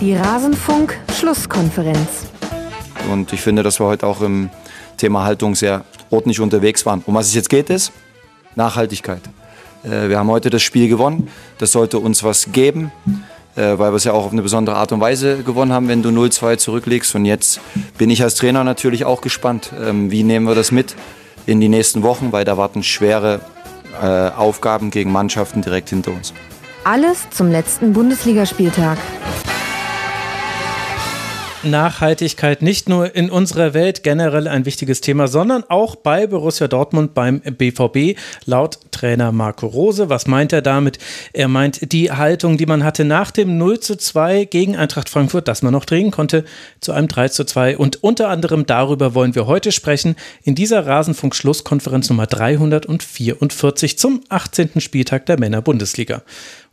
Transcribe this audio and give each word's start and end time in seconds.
Die 0.00 0.14
Rasenfunk-Schlusskonferenz. 0.14 2.26
Und 3.10 3.32
ich 3.32 3.40
finde, 3.40 3.64
dass 3.64 3.80
wir 3.80 3.86
heute 3.86 4.06
auch 4.06 4.20
im 4.20 4.48
Thema 4.96 5.24
Haltung 5.24 5.56
sehr 5.56 5.84
ordentlich 6.10 6.38
unterwegs 6.38 6.86
waren. 6.86 7.02
Um 7.04 7.16
was 7.16 7.26
es 7.26 7.34
jetzt 7.34 7.50
geht, 7.50 7.68
ist 7.68 7.90
Nachhaltigkeit. 8.54 9.22
Äh, 9.82 10.08
wir 10.08 10.18
haben 10.18 10.30
heute 10.30 10.50
das 10.50 10.62
Spiel 10.62 10.88
gewonnen. 10.88 11.26
Das 11.58 11.72
sollte 11.72 11.98
uns 11.98 12.22
was 12.22 12.52
geben, 12.52 12.92
äh, 13.56 13.76
weil 13.76 13.90
wir 13.90 13.96
es 13.96 14.04
ja 14.04 14.12
auch 14.12 14.26
auf 14.26 14.32
eine 14.32 14.42
besondere 14.42 14.76
Art 14.76 14.92
und 14.92 15.00
Weise 15.00 15.42
gewonnen 15.42 15.72
haben, 15.72 15.88
wenn 15.88 16.02
du 16.02 16.10
0-2 16.10 16.58
zurücklegst. 16.58 17.16
Und 17.16 17.24
jetzt 17.24 17.60
bin 17.96 18.08
ich 18.08 18.22
als 18.22 18.36
Trainer 18.36 18.62
natürlich 18.62 19.04
auch 19.04 19.20
gespannt, 19.20 19.72
ähm, 19.84 20.12
wie 20.12 20.22
nehmen 20.22 20.46
wir 20.46 20.54
das 20.54 20.70
mit 20.70 20.94
in 21.46 21.60
die 21.60 21.68
nächsten 21.68 22.04
Wochen, 22.04 22.30
weil 22.30 22.44
da 22.44 22.56
warten 22.56 22.84
schwere 22.84 23.40
äh, 24.00 24.30
Aufgaben 24.30 24.92
gegen 24.92 25.10
Mannschaften 25.10 25.60
direkt 25.60 25.90
hinter 25.90 26.12
uns. 26.12 26.32
Alles 26.84 27.28
zum 27.30 27.50
letzten 27.50 27.92
Bundesligaspieltag. 27.92 28.98
Nachhaltigkeit 31.68 32.62
nicht 32.62 32.88
nur 32.88 33.14
in 33.14 33.30
unserer 33.30 33.74
Welt 33.74 34.02
generell 34.02 34.48
ein 34.48 34.64
wichtiges 34.64 35.00
Thema, 35.00 35.28
sondern 35.28 35.64
auch 35.68 35.96
bei 35.96 36.26
Borussia 36.26 36.68
Dortmund 36.68 37.14
beim 37.14 37.40
BVB. 37.40 38.18
Laut 38.46 38.78
Trainer 38.90 39.32
Marco 39.32 39.66
Rose, 39.66 40.08
was 40.08 40.26
meint 40.26 40.52
er 40.52 40.62
damit? 40.62 40.98
Er 41.32 41.48
meint 41.48 41.92
die 41.92 42.10
Haltung, 42.10 42.56
die 42.56 42.66
man 42.66 42.84
hatte 42.84 43.04
nach 43.04 43.30
dem 43.30 43.58
0 43.58 43.80
zu 43.80 43.96
2 43.96 44.46
gegen 44.46 44.76
Eintracht 44.76 45.08
Frankfurt, 45.08 45.48
das 45.48 45.62
man 45.62 45.72
noch 45.72 45.84
drehen 45.84 46.10
konnte, 46.10 46.44
zu 46.80 46.92
einem 46.92 47.08
3 47.08 47.28
zu 47.28 47.44
2. 47.44 47.76
Und 47.78 48.02
unter 48.02 48.28
anderem 48.28 48.66
darüber 48.66 49.14
wollen 49.14 49.34
wir 49.34 49.46
heute 49.46 49.72
sprechen 49.72 50.16
in 50.42 50.54
dieser 50.54 50.86
Rasenfunk-Schlusskonferenz 50.86 52.08
Nummer 52.10 52.26
344 52.26 53.98
zum 53.98 54.22
18. 54.28 54.80
Spieltag 54.80 55.26
der 55.26 55.38
Männer-Bundesliga. 55.38 56.22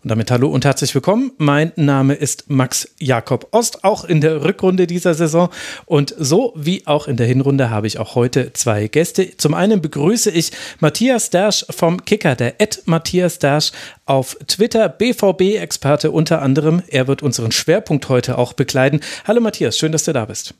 Und 0.06 0.10
damit 0.10 0.30
hallo 0.30 0.50
und 0.50 0.66
herzlich 0.66 0.94
willkommen. 0.94 1.32
Mein 1.40 1.72
Name 1.78 2.14
ist 2.14 2.48
Max 2.48 2.94
Jakob 3.00 3.48
Ost, 3.50 3.84
auch 3.84 4.06
in 4.06 4.22
der 4.22 4.44
Rückrunde 4.44 4.86
dieser 4.86 5.16
Saison. 5.16 5.50
Und 5.88 6.14
so 6.20 6.54
wie 6.56 6.86
auch 6.86 7.08
in 7.08 7.18
der 7.18 7.26
Hinrunde 7.26 7.72
habe 7.72 7.88
ich 7.88 7.98
auch 7.98 8.14
heute 8.14 8.54
zwei 8.54 8.88
Gäste. 8.88 9.36
Zum 9.38 9.56
einen 9.56 9.82
begrüße 9.82 10.30
ich 10.30 10.52
Matthias 10.80 11.32
Dersch 11.32 11.66
vom 11.72 12.06
Kicker, 12.06 12.36
der 12.36 12.62
Ed 12.62 12.84
Matthias 12.86 13.40
Dersch 13.40 13.72
auf 14.06 14.38
Twitter, 14.46 14.90
BVB-Experte 14.90 16.12
unter 16.12 16.44
anderem. 16.44 16.84
Er 16.88 17.08
wird 17.08 17.24
unseren 17.24 17.52
Schwerpunkt 17.52 18.08
heute 18.08 18.38
auch 18.38 18.54
bekleiden. 18.54 19.00
Hallo 19.24 19.42
Matthias, 19.42 19.76
schön, 19.76 19.92
dass 19.92 20.04
du 20.04 20.14
da 20.14 20.26
bist. 20.26 20.54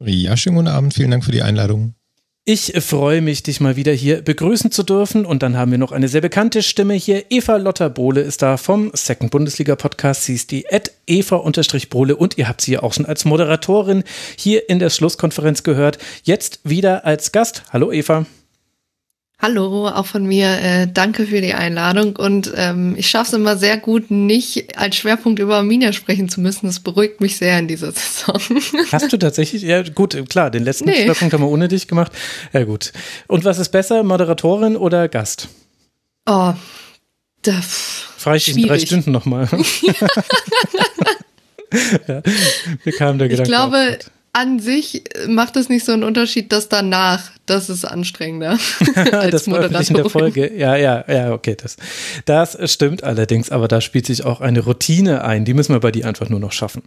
Ja, 0.00 0.38
schönen 0.38 0.56
guten 0.56 0.68
Abend. 0.68 0.94
Vielen 0.94 1.10
Dank 1.10 1.22
für 1.22 1.32
die 1.32 1.42
Einladung. 1.42 1.96
Ich 2.48 2.74
freue 2.78 3.22
mich, 3.22 3.42
dich 3.42 3.60
mal 3.60 3.74
wieder 3.74 3.92
hier 3.92 4.22
begrüßen 4.22 4.70
zu 4.70 4.84
dürfen. 4.84 5.26
Und 5.26 5.42
dann 5.42 5.56
haben 5.56 5.72
wir 5.72 5.78
noch 5.78 5.90
eine 5.90 6.06
sehr 6.06 6.20
bekannte 6.20 6.62
Stimme 6.62 6.94
hier. 6.94 7.24
Eva 7.28 7.56
Lotter 7.56 7.90
Bohle 7.90 8.20
ist 8.20 8.40
da 8.40 8.56
vom 8.56 8.92
Second 8.94 9.32
Bundesliga 9.32 9.74
Podcast. 9.74 10.22
Sie 10.22 10.36
ist 10.36 10.52
die 10.52 10.64
Eva-Bohle 11.08 12.14
und 12.14 12.38
ihr 12.38 12.46
habt 12.46 12.60
sie 12.60 12.74
ja 12.74 12.84
auch 12.84 12.92
schon 12.92 13.04
als 13.04 13.24
Moderatorin 13.24 14.04
hier 14.38 14.70
in 14.70 14.78
der 14.78 14.90
Schlusskonferenz 14.90 15.64
gehört. 15.64 15.98
Jetzt 16.22 16.60
wieder 16.62 17.04
als 17.04 17.32
Gast. 17.32 17.64
Hallo 17.72 17.90
Eva. 17.90 18.26
Hallo, 19.38 19.86
auch 19.88 20.06
von 20.06 20.24
mir. 20.24 20.48
Äh, 20.48 20.88
danke 20.92 21.26
für 21.26 21.42
die 21.42 21.52
Einladung. 21.52 22.16
Und 22.16 22.52
ähm, 22.56 22.94
ich 22.96 23.10
schaffe 23.10 23.28
es 23.28 23.32
immer 23.34 23.58
sehr 23.58 23.76
gut, 23.76 24.10
nicht 24.10 24.78
als 24.78 24.96
Schwerpunkt 24.96 25.38
über 25.40 25.56
Arminia 25.56 25.92
sprechen 25.92 26.30
zu 26.30 26.40
müssen. 26.40 26.66
Das 26.66 26.80
beruhigt 26.80 27.20
mich 27.20 27.36
sehr 27.36 27.58
in 27.58 27.68
dieser 27.68 27.92
Saison. 27.92 28.40
Hast 28.90 29.12
du 29.12 29.18
tatsächlich? 29.18 29.62
Ja, 29.62 29.82
gut, 29.82 30.16
klar, 30.30 30.50
den 30.50 30.64
letzten 30.64 30.86
nee. 30.86 31.04
Schwerpunkt 31.04 31.34
haben 31.34 31.42
wir 31.42 31.50
ohne 31.50 31.68
dich 31.68 31.86
gemacht. 31.86 32.12
Ja, 32.54 32.64
gut. 32.64 32.92
Und 33.26 33.44
was 33.44 33.58
ist 33.58 33.68
besser, 33.68 34.02
Moderatorin 34.02 34.74
oder 34.74 35.08
Gast? 35.08 35.48
Oh, 36.24 36.54
da. 37.42 37.60
Frage 38.16 38.38
ich 38.38 38.56
in 38.56 38.66
drei 38.66 38.78
Stunden 38.78 39.12
nochmal. 39.12 39.48
ja, 42.08 42.22
wir 42.84 42.92
kamen 42.94 43.18
der 43.18 43.28
Gedanke. 43.28 43.42
Ich 43.42 43.48
glaube, 43.48 43.98
an 44.36 44.60
sich 44.60 45.04
macht 45.28 45.56
es 45.56 45.70
nicht 45.70 45.86
so 45.86 45.92
einen 45.92 46.04
Unterschied, 46.04 46.52
dass 46.52 46.68
danach 46.68 47.30
das 47.46 47.70
ist 47.70 47.84
anstrengender. 47.84 48.58
als 49.12 49.30
das 49.30 49.44
Veröffentlichen 49.44 49.94
der 49.94 50.10
Folge. 50.10 50.52
Ja, 50.54 50.76
ja, 50.76 51.04
ja, 51.08 51.32
okay. 51.32 51.56
Das, 51.60 51.76
das 52.24 52.58
stimmt 52.72 53.04
allerdings, 53.04 53.50
aber 53.50 53.68
da 53.68 53.80
spielt 53.80 54.06
sich 54.06 54.24
auch 54.24 54.40
eine 54.40 54.60
Routine 54.60 55.24
ein. 55.24 55.44
Die 55.44 55.54
müssen 55.54 55.72
wir 55.72 55.80
bei 55.80 55.92
dir 55.92 56.06
einfach 56.06 56.28
nur 56.28 56.40
noch 56.40 56.52
schaffen. 56.52 56.82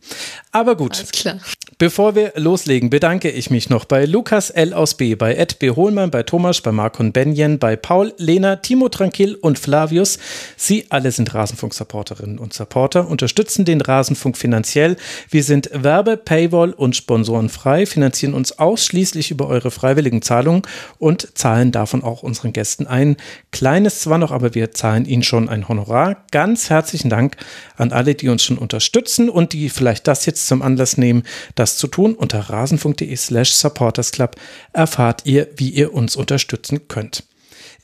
Aber 0.52 0.76
gut. 0.76 0.98
Alles 0.98 1.12
klar. 1.12 1.40
Bevor 1.78 2.14
wir 2.14 2.34
loslegen, 2.36 2.90
bedanke 2.90 3.32
ich 3.32 3.50
mich 3.50 3.70
noch 3.70 3.86
bei 3.86 4.04
Lukas 4.04 4.50
L. 4.50 4.74
aus 4.74 4.96
B., 4.96 5.16
bei 5.16 5.36
Ed 5.36 5.60
B. 5.60 5.72
Hohlmann, 5.72 6.12
bei 6.12 6.24
Thomas, 6.24 6.60
bei 6.60 6.74
Markon 6.74 7.14
Benjen, 7.14 7.58
bei 7.58 7.78
Paul, 7.78 8.14
Lena, 8.18 8.58
Timo 8.58 8.90
Tranquil 8.90 9.36
und 9.36 9.58
Flavius. 9.58 10.20
Sie 10.58 10.88
alle 10.90 11.12
sind 11.12 11.34
Rasenfunk-Supporterinnen 11.34 12.38
und 12.38 12.54
Supporter, 12.54 13.08
unterstützen 13.08 13.64
den 13.64 13.80
Rasenfunk 13.80 14.38
finanziell. 14.38 14.98
Wir 15.30 15.44
sind 15.44 15.70
Werbe-, 15.72 16.18
Paywall- 16.18 16.74
und 16.74 16.98
Sponsorenfrei, 17.48 17.86
finanzieren 17.86 18.34
uns 18.34 18.58
ausschließlich 18.58 19.32
über 19.32 19.48
eure 19.48 19.72
freiwilligen 19.72 20.22
Zahlungen 20.22 20.40
Zahlung 20.40 20.66
und 21.00 21.38
zahlen 21.38 21.72
davon 21.72 22.04
auch 22.04 22.24
unseren 22.24 22.54
Gästen 22.54 22.88
ein 22.88 23.18
kleines 23.52 24.02
zwar 24.02 24.18
noch, 24.18 24.32
aber 24.32 24.56
wir 24.56 24.72
zahlen 24.72 25.06
ihnen 25.06 25.24
schon 25.24 25.50
ein 25.50 25.68
Honorar. 25.68 26.26
Ganz 26.32 26.70
herzlichen 26.70 27.10
Dank 27.10 27.36
an 27.76 27.92
alle, 27.92 28.16
die 28.16 28.30
uns 28.30 28.44
schon 28.44 28.58
unterstützen 28.58 29.30
und 29.30 29.54
die 29.54 29.70
vielleicht 29.70 30.08
das 30.08 30.26
jetzt 30.26 30.48
zum 30.48 30.62
Anlass 30.62 30.98
nehmen, 30.98 31.24
das 31.56 31.78
zu 31.78 31.88
tun. 31.88 32.16
Unter 32.16 32.40
rasenfunk.de 32.40 33.16
slash 33.16 33.54
supportersclub 33.54 34.36
erfahrt 34.72 35.26
ihr, 35.26 35.48
wie 35.58 35.70
ihr 35.70 35.94
uns 35.94 36.16
unterstützen 36.16 36.88
könnt. 36.88 37.24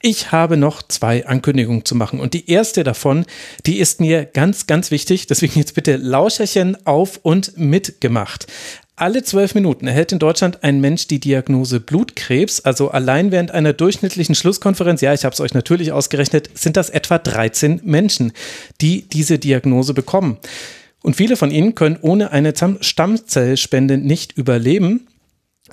Ich 0.02 0.32
habe 0.32 0.56
noch 0.56 0.84
zwei 0.84 1.26
Ankündigungen 1.26 1.84
zu 1.84 1.96
machen 1.96 2.20
und 2.20 2.34
die 2.34 2.50
erste 2.50 2.84
davon, 2.84 3.26
die 3.66 3.80
ist 3.80 4.00
mir 4.00 4.26
ganz, 4.26 4.68
ganz 4.68 4.92
wichtig. 4.92 5.26
Deswegen 5.28 5.58
jetzt 5.58 5.74
bitte 5.74 5.96
Lauscherchen 5.98 6.78
auf 6.86 7.20
und 7.24 7.58
mitgemacht. 7.58 8.46
Alle 8.98 9.24
zwölf 9.24 9.56
Minuten 9.56 9.88
erhält 9.88 10.14
in 10.14 10.20
Deutschland 10.20 10.64
ein 10.64 10.80
Mensch 10.80 11.08
die 11.08 11.20
Diagnose 11.20 11.82
Blutkrebs. 11.82 12.62
Also 12.62 12.92
allein 12.92 13.30
während 13.30 13.52
einer 13.52 13.74
durchschnittlichen 13.74 14.36
Schlusskonferenz, 14.36 15.02
ja, 15.02 15.14
ich 15.14 15.26
habe 15.26 15.34
es 15.34 15.42
euch 15.42 15.54
natürlich 15.54 15.92
ausgerechnet, 15.92 16.50
sind 16.54 16.78
das 16.78 16.90
etwa 16.90 17.18
13 17.18 17.82
Menschen, 17.84 18.32
die 18.80 19.02
diese 19.02 19.38
Diagnose 19.38 19.94
bekommen. 19.94 20.38
Und 21.04 21.18
viele 21.18 21.36
von 21.36 21.52
ihnen 21.52 21.76
können 21.76 21.98
ohne 22.00 22.32
eine 22.32 22.54
Stammzellspende 22.80 23.98
nicht 23.98 24.38
überleben. 24.38 25.08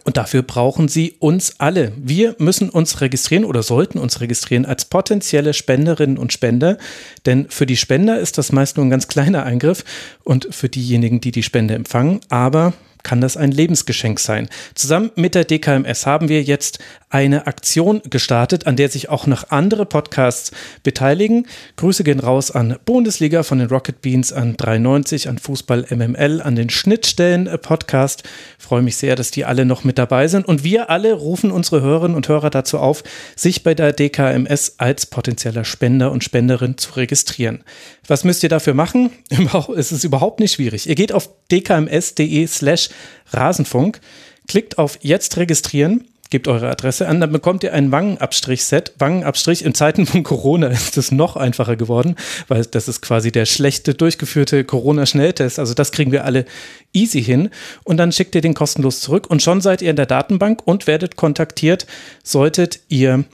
Und 0.05 0.17
dafür 0.17 0.43
brauchen 0.43 0.89
sie 0.89 1.15
uns 1.21 1.61
alle. 1.61 1.93
Wir 1.97 2.35
müssen 2.39 2.71
uns 2.71 3.01
registrieren 3.01 3.45
oder 3.45 3.63
sollten 3.63 3.99
uns 3.99 4.21
registrieren 4.21 4.67
als 4.67 4.87
potenzielle 4.87 5.55
Spenderinnen 5.55 6.19
und 6.19 6.33
Spender. 6.33 6.77
Denn 7.25 7.47
für 7.51 7.67
die 7.67 7.77
Spender 7.77 8.19
ist 8.19 8.37
das 8.37 8.51
meist 8.51 8.79
nur 8.79 8.87
ein 8.87 8.91
ganz 8.91 9.07
kleiner 9.07 9.45
Eingriff 9.45 9.85
und 10.25 10.49
für 10.51 10.69
diejenigen, 10.69 11.21
die 11.21 11.31
die 11.31 11.45
Spende 11.45 11.75
empfangen. 11.75 12.21
Aber 12.29 12.73
kann 13.03 13.21
das 13.21 13.37
ein 13.37 13.51
Lebensgeschenk 13.51 14.21
sein. 14.21 14.49
Zusammen 14.75 15.11
mit 15.17 15.35
der 15.35 15.45
DKMS 15.45 16.07
haben 16.07 16.29
wir 16.29 16.43
jetzt 16.43 16.79
eine 17.13 17.47
Aktion 17.47 18.01
gestartet, 18.09 18.67
an 18.67 18.77
der 18.77 18.89
sich 18.89 19.11
auch 19.11 19.27
noch 19.27 19.51
andere 19.51 19.85
Podcasts 19.85 20.51
beteiligen. 20.83 21.47
Grüße 21.77 22.05
gehen 22.05 22.21
raus 22.21 22.51
an 22.51 22.79
Bundesliga 22.85 23.43
von 23.43 23.59
den 23.59 23.69
Rocket 23.69 24.01
Beans, 24.01 24.33
an 24.33 24.57
93, 24.57 25.29
an 25.29 25.39
Fußball 25.39 25.87
MML, 25.91 26.41
an 26.41 26.57
den 26.57 26.71
Schnittstellen 26.71 27.51
Podcast. 27.61 28.23
freue 28.59 28.83
mich 28.83 28.97
sehr, 28.97 29.15
dass 29.15 29.31
die 29.31 29.45
alle 29.45 29.67
noch 29.67 29.85
mit 29.85 29.99
dabei 29.99 30.27
sind. 30.29 30.47
Und 30.47 30.65
wir 30.65 30.89
alle 30.89 31.13
rufen 31.13 31.51
unsere 31.51 31.83
Hörerinnen 31.83 32.17
und 32.17 32.29
Hörer 32.29 32.51
dazu 32.51 32.79
auf, 32.79 33.05
sich 33.37 33.63
bei 33.63 33.75
der 33.75 33.93
DKMS 33.93 34.77
als 34.79 35.05
potenzieller 35.07 35.65
Spender 35.65 36.13
und 36.13 36.25
Spenderin 36.25 36.79
zu 36.79 36.93
registrieren. 36.93 37.63
Was 38.07 38.25
müsst 38.25 38.43
ihr 38.43 38.49
dafür 38.49 38.75
machen? 38.75 39.11
Es 39.77 39.93
ist 39.93 40.05
überhaupt 40.05 40.41
nicht 40.41 40.53
schwierig. 40.53 40.89
Ihr 40.89 40.95
geht 40.95 41.13
auf 41.13 41.29
dkms.de 41.51 42.47
slash 42.47 42.91
Rasenfunk, 43.31 44.01
klickt 44.49 44.79
auf 44.79 44.99
Jetzt 45.03 45.37
registrieren, 45.37 46.07
gebt 46.33 46.49
eure 46.49 46.71
Adresse 46.71 47.07
an, 47.07 47.21
dann 47.21 47.31
bekommt 47.31 47.63
ihr 47.63 47.75
ein 47.75 47.93
Wangenabstrich-Set. 47.93 48.95
Wangenabstrich 48.99 49.65
in 49.65 49.75
Zeiten 49.75 50.07
von 50.07 50.23
Corona 50.23 50.67
ist 50.69 50.97
es 50.97 51.13
noch 51.13 51.37
einfacher 51.37 51.77
geworden, 51.77 52.17
weil 52.49 52.65
das 52.65 52.89
ist 52.89 53.03
quasi 53.03 53.31
der 53.31 53.45
schlechte 53.45 53.95
durchgeführte 53.95 54.65
Corona-Schnelltest. 54.65 55.59
Also 55.59 55.75
das 55.75 55.93
kriegen 55.93 56.11
wir 56.11 56.25
alle 56.25 56.47
easy 56.95 57.23
hin. 57.23 57.51
Und 57.85 57.99
dann 57.99 58.13
schickt 58.13 58.35
ihr 58.35 58.41
den 58.41 58.55
kostenlos 58.55 59.01
zurück 59.01 59.29
und 59.29 59.43
schon 59.43 59.61
seid 59.61 59.83
ihr 59.83 59.91
in 59.91 59.97
der 59.97 60.07
Datenbank 60.07 60.63
und 60.65 60.87
werdet 60.87 61.17
kontaktiert, 61.17 61.87
solltet 62.25 62.81
ihr 62.89 63.25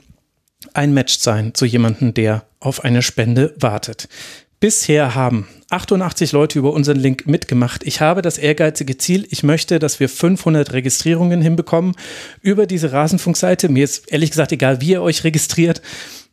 ein 0.73 0.93
Match 0.93 1.17
sein 1.17 1.53
zu 1.53 1.65
jemandem, 1.65 2.13
der 2.13 2.45
auf 2.59 2.83
eine 2.83 3.01
Spende 3.01 3.55
wartet. 3.57 4.09
Bisher 4.59 5.15
haben 5.15 5.47
88 5.69 6.33
Leute 6.33 6.59
über 6.59 6.73
unseren 6.73 6.97
Link 6.97 7.25
mitgemacht. 7.27 7.83
Ich 7.85 8.01
habe 8.01 8.21
das 8.21 8.37
ehrgeizige 8.37 8.97
Ziel, 8.97 9.25
ich 9.29 9.41
möchte, 9.41 9.79
dass 9.79 10.01
wir 10.01 10.09
500 10.09 10.73
Registrierungen 10.73 11.41
hinbekommen 11.41 11.95
über 12.41 12.65
diese 12.65 12.91
Rasenfunkseite. 12.91 13.69
Mir 13.69 13.85
ist 13.85 14.11
ehrlich 14.11 14.31
gesagt 14.31 14.51
egal, 14.51 14.81
wie 14.81 14.91
ihr 14.91 15.01
euch 15.01 15.23
registriert. 15.23 15.81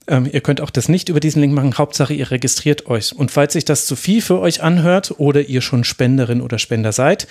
Ähm, 0.09 0.29
ihr 0.33 0.41
könnt 0.41 0.61
auch 0.61 0.71
das 0.71 0.89
nicht 0.89 1.09
über 1.09 1.21
diesen 1.21 1.41
Link 1.41 1.55
machen. 1.55 1.79
Hauptsache, 1.79 2.15
ihr 2.15 2.29
registriert 2.33 2.87
euch. 2.87 3.15
Und 3.15 3.31
falls 3.31 3.53
sich 3.53 3.65
das 3.65 3.87
zu 3.87 3.95
viel 3.95 4.21
für 4.21 4.41
euch 4.41 4.61
anhört 4.61 5.15
oder 5.19 5.43
ihr 5.43 5.61
schon 5.61 5.85
Spenderin 5.85 6.41
oder 6.41 6.59
Spender 6.59 6.91
seid, 6.91 7.29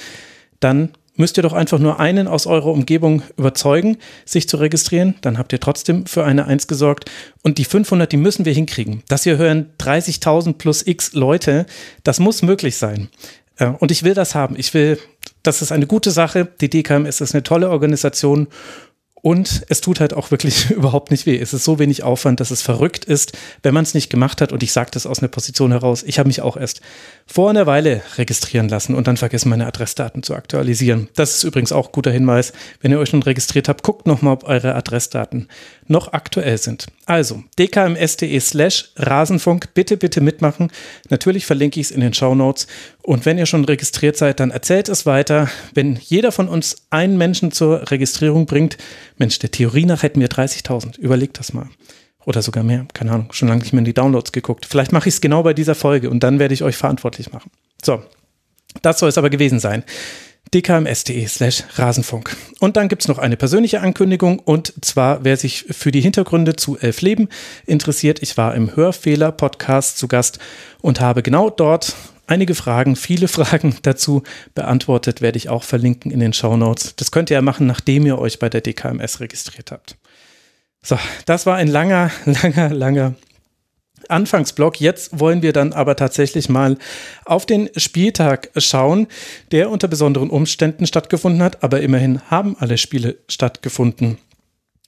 dann 0.62 0.92
müsst 1.16 1.38
ihr 1.38 1.44
doch 1.44 1.54
einfach 1.54 1.80
nur 1.80 2.00
einen 2.00 2.28
aus 2.28 2.46
eurer 2.46 2.72
Umgebung 2.72 3.24
überzeugen, 3.38 3.98
sich 4.26 4.50
zu 4.50 4.58
registrieren. 4.58 5.16
Dann 5.22 5.38
habt 5.38 5.54
ihr 5.54 5.60
trotzdem 5.60 6.06
für 6.06 6.24
eine 6.24 6.46
Eins 6.46 6.68
gesorgt. 6.68 7.10
Und 7.42 7.58
die 7.58 7.66
500, 7.66 8.12
die 8.12 8.18
müssen 8.18 8.46
wir 8.46 8.54
hinkriegen. 8.54 9.04
Das 9.08 9.24
hier 9.24 9.38
hören 9.38 9.72
30.000 9.80 10.54
plus 10.54 10.86
x 10.86 11.14
Leute. 11.14 11.66
Das 12.04 12.20
muss 12.20 12.42
möglich 12.42 12.78
sein. 12.78 13.10
Und 13.80 13.92
ich 13.92 14.04
will 14.04 14.14
das 14.14 14.36
haben. 14.36 14.56
Ich 14.58 14.74
will, 14.74 15.00
das 15.42 15.62
ist 15.62 15.72
eine 15.72 15.88
gute 15.88 16.12
Sache. 16.12 16.48
Die 16.60 16.70
DKMS 16.70 17.22
ist 17.22 17.34
eine 17.34 17.44
tolle 17.44 17.70
Organisation 17.70 18.48
und 19.25 19.66
es 19.69 19.81
tut 19.81 20.01
halt 20.01 20.13
auch 20.13 20.30
wirklich 20.30 20.69
überhaupt 20.69 21.10
nicht 21.10 21.25
weh. 21.25 21.39
Es 21.39 21.51
ist 21.51 21.63
so 21.63 21.80
wenig 21.80 22.04
Aufwand, 22.04 22.39
dass 22.39 22.51
es 22.51 22.62
verrückt 22.62 23.06
ist, 23.06 23.36
wenn 23.63 23.74
man 23.74 23.81
es 23.81 23.95
nicht 23.95 24.12
gemacht 24.12 24.39
hat. 24.39 24.51
Und 24.51 24.62
ich 24.62 24.72
sage 24.72 24.92
das 24.94 25.07
aus 25.07 25.18
einer 25.18 25.30
Position 25.30 25.72
heraus. 25.72 26.04
Ich 26.04 26.19
habe 26.19 26.27
mich 26.27 26.42
auch 26.42 26.56
erst 26.56 26.81
vor 27.25 27.50
einer 27.50 27.66
Weile 27.66 28.04
registrieren 28.19 28.69
lassen 28.69 28.94
und 28.94 29.07
dann 29.07 29.18
vergessen, 29.18 29.50
meine 29.50 29.66
Adressdaten 29.66 30.22
zu 30.22 30.36
aktualisieren. 30.36 31.10
Das 31.16 31.38
ist 31.38 31.44
übrigens 31.44 31.72
auch 31.72 31.92
guter 31.92 32.12
Hinweis. 32.12 32.54
Wenn 32.81 32.92
ihr 32.92 33.00
euch 33.00 33.10
schon 33.10 33.24
registriert 33.24 33.68
habt, 33.68 33.81
guckt 33.81 34.06
nochmal, 34.06 34.33
ob 34.33 34.44
eure 34.44 34.75
Adressdaten 34.75 35.48
noch 35.88 36.14
aktuell 36.14 36.58
sind. 36.58 36.88
Also 37.06 37.44
dkms.de 37.60 38.40
slash 38.40 38.92
Rasenfunk. 38.96 39.74
Bitte, 39.74 39.98
bitte 39.98 40.22
mitmachen. 40.22 40.72
Natürlich 41.10 41.46
verlinke 41.46 41.80
ich 41.80 41.88
es 41.88 41.92
in 41.92 42.02
den 42.02 42.14
Show 42.14 42.36
Notes. 42.36 42.68
Und 43.02 43.26
wenn 43.26 43.38
ihr 43.38 43.46
schon 43.46 43.66
registriert 43.66 44.18
seid, 44.18 44.40
dann 44.40 44.52
erzählt 44.52 44.90
es 44.90 45.06
weiter. 45.06 45.50
Wenn 45.74 45.98
jeder 46.02 46.32
von 46.32 46.48
uns 46.48 46.88
einen 46.90 47.18
Menschen 47.18 47.52
zur 47.52 47.92
Registrierung 47.92 48.46
bringt, 48.46 48.78
Mensch, 49.18 49.40
der 49.40 49.52
Theorie 49.52 49.86
nach 49.86 50.04
hätten 50.04 50.20
wir 50.20 50.30
30.000. 50.30 50.98
Überlegt 50.98 51.40
das 51.40 51.54
mal. 51.54 51.70
Oder 52.26 52.42
sogar 52.42 52.64
mehr. 52.64 52.88
Keine 52.94 53.12
Ahnung. 53.12 53.31
Schon 53.31 53.50
lange 53.50 53.62
nicht 53.62 53.74
mehr 53.74 53.80
in 53.80 53.86
die 53.86 53.94
Downloads 53.94 54.31
geguckt. 54.31 54.66
Vielleicht 54.66 54.92
mache 54.92 55.10
ich 55.10 55.16
es 55.16 55.22
genau 55.22 55.44
bei 55.44 55.54
dieser 55.54 55.76
Folge 55.76 56.10
und 56.10 56.22
dann 56.22 56.40
werde 56.40 56.54
ich 56.54 56.64
euch 56.64 56.76
verantwortlich 56.76 57.31
machen. 57.31 57.52
So. 57.84 58.02
Das 58.81 59.00
soll 59.00 59.10
es 59.10 59.18
aber 59.18 59.30
gewesen 59.30 59.60
sein 59.60 59.86
dkms.de 60.56 61.28
slash 61.28 61.63
Rasenfunk. 61.75 62.38
Und 62.60 62.78
dann 62.78 62.88
gibt 62.88 63.02
es 63.02 63.10
noch 63.10 63.18
eine 63.18 63.36
persönliche 63.36 63.81
Ankündigung 63.81 64.40
und 64.40 64.74
zwar, 64.81 65.25
wer 65.25 65.36
sich 65.36 65.66
für 65.69 65.92
die 65.92 66.00
Hintergründe 66.00 66.56
zu 66.56 66.78
Elf 66.78 67.02
Leben 67.02 67.28
interessiert, 67.66 68.22
ich 68.24 68.38
war 68.38 68.56
im 68.56 68.74
Hörfehler-Podcast 68.74 69.98
zu 69.98 70.07
Gast 70.07 70.40
und 70.81 71.02
habe 71.02 71.24
genau 71.24 71.50
dort 71.50 71.94
einige 72.25 72.56
Fragen, 72.56 72.96
viele 72.96 73.28
Fragen 73.30 73.75
dazu 73.81 74.24
beantwortet, 74.54 75.22
werde 75.22 75.38
ich 75.38 75.50
auch 75.50 75.63
verlinken 75.63 76.10
in 76.10 76.22
den 76.22 76.31
Show 76.31 76.56
Notes. 76.56 76.96
Das 76.96 77.12
könnt 77.12 77.30
ihr 77.30 77.36
ja 77.36 77.42
machen, 77.42 77.68
nachdem 77.68 78.06
ihr 78.06 78.18
euch 78.18 78.40
bei 78.40 78.48
der 78.48 78.62
DKMS 78.62 79.19
registriert 79.19 79.72
habt. 79.72 79.98
So, 80.81 80.98
das 81.25 81.46
war 81.46 81.57
ein 81.57 81.68
langer, 81.68 82.12
langer, 82.25 82.69
langer 82.69 83.16
Anfangsblock. 84.10 84.80
Jetzt 84.80 85.19
wollen 85.19 85.42
wir 85.42 85.54
dann 85.54 85.74
aber 85.74 85.96
tatsächlich 85.96 86.50
mal 86.50 86.78
auf 87.25 87.46
den 87.46 87.69
Spieltag 87.78 88.50
schauen, 88.57 89.07
der 89.52 89.69
unter 89.69 89.88
besonderen 89.88 90.30
Umständen 90.30 90.86
stattgefunden 90.88 91.42
hat, 91.42 91.63
aber 91.63 91.81
immerhin 91.81 92.22
haben 92.30 92.56
alle 92.60 92.78
Spiele 92.78 93.18
stattgefunden. 93.28 94.18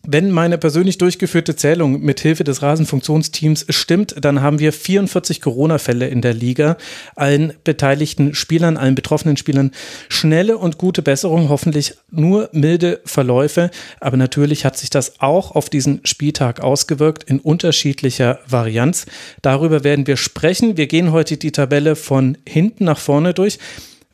Wenn 0.09 0.31
meine 0.31 0.57
persönlich 0.57 0.97
durchgeführte 0.97 1.57
Zählung 1.57 1.99
mit 1.99 2.21
Hilfe 2.21 2.45
des 2.45 2.61
Rasenfunktionsteams 2.61 3.65
stimmt, 3.67 4.15
dann 4.21 4.41
haben 4.41 4.57
wir 4.57 4.71
44 4.71 5.41
Corona-Fälle 5.41 6.07
in 6.07 6.21
der 6.21 6.33
Liga. 6.33 6.77
Allen 7.17 7.51
beteiligten 7.65 8.33
Spielern, 8.33 8.77
allen 8.77 8.95
betroffenen 8.95 9.35
Spielern 9.35 9.71
schnelle 10.07 10.59
und 10.59 10.77
gute 10.77 11.01
Besserung, 11.01 11.49
hoffentlich 11.49 11.95
nur 12.09 12.47
milde 12.53 13.01
Verläufe. 13.03 13.69
Aber 13.99 14.15
natürlich 14.15 14.63
hat 14.63 14.77
sich 14.77 14.89
das 14.89 15.19
auch 15.19 15.51
auf 15.51 15.69
diesen 15.69 15.99
Spieltag 16.05 16.61
ausgewirkt 16.61 17.25
in 17.25 17.41
unterschiedlicher 17.41 18.39
Varianz. 18.47 19.07
Darüber 19.41 19.83
werden 19.83 20.07
wir 20.07 20.15
sprechen. 20.15 20.77
Wir 20.77 20.87
gehen 20.87 21.11
heute 21.11 21.35
die 21.35 21.51
Tabelle 21.51 21.97
von 21.97 22.37
hinten 22.47 22.85
nach 22.85 22.99
vorne 22.99 23.33
durch. 23.33 23.59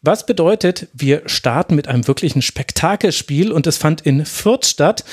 Was 0.01 0.25
bedeutet, 0.25 0.87
wir 0.93 1.21
starten 1.27 1.75
mit 1.75 1.87
einem 1.87 2.07
wirklichen 2.07 2.41
Spektakelspiel 2.41 3.51
und 3.51 3.67
es 3.67 3.77
fand 3.77 4.01
in 4.01 4.25
Fürth 4.25 4.65
statt 4.65 5.05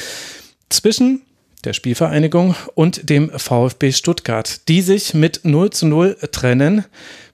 zwischen 0.71 1.23
der 1.65 1.73
Spielvereinigung 1.73 2.55
und 2.75 3.11
dem 3.11 3.31
VfB 3.31 3.93
Stuttgart, 3.93 4.69
die 4.69 4.83
sich 4.83 5.15
mit 5.15 5.41
0 5.45 5.71
zu 5.71 5.87
0 5.87 6.17
trennen. 6.33 6.85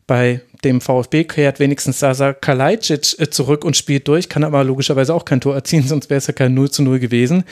Bei 0.07 0.41
dem 0.65 0.81
VfB 0.81 1.25
kehrt 1.25 1.61
wenigstens 1.61 2.01
Sasa 2.01 2.33
Kalajdzic 2.33 3.19
äh, 3.19 3.31
zurück 3.31 3.65
und 3.65 3.77
spielt 3.77 4.09
durch, 4.09 4.29
kann 4.29 4.45
aber 4.45 4.65
logischerweise 4.65 5.15
auch 5.15 5.25
kein 5.25 5.41
Tor 5.41 5.55
erzielen, 5.55 5.85
sonst 5.87 6.11
wäre 6.11 6.19
es 6.19 6.27
ja 6.27 6.33
kein 6.33 6.55
0 6.55 6.71
zu 6.71 6.83
0 6.83 6.99
gewesen. 6.99 7.45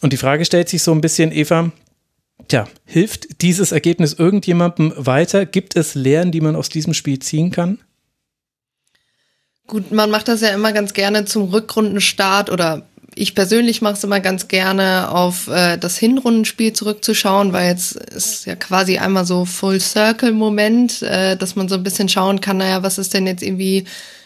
Und 0.00 0.12
die 0.12 0.16
Frage 0.16 0.44
stellt 0.44 0.68
sich 0.68 0.82
so 0.82 0.92
ein 0.92 1.00
bisschen, 1.00 1.32
Eva, 1.32 1.70
tja, 2.48 2.66
hilft 2.84 3.42
dieses 3.42 3.72
Ergebnis 3.72 4.14
irgendjemandem 4.14 4.92
weiter? 4.96 5.46
Gibt 5.46 5.76
es 5.76 5.94
Lehren, 5.94 6.32
die 6.32 6.40
man 6.40 6.56
aus 6.56 6.68
diesem 6.68 6.94
Spiel 6.94 7.18
ziehen 7.20 7.50
kann? 7.50 7.78
Gut, 9.68 9.92
man 9.92 10.10
macht 10.10 10.26
das 10.26 10.40
ja 10.40 10.48
immer 10.48 10.72
ganz 10.72 10.92
gerne 10.92 11.24
zum 11.24 11.44
Rückrundenstart 11.44 12.50
oder 12.50 12.84
ich 13.14 13.34
persönlich 13.34 13.82
mache 13.82 13.94
es 13.94 14.04
immer 14.04 14.20
ganz 14.20 14.48
gerne, 14.48 15.10
auf 15.10 15.48
äh, 15.48 15.76
das 15.76 15.98
Hinrundenspiel 15.98 16.72
zurückzuschauen, 16.72 17.52
weil 17.52 17.68
jetzt 17.68 17.96
ist 17.96 18.46
ja 18.46 18.56
quasi 18.56 18.98
einmal 18.98 19.24
so 19.24 19.44
Full 19.44 19.80
Circle 19.80 20.32
Moment, 20.32 21.02
äh, 21.02 21.36
dass 21.36 21.56
man 21.56 21.68
so 21.68 21.74
ein 21.74 21.82
bisschen 21.82 22.08
schauen 22.08 22.40
kann, 22.40 22.58
naja, 22.58 22.82
was 22.82 22.98
ist 22.98 23.14
denn 23.14 23.26
jetzt 23.26 23.42
irgendwie 23.42 23.84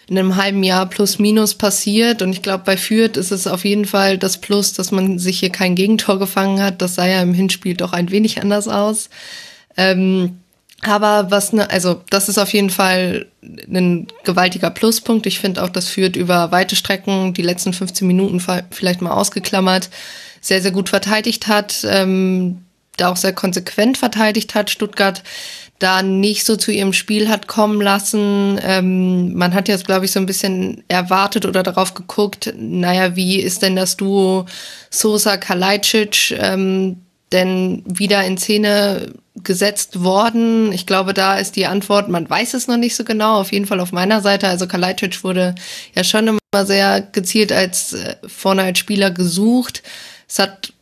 in 0.08 0.18
einem 0.18 0.36
halben 0.36 0.62
Jahr 0.62 0.86
plus 0.86 1.18
minus 1.18 1.54
passiert. 1.54 2.22
Und 2.22 2.32
ich 2.32 2.42
glaube, 2.42 2.62
bei 2.64 2.76
Fürth 2.76 3.16
ist 3.16 3.32
es 3.32 3.46
auf 3.46 3.64
jeden 3.64 3.86
Fall 3.86 4.18
das 4.18 4.40
Plus, 4.40 4.72
dass 4.72 4.92
man 4.92 5.18
sich 5.18 5.40
hier 5.40 5.50
kein 5.50 5.74
Gegentor 5.74 6.18
gefangen 6.18 6.62
hat. 6.62 6.80
Das 6.80 6.94
sah 6.94 7.06
ja 7.06 7.20
im 7.22 7.34
Hinspiel 7.34 7.74
doch 7.74 7.92
ein 7.92 8.10
wenig 8.10 8.40
anders 8.40 8.68
aus. 8.68 9.10
Ähm, 9.76 10.38
aber 10.82 11.30
was 11.30 11.52
ne, 11.52 11.68
also 11.70 12.02
das 12.10 12.28
ist 12.28 12.38
auf 12.38 12.52
jeden 12.52 12.70
Fall 12.70 13.26
ein 13.42 14.06
gewaltiger 14.24 14.70
Pluspunkt. 14.70 15.26
Ich 15.26 15.38
finde 15.38 15.62
auch, 15.62 15.70
das 15.70 15.88
führt 15.88 16.16
über 16.16 16.52
weite 16.52 16.76
Strecken, 16.76 17.34
die 17.34 17.42
letzten 17.42 17.72
15 17.72 18.06
Minuten 18.06 18.40
vielleicht 18.70 19.00
mal 19.00 19.12
ausgeklammert, 19.12 19.88
sehr, 20.40 20.60
sehr 20.60 20.72
gut 20.72 20.88
verteidigt 20.88 21.46
hat, 21.46 21.86
ähm, 21.88 22.62
da 22.96 23.10
auch 23.10 23.16
sehr 23.16 23.32
konsequent 23.32 23.98
verteidigt 23.98 24.54
hat. 24.54 24.70
Stuttgart 24.70 25.22
da 25.78 26.02
nicht 26.02 26.46
so 26.46 26.56
zu 26.56 26.72
ihrem 26.72 26.92
Spiel 26.92 27.28
hat 27.28 27.48
kommen 27.48 27.80
lassen. 27.80 28.58
Ähm, 28.62 29.34
man 29.34 29.52
hat 29.52 29.68
jetzt, 29.68 29.84
glaube 29.84 30.06
ich, 30.06 30.12
so 30.12 30.20
ein 30.20 30.26
bisschen 30.26 30.82
erwartet 30.88 31.44
oder 31.44 31.62
darauf 31.62 31.94
geguckt, 31.94 32.54
naja, 32.58 33.14
wie 33.16 33.40
ist 33.40 33.62
denn 33.62 33.76
das 33.76 33.96
Duo 33.96 34.46
Sosa 34.90 35.36
Kalajdzic 35.36 36.34
ähm, 36.38 37.02
denn 37.32 37.82
wieder 37.86 38.24
in 38.24 38.38
Szene 38.38 39.12
gesetzt 39.42 40.02
worden? 40.02 40.72
Ich 40.72 40.86
glaube, 40.86 41.14
da 41.14 41.38
ist 41.38 41.56
die 41.56 41.66
Antwort, 41.66 42.08
man 42.08 42.28
weiß 42.28 42.54
es 42.54 42.68
noch 42.68 42.76
nicht 42.76 42.96
so 42.96 43.04
genau, 43.04 43.40
auf 43.40 43.52
jeden 43.52 43.66
Fall 43.66 43.80
auf 43.80 43.92
meiner 43.92 44.20
Seite. 44.20 44.48
Also 44.48 44.66
Kalajdzic 44.66 45.22
wurde 45.24 45.54
ja 45.94 46.04
schon 46.04 46.28
immer 46.28 46.66
sehr 46.66 47.00
gezielt 47.00 47.52
als 47.52 47.92
äh, 47.92 48.16
vorne 48.26 48.62
als 48.62 48.78
Spieler 48.78 49.10
gesucht. 49.10 49.82
Es 50.28 50.38
hat 50.38 50.72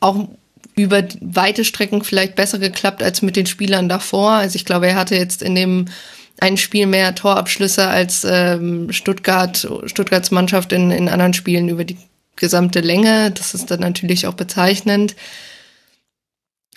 auch 0.00 0.28
über 0.76 1.02
weite 1.20 1.64
Strecken 1.64 2.02
vielleicht 2.02 2.34
besser 2.34 2.58
geklappt 2.58 3.02
als 3.02 3.22
mit 3.22 3.36
den 3.36 3.46
Spielern 3.46 3.88
davor. 3.88 4.32
Also 4.32 4.56
ich 4.56 4.64
glaube, 4.64 4.88
er 4.88 4.96
hatte 4.96 5.16
jetzt 5.16 5.42
in 5.42 5.54
dem 5.54 5.86
ein 6.40 6.56
Spiel 6.56 6.86
mehr 6.86 7.14
Torabschlüsse 7.14 7.86
als 7.86 8.26
ähm, 8.28 8.92
Stuttgart, 8.92 9.68
Stuttgarts 9.86 10.30
Mannschaft 10.30 10.72
in, 10.72 10.90
in 10.90 11.08
anderen 11.08 11.32
Spielen 11.32 11.68
über 11.68 11.84
die 11.84 11.96
gesamte 12.36 12.80
Länge. 12.80 13.30
Das 13.30 13.54
ist 13.54 13.70
dann 13.70 13.80
natürlich 13.80 14.26
auch 14.26 14.34
bezeichnend. 14.34 15.14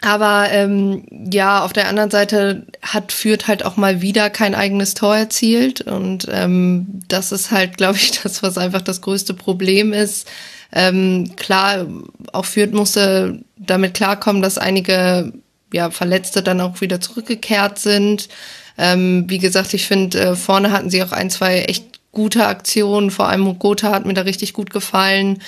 Aber 0.01 0.47
ähm, 0.51 1.03
ja, 1.31 1.63
auf 1.63 1.73
der 1.73 1.87
anderen 1.87 2.11
Seite 2.11 2.67
hat 2.83 3.11
Fürth 3.11 3.47
halt 3.47 3.65
auch 3.65 3.77
mal 3.77 4.01
wieder 4.01 4.29
kein 4.29 4.53
eigenes 4.53 4.93
Tor 4.93 5.15
erzielt. 5.15 5.81
Und 5.81 6.27
ähm, 6.31 7.01
das 7.07 7.31
ist 7.31 7.51
halt, 7.51 7.77
glaube 7.77 7.97
ich, 7.97 8.11
das, 8.23 8.43
was 8.43 8.57
einfach 8.57 8.81
das 8.81 9.01
größte 9.01 9.33
Problem 9.33 9.93
ist. 9.93 10.27
Ähm, 10.71 11.35
klar, 11.35 11.87
auch 12.33 12.45
Fürth 12.45 12.73
musste 12.73 13.39
damit 13.55 13.95
klarkommen, 13.95 14.41
dass 14.41 14.57
einige 14.57 15.33
ja, 15.73 15.89
Verletzte 15.89 16.43
dann 16.43 16.61
auch 16.61 16.81
wieder 16.81 17.01
zurückgekehrt 17.01 17.79
sind. 17.79 18.29
Ähm, 18.77 19.25
wie 19.27 19.39
gesagt, 19.39 19.73
ich 19.73 19.87
finde, 19.87 20.19
äh, 20.19 20.35
vorne 20.35 20.71
hatten 20.71 20.89
sie 20.89 21.01
auch 21.03 21.11
ein, 21.11 21.29
zwei 21.29 21.61
echt 21.61 21.99
gute 22.11 22.45
Aktionen. 22.45 23.11
Vor 23.11 23.27
allem 23.27 23.57
Gotha 23.57 23.91
hat 23.91 24.05
mir 24.05 24.13
da 24.13 24.21
richtig 24.21 24.53
gut 24.53 24.69
gefallen. 24.69 25.41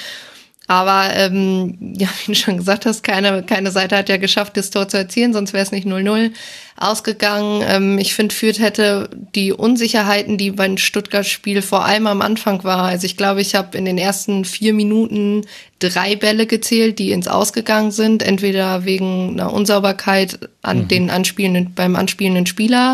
Aber 0.70 1.10
ähm, 1.16 1.96
ja, 1.98 2.08
wie 2.20 2.34
du 2.34 2.36
schon 2.36 2.58
gesagt 2.58 2.86
hast, 2.86 3.04
keine, 3.04 3.42
keine 3.42 3.72
Seite 3.72 3.98
hat 3.98 4.08
ja 4.08 4.18
geschafft, 4.18 4.56
das 4.56 4.70
Tor 4.70 4.88
zu 4.88 4.98
erzielen, 4.98 5.34
sonst 5.34 5.52
wäre 5.52 5.64
es 5.64 5.72
nicht 5.72 5.88
0-0 5.88 6.32
ausgegangen. 6.78 7.64
Ähm, 7.68 7.98
ich 7.98 8.14
finde, 8.14 8.36
Fürth 8.36 8.60
hätte 8.60 9.10
die 9.34 9.52
Unsicherheiten, 9.52 10.38
die 10.38 10.52
beim 10.52 10.78
Stuttgart-Spiel 10.78 11.64
vor 11.64 11.86
allem 11.86 12.06
am 12.06 12.22
Anfang 12.22 12.64
war. 12.64 12.84
Also 12.84 13.08
ich 13.08 13.18
glaube, 13.18 13.42
ich 13.42 13.56
habe 13.56 13.80
in 13.80 13.86
den 13.86 13.98
ersten 13.98 14.46
vier 14.46 14.76
Minuten 14.76 15.42
drei 15.80 16.16
Bälle 16.16 16.46
gezählt, 16.46 17.00
die 17.00 17.14
ins 17.14 17.28
Ausgegangen 17.28 17.90
sind, 17.90 18.22
entweder 18.22 18.86
wegen 18.86 19.32
einer 19.32 19.52
Unsauberkeit 19.52 20.38
an 20.62 20.84
mhm. 20.84 20.88
den 20.88 21.10
anspielenden, 21.10 21.74
beim 21.74 21.96
anspielenden 21.96 22.46
Spieler 22.46 22.94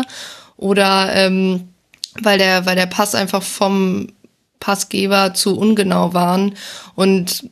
oder 0.56 1.14
ähm, 1.14 1.68
weil 2.22 2.38
der, 2.38 2.64
weil 2.64 2.76
der 2.76 2.86
Pass 2.86 3.14
einfach 3.14 3.42
vom 3.42 4.08
Passgeber 4.60 5.34
zu 5.34 5.58
ungenau 5.58 6.14
waren. 6.14 6.54
Und 6.94 7.50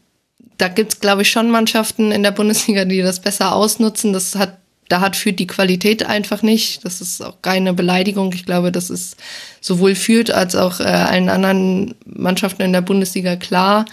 da 0.59 0.69
gibt's 0.69 1.01
glaube 1.01 1.23
ich, 1.23 1.31
schon 1.31 1.51
Mannschaften 1.51 2.13
in 2.13 2.23
der 2.23 2.31
Bundesliga, 2.31 2.85
die 2.85 3.03
das 3.03 3.21
besser 3.21 3.55
ausnutzen. 3.55 4.13
Das 4.13 4.35
hat, 4.37 4.59
da 4.89 5.01
hat 5.01 5.17
Fürth 5.17 5.39
die 5.39 5.47
Qualität 5.47 6.05
einfach 6.05 6.43
nicht. 6.43 6.85
Das 6.85 7.01
ist 7.01 7.23
auch 7.23 7.43
keine 7.43 7.75
Beleidigung. 7.75 8.33
Ich 8.33 8.47
glaube, 8.47 8.71
das 8.71 8.91
ist 8.91 9.17
sowohl 9.61 9.95
Fürth 9.95 10.31
als 10.31 10.55
auch 10.55 10.81
äh, 10.81 10.85
allen 10.85 11.29
anderen 11.29 11.95
Mannschaften 12.05 12.63
in 12.63 12.73
der 12.73 12.83
Bundesliga 12.83 13.37
klar. 13.37 13.87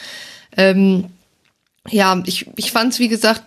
Ähm, 0.55 1.05
ja, 1.89 2.21
ich, 2.27 2.45
ich 2.57 2.71
fand 2.71 2.93
es, 2.93 2.99
wie 2.99 3.07
gesagt, 3.07 3.41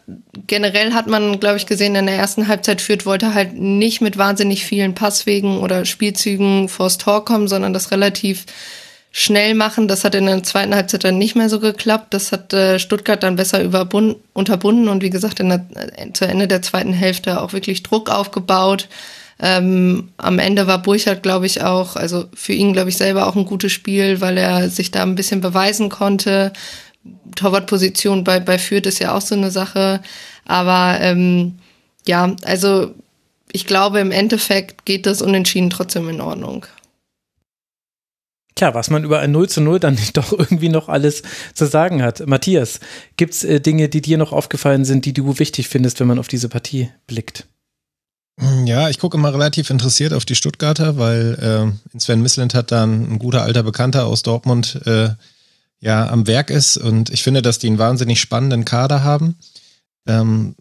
generell 0.49 0.92
hat 0.92 1.06
man, 1.06 1.38
glaube 1.38 1.56
ich, 1.56 1.66
gesehen, 1.66 1.94
in 1.94 2.06
der 2.06 2.16
ersten 2.16 2.49
Halbzeit 2.49 2.80
führt, 2.80 3.06
wollte 3.06 3.33
halt 3.33 3.54
nicht 3.54 4.00
mit 4.00 4.18
wahnsinnig 4.18 4.64
vielen 4.64 4.94
Passwegen 4.94 5.59
oder 5.59 5.85
Spielzügen 5.85 6.68
vors 6.68 6.99
Tor 6.99 7.25
kommen, 7.25 7.47
sondern 7.47 7.73
das 7.73 7.92
relativ 7.92 8.44
schnell 9.16 9.54
machen. 9.54 9.87
Das 9.87 10.02
hat 10.02 10.16
in 10.16 10.26
der 10.26 10.42
zweiten 10.42 10.75
Halbzeit 10.75 11.04
dann 11.04 11.18
nicht 11.18 11.37
mehr 11.37 11.49
so 11.49 11.61
geklappt. 11.61 12.12
Das 12.12 12.33
hat 12.33 12.52
äh, 12.52 12.80
Stuttgart 12.80 13.23
dann 13.23 13.37
besser 13.37 13.61
unterbunden 14.33 14.88
und 14.88 15.04
wie 15.04 15.11
gesagt, 15.11 15.38
in 15.38 15.50
der, 15.50 15.64
äh, 15.97 16.12
zu 16.12 16.26
Ende 16.26 16.49
der 16.49 16.62
zweiten 16.62 16.92
Hälfte 16.92 17.40
auch 17.40 17.52
wirklich 17.52 17.85
Druck 17.85 18.11
aufgebaut. 18.11 18.88
Ähm, 19.38 20.09
am 20.16 20.40
Ende 20.40 20.66
war 20.66 20.83
Burchard, 20.83 21.23
glaube 21.23 21.47
ich, 21.47 21.62
auch, 21.62 21.94
also 21.94 22.25
für 22.35 22.54
ihn, 22.54 22.73
glaube 22.73 22.88
ich, 22.88 22.97
selber 22.97 23.28
auch 23.28 23.37
ein 23.37 23.44
gutes 23.44 23.71
Spiel, 23.71 24.21
weil 24.21 24.37
er 24.37 24.68
sich 24.68 24.90
da 24.90 25.02
ein 25.02 25.14
bisschen 25.14 25.40
beweisen 25.40 25.90
konnte. 25.90 26.52
Torwartposition 27.37 28.25
bei, 28.25 28.40
bei 28.40 28.59
Fürth 28.59 28.87
ist 28.87 28.99
ja 28.99 29.14
auch 29.14 29.21
so 29.21 29.37
eine 29.37 29.52
Sache. 29.52 30.00
Aber 30.44 30.99
ähm, 31.00 31.59
ja, 32.04 32.35
also 32.44 32.92
ich 33.52 33.64
glaube, 33.64 34.00
im 34.00 34.11
Endeffekt 34.11 34.85
geht 34.85 35.06
das 35.06 35.23
Unentschieden 35.23 35.71
trotzdem 35.71 36.09
in 36.09 36.21
Ordnung. 36.21 36.66
Tja, 38.54 38.73
was 38.73 38.88
man 38.88 39.02
über 39.02 39.18
ein 39.18 39.32
0 39.32 39.49
zu 39.49 39.61
0 39.61 39.80
dann 39.80 39.99
doch 40.12 40.32
irgendwie 40.32 40.68
noch 40.68 40.88
alles 40.88 41.23
zu 41.54 41.66
sagen 41.66 42.02
hat. 42.02 42.26
Matthias, 42.26 42.80
gibt 43.16 43.34
es 43.34 43.44
äh, 43.44 43.61
Dinge, 43.61 43.88
die 43.88 44.00
dir 44.00 44.18
noch 44.18 44.32
aufgefallen 44.32 44.84
sind, 44.84 45.04
die 45.04 45.12
du 45.12 45.38
wichtig 45.38 45.68
findest, 45.68 46.00
wenn 46.00 46.06
man 46.06 46.18
auf 46.18 46.28
diese 46.28 46.49
Partie 46.49 46.90
blickt? 47.06 47.46
Hm, 48.40 48.66
ja, 48.66 48.88
ich 48.88 48.99
gucke 48.99 49.16
immer 49.16 49.32
relativ 49.32 49.70
interessiert 49.70 50.12
auf 50.12 50.25
die 50.25 50.34
Stuttgarter, 50.34 50.99
weil 50.99 51.75
äh, 51.94 51.99
Sven 51.99 52.23
Misslint 52.23 52.54
hat 52.54 52.73
dann 52.73 53.12
ein 53.12 53.18
guter 53.18 53.42
alter 53.42 53.62
Bekannter 53.62 54.06
aus 54.06 54.23
Dortmund 54.23 54.80
äh, 54.87 55.11
ja 55.80 56.08
am 56.08 56.26
Werk 56.26 56.50
ist 56.50 56.76
und 56.76 57.11
ich 57.11 57.23
finde, 57.23 57.42
dass 57.42 57.58
die 57.58 57.66
einen 57.66 57.78
wahnsinnig 57.78 58.20
spannenden 58.20 58.64
Kader 58.64 59.04
haben. 59.04 59.37
Ähm, 60.06 60.56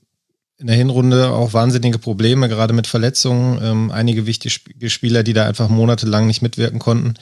in 0.59 0.67
der 0.67 0.75
Hinrunde 0.75 1.31
auch 1.31 1.53
wahnsinnige 1.53 1.97
Probleme, 1.97 2.47
gerade 2.47 2.73
mit 2.73 2.87
Verletzungen. 2.87 3.59
Ähm, 3.61 3.91
einige 3.91 4.25
wichtige 4.25 4.89
Spieler, 4.89 5.23
die 5.23 5.33
da 5.33 5.45
einfach 5.45 5.67
monatelang 5.67 6.27
nicht 6.27 6.41
mitwirken 6.41 6.79
konnten. 6.79 7.15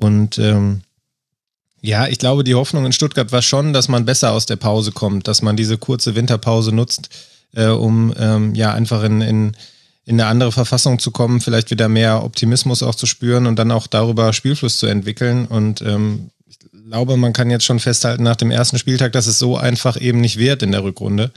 Und 0.00 0.38
ähm, 0.38 0.82
ja, 1.80 2.08
ich 2.08 2.18
glaube, 2.18 2.44
die 2.44 2.54
Hoffnung 2.54 2.84
in 2.84 2.92
Stuttgart 2.92 3.32
war 3.32 3.42
schon, 3.42 3.72
dass 3.72 3.88
man 3.88 4.04
besser 4.04 4.32
aus 4.32 4.46
der 4.46 4.56
Pause 4.56 4.92
kommt, 4.92 5.28
dass 5.28 5.42
man 5.42 5.56
diese 5.56 5.78
kurze 5.78 6.14
Winterpause 6.14 6.74
nutzt, 6.74 7.08
äh, 7.54 7.66
um 7.66 8.12
ähm, 8.18 8.54
ja 8.54 8.74
einfach 8.74 9.02
in, 9.02 9.20
in, 9.20 9.56
in 10.04 10.20
eine 10.20 10.26
andere 10.26 10.52
Verfassung 10.52 10.98
zu 10.98 11.10
kommen, 11.10 11.40
vielleicht 11.40 11.70
wieder 11.70 11.88
mehr 11.88 12.22
Optimismus 12.22 12.82
auch 12.82 12.94
zu 12.94 13.06
spüren 13.06 13.46
und 13.46 13.58
dann 13.58 13.70
auch 13.70 13.86
darüber 13.86 14.32
Spielfluss 14.32 14.78
zu 14.78 14.86
entwickeln. 14.86 15.46
Und 15.46 15.80
ähm, 15.82 16.30
glaube, 16.90 17.16
man 17.16 17.32
kann 17.32 17.50
jetzt 17.50 17.64
schon 17.64 17.78
festhalten 17.78 18.24
nach 18.24 18.36
dem 18.36 18.50
ersten 18.50 18.78
Spieltag, 18.78 19.12
dass 19.12 19.26
es 19.26 19.38
so 19.38 19.56
einfach 19.56 19.98
eben 20.00 20.20
nicht 20.20 20.38
wird 20.38 20.62
in 20.62 20.72
der 20.72 20.82
Rückrunde. 20.82 21.30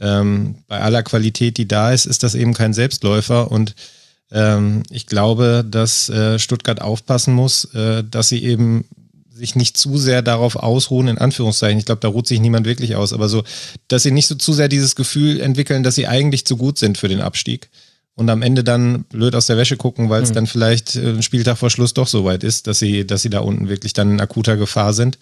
Ähm, 0.00 0.56
bei 0.66 0.80
aller 0.80 1.02
Qualität, 1.02 1.56
die 1.56 1.68
da 1.68 1.92
ist, 1.92 2.04
ist 2.04 2.22
das 2.22 2.34
eben 2.34 2.52
kein 2.52 2.74
Selbstläufer 2.74 3.50
und 3.50 3.74
ähm, 4.30 4.82
ich 4.90 5.06
glaube, 5.06 5.64
dass 5.68 6.08
äh, 6.08 6.38
Stuttgart 6.38 6.80
aufpassen 6.80 7.34
muss, 7.34 7.64
äh, 7.74 8.04
dass 8.04 8.28
sie 8.28 8.44
eben 8.44 8.84
sich 9.38 9.54
nicht 9.54 9.76
zu 9.76 9.96
sehr 9.96 10.20
darauf 10.20 10.56
ausruhen, 10.56 11.08
in 11.08 11.18
Anführungszeichen. 11.18 11.78
Ich 11.78 11.86
glaube, 11.86 12.00
da 12.00 12.08
ruht 12.08 12.26
sich 12.26 12.40
niemand 12.40 12.66
wirklich 12.66 12.96
aus, 12.96 13.12
aber 13.12 13.28
so, 13.28 13.44
dass 13.86 14.02
sie 14.02 14.10
nicht 14.10 14.26
so 14.26 14.34
zu 14.34 14.52
sehr 14.52 14.68
dieses 14.68 14.96
Gefühl 14.96 15.40
entwickeln, 15.40 15.82
dass 15.82 15.94
sie 15.94 16.08
eigentlich 16.08 16.44
zu 16.44 16.56
gut 16.56 16.76
sind 16.78 16.98
für 16.98 17.08
den 17.08 17.20
Abstieg 17.20 17.70
und 18.14 18.28
am 18.30 18.42
Ende 18.42 18.64
dann 18.64 19.04
blöd 19.04 19.36
aus 19.36 19.46
der 19.46 19.56
Wäsche 19.56 19.76
gucken, 19.76 20.10
weil 20.10 20.22
es 20.22 20.30
mhm. 20.30 20.34
dann 20.34 20.46
vielleicht 20.48 20.96
äh, 20.96 21.10
ein 21.10 21.22
Spieltag 21.22 21.56
vor 21.56 21.70
Schluss 21.70 21.94
doch 21.94 22.08
so 22.08 22.24
weit 22.24 22.42
ist, 22.42 22.66
dass 22.66 22.80
sie, 22.80 23.06
dass 23.06 23.22
sie 23.22 23.30
da 23.30 23.40
unten 23.40 23.68
wirklich 23.68 23.92
dann 23.92 24.10
in 24.10 24.20
akuter 24.20 24.56
Gefahr 24.56 24.92
sind. 24.92 25.18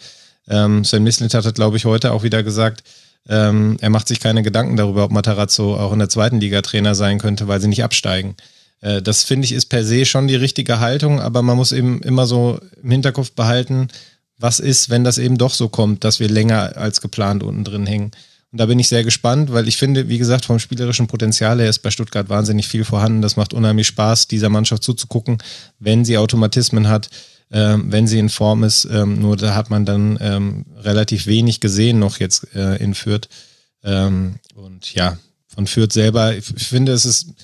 Ähm, 0.49 0.85
Sven 0.85 1.03
Mislit 1.03 1.35
hat, 1.35 1.55
glaube 1.55 1.77
ich, 1.77 1.85
heute 1.85 2.13
auch 2.13 2.23
wieder 2.23 2.43
gesagt, 2.43 2.85
ähm, 3.29 3.77
er 3.81 3.91
macht 3.91 4.09
sich 4.09 4.21
keine 4.21 4.43
Gedanken 4.43 4.77
darüber, 4.77 5.05
ob 5.05 5.11
Matarazzo 5.11 5.77
auch 5.77 5.93
in 5.93 5.99
der 5.99 6.09
zweiten 6.09 6.41
Liga 6.41 6.63
Trainer 6.63 6.95
sein 6.95 7.19
könnte, 7.19 7.49
weil 7.49 7.61
sie 7.61 7.69
nicht 7.69 7.85
absteigen. 7.85 8.37
Äh, 8.81 9.03
das 9.03 9.25
finde 9.25 9.45
ich 9.47 9.53
ist 9.53 9.67
per 9.67 9.85
se 9.85 10.05
schon 10.05 10.29
die 10.29 10.37
richtige 10.37 10.81
Haltung, 10.81 11.21
aber 11.21 11.43
man 11.43 11.57
muss 11.57 11.73
eben 11.73 12.01
immer 12.03 12.27
so 12.27 12.61
im 12.83 12.91
Hinterkopf 12.91 13.33
behalten, 13.33 13.89
was 14.39 14.61
ist, 14.61 14.91
wenn 14.91 15.05
das 15.05 15.19
eben 15.19 15.39
doch 15.39 15.55
so 15.55 15.69
kommt, 15.69 16.05
dass 16.05 16.21
wir 16.21 16.29
länger 16.29 16.77
als 16.77 17.01
geplant 17.01 17.43
unten 17.43 17.65
drin 17.65 17.87
hängen. 17.87 18.11
Und 18.53 18.61
da 18.61 18.67
bin 18.67 18.79
ich 18.79 18.89
sehr 18.89 19.05
gespannt, 19.05 19.53
weil 19.53 19.67
ich 19.67 19.77
finde, 19.77 20.09
wie 20.09 20.19
gesagt, 20.19 20.45
vom 20.45 20.59
spielerischen 20.59 21.09
Potenzial 21.09 21.59
her 21.61 21.69
ist 21.69 21.81
bei 21.81 21.91
Stuttgart 21.91 22.29
wahnsinnig 22.29 22.69
viel 22.69 22.85
vorhanden. 22.85 23.23
Das 23.23 23.37
macht 23.37 23.53
unheimlich 23.53 23.87
Spaß, 23.89 24.29
dieser 24.29 24.49
Mannschaft 24.49 24.83
zuzugucken, 24.83 25.39
wenn 25.79 26.05
sie 26.05 26.19
Automatismen 26.19 26.89
hat, 26.89 27.11
äh, 27.51 27.77
wenn 27.79 28.07
sie 28.07 28.19
in 28.19 28.29
Form 28.29 28.63
ist. 28.63 28.87
Ähm, 28.91 29.21
nur 29.21 29.37
da 29.37 29.55
hat 29.55 29.71
man 29.71 29.85
dann 29.85 30.19
ähm, 30.21 30.65
relativ 30.77 31.27
wenig 31.27 31.61
gesehen 31.61 31.99
noch 31.99 32.19
jetzt 32.19 32.55
äh, 32.55 32.77
in 32.77 32.95
Fürth. 32.95 33.29
Ähm, 33.83 34.37
und 34.55 34.95
ja, 34.95 35.19
von 35.49 35.67
Fürth 35.67 35.93
selber, 35.93 36.37
ich 36.37 36.45
finde, 36.45 36.93
es 36.93 37.05
ist 37.05 37.35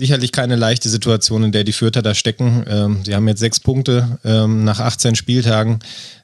sicherlich 0.00 0.32
keine 0.32 0.56
leichte 0.56 0.88
Situation, 0.88 1.44
in 1.44 1.52
der 1.52 1.62
die 1.62 1.72
Fürther 1.72 2.00
da 2.00 2.14
stecken. 2.14 2.64
Ähm, 2.66 3.00
sie 3.04 3.14
haben 3.14 3.28
jetzt 3.28 3.40
sechs 3.40 3.60
Punkte 3.60 4.18
ähm, 4.24 4.64
nach 4.64 4.80
18 4.80 5.14
Spieltagen. 5.14 5.80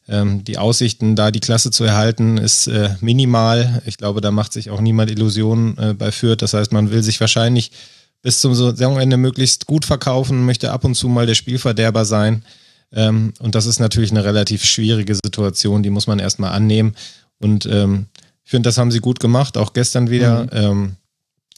Ähm, 0.09 0.45
die 0.45 0.57
Aussichten, 0.57 1.15
da 1.15 1.31
die 1.31 1.41
Klasse 1.41 1.71
zu 1.71 1.85
erhalten, 1.85 2.39
ist 2.39 2.69
äh, 2.69 2.91
minimal. 3.01 3.83
Ich 3.85 3.99
glaube, 3.99 4.21
da 4.23 4.31
macht 4.31 4.55
sich 4.55 4.71
auch 4.71 4.81
niemand 4.81 5.11
Illusionen 5.11 5.77
äh, 5.77 5.95
bei 5.95 6.11
Fürth. 6.11 6.41
Das 6.41 6.55
heißt, 6.55 6.73
man 6.73 6.91
will 6.91 7.03
sich 7.03 7.21
wahrscheinlich 7.21 7.71
bis 8.23 8.41
zum 8.41 8.55
Saisonende 8.55 9.19
möglichst 9.19 9.67
gut 9.67 9.85
verkaufen, 9.85 10.47
möchte 10.47 10.73
ab 10.73 10.85
und 10.85 10.95
zu 10.95 11.09
mal 11.09 11.27
der 11.27 11.35
Spielverderber 11.35 12.05
sein. 12.05 12.45
Ähm, 12.93 13.35
und 13.41 13.55
das 13.55 13.67
ist 13.67 13.79
natürlich 13.79 14.11
eine 14.11 14.25
relativ 14.25 14.65
schwierige 14.65 15.15
Situation, 15.15 15.83
die 15.83 15.91
muss 15.91 16.07
man 16.07 16.19
erstmal 16.19 16.53
annehmen. 16.53 16.95
Und 17.39 17.67
ähm, 17.67 18.07
ich 18.43 18.51
finde, 18.51 18.69
das 18.69 18.79
haben 18.79 18.91
sie 18.91 19.01
gut 19.01 19.21
gemacht, 19.21 19.59
auch 19.59 19.75
gestern 19.75 20.09
wieder. 20.09 20.45
Mhm. 20.45 20.49
Ähm, 20.53 20.97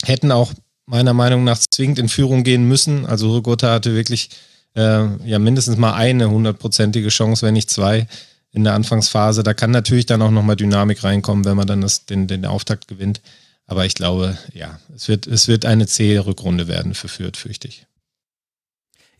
hätten 0.02 0.32
auch 0.32 0.52
meiner 0.88 1.14
Meinung 1.14 1.44
nach 1.44 1.58
zwingend 1.58 1.98
in 1.98 2.08
Führung 2.08 2.42
gehen 2.42 2.66
müssen. 2.66 3.06
Also 3.06 3.32
Rügota 3.32 3.70
hatte 3.72 3.94
wirklich 3.94 4.30
äh, 4.74 5.06
ja 5.24 5.38
mindestens 5.38 5.76
mal 5.76 5.94
eine 5.94 6.30
hundertprozentige 6.30 7.08
Chance, 7.08 7.46
wenn 7.46 7.54
nicht 7.54 7.70
zwei 7.70 8.06
in 8.52 8.64
der 8.64 8.74
Anfangsphase. 8.74 9.42
Da 9.42 9.54
kann 9.54 9.70
natürlich 9.70 10.06
dann 10.06 10.22
auch 10.22 10.30
nochmal 10.30 10.56
Dynamik 10.56 11.04
reinkommen, 11.04 11.44
wenn 11.44 11.56
man 11.56 11.66
dann 11.66 11.82
das, 11.82 12.06
den, 12.06 12.26
den 12.26 12.46
Auftakt 12.46 12.88
gewinnt. 12.88 13.20
Aber 13.66 13.84
ich 13.84 13.94
glaube, 13.94 14.38
ja, 14.54 14.80
es 14.96 15.08
wird, 15.08 15.26
es 15.26 15.46
wird 15.46 15.66
eine 15.66 15.86
zähe 15.86 16.24
Rückrunde 16.24 16.68
werden 16.68 16.94
für 16.94 17.08
Fürth, 17.08 17.36
fürchte 17.36 17.68
ich. 17.68 17.84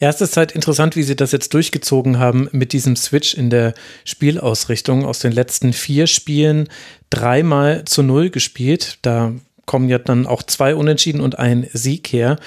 Ja, 0.00 0.08
es 0.08 0.20
ist 0.20 0.36
halt 0.36 0.52
interessant, 0.52 0.96
wie 0.96 1.02
sie 1.02 1.16
das 1.16 1.32
jetzt 1.32 1.52
durchgezogen 1.52 2.18
haben 2.18 2.48
mit 2.52 2.72
diesem 2.72 2.96
Switch 2.96 3.34
in 3.34 3.50
der 3.50 3.74
Spielausrichtung. 4.04 5.04
Aus 5.04 5.18
den 5.18 5.32
letzten 5.32 5.72
vier 5.72 6.06
Spielen 6.06 6.68
dreimal 7.10 7.84
zu 7.84 8.02
null 8.02 8.30
gespielt. 8.30 8.98
Da 9.02 9.34
kommen 9.68 9.88
ja 9.88 9.98
dann 9.98 10.26
auch 10.26 10.42
zwei 10.42 10.74
Unentschieden 10.74 11.20
und 11.20 11.38
ein 11.38 11.68
Sieg 11.72 12.08
her. 12.08 12.40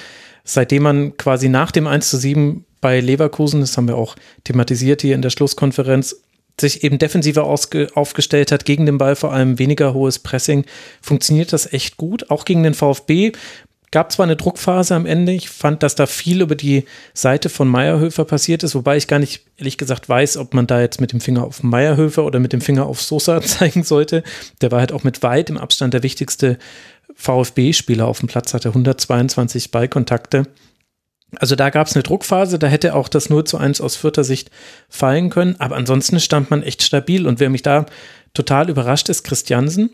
Seitdem 0.44 0.82
man 0.82 1.16
quasi 1.16 1.48
nach 1.48 1.70
dem 1.70 1.86
1 1.86 2.10
zu 2.10 2.18
7 2.18 2.66
bei 2.82 3.00
Leverkusen, 3.00 3.60
das 3.60 3.78
haben 3.78 3.88
wir 3.88 3.96
auch 3.96 4.16
thematisiert 4.44 5.00
hier 5.00 5.14
in 5.14 5.22
der 5.22 5.30
Schlusskonferenz, 5.30 6.16
sich 6.60 6.84
eben 6.84 6.98
defensiver 6.98 7.44
aufgestellt 7.44 8.52
hat, 8.52 8.66
gegen 8.66 8.84
den 8.84 8.98
Ball 8.98 9.16
vor 9.16 9.32
allem 9.32 9.58
weniger 9.58 9.94
hohes 9.94 10.18
Pressing, 10.18 10.66
funktioniert 11.00 11.52
das 11.52 11.72
echt 11.72 11.96
gut. 11.96 12.30
Auch 12.30 12.44
gegen 12.44 12.62
den 12.62 12.74
VfB 12.74 13.32
gab 13.92 14.10
zwar 14.10 14.24
eine 14.24 14.36
Druckphase 14.36 14.94
am 14.94 15.06
Ende, 15.06 15.32
ich 15.32 15.48
fand, 15.50 15.82
dass 15.82 15.94
da 15.94 16.06
viel 16.06 16.40
über 16.40 16.56
die 16.56 16.84
Seite 17.14 17.48
von 17.48 17.68
Meierhöfer 17.68 18.24
passiert 18.24 18.64
ist, 18.64 18.74
wobei 18.74 18.96
ich 18.96 19.06
gar 19.06 19.18
nicht 19.18 19.44
ehrlich 19.56 19.78
gesagt 19.78 20.08
weiß, 20.08 20.38
ob 20.38 20.54
man 20.54 20.66
da 20.66 20.80
jetzt 20.80 21.00
mit 21.00 21.12
dem 21.12 21.20
Finger 21.20 21.44
auf 21.44 21.62
Meierhöfer 21.62 22.24
oder 22.24 22.40
mit 22.40 22.52
dem 22.52 22.62
Finger 22.62 22.86
auf 22.86 23.00
Sosa 23.00 23.40
zeigen 23.42 23.84
sollte. 23.84 24.24
Der 24.62 24.72
war 24.72 24.80
halt 24.80 24.92
auch 24.92 25.04
mit 25.04 25.22
weit 25.22 25.50
im 25.50 25.58
Abstand 25.58 25.94
der 25.94 26.02
wichtigste 26.02 26.58
VfB-Spieler 27.14 28.06
auf 28.06 28.18
dem 28.18 28.28
Platz, 28.28 28.54
hatte 28.54 28.70
122 28.70 29.70
Ballkontakte. 29.70 30.44
Also 31.36 31.54
da 31.54 31.70
gab 31.70 31.86
es 31.86 31.94
eine 31.94 32.02
Druckphase, 32.02 32.58
da 32.58 32.66
hätte 32.66 32.94
auch 32.94 33.08
das 33.08 33.30
0 33.30 33.44
zu 33.44 33.58
1 33.58 33.80
aus 33.80 33.96
vierter 33.96 34.24
Sicht 34.24 34.50
fallen 34.88 35.30
können, 35.30 35.56
aber 35.58 35.76
ansonsten 35.76 36.20
stand 36.20 36.50
man 36.50 36.62
echt 36.62 36.82
stabil 36.82 37.26
und 37.26 37.40
wer 37.40 37.48
mich 37.48 37.62
da 37.62 37.86
total 38.34 38.70
überrascht 38.70 39.08
ist, 39.08 39.24
Christiansen, 39.24 39.90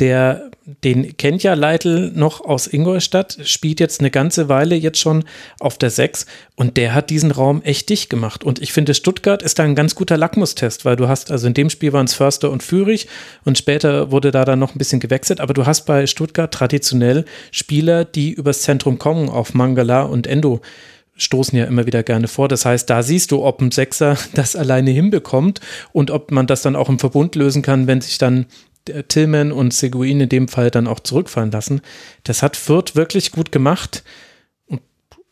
der, 0.00 0.50
den 0.84 1.16
kennt 1.16 1.42
ja 1.42 1.54
Leitl 1.54 2.12
noch 2.14 2.40
aus 2.40 2.66
Ingolstadt, 2.66 3.38
spielt 3.44 3.80
jetzt 3.80 4.00
eine 4.00 4.10
ganze 4.10 4.48
Weile 4.48 4.76
jetzt 4.76 5.00
schon 5.00 5.24
auf 5.58 5.76
der 5.76 5.90
6 5.90 6.26
und 6.54 6.76
der 6.76 6.94
hat 6.94 7.10
diesen 7.10 7.32
Raum 7.32 7.62
echt 7.62 7.88
dicht 7.88 8.08
gemacht. 8.08 8.44
Und 8.44 8.60
ich 8.60 8.72
finde, 8.72 8.94
Stuttgart 8.94 9.42
ist 9.42 9.58
da 9.58 9.64
ein 9.64 9.74
ganz 9.74 9.94
guter 9.94 10.16
Lackmustest, 10.16 10.84
weil 10.84 10.96
du 10.96 11.08
hast, 11.08 11.30
also 11.30 11.46
in 11.48 11.54
dem 11.54 11.70
Spiel 11.70 11.92
waren 11.92 12.06
es 12.06 12.14
Förster 12.14 12.50
und 12.50 12.62
Führig 12.62 13.08
und 13.44 13.58
später 13.58 14.12
wurde 14.12 14.30
da 14.30 14.44
dann 14.44 14.60
noch 14.60 14.74
ein 14.74 14.78
bisschen 14.78 15.00
gewechselt, 15.00 15.40
aber 15.40 15.54
du 15.54 15.66
hast 15.66 15.84
bei 15.84 16.06
Stuttgart 16.06 16.52
traditionell 16.52 17.24
Spieler, 17.50 18.04
die 18.04 18.32
übers 18.32 18.62
Zentrum 18.62 18.98
kommen, 18.98 19.28
auf 19.28 19.54
Mangala 19.54 20.02
und 20.02 20.26
Endo 20.26 20.60
stoßen 21.18 21.58
ja 21.58 21.66
immer 21.66 21.84
wieder 21.84 22.02
gerne 22.02 22.28
vor. 22.28 22.48
Das 22.48 22.64
heißt, 22.64 22.88
da 22.88 23.02
siehst 23.02 23.32
du, 23.32 23.44
ob 23.44 23.60
ein 23.60 23.70
Sechser 23.70 24.16
das 24.34 24.56
alleine 24.56 24.90
hinbekommt 24.90 25.60
und 25.92 26.10
ob 26.10 26.30
man 26.30 26.46
das 26.46 26.62
dann 26.62 26.76
auch 26.76 26.88
im 26.88 26.98
Verbund 26.98 27.34
lösen 27.34 27.60
kann, 27.60 27.86
wenn 27.86 28.00
sich 28.00 28.18
dann 28.18 28.46
Tillman 29.08 29.52
und 29.52 29.74
Seguin 29.74 30.20
in 30.20 30.28
dem 30.28 30.48
Fall 30.48 30.70
dann 30.70 30.86
auch 30.86 31.00
zurückfallen 31.00 31.50
lassen. 31.50 31.80
Das 32.24 32.42
hat 32.42 32.56
Fürth 32.56 32.94
wirklich 32.94 33.32
gut 33.32 33.52
gemacht. 33.52 34.02
Und, 34.66 34.80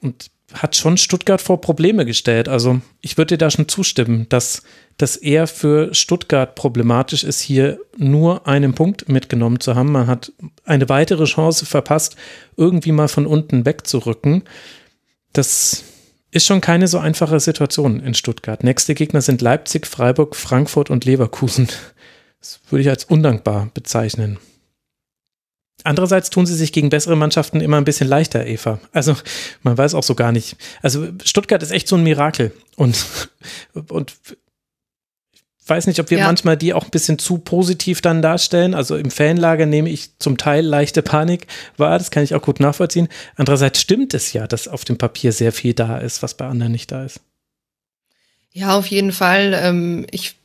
und 0.00 0.30
hat 0.52 0.76
schon 0.76 0.96
Stuttgart 0.96 1.40
vor 1.40 1.60
Probleme 1.60 2.06
gestellt. 2.06 2.48
Also 2.48 2.80
ich 3.00 3.18
würde 3.18 3.34
dir 3.34 3.38
da 3.38 3.50
schon 3.50 3.68
zustimmen, 3.68 4.26
dass 4.28 4.62
das 4.96 5.16
eher 5.16 5.46
für 5.46 5.92
Stuttgart 5.94 6.54
problematisch 6.54 7.24
ist, 7.24 7.40
hier 7.40 7.80
nur 7.96 8.46
einen 8.46 8.74
Punkt 8.74 9.08
mitgenommen 9.08 9.60
zu 9.60 9.74
haben. 9.74 9.92
Man 9.92 10.06
hat 10.06 10.32
eine 10.64 10.88
weitere 10.88 11.24
Chance 11.24 11.66
verpasst, 11.66 12.16
irgendwie 12.56 12.92
mal 12.92 13.08
von 13.08 13.26
unten 13.26 13.66
wegzurücken. 13.66 14.44
Das 15.32 15.84
ist 16.30 16.46
schon 16.46 16.60
keine 16.60 16.88
so 16.88 16.98
einfache 16.98 17.40
Situation 17.40 18.00
in 18.00 18.14
Stuttgart. 18.14 18.62
Nächste 18.62 18.94
Gegner 18.94 19.22
sind 19.22 19.42
Leipzig, 19.42 19.86
Freiburg, 19.86 20.36
Frankfurt 20.36 20.90
und 20.90 21.04
Leverkusen. 21.04 21.68
Das 22.40 22.60
würde 22.70 22.82
ich 22.82 22.88
als 22.88 23.04
undankbar 23.04 23.70
bezeichnen. 23.74 24.38
Andererseits 25.84 26.30
tun 26.30 26.46
sie 26.46 26.54
sich 26.54 26.72
gegen 26.72 26.90
bessere 26.90 27.16
Mannschaften 27.16 27.60
immer 27.60 27.76
ein 27.76 27.84
bisschen 27.84 28.08
leichter, 28.08 28.44
Eva. 28.46 28.80
Also 28.92 29.14
man 29.62 29.78
weiß 29.78 29.94
auch 29.94 30.02
so 30.02 30.14
gar 30.14 30.32
nicht. 30.32 30.56
Also 30.82 31.06
Stuttgart 31.24 31.62
ist 31.62 31.70
echt 31.70 31.86
so 31.86 31.96
ein 31.96 32.02
Mirakel. 32.02 32.52
Und, 32.76 33.04
und 33.88 34.14
ich 35.32 35.70
weiß 35.70 35.86
nicht, 35.86 36.00
ob 36.00 36.10
wir 36.10 36.18
ja. 36.18 36.26
manchmal 36.26 36.56
die 36.56 36.74
auch 36.74 36.84
ein 36.84 36.90
bisschen 36.90 37.18
zu 37.18 37.38
positiv 37.38 38.00
dann 38.00 38.22
darstellen. 38.22 38.74
Also 38.74 38.96
im 38.96 39.10
Fanlager 39.10 39.66
nehme 39.66 39.88
ich 39.88 40.18
zum 40.18 40.38
Teil 40.38 40.64
leichte 40.64 41.02
Panik 41.02 41.46
wahr. 41.76 41.98
Das 41.98 42.10
kann 42.10 42.24
ich 42.24 42.34
auch 42.34 42.42
gut 42.42 42.58
nachvollziehen. 42.58 43.08
Andererseits 43.36 43.80
stimmt 43.80 44.14
es 44.14 44.32
ja, 44.32 44.46
dass 44.46 44.68
auf 44.68 44.84
dem 44.84 44.98
Papier 44.98 45.32
sehr 45.32 45.52
viel 45.52 45.74
da 45.74 45.98
ist, 45.98 46.22
was 46.22 46.34
bei 46.34 46.46
anderen 46.46 46.72
nicht 46.72 46.90
da 46.90 47.04
ist. 47.04 47.20
Ja, 48.52 48.76
auf 48.76 48.86
jeden 48.86 49.12
Fall. 49.12 49.56
Ähm, 49.60 50.06
ich 50.10 50.36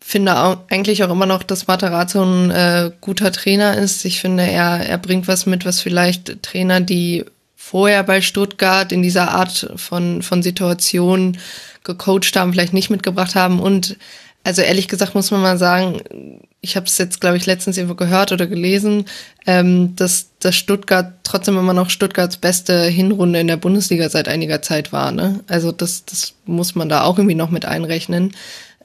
finde 0.00 0.38
auch, 0.38 0.58
eigentlich 0.70 1.04
auch 1.04 1.10
immer 1.10 1.26
noch, 1.26 1.42
dass 1.42 1.66
Materazzo 1.66 2.22
ein 2.22 2.50
äh, 2.50 2.90
guter 3.00 3.32
Trainer 3.32 3.76
ist. 3.76 4.04
Ich 4.04 4.20
finde, 4.20 4.44
er, 4.44 4.86
er 4.86 4.98
bringt 4.98 5.28
was 5.28 5.46
mit, 5.46 5.64
was 5.64 5.80
vielleicht 5.80 6.42
Trainer, 6.42 6.80
die 6.80 7.24
vorher 7.54 8.02
bei 8.02 8.20
Stuttgart 8.20 8.90
in 8.90 9.02
dieser 9.02 9.30
Art 9.30 9.72
von, 9.76 10.22
von 10.22 10.42
Situation 10.42 11.38
gecoacht 11.84 12.34
haben, 12.34 12.52
vielleicht 12.52 12.72
nicht 12.72 12.90
mitgebracht 12.90 13.34
haben. 13.34 13.60
Und 13.60 13.96
also 14.42 14.62
ehrlich 14.62 14.88
gesagt 14.88 15.14
muss 15.14 15.30
man 15.30 15.42
mal 15.42 15.58
sagen, 15.58 16.40
ich 16.62 16.76
habe 16.76 16.86
es 16.86 16.98
jetzt, 16.98 17.20
glaube 17.20 17.36
ich, 17.36 17.46
letztens 17.46 17.76
irgendwo 17.76 17.94
gehört 17.94 18.32
oder 18.32 18.46
gelesen, 18.46 19.04
ähm, 19.46 19.94
dass, 19.96 20.30
dass 20.40 20.56
Stuttgart 20.56 21.12
trotzdem 21.22 21.58
immer 21.58 21.72
noch 21.72 21.90
Stuttgarts 21.90 22.38
beste 22.38 22.84
Hinrunde 22.84 23.40
in 23.40 23.46
der 23.46 23.56
Bundesliga 23.56 24.08
seit 24.08 24.28
einiger 24.28 24.62
Zeit 24.62 24.92
war. 24.92 25.12
Ne? 25.12 25.40
Also 25.46 25.72
das, 25.72 26.04
das 26.04 26.34
muss 26.46 26.74
man 26.74 26.88
da 26.88 27.02
auch 27.02 27.18
irgendwie 27.18 27.34
noch 27.34 27.50
mit 27.50 27.64
einrechnen. 27.64 28.34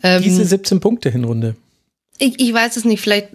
Ähm, 0.06 0.22
Diese 0.22 0.46
17 0.46 0.80
Punkte 0.80 1.10
Hinrunde. 1.10 1.56
Ich, 2.20 2.40
ich 2.40 2.54
weiß 2.54 2.78
es 2.78 2.86
nicht, 2.86 3.02
vielleicht 3.02 3.30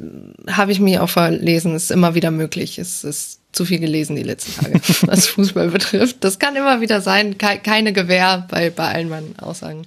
habe 0.49 0.71
ich 0.71 0.79
mich 0.79 1.01
auch 1.01 1.11
verlesen, 1.11 1.75
ist 1.75 1.91
immer 1.91 2.15
wieder 2.15 2.31
möglich. 2.31 2.79
Es 2.79 3.03
ist 3.03 3.41
zu 3.51 3.65
viel 3.65 3.81
gelesen 3.81 4.15
die 4.15 4.23
letzten 4.23 4.53
Tage, 4.63 4.81
was 5.03 5.27
Fußball 5.27 5.71
betrifft. 5.71 6.19
Das 6.21 6.39
kann 6.39 6.55
immer 6.55 6.81
wieder 6.81 7.01
sein, 7.01 7.37
keine 7.39 7.93
Gewähr 7.93 8.47
bei, 8.49 8.71
bei 8.71 8.89
allen 8.89 9.09
meinen 9.09 9.37
Aussagen. 9.41 9.85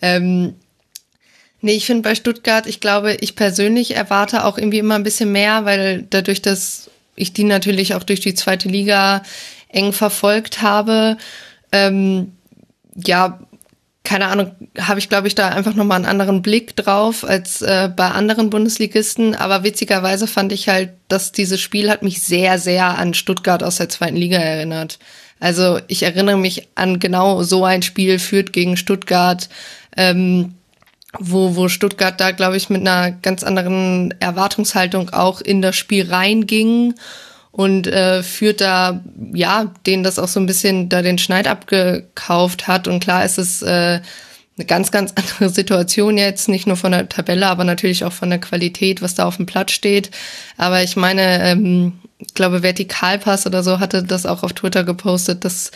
Ähm, 0.00 0.54
nee, 1.60 1.74
ich 1.74 1.84
finde 1.84 2.08
bei 2.08 2.14
Stuttgart, 2.14 2.66
ich 2.66 2.80
glaube, 2.80 3.18
ich 3.20 3.36
persönlich 3.36 3.94
erwarte 3.94 4.46
auch 4.46 4.56
irgendwie 4.56 4.78
immer 4.78 4.94
ein 4.94 5.04
bisschen 5.04 5.30
mehr, 5.30 5.66
weil 5.66 6.06
dadurch, 6.08 6.40
dass 6.40 6.90
ich 7.16 7.34
die 7.34 7.44
natürlich 7.44 7.94
auch 7.94 8.02
durch 8.02 8.20
die 8.20 8.34
zweite 8.34 8.70
Liga 8.70 9.22
eng 9.68 9.92
verfolgt 9.92 10.62
habe, 10.62 11.18
ähm, 11.70 12.32
ja, 12.96 13.40
keine 14.04 14.26
Ahnung, 14.26 14.52
habe 14.78 14.98
ich, 14.98 15.08
glaube 15.08 15.28
ich, 15.28 15.34
da 15.34 15.48
einfach 15.48 15.74
nochmal 15.74 15.96
einen 15.96 16.04
anderen 16.04 16.42
Blick 16.42 16.76
drauf 16.76 17.24
als 17.24 17.62
äh, 17.62 17.88
bei 17.94 18.10
anderen 18.10 18.50
Bundesligisten. 18.50 19.34
Aber 19.34 19.64
witzigerweise 19.64 20.26
fand 20.26 20.52
ich 20.52 20.68
halt, 20.68 20.90
dass 21.08 21.32
dieses 21.32 21.60
Spiel 21.60 21.90
hat 21.90 22.02
mich 22.02 22.22
sehr, 22.22 22.58
sehr 22.58 22.98
an 22.98 23.14
Stuttgart 23.14 23.62
aus 23.62 23.78
der 23.78 23.88
zweiten 23.88 24.16
Liga 24.16 24.36
erinnert. 24.36 24.98
Also 25.40 25.80
ich 25.88 26.02
erinnere 26.02 26.36
mich 26.36 26.68
an 26.74 27.00
genau 27.00 27.42
so 27.42 27.64
ein 27.64 27.82
Spiel 27.82 28.18
führt 28.18 28.52
gegen 28.52 28.76
Stuttgart, 28.76 29.48
ähm, 29.96 30.54
wo, 31.18 31.56
wo 31.56 31.68
Stuttgart 31.68 32.20
da, 32.20 32.32
glaube 32.32 32.58
ich, 32.58 32.68
mit 32.68 32.82
einer 32.82 33.10
ganz 33.10 33.42
anderen 33.42 34.14
Erwartungshaltung 34.20 35.10
auch 35.10 35.40
in 35.40 35.62
das 35.62 35.76
Spiel 35.76 36.10
reinging 36.10 36.94
und 37.54 37.86
äh, 37.86 38.24
führt 38.24 38.60
da, 38.60 39.00
ja, 39.32 39.72
denen 39.86 40.02
das 40.02 40.18
auch 40.18 40.26
so 40.26 40.40
ein 40.40 40.46
bisschen 40.46 40.88
da 40.88 41.02
den 41.02 41.18
Schneid 41.18 41.46
abgekauft 41.46 42.66
hat. 42.66 42.88
Und 42.88 42.98
klar 42.98 43.24
ist 43.24 43.38
es 43.38 43.62
äh, 43.62 44.00
eine 44.56 44.66
ganz, 44.66 44.90
ganz 44.90 45.12
andere 45.16 45.50
Situation 45.50 46.18
jetzt, 46.18 46.48
nicht 46.48 46.66
nur 46.66 46.76
von 46.76 46.90
der 46.90 47.08
Tabelle, 47.08 47.46
aber 47.46 47.62
natürlich 47.62 48.04
auch 48.04 48.12
von 48.12 48.28
der 48.28 48.40
Qualität, 48.40 49.02
was 49.02 49.14
da 49.14 49.24
auf 49.24 49.36
dem 49.36 49.46
Platz 49.46 49.70
steht. 49.70 50.10
Aber 50.56 50.82
ich 50.82 50.96
meine, 50.96 51.48
ähm, 51.48 51.92
ich 52.18 52.34
glaube, 52.34 52.64
Vertikalpass 52.64 53.46
oder 53.46 53.62
so 53.62 53.78
hatte 53.78 54.02
das 54.02 54.26
auch 54.26 54.42
auf 54.42 54.54
Twitter 54.54 54.82
gepostet, 54.82 55.44
dass 55.44 55.70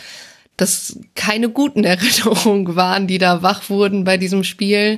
das 0.61 0.99
keine 1.15 1.49
guten 1.49 1.83
Erinnerungen 1.85 2.75
waren, 2.75 3.07
die 3.07 3.17
da 3.17 3.41
wach 3.41 3.69
wurden 3.69 4.03
bei 4.03 4.17
diesem 4.17 4.43
Spiel. 4.43 4.97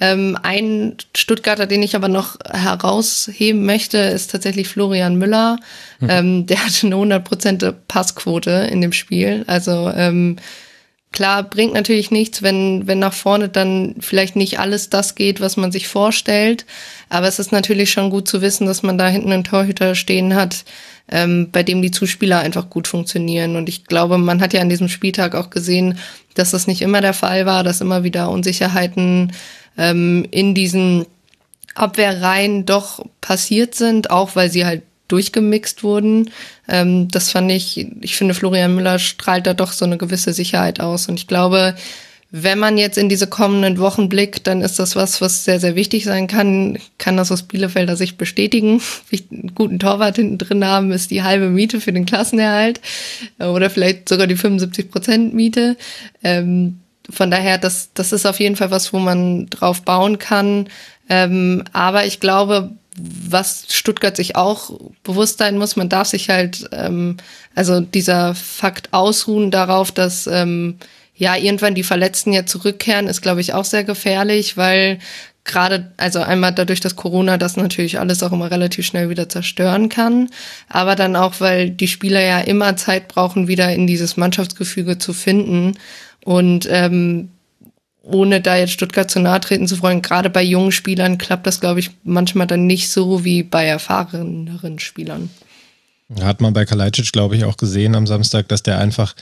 Ähm, 0.00 0.38
ein 0.42 0.96
Stuttgarter, 1.16 1.66
den 1.66 1.82
ich 1.82 1.96
aber 1.96 2.08
noch 2.08 2.36
herausheben 2.48 3.64
möchte, 3.64 3.98
ist 3.98 4.30
tatsächlich 4.30 4.68
Florian 4.68 5.16
Müller. 5.16 5.58
Mhm. 5.98 6.10
Ähm, 6.10 6.46
der 6.46 6.64
hatte 6.64 6.86
eine 6.86 6.96
100% 6.96 7.72
Passquote 7.88 8.68
in 8.70 8.80
dem 8.80 8.92
Spiel. 8.92 9.44
Also 9.48 9.90
ähm, 9.94 10.36
klar, 11.10 11.42
bringt 11.42 11.74
natürlich 11.74 12.10
nichts, 12.10 12.42
wenn, 12.42 12.86
wenn 12.86 13.00
nach 13.00 13.12
vorne 13.12 13.48
dann 13.48 13.96
vielleicht 13.98 14.36
nicht 14.36 14.60
alles 14.60 14.88
das 14.88 15.16
geht, 15.16 15.40
was 15.40 15.56
man 15.56 15.72
sich 15.72 15.88
vorstellt. 15.88 16.64
Aber 17.08 17.26
es 17.26 17.38
ist 17.38 17.50
natürlich 17.50 17.90
schon 17.90 18.10
gut 18.10 18.28
zu 18.28 18.40
wissen, 18.40 18.66
dass 18.66 18.84
man 18.84 18.98
da 18.98 19.08
hinten 19.08 19.32
einen 19.32 19.44
Torhüter 19.44 19.96
stehen 19.96 20.34
hat, 20.34 20.64
ähm, 21.10 21.48
bei 21.50 21.62
dem 21.62 21.82
die 21.82 21.90
Zuspieler 21.90 22.40
einfach 22.40 22.70
gut 22.70 22.88
funktionieren. 22.88 23.56
Und 23.56 23.68
ich 23.68 23.84
glaube, 23.84 24.18
man 24.18 24.40
hat 24.40 24.52
ja 24.52 24.60
an 24.60 24.68
diesem 24.68 24.88
Spieltag 24.88 25.34
auch 25.34 25.50
gesehen, 25.50 25.98
dass 26.34 26.50
das 26.50 26.66
nicht 26.66 26.82
immer 26.82 27.00
der 27.00 27.14
Fall 27.14 27.46
war, 27.46 27.64
dass 27.64 27.80
immer 27.80 28.04
wieder 28.04 28.30
Unsicherheiten 28.30 29.32
ähm, 29.76 30.26
in 30.30 30.54
diesen 30.54 31.06
Abwehrreihen 31.74 32.66
doch 32.66 33.04
passiert 33.20 33.74
sind, 33.74 34.10
auch 34.10 34.36
weil 34.36 34.50
sie 34.50 34.66
halt 34.66 34.82
durchgemixt 35.08 35.82
wurden. 35.82 36.30
Ähm, 36.68 37.08
das 37.08 37.30
fand 37.30 37.50
ich, 37.50 37.88
ich 38.00 38.16
finde, 38.16 38.34
Florian 38.34 38.74
Müller 38.74 38.98
strahlt 38.98 39.46
da 39.46 39.54
doch 39.54 39.72
so 39.72 39.84
eine 39.84 39.96
gewisse 39.96 40.32
Sicherheit 40.32 40.80
aus. 40.80 41.08
Und 41.08 41.18
ich 41.18 41.26
glaube, 41.26 41.74
wenn 42.30 42.58
man 42.58 42.76
jetzt 42.76 42.98
in 42.98 43.08
diese 43.08 43.26
kommenden 43.26 43.78
Wochen 43.78 44.10
blickt, 44.10 44.46
dann 44.46 44.60
ist 44.60 44.78
das 44.78 44.96
was, 44.96 45.22
was 45.22 45.44
sehr, 45.44 45.60
sehr 45.60 45.76
wichtig 45.76 46.04
sein 46.04 46.26
kann. 46.26 46.76
Ich 46.76 46.90
kann 46.98 47.16
das 47.16 47.32
aus 47.32 47.42
Bielefelder 47.44 47.96
Sicht 47.96 48.18
bestätigen. 48.18 48.82
Einen 49.30 49.54
guten 49.54 49.78
Torwart 49.78 50.16
hinten 50.16 50.36
drin 50.36 50.64
haben, 50.64 50.92
ist 50.92 51.10
die 51.10 51.22
halbe 51.22 51.48
Miete 51.48 51.80
für 51.80 51.92
den 51.92 52.04
Klassenerhalt 52.04 52.82
oder 53.38 53.70
vielleicht 53.70 54.10
sogar 54.10 54.26
die 54.26 54.36
75 54.36 54.90
Prozent 54.90 55.32
Miete. 55.32 55.78
Ähm, 56.22 56.80
von 57.08 57.30
daher, 57.30 57.56
das, 57.56 57.90
das 57.94 58.12
ist 58.12 58.26
auf 58.26 58.40
jeden 58.40 58.56
Fall 58.56 58.70
was, 58.70 58.92
wo 58.92 58.98
man 58.98 59.48
drauf 59.48 59.80
bauen 59.80 60.18
kann. 60.18 60.68
Ähm, 61.08 61.64
aber 61.72 62.04
ich 62.04 62.20
glaube, 62.20 62.72
was 62.98 63.66
Stuttgart 63.70 64.16
sich 64.16 64.36
auch 64.36 64.78
bewusst 65.02 65.38
sein 65.38 65.56
muss, 65.56 65.76
man 65.76 65.88
darf 65.88 66.08
sich 66.08 66.28
halt, 66.28 66.68
ähm, 66.72 67.16
also 67.54 67.80
dieser 67.80 68.34
Fakt 68.34 68.92
ausruhen 68.92 69.50
darauf, 69.50 69.92
dass 69.92 70.26
ähm, 70.26 70.76
ja, 71.18 71.36
irgendwann 71.36 71.74
die 71.74 71.82
Verletzten 71.82 72.32
ja 72.32 72.46
zurückkehren, 72.46 73.08
ist, 73.08 73.22
glaube 73.22 73.40
ich, 73.40 73.52
auch 73.52 73.64
sehr 73.64 73.82
gefährlich, 73.82 74.56
weil 74.56 75.00
gerade, 75.44 75.90
also 75.96 76.20
einmal 76.20 76.54
dadurch, 76.54 76.80
dass 76.80 76.94
Corona 76.94 77.38
das 77.38 77.56
natürlich 77.56 77.98
alles 77.98 78.22
auch 78.22 78.32
immer 78.32 78.50
relativ 78.50 78.86
schnell 78.86 79.10
wieder 79.10 79.28
zerstören 79.28 79.88
kann, 79.88 80.30
aber 80.68 80.94
dann 80.94 81.16
auch, 81.16 81.40
weil 81.40 81.70
die 81.70 81.88
Spieler 81.88 82.20
ja 82.20 82.38
immer 82.38 82.76
Zeit 82.76 83.08
brauchen, 83.08 83.48
wieder 83.48 83.72
in 83.72 83.88
dieses 83.88 84.16
Mannschaftsgefüge 84.16 84.98
zu 84.98 85.12
finden 85.12 85.76
und 86.24 86.68
ähm, 86.70 87.30
ohne 88.02 88.40
da 88.40 88.56
jetzt 88.56 88.72
Stuttgart 88.72 89.10
zu 89.10 89.18
nahe 89.18 89.40
treten 89.40 89.66
zu 89.66 89.82
wollen, 89.82 90.02
gerade 90.02 90.30
bei 90.30 90.42
jungen 90.42 90.72
Spielern 90.72 91.18
klappt 91.18 91.46
das, 91.46 91.60
glaube 91.60 91.80
ich, 91.80 91.90
manchmal 92.04 92.46
dann 92.46 92.66
nicht 92.66 92.90
so 92.90 93.24
wie 93.24 93.42
bei 93.42 93.66
erfahreneren 93.66 94.78
Spielern. 94.78 95.30
Hat 96.20 96.40
man 96.40 96.54
bei 96.54 96.64
Kalajdzic, 96.64 97.12
glaube 97.12 97.36
ich, 97.36 97.44
auch 97.44 97.56
gesehen 97.56 97.94
am 97.94 98.06
Samstag, 98.06 98.48
dass 98.48 98.62
der 98.62 98.78
einfach 98.78 99.14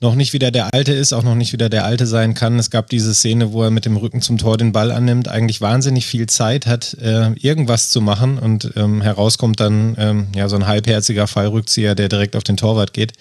noch 0.00 0.14
nicht 0.14 0.32
wieder 0.32 0.50
der 0.50 0.72
Alte 0.72 0.92
ist, 0.92 1.12
auch 1.12 1.22
noch 1.22 1.34
nicht 1.34 1.52
wieder 1.52 1.68
der 1.68 1.84
Alte 1.84 2.06
sein 2.06 2.32
kann. 2.32 2.58
Es 2.58 2.70
gab 2.70 2.88
diese 2.88 3.14
Szene, 3.14 3.52
wo 3.52 3.62
er 3.62 3.70
mit 3.70 3.84
dem 3.84 3.98
Rücken 3.98 4.22
zum 4.22 4.38
Tor 4.38 4.56
den 4.56 4.72
Ball 4.72 4.90
annimmt, 4.90 5.28
eigentlich 5.28 5.60
wahnsinnig 5.60 6.06
viel 6.06 6.26
Zeit 6.26 6.66
hat, 6.66 6.94
äh, 6.94 7.32
irgendwas 7.34 7.90
zu 7.90 8.00
machen 8.00 8.38
und 8.38 8.72
ähm, 8.76 9.02
herauskommt 9.02 9.60
dann 9.60 9.94
ähm, 9.98 10.28
ja 10.34 10.48
so 10.48 10.56
ein 10.56 10.66
halbherziger 10.66 11.26
Fallrückzieher, 11.26 11.94
der 11.94 12.08
direkt 12.08 12.34
auf 12.34 12.44
den 12.44 12.56
Torwart 12.56 12.94
geht. 12.94 13.12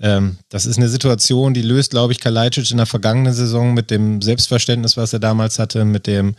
Ähm, 0.00 0.38
das 0.48 0.66
ist 0.66 0.76
eine 0.76 0.88
Situation, 0.88 1.54
die 1.54 1.62
löst, 1.62 1.92
glaube 1.92 2.12
ich, 2.12 2.20
Kalajdzic 2.20 2.68
in 2.72 2.78
der 2.78 2.86
vergangenen 2.86 3.32
Saison 3.32 3.72
mit 3.72 3.92
dem 3.92 4.20
Selbstverständnis, 4.20 4.96
was 4.96 5.12
er 5.12 5.20
damals 5.20 5.60
hatte, 5.60 5.84
mit 5.84 6.08
dem 6.08 6.34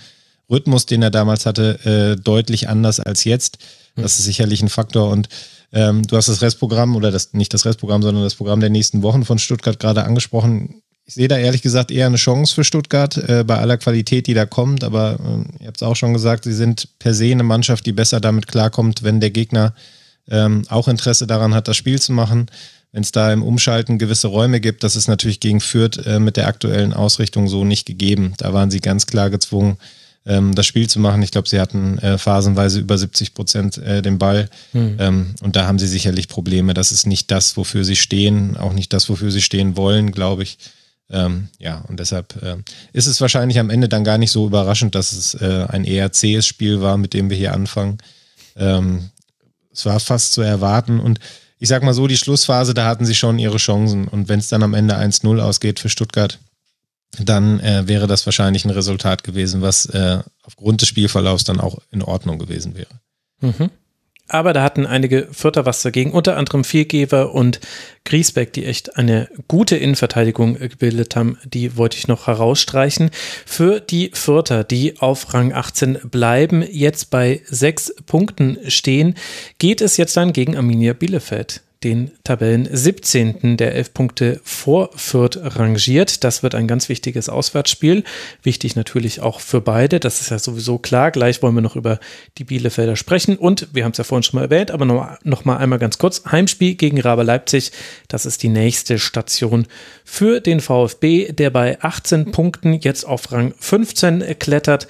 Rhythmus, 0.49 0.85
den 0.85 1.03
er 1.03 1.09
damals 1.09 1.45
hatte, 1.45 1.79
äh, 2.17 2.21
deutlich 2.21 2.67
anders 2.67 2.99
als 2.99 3.23
jetzt. 3.23 3.59
Das 3.95 4.19
ist 4.19 4.25
sicherlich 4.25 4.61
ein 4.61 4.67
Faktor 4.67 5.09
und 5.09 5.29
ähm, 5.75 6.07
du 6.07 6.15
hast 6.15 6.29
das 6.29 6.41
Restprogramm 6.41 6.95
oder 6.95 7.11
das, 7.11 7.33
nicht 7.33 7.53
das 7.53 7.65
Restprogramm, 7.65 8.01
sondern 8.01 8.23
das 8.23 8.35
Programm 8.35 8.61
der 8.61 8.69
nächsten 8.69 9.03
Wochen 9.03 9.25
von 9.25 9.37
Stuttgart 9.37 9.77
gerade 9.77 10.05
angesprochen. 10.05 10.81
Ich 11.05 11.15
sehe 11.15 11.27
da 11.27 11.37
ehrlich 11.37 11.61
gesagt 11.61 11.91
eher 11.91 12.05
eine 12.07 12.15
Chance 12.15 12.55
für 12.55 12.63
Stuttgart 12.63 13.17
äh, 13.17 13.43
bei 13.45 13.57
aller 13.57 13.77
Qualität, 13.77 14.25
die 14.27 14.33
da 14.33 14.45
kommt. 14.45 14.85
Aber 14.85 15.19
äh, 15.19 15.63
ihr 15.63 15.67
habt 15.67 15.77
es 15.77 15.83
auch 15.83 15.97
schon 15.97 16.13
gesagt, 16.13 16.45
sie 16.45 16.53
sind 16.53 16.87
per 16.97 17.13
se 17.13 17.29
eine 17.29 17.43
Mannschaft, 17.43 17.85
die 17.85 17.91
besser 17.91 18.21
damit 18.21 18.47
klarkommt, 18.47 19.03
wenn 19.03 19.19
der 19.19 19.31
Gegner 19.31 19.75
ähm, 20.29 20.63
auch 20.69 20.87
Interesse 20.87 21.27
daran 21.27 21.53
hat, 21.53 21.67
das 21.67 21.75
Spiel 21.75 22.01
zu 22.01 22.13
machen. 22.13 22.47
wenn 22.93 23.03
es 23.03 23.11
da 23.11 23.33
im 23.33 23.43
Umschalten 23.43 23.99
gewisse 23.99 24.27
Räume 24.27 24.61
gibt, 24.61 24.81
das 24.81 24.95
ist 24.95 25.09
natürlich 25.09 25.41
gegen 25.41 25.59
Fürth 25.59 25.97
äh, 26.05 26.19
mit 26.19 26.37
der 26.37 26.47
aktuellen 26.47 26.93
Ausrichtung 26.93 27.49
so 27.49 27.65
nicht 27.65 27.85
gegeben. 27.85 28.33
Da 28.37 28.53
waren 28.53 28.71
sie 28.71 28.79
ganz 28.79 29.05
klar 29.05 29.29
gezwungen, 29.29 29.77
ähm, 30.25 30.55
das 30.55 30.65
Spiel 30.65 30.89
zu 30.89 30.99
machen. 30.99 31.21
Ich 31.21 31.31
glaube, 31.31 31.47
sie 31.47 31.59
hatten 31.59 31.97
äh, 31.99 32.17
phasenweise 32.17 32.79
über 32.79 32.97
70 32.97 33.33
Prozent 33.33 33.77
äh, 33.77 34.01
den 34.01 34.17
Ball. 34.17 34.49
Hm. 34.71 34.97
Ähm, 34.99 35.35
und 35.41 35.55
da 35.55 35.67
haben 35.67 35.79
sie 35.79 35.87
sicherlich 35.87 36.27
Probleme. 36.27 36.73
Das 36.73 36.91
ist 36.91 37.05
nicht 37.05 37.31
das, 37.31 37.57
wofür 37.57 37.83
sie 37.83 37.95
stehen, 37.95 38.57
auch 38.57 38.73
nicht 38.73 38.93
das, 38.93 39.09
wofür 39.09 39.31
sie 39.31 39.41
stehen 39.41 39.77
wollen, 39.77 40.11
glaube 40.11 40.43
ich. 40.43 40.57
Ähm, 41.09 41.49
ja, 41.59 41.83
und 41.87 41.99
deshalb 41.99 42.41
äh, 42.41 42.57
ist 42.91 43.05
es 43.05 43.21
wahrscheinlich 43.21 43.59
am 43.59 43.69
Ende 43.69 43.87
dann 43.87 44.03
gar 44.03 44.17
nicht 44.17 44.31
so 44.31 44.47
überraschend, 44.47 44.95
dass 44.95 45.13
es 45.13 45.35
äh, 45.35 45.65
ein 45.69 45.83
eher 45.83 46.11
zähes 46.11 46.47
Spiel 46.47 46.81
war, 46.81 46.97
mit 46.97 47.13
dem 47.13 47.29
wir 47.29 47.37
hier 47.37 47.53
anfangen. 47.53 47.99
Ähm, 48.55 49.09
es 49.71 49.85
war 49.85 49.99
fast 49.99 50.33
zu 50.33 50.41
erwarten 50.41 50.99
und 50.99 51.19
ich 51.59 51.69
sag 51.69 51.83
mal 51.83 51.93
so, 51.93 52.07
die 52.07 52.17
Schlussphase, 52.17 52.73
da 52.73 52.85
hatten 52.85 53.05
sie 53.05 53.15
schon 53.15 53.39
ihre 53.39 53.57
Chancen 53.57 54.07
und 54.07 54.29
wenn 54.29 54.39
es 54.39 54.49
dann 54.49 54.63
am 54.63 54.73
Ende 54.73 54.97
1-0 54.97 55.39
ausgeht 55.39 55.79
für 55.79 55.89
Stuttgart, 55.89 56.39
dann 57.23 57.59
äh, 57.59 57.87
wäre 57.87 58.07
das 58.07 58.25
wahrscheinlich 58.25 58.65
ein 58.65 58.71
Resultat 58.71 59.23
gewesen, 59.23 59.61
was 59.61 59.85
äh, 59.87 60.19
aufgrund 60.43 60.81
des 60.81 60.89
Spielverlaufs 60.89 61.43
dann 61.43 61.59
auch 61.59 61.79
in 61.91 62.01
Ordnung 62.01 62.39
gewesen 62.39 62.75
wäre. 62.75 62.89
Mhm. 63.41 63.69
Aber 64.27 64.53
da 64.53 64.63
hatten 64.63 64.87
einige 64.87 65.27
Vierter 65.31 65.67
was 65.67 65.83
dagegen, 65.83 66.11
unter 66.11 66.35
anderem 66.35 66.63
Viergeber 66.63 67.33
und 67.33 67.59
Griesbeck, 68.05 68.53
die 68.53 68.65
echt 68.65 68.97
eine 68.97 69.29
gute 69.47 69.77
Innenverteidigung 69.77 70.55
gebildet 70.55 71.15
haben. 71.15 71.37
Die 71.45 71.77
wollte 71.77 71.97
ich 71.97 72.07
noch 72.07 72.25
herausstreichen. 72.25 73.11
Für 73.45 73.79
die 73.79 74.09
Vierter, 74.13 74.63
die 74.63 74.99
auf 74.99 75.31
Rang 75.35 75.53
18 75.53 76.09
bleiben, 76.09 76.63
jetzt 76.67 77.11
bei 77.11 77.41
sechs 77.45 77.93
Punkten 78.07 78.57
stehen, 78.67 79.13
geht 79.59 79.81
es 79.81 79.97
jetzt 79.97 80.17
dann 80.17 80.33
gegen 80.33 80.57
Arminia 80.57 80.93
Bielefeld 80.93 81.61
den 81.83 82.11
Tabellen 82.23 82.67
17. 82.71 83.57
der 83.57 83.75
elf 83.75 83.93
Punkte 83.93 84.39
vor 84.43 84.89
Fürth 84.95 85.37
rangiert. 85.37 86.23
Das 86.23 86.41
wird 86.41 86.55
ein 86.55 86.67
ganz 86.67 86.89
wichtiges 86.89 87.29
Auswärtsspiel. 87.29 88.03
Wichtig 88.43 88.75
natürlich 88.75 89.21
auch 89.21 89.39
für 89.39 89.61
beide. 89.61 89.99
Das 89.99 90.21
ist 90.21 90.31
ja 90.31 90.39
sowieso 90.39 90.77
klar. 90.77 91.11
Gleich 91.11 91.41
wollen 91.41 91.55
wir 91.55 91.61
noch 91.61 91.75
über 91.75 91.99
die 92.37 92.43
Bielefelder 92.43 92.95
sprechen. 92.95 93.37
Und 93.37 93.67
wir 93.73 93.83
haben 93.83 93.91
es 93.91 93.97
ja 93.97 94.03
vorhin 94.03 94.23
schon 94.23 94.39
mal 94.39 94.45
erwähnt, 94.45 94.71
aber 94.71 94.85
noch, 94.85 95.17
noch 95.23 95.45
mal 95.45 95.57
einmal 95.57 95.79
ganz 95.79 95.97
kurz. 95.97 96.23
Heimspiel 96.25 96.75
gegen 96.75 96.99
Raber 96.99 97.23
Leipzig. 97.23 97.71
Das 98.07 98.25
ist 98.25 98.41
die 98.41 98.49
nächste 98.49 98.97
Station 98.97 99.67
für 100.03 100.41
den 100.41 100.61
VfB, 100.61 101.33
der 101.33 101.49
bei 101.49 101.79
18 101.81 102.31
Punkten 102.31 102.73
jetzt 102.73 103.03
auf 103.05 103.31
Rang 103.31 103.53
15 103.59 104.39
klettert. 104.39 104.87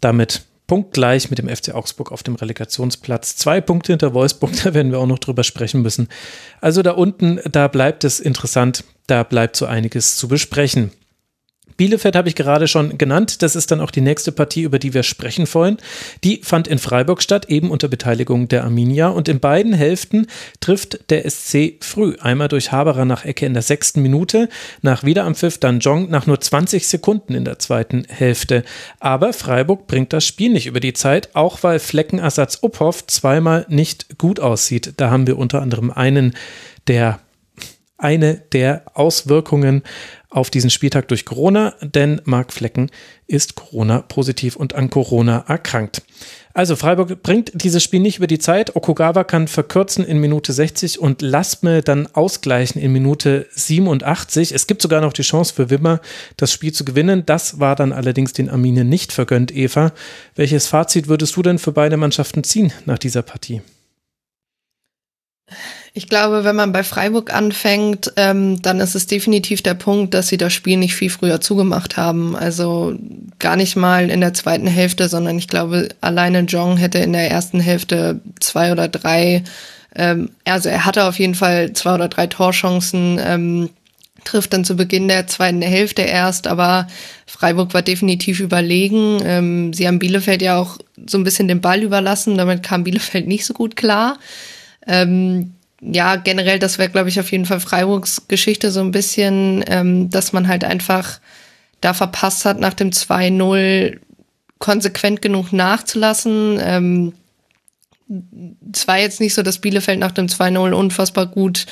Damit 0.00 0.47
punktgleich 0.68 1.30
mit 1.30 1.40
dem 1.40 1.48
FC 1.48 1.74
Augsburg 1.74 2.12
auf 2.12 2.22
dem 2.22 2.36
Relegationsplatz. 2.36 3.34
Zwei 3.34 3.60
Punkte 3.60 3.92
hinter 3.92 4.14
Wolfsburg, 4.14 4.52
da 4.62 4.74
werden 4.74 4.92
wir 4.92 5.00
auch 5.00 5.06
noch 5.06 5.18
drüber 5.18 5.42
sprechen 5.42 5.82
müssen. 5.82 6.08
Also 6.60 6.82
da 6.82 6.92
unten, 6.92 7.40
da 7.50 7.66
bleibt 7.66 8.04
es 8.04 8.20
interessant, 8.20 8.84
da 9.08 9.24
bleibt 9.24 9.56
so 9.56 9.66
einiges 9.66 10.16
zu 10.16 10.28
besprechen. 10.28 10.92
Bielefeld 11.78 12.16
habe 12.16 12.28
ich 12.28 12.34
gerade 12.34 12.68
schon 12.68 12.98
genannt. 12.98 13.40
Das 13.40 13.56
ist 13.56 13.70
dann 13.70 13.80
auch 13.80 13.92
die 13.92 14.00
nächste 14.00 14.32
Partie, 14.32 14.62
über 14.62 14.78
die 14.78 14.94
wir 14.94 15.04
sprechen 15.04 15.46
wollen. 15.54 15.78
Die 16.24 16.40
fand 16.42 16.68
in 16.68 16.78
Freiburg 16.78 17.22
statt, 17.22 17.46
eben 17.48 17.70
unter 17.70 17.86
Beteiligung 17.88 18.48
der 18.48 18.64
Arminia. 18.64 19.08
Und 19.08 19.28
in 19.28 19.38
beiden 19.38 19.72
Hälften 19.72 20.26
trifft 20.60 21.08
der 21.10 21.28
SC 21.30 21.76
früh. 21.80 22.16
Einmal 22.20 22.48
durch 22.48 22.72
Haberer 22.72 23.04
nach 23.04 23.24
Ecke 23.24 23.46
in 23.46 23.54
der 23.54 23.62
sechsten 23.62 24.02
Minute, 24.02 24.48
nach 24.82 25.04
wieder 25.04 25.24
am 25.24 25.36
Pfiff 25.36 25.58
dann 25.58 25.78
Jong 25.78 26.10
nach 26.10 26.26
nur 26.26 26.40
20 26.40 26.86
Sekunden 26.86 27.34
in 27.34 27.44
der 27.44 27.60
zweiten 27.60 28.04
Hälfte. 28.08 28.64
Aber 28.98 29.32
Freiburg 29.32 29.86
bringt 29.86 30.12
das 30.12 30.26
Spiel 30.26 30.52
nicht 30.52 30.66
über 30.66 30.80
die 30.80 30.94
Zeit, 30.94 31.30
auch 31.34 31.62
weil 31.62 31.78
Fleckenersatz 31.78 32.58
Uphoff 32.60 33.06
zweimal 33.06 33.64
nicht 33.68 34.18
gut 34.18 34.40
aussieht. 34.40 34.94
Da 34.96 35.10
haben 35.10 35.28
wir 35.28 35.38
unter 35.38 35.62
anderem 35.62 35.92
einen 35.92 36.34
der 36.88 37.20
eine 37.98 38.36
der 38.52 38.84
Auswirkungen 38.94 39.82
auf 40.30 40.50
diesen 40.50 40.70
Spieltag 40.70 41.08
durch 41.08 41.24
Corona, 41.24 41.74
denn 41.82 42.20
Marc 42.24 42.52
Flecken 42.52 42.90
ist 43.26 43.56
Corona-positiv 43.56 44.56
und 44.56 44.74
an 44.74 44.88
Corona 44.90 45.44
erkrankt. 45.48 46.02
Also 46.54 46.76
Freiburg 46.76 47.22
bringt 47.22 47.52
dieses 47.54 47.82
Spiel 47.82 48.00
nicht 48.00 48.18
über 48.18 48.26
die 48.26 48.38
Zeit. 48.38 48.74
Okugawa 48.74 49.22
kann 49.24 49.48
verkürzen 49.48 50.04
in 50.04 50.18
Minute 50.18 50.52
60 50.52 50.98
und 50.98 51.22
Lasme 51.22 51.82
dann 51.82 52.08
ausgleichen 52.08 52.80
in 52.80 52.92
Minute 52.92 53.46
87. 53.52 54.52
Es 54.52 54.66
gibt 54.66 54.82
sogar 54.82 55.00
noch 55.00 55.12
die 55.12 55.22
Chance 55.22 55.54
für 55.54 55.70
Wimmer, 55.70 56.00
das 56.36 56.52
Spiel 56.52 56.72
zu 56.72 56.84
gewinnen. 56.84 57.24
Das 57.26 57.60
war 57.60 57.76
dann 57.76 57.92
allerdings 57.92 58.32
den 58.32 58.50
Arminen 58.50 58.88
nicht 58.88 59.12
vergönnt, 59.12 59.54
Eva. 59.54 59.92
Welches 60.34 60.66
Fazit 60.66 61.08
würdest 61.08 61.36
du 61.36 61.42
denn 61.42 61.58
für 61.58 61.72
beide 61.72 61.96
Mannschaften 61.96 62.42
ziehen 62.42 62.72
nach 62.86 62.98
dieser 62.98 63.22
Partie? 63.22 63.62
Ich 65.94 66.08
glaube, 66.08 66.44
wenn 66.44 66.56
man 66.56 66.72
bei 66.72 66.84
Freiburg 66.84 67.32
anfängt, 67.34 68.12
ähm, 68.16 68.60
dann 68.62 68.80
ist 68.80 68.94
es 68.94 69.06
definitiv 69.06 69.62
der 69.62 69.74
Punkt, 69.74 70.14
dass 70.14 70.28
sie 70.28 70.36
das 70.36 70.52
Spiel 70.52 70.76
nicht 70.76 70.94
viel 70.94 71.10
früher 71.10 71.40
zugemacht 71.40 71.96
haben. 71.96 72.36
Also 72.36 72.94
gar 73.38 73.56
nicht 73.56 73.76
mal 73.76 74.10
in 74.10 74.20
der 74.20 74.34
zweiten 74.34 74.66
Hälfte, 74.66 75.08
sondern 75.08 75.38
ich 75.38 75.48
glaube, 75.48 75.88
alleine 76.00 76.40
Jong 76.40 76.76
hätte 76.76 76.98
in 76.98 77.12
der 77.12 77.30
ersten 77.30 77.60
Hälfte 77.60 78.20
zwei 78.40 78.72
oder 78.72 78.88
drei, 78.88 79.44
ähm, 79.94 80.30
also 80.44 80.68
er 80.68 80.84
hatte 80.84 81.04
auf 81.04 81.18
jeden 81.18 81.34
Fall 81.34 81.72
zwei 81.72 81.94
oder 81.94 82.08
drei 82.08 82.26
Torchancen, 82.26 83.18
ähm, 83.22 83.70
trifft 84.24 84.52
dann 84.52 84.64
zu 84.64 84.76
Beginn 84.76 85.08
der 85.08 85.26
zweiten 85.26 85.62
Hälfte 85.62 86.02
erst, 86.02 86.46
aber 86.48 86.86
Freiburg 87.26 87.72
war 87.72 87.82
definitiv 87.82 88.40
überlegen. 88.40 89.20
Ähm, 89.24 89.72
sie 89.72 89.86
haben 89.86 89.98
Bielefeld 89.98 90.42
ja 90.42 90.58
auch 90.58 90.78
so 91.06 91.16
ein 91.16 91.24
bisschen 91.24 91.48
den 91.48 91.60
Ball 91.60 91.82
überlassen, 91.82 92.36
damit 92.36 92.62
kam 92.62 92.84
Bielefeld 92.84 93.26
nicht 93.26 93.46
so 93.46 93.54
gut 93.54 93.74
klar. 93.76 94.18
Ähm, 94.86 95.54
ja, 95.80 96.16
generell, 96.16 96.58
das 96.58 96.78
wäre, 96.78 96.90
glaube 96.90 97.08
ich, 97.08 97.20
auf 97.20 97.30
jeden 97.30 97.46
Fall 97.46 97.60
Freiburgs 97.60 98.28
Geschichte 98.28 98.70
so 98.70 98.80
ein 98.80 98.90
bisschen, 98.90 99.64
ähm, 99.68 100.10
dass 100.10 100.32
man 100.32 100.48
halt 100.48 100.64
einfach 100.64 101.20
da 101.80 101.94
verpasst 101.94 102.44
hat, 102.44 102.58
nach 102.58 102.74
dem 102.74 102.90
2-0 102.90 103.98
konsequent 104.58 105.22
genug 105.22 105.52
nachzulassen. 105.52 106.58
Ähm, 106.60 107.12
es 108.72 108.88
war 108.88 108.98
jetzt 108.98 109.20
nicht 109.20 109.34
so, 109.34 109.42
dass 109.42 109.60
Bielefeld 109.60 110.00
nach 110.00 110.12
dem 110.12 110.26
2-0 110.26 110.72
unfassbar 110.72 111.26
gut 111.26 111.66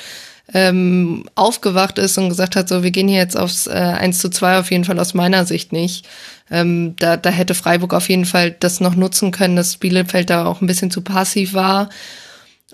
ähm, 0.53 1.25
aufgewacht 1.35 1.97
ist 1.97 2.17
und 2.17 2.29
gesagt 2.29 2.55
hat, 2.55 2.69
so, 2.69 2.83
wir 2.83 2.91
gehen 2.91 3.09
hier 3.09 3.17
jetzt 3.17 3.37
aufs 3.37 3.67
äh, 3.67 3.71
1 3.71 4.19
zu 4.19 4.29
2 4.29 4.59
auf 4.59 4.71
jeden 4.71 4.85
Fall 4.85 4.99
aus 4.99 5.13
meiner 5.13 5.45
Sicht 5.45 5.73
nicht. 5.73 6.07
Ähm, 6.49 6.95
da, 6.99 7.17
da 7.17 7.29
hätte 7.29 7.53
Freiburg 7.53 7.93
auf 7.93 8.07
jeden 8.07 8.25
Fall 8.25 8.51
das 8.51 8.79
noch 8.79 8.95
nutzen 8.95 9.31
können, 9.31 9.57
dass 9.57 9.77
Bielefeld 9.77 10.29
da 10.29 10.45
auch 10.45 10.61
ein 10.61 10.67
bisschen 10.67 10.91
zu 10.91 11.01
passiv 11.01 11.53
war. 11.53 11.89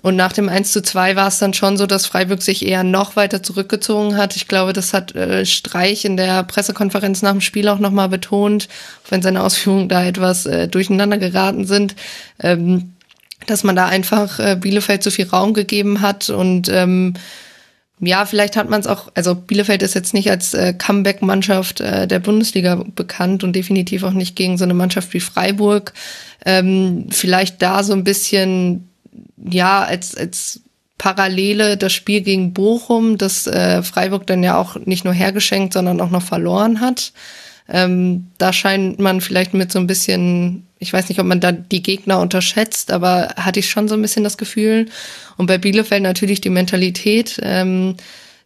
Und 0.04 0.16
nach 0.16 0.34
dem 0.34 0.50
1 0.50 0.70
zu 0.70 0.82
2 0.82 1.16
war 1.16 1.28
es 1.28 1.38
dann 1.38 1.54
schon 1.54 1.78
so, 1.78 1.86
dass 1.86 2.04
Freiburg 2.04 2.42
sich 2.42 2.66
eher 2.66 2.84
noch 2.84 3.16
weiter 3.16 3.42
zurückgezogen 3.42 4.18
hat. 4.18 4.36
Ich 4.36 4.48
glaube, 4.48 4.74
das 4.74 4.92
hat 4.92 5.14
äh, 5.14 5.46
Streich 5.46 6.04
in 6.04 6.18
der 6.18 6.42
Pressekonferenz 6.42 7.22
nach 7.22 7.30
dem 7.30 7.40
Spiel 7.40 7.66
auch 7.68 7.78
nochmal 7.78 8.10
betont, 8.10 8.68
wenn 9.08 9.22
seine 9.22 9.42
Ausführungen 9.42 9.88
da 9.88 10.04
etwas 10.04 10.44
äh, 10.44 10.68
durcheinander 10.68 11.16
geraten 11.16 11.64
sind, 11.64 11.96
ähm, 12.38 12.92
dass 13.46 13.64
man 13.64 13.76
da 13.76 13.86
einfach 13.86 14.38
äh, 14.40 14.58
Bielefeld 14.60 15.02
zu 15.02 15.10
viel 15.10 15.26
Raum 15.26 15.54
gegeben 15.54 16.02
hat 16.02 16.28
und 16.28 16.68
ähm, 16.68 17.14
ja, 17.98 18.26
vielleicht 18.26 18.56
hat 18.56 18.68
man 18.68 18.80
es 18.80 18.86
auch, 18.86 19.10
also 19.14 19.34
Bielefeld 19.34 19.82
ist 19.82 19.94
jetzt 19.94 20.12
nicht 20.12 20.30
als 20.30 20.52
äh, 20.52 20.74
Comeback-Mannschaft 20.74 21.80
äh, 21.80 22.06
der 22.06 22.18
Bundesliga 22.18 22.84
bekannt 22.94 23.42
und 23.42 23.54
definitiv 23.54 24.02
auch 24.02 24.12
nicht 24.12 24.36
gegen 24.36 24.58
so 24.58 24.64
eine 24.64 24.74
Mannschaft 24.74 25.14
wie 25.14 25.20
Freiburg. 25.20 25.94
Ähm, 26.44 27.06
vielleicht 27.10 27.62
da 27.62 27.82
so 27.82 27.94
ein 27.94 28.04
bisschen 28.04 28.90
ja, 29.36 29.82
als, 29.82 30.14
als 30.14 30.60
Parallele 30.98 31.76
das 31.76 31.92
Spiel 31.92 32.20
gegen 32.20 32.52
Bochum, 32.52 33.18
das 33.18 33.46
äh, 33.46 33.82
Freiburg 33.82 34.26
dann 34.26 34.42
ja 34.42 34.56
auch 34.56 34.76
nicht 34.76 35.04
nur 35.04 35.14
hergeschenkt, 35.14 35.72
sondern 35.72 36.00
auch 36.00 36.10
noch 36.10 36.22
verloren 36.22 36.80
hat. 36.80 37.12
Ähm, 37.68 38.28
da 38.38 38.52
scheint 38.52 38.98
man 38.98 39.20
vielleicht 39.20 39.54
mit 39.54 39.72
so 39.72 39.78
ein 39.78 39.86
bisschen, 39.86 40.66
ich 40.78 40.92
weiß 40.92 41.08
nicht, 41.08 41.18
ob 41.18 41.26
man 41.26 41.40
da 41.40 41.52
die 41.52 41.82
Gegner 41.82 42.20
unterschätzt, 42.20 42.92
aber 42.92 43.34
hatte 43.36 43.60
ich 43.60 43.70
schon 43.70 43.88
so 43.88 43.94
ein 43.94 44.02
bisschen 44.02 44.24
das 44.24 44.36
Gefühl. 44.38 44.86
Und 45.36 45.46
bei 45.46 45.58
Bielefeld 45.58 46.02
natürlich 46.02 46.40
die 46.40 46.50
Mentalität, 46.50 47.40
ähm, 47.42 47.96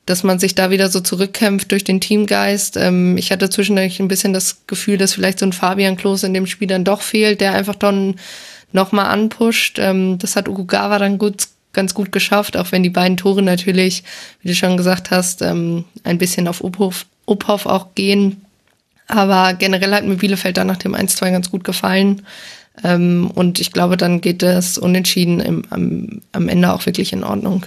dass 0.07 0.23
man 0.23 0.39
sich 0.39 0.55
da 0.55 0.71
wieder 0.71 0.89
so 0.89 1.01
zurückkämpft 1.01 1.71
durch 1.71 1.85
den 1.85 2.01
Teamgeist. 2.01 2.77
Ähm, 2.77 3.17
ich 3.19 3.31
hatte 3.31 3.51
zwischendurch 3.51 4.01
ein 4.01 4.09
bisschen 4.09 4.33
das 4.33 4.67
Gefühl, 4.67 4.97
dass 4.97 5.15
vielleicht 5.15 5.41
so 5.41 5.47
ein 5.47 5.53
Fabian 5.53 5.97
Klos 5.97 6.23
in 6.23 6.33
dem 6.33 6.47
Spiel 6.47 6.69
dann 6.69 6.85
doch 6.85 7.03
fehlt, 7.03 7.41
der 7.41 7.53
einfach 7.53 7.75
dann 7.75 8.15
nochmal 8.73 9.07
anpusht. 9.07 9.79
Ähm, 9.79 10.19
das 10.19 10.37
hat 10.37 10.49
Ukugawa 10.49 10.99
dann 10.99 11.19
gut, 11.19 11.49
ganz 11.73 11.95
gut 11.95 12.13
geschafft, 12.13 12.57
auch 12.57 12.73
wenn 12.73 12.83
die 12.83 12.91
beiden 12.91 13.17
Tore 13.17 13.43
natürlich, 13.43 14.05
wie 14.43 14.49
du 14.49 14.55
schon 14.55 14.77
gesagt 14.77 15.11
hast, 15.11 15.43
ähm, 15.43 15.85
ein 16.05 16.19
bisschen 16.19 16.49
auf 16.49 16.63
Uphoff, 16.63 17.07
Uphoff 17.27 17.67
auch 17.67 17.95
gehen. 17.95 18.43
Aber 19.07 19.55
generell 19.55 19.95
hat 19.95 20.05
mir 20.05 20.17
Bielefeld 20.17 20.57
dann 20.57 20.67
nach 20.67 20.77
dem 20.77 20.95
1-2 20.95 21.31
ganz 21.31 21.51
gut 21.51 21.65
gefallen. 21.65 22.23
Ähm, 22.85 23.31
und 23.35 23.59
ich 23.59 23.73
glaube, 23.73 23.97
dann 23.97 24.21
geht 24.21 24.43
das 24.43 24.79
unentschieden 24.79 25.41
im, 25.41 25.65
am, 25.71 26.21
am 26.33 26.49
Ende 26.49 26.73
auch 26.73 26.85
wirklich 26.87 27.13
in 27.13 27.25
Ordnung. 27.25 27.67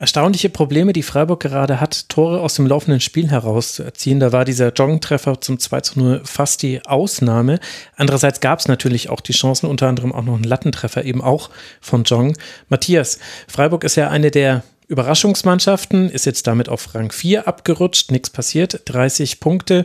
Erstaunliche 0.00 0.48
Probleme, 0.48 0.92
die 0.92 1.02
Freiburg 1.02 1.40
gerade 1.40 1.80
hat, 1.80 2.08
Tore 2.08 2.40
aus 2.40 2.54
dem 2.54 2.68
laufenden 2.68 3.00
Spiel 3.00 3.30
herauszuerziehen. 3.30 4.20
Da 4.20 4.30
war 4.30 4.44
dieser 4.44 4.72
Joggentreffer 4.72 5.40
zum 5.40 5.58
2 5.58 5.80
zu 5.80 5.98
0 5.98 6.20
fast 6.24 6.62
die 6.62 6.86
Ausnahme. 6.86 7.58
Andererseits 7.96 8.38
gab 8.38 8.60
es 8.60 8.68
natürlich 8.68 9.10
auch 9.10 9.20
die 9.20 9.32
Chancen, 9.32 9.66
unter 9.66 9.88
anderem 9.88 10.14
auch 10.14 10.22
noch 10.22 10.36
einen 10.36 10.44
Lattentreffer, 10.44 11.04
eben 11.04 11.20
auch 11.20 11.50
von 11.80 12.04
Jong. 12.04 12.36
Matthias, 12.68 13.18
Freiburg 13.48 13.82
ist 13.82 13.96
ja 13.96 14.08
eine 14.08 14.30
der 14.30 14.62
Überraschungsmannschaften, 14.86 16.08
ist 16.10 16.26
jetzt 16.26 16.46
damit 16.46 16.68
auf 16.68 16.94
Rang 16.94 17.10
4 17.10 17.48
abgerutscht, 17.48 18.12
nichts 18.12 18.30
passiert, 18.30 18.82
30 18.84 19.40
Punkte. 19.40 19.84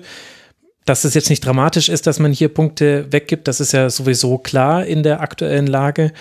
Dass 0.85 1.05
es 1.05 1.15
jetzt 1.15 1.31
nicht 1.31 1.43
dramatisch 1.43 1.89
ist, 1.89 2.05
dass 2.05 2.19
man 2.19 2.33
hier 2.33 2.49
Punkte 2.49 3.11
weggibt, 3.11 3.47
das 3.47 3.59
ist 3.59 3.71
ja 3.71 3.89
sowieso 3.89 4.37
klar 4.37 4.85
in 4.85 5.01
der 5.01 5.21
aktuellen 5.21 5.65
Lage. 5.65 6.11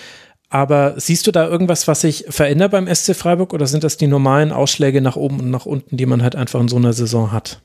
Aber 0.53 0.93
siehst 0.97 1.25
du 1.25 1.31
da 1.31 1.47
irgendwas, 1.47 1.87
was 1.87 2.01
sich 2.01 2.25
verändert 2.29 2.69
beim 2.69 2.87
SC 2.93 3.15
Freiburg 3.15 3.53
oder 3.53 3.65
sind 3.65 3.83
das 3.83 3.97
die 3.97 4.05
normalen 4.05 4.51
Ausschläge 4.51 5.01
nach 5.01 5.15
oben 5.15 5.39
und 5.39 5.49
nach 5.49 5.65
unten, 5.65 5.97
die 5.97 6.05
man 6.05 6.21
halt 6.21 6.35
einfach 6.35 6.59
in 6.59 6.67
so 6.67 6.75
einer 6.75 6.93
Saison 6.93 7.31
hat? 7.31 7.59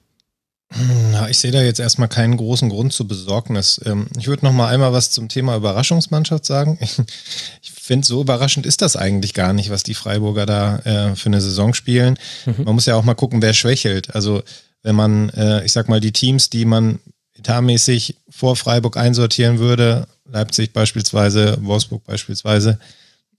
Ich 1.29 1.39
sehe 1.39 1.51
da 1.51 1.61
jetzt 1.61 1.81
erstmal 1.81 2.09
keinen 2.09 2.39
großen 2.39 2.71
Grund 2.71 2.95
zur 2.95 3.07
Besorgnis. 3.07 3.79
Ähm, 3.85 4.07
ich 4.19 4.27
würde 4.27 4.47
noch 4.47 4.55
mal 4.55 4.69
einmal 4.69 4.95
was 4.95 5.11
zum 5.11 5.29
Thema 5.29 5.55
Überraschungsmannschaft 5.57 6.47
sagen. 6.47 6.79
Ich 7.63 7.73
finde, 7.73 8.07
so 8.07 8.21
überraschend 8.21 8.67
ist 8.67 8.83
das 8.83 8.97
eigentlich 8.97 9.33
gar 9.33 9.55
nicht, 9.55 9.71
was 9.71 9.83
die 9.83 9.95
Freiburger 9.95 10.45
da 10.45 10.79
äh, 10.81 11.17
für 11.17 11.31
eine 11.31 11.41
Saison 11.41 11.73
spielen. 11.73 12.19
Mhm. 12.45 12.65
Man 12.65 12.75
muss 12.75 12.85
ja 12.85 12.97
auch 12.97 13.05
mal 13.05 13.15
gucken, 13.15 13.41
wer 13.41 13.55
schwächelt. 13.55 14.15
Also 14.15 14.43
wenn 14.83 14.95
man, 14.95 15.31
äh, 15.31 15.65
ich 15.65 15.73
sag 15.73 15.89
mal, 15.89 16.01
die 16.01 16.13
Teams, 16.13 16.51
die 16.51 16.67
man 16.67 17.01
etatmäßig 17.39 18.17
vor 18.29 18.57
Freiburg 18.57 18.99
einsortieren 18.99 19.59
würde, 19.59 20.07
Leipzig 20.31 20.73
beispielsweise, 20.73 21.59
Wolfsburg 21.61 22.05
beispielsweise, 22.05 22.79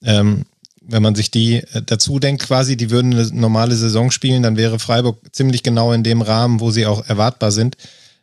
ähm, 0.04 0.46
wenn 0.82 1.04
man 1.04 1.16
sich 1.16 1.32
die 1.32 1.58
äh, 1.58 1.82
dazu 1.86 2.20
denkt, 2.20 2.44
quasi, 2.44 2.78
die 2.78 2.90
würden 2.90 3.14
eine 3.14 3.28
normale 3.28 3.76
Saison 3.76 4.12
spielen, 4.12 4.44
dann 4.44 4.58
wäre 4.58 4.80
Freiburg 4.80 5.20
ziemlich 5.32 5.64
genau 5.64 5.94
in 5.94 6.04
dem 6.04 6.22
Rahmen, 6.22 6.60
wo 6.60 6.72
sie 6.72 6.86
auch 6.86 7.08
erwartbar 7.08 7.52
sind, 7.52 7.78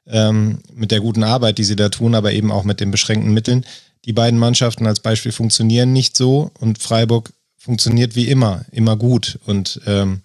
ähm, 0.06 0.58
mit 0.72 0.90
der 0.90 1.00
guten 1.00 1.22
Arbeit, 1.22 1.58
die 1.58 1.64
sie 1.64 1.76
da 1.76 1.88
tun, 1.88 2.14
aber 2.14 2.32
eben 2.32 2.50
auch 2.50 2.64
mit 2.64 2.80
den 2.80 2.90
beschränkten 2.90 3.32
Mitteln. 3.32 3.64
Die 4.04 4.12
beiden 4.12 4.38
Mannschaften 4.38 4.86
als 4.86 5.00
Beispiel 5.00 5.32
funktionieren 5.32 5.92
nicht 5.92 6.16
so 6.16 6.50
und 6.60 6.80
Freiburg 6.80 7.32
funktioniert 7.58 8.14
wie 8.14 8.28
immer, 8.28 8.64
immer 8.70 8.96
gut. 8.96 9.38
Und 9.46 9.80
ähm, 9.86 10.22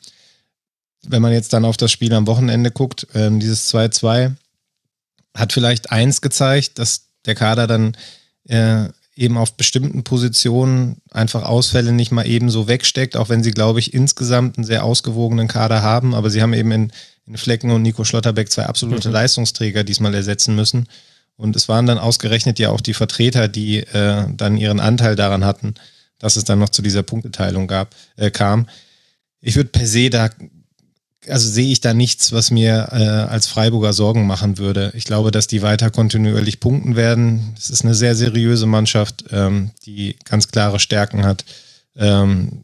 wenn 1.03 1.21
man 1.21 1.33
jetzt 1.33 1.53
dann 1.53 1.65
auf 1.65 1.77
das 1.77 1.91
Spiel 1.91 2.13
am 2.13 2.27
Wochenende 2.27 2.69
guckt, 2.69 3.07
ähm, 3.15 3.39
dieses 3.39 3.73
2-2 3.73 4.35
hat 5.35 5.53
vielleicht 5.53 5.91
eins 5.91 6.21
gezeigt, 6.21 6.77
dass 6.77 7.07
der 7.25 7.35
Kader 7.35 7.65
dann 7.65 7.97
äh, 8.47 8.89
eben 9.15 9.37
auf 9.37 9.55
bestimmten 9.55 10.03
Positionen 10.03 11.01
einfach 11.11 11.43
Ausfälle 11.43 11.91
nicht 11.91 12.11
mal 12.11 12.25
eben 12.25 12.49
so 12.49 12.67
wegsteckt, 12.67 13.17
auch 13.17 13.29
wenn 13.29 13.43
sie, 13.43 13.51
glaube 13.51 13.79
ich, 13.79 13.93
insgesamt 13.93 14.57
einen 14.57 14.65
sehr 14.65 14.83
ausgewogenen 14.83 15.47
Kader 15.47 15.81
haben. 15.81 16.15
Aber 16.15 16.29
sie 16.29 16.41
haben 16.41 16.53
eben 16.53 16.71
in, 16.71 16.91
in 17.25 17.37
Flecken 17.37 17.71
und 17.71 17.81
Nico 17.81 18.03
Schlotterbeck 18.03 18.49
zwei 18.49 18.65
absolute 18.65 19.09
mhm. 19.09 19.13
Leistungsträger 19.13 19.83
diesmal 19.83 20.15
ersetzen 20.15 20.55
müssen. 20.55 20.87
Und 21.35 21.55
es 21.55 21.67
waren 21.67 21.87
dann 21.87 21.97
ausgerechnet 21.97 22.59
ja 22.59 22.69
auch 22.69 22.81
die 22.81 22.93
Vertreter, 22.93 23.47
die 23.47 23.79
äh, 23.79 24.25
dann 24.35 24.57
ihren 24.57 24.79
Anteil 24.79 25.15
daran 25.15 25.43
hatten, 25.43 25.73
dass 26.19 26.35
es 26.35 26.43
dann 26.43 26.59
noch 26.59 26.69
zu 26.69 26.81
dieser 26.81 27.03
Punkteteilung 27.03 27.67
gab, 27.67 27.95
äh, 28.15 28.31
kam. 28.31 28.67
Ich 29.39 29.55
würde 29.55 29.69
per 29.69 29.87
se 29.87 30.09
da 30.09 30.29
also 31.27 31.47
sehe 31.47 31.71
ich 31.71 31.81
da 31.81 31.93
nichts, 31.93 32.31
was 32.31 32.49
mir 32.51 32.89
äh, 32.91 33.03
als 33.03 33.47
Freiburger 33.47 33.93
Sorgen 33.93 34.25
machen 34.25 34.57
würde. 34.57 34.91
Ich 34.95 35.03
glaube, 35.03 35.31
dass 35.31 35.47
die 35.47 35.61
weiter 35.61 35.91
kontinuierlich 35.91 36.59
punkten 36.59 36.95
werden. 36.95 37.53
Es 37.57 37.69
ist 37.69 37.83
eine 37.83 37.93
sehr 37.93 38.15
seriöse 38.15 38.65
Mannschaft, 38.65 39.25
ähm, 39.31 39.71
die 39.85 40.15
ganz 40.25 40.47
klare 40.47 40.79
Stärken 40.79 41.23
hat. 41.23 41.45
Ähm, 41.95 42.63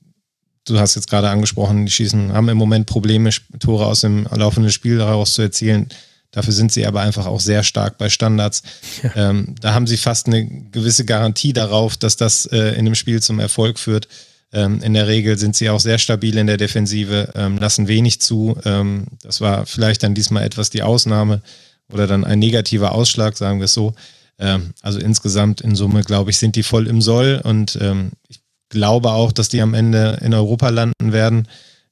du 0.66 0.80
hast 0.80 0.96
jetzt 0.96 1.10
gerade 1.10 1.30
angesprochen, 1.30 1.86
die 1.86 1.92
schießen, 1.92 2.34
haben 2.34 2.50
im 2.50 2.58
Moment 2.58 2.88
Probleme, 2.88 3.30
Tore 3.60 3.86
aus 3.86 4.02
dem 4.02 4.28
laufenden 4.36 4.72
Spiel 4.72 4.98
daraus 4.98 5.34
zu 5.34 5.44
erzielen. 5.44 5.90
Dafür 6.32 6.54
sind 6.54 6.72
sie 6.72 6.86
aber 6.86 7.02
einfach 7.02 7.26
auch 7.26 7.40
sehr 7.40 7.64
stark 7.64 7.98
bei 7.98 8.10
Standards. 8.10 8.64
Ja. 9.04 9.30
Ähm, 9.30 9.56
da 9.62 9.74
haben 9.74 9.88
sie 9.88 9.98
fast 9.98 10.28
eine 10.28 10.46
gewisse 10.46 11.06
Garantie 11.06 11.54
darauf, 11.54 11.96
dass 11.96 12.18
das 12.18 12.46
äh, 12.48 12.76
in 12.76 12.86
dem 12.86 12.96
Spiel 12.96 13.22
zum 13.22 13.40
Erfolg 13.40 13.80
führt. 13.80 14.08
Ähm, 14.54 14.82
in 14.82 14.94
der 14.94 15.08
Regel 15.08 15.38
sind 15.38 15.56
sie 15.56 15.70
auch 15.70 15.80
sehr 15.80 15.98
stabil 15.98 16.38
in 16.38 16.48
der 16.48 16.58
Defensive, 16.58 17.34
ähm, 17.36 17.58
lassen 17.58 17.88
wenig 17.88 18.22
zu. 18.22 18.58
Ähm, 18.64 19.08
das 19.22 19.42
war 19.42 19.66
vielleicht 19.66 20.04
dann 20.04 20.14
diesmal 20.14 20.44
etwas 20.44 20.70
die 20.70 20.84
Ausnahme 20.84 21.42
oder 21.92 22.08
dann 22.08 22.24
ein 22.24 22.40
negativer 22.40 22.94
Ausschlag, 22.94 23.36
sagen 23.38 23.60
wir 23.60 23.66
es 23.66 23.74
so. 23.74 23.94
Ähm, 24.40 24.74
also 24.82 25.00
insgesamt 25.00 25.62
in 25.62 25.76
Summe, 25.76 26.02
glaube 26.04 26.32
ich, 26.32 26.38
sind 26.38 26.56
die 26.56 26.64
voll 26.64 26.88
im 26.88 27.02
Soll 27.02 27.42
und 27.44 27.78
ähm, 27.82 28.12
ich 28.30 28.42
glaube 28.70 29.12
auch, 29.12 29.32
dass 29.32 29.50
die 29.50 29.62
am 29.62 29.74
Ende 29.74 30.20
in 30.22 30.34
Europa 30.34 30.70
landen 30.70 31.12
werden. 31.12 31.48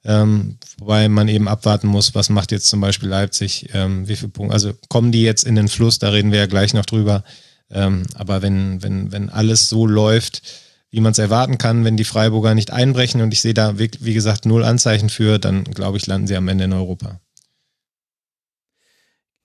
Ähm, 0.06 0.58
wobei 0.78 1.10
man 1.10 1.28
eben 1.28 1.48
abwarten 1.48 1.88
muss, 1.88 2.15
was 2.15 2.30
macht 2.30 2.52
jetzt 2.52 2.68
zum 2.68 2.80
Beispiel 2.80 3.10
Leipzig, 3.10 3.70
wie 3.74 4.15
viele 4.15 4.30
Punkte, 4.30 4.54
also 4.54 4.74
kommen 4.88 5.12
die 5.12 5.24
jetzt 5.24 5.44
in 5.44 5.56
den 5.56 5.68
Fluss, 5.68 5.98
da 5.98 6.10
reden 6.10 6.32
wir 6.32 6.39
ja 6.39 6.46
gleich 6.46 6.76
noch 6.76 6.86
drüber. 6.86 7.24
aber 7.70 8.41
wenn, 8.44 8.84
wenn, 8.84 9.12
wenn 9.12 9.32
alles 9.32 9.68
so 9.68 9.88
läuft, 9.88 10.44
wie 10.95 11.01
man 11.01 11.12
es 11.12 11.19
erwarten 11.19 11.58
kann, 11.58 11.84
wenn 11.84 11.97
die 11.97 12.05
Freiburger 12.05 12.55
nicht 12.55 12.71
einbrechen 12.71 13.21
und 13.21 13.34
ich 13.34 13.41
sehe 13.41 13.53
da, 13.53 13.77
wie, 13.77 14.13
gesagt, 14.13 14.45
null 14.45 14.63
Anzeichen 14.63 15.10
für, 15.10 15.39
dann 15.39 15.65
glaube 15.65 15.97
ich, 15.97 16.08
landen 16.08 16.25
sie 16.25 16.38
am 16.38 16.47
Ende 16.47 16.63
in 16.63 16.73
Europa. 16.73 17.19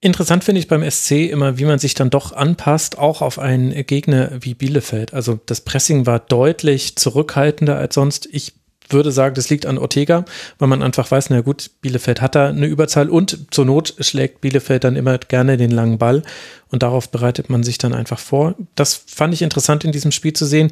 Interessant 0.00 0.44
finde 0.44 0.60
ich 0.60 0.68
beim 0.68 0.88
SC 0.88 1.28
immer, 1.28 1.58
wie 1.58 1.64
man 1.64 1.80
sich 1.80 1.94
dann 1.94 2.08
doch 2.08 2.32
anpasst, 2.32 2.98
auch 2.98 3.20
auf 3.20 3.40
einen 3.40 3.72
Gegner 3.84 4.30
wie 4.40 4.54
Bielefeld. 4.54 5.12
Also 5.12 5.40
das 5.44 5.60
Pressing 5.62 6.06
war 6.06 6.20
deutlich 6.20 6.94
zurückhaltender 6.94 7.76
als 7.76 7.96
sonst. 7.96 8.28
Ich 8.30 8.54
würde 8.88 9.10
sagen, 9.12 9.34
das 9.34 9.50
liegt 9.50 9.66
an 9.66 9.76
Ortega, 9.76 10.24
weil 10.58 10.68
man 10.68 10.82
einfach 10.82 11.10
weiß, 11.10 11.30
na 11.30 11.40
gut, 11.40 11.70
Bielefeld 11.80 12.20
hat 12.20 12.34
da 12.34 12.48
eine 12.48 12.66
Überzahl 12.66 13.10
und 13.10 13.48
zur 13.50 13.64
Not 13.64 13.94
schlägt 14.00 14.40
Bielefeld 14.40 14.84
dann 14.84 14.96
immer 14.96 15.18
gerne 15.18 15.56
den 15.56 15.70
langen 15.70 15.98
Ball 15.98 16.22
und 16.68 16.82
darauf 16.82 17.10
bereitet 17.10 17.50
man 17.50 17.62
sich 17.62 17.76
dann 17.76 17.92
einfach 17.92 18.20
vor. 18.20 18.54
Das 18.76 18.94
fand 18.94 19.34
ich 19.34 19.42
interessant 19.42 19.84
in 19.84 19.92
diesem 19.92 20.12
Spiel 20.12 20.32
zu 20.32 20.46
sehen 20.46 20.70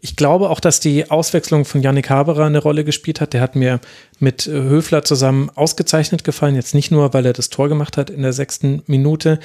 ich 0.00 0.16
glaube 0.16 0.50
auch, 0.50 0.60
dass 0.60 0.80
die 0.80 1.10
Auswechslung 1.10 1.64
von 1.64 1.82
Yannick 1.82 2.10
Haberer 2.10 2.46
eine 2.46 2.58
Rolle 2.58 2.84
gespielt 2.84 3.20
hat. 3.20 3.32
Der 3.32 3.40
hat 3.40 3.56
mir 3.56 3.80
mit 4.18 4.46
Höfler 4.46 5.04
zusammen 5.04 5.50
ausgezeichnet 5.54 6.24
gefallen. 6.24 6.54
Jetzt 6.54 6.74
nicht 6.74 6.90
nur, 6.90 7.14
weil 7.14 7.26
er 7.26 7.32
das 7.32 7.50
Tor 7.50 7.68
gemacht 7.68 7.96
hat 7.96 8.10
in 8.10 8.22
der 8.22 8.32
sechsten 8.32 8.82
Minute. 8.86 9.38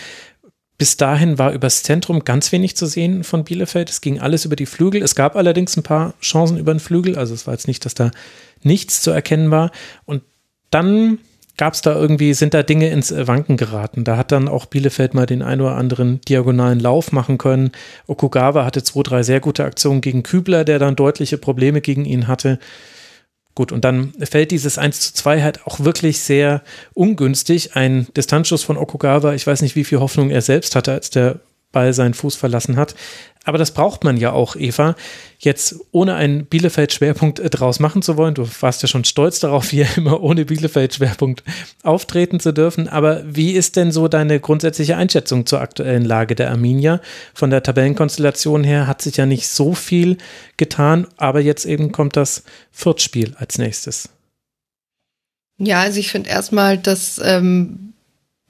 Bis 0.77 0.97
dahin 0.97 1.37
war 1.37 1.53
übers 1.53 1.83
Zentrum 1.83 2.25
ganz 2.25 2.51
wenig 2.51 2.75
zu 2.75 2.87
sehen 2.87 3.23
von 3.23 3.43
Bielefeld. 3.43 3.89
Es 3.89 4.01
ging 4.01 4.19
alles 4.19 4.45
über 4.45 4.55
die 4.55 4.65
Flügel. 4.65 5.03
Es 5.03 5.13
gab 5.15 5.35
allerdings 5.35 5.77
ein 5.77 5.83
paar 5.83 6.15
Chancen 6.21 6.57
über 6.57 6.73
den 6.73 6.79
Flügel. 6.79 7.17
Also 7.17 7.33
es 7.33 7.45
war 7.45 7.53
jetzt 7.53 7.67
nicht, 7.67 7.85
dass 7.85 7.93
da 7.93 8.11
nichts 8.63 9.01
zu 9.01 9.11
erkennen 9.11 9.51
war. 9.51 9.71
Und 10.05 10.23
dann 10.71 11.19
gab 11.57 11.73
es 11.73 11.81
da 11.81 11.93
irgendwie, 11.95 12.33
sind 12.33 12.53
da 12.53 12.63
Dinge 12.63 12.89
ins 12.89 13.13
Wanken 13.15 13.57
geraten. 13.57 14.03
Da 14.03 14.17
hat 14.17 14.31
dann 14.31 14.47
auch 14.47 14.65
Bielefeld 14.65 15.13
mal 15.13 15.25
den 15.25 15.41
ein 15.41 15.61
oder 15.61 15.75
anderen 15.75 16.21
diagonalen 16.21 16.79
Lauf 16.79 17.11
machen 17.11 17.37
können. 17.37 17.71
Okugawa 18.07 18.65
hatte 18.65 18.83
zwei, 18.83 19.03
drei 19.03 19.23
sehr 19.23 19.39
gute 19.39 19.63
Aktionen 19.63 20.01
gegen 20.01 20.23
Kübler, 20.23 20.63
der 20.63 20.79
dann 20.79 20.95
deutliche 20.95 21.37
Probleme 21.37 21.81
gegen 21.81 22.05
ihn 22.05 22.27
hatte. 22.27 22.59
Gut, 23.53 23.71
und 23.71 23.83
dann 23.83 24.13
fällt 24.21 24.51
dieses 24.51 24.77
1 24.77 24.99
zu 24.99 25.13
2 25.13 25.41
halt 25.41 25.67
auch 25.67 25.81
wirklich 25.81 26.21
sehr 26.21 26.63
ungünstig. 26.93 27.75
Ein 27.75 28.07
Distanzschuss 28.15 28.63
von 28.63 28.77
Okugawa, 28.77 29.33
ich 29.33 29.45
weiß 29.45 29.61
nicht, 29.61 29.75
wie 29.75 29.83
viel 29.83 29.99
Hoffnung 29.99 30.29
er 30.29 30.41
selbst 30.41 30.75
hatte, 30.75 30.93
als 30.93 31.09
der 31.09 31.41
Ball 31.71 31.93
seinen 31.93 32.13
Fuß 32.13 32.35
verlassen 32.35 32.77
hat. 32.77 32.95
Aber 33.43 33.57
das 33.57 33.71
braucht 33.71 34.03
man 34.03 34.17
ja 34.17 34.31
auch, 34.31 34.55
Eva. 34.55 34.95
Jetzt 35.39 35.75
ohne 35.91 36.13
einen 36.13 36.45
Bielefeld-Schwerpunkt 36.45 37.39
äh, 37.39 37.49
draus 37.49 37.79
machen 37.79 38.03
zu 38.03 38.15
wollen. 38.15 38.35
Du 38.35 38.47
warst 38.59 38.83
ja 38.83 38.87
schon 38.87 39.03
stolz 39.03 39.39
darauf, 39.39 39.69
hier 39.71 39.87
immer 39.97 40.21
ohne 40.21 40.45
Bielefeld-Schwerpunkt 40.45 41.43
auftreten 41.81 42.39
zu 42.39 42.53
dürfen. 42.53 42.87
Aber 42.87 43.23
wie 43.25 43.53
ist 43.53 43.75
denn 43.75 43.91
so 43.91 44.07
deine 44.07 44.39
grundsätzliche 44.39 44.95
Einschätzung 44.95 45.47
zur 45.47 45.61
aktuellen 45.61 46.05
Lage 46.05 46.35
der 46.35 46.51
Arminia? 46.51 47.01
Von 47.33 47.49
der 47.49 47.63
Tabellenkonstellation 47.63 48.63
her 48.63 48.85
hat 48.85 49.01
sich 49.01 49.17
ja 49.17 49.25
nicht 49.25 49.47
so 49.47 49.73
viel 49.73 50.17
getan, 50.57 51.07
aber 51.17 51.39
jetzt 51.39 51.65
eben 51.65 51.91
kommt 51.91 52.15
das 52.15 52.43
Viertspiel 52.71 53.35
als 53.39 53.57
nächstes. 53.57 54.09
Ja, 55.57 55.81
also 55.81 55.99
ich 55.99 56.11
finde 56.11 56.29
erstmal, 56.29 56.77
dass 56.77 57.19
ähm, 57.23 57.93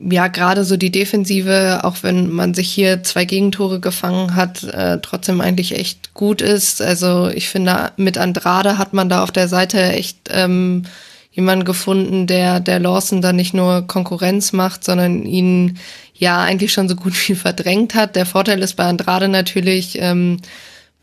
ja, 0.10 0.28
gerade 0.28 0.64
so 0.64 0.78
die 0.78 0.92
Defensive, 0.92 1.82
auch 1.84 1.98
wenn 2.02 2.30
man 2.32 2.54
sich 2.54 2.70
hier 2.72 3.04
zwei 3.04 3.26
Gegentore 3.26 3.80
gefangen 3.80 4.36
hat, 4.36 4.64
äh, 4.64 5.00
trotzdem 5.02 5.42
eigentlich 5.42 5.78
echt 5.78 6.14
gut 6.14 6.42
ist. 6.42 6.82
Also 6.82 7.30
ich 7.30 7.50
finde, 7.50 7.92
mit 7.98 8.18
Andrade 8.18 8.78
hat 8.78 8.94
man 8.94 9.10
da 9.10 9.24
auf 9.24 9.32
der 9.32 9.48
Seite 9.48 9.82
echt 9.82 10.30
ähm, 10.32 10.84
jemanden 11.32 11.66
gefunden, 11.66 12.28
der 12.28 12.60
der 12.60 12.80
Lawson 12.80 13.22
da 13.22 13.32
nicht 13.34 13.54
nur 13.54 13.88
Konkurrenz 13.88 14.54
macht, 14.54 14.84
sondern 14.84 15.26
ihn 15.26 15.78
ja 16.14 16.42
eigentlich 16.42 16.74
schon 16.74 16.90
so 16.90 16.96
gut 16.96 17.14
wie 17.28 17.36
verdrängt 17.36 17.94
hat. 17.94 18.16
Der 18.16 18.26
Vorteil 18.26 18.62
ist 18.64 18.76
bei 18.76 18.86
Andrade 18.86 19.28
natürlich 19.28 19.98
ähm, 20.00 20.38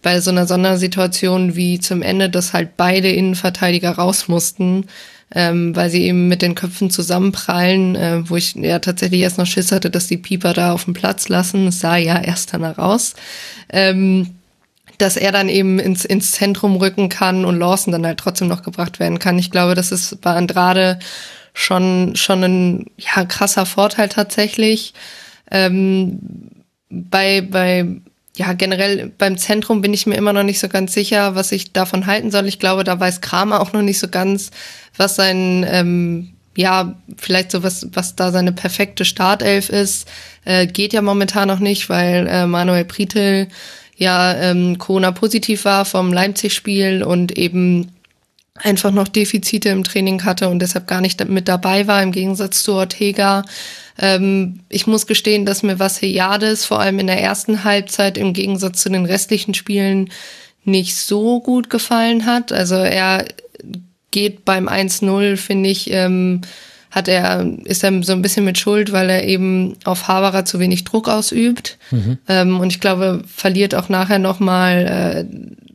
bei 0.02 0.20
so 0.20 0.30
einer 0.30 0.46
Sondersituation 0.46 1.56
wie 1.56 1.80
zum 1.80 2.02
Ende, 2.02 2.30
dass 2.30 2.52
halt 2.52 2.76
beide 2.76 3.10
Innenverteidiger 3.10 3.92
raus 3.92 4.28
mussten 4.28 4.86
ähm, 5.34 5.76
weil 5.76 5.90
sie 5.90 6.02
eben 6.04 6.28
mit 6.28 6.42
den 6.42 6.54
Köpfen 6.54 6.90
zusammenprallen, 6.90 7.96
äh, 7.96 8.28
wo 8.28 8.36
ich 8.36 8.54
ja 8.54 8.78
tatsächlich 8.78 9.20
erst 9.20 9.38
noch 9.38 9.46
Schiss 9.46 9.72
hatte, 9.72 9.90
dass 9.90 10.06
die 10.06 10.16
Pieper 10.16 10.54
da 10.54 10.72
auf 10.72 10.84
dem 10.84 10.94
Platz 10.94 11.28
lassen. 11.28 11.66
Es 11.66 11.80
sah 11.80 11.96
ja 11.96 12.18
erst 12.18 12.54
danach 12.54 12.78
aus. 12.78 13.14
Ähm, 13.68 14.34
dass 14.96 15.16
er 15.16 15.30
dann 15.30 15.48
eben 15.48 15.78
ins, 15.78 16.04
ins 16.04 16.32
Zentrum 16.32 16.76
rücken 16.76 17.08
kann 17.08 17.44
und 17.44 17.58
Lawson 17.58 17.92
dann 17.92 18.04
halt 18.04 18.18
trotzdem 18.18 18.48
noch 18.48 18.62
gebracht 18.62 18.98
werden 18.98 19.20
kann. 19.20 19.38
Ich 19.38 19.52
glaube, 19.52 19.74
das 19.74 19.92
ist 19.92 20.20
bei 20.20 20.32
Andrade 20.34 20.98
schon, 21.54 22.16
schon 22.16 22.42
ein 22.42 22.86
ja, 22.96 23.24
krasser 23.24 23.64
Vorteil 23.64 24.08
tatsächlich. 24.08 24.94
Ähm, 25.50 26.18
bei, 26.90 27.42
bei 27.42 27.86
ja, 28.38 28.52
generell 28.52 29.10
beim 29.18 29.36
Zentrum 29.36 29.80
bin 29.80 29.92
ich 29.92 30.06
mir 30.06 30.14
immer 30.14 30.32
noch 30.32 30.44
nicht 30.44 30.60
so 30.60 30.68
ganz 30.68 30.92
sicher, 30.94 31.34
was 31.34 31.50
ich 31.50 31.72
davon 31.72 32.06
halten 32.06 32.30
soll. 32.30 32.46
Ich 32.46 32.60
glaube, 32.60 32.84
da 32.84 32.98
weiß 32.98 33.20
Kramer 33.20 33.60
auch 33.60 33.72
noch 33.72 33.82
nicht 33.82 33.98
so 33.98 34.06
ganz, 34.06 34.52
was 34.96 35.16
sein, 35.16 35.66
ähm, 35.68 36.30
ja, 36.56 36.94
vielleicht 37.16 37.50
so 37.50 37.64
was, 37.64 37.88
was 37.92 38.14
da 38.14 38.30
seine 38.30 38.52
perfekte 38.52 39.04
Startelf 39.04 39.70
ist. 39.70 40.06
Äh, 40.44 40.68
geht 40.68 40.92
ja 40.92 41.02
momentan 41.02 41.48
noch 41.48 41.58
nicht, 41.58 41.88
weil 41.88 42.28
äh, 42.28 42.46
Manuel 42.46 42.84
Pritel 42.84 43.48
ja 43.96 44.32
ähm, 44.34 44.78
Corona-positiv 44.78 45.64
war 45.64 45.84
vom 45.84 46.12
Leipzig-Spiel 46.12 47.02
und 47.02 47.36
eben 47.36 47.90
einfach 48.54 48.92
noch 48.92 49.08
Defizite 49.08 49.70
im 49.70 49.82
Training 49.82 50.24
hatte 50.24 50.48
und 50.48 50.60
deshalb 50.60 50.86
gar 50.86 51.00
nicht 51.00 51.28
mit 51.28 51.48
dabei 51.48 51.88
war, 51.88 52.04
im 52.04 52.12
Gegensatz 52.12 52.62
zu 52.62 52.74
Ortega. 52.74 53.42
Ähm, 53.98 54.60
ich 54.68 54.86
muss 54.86 55.06
gestehen, 55.06 55.44
dass 55.44 55.62
mir 55.62 55.78
was 55.78 55.96
Vasiliades 55.96 56.64
vor 56.64 56.80
allem 56.80 56.98
in 56.98 57.06
der 57.06 57.20
ersten 57.20 57.64
Halbzeit 57.64 58.16
im 58.16 58.32
Gegensatz 58.32 58.82
zu 58.82 58.90
den 58.90 59.04
restlichen 59.04 59.54
Spielen 59.54 60.10
nicht 60.64 60.96
so 60.96 61.40
gut 61.40 61.70
gefallen 61.70 62.26
hat. 62.26 62.52
Also 62.52 62.76
er 62.76 63.24
geht 64.10 64.44
beim 64.44 64.68
1-0, 64.68 65.36
finde 65.36 65.70
ich, 65.70 65.90
ähm, 65.90 66.42
hat 66.90 67.08
er, 67.08 67.46
ist 67.64 67.84
er 67.84 68.02
so 68.02 68.12
ein 68.12 68.22
bisschen 68.22 68.44
mit 68.44 68.58
Schuld, 68.58 68.92
weil 68.92 69.10
er 69.10 69.24
eben 69.24 69.76
auf 69.84 70.08
Haberer 70.08 70.44
zu 70.44 70.58
wenig 70.58 70.84
Druck 70.84 71.08
ausübt. 71.08 71.78
Mhm. 71.90 72.18
Ähm, 72.28 72.60
und 72.60 72.72
ich 72.72 72.80
glaube, 72.80 73.22
verliert 73.26 73.74
auch 73.74 73.88
nachher 73.88 74.18
nochmal 74.18 75.26
äh, 75.28 75.67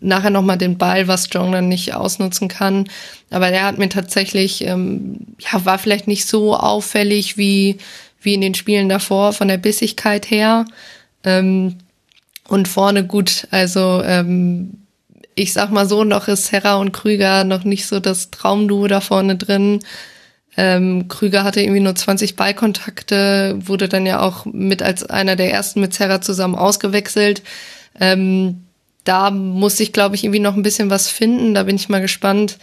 nachher 0.00 0.30
nochmal 0.30 0.58
den 0.58 0.78
Ball, 0.78 1.08
was 1.08 1.26
Strong 1.26 1.52
dann 1.52 1.68
nicht 1.68 1.94
ausnutzen 1.94 2.48
kann. 2.48 2.88
Aber 3.30 3.50
der 3.50 3.64
hat 3.64 3.78
mir 3.78 3.88
tatsächlich, 3.88 4.64
ähm, 4.64 5.18
ja, 5.38 5.64
war 5.64 5.78
vielleicht 5.78 6.08
nicht 6.08 6.26
so 6.26 6.56
auffällig 6.56 7.36
wie, 7.36 7.78
wie 8.20 8.34
in 8.34 8.40
den 8.40 8.54
Spielen 8.54 8.88
davor 8.88 9.32
von 9.32 9.48
der 9.48 9.58
Bissigkeit 9.58 10.30
her. 10.30 10.64
Ähm, 11.24 11.76
und 12.48 12.68
vorne 12.68 13.04
gut, 13.04 13.48
also 13.50 14.02
ähm, 14.04 14.78
ich 15.34 15.52
sag 15.52 15.70
mal 15.70 15.88
so, 15.88 16.04
noch 16.04 16.28
ist 16.28 16.46
Serra 16.46 16.76
und 16.76 16.92
Krüger 16.92 17.44
noch 17.44 17.64
nicht 17.64 17.86
so 17.86 18.00
das 18.00 18.30
Traumduo 18.30 18.86
da 18.86 19.00
vorne 19.00 19.36
drin. 19.36 19.80
Ähm, 20.56 21.08
Krüger 21.08 21.44
hatte 21.44 21.60
irgendwie 21.60 21.80
nur 21.80 21.94
20 21.94 22.36
Ballkontakte, 22.36 23.58
wurde 23.58 23.88
dann 23.88 24.06
ja 24.06 24.20
auch 24.20 24.46
mit 24.46 24.82
als 24.82 25.04
einer 25.04 25.36
der 25.36 25.52
ersten 25.52 25.80
mit 25.80 25.92
Serra 25.92 26.22
zusammen 26.22 26.54
ausgewechselt. 26.54 27.42
Ähm, 28.00 28.65
da 29.06 29.30
muss 29.30 29.78
ich, 29.80 29.92
glaube 29.92 30.16
ich, 30.16 30.24
irgendwie 30.24 30.40
noch 30.40 30.56
ein 30.56 30.62
bisschen 30.62 30.90
was 30.90 31.08
finden. 31.08 31.54
Da 31.54 31.62
bin 31.62 31.76
ich 31.76 31.88
mal 31.88 32.00
gespannt, 32.00 32.58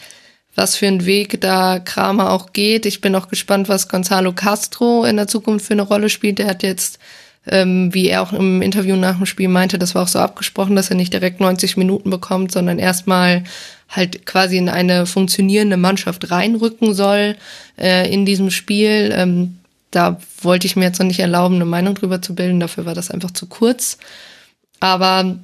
was 0.55 0.75
für 0.75 0.87
ein 0.87 1.05
Weg 1.05 1.39
da 1.41 1.79
Kramer 1.79 2.31
auch 2.31 2.53
geht. 2.53 2.85
Ich 2.85 3.01
bin 3.01 3.15
auch 3.15 3.29
gespannt, 3.29 3.69
was 3.69 3.87
Gonzalo 3.87 4.33
Castro 4.33 5.05
in 5.05 5.15
der 5.15 5.27
Zukunft 5.27 5.65
für 5.65 5.73
eine 5.73 5.83
Rolle 5.83 6.09
spielt. 6.09 6.39
Der 6.39 6.47
hat 6.47 6.61
jetzt, 6.61 6.99
ähm, 7.47 7.93
wie 7.93 8.09
er 8.09 8.21
auch 8.21 8.33
im 8.33 8.61
Interview 8.61 8.97
nach 8.97 9.17
dem 9.17 9.25
Spiel 9.25 9.47
meinte, 9.47 9.79
das 9.79 9.95
war 9.95 10.03
auch 10.03 10.07
so 10.09 10.19
abgesprochen, 10.19 10.75
dass 10.75 10.89
er 10.89 10.97
nicht 10.97 11.13
direkt 11.13 11.39
90 11.39 11.77
Minuten 11.77 12.09
bekommt, 12.09 12.51
sondern 12.51 12.77
erstmal 12.77 13.45
halt 13.89 14.25
quasi 14.25 14.57
in 14.57 14.69
eine 14.69 15.05
funktionierende 15.05 15.77
Mannschaft 15.77 16.29
reinrücken 16.29 16.93
soll 16.93 17.37
äh, 17.79 18.11
in 18.11 18.25
diesem 18.25 18.51
Spiel. 18.51 19.13
Ähm, 19.15 19.59
da 19.91 20.19
wollte 20.41 20.67
ich 20.67 20.75
mir 20.75 20.85
jetzt 20.85 20.99
noch 20.99 21.07
nicht 21.07 21.19
erlauben, 21.19 21.55
eine 21.55 21.65
Meinung 21.65 21.95
drüber 21.95 22.21
zu 22.21 22.35
bilden. 22.35 22.59
Dafür 22.59 22.85
war 22.85 22.95
das 22.95 23.11
einfach 23.11 23.31
zu 23.31 23.45
kurz. 23.45 23.97
Aber 24.79 25.37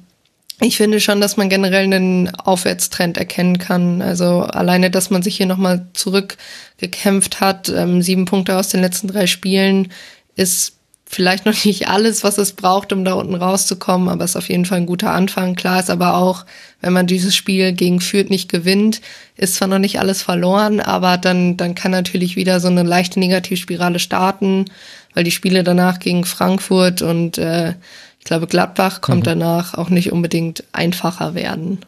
ich 0.60 0.76
finde 0.76 1.00
schon, 1.00 1.20
dass 1.20 1.36
man 1.36 1.48
generell 1.48 1.84
einen 1.84 2.34
Aufwärtstrend 2.34 3.16
erkennen 3.16 3.58
kann. 3.58 4.02
Also 4.02 4.40
alleine, 4.42 4.90
dass 4.90 5.10
man 5.10 5.22
sich 5.22 5.36
hier 5.36 5.46
nochmal 5.46 5.86
zurückgekämpft 5.94 7.40
hat, 7.40 7.70
ähm, 7.70 8.02
sieben 8.02 8.26
Punkte 8.26 8.56
aus 8.56 8.68
den 8.68 8.80
letzten 8.80 9.08
drei 9.08 9.26
Spielen, 9.26 9.88
ist 10.36 10.74
vielleicht 11.06 11.46
noch 11.46 11.64
nicht 11.64 11.88
alles, 11.88 12.24
was 12.24 12.38
es 12.38 12.52
braucht, 12.52 12.92
um 12.92 13.04
da 13.04 13.14
unten 13.14 13.34
rauszukommen, 13.34 14.08
aber 14.08 14.24
ist 14.24 14.36
auf 14.36 14.48
jeden 14.48 14.66
Fall 14.66 14.78
ein 14.78 14.86
guter 14.86 15.12
Anfang. 15.12 15.54
Klar 15.54 15.80
ist 15.80 15.90
aber 15.90 16.16
auch, 16.16 16.44
wenn 16.80 16.92
man 16.92 17.06
dieses 17.06 17.34
Spiel 17.34 17.72
gegen 17.72 18.00
Fürth 18.00 18.30
nicht 18.30 18.50
gewinnt, 18.50 19.00
ist 19.36 19.56
zwar 19.56 19.68
noch 19.68 19.78
nicht 19.78 19.98
alles 19.98 20.22
verloren, 20.22 20.80
aber 20.80 21.16
dann, 21.16 21.56
dann 21.56 21.74
kann 21.74 21.90
natürlich 21.90 22.36
wieder 22.36 22.60
so 22.60 22.68
eine 22.68 22.82
leichte 22.82 23.18
Negativspirale 23.18 23.98
starten, 23.98 24.66
weil 25.14 25.24
die 25.24 25.30
Spiele 25.30 25.64
danach 25.64 25.98
gegen 25.98 26.24
Frankfurt 26.24 27.02
und 27.02 27.38
äh, 27.38 27.74
ich 28.20 28.26
glaube, 28.26 28.46
Gladbach 28.46 29.00
kommt 29.00 29.20
mhm. 29.20 29.24
danach 29.24 29.74
auch 29.74 29.88
nicht 29.88 30.12
unbedingt 30.12 30.62
einfacher 30.72 31.34
werden. 31.34 31.80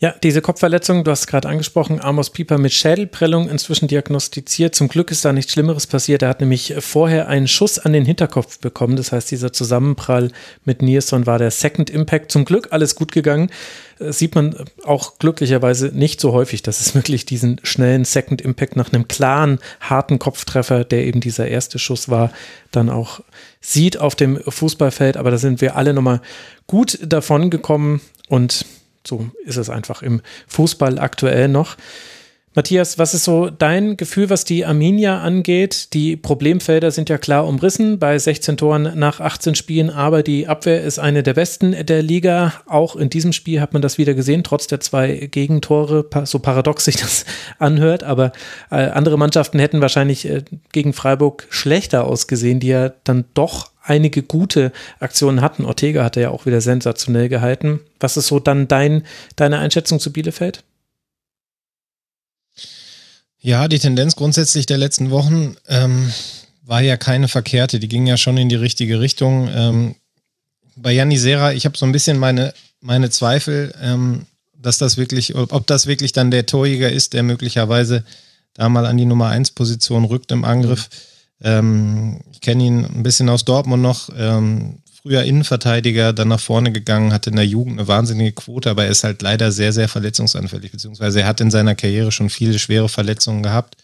Ja, 0.00 0.14
diese 0.22 0.40
Kopfverletzung, 0.40 1.02
du 1.02 1.10
hast 1.10 1.26
gerade 1.26 1.48
angesprochen, 1.48 2.00
Amos 2.00 2.30
Pieper 2.30 2.56
mit 2.56 2.72
Schädelprellung 2.72 3.48
inzwischen 3.48 3.88
diagnostiziert. 3.88 4.76
Zum 4.76 4.86
Glück 4.86 5.10
ist 5.10 5.24
da 5.24 5.32
nichts 5.32 5.52
Schlimmeres 5.52 5.88
passiert. 5.88 6.22
Er 6.22 6.28
hat 6.28 6.38
nämlich 6.38 6.72
vorher 6.78 7.26
einen 7.26 7.48
Schuss 7.48 7.80
an 7.80 7.92
den 7.92 8.04
Hinterkopf 8.04 8.60
bekommen. 8.60 8.94
Das 8.94 9.10
heißt, 9.10 9.28
dieser 9.28 9.52
Zusammenprall 9.52 10.30
mit 10.64 10.82
Nierson 10.82 11.26
war 11.26 11.38
der 11.38 11.50
Second 11.50 11.90
Impact. 11.90 12.30
Zum 12.30 12.44
Glück 12.44 12.68
alles 12.70 12.94
gut 12.94 13.10
gegangen. 13.10 13.50
Das 13.98 14.08
äh, 14.08 14.12
sieht 14.12 14.36
man 14.36 14.54
auch 14.84 15.18
glücklicherweise 15.18 15.88
nicht 15.88 16.20
so 16.20 16.32
häufig, 16.32 16.62
dass 16.62 16.80
es 16.80 16.94
wirklich 16.94 17.26
diesen 17.26 17.60
schnellen 17.64 18.04
Second 18.04 18.40
Impact 18.40 18.76
nach 18.76 18.92
einem 18.92 19.08
klaren, 19.08 19.58
harten 19.80 20.20
Kopftreffer, 20.20 20.84
der 20.84 21.06
eben 21.06 21.20
dieser 21.20 21.48
erste 21.48 21.80
Schuss 21.80 22.08
war, 22.08 22.30
dann 22.70 22.88
auch 22.88 23.20
sieht 23.60 23.98
auf 23.98 24.14
dem 24.14 24.40
Fußballfeld. 24.42 25.16
Aber 25.16 25.30
da 25.30 25.38
sind 25.38 25.60
wir 25.60 25.76
alle 25.76 25.94
nochmal 25.94 26.20
gut 26.66 26.98
davon 27.02 27.50
gekommen 27.50 28.00
und 28.28 28.64
so 29.06 29.30
ist 29.44 29.56
es 29.56 29.70
einfach 29.70 30.02
im 30.02 30.20
Fußball 30.48 30.98
aktuell 30.98 31.48
noch. 31.48 31.76
Matthias, 32.58 32.98
was 32.98 33.14
ist 33.14 33.22
so 33.22 33.50
dein 33.50 33.96
Gefühl, 33.96 34.30
was 34.30 34.44
die 34.44 34.66
Arminia 34.66 35.20
angeht? 35.20 35.94
Die 35.94 36.16
Problemfelder 36.16 36.90
sind 36.90 37.08
ja 37.08 37.16
klar 37.16 37.46
umrissen 37.46 38.00
bei 38.00 38.18
16 38.18 38.56
Toren 38.56 38.98
nach 38.98 39.20
18 39.20 39.54
Spielen, 39.54 39.90
aber 39.90 40.24
die 40.24 40.48
Abwehr 40.48 40.82
ist 40.82 40.98
eine 40.98 41.22
der 41.22 41.34
besten 41.34 41.86
der 41.86 42.02
Liga. 42.02 42.54
Auch 42.66 42.96
in 42.96 43.10
diesem 43.10 43.32
Spiel 43.32 43.60
hat 43.60 43.74
man 43.74 43.80
das 43.80 43.96
wieder 43.96 44.12
gesehen, 44.14 44.42
trotz 44.42 44.66
der 44.66 44.80
zwei 44.80 45.28
Gegentore, 45.30 46.04
so 46.24 46.40
paradox 46.40 46.84
sich 46.84 46.96
das 46.96 47.26
anhört. 47.60 48.02
Aber 48.02 48.32
äh, 48.72 48.88
andere 48.88 49.18
Mannschaften 49.18 49.60
hätten 49.60 49.80
wahrscheinlich 49.80 50.28
äh, 50.28 50.42
gegen 50.72 50.94
Freiburg 50.94 51.46
schlechter 51.50 52.08
ausgesehen, 52.08 52.58
die 52.58 52.66
ja 52.66 52.88
dann 53.04 53.24
doch 53.34 53.70
einige 53.84 54.24
gute 54.24 54.72
Aktionen 54.98 55.42
hatten. 55.42 55.64
Ortega 55.64 56.02
hatte 56.02 56.20
ja 56.20 56.30
auch 56.30 56.44
wieder 56.44 56.60
sensationell 56.60 57.28
gehalten. 57.28 57.78
Was 58.00 58.16
ist 58.16 58.26
so 58.26 58.40
dann 58.40 58.66
dein, 58.66 59.04
deine 59.36 59.58
Einschätzung 59.58 60.00
zu 60.00 60.12
Bielefeld? 60.12 60.64
Ja, 63.40 63.68
die 63.68 63.78
Tendenz 63.78 64.16
grundsätzlich 64.16 64.66
der 64.66 64.78
letzten 64.78 65.10
Wochen 65.10 65.56
ähm, 65.68 66.12
war 66.62 66.80
ja 66.82 66.96
keine 66.96 67.28
verkehrte. 67.28 67.78
Die 67.78 67.88
ging 67.88 68.06
ja 68.06 68.16
schon 68.16 68.36
in 68.36 68.48
die 68.48 68.56
richtige 68.56 69.00
Richtung. 69.00 69.48
Ähm, 69.52 69.94
bei 70.76 70.92
Janni 70.92 71.18
Serra, 71.18 71.52
ich 71.52 71.64
habe 71.64 71.78
so 71.78 71.86
ein 71.86 71.92
bisschen 71.92 72.18
meine, 72.18 72.52
meine 72.80 73.10
Zweifel, 73.10 73.74
ähm, 73.80 74.26
dass 74.56 74.78
das 74.78 74.96
wirklich, 74.96 75.36
ob 75.36 75.66
das 75.66 75.86
wirklich 75.86 76.12
dann 76.12 76.30
der 76.30 76.46
Torjäger 76.46 76.90
ist, 76.90 77.12
der 77.12 77.22
möglicherweise 77.22 78.04
da 78.54 78.68
mal 78.68 78.86
an 78.86 78.96
die 78.96 79.04
Nummer 79.04 79.28
1 79.28 79.52
Position 79.52 80.04
rückt 80.04 80.32
im 80.32 80.44
Angriff. 80.44 80.88
Ähm, 81.40 82.20
ich 82.32 82.40
kenne 82.40 82.64
ihn 82.64 82.84
ein 82.84 83.02
bisschen 83.04 83.28
aus 83.28 83.44
Dortmund 83.44 83.82
noch. 83.82 84.10
Früher 85.02 85.22
Innenverteidiger, 85.22 86.12
dann 86.12 86.26
nach 86.26 86.40
vorne 86.40 86.72
gegangen, 86.72 87.12
hatte 87.12 87.30
in 87.30 87.36
der 87.36 87.46
Jugend 87.46 87.78
eine 87.78 87.86
wahnsinnige 87.86 88.32
Quote, 88.32 88.68
aber 88.68 88.86
er 88.86 88.90
ist 88.90 89.04
halt 89.04 89.22
leider 89.22 89.52
sehr, 89.52 89.72
sehr 89.72 89.88
verletzungsanfällig, 89.88 90.72
beziehungsweise 90.72 91.20
er 91.20 91.28
hat 91.28 91.40
in 91.40 91.52
seiner 91.52 91.76
Karriere 91.76 92.10
schon 92.10 92.30
viele 92.30 92.58
schwere 92.58 92.88
Verletzungen 92.88 93.44
gehabt, 93.44 93.76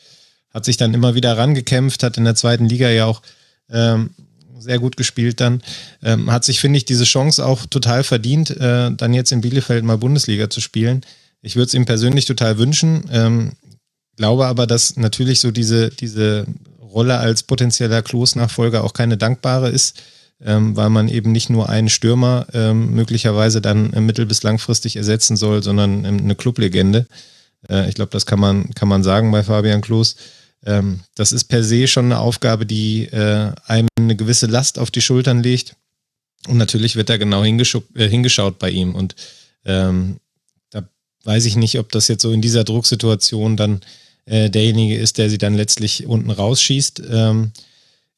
hat 0.53 0.65
sich 0.65 0.77
dann 0.77 0.93
immer 0.93 1.15
wieder 1.15 1.39
rangekämpft, 1.39 2.03
hat 2.03 2.17
in 2.17 2.25
der 2.25 2.35
zweiten 2.35 2.69
Liga 2.69 2.91
ja 2.91 3.05
auch 3.07 3.23
ähm, 3.71 4.11
sehr 4.59 4.81
gut 4.81 4.97
gespielt 4.97 5.41
dann, 5.41 5.63
ähm, 6.03 6.33
hat 6.33 6.45
sich, 6.45 6.59
finde 6.59 6.79
ich, 6.79 6.85
diese 6.85 7.05
Chance 7.05 7.47
auch 7.47 7.65
total 7.67 8.03
verdient, 8.03 8.51
äh, 8.51 8.91
dann 8.91 9.15
jetzt 9.15 9.31
in 9.31 9.41
Bielefeld 9.41 9.85
mal 9.85 9.99
Bundesliga 9.99 10.51
zu 10.51 10.61
spielen. 10.61 11.03
Ich 11.43 11.55
würde 11.55 11.67
es 11.67 11.75
ihm 11.75 11.85
persönlich 11.85 12.25
total 12.25 12.59
wünschen, 12.59 13.05
ähm, 13.13 13.53
glaube 14.17 14.47
aber, 14.47 14.67
dass 14.67 14.97
natürlich 14.97 15.39
so 15.39 15.53
diese, 15.53 15.91
diese 15.91 16.47
Rolle 16.81 17.19
als 17.19 17.45
potenzieller 17.45 18.03
Klos-Nachfolger 18.03 18.83
auch 18.83 18.95
keine 18.95 19.17
dankbare 19.17 19.71
ist 19.71 20.01
ähm, 20.45 20.77
weil 20.77 20.91
man 20.91 21.09
eben 21.09 21.33
nicht 21.33 21.51
nur 21.51 21.69
einen 21.69 21.89
Stürmer 21.89 22.47
ähm, 22.53 22.95
möglicherweise 22.95 23.61
dann 23.61 23.91
mittel- 24.05 24.27
bis 24.27 24.43
langfristig 24.43 24.97
ersetzen 24.97 25.37
soll, 25.37 25.63
sondern 25.63 26.05
ähm, 26.05 26.19
eine 26.19 26.35
Clublegende. 26.35 27.07
Äh, 27.69 27.89
ich 27.89 27.95
glaube, 27.95 28.11
das 28.11 28.27
kann 28.27 28.39
man, 28.39 28.71
kann 28.75 28.89
man 28.89 29.03
sagen 29.03 29.33
bei 29.33 29.43
Fabian 29.43 29.81
Klos. 29.81 30.17
Ähm, 30.67 31.01
das 31.15 31.33
ist 31.33 31.45
per 31.45 31.65
se 31.65 31.87
schon 31.89 32.07
eine 32.07 32.19
Aufgabe, 32.19 32.67
die 32.67 33.07
äh, 33.07 33.53
einem 33.67 33.89
eine 33.99 34.17
gewisse 34.17 34.47
Last 34.47 34.79
auf 34.79 34.91
die 34.91 35.01
Schultern 35.01 35.43
legt. 35.43 35.77
Und 36.47 36.59
natürlich 36.59 36.97
wird 36.97 37.09
da 37.09 37.17
genau 37.17 37.43
äh, 37.43 38.09
hingeschaut 38.09 38.59
bei 38.59 38.71
ihm. 38.71 38.95
Und 38.95 39.17
ähm, 39.65 40.19
da 40.71 40.87
weiß 41.25 41.47
ich 41.47 41.57
nicht, 41.57 41.79
ob 41.79 41.91
das 41.91 42.09
jetzt 42.09 42.23
so 42.23 42.33
in 42.33 42.43
dieser 42.43 42.65
Drucksituation 42.65 43.57
dann 43.57 43.81
äh, 44.27 44.51
derjenige 44.51 44.99
ist, 44.99 45.17
der 45.17 45.31
sie 45.31 45.39
dann 45.39 45.55
letztlich 45.55 46.07
unten 46.07 46.31
rausschießt. 46.31 47.03
Ähm, 47.11 47.53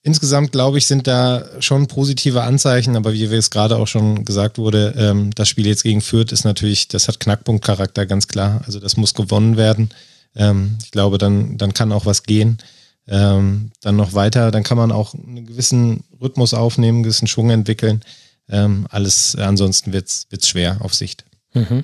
Insgesamt, 0.07 0.53
glaube 0.53 0.79
ich, 0.79 0.87
sind 0.87 1.09
da 1.09 1.45
schon 1.59 1.89
positive 1.89 2.45
Anzeichen, 2.45 2.95
aber 2.95 3.13
wie 3.13 3.25
es 3.25 3.51
gerade 3.51 3.77
auch 3.77 3.89
schon 3.89 4.25
gesagt 4.25 4.57
wurde, 4.57 4.95
ähm, 4.97 5.33
das 5.35 5.49
Spiel 5.49 5.67
jetzt 5.67 5.83
gegen 5.83 6.01
Fürth 6.01 6.31
ist 6.31 6.45
natürlich, 6.45 6.87
das 6.87 7.09
hat 7.09 7.19
Knackpunktcharakter, 7.19 8.07
ganz 8.07 8.29
klar. 8.29 8.63
Also 8.67 8.79
das 8.79 8.97
muss 8.97 9.15
gewonnen 9.15 9.57
werden. 9.57 9.91
Ähm, 10.37 10.79
ich 10.81 10.93
glaube, 10.93 11.19
dann, 11.19 11.59
dann 11.59 11.75
kann 11.75 11.91
auch 11.91 12.07
was 12.07 12.23
gehen. 12.23 12.59
ähm, 13.09 13.73
dann 13.81 13.97
noch 13.97 14.15
weiter, 14.15 14.53
dann 14.53 14.63
kann 14.63 14.79
man 14.79 14.93
auch 14.93 15.13
einen 15.15 15.45
gewissen 15.45 16.05
Rhythmus 16.21 16.55
aufnehmen, 16.55 16.99
einen 16.99 17.03
gewissen 17.03 17.27
Schwung 17.27 17.51
entwickeln. 17.51 18.01
Ähm, 18.49 18.87
alles, 18.91 19.35
ansonsten 19.35 19.93
wird's 19.93 20.29
wird's 20.31 20.49
schwer 20.49 20.77
auf 20.83 20.95
Sicht. 20.95 21.25
Mhm. 21.53 21.83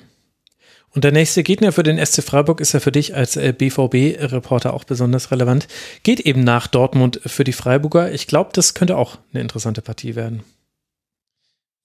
Und 0.93 1.03
der 1.03 1.11
nächste 1.11 1.41
Gegner 1.41 1.71
für 1.71 1.81
den 1.81 2.03
SC 2.03 2.23
Freiburg 2.23 2.61
ist 2.61 2.73
ja 2.73 2.79
für 2.79 2.91
dich 2.91 3.15
als 3.15 3.35
äh, 3.35 3.51
BVB-Reporter 3.51 4.73
auch 4.73 4.83
besonders 4.83 5.31
relevant. 5.31 5.67
Geht 6.03 6.19
eben 6.19 6.43
nach 6.43 6.67
Dortmund 6.67 7.19
für 7.25 7.43
die 7.43 7.53
Freiburger. 7.53 8.11
Ich 8.11 8.27
glaube, 8.27 8.51
das 8.53 8.75
könnte 8.75 8.95
auch 8.95 9.17
eine 9.33 9.41
interessante 9.41 9.81
Partie 9.81 10.15
werden. 10.15 10.43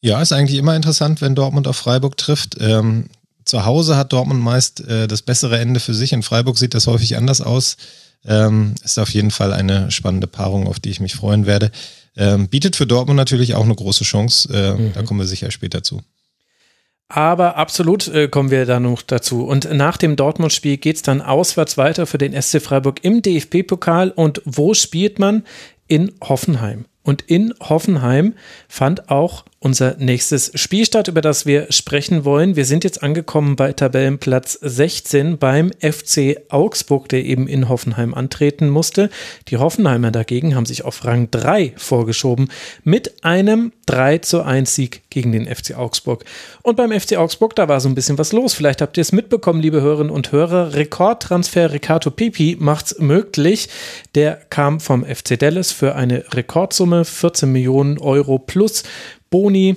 Ja, 0.02 0.20
ist 0.20 0.32
eigentlich 0.32 0.59
immer 0.59 0.76
interessant, 0.76 1.22
wenn 1.22 1.34
Dortmund 1.34 1.66
auf 1.66 1.76
Freiburg 1.76 2.16
trifft. 2.18 2.56
Ähm, 2.61 3.06
zu 3.44 3.64
Hause 3.64 3.96
hat 3.96 4.12
Dortmund 4.12 4.42
meist 4.42 4.80
äh, 4.86 5.09
das 5.09 5.22
bessere 5.22 5.59
Ende 5.59 5.80
für 5.80 5.94
sich. 5.94 6.12
In 6.12 6.22
Freiburg 6.22 6.59
sieht 6.59 6.74
das 6.74 6.86
häufig 6.86 7.16
anders 7.16 7.40
aus. 7.40 7.78
Ähm, 8.26 8.74
ist 8.84 8.98
auf 8.98 9.11
jeden 9.11 9.30
Fall 9.30 9.54
eine 9.54 9.90
spannende 9.90 10.26
Paarung, 10.26 10.66
auf 10.66 10.80
die 10.80 10.90
ich 10.90 11.00
mich 11.00 11.14
freuen 11.14 11.46
werde. 11.46 11.70
Ähm, 12.14 12.48
bietet 12.48 12.76
für 12.76 12.86
Dortmund 12.86 13.16
natürlich 13.16 13.54
auch 13.54 13.64
eine 13.64 13.74
große 13.74 14.04
Chance. 14.04 14.52
Äh, 14.52 14.74
mhm. 14.74 14.92
Da 14.92 15.02
kommen 15.02 15.20
wir 15.20 15.26
sicher 15.26 15.50
später 15.50 15.82
zu. 15.82 16.02
Aber 17.09 17.56
absolut 17.56 18.09
äh, 18.09 18.28
kommen 18.28 18.50
wir 18.50 18.66
da 18.66 18.80
noch 18.80 19.00
dazu. 19.00 19.46
Und 19.46 19.72
nach 19.72 19.96
dem 19.96 20.16
Dortmund-Spiel 20.16 20.76
geht 20.76 20.96
es 20.96 21.02
dann 21.02 21.22
auswärts 21.22 21.78
weiter 21.78 22.06
für 22.06 22.18
den 22.18 22.40
SC 22.40 22.61
Freiburg 22.61 23.02
im 23.02 23.22
DFB-Pokal. 23.22 24.11
Und 24.11 24.42
wo 24.44 24.74
spielt 24.74 25.18
man? 25.18 25.44
In 25.86 26.12
Hoffenheim. 26.22 26.84
Und 27.02 27.22
in 27.22 27.54
Hoffenheim 27.61 28.34
fand 28.68 29.11
auch 29.11 29.46
unser 29.61 29.96
nächstes 29.98 30.52
Spiel 30.54 30.86
statt, 30.86 31.09
über 31.09 31.20
das 31.20 31.44
wir 31.44 31.66
sprechen 31.70 32.24
wollen. 32.24 32.54
Wir 32.54 32.64
sind 32.64 32.84
jetzt 32.84 33.02
angekommen 33.02 33.56
bei 33.56 33.72
Tabellenplatz 33.72 34.59
16 34.62 35.38
beim 35.38 35.72
FC 35.80 36.36
Augsburg, 36.48 37.09
der 37.09 37.24
eben 37.24 37.48
in 37.48 37.68
Hoffenheim 37.68 38.14
antreten 38.14 38.68
musste. 38.68 39.11
Die 39.48 39.56
Hoffenheimer 39.56 40.12
dagegen 40.12 40.54
haben 40.54 40.66
sich 40.66 40.84
auf 40.84 41.04
Rang 41.04 41.30
3 41.32 41.72
vorgeschoben 41.76 42.50
mit 42.84 43.24
einem 43.24 43.72
3 43.86 44.18
zu 44.18 44.42
1 44.42 44.74
Sieg 44.74 45.02
gegen 45.11 45.32
den 45.32 45.52
FC 45.52 45.76
Augsburg. 45.76 46.24
Und 46.62 46.76
beim 46.76 46.92
FC 46.92 47.16
Augsburg, 47.16 47.56
da 47.56 47.68
war 47.68 47.80
so 47.80 47.88
ein 47.88 47.96
bisschen 47.96 48.18
was 48.18 48.32
los. 48.32 48.54
Vielleicht 48.54 48.80
habt 48.80 48.96
ihr 48.96 49.02
es 49.02 49.11
mitbekommen, 49.11 49.61
liebe 49.61 49.80
Hörerinnen 49.80 50.12
und 50.12 50.30
Hörer. 50.30 50.74
Rekordtransfer 50.74 51.72
Ricardo 51.72 52.11
Pipi 52.11 52.56
macht's 52.61 52.98
möglich. 53.00 53.68
Der 54.14 54.34
kam 54.50 54.78
vom 54.78 55.04
FC 55.04 55.36
Dallas 55.36 55.72
für 55.72 55.96
eine 55.96 56.24
Rekordsumme 56.32 57.04
14 57.04 57.50
Millionen 57.50 57.98
Euro 57.98 58.38
plus 58.38 58.84
Boni. 59.30 59.76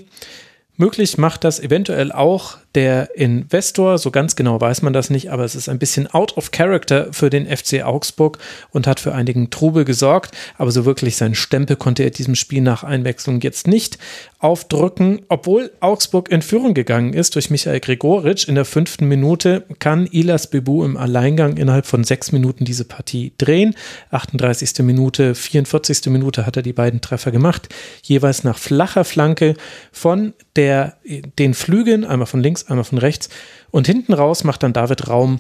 Möglich 0.78 1.18
macht 1.18 1.44
das 1.44 1.60
eventuell 1.60 2.12
auch 2.12 2.58
der 2.76 3.16
Investor, 3.16 3.98
so 3.98 4.12
ganz 4.12 4.36
genau 4.36 4.62
weiß 4.62 4.82
man 4.82 4.94
das 4.94 5.10
nicht, 5.10 5.32
aber 5.32 5.44
es 5.44 5.56
ist 5.56 5.68
ein 5.68 5.80
bisschen 5.80 6.08
out 6.08 6.38
of 6.38 6.52
character 6.52 7.12
für 7.12 7.30
den 7.30 7.46
FC 7.46 7.84
Augsburg 7.84 8.38
und 8.72 8.88
hat 8.88 9.00
für 9.00 9.14
einigen 9.14 9.50
Trubel 9.50 9.84
gesorgt. 9.84 10.34
Aber 10.58 10.72
so 10.72 10.86
wirklich 10.86 11.18
seinen 11.18 11.36
Stempel 11.36 11.76
konnte 11.76 12.04
er 12.04 12.12
diesem 12.12 12.36
Spiel 12.36 12.62
nach 12.62 12.84
Einwechslung 12.84 13.42
jetzt 13.42 13.68
nicht 13.68 13.98
aufdrücken. 14.40 15.22
Obwohl 15.28 15.72
Augsburg 15.82 16.30
in 16.30 16.42
Führung 16.42 16.74
gegangen 16.74 17.14
ist 17.14 17.36
durch 17.36 17.50
Michael 17.50 17.80
Gregoritsch 17.80 18.48
in 18.48 18.56
der 18.56 18.66
fünften 18.66 19.06
Minute, 19.08 19.66
kann 19.80 20.08
Ilas 20.08 20.50
Bebu 20.50 20.84
im 20.84 20.98
Alleingang 20.98 21.58
innerhalb 21.58 21.86
von 21.86 22.04
sechs 22.04 22.32
Minuten 22.32 22.66
diese 22.66 22.86
Partie 22.86 23.34
drehen. 23.38 23.76
38. 24.12 24.80
Minute, 24.80 25.36
44. 25.36 26.08
Minute 26.08 26.46
hat 26.46 26.58
er 26.58 26.64
die 26.64 26.74
beiden 26.74 27.02
Treffer 27.02 27.32
gemacht, 27.32 27.70
jeweils 28.02 28.44
nach 28.44 28.58
flacher 28.58 29.04
Flanke 29.04 29.56
von 29.92 30.34
der, 30.56 30.98
den 31.38 31.54
Flügeln, 31.54 32.04
einmal 32.04 32.26
von 32.26 32.42
links, 32.42 32.61
einmal 32.70 32.84
von 32.84 32.98
rechts. 32.98 33.30
Und 33.72 33.88
hinten 33.88 34.14
raus 34.14 34.44
macht 34.44 34.64
dann 34.64 34.74
David 34.74 35.08
Raum 35.08 35.40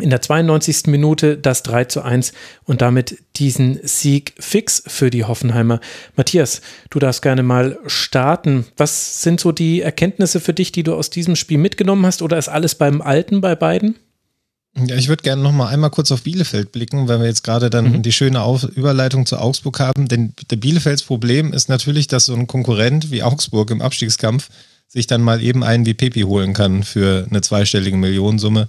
in 0.00 0.10
der 0.10 0.22
92. 0.22 0.86
Minute 0.86 1.36
das 1.36 1.62
3 1.62 1.84
zu 1.84 2.02
1 2.02 2.32
und 2.64 2.80
damit 2.80 3.18
diesen 3.36 3.78
Sieg 3.82 4.34
fix 4.38 4.82
für 4.86 5.10
die 5.10 5.24
Hoffenheimer. 5.24 5.80
Matthias, 6.16 6.62
du 6.90 6.98
darfst 6.98 7.22
gerne 7.22 7.42
mal 7.42 7.78
starten. 7.86 8.66
Was 8.76 9.22
sind 9.22 9.40
so 9.40 9.52
die 9.52 9.82
Erkenntnisse 9.82 10.40
für 10.40 10.54
dich, 10.54 10.72
die 10.72 10.82
du 10.82 10.94
aus 10.94 11.10
diesem 11.10 11.36
Spiel 11.36 11.58
mitgenommen 11.58 12.06
hast 12.06 12.22
oder 12.22 12.38
ist 12.38 12.48
alles 12.48 12.74
beim 12.74 13.02
Alten 13.02 13.40
bei 13.40 13.54
beiden? 13.54 13.96
Ja, 14.78 14.94
ich 14.94 15.08
würde 15.08 15.24
gerne 15.24 15.42
noch 15.42 15.52
mal 15.52 15.68
einmal 15.68 15.90
kurz 15.90 16.12
auf 16.12 16.22
Bielefeld 16.22 16.70
blicken, 16.70 17.08
weil 17.08 17.18
wir 17.18 17.26
jetzt 17.26 17.42
gerade 17.42 17.70
dann 17.70 17.92
mhm. 17.92 18.02
die 18.02 18.12
schöne 18.12 18.42
auf 18.42 18.62
Überleitung 18.64 19.26
zu 19.26 19.36
Augsburg 19.36 19.80
haben. 19.80 20.06
Denn 20.06 20.32
der 20.50 20.56
Bielefelds 20.56 21.02
Problem 21.02 21.52
ist 21.52 21.68
natürlich, 21.68 22.06
dass 22.06 22.26
so 22.26 22.34
ein 22.34 22.46
Konkurrent 22.46 23.10
wie 23.10 23.24
Augsburg 23.24 23.70
im 23.72 23.82
Abstiegskampf 23.82 24.48
sich 24.90 25.06
dann 25.06 25.22
mal 25.22 25.40
eben 25.40 25.62
einen 25.62 25.86
wie 25.86 25.94
Pepi 25.94 26.22
holen 26.22 26.52
kann 26.52 26.82
für 26.82 27.26
eine 27.30 27.40
zweistellige 27.40 27.96
Millionensumme. 27.96 28.68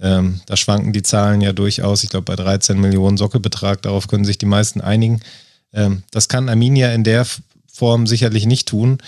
Ähm, 0.00 0.40
da 0.46 0.56
schwanken 0.56 0.92
die 0.92 1.02
Zahlen 1.02 1.40
ja 1.40 1.52
durchaus. 1.52 2.02
Ich 2.02 2.10
glaube, 2.10 2.24
bei 2.24 2.36
13 2.36 2.80
Millionen 2.80 3.16
Sockelbetrag, 3.16 3.80
darauf 3.82 4.08
können 4.08 4.24
sich 4.24 4.38
die 4.38 4.46
meisten 4.46 4.80
einigen. 4.80 5.20
Ähm, 5.72 6.02
das 6.10 6.28
kann 6.28 6.48
Arminia 6.48 6.92
in 6.92 7.04
der 7.04 7.24
Form 7.72 8.08
sicherlich 8.08 8.46
nicht 8.46 8.66
tun. 8.66 8.98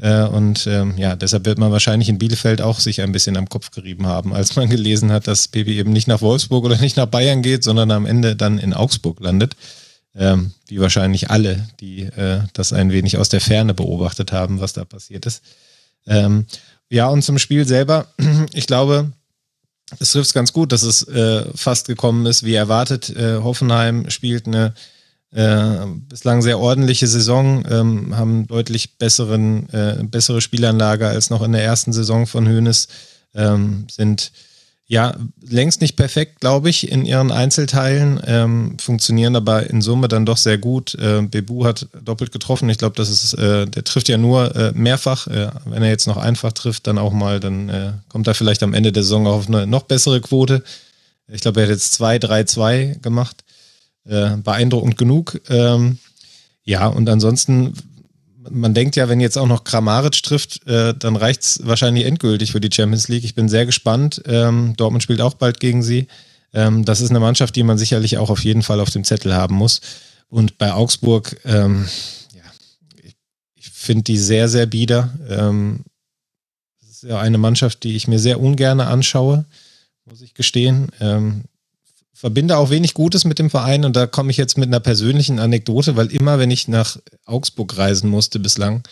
Äh, 0.00 0.24
und 0.24 0.66
ähm, 0.66 0.98
ja, 0.98 1.14
deshalb 1.14 1.46
wird 1.46 1.58
man 1.58 1.70
wahrscheinlich 1.70 2.08
in 2.08 2.18
Bielefeld 2.18 2.62
auch 2.62 2.80
sich 2.80 3.00
ein 3.00 3.12
bisschen 3.12 3.36
am 3.36 3.48
Kopf 3.48 3.70
gerieben 3.70 4.06
haben, 4.06 4.34
als 4.34 4.56
man 4.56 4.68
gelesen 4.68 5.12
hat, 5.12 5.28
dass 5.28 5.46
Pepi 5.46 5.78
eben 5.78 5.92
nicht 5.92 6.08
nach 6.08 6.20
Wolfsburg 6.20 6.64
oder 6.64 6.78
nicht 6.78 6.96
nach 6.96 7.06
Bayern 7.06 7.42
geht, 7.42 7.62
sondern 7.62 7.92
am 7.92 8.06
Ende 8.06 8.34
dann 8.34 8.58
in 8.58 8.74
Augsburg 8.74 9.20
landet. 9.20 9.54
Ähm, 10.16 10.52
wie 10.66 10.80
wahrscheinlich 10.80 11.30
alle, 11.30 11.68
die 11.78 12.02
äh, 12.02 12.40
das 12.54 12.72
ein 12.72 12.90
wenig 12.90 13.18
aus 13.18 13.28
der 13.28 13.40
Ferne 13.40 13.72
beobachtet 13.72 14.32
haben, 14.32 14.58
was 14.58 14.72
da 14.72 14.84
passiert 14.84 15.26
ist. 15.26 15.42
Ähm, 16.08 16.46
ja, 16.90 17.08
und 17.08 17.22
zum 17.22 17.38
Spiel 17.38 17.66
selber, 17.66 18.06
ich 18.54 18.66
glaube, 18.66 19.12
es 20.00 20.12
trifft 20.12 20.26
es 20.26 20.34
ganz 20.34 20.52
gut, 20.52 20.72
dass 20.72 20.82
es 20.82 21.06
äh, 21.08 21.44
fast 21.54 21.86
gekommen 21.86 22.26
ist, 22.26 22.44
wie 22.44 22.54
erwartet. 22.54 23.10
Äh, 23.10 23.38
Hoffenheim 23.42 24.10
spielt 24.10 24.46
eine 24.46 24.74
äh, 25.30 25.86
bislang 26.08 26.42
sehr 26.42 26.58
ordentliche 26.58 27.06
Saison, 27.06 27.64
ähm, 27.70 28.16
haben 28.16 28.46
deutlich 28.46 28.96
besseren, 28.98 29.68
äh, 29.70 30.02
bessere 30.04 30.40
Spielanlage 30.40 31.06
als 31.06 31.30
noch 31.30 31.42
in 31.42 31.52
der 31.52 31.64
ersten 31.64 31.92
Saison 31.92 32.26
von 32.26 32.48
Hoeneß, 32.48 32.88
ähm, 33.34 33.86
sind 33.90 34.32
ja, 34.90 35.14
längst 35.46 35.82
nicht 35.82 35.96
perfekt, 35.96 36.40
glaube 36.40 36.70
ich, 36.70 36.90
in 36.90 37.04
ihren 37.04 37.30
Einzelteilen, 37.30 38.18
ähm, 38.26 38.78
funktionieren 38.80 39.36
aber 39.36 39.68
in 39.68 39.82
Summe 39.82 40.08
dann 40.08 40.24
doch 40.24 40.38
sehr 40.38 40.56
gut. 40.56 40.94
Äh, 40.94 41.20
Bebu 41.20 41.66
hat 41.66 41.86
doppelt 42.02 42.32
getroffen. 42.32 42.70
Ich 42.70 42.78
glaube, 42.78 42.96
das 42.96 43.10
ist, 43.10 43.34
äh, 43.34 43.66
der 43.66 43.84
trifft 43.84 44.08
ja 44.08 44.16
nur 44.16 44.56
äh, 44.56 44.72
mehrfach. 44.72 45.26
Äh, 45.26 45.50
wenn 45.66 45.82
er 45.82 45.90
jetzt 45.90 46.06
noch 46.06 46.16
einfach 46.16 46.52
trifft, 46.52 46.86
dann 46.86 46.96
auch 46.96 47.12
mal, 47.12 47.38
dann 47.38 47.68
äh, 47.68 47.92
kommt 48.08 48.26
er 48.28 48.34
vielleicht 48.34 48.62
am 48.62 48.72
Ende 48.72 48.90
der 48.90 49.02
Saison 49.02 49.26
auf 49.26 49.46
eine 49.46 49.66
noch 49.66 49.82
bessere 49.82 50.22
Quote. 50.22 50.64
Ich 51.28 51.42
glaube, 51.42 51.60
er 51.60 51.66
hat 51.66 51.72
jetzt 51.72 51.92
2, 51.92 52.18
3, 52.18 52.44
2 52.44 52.98
gemacht. 53.02 53.44
Äh, 54.06 54.38
beeindruckend 54.38 54.96
genug. 54.96 55.38
Ähm, 55.50 55.98
ja, 56.64 56.86
und 56.86 57.10
ansonsten 57.10 57.74
man 58.50 58.74
denkt 58.74 58.96
ja, 58.96 59.08
wenn 59.08 59.20
jetzt 59.20 59.38
auch 59.38 59.46
noch 59.46 59.64
Kramaric 59.64 60.22
trifft, 60.22 60.66
äh, 60.66 60.94
dann 60.94 61.16
reicht 61.16 61.42
es 61.42 61.60
wahrscheinlich 61.64 62.04
endgültig 62.04 62.52
für 62.52 62.60
die 62.60 62.70
Champions 62.72 63.08
League. 63.08 63.24
Ich 63.24 63.34
bin 63.34 63.48
sehr 63.48 63.66
gespannt. 63.66 64.22
Ähm, 64.26 64.74
Dortmund 64.76 65.02
spielt 65.02 65.20
auch 65.20 65.34
bald 65.34 65.60
gegen 65.60 65.82
sie. 65.82 66.08
Ähm, 66.52 66.84
das 66.84 67.00
ist 67.00 67.10
eine 67.10 67.20
Mannschaft, 67.20 67.56
die 67.56 67.62
man 67.62 67.78
sicherlich 67.78 68.18
auch 68.18 68.30
auf 68.30 68.44
jeden 68.44 68.62
Fall 68.62 68.80
auf 68.80 68.90
dem 68.90 69.04
Zettel 69.04 69.34
haben 69.34 69.54
muss. 69.54 69.80
Und 70.28 70.58
bei 70.58 70.72
Augsburg, 70.72 71.40
ähm, 71.44 71.86
ja, 72.34 72.42
ich, 73.02 73.16
ich 73.54 73.70
finde 73.70 74.04
die 74.04 74.18
sehr, 74.18 74.48
sehr 74.48 74.66
bieder. 74.66 75.12
Ähm, 75.28 75.84
das 76.80 76.90
ist 76.90 77.02
ja 77.04 77.18
eine 77.18 77.38
Mannschaft, 77.38 77.82
die 77.84 77.96
ich 77.96 78.08
mir 78.08 78.18
sehr 78.18 78.40
ungern 78.40 78.80
anschaue, 78.80 79.44
muss 80.04 80.20
ich 80.20 80.34
gestehen. 80.34 80.88
Verbinde 82.18 82.56
auch 82.56 82.70
wenig 82.70 82.94
Gutes 82.94 83.24
mit 83.24 83.38
dem 83.38 83.48
Verein 83.48 83.84
und 83.84 83.94
da 83.94 84.08
komme 84.08 84.32
ich 84.32 84.36
jetzt 84.38 84.58
mit 84.58 84.66
einer 84.66 84.80
persönlichen 84.80 85.38
Anekdote, 85.38 85.94
weil 85.94 86.08
immer, 86.08 86.40
wenn 86.40 86.50
ich 86.50 86.66
nach 86.66 86.96
Augsburg 87.26 87.78
reisen 87.78 88.10
musste 88.10 88.40
bislang, 88.40 88.82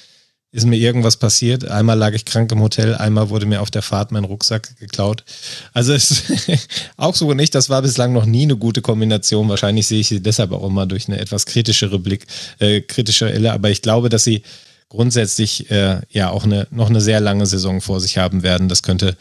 ist 0.52 0.64
mir 0.64 0.76
irgendwas 0.76 1.16
passiert. 1.16 1.66
Einmal 1.66 1.98
lag 1.98 2.12
ich 2.12 2.24
krank 2.24 2.52
im 2.52 2.60
Hotel, 2.60 2.94
einmal 2.94 3.28
wurde 3.28 3.46
mir 3.46 3.62
auf 3.62 3.72
der 3.72 3.82
Fahrt 3.82 4.12
mein 4.12 4.22
Rucksack 4.22 4.78
geklaut. 4.78 5.24
Also 5.72 5.92
es, 5.92 6.22
Augsburg 6.96 7.30
und 7.30 7.40
ich, 7.40 7.50
das 7.50 7.68
war 7.68 7.82
bislang 7.82 8.12
noch 8.12 8.26
nie 8.26 8.44
eine 8.44 8.56
gute 8.56 8.80
Kombination. 8.80 9.48
Wahrscheinlich 9.48 9.88
sehe 9.88 9.98
ich 9.98 10.06
sie 10.06 10.22
deshalb 10.22 10.52
auch 10.52 10.64
immer 10.64 10.86
durch 10.86 11.08
eine 11.08 11.18
etwas 11.18 11.46
kritischere 11.46 11.98
Blick, 11.98 12.28
äh, 12.60 12.80
kritische 12.80 13.28
Elle. 13.28 13.52
Aber 13.52 13.70
ich 13.70 13.82
glaube, 13.82 14.08
dass 14.08 14.22
sie 14.22 14.42
grundsätzlich 14.88 15.68
äh, 15.72 16.00
ja 16.10 16.30
auch 16.30 16.44
eine, 16.44 16.68
noch 16.70 16.90
eine 16.90 17.00
sehr 17.00 17.18
lange 17.18 17.46
Saison 17.46 17.80
vor 17.80 17.98
sich 18.00 18.18
haben 18.18 18.44
werden. 18.44 18.68
Das 18.68 18.84
könnte 18.84 19.16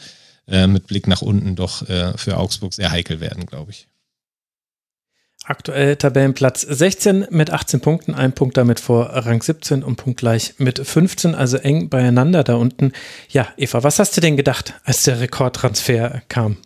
äh, 0.46 0.68
mit 0.68 0.86
Blick 0.86 1.08
nach 1.08 1.22
unten 1.22 1.56
doch 1.56 1.88
äh, 1.88 2.16
für 2.16 2.36
Augsburg 2.36 2.72
sehr 2.72 2.92
heikel 2.92 3.18
werden, 3.18 3.46
glaube 3.46 3.72
ich. 3.72 3.88
Aktuell 5.48 5.94
Tabellenplatz 5.94 6.62
16 6.62 7.28
mit 7.30 7.52
18 7.52 7.80
Punkten, 7.80 8.14
ein 8.14 8.32
Punkt 8.32 8.56
damit 8.56 8.80
vor 8.80 9.10
Rang 9.10 9.40
17 9.40 9.84
und 9.84 9.94
punktgleich 9.94 10.54
mit 10.58 10.84
15, 10.84 11.36
also 11.36 11.56
eng 11.56 11.88
beieinander 11.88 12.42
da 12.42 12.56
unten. 12.56 12.92
Ja, 13.28 13.46
Eva, 13.56 13.84
was 13.84 14.00
hast 14.00 14.16
du 14.16 14.20
denn 14.20 14.36
gedacht, 14.36 14.74
als 14.84 15.04
der 15.04 15.20
Rekordtransfer 15.20 16.22
kam? 16.28 16.56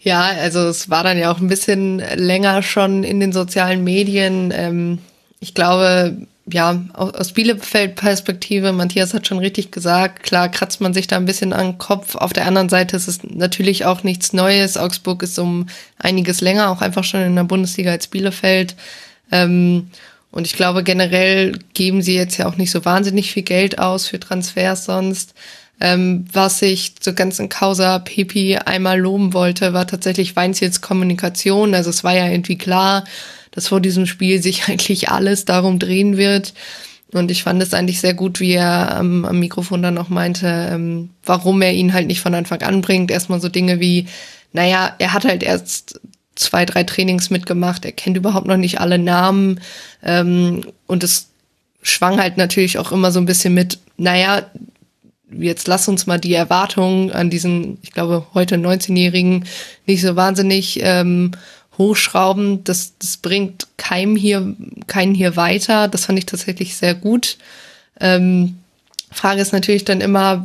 Ja, 0.00 0.22
also 0.22 0.66
es 0.66 0.90
war 0.90 1.04
dann 1.04 1.18
ja 1.18 1.30
auch 1.30 1.38
ein 1.38 1.46
bisschen 1.46 2.00
länger 2.16 2.62
schon 2.62 3.04
in 3.04 3.20
den 3.20 3.32
sozialen 3.32 3.84
Medien. 3.84 4.52
Ähm, 4.52 4.98
ich 5.38 5.54
glaube, 5.54 6.16
ja, 6.52 6.82
aus 6.94 7.32
Bielefeld-Perspektive, 7.32 8.72
Matthias 8.72 9.14
hat 9.14 9.26
schon 9.26 9.38
richtig 9.38 9.70
gesagt, 9.70 10.22
klar 10.22 10.48
kratzt 10.48 10.80
man 10.80 10.94
sich 10.94 11.06
da 11.06 11.16
ein 11.16 11.26
bisschen 11.26 11.52
an 11.52 11.72
den 11.72 11.78
Kopf. 11.78 12.14
Auf 12.14 12.32
der 12.32 12.46
anderen 12.46 12.68
Seite 12.68 12.96
ist 12.96 13.08
es 13.08 13.22
natürlich 13.22 13.84
auch 13.84 14.02
nichts 14.02 14.32
Neues. 14.32 14.76
Augsburg 14.76 15.22
ist 15.22 15.38
um 15.38 15.66
einiges 15.98 16.40
länger, 16.40 16.70
auch 16.70 16.80
einfach 16.80 17.04
schon 17.04 17.22
in 17.22 17.36
der 17.36 17.44
Bundesliga 17.44 17.90
als 17.90 18.06
Bielefeld. 18.06 18.76
Ähm, 19.30 19.90
und 20.30 20.46
ich 20.46 20.54
glaube, 20.54 20.84
generell 20.84 21.58
geben 21.74 22.02
sie 22.02 22.14
jetzt 22.14 22.36
ja 22.36 22.46
auch 22.46 22.56
nicht 22.56 22.70
so 22.70 22.84
wahnsinnig 22.84 23.32
viel 23.32 23.42
Geld 23.42 23.78
aus 23.78 24.06
für 24.08 24.20
Transfers 24.20 24.84
sonst. 24.84 25.34
Ähm, 25.80 26.26
was 26.32 26.60
ich 26.60 26.96
zur 26.96 27.12
ganzen 27.12 27.48
Causa 27.48 27.98
Pepi 28.00 28.56
einmal 28.56 28.98
loben 28.98 29.32
wollte, 29.32 29.72
war 29.72 29.86
tatsächlich 29.86 30.34
Weinziels 30.34 30.80
Kommunikation. 30.80 31.74
Also 31.74 31.90
es 31.90 32.04
war 32.04 32.14
ja 32.14 32.26
irgendwie 32.26 32.58
klar, 32.58 33.04
dass 33.58 33.66
vor 33.66 33.80
diesem 33.80 34.06
Spiel 34.06 34.40
sich 34.40 34.64
eigentlich 34.68 35.10
alles 35.10 35.44
darum 35.44 35.80
drehen 35.80 36.16
wird. 36.16 36.54
Und 37.12 37.30
ich 37.30 37.42
fand 37.42 37.60
es 37.62 37.74
eigentlich 37.74 38.00
sehr 38.00 38.14
gut, 38.14 38.38
wie 38.38 38.52
er 38.52 38.96
am, 38.96 39.24
am 39.24 39.40
Mikrofon 39.40 39.82
dann 39.82 39.94
noch 39.94 40.10
meinte, 40.10 40.46
ähm, 40.70 41.10
warum 41.24 41.60
er 41.62 41.72
ihn 41.72 41.92
halt 41.92 42.06
nicht 42.06 42.20
von 42.20 42.34
Anfang 42.34 42.62
an 42.62 42.82
bringt. 42.82 43.10
Erstmal 43.10 43.40
so 43.40 43.48
Dinge 43.48 43.80
wie, 43.80 44.06
naja, 44.52 44.94
er 44.98 45.12
hat 45.12 45.24
halt 45.24 45.42
erst 45.42 46.00
zwei, 46.36 46.66
drei 46.66 46.84
Trainings 46.84 47.30
mitgemacht, 47.30 47.84
er 47.84 47.92
kennt 47.92 48.16
überhaupt 48.16 48.46
noch 48.46 48.56
nicht 48.56 48.80
alle 48.80 48.98
Namen 48.98 49.60
ähm, 50.04 50.64
und 50.86 51.02
es 51.02 51.30
schwang 51.82 52.20
halt 52.20 52.36
natürlich 52.36 52.78
auch 52.78 52.92
immer 52.92 53.10
so 53.10 53.18
ein 53.18 53.26
bisschen 53.26 53.54
mit, 53.54 53.78
naja, 53.96 54.42
jetzt 55.32 55.66
lass 55.66 55.88
uns 55.88 56.06
mal 56.06 56.20
die 56.20 56.34
Erwartungen 56.34 57.10
an 57.10 57.28
diesen, 57.28 57.78
ich 57.82 57.90
glaube, 57.90 58.26
heute 58.34 58.54
19-Jährigen 58.54 59.46
nicht 59.86 60.02
so 60.02 60.14
wahnsinnig 60.14 60.78
ähm, 60.82 61.32
hochschrauben. 61.78 62.64
Das, 62.64 62.94
das 62.98 63.16
bringt 63.16 63.66
keinem 63.76 64.16
hier, 64.16 64.54
keinen 64.86 65.14
hier 65.14 65.36
weiter. 65.36 65.88
Das 65.88 66.06
fand 66.06 66.18
ich 66.18 66.26
tatsächlich 66.26 66.76
sehr 66.76 66.94
gut. 66.94 67.38
Ähm, 68.00 68.58
Frage 69.10 69.40
ist 69.40 69.52
natürlich 69.52 69.84
dann 69.84 70.00
immer, 70.00 70.44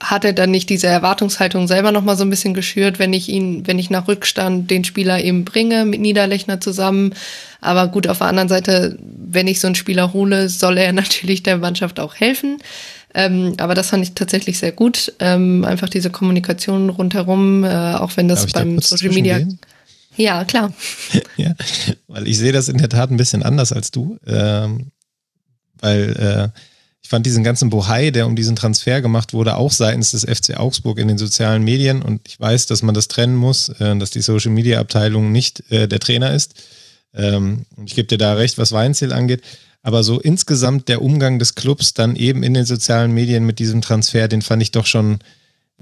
hat 0.00 0.24
er 0.24 0.32
dann 0.32 0.50
nicht 0.50 0.70
diese 0.70 0.86
Erwartungshaltung 0.86 1.66
selber 1.66 1.92
noch 1.92 2.02
mal 2.02 2.16
so 2.16 2.24
ein 2.24 2.30
bisschen 2.30 2.54
geschürt, 2.54 2.98
wenn 2.98 3.12
ich 3.12 3.28
ihn, 3.28 3.66
wenn 3.66 3.78
ich 3.78 3.90
nach 3.90 4.08
Rückstand 4.08 4.70
den 4.70 4.84
Spieler 4.84 5.22
eben 5.22 5.44
bringe 5.44 5.84
mit 5.84 6.00
Niederlechner 6.00 6.60
zusammen. 6.60 7.14
Aber 7.60 7.88
gut, 7.88 8.06
auf 8.06 8.18
der 8.18 8.28
anderen 8.28 8.48
Seite, 8.48 8.98
wenn 9.00 9.48
ich 9.48 9.60
so 9.60 9.66
einen 9.66 9.74
Spieler 9.74 10.12
hole, 10.12 10.48
soll 10.48 10.78
er 10.78 10.92
natürlich 10.94 11.42
der 11.42 11.58
Mannschaft 11.58 12.00
auch 12.00 12.14
helfen. 12.14 12.58
Ähm, 13.14 13.54
aber 13.58 13.74
das 13.74 13.90
fand 13.90 14.02
ich 14.02 14.12
tatsächlich 14.12 14.58
sehr 14.58 14.72
gut. 14.72 15.12
Ähm, 15.18 15.64
einfach 15.64 15.88
diese 15.88 16.10
Kommunikation 16.10 16.90
rundherum, 16.90 17.64
äh, 17.64 17.94
auch 17.94 18.16
wenn 18.16 18.28
das 18.28 18.46
beim 18.46 18.76
da 18.76 18.82
Social 18.82 19.12
Media. 19.12 19.38
Gehen? 19.38 19.58
Ja, 20.18 20.44
klar. 20.44 20.74
ja, 21.36 21.54
weil 22.08 22.26
ich 22.26 22.38
sehe 22.38 22.52
das 22.52 22.68
in 22.68 22.78
der 22.78 22.88
Tat 22.88 23.10
ein 23.10 23.16
bisschen 23.16 23.42
anders 23.42 23.72
als 23.72 23.92
du. 23.92 24.18
Ähm, 24.26 24.90
weil 25.80 26.52
äh, 26.54 26.60
ich 27.00 27.08
fand 27.08 27.24
diesen 27.24 27.44
ganzen 27.44 27.70
Bohai, 27.70 28.10
der 28.10 28.26
um 28.26 28.34
diesen 28.34 28.56
Transfer 28.56 29.00
gemacht 29.00 29.32
wurde, 29.32 29.56
auch 29.56 29.70
seitens 29.70 30.10
des 30.10 30.24
FC 30.24 30.58
Augsburg 30.58 30.98
in 30.98 31.06
den 31.06 31.18
sozialen 31.18 31.62
Medien. 31.62 32.02
Und 32.02 32.26
ich 32.26 32.38
weiß, 32.38 32.66
dass 32.66 32.82
man 32.82 32.94
das 32.94 33.06
trennen 33.06 33.36
muss, 33.36 33.68
äh, 33.68 33.96
dass 33.96 34.10
die 34.10 34.20
Social 34.20 34.50
Media 34.50 34.80
Abteilung 34.80 35.30
nicht 35.30 35.70
äh, 35.70 35.86
der 35.86 36.00
Trainer 36.00 36.34
ist. 36.34 36.54
Ähm, 37.14 37.64
ich 37.86 37.94
gebe 37.94 38.08
dir 38.08 38.18
da 38.18 38.34
recht, 38.34 38.58
was 38.58 38.72
Weinziel 38.72 39.12
angeht. 39.12 39.42
Aber 39.82 40.02
so 40.02 40.18
insgesamt 40.18 40.88
der 40.88 41.00
Umgang 41.00 41.38
des 41.38 41.54
Clubs 41.54 41.94
dann 41.94 42.16
eben 42.16 42.42
in 42.42 42.54
den 42.54 42.64
sozialen 42.64 43.12
Medien 43.12 43.46
mit 43.46 43.60
diesem 43.60 43.82
Transfer, 43.82 44.26
den 44.26 44.42
fand 44.42 44.62
ich 44.62 44.72
doch 44.72 44.84
schon 44.84 45.20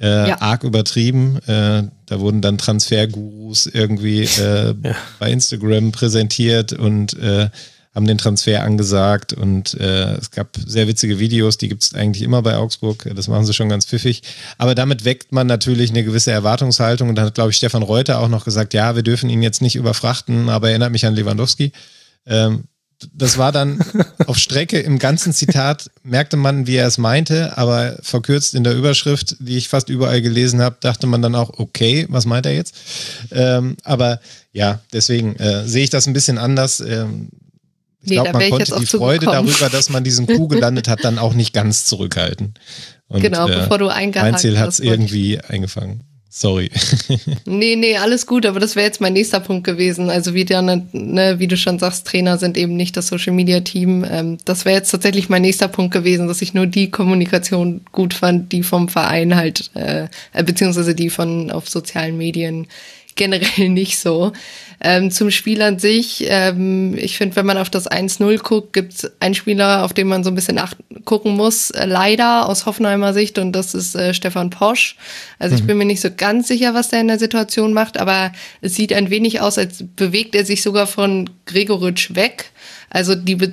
äh, 0.00 0.28
ja. 0.28 0.40
arg 0.40 0.64
übertrieben. 0.64 1.38
Äh, 1.46 1.84
da 2.06 2.20
wurden 2.20 2.42
dann 2.42 2.58
Transfergurus 2.58 3.66
irgendwie 3.66 4.22
äh, 4.22 4.74
ja. 4.82 4.96
bei 5.18 5.30
Instagram 5.30 5.92
präsentiert 5.92 6.72
und 6.72 7.18
äh, 7.18 7.48
haben 7.96 8.06
den 8.06 8.18
Transfer 8.18 8.62
angesagt 8.62 9.32
und 9.32 9.72
äh, 9.80 10.16
es 10.16 10.30
gab 10.30 10.48
sehr 10.66 10.86
witzige 10.86 11.18
Videos, 11.18 11.56
die 11.56 11.70
gibt 11.70 11.82
es 11.82 11.94
eigentlich 11.94 12.22
immer 12.22 12.42
bei 12.42 12.58
Augsburg, 12.58 13.10
das 13.14 13.26
machen 13.26 13.46
sie 13.46 13.54
schon 13.54 13.70
ganz 13.70 13.86
pfiffig. 13.86 14.22
Aber 14.58 14.74
damit 14.74 15.06
weckt 15.06 15.32
man 15.32 15.46
natürlich 15.46 15.88
eine 15.88 16.04
gewisse 16.04 16.30
Erwartungshaltung 16.30 17.08
und 17.08 17.14
dann 17.14 17.24
hat, 17.24 17.34
glaube 17.34 17.52
ich, 17.52 17.56
Stefan 17.56 17.82
Reuter 17.82 18.20
auch 18.20 18.28
noch 18.28 18.44
gesagt, 18.44 18.74
ja, 18.74 18.96
wir 18.96 19.02
dürfen 19.02 19.30
ihn 19.30 19.40
jetzt 19.40 19.62
nicht 19.62 19.76
überfrachten, 19.76 20.50
aber 20.50 20.68
erinnert 20.68 20.92
mich 20.92 21.06
an 21.06 21.14
Lewandowski. 21.14 21.72
Ähm, 22.26 22.64
das 23.12 23.38
war 23.38 23.52
dann 23.52 23.78
auf 24.26 24.38
Strecke 24.38 24.78
im 24.78 24.98
ganzen 24.98 25.32
Zitat, 25.32 25.90
merkte 26.02 26.36
man, 26.36 26.66
wie 26.66 26.76
er 26.76 26.86
es 26.86 26.98
meinte, 26.98 27.56
aber 27.58 27.98
verkürzt 28.02 28.54
in 28.54 28.64
der 28.64 28.74
Überschrift, 28.74 29.36
die 29.38 29.56
ich 29.56 29.68
fast 29.68 29.88
überall 29.88 30.22
gelesen 30.22 30.60
habe, 30.60 30.76
dachte 30.80 31.06
man 31.06 31.22
dann 31.22 31.34
auch, 31.34 31.58
okay, 31.58 32.06
was 32.08 32.26
meint 32.26 32.46
er 32.46 32.54
jetzt? 32.54 32.74
Ähm, 33.30 33.76
aber 33.84 34.20
ja, 34.52 34.80
deswegen 34.92 35.36
äh, 35.36 35.66
sehe 35.66 35.84
ich 35.84 35.90
das 35.90 36.06
ein 36.06 36.12
bisschen 36.12 36.38
anders. 36.38 36.80
Ähm, 36.80 37.28
ich 38.02 38.10
nee, 38.10 38.14
glaube, 38.16 38.32
man 38.32 38.50
konnte 38.50 38.74
die 38.78 38.86
Freude 38.86 39.26
darüber, 39.26 39.68
dass 39.68 39.90
man 39.90 40.04
diesen 40.04 40.26
Kuh 40.26 40.48
gelandet 40.48 40.88
hat, 40.88 41.04
dann 41.04 41.18
auch 41.18 41.34
nicht 41.34 41.52
ganz 41.52 41.84
zurückhalten. 41.84 42.54
Und, 43.08 43.20
genau, 43.20 43.48
äh, 43.48 43.56
bevor 43.56 43.78
du 43.78 43.88
eingehakt 43.88 44.32
Mein 44.32 44.40
Ziel 44.40 44.58
hat 44.58 44.70
es 44.70 44.80
irgendwie 44.80 45.40
eingefangen. 45.40 46.02
Sorry. 46.28 46.70
nee, 47.46 47.76
nee, 47.76 47.96
alles 47.96 48.26
gut, 48.26 48.44
aber 48.44 48.60
das 48.60 48.76
wäre 48.76 48.86
jetzt 48.86 49.00
mein 49.00 49.14
nächster 49.14 49.40
Punkt 49.40 49.64
gewesen. 49.64 50.10
Also 50.10 50.34
wie, 50.34 50.44
dann, 50.44 50.88
ne, 50.92 51.38
wie 51.38 51.46
du 51.46 51.56
schon 51.56 51.78
sagst, 51.78 52.06
Trainer 52.06 52.36
sind 52.36 52.58
eben 52.58 52.76
nicht 52.76 52.96
das 52.96 53.06
Social 53.06 53.32
Media 53.32 53.60
Team. 53.60 54.04
Ähm, 54.08 54.38
das 54.44 54.64
wäre 54.64 54.76
jetzt 54.76 54.90
tatsächlich 54.90 55.28
mein 55.28 55.42
nächster 55.42 55.68
Punkt 55.68 55.94
gewesen, 55.94 56.28
dass 56.28 56.42
ich 56.42 56.52
nur 56.52 56.66
die 56.66 56.90
Kommunikation 56.90 57.82
gut 57.92 58.12
fand, 58.12 58.52
die 58.52 58.62
vom 58.62 58.88
Verein 58.88 59.34
halt, 59.36 59.70
äh, 59.74 60.08
beziehungsweise 60.44 60.94
die 60.94 61.10
von 61.10 61.50
auf 61.50 61.68
sozialen 61.68 62.18
Medien 62.18 62.66
generell 63.16 63.68
nicht 63.68 63.98
so. 63.98 64.32
Ähm, 64.78 65.10
zum 65.10 65.30
Spiel 65.30 65.62
an 65.62 65.78
sich, 65.78 66.26
ähm, 66.28 66.94
ich 66.98 67.16
finde, 67.16 67.36
wenn 67.36 67.46
man 67.46 67.56
auf 67.56 67.70
das 67.70 67.90
1-0 67.90 68.38
guckt, 68.42 68.74
gibt 68.74 68.92
es 68.92 69.10
einen 69.20 69.34
Spieler, 69.34 69.84
auf 69.84 69.94
den 69.94 70.06
man 70.06 70.22
so 70.22 70.30
ein 70.30 70.34
bisschen 70.34 70.58
acht 70.58 70.76
gucken 71.06 71.34
muss, 71.34 71.70
äh, 71.70 71.86
leider 71.86 72.46
aus 72.46 72.66
Hoffenheimer 72.66 73.14
Sicht, 73.14 73.38
und 73.38 73.52
das 73.52 73.74
ist 73.74 73.94
äh, 73.96 74.12
Stefan 74.12 74.50
Posch. 74.50 74.96
Also 75.38 75.54
mhm. 75.54 75.60
ich 75.60 75.66
bin 75.66 75.78
mir 75.78 75.86
nicht 75.86 76.02
so 76.02 76.10
ganz 76.14 76.48
sicher, 76.48 76.74
was 76.74 76.90
der 76.90 77.00
in 77.00 77.08
der 77.08 77.18
Situation 77.18 77.72
macht, 77.72 77.98
aber 77.98 78.32
es 78.60 78.74
sieht 78.74 78.92
ein 78.92 79.08
wenig 79.08 79.40
aus, 79.40 79.56
als 79.56 79.82
bewegt 79.96 80.34
er 80.34 80.44
sich 80.44 80.62
sogar 80.62 80.86
von 80.86 81.30
Gregoritsch 81.46 82.14
weg. 82.14 82.50
Also 82.90 83.14
die 83.14 83.36
Be 83.36 83.52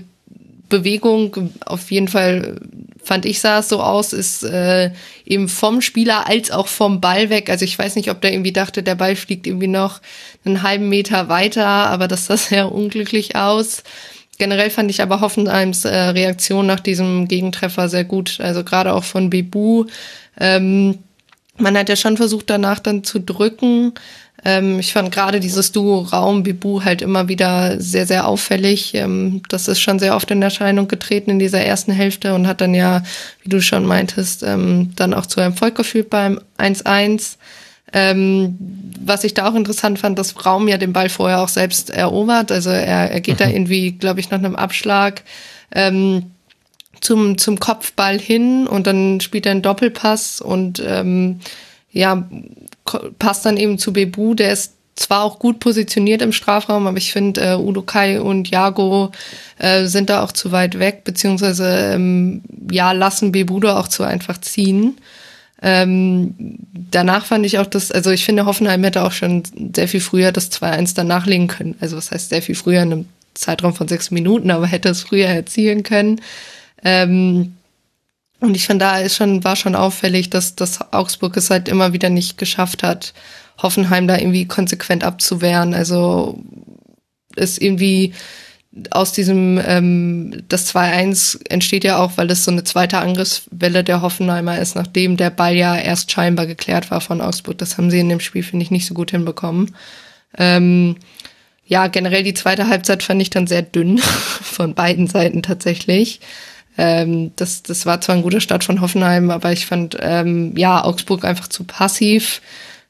Bewegung, 0.69 1.51
auf 1.65 1.91
jeden 1.91 2.07
Fall 2.07 2.59
fand 3.03 3.25
ich, 3.25 3.39
sah 3.39 3.59
es 3.59 3.69
so 3.69 3.81
aus, 3.81 4.13
ist 4.13 4.43
äh, 4.43 4.91
eben 5.25 5.49
vom 5.49 5.81
Spieler 5.81 6.27
als 6.27 6.51
auch 6.51 6.67
vom 6.67 7.01
Ball 7.01 7.29
weg. 7.29 7.49
Also 7.49 7.65
ich 7.65 7.77
weiß 7.77 7.95
nicht, 7.95 8.09
ob 8.09 8.21
der 8.21 8.31
irgendwie 8.31 8.53
dachte, 8.53 8.81
der 8.81 8.95
Ball 8.95 9.15
fliegt 9.15 9.45
irgendwie 9.45 9.67
noch 9.67 10.01
einen 10.45 10.63
halben 10.63 10.89
Meter 10.89 11.29
weiter, 11.29 11.65
aber 11.65 12.07
das 12.07 12.27
sah 12.27 12.37
sehr 12.37 12.71
unglücklich 12.71 13.35
aus. 13.35 13.83
Generell 14.39 14.69
fand 14.69 14.89
ich 14.89 15.01
aber 15.01 15.21
Hoffenheims 15.21 15.85
äh, 15.85 15.95
Reaktion 15.95 16.65
nach 16.65 16.79
diesem 16.79 17.27
Gegentreffer 17.27 17.89
sehr 17.89 18.03
gut. 18.03 18.39
Also 18.39 18.63
gerade 18.63 18.93
auch 18.93 19.03
von 19.03 19.29
Bebu. 19.29 19.85
Ähm, 20.39 20.99
man 21.57 21.77
hat 21.77 21.89
ja 21.89 21.95
schon 21.95 22.17
versucht, 22.17 22.49
danach 22.49 22.79
dann 22.79 23.03
zu 23.03 23.19
drücken. 23.19 23.93
Ähm, 24.45 24.79
ich 24.79 24.91
fand 24.91 25.11
gerade 25.11 25.39
dieses 25.39 25.71
Duo 25.71 25.99
Raum 25.99 26.43
Bibu 26.43 26.83
halt 26.83 27.01
immer 27.01 27.27
wieder 27.27 27.79
sehr, 27.79 28.05
sehr 28.05 28.27
auffällig. 28.27 28.93
Ähm, 28.93 29.41
das 29.49 29.67
ist 29.67 29.79
schon 29.79 29.99
sehr 29.99 30.15
oft 30.15 30.29
in 30.31 30.41
Erscheinung 30.41 30.87
getreten 30.87 31.31
in 31.31 31.39
dieser 31.39 31.61
ersten 31.61 31.91
Hälfte 31.91 32.33
und 32.33 32.47
hat 32.47 32.61
dann 32.61 32.73
ja, 32.73 33.03
wie 33.41 33.49
du 33.49 33.61
schon 33.61 33.85
meintest, 33.85 34.43
ähm, 34.43 34.91
dann 34.95 35.13
auch 35.13 35.25
zu 35.25 35.39
Erfolg 35.39 35.75
geführt 35.75 36.09
beim 36.09 36.39
1-1. 36.57 37.37
Ähm, 37.93 38.57
was 38.99 39.23
ich 39.23 39.33
da 39.33 39.47
auch 39.47 39.55
interessant 39.55 39.99
fand, 39.99 40.17
dass 40.17 40.45
Raum 40.45 40.67
ja 40.67 40.77
den 40.77 40.93
Ball 40.93 41.09
vorher 41.09 41.41
auch 41.41 41.47
selbst 41.47 41.89
erobert. 41.89 42.51
Also 42.51 42.69
er, 42.71 43.11
er 43.11 43.21
geht 43.21 43.35
mhm. 43.35 43.43
da 43.43 43.49
irgendwie, 43.49 43.91
glaube 43.91 44.19
ich, 44.19 44.29
nach 44.29 44.39
einem 44.39 44.55
Abschlag 44.55 45.21
ähm, 45.71 46.31
zum, 46.99 47.37
zum 47.37 47.59
Kopfball 47.59 48.19
hin 48.19 48.67
und 48.67 48.87
dann 48.87 49.19
spielt 49.21 49.45
er 49.45 49.51
einen 49.51 49.61
Doppelpass 49.61 50.41
und 50.41 50.81
ähm, 50.85 51.39
ja, 51.91 52.27
passt 53.19 53.45
dann 53.45 53.57
eben 53.57 53.77
zu 53.77 53.93
Bebu, 53.93 54.33
der 54.33 54.51
ist 54.51 54.73
zwar 54.95 55.23
auch 55.23 55.39
gut 55.39 55.59
positioniert 55.59 56.21
im 56.21 56.31
Strafraum, 56.31 56.85
aber 56.87 56.97
ich 56.97 57.11
finde, 57.11 57.41
äh, 57.41 57.55
Udo 57.55 57.81
Kai 57.81 58.21
und 58.21 58.49
Jago 58.49 59.11
äh, 59.57 59.85
sind 59.85 60.09
da 60.09 60.23
auch 60.23 60.31
zu 60.31 60.51
weit 60.51 60.77
weg, 60.77 61.03
beziehungsweise 61.03 61.93
ähm, 61.93 62.41
ja, 62.71 62.91
lassen 62.91 63.31
Bebudo 63.31 63.71
auch 63.71 63.87
zu 63.87 64.03
einfach 64.03 64.39
ziehen. 64.39 64.97
Ähm, 65.61 66.35
danach 66.91 67.25
fand 67.25 67.45
ich 67.45 67.57
auch 67.57 67.65
das, 67.65 67.91
also 67.91 68.11
ich 68.11 68.25
finde, 68.25 68.45
Hoffenheim 68.45 68.83
hätte 68.83 69.03
auch 69.03 69.13
schon 69.13 69.43
sehr 69.75 69.87
viel 69.87 70.01
früher 70.01 70.31
das 70.31 70.51
2-1 70.51 70.95
dann 70.95 71.07
nachlegen 71.07 71.47
können. 71.47 71.75
Also 71.79 71.97
was 71.97 72.11
heißt 72.11 72.29
sehr 72.29 72.41
viel 72.41 72.55
früher 72.55 72.83
in 72.83 72.91
einem 72.91 73.05
Zeitraum 73.33 73.73
von 73.73 73.87
sechs 73.87 74.11
Minuten, 74.11 74.51
aber 74.51 74.67
hätte 74.67 74.89
es 74.89 75.01
früher 75.01 75.27
erzielen 75.27 75.83
können. 75.83 76.21
Ähm, 76.83 77.53
und 78.43 78.55
ich 78.55 78.65
finde, 78.65 78.83
da 78.83 78.97
ist 78.97 79.15
schon, 79.15 79.43
war 79.45 79.55
schon 79.55 79.73
auffällig, 79.73 80.29
dass, 80.29 80.55
dass 80.55 80.91
Augsburg 80.91 81.37
es 81.37 81.49
halt 81.49 81.69
immer 81.69 81.93
wieder 81.93 82.09
nicht 82.09 82.37
geschafft 82.37 82.83
hat, 82.83 83.13
Hoffenheim 83.57 84.05
da 84.05 84.17
irgendwie 84.17 84.45
konsequent 84.45 85.05
abzuwehren. 85.05 85.73
Also 85.73 86.37
ist 87.37 87.61
irgendwie 87.61 88.13
aus 88.89 89.13
diesem, 89.13 89.61
ähm, 89.65 90.43
das 90.49 90.75
2-1 90.75 91.39
entsteht 91.49 91.85
ja 91.85 91.99
auch, 91.99 92.17
weil 92.17 92.29
es 92.31 92.43
so 92.43 92.51
eine 92.51 92.65
zweite 92.65 92.97
Angriffswelle 92.97 93.81
der 93.81 94.01
Hoffenheimer 94.01 94.59
ist, 94.59 94.75
nachdem 94.75 95.15
der 95.15 95.29
Ball 95.29 95.55
ja 95.55 95.77
erst 95.77 96.11
scheinbar 96.11 96.45
geklärt 96.45 96.91
war 96.91 96.99
von 96.99 97.21
Augsburg. 97.21 97.57
Das 97.59 97.77
haben 97.77 97.89
sie 97.89 97.99
in 98.01 98.09
dem 98.09 98.19
Spiel, 98.19 98.43
finde 98.43 98.63
ich, 98.63 98.71
nicht 98.71 98.87
so 98.87 98.93
gut 98.93 99.11
hinbekommen. 99.11 99.73
Ähm, 100.37 100.97
ja, 101.65 101.87
generell 101.87 102.23
die 102.23 102.33
zweite 102.33 102.67
Halbzeit 102.67 103.03
fand 103.03 103.21
ich 103.21 103.29
dann 103.29 103.47
sehr 103.47 103.61
dünn 103.61 103.99
von 104.41 104.73
beiden 104.73 105.07
Seiten 105.07 105.43
tatsächlich. 105.43 106.19
Ähm, 106.77 107.31
das, 107.35 107.63
das 107.63 107.85
war 107.85 108.01
zwar 108.01 108.15
ein 108.15 108.21
guter 108.21 108.41
Start 108.41 108.63
von 108.63 108.81
Hoffenheim, 108.81 109.29
aber 109.29 109.51
ich 109.51 109.65
fand 109.65 109.97
ähm, 109.99 110.55
ja 110.57 110.83
Augsburg 110.83 111.23
einfach 111.23 111.47
zu 111.47 111.63
passiv. 111.63 112.41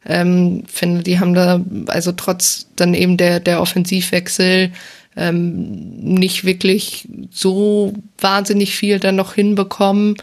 Ähm, 0.05 0.63
finde, 0.67 1.03
die 1.03 1.19
haben 1.19 1.34
da 1.34 1.61
also 1.88 2.11
trotz 2.11 2.67
dann 2.75 2.93
eben 2.93 3.17
der 3.17 3.39
der 3.39 3.61
Offensivwechsel 3.61 4.71
ähm, 5.15 5.99
nicht 5.99 6.43
wirklich 6.43 7.07
so 7.31 7.93
wahnsinnig 8.19 8.75
viel 8.75 8.99
dann 8.99 9.15
noch 9.15 9.34
hinbekommen, 9.34 10.15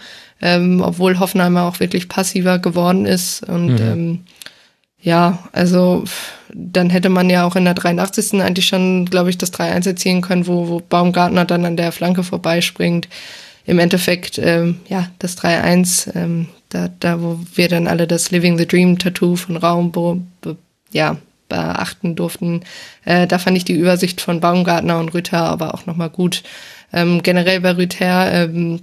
ähm, 0.43 0.83
obwohl 0.85 1.19
Hoffenheim 1.19 1.57
auch 1.57 1.81
wirklich 1.81 2.09
passiver 2.09 2.59
geworden 2.59 3.07
ist 3.07 3.43
und 3.49 3.75
mhm. 3.75 3.81
ähm, 3.81 4.21
ja, 5.03 5.39
also 5.53 6.05
dann 6.53 6.91
hätte 6.91 7.09
man 7.09 7.31
ja 7.31 7.47
auch 7.47 7.57
in 7.57 7.65
der 7.65 7.75
83. 7.75 8.41
eigentlich 8.41 8.67
schon, 8.67 9.07
glaube 9.07 9.31
ich, 9.31 9.39
das 9.39 9.53
3-1 9.53 9.87
erzielen 9.87 10.21
können, 10.21 10.47
wo, 10.47 10.69
wo 10.69 10.81
Baumgartner 10.81 11.45
dann 11.45 11.65
an 11.65 11.77
der 11.77 11.93
Flanke 11.93 12.23
vorbeispringt. 12.23 13.09
Im 13.71 13.79
Endeffekt, 13.79 14.37
ähm, 14.39 14.81
ja, 14.89 15.09
das 15.21 15.39
3-1, 15.39 16.17
ähm, 16.17 16.49
da, 16.71 16.89
da, 16.99 17.23
wo 17.23 17.39
wir 17.55 17.69
dann 17.69 17.87
alle 17.87 18.09
das 18.09 18.33
Living 18.33 18.59
the 18.59 18.67
Dream 18.67 18.99
Tattoo 18.99 19.37
von 19.37 19.57
Raum, 19.57 19.93
be, 19.93 20.21
be, 20.41 20.57
ja, 20.91 21.19
beachten 21.49 22.17
durften. 22.17 22.63
Äh, 23.05 23.29
da 23.29 23.39
fand 23.39 23.57
ich 23.57 23.65
die 23.65 23.75
Übersicht 23.75 24.21
von 24.21 24.41
Baumgartner 24.41 24.99
und 24.99 25.15
Rüther 25.15 25.45
aber 25.45 25.73
auch 25.73 25.87
nochmal 25.87 26.11
gut. 26.11 26.43
Ähm, 26.93 27.23
generell 27.23 27.61
bei 27.61 27.77
Rüther 27.77 28.33
ähm, 28.33 28.81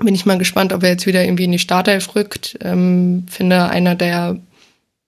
bin 0.00 0.14
ich 0.14 0.26
mal 0.26 0.36
gespannt, 0.36 0.74
ob 0.74 0.82
er 0.82 0.90
jetzt 0.90 1.06
wieder 1.06 1.24
irgendwie 1.24 1.44
in 1.44 1.52
die 1.52 1.58
Startelf 1.58 2.14
rückt. 2.14 2.58
Ähm, 2.60 3.24
finde 3.30 3.70
einer 3.70 3.94
der 3.94 4.36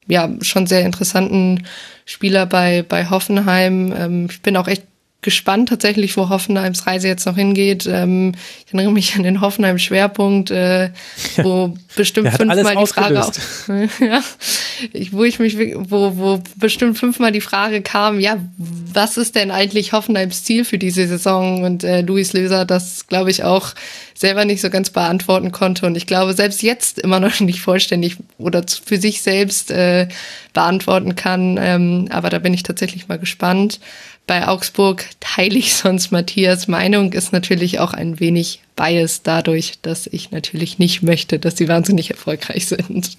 ja 0.07 0.31
schon 0.41 0.67
sehr 0.67 0.87
interessanten 0.87 1.67
Spieler 2.07 2.47
bei, 2.47 2.83
bei 2.83 3.11
Hoffenheim. 3.11 3.93
Ähm, 3.95 4.29
ich 4.31 4.41
bin 4.41 4.57
auch 4.57 4.69
echt 4.69 4.85
gespannt 5.21 5.69
tatsächlich, 5.69 6.17
wo 6.17 6.29
Hoffenheims 6.29 6.87
Reise 6.87 7.09
jetzt 7.09 7.27
noch 7.27 7.35
hingeht. 7.35 7.87
Ähm, 7.87 8.35
ich 8.65 8.73
erinnere 8.73 8.93
mich 8.93 9.17
an 9.17 9.25
den 9.25 9.41
Hoffenheim-Schwerpunkt, 9.41 10.53
äh, 10.53 10.91
wo 11.39 11.77
bestimmt 11.97 12.29
fünfmal 12.31 12.77
die 12.77 12.87
Frage 12.87 13.25
auch, 13.25 13.33
ja, 14.01 14.23
ich, 14.93 15.13
wo 15.13 15.25
ich 15.25 15.41
mich, 15.41 15.59
wo, 15.59 16.17
wo 16.17 16.41
bestimmt 16.55 16.99
fünfmal 16.99 17.33
die 17.33 17.41
Frage 17.41 17.83
kam, 17.83 18.21
ja, 18.21 18.37
was 18.57 19.17
ist 19.17 19.35
denn 19.35 19.51
eigentlich 19.51 19.93
Hoffenheims 19.93 20.45
Ziel 20.45 20.65
für 20.65 20.79
diese 20.79 21.09
Saison? 21.09 21.65
Und 21.65 21.83
äh, 21.83 22.03
Luis 22.03 22.33
Löser 22.33 22.65
das, 22.65 23.09
glaube 23.09 23.33
ich, 23.33 23.43
auch 23.43 23.75
selber 24.15 24.45
nicht 24.45 24.61
so 24.61 24.71
ganz 24.71 24.91
beantworten 24.91 25.51
konnte. 25.51 25.87
Und 25.87 25.97
ich 25.97 26.07
glaube, 26.07 26.33
selbst 26.35 26.63
jetzt 26.63 27.01
immer 27.01 27.19
noch 27.19 27.41
nicht 27.41 27.61
vollständig 27.61 28.19
oder 28.39 28.65
für 28.85 28.99
sich 28.99 29.21
selbst 29.23 29.73
äh, 29.73 30.07
beantworten 30.53 31.17
kann. 31.17 31.59
Ähm, 31.61 32.09
aber 32.11 32.31
da 32.31 32.39
bin 32.39 32.55
ich 32.55 32.63
tatsächlich 32.63 33.09
mal 33.09 33.19
gespannt 33.19 33.81
bei 34.29 34.47
Augsburg 34.47 35.07
teile 35.19 35.59
ich 35.59 35.75
sonst 35.75 36.13
Matthias 36.13 36.69
Meinung, 36.69 37.13
ist 37.13 37.33
natürlich 37.33 37.81
auch 37.81 37.95
ein 37.95 38.21
wenig 38.21 38.63
biased 38.77 39.27
dadurch, 39.27 39.81
dass 39.83 40.07
ich 40.07 40.31
natürlich 40.31 40.79
nicht 40.79 41.03
möchte, 41.03 41.41
dass 41.41 41.57
sie 41.57 41.67
wahnsinnig 41.67 42.11
erfolgreich 42.11 42.67
sind. 42.67 43.17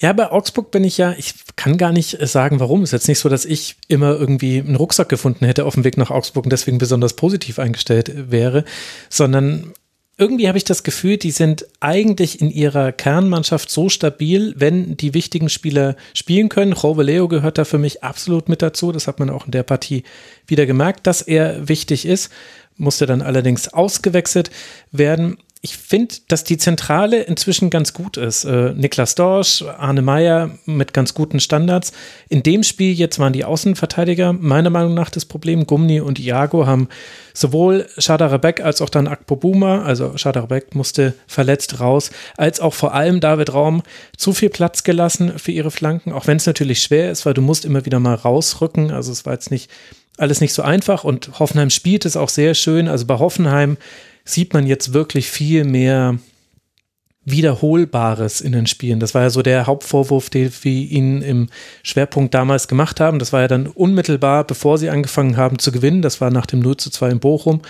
Ja, 0.00 0.12
bei 0.12 0.30
Augsburg 0.30 0.70
bin 0.70 0.84
ich 0.84 0.96
ja, 0.96 1.12
ich 1.18 1.34
kann 1.56 1.76
gar 1.76 1.90
nicht 1.90 2.18
sagen, 2.28 2.60
warum. 2.60 2.82
Es 2.82 2.90
ist 2.90 2.92
jetzt 2.92 3.08
nicht 3.08 3.18
so, 3.18 3.28
dass 3.28 3.44
ich 3.44 3.74
immer 3.88 4.12
irgendwie 4.12 4.60
einen 4.60 4.76
Rucksack 4.76 5.08
gefunden 5.08 5.44
hätte 5.44 5.64
auf 5.64 5.74
dem 5.74 5.82
Weg 5.82 5.96
nach 5.96 6.12
Augsburg 6.12 6.44
und 6.44 6.52
deswegen 6.52 6.78
besonders 6.78 7.14
positiv 7.14 7.58
eingestellt 7.58 8.30
wäre, 8.30 8.64
sondern 9.10 9.72
irgendwie 10.18 10.48
habe 10.48 10.58
ich 10.58 10.64
das 10.64 10.82
Gefühl, 10.82 11.16
die 11.16 11.30
sind 11.30 11.66
eigentlich 11.78 12.40
in 12.40 12.50
ihrer 12.50 12.90
Kernmannschaft 12.90 13.70
so 13.70 13.88
stabil, 13.88 14.52
wenn 14.56 14.96
die 14.96 15.14
wichtigen 15.14 15.48
Spieler 15.48 15.94
spielen 16.12 16.48
können. 16.48 16.72
Jove 16.72 17.04
Leo 17.04 17.28
gehört 17.28 17.56
da 17.56 17.64
für 17.64 17.78
mich 17.78 18.02
absolut 18.02 18.48
mit 18.48 18.60
dazu. 18.60 18.90
Das 18.90 19.06
hat 19.06 19.20
man 19.20 19.30
auch 19.30 19.46
in 19.46 19.52
der 19.52 19.62
Partie 19.62 20.02
wieder 20.48 20.66
gemerkt, 20.66 21.06
dass 21.06 21.22
er 21.22 21.68
wichtig 21.68 22.04
ist. 22.04 22.32
Musste 22.76 23.06
dann 23.06 23.22
allerdings 23.22 23.68
ausgewechselt 23.68 24.50
werden 24.90 25.38
ich 25.60 25.76
finde, 25.76 26.14
dass 26.28 26.44
die 26.44 26.56
Zentrale 26.56 27.22
inzwischen 27.22 27.68
ganz 27.68 27.92
gut 27.92 28.16
ist. 28.16 28.44
Äh, 28.44 28.74
Niklas 28.74 29.16
Dorsch, 29.16 29.62
Arne 29.62 30.02
Meyer 30.02 30.50
mit 30.66 30.94
ganz 30.94 31.14
guten 31.14 31.40
Standards. 31.40 31.92
In 32.28 32.44
dem 32.44 32.62
Spiel 32.62 32.92
jetzt 32.92 33.18
waren 33.18 33.32
die 33.32 33.44
Außenverteidiger 33.44 34.32
meiner 34.32 34.70
Meinung 34.70 34.94
nach 34.94 35.10
das 35.10 35.24
Problem. 35.24 35.66
Gumni 35.66 36.00
und 36.00 36.20
Iago 36.20 36.66
haben 36.66 36.88
sowohl 37.34 37.88
Shadarabek 37.98 38.60
als 38.60 38.80
auch 38.80 38.88
dann 38.88 39.08
Akpobuma, 39.08 39.82
also 39.82 40.16
Shadarabek 40.16 40.76
musste 40.76 41.14
verletzt 41.26 41.80
raus, 41.80 42.10
als 42.36 42.60
auch 42.60 42.74
vor 42.74 42.94
allem 42.94 43.20
David 43.20 43.52
Raum 43.52 43.82
zu 44.16 44.32
viel 44.32 44.50
Platz 44.50 44.84
gelassen 44.84 45.38
für 45.38 45.52
ihre 45.52 45.72
Flanken, 45.72 46.12
auch 46.12 46.28
wenn 46.28 46.36
es 46.36 46.46
natürlich 46.46 46.82
schwer 46.82 47.10
ist, 47.10 47.26
weil 47.26 47.34
du 47.34 47.42
musst 47.42 47.64
immer 47.64 47.84
wieder 47.84 47.98
mal 47.98 48.14
rausrücken. 48.14 48.92
Also 48.92 49.10
es 49.10 49.26
war 49.26 49.32
jetzt 49.32 49.50
nicht 49.50 49.70
alles 50.18 50.40
nicht 50.40 50.52
so 50.52 50.62
einfach 50.62 51.04
und 51.04 51.38
Hoffenheim 51.38 51.70
spielt 51.70 52.04
es 52.04 52.16
auch 52.16 52.28
sehr 52.28 52.54
schön. 52.54 52.88
Also 52.88 53.06
bei 53.06 53.18
Hoffenheim 53.18 53.76
sieht 54.24 54.52
man 54.52 54.66
jetzt 54.66 54.92
wirklich 54.92 55.30
viel 55.30 55.64
mehr 55.64 56.18
Wiederholbares 57.24 58.40
in 58.40 58.52
den 58.52 58.66
Spielen. 58.66 59.00
Das 59.00 59.14
war 59.14 59.22
ja 59.22 59.30
so 59.30 59.42
der 59.42 59.66
Hauptvorwurf, 59.66 60.30
den 60.30 60.50
wir 60.62 60.72
ihnen 60.72 61.22
im 61.22 61.48
Schwerpunkt 61.82 62.34
damals 62.34 62.68
gemacht 62.68 63.00
haben. 63.00 63.18
Das 63.18 63.32
war 63.32 63.42
ja 63.42 63.48
dann 63.48 63.66
unmittelbar, 63.66 64.44
bevor 64.44 64.78
sie 64.78 64.90
angefangen 64.90 65.36
haben 65.36 65.58
zu 65.58 65.72
gewinnen. 65.72 66.02
Das 66.02 66.20
war 66.20 66.30
nach 66.30 66.46
dem 66.46 66.60
0 66.60 66.76
zu 66.78 66.90
2 66.90 67.10
in 67.10 67.20
Bochum. 67.20 67.60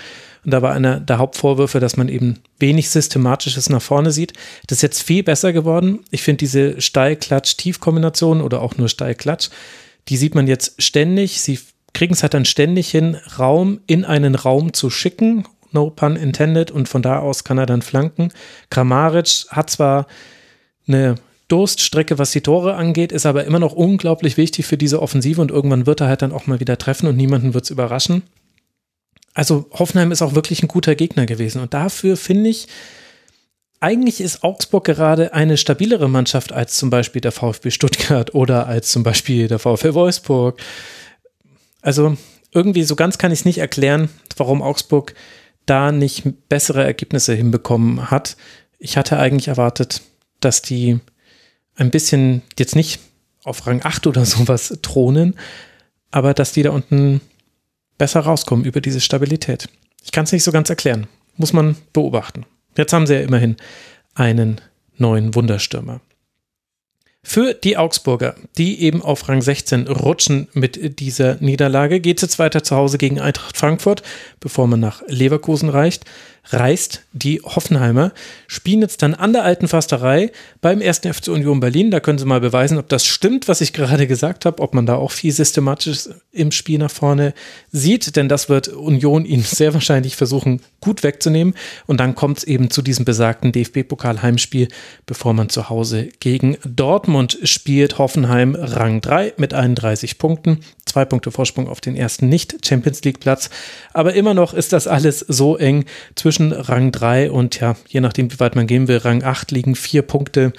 Und 0.45 0.51
da 0.51 0.61
war 0.61 0.71
einer 0.71 1.01
der 1.01 1.17
Hauptvorwürfe, 1.17 1.81
dass 1.81 1.97
man 1.97 2.07
eben 2.07 2.39
wenig 2.59 2.89
Systematisches 2.89 3.69
nach 3.69 3.81
vorne 3.81 4.11
sieht. 4.11 4.33
Das 4.67 4.77
ist 4.77 4.81
jetzt 4.81 5.03
viel 5.03 5.23
besser 5.23 5.51
geworden. 5.51 5.99
Ich 6.11 6.23
finde 6.23 6.37
diese 6.37 6.79
Steil-Klatsch-Tief-Kombination 6.79 8.41
oder 8.41 8.61
auch 8.61 8.77
nur 8.77 8.87
Steil-Klatsch, 8.87 9.49
die 10.07 10.17
sieht 10.17 10.35
man 10.35 10.47
jetzt 10.47 10.81
ständig. 10.81 11.41
Sie 11.41 11.59
kriegen 11.93 12.13
es 12.13 12.23
halt 12.23 12.33
dann 12.33 12.45
ständig 12.45 12.89
hin, 12.89 13.17
Raum 13.37 13.79
in 13.87 14.05
einen 14.05 14.35
Raum 14.35 14.73
zu 14.73 14.89
schicken 14.89 15.45
no 15.71 15.89
pun 15.89 16.15
intended, 16.15 16.71
und 16.71 16.89
von 16.89 17.01
da 17.01 17.19
aus 17.19 17.43
kann 17.43 17.57
er 17.57 17.65
dann 17.65 17.81
flanken. 17.81 18.31
Kramaric 18.69 19.45
hat 19.49 19.69
zwar 19.69 20.07
eine 20.87 21.15
Durststrecke, 21.47 22.17
was 22.17 22.31
die 22.31 22.41
Tore 22.41 22.75
angeht, 22.75 23.11
ist 23.11 23.25
aber 23.25 23.45
immer 23.45 23.59
noch 23.59 23.73
unglaublich 23.73 24.37
wichtig 24.37 24.65
für 24.65 24.77
diese 24.77 25.01
Offensive 25.01 25.41
und 25.41 25.51
irgendwann 25.51 25.85
wird 25.85 26.01
er 26.01 26.07
halt 26.07 26.21
dann 26.21 26.31
auch 26.31 26.47
mal 26.47 26.59
wieder 26.59 26.77
treffen 26.77 27.07
und 27.07 27.17
niemanden 27.17 27.53
wird 27.53 27.65
es 27.65 27.69
überraschen. 27.71 28.23
Also 29.33 29.67
Hoffenheim 29.71 30.11
ist 30.11 30.21
auch 30.21 30.35
wirklich 30.35 30.63
ein 30.63 30.67
guter 30.67 30.95
Gegner 30.95 31.25
gewesen 31.25 31.61
und 31.61 31.73
dafür 31.73 32.17
finde 32.17 32.49
ich, 32.49 32.67
eigentlich 33.79 34.19
ist 34.19 34.43
Augsburg 34.43 34.83
gerade 34.83 35.33
eine 35.33 35.55
stabilere 35.55 36.09
Mannschaft 36.09 36.51
als 36.51 36.75
zum 36.75 36.89
Beispiel 36.89 37.21
der 37.21 37.31
VfB 37.31 37.71
Stuttgart 37.71 38.35
oder 38.35 38.67
als 38.67 38.91
zum 38.91 39.03
Beispiel 39.03 39.47
der 39.47 39.59
VfL 39.59 39.93
Wolfsburg. 39.93 40.59
Also 41.81 42.17
irgendwie 42.51 42.83
so 42.83 42.95
ganz 42.95 43.17
kann 43.17 43.31
ich 43.31 43.39
es 43.39 43.45
nicht 43.45 43.59
erklären, 43.59 44.09
warum 44.37 44.61
Augsburg 44.61 45.13
da 45.65 45.91
nicht 45.91 46.23
bessere 46.49 46.83
Ergebnisse 46.83 47.33
hinbekommen 47.33 48.09
hat. 48.09 48.37
Ich 48.79 48.97
hatte 48.97 49.19
eigentlich 49.19 49.49
erwartet, 49.49 50.01
dass 50.39 50.61
die 50.61 50.99
ein 51.75 51.91
bisschen 51.91 52.41
jetzt 52.57 52.75
nicht 52.75 52.99
auf 53.43 53.65
Rang 53.67 53.81
8 53.83 54.07
oder 54.07 54.25
sowas 54.25 54.77
thronen, 54.81 55.35
aber 56.11 56.33
dass 56.33 56.51
die 56.51 56.63
da 56.63 56.71
unten 56.71 57.21
besser 57.97 58.21
rauskommen 58.21 58.65
über 58.65 58.81
diese 58.81 59.01
Stabilität. 59.01 59.69
Ich 60.03 60.11
kann 60.11 60.23
es 60.23 60.31
nicht 60.31 60.43
so 60.43 60.51
ganz 60.51 60.69
erklären. 60.69 61.07
Muss 61.35 61.53
man 61.53 61.75
beobachten. 61.93 62.45
Jetzt 62.77 62.93
haben 62.93 63.07
sie 63.07 63.15
ja 63.15 63.21
immerhin 63.21 63.57
einen 64.15 64.61
neuen 64.97 65.35
Wunderstürmer. 65.35 66.01
Für 67.21 67.53
die 67.53 67.75
Augsburger, 67.75 68.35
die 68.57 68.81
eben 68.81 69.01
auf 69.01 69.27
Rang 69.27 69.41
16 69.41 69.87
rutschen 69.87 70.47
mit 70.53 70.99
dieser 70.99 71.35
Niederlage, 71.41 71.99
geht 71.99 72.17
es 72.17 72.21
jetzt 72.21 72.39
weiter 72.39 72.63
zu 72.63 72.77
Hause 72.77 72.97
gegen 72.97 73.19
Eintracht 73.19 73.57
Frankfurt, 73.57 74.03
bevor 74.39 74.67
man 74.67 74.79
nach 74.79 75.01
Leverkusen 75.07 75.67
reicht 75.69 76.05
reist 76.51 77.03
die 77.13 77.41
Hoffenheimer, 77.41 78.11
spielen 78.47 78.81
jetzt 78.81 79.01
dann 79.01 79.13
an 79.13 79.33
der 79.33 79.43
alten 79.43 79.67
Fasterei 79.67 80.31
beim 80.61 80.81
ersten 80.81 81.13
FC 81.13 81.29
Union 81.29 81.59
Berlin. 81.59 81.91
Da 81.91 81.99
können 81.99 82.17
sie 82.17 82.25
mal 82.25 82.41
beweisen, 82.41 82.77
ob 82.77 82.89
das 82.89 83.05
stimmt, 83.05 83.47
was 83.47 83.61
ich 83.61 83.73
gerade 83.73 84.07
gesagt 84.07 84.45
habe, 84.45 84.61
ob 84.61 84.73
man 84.73 84.85
da 84.85 84.95
auch 84.95 85.11
viel 85.11 85.31
systematisch 85.31 86.09
im 86.31 86.51
Spiel 86.51 86.79
nach 86.79 86.91
vorne 86.91 87.33
sieht, 87.71 88.15
denn 88.15 88.29
das 88.29 88.49
wird 88.49 88.67
Union 88.69 89.25
ihnen 89.25 89.43
sehr 89.43 89.73
wahrscheinlich 89.73 90.15
versuchen, 90.15 90.61
gut 90.81 91.03
wegzunehmen. 91.03 91.53
Und 91.87 91.99
dann 91.99 92.15
kommt 92.15 92.39
es 92.39 92.43
eben 92.43 92.69
zu 92.69 92.81
diesem 92.81 93.05
besagten 93.05 93.51
DFB-Pokal-Heimspiel, 93.51 94.67
bevor 95.05 95.33
man 95.33 95.49
zu 95.49 95.69
Hause 95.69 96.09
gegen 96.19 96.57
Dortmund 96.63 97.37
spielt. 97.43 97.97
Hoffenheim 97.97 98.55
Rang 98.55 99.01
3 99.01 99.33
mit 99.37 99.53
31 99.53 100.17
Punkten, 100.17 100.59
zwei 100.85 101.05
Punkte 101.05 101.31
Vorsprung 101.31 101.67
auf 101.67 101.81
den 101.81 101.95
ersten 101.95 102.29
Nicht-Champions 102.29 103.03
League-Platz. 103.03 103.49
Aber 103.93 104.13
immer 104.13 104.33
noch 104.33 104.53
ist 104.53 104.73
das 104.73 104.87
alles 104.87 105.19
so 105.19 105.57
eng 105.57 105.85
zwischen 106.15 106.38
zwischen 106.39 106.53
Rang 106.53 106.91
3 106.91 107.31
und 107.31 107.59
ja, 107.59 107.75
je 107.87 107.99
nachdem, 107.99 108.31
wie 108.31 108.39
weit 108.39 108.55
man 108.55 108.65
gehen 108.65 108.87
will, 108.87 108.97
Rang 108.97 109.23
8 109.23 109.51
liegen 109.51 109.75
vier 109.75 110.03
Punkte. 110.03 110.53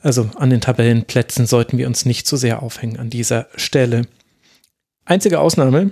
Also 0.00 0.30
an 0.36 0.50
den 0.50 0.62
Tabellenplätzen 0.62 1.46
sollten 1.46 1.76
wir 1.76 1.86
uns 1.86 2.06
nicht 2.06 2.26
zu 2.26 2.36
sehr 2.36 2.62
aufhängen 2.62 2.98
an 2.98 3.10
dieser 3.10 3.46
Stelle. 3.56 4.02
Einzige 5.04 5.40
Ausnahme 5.40 5.90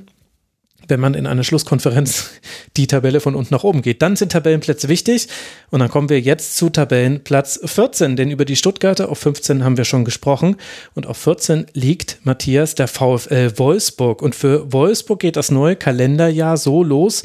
wenn 0.86 1.00
man 1.00 1.14
in 1.14 1.26
einer 1.26 1.44
Schlusskonferenz 1.44 2.30
die 2.76 2.86
Tabelle 2.86 3.20
von 3.20 3.34
unten 3.34 3.54
nach 3.54 3.64
oben 3.64 3.80
geht. 3.80 4.02
Dann 4.02 4.16
sind 4.16 4.32
Tabellenplätze 4.32 4.88
wichtig. 4.88 5.28
Und 5.70 5.80
dann 5.80 5.88
kommen 5.88 6.10
wir 6.10 6.20
jetzt 6.20 6.58
zu 6.58 6.68
Tabellenplatz 6.68 7.58
14, 7.64 8.16
denn 8.16 8.30
über 8.30 8.44
die 8.44 8.56
Stuttgarter 8.56 9.08
auf 9.08 9.18
15 9.18 9.64
haben 9.64 9.78
wir 9.78 9.86
schon 9.86 10.04
gesprochen. 10.04 10.56
Und 10.94 11.06
auf 11.06 11.16
14 11.16 11.68
liegt 11.72 12.18
Matthias 12.24 12.74
der 12.74 12.88
VfL 12.88 13.52
Wolfsburg. 13.56 14.20
Und 14.20 14.34
für 14.34 14.74
Wolfsburg 14.74 15.20
geht 15.20 15.36
das 15.36 15.50
neue 15.50 15.74
Kalenderjahr 15.74 16.58
so 16.58 16.84
los, 16.84 17.22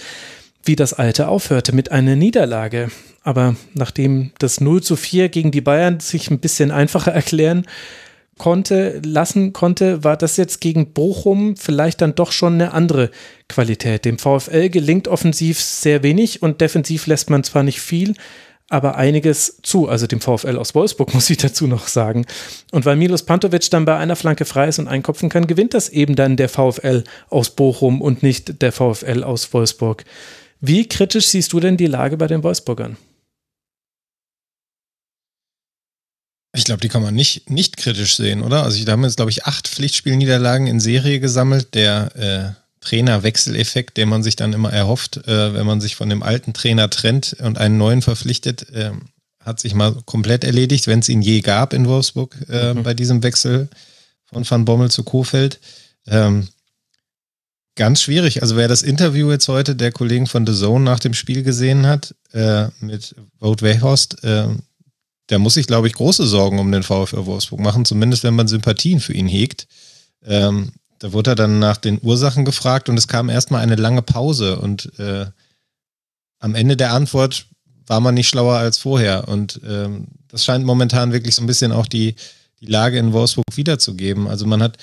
wie 0.70 0.76
das 0.76 0.94
alte 0.94 1.30
aufhörte, 1.30 1.74
mit 1.74 1.92
einer 1.92 2.16
Niederlage. 2.16 2.92
Aber 3.24 3.56
nachdem 3.74 4.30
das 4.38 4.62
0 4.62 4.84
zu 4.84 4.96
4 4.96 5.30
gegen 5.30 5.50
die 5.50 5.62
Bayern 5.62 6.00
sich 6.00 6.30
ein 6.30 6.38
bisschen 6.38 6.70
einfacher 6.70 7.12
erklären 7.12 7.66
konnte, 8.38 9.02
lassen 9.04 9.52
konnte, 9.52 10.04
war 10.04 10.16
das 10.16 10.38
jetzt 10.38 10.62
gegen 10.62 10.94
Bochum 10.94 11.58
vielleicht 11.58 12.02
dann 12.02 12.14
doch 12.14 12.32
schon 12.32 12.54
eine 12.54 12.72
andere 12.72 13.10
Qualität. 13.48 14.06
Dem 14.06 14.20
VfL 14.20 14.70
gelingt 14.70 15.08
offensiv 15.08 15.60
sehr 15.60 16.04
wenig 16.04 16.44
und 16.44 16.62
defensiv 16.62 17.08
lässt 17.08 17.32
man 17.32 17.44
zwar 17.44 17.64
nicht 17.64 17.82
viel, 17.82 18.14
aber 18.70 18.96
einiges 18.96 19.58
zu. 19.64 19.90
Also 19.90 20.06
dem 20.06 20.22
VfL 20.22 20.56
aus 20.56 20.76
Wolfsburg 20.76 21.14
muss 21.16 21.32
ich 21.32 21.38
dazu 21.38 21.66
noch 21.66 21.88
sagen. 21.88 22.28
Und 22.72 22.86
weil 22.86 22.96
Milos 22.96 23.24
Pantovic 23.24 23.72
dann 23.72 23.86
bei 23.86 23.98
einer 23.98 24.16
Flanke 24.16 24.46
frei 24.46 24.68
ist 24.68 24.78
und 24.78 24.88
einkopfen 24.88 25.30
kann, 25.30 25.48
gewinnt 25.48 25.74
das 25.74 25.90
eben 25.90 26.16
dann 26.16 26.38
der 26.38 26.48
VfL 26.48 27.06
aus 27.32 27.50
Bochum 27.50 28.02
und 28.02 28.22
nicht 28.22 28.62
der 28.62 28.72
VfL 28.72 29.24
aus 29.24 29.52
Wolfsburg. 29.52 30.06
Wie 30.60 30.88
kritisch 30.88 31.28
siehst 31.28 31.54
du 31.54 31.60
denn 31.60 31.78
die 31.78 31.88
Lage 31.88 32.18
bei 32.18 32.28
den 32.28 32.44
Wolfsburgern? 32.44 32.98
Ich 36.56 36.64
glaube, 36.64 36.82
die 36.82 36.90
kann 36.90 37.04
man 37.04 37.14
nicht, 37.14 37.50
nicht 37.50 37.78
kritisch 37.78 38.16
sehen, 38.16 38.42
oder? 38.42 38.64
Also 38.64 38.84
da 38.84 38.94
haben 38.94 39.04
jetzt, 39.04 39.18
glaube 39.18 39.32
ich, 39.32 39.46
acht 39.46 39.68
Pflichtspielniederlagen 39.68 40.68
in 40.68 40.80
Serie 40.80 41.20
gesammelt. 41.20 41.76
Der 41.76 42.16
äh, 42.16 42.60
Trainerwechseleffekt, 42.82 43.98
den 43.98 44.10
man 44.10 44.24
sich 44.24 44.36
dann 44.36 44.54
immer 44.54 44.72
erhofft, 44.72 45.18
äh, 45.28 45.54
wenn 45.54 45.66
man 45.66 45.80
sich 45.80 45.96
von 45.96 46.10
dem 46.10 46.24
alten 46.24 46.54
Trainer 46.54 46.90
trennt 46.90 47.36
und 47.40 47.58
einen 47.58 47.78
neuen 47.78 48.02
verpflichtet, 48.02 48.70
äh, 48.72 48.92
hat 49.44 49.60
sich 49.60 49.74
mal 49.74 49.96
komplett 50.06 50.44
erledigt, 50.44 50.88
wenn 50.88 51.00
es 51.00 51.10
ihn 51.10 51.22
je 51.22 51.42
gab 51.42 51.74
in 51.74 51.88
Wolfsburg 51.88 52.36
äh, 52.50 52.74
mhm. 52.74 52.84
bei 52.84 52.94
diesem 52.94 53.22
Wechsel 53.24 53.70
von 54.26 54.50
Van 54.50 54.66
Bommel 54.66 54.92
zu 54.92 55.04
Kofeld. 55.04 55.60
Ähm, 56.08 56.48
ganz 57.76 58.02
schwierig. 58.02 58.42
Also 58.42 58.56
wer 58.56 58.68
das 58.68 58.82
Interview 58.82 59.32
jetzt 59.32 59.48
heute 59.48 59.76
der 59.76 59.92
Kollegen 59.92 60.28
von 60.28 60.46
The 60.46 60.54
Zone 60.54 60.84
nach 60.84 61.00
dem 61.00 61.14
Spiel 61.14 61.44
gesehen 61.44 61.88
hat, 61.88 62.16
äh, 62.34 62.68
mit 62.80 63.16
Wout 63.40 63.58
Weghorst, 63.62 64.24
äh, 64.24 64.48
der 65.30 65.40
muss 65.40 65.54
sich, 65.54 65.68
glaube 65.68 65.88
ich, 65.88 65.94
große 65.94 66.26
Sorgen 66.26 66.60
um 66.60 66.72
den 66.72 66.84
VfL 66.84 67.26
Wolfsburg 67.26 67.60
machen, 67.60 67.86
zumindest 67.86 68.24
wenn 68.24 68.36
man 68.36 68.48
Sympathien 68.48 69.00
für 69.00 69.14
ihn 69.14 69.28
hegt. 69.28 69.68
Ähm, 70.26 70.72
da 70.98 71.14
wurde 71.14 71.32
er 71.32 71.36
dann 71.36 71.60
nach 71.60 71.78
den 71.78 72.00
Ursachen 72.02 72.46
gefragt 72.46 72.90
und 72.90 72.98
es 72.98 73.08
kam 73.08 73.30
erstmal 73.30 73.62
eine 73.62 73.76
lange 73.76 74.02
Pause 74.02 74.60
und 74.60 74.92
äh, 75.00 75.28
am 76.40 76.56
Ende 76.56 76.76
der 76.76 76.94
Antwort 76.94 77.46
war 77.86 78.00
man 78.00 78.14
nicht 78.14 78.30
schlauer 78.30 78.58
als 78.58 78.78
vorher. 78.78 79.28
Und 79.28 79.60
ähm, 79.68 80.08
das 80.28 80.46
scheint 80.46 80.66
momentan 80.66 81.12
wirklich 81.12 81.36
so 81.36 81.44
ein 81.44 81.48
bisschen 81.48 81.72
auch 81.72 81.88
die, 81.88 82.16
die 82.62 82.68
Lage 82.68 83.00
in 83.00 83.14
Wolfsburg 83.14 83.46
wiederzugeben. 83.56 84.28
Also 84.28 84.46
man 84.46 84.62
hat 84.62 84.78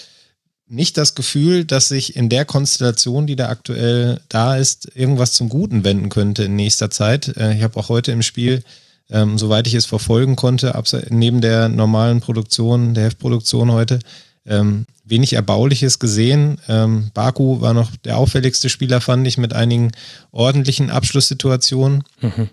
nicht 0.69 0.97
das 0.97 1.15
Gefühl, 1.15 1.65
dass 1.65 1.89
sich 1.89 2.17
in 2.17 2.29
der 2.29 2.45
Konstellation, 2.45 3.27
die 3.27 3.37
da 3.37 3.49
aktuell 3.49 4.21
da 4.29 4.57
ist, 4.57 4.91
irgendwas 4.95 5.33
zum 5.33 5.49
Guten 5.49 5.85
wenden 5.85 6.09
könnte 6.09 6.45
in 6.45 6.57
nächster 6.57 6.91
Zeit. 6.91 7.37
Äh, 7.37 7.57
ich 7.57 7.63
habe 7.63 7.79
auch 7.79 7.89
heute 7.89 8.13
im 8.13 8.23
Spiel 8.23 8.63
ähm, 9.11 9.39
soweit 9.39 9.67
ich 9.67 9.75
es 9.75 9.87
verfolgen 9.87 10.37
konnte, 10.37 10.81
neben 11.11 11.41
der 11.41 11.69
normalen 11.69 12.21
Produktion, 12.21 12.95
der 12.95 13.05
Heftproduktion 13.05 13.71
heute, 13.71 14.01
ähm, 14.47 14.87
wenig 15.05 15.35
Erbauliches 15.35 15.99
gesehen. 15.99 16.59
Ähm, 16.69 17.11
Baku 17.15 17.61
war 17.61 17.75
noch 17.75 17.95
der 18.05 18.17
auffälligste 18.17 18.69
Spieler, 18.69 19.01
fand 19.01 19.27
ich, 19.27 19.39
mit 19.39 19.53
einigen 19.53 19.93
ordentlichen 20.33 20.91
Abschlusssituationen. 20.91 22.03
Mhm. 22.21 22.49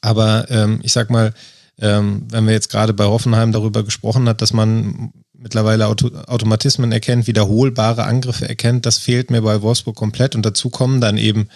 Aber 0.00 0.50
ähm, 0.50 0.80
ich 0.82 0.92
sag 0.92 1.10
mal, 1.10 1.32
ähm, 1.80 2.26
wenn 2.30 2.46
wir 2.46 2.52
jetzt 2.52 2.70
gerade 2.70 2.92
bei 2.92 3.04
Hoffenheim 3.04 3.52
darüber 3.52 3.82
gesprochen 3.82 4.28
hat, 4.28 4.42
dass 4.42 4.52
man 4.52 5.12
mittlerweile 5.42 5.86
Auto 5.88 6.10
Automatismen 6.26 6.92
erkennt, 6.92 7.26
wiederholbare 7.26 8.04
Angriffe 8.04 8.48
erkennt, 8.48 8.86
das 8.86 8.98
fehlt 8.98 9.30
mir 9.30 9.42
bei 9.42 9.62
Wolfsburg 9.62 9.96
komplett. 9.96 10.34
Und 10.34 10.46
dazu 10.46 10.70
kommen 10.70 11.00
dann 11.00 11.18
eben 11.18 11.48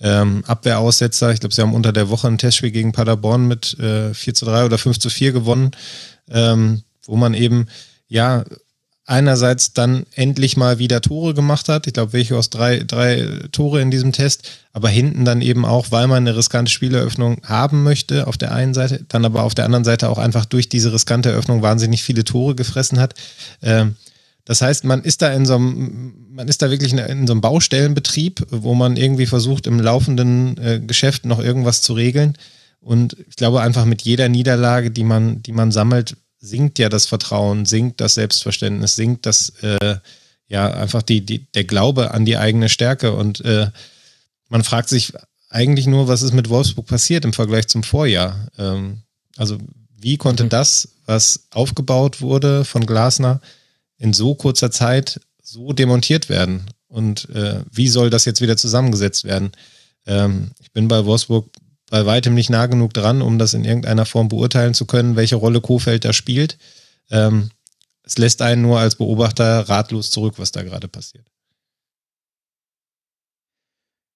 ähm, 0.00 0.44
Abwehraussetzer. 0.46 1.32
Ich 1.32 1.40
glaube, 1.40 1.54
sie 1.54 1.62
haben 1.62 1.74
unter 1.74 1.92
der 1.92 2.08
Woche 2.08 2.28
ein 2.28 2.38
Testspiel 2.38 2.70
gegen 2.70 2.92
Paderborn 2.92 3.46
mit 3.46 3.78
äh, 3.78 4.14
4 4.14 4.34
zu 4.34 4.44
3 4.44 4.64
oder 4.66 4.78
5 4.78 4.98
zu 4.98 5.10
4 5.10 5.32
gewonnen, 5.32 5.70
ähm, 6.30 6.82
wo 7.04 7.16
man 7.16 7.34
eben, 7.34 7.66
ja, 8.08 8.44
einerseits 9.04 9.72
dann 9.72 10.06
endlich 10.14 10.56
mal 10.56 10.78
wieder 10.78 11.00
Tore 11.00 11.34
gemacht 11.34 11.68
hat. 11.68 11.86
Ich 11.86 11.92
glaube, 11.92 12.12
welche 12.12 12.36
aus 12.36 12.50
drei, 12.50 12.78
drei 12.80 13.26
Tore 13.50 13.80
in 13.80 13.90
diesem 13.90 14.12
Test, 14.12 14.48
aber 14.72 14.88
hinten 14.88 15.24
dann 15.24 15.42
eben 15.42 15.64
auch, 15.64 15.90
weil 15.90 16.06
man 16.06 16.18
eine 16.18 16.36
riskante 16.36 16.70
Spieleröffnung 16.70 17.42
haben 17.44 17.82
möchte, 17.82 18.26
auf 18.26 18.38
der 18.38 18.52
einen 18.52 18.74
Seite, 18.74 19.04
dann 19.08 19.24
aber 19.24 19.42
auf 19.42 19.54
der 19.54 19.64
anderen 19.64 19.84
Seite 19.84 20.08
auch 20.08 20.18
einfach 20.18 20.44
durch 20.44 20.68
diese 20.68 20.92
riskante 20.92 21.30
Eröffnung 21.30 21.62
wahnsinnig 21.62 22.02
viele 22.02 22.24
Tore 22.24 22.54
gefressen 22.54 23.00
hat. 23.00 23.14
Ähm, 23.60 23.96
das 24.44 24.62
heißt, 24.62 24.84
man 24.84 25.02
ist 25.02 25.22
da 25.22 25.32
in 25.32 25.46
so 25.46 25.54
einem, 25.54 26.14
man 26.30 26.48
ist 26.48 26.62
da 26.62 26.70
wirklich 26.70 26.92
in 26.92 27.26
so 27.26 27.32
einem 27.32 27.40
Baustellenbetrieb, 27.40 28.46
wo 28.50 28.74
man 28.74 28.96
irgendwie 28.96 29.26
versucht, 29.26 29.66
im 29.66 29.78
laufenden 29.78 30.58
äh, 30.58 30.80
Geschäft 30.80 31.26
noch 31.26 31.38
irgendwas 31.38 31.82
zu 31.82 31.92
regeln. 31.92 32.36
Und 32.80 33.16
ich 33.28 33.36
glaube 33.36 33.60
einfach 33.60 33.84
mit 33.84 34.02
jeder 34.02 34.28
Niederlage, 34.28 34.90
die 34.90 35.04
man, 35.04 35.42
die 35.42 35.52
man 35.52 35.70
sammelt, 35.70 36.16
sinkt 36.42 36.78
ja 36.80 36.88
das 36.88 37.06
Vertrauen, 37.06 37.64
sinkt 37.64 38.00
das 38.00 38.14
Selbstverständnis, 38.14 38.96
sinkt 38.96 39.24
das, 39.24 39.50
äh, 39.62 39.96
ja, 40.48 40.70
einfach 40.70 41.02
die, 41.02 41.24
die, 41.24 41.46
der 41.52 41.64
Glaube 41.64 42.10
an 42.10 42.26
die 42.26 42.36
eigene 42.36 42.68
Stärke. 42.68 43.12
Und 43.12 43.42
äh, 43.44 43.70
man 44.48 44.64
fragt 44.64 44.88
sich 44.88 45.12
eigentlich 45.48 45.86
nur, 45.86 46.08
was 46.08 46.22
ist 46.22 46.34
mit 46.34 46.48
Wolfsburg 46.50 46.86
passiert 46.86 47.24
im 47.24 47.32
Vergleich 47.32 47.68
zum 47.68 47.84
Vorjahr? 47.84 48.48
Ähm, 48.58 48.98
also, 49.36 49.56
wie 49.96 50.16
konnte 50.16 50.44
mhm. 50.44 50.48
das, 50.48 50.88
was 51.06 51.46
aufgebaut 51.52 52.20
wurde 52.20 52.64
von 52.64 52.84
Glasner, 52.84 53.40
in 53.98 54.12
so 54.12 54.34
kurzer 54.34 54.72
Zeit 54.72 55.20
so 55.40 55.72
demontiert 55.72 56.28
werden? 56.28 56.66
Und 56.88 57.30
äh, 57.30 57.60
wie 57.70 57.88
soll 57.88 58.10
das 58.10 58.24
jetzt 58.24 58.40
wieder 58.40 58.56
zusammengesetzt 58.56 59.24
werden? 59.24 59.52
Ähm, 60.06 60.50
ich 60.58 60.72
bin 60.72 60.88
bei 60.88 61.04
Wolfsburg 61.06 61.48
bei 61.92 62.06
weitem 62.06 62.32
nicht 62.32 62.48
nah 62.48 62.64
genug 62.64 62.94
dran, 62.94 63.20
um 63.20 63.38
das 63.38 63.52
in 63.52 63.66
irgendeiner 63.66 64.06
Form 64.06 64.28
beurteilen 64.28 64.72
zu 64.72 64.86
können, 64.86 65.14
welche 65.14 65.36
Rolle 65.36 65.60
Kofeld 65.60 66.06
da 66.06 66.14
spielt. 66.14 66.56
Ähm, 67.10 67.50
es 68.02 68.16
lässt 68.16 68.40
einen 68.40 68.62
nur 68.62 68.80
als 68.80 68.94
Beobachter 68.94 69.68
ratlos 69.68 70.10
zurück, 70.10 70.36
was 70.38 70.52
da 70.52 70.62
gerade 70.62 70.88
passiert. 70.88 71.26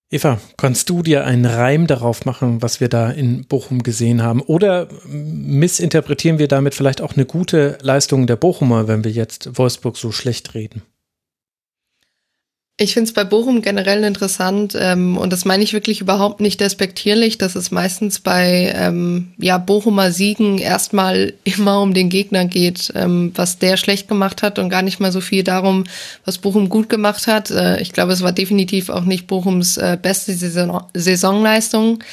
Eva, 0.09 0.41
kannst 0.57 0.89
du 0.89 1.03
dir 1.03 1.27
einen 1.27 1.45
Reim 1.45 1.87
darauf 1.87 2.25
machen, 2.25 2.63
was 2.63 2.81
wir 2.81 2.89
da 2.89 3.11
in 3.11 3.45
Bochum 3.45 3.83
gesehen 3.83 4.23
haben? 4.23 4.41
Oder 4.41 4.89
missinterpretieren 5.05 6.39
wir 6.39 6.49
damit 6.49 6.75
vielleicht 6.75 7.03
auch 7.03 7.13
eine 7.13 7.27
gute 7.27 7.77
Leistung 7.83 8.27
der 8.27 8.37
Bochumer, 8.37 8.89
wenn 8.89 9.05
wir 9.05 9.11
jetzt 9.11 9.59
Wolfsburg 9.59 9.99
so 9.99 10.13
schlecht 10.13 10.55
reden? 10.55 10.81
Ich 12.79 12.93
finde 12.93 13.09
es 13.09 13.15
bei 13.15 13.25
Bochum 13.25 13.63
generell 13.63 14.05
interessant 14.05 14.77
ähm, 14.79 15.17
und 15.17 15.33
das 15.33 15.47
meine 15.47 15.65
ich 15.65 15.73
wirklich 15.73 16.03
überhaupt 16.03 16.43
nicht 16.43 16.61
despektierlich, 16.61 17.39
dass 17.39 17.55
es 17.55 17.71
meistens 17.71 18.21
bei 18.21 18.71
ähm, 18.77 19.33
ja, 19.39 19.57
Bochumer 19.57 20.13
Siegen 20.13 20.59
erstmal 20.59 21.33
immer 21.45 21.81
um 21.81 21.95
den 21.95 22.11
Gegner 22.11 22.45
geht, 22.45 22.93
ähm, 22.95 23.33
was 23.35 23.59
der 23.59 23.79
schlecht 23.79 24.09
gemacht 24.09 24.43
hat 24.43 24.59
und 24.59 24.69
gar 24.69 24.83
nicht 24.83 25.01
mal 25.01 25.11
so 25.11 25.23
viel 25.23 25.43
darum, 25.43 25.85
was 26.27 26.37
Bochum 26.37 26.69
gut 26.69 26.91
gemacht 26.91 27.27
hat. 27.29 27.51
Äh, 27.51 27.81
ich 27.81 27.95
glaube, 27.95 28.13
es 28.13 28.21
war 28.21 28.33
definitiv 28.33 28.91
auch 28.91 29.05
nicht 29.05 29.27
Bochums 29.27 29.79
äh, 29.79 29.97
beste 30.01 30.35
Saison 30.35 30.83
Saisonleistung. 30.93 32.05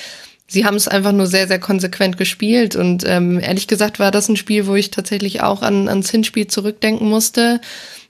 Sie 0.47 0.65
haben 0.65 0.75
es 0.75 0.87
einfach 0.87 1.11
nur 1.11 1.27
sehr, 1.27 1.49
sehr 1.49 1.59
konsequent 1.59 2.17
gespielt 2.17 2.77
und 2.77 3.03
ähm, 3.05 3.39
ehrlich 3.41 3.67
gesagt 3.67 3.99
war 3.99 4.11
das 4.11 4.29
ein 4.29 4.37
Spiel, 4.37 4.65
wo 4.65 4.75
ich 4.75 4.91
tatsächlich 4.91 5.41
auch 5.41 5.61
an, 5.61 5.89
ans 5.89 6.09
Hinspiel 6.09 6.47
zurückdenken 6.47 7.09
musste 7.09 7.59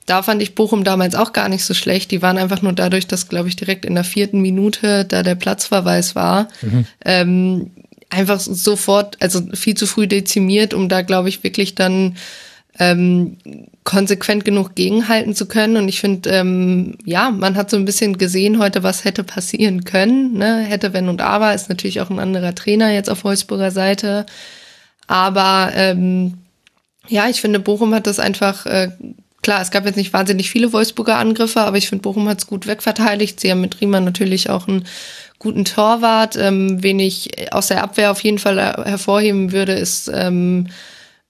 da 0.05 0.21
fand 0.21 0.41
ich 0.41 0.55
Bochum 0.55 0.83
damals 0.83 1.15
auch 1.15 1.33
gar 1.33 1.49
nicht 1.49 1.63
so 1.63 1.73
schlecht. 1.73 2.11
Die 2.11 2.21
waren 2.21 2.37
einfach 2.37 2.61
nur 2.61 2.73
dadurch, 2.73 3.07
dass, 3.07 3.29
glaube 3.29 3.47
ich, 3.47 3.55
direkt 3.55 3.85
in 3.85 3.95
der 3.95 4.03
vierten 4.03 4.41
Minute 4.41 5.05
da 5.05 5.23
der 5.23 5.35
Platzverweis 5.35 6.15
war, 6.15 6.49
mhm. 6.61 6.85
ähm, 7.05 7.71
einfach 8.09 8.39
sofort, 8.39 9.17
also 9.21 9.41
viel 9.53 9.75
zu 9.75 9.87
früh 9.87 10.07
dezimiert, 10.07 10.73
um 10.73 10.89
da, 10.89 11.01
glaube 11.01 11.29
ich, 11.29 11.43
wirklich 11.43 11.75
dann 11.75 12.15
ähm, 12.79 13.37
konsequent 13.83 14.45
genug 14.45 14.75
gegenhalten 14.75 15.35
zu 15.35 15.47
können. 15.47 15.77
Und 15.77 15.87
ich 15.87 15.99
finde, 15.99 16.29
ähm, 16.29 16.97
ja, 17.05 17.31
man 17.31 17.55
hat 17.55 17.69
so 17.69 17.77
ein 17.77 17.85
bisschen 17.85 18.17
gesehen 18.17 18.59
heute, 18.59 18.83
was 18.83 19.05
hätte 19.05 19.23
passieren 19.23 19.83
können. 19.83 20.37
Ne? 20.37 20.59
Hätte, 20.59 20.93
wenn 20.93 21.09
und 21.09 21.21
aber, 21.21 21.53
ist 21.53 21.69
natürlich 21.69 22.01
auch 22.01 22.09
ein 22.09 22.19
anderer 22.19 22.55
Trainer 22.55 22.91
jetzt 22.91 23.09
auf 23.09 23.23
Wolfsburger 23.23 23.71
Seite. 23.71 24.25
Aber 25.07 25.71
ähm, 25.75 26.35
ja, 27.07 27.29
ich 27.29 27.41
finde, 27.41 27.59
Bochum 27.59 27.93
hat 27.93 28.07
das 28.07 28.19
einfach 28.19 28.65
äh, 28.65 28.89
Klar, 29.43 29.61
es 29.61 29.71
gab 29.71 29.85
jetzt 29.85 29.97
nicht 29.97 30.13
wahnsinnig 30.13 30.49
viele 30.49 30.73
Wolfsburger 30.73 31.17
Angriffe, 31.17 31.61
aber 31.61 31.77
ich 31.77 31.89
finde, 31.89 32.01
Bochum 32.01 32.27
hat 32.27 32.39
es 32.39 32.47
gut 32.47 32.65
wegverteidigt. 32.65 33.39
Sie 33.39 33.51
haben 33.51 33.61
mit 33.61 33.79
Riemann 33.81 34.05
natürlich 34.05 34.49
auch 34.49 34.67
einen 34.67 34.85
guten 35.37 35.65
Torwart. 35.65 36.35
Ähm, 36.37 36.81
wen 36.81 36.99
ich 36.99 37.53
aus 37.53 37.67
der 37.67 37.83
Abwehr 37.83 38.09
auf 38.09 38.21
jeden 38.21 38.39
Fall 38.39 38.57
hervorheben 38.57 39.51
würde, 39.51 39.73
ist 39.73 40.09
ähm, 40.13 40.67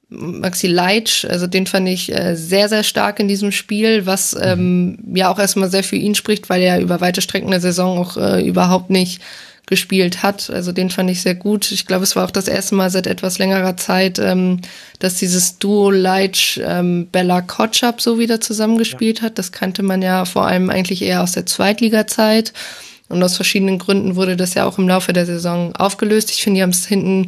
Maxi 0.09 0.68
Leitsch, 0.68 1.26
also 1.26 1.47
den 1.47 1.66
fand 1.66 1.89
ich 1.89 2.14
äh, 2.14 2.36
sehr, 2.36 2.70
sehr 2.70 2.84
stark 2.84 3.20
in 3.20 3.28
diesem 3.28 3.51
Spiel, 3.51 4.05
was 4.05 4.38
ähm, 4.39 4.99
ja 5.16 5.32
auch 5.32 5.39
erstmal 5.39 5.72
sehr 5.72 5.84
für 5.84 5.95
ihn 5.95 6.14
spricht, 6.14 6.49
weil 6.49 6.61
er 6.61 6.80
über 6.80 7.01
weite 7.01 7.22
Strecken 7.22 7.49
der 7.49 7.61
Saison 7.61 7.97
auch 7.97 8.18
äh, 8.18 8.45
überhaupt 8.45 8.91
nicht 8.91 9.22
gespielt 9.66 10.24
hat. 10.24 10.49
Also 10.49 10.72
den 10.72 10.89
fand 10.89 11.09
ich 11.09 11.22
sehr 11.22 11.36
gut. 11.36 11.72
Ich 11.72 11.86
glaube, 11.86 12.03
es 12.03 12.16
war 12.16 12.26
auch 12.26 12.32
das 12.32 12.47
erste 12.47 12.76
Mal 12.76 12.89
seit 12.89 13.07
etwas 13.07 13.38
längerer 13.38 13.78
Zeit, 13.78 14.20
ähm, 14.20 14.59
dass 14.99 15.16
dieses 15.16 15.57
Duo 15.57 15.89
Leitch 15.89 16.59
ähm, 16.64 17.07
Bella 17.11 17.41
Kotschap 17.41 18.01
so 18.01 18.20
wieder 18.20 18.41
zusammengespielt 18.41 19.20
ja. 19.20 19.26
hat. 19.26 19.38
Das 19.38 19.51
kannte 19.51 19.82
man 19.82 20.01
ja 20.01 20.26
vor 20.26 20.45
allem 20.45 20.70
eigentlich 20.70 21.01
eher 21.01 21.24
aus 21.24 21.32
der 21.32 21.45
Zweitliga-Zeit. 21.45 22.53
Und 23.09 23.24
aus 23.24 23.36
verschiedenen 23.36 23.80
Gründen 23.80 24.16
wurde 24.16 24.36
das 24.36 24.53
ja 24.53 24.66
auch 24.66 24.78
im 24.78 24.88
Laufe 24.88 25.14
der 25.14 25.26
Saison 25.26 25.76
aufgelöst. 25.76 26.32
Ich 26.32 26.43
finde, 26.43 26.57
die 26.59 26.64
haben 26.64 26.72
es 26.72 26.86
hinten 26.86 27.28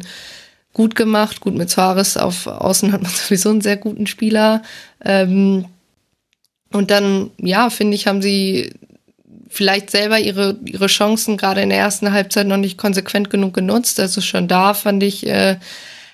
gut 0.72 0.94
gemacht. 0.94 1.40
Gut, 1.40 1.54
mit 1.54 1.70
Suarez 1.70 2.18
auf 2.18 2.46
Außen 2.46 2.92
hat 2.92 3.02
man 3.02 3.10
sowieso 3.14 3.50
einen 3.50 3.62
sehr 3.62 3.76
guten 3.76 4.06
Spieler. 4.06 4.62
Ähm, 5.02 5.66
und 6.72 6.90
dann, 6.90 7.30
ja, 7.38 7.70
finde 7.70 7.94
ich, 7.94 8.06
haben 8.06 8.20
sie 8.20 8.72
vielleicht 9.48 9.90
selber 9.90 10.18
ihre, 10.18 10.56
ihre 10.64 10.86
Chancen 10.86 11.36
gerade 11.36 11.60
in 11.60 11.70
der 11.70 11.78
ersten 11.78 12.12
Halbzeit 12.12 12.46
noch 12.46 12.56
nicht 12.56 12.78
konsequent 12.78 13.30
genug 13.30 13.54
genutzt. 13.54 14.00
Also 14.00 14.20
schon 14.20 14.48
da 14.48 14.74
fand 14.74 15.02
ich, 15.02 15.26
äh, 15.26 15.56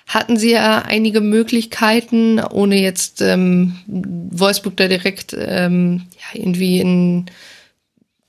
hatten 0.07 0.37
sie 0.37 0.53
ja 0.53 0.83
einige 0.83 1.21
Möglichkeiten, 1.21 2.41
ohne 2.41 2.81
jetzt 2.81 3.23
ähm, 3.23 3.77
Wolfsburg 3.87 4.77
da 4.77 4.89
direkt 4.89 5.35
ähm, 5.39 6.07
ja, 6.19 6.41
irgendwie 6.41 6.81
in 6.81 7.27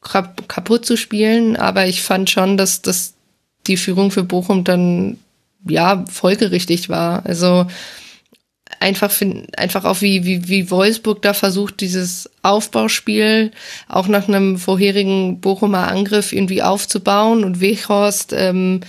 kaputt 0.02 0.86
zu 0.86 0.98
spielen. 0.98 1.56
Aber 1.56 1.88
ich 1.88 2.02
fand 2.02 2.30
schon, 2.30 2.58
dass, 2.58 2.82
dass 2.82 3.14
die 3.68 3.78
Führung 3.78 4.12
für 4.12 4.24
Bochum 4.24 4.64
dann 4.64 5.18
ja 5.68 6.04
folgerichtig 6.10 6.90
war. 6.90 7.26
Also 7.26 7.68
einfach 8.80 9.12
find, 9.12 9.58
einfach 9.58 9.86
auch 9.86 10.02
wie, 10.02 10.26
wie, 10.26 10.48
wie 10.48 10.70
Wolfsburg 10.70 11.22
da 11.22 11.34
versucht, 11.34 11.82
dieses 11.82 12.30
Aufbauspiel 12.42 13.52
auch 13.88 14.08
nach 14.08 14.28
einem 14.28 14.58
vorherigen 14.58 15.40
Bochumer 15.40 15.88
Angriff 15.88 16.34
irgendwie 16.34 16.62
aufzubauen 16.62 17.44
und 17.44 17.62
Weghorst 17.62 18.34
ähm, 18.34 18.82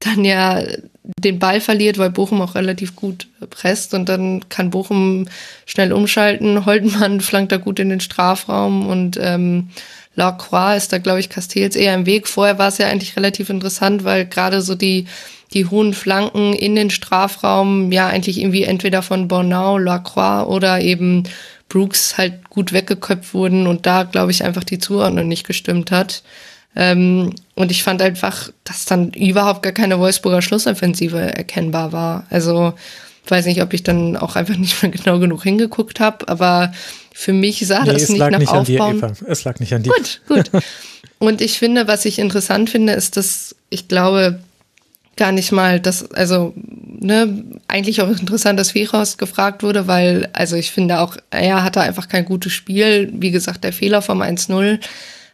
dann 0.00 0.24
ja 0.24 0.62
den 1.02 1.38
Ball 1.38 1.60
verliert, 1.60 1.98
weil 1.98 2.10
Bochum 2.10 2.40
auch 2.40 2.54
relativ 2.54 2.96
gut 2.96 3.28
presst 3.50 3.94
und 3.94 4.08
dann 4.08 4.48
kann 4.48 4.70
Bochum 4.70 5.26
schnell 5.66 5.92
umschalten. 5.92 6.66
Holtenmann 6.66 7.20
flankt 7.20 7.52
da 7.52 7.56
gut 7.56 7.78
in 7.78 7.90
den 7.90 8.00
Strafraum 8.00 8.86
und 8.86 9.18
ähm, 9.20 9.70
Lacroix 10.14 10.76
ist 10.76 10.92
da, 10.92 10.98
glaube 10.98 11.20
ich, 11.20 11.28
Castells 11.28 11.76
eher 11.76 11.94
im 11.94 12.06
Weg. 12.06 12.28
Vorher 12.28 12.58
war 12.58 12.68
es 12.68 12.78
ja 12.78 12.88
eigentlich 12.88 13.16
relativ 13.16 13.48
interessant, 13.48 14.04
weil 14.04 14.26
gerade 14.26 14.60
so 14.62 14.74
die 14.74 15.06
die 15.52 15.66
hohen 15.66 15.94
Flanken 15.94 16.52
in 16.52 16.76
den 16.76 16.90
Strafraum 16.90 17.90
ja 17.92 18.08
eigentlich 18.08 18.38
irgendwie 18.38 18.64
entweder 18.64 19.02
von 19.02 19.28
Bornau, 19.28 19.78
Lacroix 19.78 20.48
oder 20.48 20.80
eben 20.80 21.24
Brooks 21.68 22.18
halt 22.18 22.50
gut 22.50 22.72
weggeköpft 22.72 23.34
wurden 23.34 23.66
und 23.66 23.86
da, 23.86 24.04
glaube 24.04 24.30
ich, 24.30 24.44
einfach 24.44 24.64
die 24.64 24.78
Zuordnung 24.78 25.28
nicht 25.28 25.46
gestimmt 25.46 25.90
hat. 25.90 26.22
Ähm, 26.76 27.34
und 27.54 27.70
ich 27.70 27.82
fand 27.82 28.00
einfach, 28.00 28.50
dass 28.64 28.84
dann 28.84 29.10
überhaupt 29.12 29.62
gar 29.62 29.72
keine 29.72 29.98
Wolfsburger 29.98 30.42
Schlussoffensive 30.42 31.18
erkennbar 31.18 31.92
war. 31.92 32.26
Also 32.30 32.74
weiß 33.26 33.46
nicht, 33.46 33.62
ob 33.62 33.72
ich 33.72 33.82
dann 33.82 34.16
auch 34.16 34.36
einfach 34.36 34.56
nicht 34.56 34.82
mehr 34.82 34.92
genau 34.92 35.18
genug 35.18 35.42
hingeguckt 35.42 36.00
habe, 36.00 36.28
aber 36.28 36.72
für 37.12 37.32
mich 37.32 37.66
sah 37.66 37.84
nee, 37.84 37.92
das 37.92 38.08
nicht 38.08 38.18
nach 38.18 38.38
nicht 38.38 38.48
Aufbauen. 38.48 39.00
Dir, 39.00 39.12
es 39.26 39.44
lag 39.44 39.60
nicht 39.60 39.72
an 39.74 39.82
dir. 39.82 39.92
Gut, 39.92 40.20
gut. 40.26 40.50
Und 41.18 41.42
ich 41.42 41.58
finde, 41.58 41.86
was 41.86 42.06
ich 42.06 42.18
interessant 42.18 42.70
finde, 42.70 42.94
ist, 42.94 43.18
dass 43.18 43.54
ich 43.68 43.88
glaube, 43.88 44.40
gar 45.20 45.32
nicht 45.32 45.52
mal 45.52 45.80
das, 45.80 46.10
also, 46.12 46.54
ne, 46.56 47.44
eigentlich 47.68 48.00
auch 48.00 48.08
interessant, 48.08 48.58
dass 48.58 48.74
Vechos 48.74 49.18
gefragt 49.18 49.62
wurde, 49.62 49.86
weil, 49.86 50.30
also 50.32 50.56
ich 50.56 50.70
finde 50.70 50.98
auch, 51.00 51.18
er 51.28 51.62
hatte 51.62 51.82
einfach 51.82 52.08
kein 52.08 52.24
gutes 52.24 52.54
Spiel. 52.54 53.12
Wie 53.12 53.30
gesagt, 53.30 53.62
der 53.62 53.74
Fehler 53.74 54.00
vom 54.00 54.22
1-0. 54.22 54.80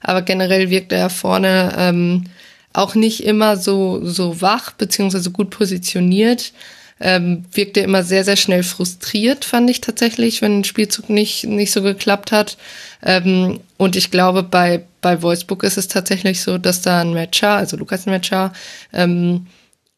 Aber 0.00 0.22
generell 0.22 0.70
wirkt 0.70 0.90
er 0.90 1.08
vorne 1.08 1.72
ähm, 1.78 2.24
auch 2.72 2.96
nicht 2.96 3.24
immer 3.24 3.56
so, 3.56 4.04
so 4.04 4.40
wach, 4.40 4.72
beziehungsweise 4.72 5.30
gut 5.30 5.50
positioniert. 5.50 6.52
Ähm, 6.98 7.44
wirkte 7.52 7.80
immer 7.80 8.02
sehr, 8.02 8.24
sehr 8.24 8.36
schnell 8.36 8.64
frustriert, 8.64 9.44
fand 9.44 9.70
ich 9.70 9.82
tatsächlich, 9.82 10.40
wenn 10.42 10.60
ein 10.60 10.64
Spielzug 10.64 11.10
nicht, 11.10 11.44
nicht 11.44 11.70
so 11.70 11.82
geklappt 11.82 12.32
hat. 12.32 12.56
Ähm, 13.04 13.60
und 13.76 13.94
ich 13.94 14.10
glaube, 14.10 14.42
bei, 14.42 14.82
bei 15.00 15.22
Wolfsburg 15.22 15.62
ist 15.62 15.76
es 15.78 15.88
tatsächlich 15.88 16.40
so, 16.40 16.58
dass 16.58 16.80
da 16.80 17.02
ein 17.02 17.14
Matcher, 17.14 17.50
also 17.50 17.76
Lukas 17.76 18.06
Matcher, 18.06 18.52
ähm, 18.92 19.46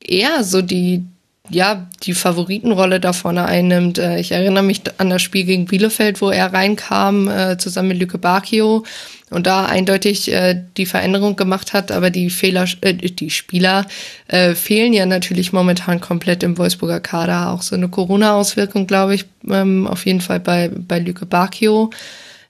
eher 0.01 0.45
so 0.45 0.63
die, 0.63 1.05
ja, 1.51 1.89
die 2.03 2.15
Favoritenrolle 2.15 3.01
da 3.01 3.13
vorne 3.13 3.47
einnimmt. 3.47 3.99
Äh, 3.99 4.21
ich 4.21 4.33
erinnere 4.33 4.65
mich 4.65 4.83
an 4.99 5.11
das 5.11 5.23
Spiel 5.23 5.45
gegen 5.45 5.67
Bielefeld, 5.67 6.21
wo 6.21 6.31
er 6.31 6.53
reinkam, 6.53 7.29
äh, 7.29 7.59
zusammen 7.59 7.89
mit 7.89 7.99
Lücke 7.99 8.19
Bacchio 8.19 8.85
und 9.31 9.47
da 9.47 9.67
eindeutig 9.67 10.33
äh, 10.33 10.63
die 10.77 10.87
Veränderung 10.87 11.37
gemacht 11.37 11.73
hat, 11.73 11.93
aber 11.93 12.11
die 12.11 12.31
Fehler, 12.31 12.67
äh, 12.81 12.95
die 12.95 13.31
Spieler 13.31 13.87
äh, 14.29 14.55
fehlen 14.55 14.93
ja 14.93 15.07
natürlich 15.07 15.53
momentan 15.53 16.01
komplett 16.01 16.43
im 16.43 16.57
Wolfsburger 16.57 17.01
Kader. 17.01 17.53
Auch 17.53 17.63
so 17.63 17.77
eine 17.77 17.89
Corona-Auswirkung, 17.89 18.87
glaube 18.87 19.15
ich, 19.15 19.27
ähm, 19.49 19.87
auf 19.87 20.07
jeden 20.07 20.21
Fall 20.21 20.41
bei, 20.41 20.71
bei 20.75 20.99
Lücke 20.99 21.27
Bacchio. 21.27 21.91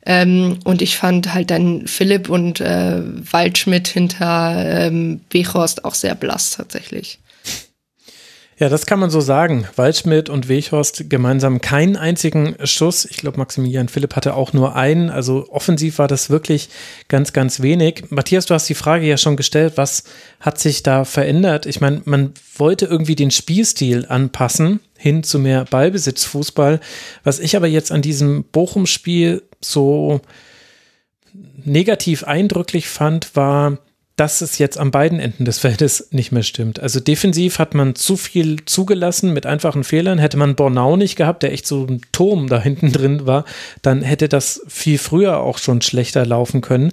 Ähm, 0.06 0.58
und 0.64 0.80
ich 0.80 0.96
fand 0.96 1.34
halt 1.34 1.50
dann 1.50 1.86
Philipp 1.86 2.28
und 2.28 2.60
äh, 2.60 3.02
Waldschmidt 3.30 3.88
hinter 3.88 4.86
ähm, 4.86 5.20
Bechhorst 5.28 5.84
auch 5.84 5.94
sehr 5.94 6.14
blass 6.14 6.52
tatsächlich. 6.52 7.18
Ja, 8.60 8.68
das 8.68 8.86
kann 8.86 8.98
man 8.98 9.08
so 9.08 9.20
sagen. 9.20 9.68
Waldschmidt 9.76 10.28
und 10.28 10.48
Weghorst 10.48 11.08
gemeinsam 11.08 11.60
keinen 11.60 11.96
einzigen 11.96 12.56
Schuss. 12.64 13.04
Ich 13.04 13.18
glaube, 13.18 13.38
Maximilian 13.38 13.88
Philipp 13.88 14.16
hatte 14.16 14.34
auch 14.34 14.52
nur 14.52 14.74
einen. 14.74 15.10
Also 15.10 15.46
offensiv 15.50 15.98
war 15.98 16.08
das 16.08 16.28
wirklich 16.28 16.68
ganz, 17.06 17.32
ganz 17.32 17.62
wenig. 17.62 18.06
Matthias, 18.10 18.46
du 18.46 18.54
hast 18.54 18.68
die 18.68 18.74
Frage 18.74 19.06
ja 19.06 19.16
schon 19.16 19.36
gestellt, 19.36 19.74
was 19.76 20.02
hat 20.40 20.58
sich 20.58 20.82
da 20.82 21.04
verändert? 21.04 21.66
Ich 21.66 21.80
meine, 21.80 22.02
man 22.04 22.32
wollte 22.56 22.86
irgendwie 22.86 23.14
den 23.14 23.30
Spielstil 23.30 24.06
anpassen 24.08 24.80
hin 24.96 25.22
zu 25.22 25.38
mehr 25.38 25.64
Ballbesitzfußball. 25.64 26.80
Was 27.22 27.38
ich 27.38 27.54
aber 27.54 27.68
jetzt 27.68 27.92
an 27.92 28.02
diesem 28.02 28.42
Bochum-Spiel 28.42 29.44
so 29.60 30.20
negativ 31.64 32.24
eindrücklich 32.24 32.88
fand, 32.88 33.36
war, 33.36 33.78
dass 34.18 34.40
es 34.40 34.58
jetzt 34.58 34.78
an 34.78 34.90
beiden 34.90 35.20
Enden 35.20 35.44
des 35.44 35.60
Feldes 35.60 36.08
nicht 36.10 36.32
mehr 36.32 36.42
stimmt. 36.42 36.80
Also 36.80 36.98
defensiv 36.98 37.60
hat 37.60 37.74
man 37.74 37.94
zu 37.94 38.16
viel 38.16 38.64
zugelassen 38.64 39.32
mit 39.32 39.46
einfachen 39.46 39.84
Fehlern. 39.84 40.18
Hätte 40.18 40.36
man 40.36 40.56
Bornau 40.56 40.96
nicht 40.96 41.14
gehabt, 41.14 41.44
der 41.44 41.52
echt 41.52 41.68
so 41.68 41.86
ein 41.86 42.00
Turm 42.10 42.48
da 42.48 42.60
hinten 42.60 42.92
drin 42.92 43.26
war, 43.26 43.44
dann 43.80 44.02
hätte 44.02 44.28
das 44.28 44.60
viel 44.66 44.98
früher 44.98 45.38
auch 45.38 45.58
schon 45.58 45.82
schlechter 45.82 46.26
laufen 46.26 46.62
können. 46.62 46.90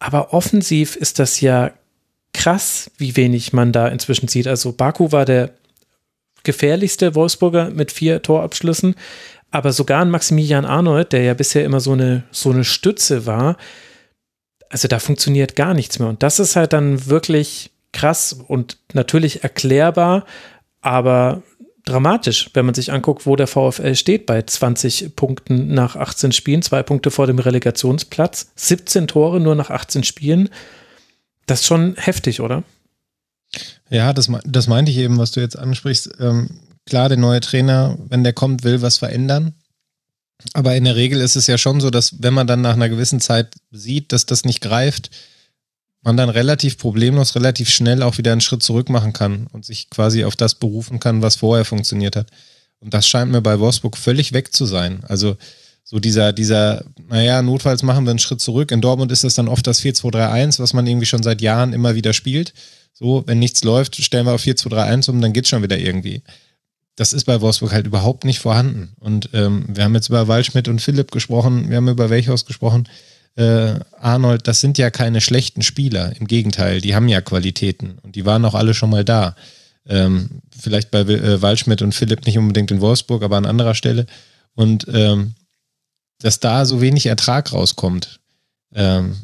Aber 0.00 0.34
offensiv 0.34 0.96
ist 0.96 1.20
das 1.20 1.40
ja 1.40 1.70
krass, 2.32 2.90
wie 2.98 3.14
wenig 3.14 3.52
man 3.52 3.70
da 3.70 3.86
inzwischen 3.86 4.26
sieht. 4.26 4.48
Also 4.48 4.72
Baku 4.72 5.12
war 5.12 5.24
der 5.24 5.50
gefährlichste 6.42 7.14
Wolfsburger 7.14 7.70
mit 7.70 7.92
vier 7.92 8.20
Torabschlüssen, 8.20 8.96
aber 9.52 9.72
sogar 9.72 10.02
ein 10.02 10.10
Maximilian 10.10 10.64
Arnold, 10.64 11.12
der 11.12 11.22
ja 11.22 11.34
bisher 11.34 11.64
immer 11.64 11.78
so 11.78 11.92
eine, 11.92 12.24
so 12.32 12.50
eine 12.50 12.64
Stütze 12.64 13.26
war, 13.26 13.56
also 14.70 14.88
da 14.88 14.98
funktioniert 14.98 15.56
gar 15.56 15.74
nichts 15.74 15.98
mehr. 15.98 16.08
Und 16.08 16.22
das 16.22 16.38
ist 16.38 16.56
halt 16.56 16.72
dann 16.72 17.06
wirklich 17.06 17.70
krass 17.92 18.32
und 18.32 18.78
natürlich 18.92 19.42
erklärbar, 19.44 20.26
aber 20.80 21.42
dramatisch, 21.84 22.50
wenn 22.54 22.66
man 22.66 22.74
sich 22.74 22.92
anguckt, 22.92 23.26
wo 23.26 23.36
der 23.36 23.46
VfL 23.46 23.94
steht 23.94 24.26
bei 24.26 24.42
20 24.42 25.16
Punkten 25.16 25.74
nach 25.74 25.96
18 25.96 26.32
Spielen, 26.32 26.62
zwei 26.62 26.82
Punkte 26.82 27.10
vor 27.10 27.26
dem 27.26 27.38
Relegationsplatz, 27.38 28.52
17 28.56 29.06
Tore 29.06 29.40
nur 29.40 29.54
nach 29.54 29.70
18 29.70 30.02
Spielen. 30.02 30.48
Das 31.46 31.60
ist 31.60 31.66
schon 31.66 31.94
heftig, 31.96 32.40
oder? 32.40 32.64
Ja, 33.90 34.12
das, 34.12 34.30
das 34.44 34.66
meinte 34.66 34.90
ich 34.90 34.98
eben, 34.98 35.18
was 35.18 35.30
du 35.30 35.40
jetzt 35.40 35.58
ansprichst. 35.58 36.10
Ähm, 36.18 36.60
klar, 36.86 37.08
der 37.08 37.18
neue 37.18 37.40
Trainer, 37.40 37.98
wenn 38.08 38.24
der 38.24 38.32
kommt, 38.32 38.64
will 38.64 38.82
was 38.82 38.98
verändern. 38.98 39.54
Aber 40.52 40.76
in 40.76 40.84
der 40.84 40.96
Regel 40.96 41.20
ist 41.20 41.36
es 41.36 41.46
ja 41.46 41.58
schon 41.58 41.80
so, 41.80 41.90
dass 41.90 42.22
wenn 42.22 42.34
man 42.34 42.46
dann 42.46 42.60
nach 42.60 42.74
einer 42.74 42.88
gewissen 42.88 43.20
Zeit 43.20 43.54
sieht, 43.70 44.12
dass 44.12 44.26
das 44.26 44.44
nicht 44.44 44.60
greift, 44.60 45.10
man 46.02 46.16
dann 46.16 46.28
relativ 46.28 46.76
problemlos, 46.76 47.34
relativ 47.34 47.70
schnell 47.70 48.02
auch 48.02 48.18
wieder 48.18 48.32
einen 48.32 48.42
Schritt 48.42 48.62
zurück 48.62 48.90
machen 48.90 49.12
kann 49.12 49.46
und 49.52 49.64
sich 49.64 49.88
quasi 49.88 50.24
auf 50.24 50.36
das 50.36 50.56
berufen 50.56 51.00
kann, 51.00 51.22
was 51.22 51.36
vorher 51.36 51.64
funktioniert 51.64 52.14
hat. 52.14 52.30
Und 52.80 52.92
das 52.92 53.08
scheint 53.08 53.30
mir 53.30 53.40
bei 53.40 53.58
Wolfsburg 53.58 53.96
völlig 53.96 54.32
weg 54.32 54.52
zu 54.52 54.66
sein. 54.66 55.02
Also 55.04 55.36
so 55.82 55.98
dieser, 55.98 56.32
dieser, 56.34 56.84
naja, 57.08 57.40
notfalls 57.40 57.82
machen 57.82 58.04
wir 58.04 58.10
einen 58.10 58.18
Schritt 58.18 58.42
zurück. 58.42 58.70
In 58.70 58.82
Dortmund 58.82 59.12
ist 59.12 59.24
das 59.24 59.34
dann 59.34 59.48
oft 59.48 59.66
das 59.66 59.82
4-2-3-1, 59.82 60.58
was 60.58 60.74
man 60.74 60.86
irgendwie 60.86 61.06
schon 61.06 61.22
seit 61.22 61.40
Jahren 61.40 61.72
immer 61.72 61.94
wieder 61.94 62.12
spielt. 62.12 62.52
So, 62.92 63.24
wenn 63.26 63.38
nichts 63.38 63.64
läuft, 63.64 63.96
stellen 63.96 64.26
wir 64.26 64.32
auf 64.32 64.42
4-2-3-1 64.42 65.10
um, 65.10 65.20
dann 65.20 65.32
geht's 65.32 65.48
schon 65.48 65.62
wieder 65.62 65.78
irgendwie 65.78 66.22
das 66.96 67.12
ist 67.12 67.24
bei 67.24 67.40
Wolfsburg 67.40 67.72
halt 67.72 67.86
überhaupt 67.86 68.24
nicht 68.24 68.38
vorhanden. 68.38 68.92
Und 69.00 69.30
ähm, 69.32 69.64
wir 69.68 69.84
haben 69.84 69.94
jetzt 69.94 70.08
über 70.08 70.28
Waldschmidt 70.28 70.68
und 70.68 70.80
Philipp 70.80 71.10
gesprochen, 71.10 71.68
wir 71.70 71.76
haben 71.76 71.88
über 71.88 72.10
Welchhaus 72.10 72.46
gesprochen. 72.46 72.88
Äh, 73.36 73.80
Arnold, 73.98 74.46
das 74.46 74.60
sind 74.60 74.78
ja 74.78 74.90
keine 74.90 75.20
schlechten 75.20 75.62
Spieler. 75.62 76.12
Im 76.18 76.26
Gegenteil, 76.28 76.80
die 76.80 76.94
haben 76.94 77.08
ja 77.08 77.20
Qualitäten 77.20 77.98
und 78.02 78.14
die 78.14 78.24
waren 78.24 78.44
auch 78.44 78.54
alle 78.54 78.74
schon 78.74 78.90
mal 78.90 79.04
da. 79.04 79.34
Ähm, 79.86 80.40
vielleicht 80.56 80.90
bei 80.90 81.00
äh, 81.00 81.42
Waldschmidt 81.42 81.82
und 81.82 81.94
Philipp 81.94 82.26
nicht 82.26 82.38
unbedingt 82.38 82.70
in 82.70 82.80
Wolfsburg, 82.80 83.22
aber 83.22 83.36
an 83.36 83.44
anderer 83.44 83.74
Stelle. 83.74 84.06
Und 84.54 84.86
ähm, 84.88 85.34
dass 86.20 86.38
da 86.38 86.64
so 86.64 86.80
wenig 86.80 87.06
Ertrag 87.06 87.52
rauskommt, 87.52 88.20
ähm, 88.72 89.16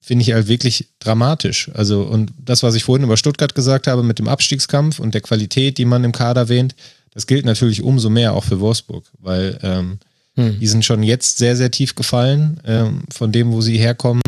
finde 0.00 0.22
ich 0.22 0.32
halt 0.32 0.48
wirklich 0.48 0.88
dramatisch. 0.98 1.70
Also, 1.74 2.02
und 2.02 2.32
das, 2.38 2.62
was 2.62 2.74
ich 2.74 2.84
vorhin 2.84 3.04
über 3.04 3.16
Stuttgart 3.16 3.54
gesagt 3.54 3.86
habe 3.86 4.02
mit 4.02 4.18
dem 4.18 4.28
Abstiegskampf 4.28 4.98
und 4.98 5.14
der 5.14 5.20
Qualität, 5.20 5.78
die 5.78 5.84
man 5.84 6.04
im 6.04 6.12
Kader 6.12 6.48
wähnt, 6.48 6.74
das 7.12 7.26
gilt 7.26 7.44
natürlich 7.44 7.82
umso 7.82 8.08
mehr 8.08 8.34
auch 8.34 8.44
für 8.44 8.60
Wolfsburg, 8.60 9.04
weil 9.18 9.58
ähm, 9.62 9.98
hm. 10.36 10.58
die 10.60 10.66
sind 10.66 10.84
schon 10.84 11.02
jetzt 11.02 11.38
sehr, 11.38 11.56
sehr 11.56 11.70
tief 11.70 11.94
gefallen 11.94 12.60
ähm, 12.64 13.02
von 13.10 13.32
dem, 13.32 13.52
wo 13.52 13.60
sie 13.60 13.78
herkommen. 13.78 14.22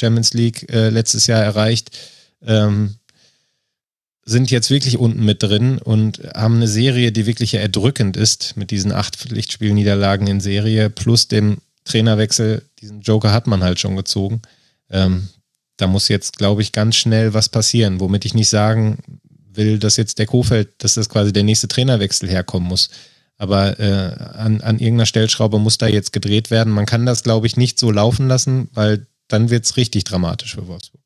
Champions 0.00 0.32
League 0.32 0.72
äh, 0.72 0.88
letztes 0.88 1.26
Jahr 1.26 1.42
erreicht, 1.42 1.96
ähm, 2.44 2.96
sind 4.24 4.50
jetzt 4.50 4.70
wirklich 4.70 4.98
unten 4.98 5.24
mit 5.24 5.42
drin 5.42 5.78
und 5.78 6.20
haben 6.34 6.56
eine 6.56 6.68
Serie, 6.68 7.12
die 7.12 7.26
wirklich 7.26 7.54
erdrückend 7.54 8.16
ist 8.16 8.56
mit 8.56 8.70
diesen 8.70 8.92
acht 8.92 9.16
Pflichtspielniederlagen 9.16 10.26
in 10.26 10.40
Serie 10.40 10.90
plus 10.90 11.28
dem 11.28 11.58
Trainerwechsel. 11.84 12.62
Diesen 12.80 13.00
Joker 13.02 13.32
hat 13.32 13.46
man 13.46 13.62
halt 13.62 13.80
schon 13.80 13.96
gezogen. 13.96 14.42
Ähm, 14.92 15.28
da 15.76 15.86
muss 15.86 16.08
jetzt, 16.08 16.38
glaube 16.38 16.62
ich, 16.62 16.72
ganz 16.72 16.96
schnell 16.96 17.34
was 17.34 17.48
passieren, 17.48 17.98
womit 17.98 18.24
ich 18.24 18.34
nicht 18.34 18.48
sagen 18.48 18.98
will, 19.54 19.78
dass 19.78 19.96
jetzt 19.96 20.18
der 20.18 20.26
Kofeld, 20.26 20.70
dass 20.78 20.94
das 20.94 21.08
quasi 21.08 21.32
der 21.32 21.42
nächste 21.42 21.68
Trainerwechsel 21.68 22.28
herkommen 22.28 22.68
muss. 22.68 22.90
Aber 23.36 23.80
äh, 23.80 24.14
an, 24.34 24.60
an 24.60 24.78
irgendeiner 24.78 25.06
Stellschraube 25.06 25.58
muss 25.58 25.78
da 25.78 25.88
jetzt 25.88 26.12
gedreht 26.12 26.50
werden. 26.50 26.72
Man 26.72 26.86
kann 26.86 27.06
das, 27.06 27.24
glaube 27.24 27.46
ich, 27.46 27.56
nicht 27.56 27.78
so 27.78 27.90
laufen 27.90 28.28
lassen, 28.28 28.68
weil 28.72 29.06
dann 29.28 29.50
wird 29.50 29.64
es 29.64 29.76
richtig 29.76 30.04
dramatisch 30.04 30.54
für 30.54 30.68
Wolfsburg. 30.68 31.02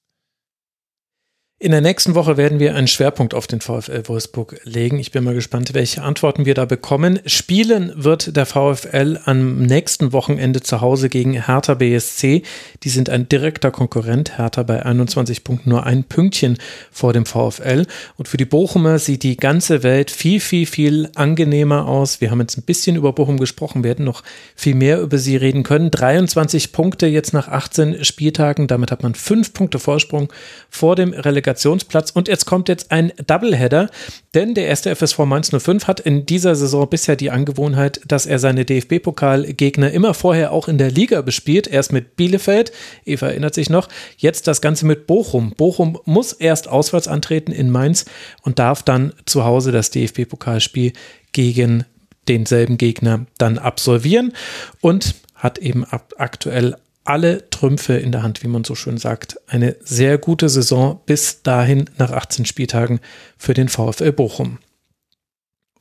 In 1.59 1.71
der 1.71 1.81
nächsten 1.81 2.15
Woche 2.15 2.37
werden 2.37 2.59
wir 2.59 2.75
einen 2.75 2.87
Schwerpunkt 2.87 3.33
auf 3.33 3.47
den 3.47 3.63
VfL 3.63 4.03
Wolfsburg 4.09 4.61
legen. 4.65 4.99
Ich 4.99 5.11
bin 5.11 5.25
mal 5.25 5.33
gespannt, 5.33 5.73
welche 5.73 6.03
Antworten 6.03 6.45
wir 6.45 6.53
da 6.53 6.67
bekommen. 6.67 7.19
Spielen 7.25 7.93
wird 7.95 8.37
der 8.37 8.45
VfL 8.45 9.21
am 9.25 9.63
nächsten 9.63 10.13
Wochenende 10.13 10.61
zu 10.61 10.83
Hause 10.83 11.09
gegen 11.09 11.33
Hertha 11.33 11.73
BSC. 11.73 12.43
Die 12.83 12.89
sind 12.91 13.09
ein 13.09 13.31
direkter 13.31 13.71
Konkurrent. 13.71 14.37
Hertha 14.37 14.65
bei 14.65 14.85
21 14.85 15.45
Punkten 15.45 15.71
nur 15.71 15.87
ein 15.87 16.05
Pünktchen 16.05 16.59
vor 16.93 17.15
dem 17.15 17.25
VfL. 17.25 17.87
Und 18.19 18.29
für 18.29 18.37
die 18.37 18.45
Bochumer 18.45 18.99
sieht 18.99 19.23
die 19.23 19.39
ganze 19.39 19.83
Welt 19.83 20.11
viel, 20.11 20.41
viel, 20.41 20.67
viel 20.67 21.09
angenehmer 21.15 21.89
aus. 21.89 22.21
Wir 22.21 22.31
haben 22.31 22.41
jetzt 22.41 22.59
ein 22.59 22.65
bisschen 22.65 22.97
über 22.97 23.15
Bochum 23.15 23.41
gesprochen, 23.41 23.83
werden 23.83 24.05
noch 24.05 24.23
viel 24.55 24.75
mehr 24.75 25.01
über 25.01 25.17
sie 25.17 25.37
reden 25.37 25.63
können. 25.63 25.91
23 25.91 26.73
Punkte 26.73 27.07
jetzt 27.07 27.33
nach 27.33 27.49
18 27.49 28.05
Spieltagen. 28.05 28.67
Damit 28.67 28.91
hat 28.91 29.03
man 29.03 29.15
fünf 29.15 29.55
Punkte 29.55 29.79
Vorsprung 29.79 30.31
vor 30.69 30.97
dem 30.97 31.15
Relegation 31.15 31.46
Relegationsplatz. 31.47 32.11
Und 32.11 32.29
jetzt 32.29 32.45
kommt 32.45 32.69
jetzt 32.69 32.91
ein 32.91 33.13
Doubleheader, 33.27 33.89
denn 34.35 34.55
der 34.55 34.67
erste 34.67 34.95
FSV 34.95 35.21
Mainz 35.21 35.51
05 35.57 35.87
hat 35.87 36.01
in 36.01 36.27
dieser 36.27 36.57
Saison 36.57 36.89
bisher 36.89 37.17
die 37.17 37.31
Angewohnheit, 37.31 38.01
dass 38.07 38.27
er 38.27 38.39
seine 38.39 38.65
DFB-Pokalgegner 38.65 39.91
immer 39.91 40.15
vorher 40.15 40.53
auch 40.53 40.69
in 40.69 40.79
der 40.79 40.91
Liga 40.91 41.23
bespielt. 41.23 41.67
Erst 41.67 41.93
mit 41.93 42.17
Bielefeld, 42.17 42.73
Eva 43.05 43.29
erinnert 43.29 43.55
sich 43.55 43.71
noch, 43.71 43.89
jetzt 44.17 44.47
das 44.47 44.61
Ganze 44.61 44.87
mit 44.87 45.07
Bochum. 45.07 45.53
Bochum 45.57 45.99
muss 46.05 46.33
erst 46.33 46.69
auswärts 46.69 47.09
antreten 47.09 47.53
in 47.53 47.71
Mainz 47.71 48.05
und 48.43 48.59
darf 48.59 48.83
dann 48.83 49.13
zu 49.25 49.45
Hause 49.45 49.73
das 49.73 49.91
DFB-Pokalspiel 49.91 50.93
gegen 51.33 51.85
denselben 52.29 52.77
Gegner 52.77 53.27
dann 53.39 53.59
absolvieren 53.59 54.33
und 54.81 55.15
hat 55.37 55.59
eben 55.59 55.85
aktuell 56.17 56.77
alle 57.07 57.49
Trümpfe 57.51 57.95
in 57.95 58.13
der 58.13 58.23
Hand, 58.23 58.43
wie 58.43 58.49
man 58.49 58.65
so 58.65 58.75
schön 58.75 58.99
sagt. 58.99 59.41
Eine 59.47 59.77
sehr 59.81 60.19
gute 60.19 60.49
Saison 60.49 61.01
bis 61.07 61.43
dahin 61.43 61.89
nach 61.99 62.11
18 62.11 62.45
Spieltagen 62.45 63.01
für 63.39 63.55
den 63.55 63.69
VfL 63.69 64.13
Bochum. 64.13 64.59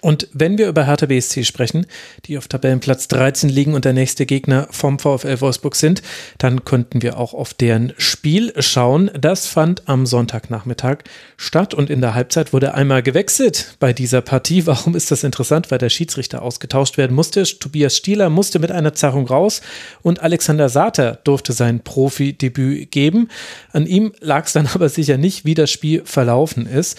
Und 0.06 0.28
wenn 0.34 0.60
wir 0.60 0.68
über 0.68 0.86
Hertha 0.86 1.08
BSC 1.08 1.46
sprechen, 1.46 1.88
die 2.26 2.38
auf 2.38 2.48
Tabellenplatz 2.48 3.08
13 3.08 3.50
liegen 3.50 3.74
und 3.74 3.86
der 3.86 3.94
nächste 3.94 4.28
Gegner 4.28 4.68
vom 4.70 5.00
VfL 5.00 5.42
Wolfsburg 5.42 5.76
sind, 5.76 6.04
dann 6.38 6.64
könnten 6.64 7.02
wir 7.02 7.18
auch 7.18 7.34
auf 7.34 7.56
deren 7.56 7.92
Spiel 7.98 8.54
schauen. 8.60 9.10
Das 9.20 9.48
fand 9.48 9.90
am 9.90 10.06
Sonntagnachmittag 10.06 10.98
statt 11.38 11.74
und 11.74 11.90
in 11.90 12.02
der 12.02 12.14
Halbzeit 12.14 12.54
wurde 12.54 12.76
einmal 12.76 13.02
gewechselt 13.02 13.78
bei 13.80 13.94
dieser 13.94 14.22
Partie. 14.22 14.68
Warum 14.68 14.96
ist 14.96 15.10
das 15.10 15.24
interessant? 15.24 15.72
Weil 15.72 15.80
der 15.80 15.90
Schiedsrichter 15.90 16.44
ausgetauscht 16.44 17.00
werden 17.00 17.16
musste. 17.16 17.42
Tobias 17.42 17.98
Stieler 17.98 18.30
musste 18.30 18.60
mit 18.60 18.72
einer 18.72 18.94
Zerrung 18.94 19.26
raus 19.26 19.62
und 20.04 20.22
Alexander 20.22 20.70
Sater 20.70 21.18
durfte 21.24 21.52
sein 21.52 21.80
Profidebüt 21.84 22.92
geben. 22.92 23.30
An 23.72 23.88
ihm 23.88 24.12
lag 24.20 24.46
es 24.46 24.54
dann 24.54 24.68
aber 24.76 24.88
sicher 24.88 25.18
nicht, 25.18 25.46
wie 25.46 25.56
das 25.56 25.72
Spiel 25.72 26.04
verlaufen 26.06 26.68
ist. 26.68 26.96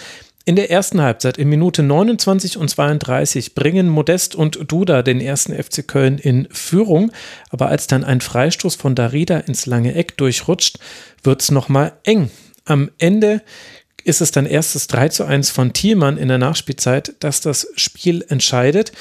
In 0.48 0.54
der 0.54 0.70
ersten 0.70 1.02
Halbzeit 1.02 1.38
in 1.38 1.48
Minute 1.48 1.82
29 1.82 2.56
und 2.56 2.68
32 2.68 3.56
bringen 3.56 3.88
Modest 3.88 4.36
und 4.36 4.70
Duda 4.70 5.02
den 5.02 5.20
ersten 5.20 5.52
FC 5.52 5.84
Köln 5.84 6.18
in 6.18 6.46
Führung, 6.52 7.10
aber 7.50 7.66
als 7.66 7.88
dann 7.88 8.04
ein 8.04 8.20
Freistoß 8.20 8.76
von 8.76 8.94
Darida 8.94 9.38
ins 9.38 9.66
lange 9.66 9.96
Eck 9.96 10.16
durchrutscht, 10.16 10.78
wird 11.24 11.42
es 11.42 11.50
nochmal 11.50 11.94
eng. 12.04 12.30
Am 12.64 12.92
Ende 12.98 13.42
ist 14.04 14.20
es 14.20 14.30
dann 14.30 14.46
erstes 14.46 14.86
3 14.86 15.08
zu 15.08 15.24
1 15.24 15.50
von 15.50 15.72
Thielmann 15.72 16.16
in 16.16 16.28
der 16.28 16.38
Nachspielzeit, 16.38 17.16
dass 17.18 17.40
das 17.40 17.66
Spiel 17.74 18.24
entscheidet, 18.28 18.92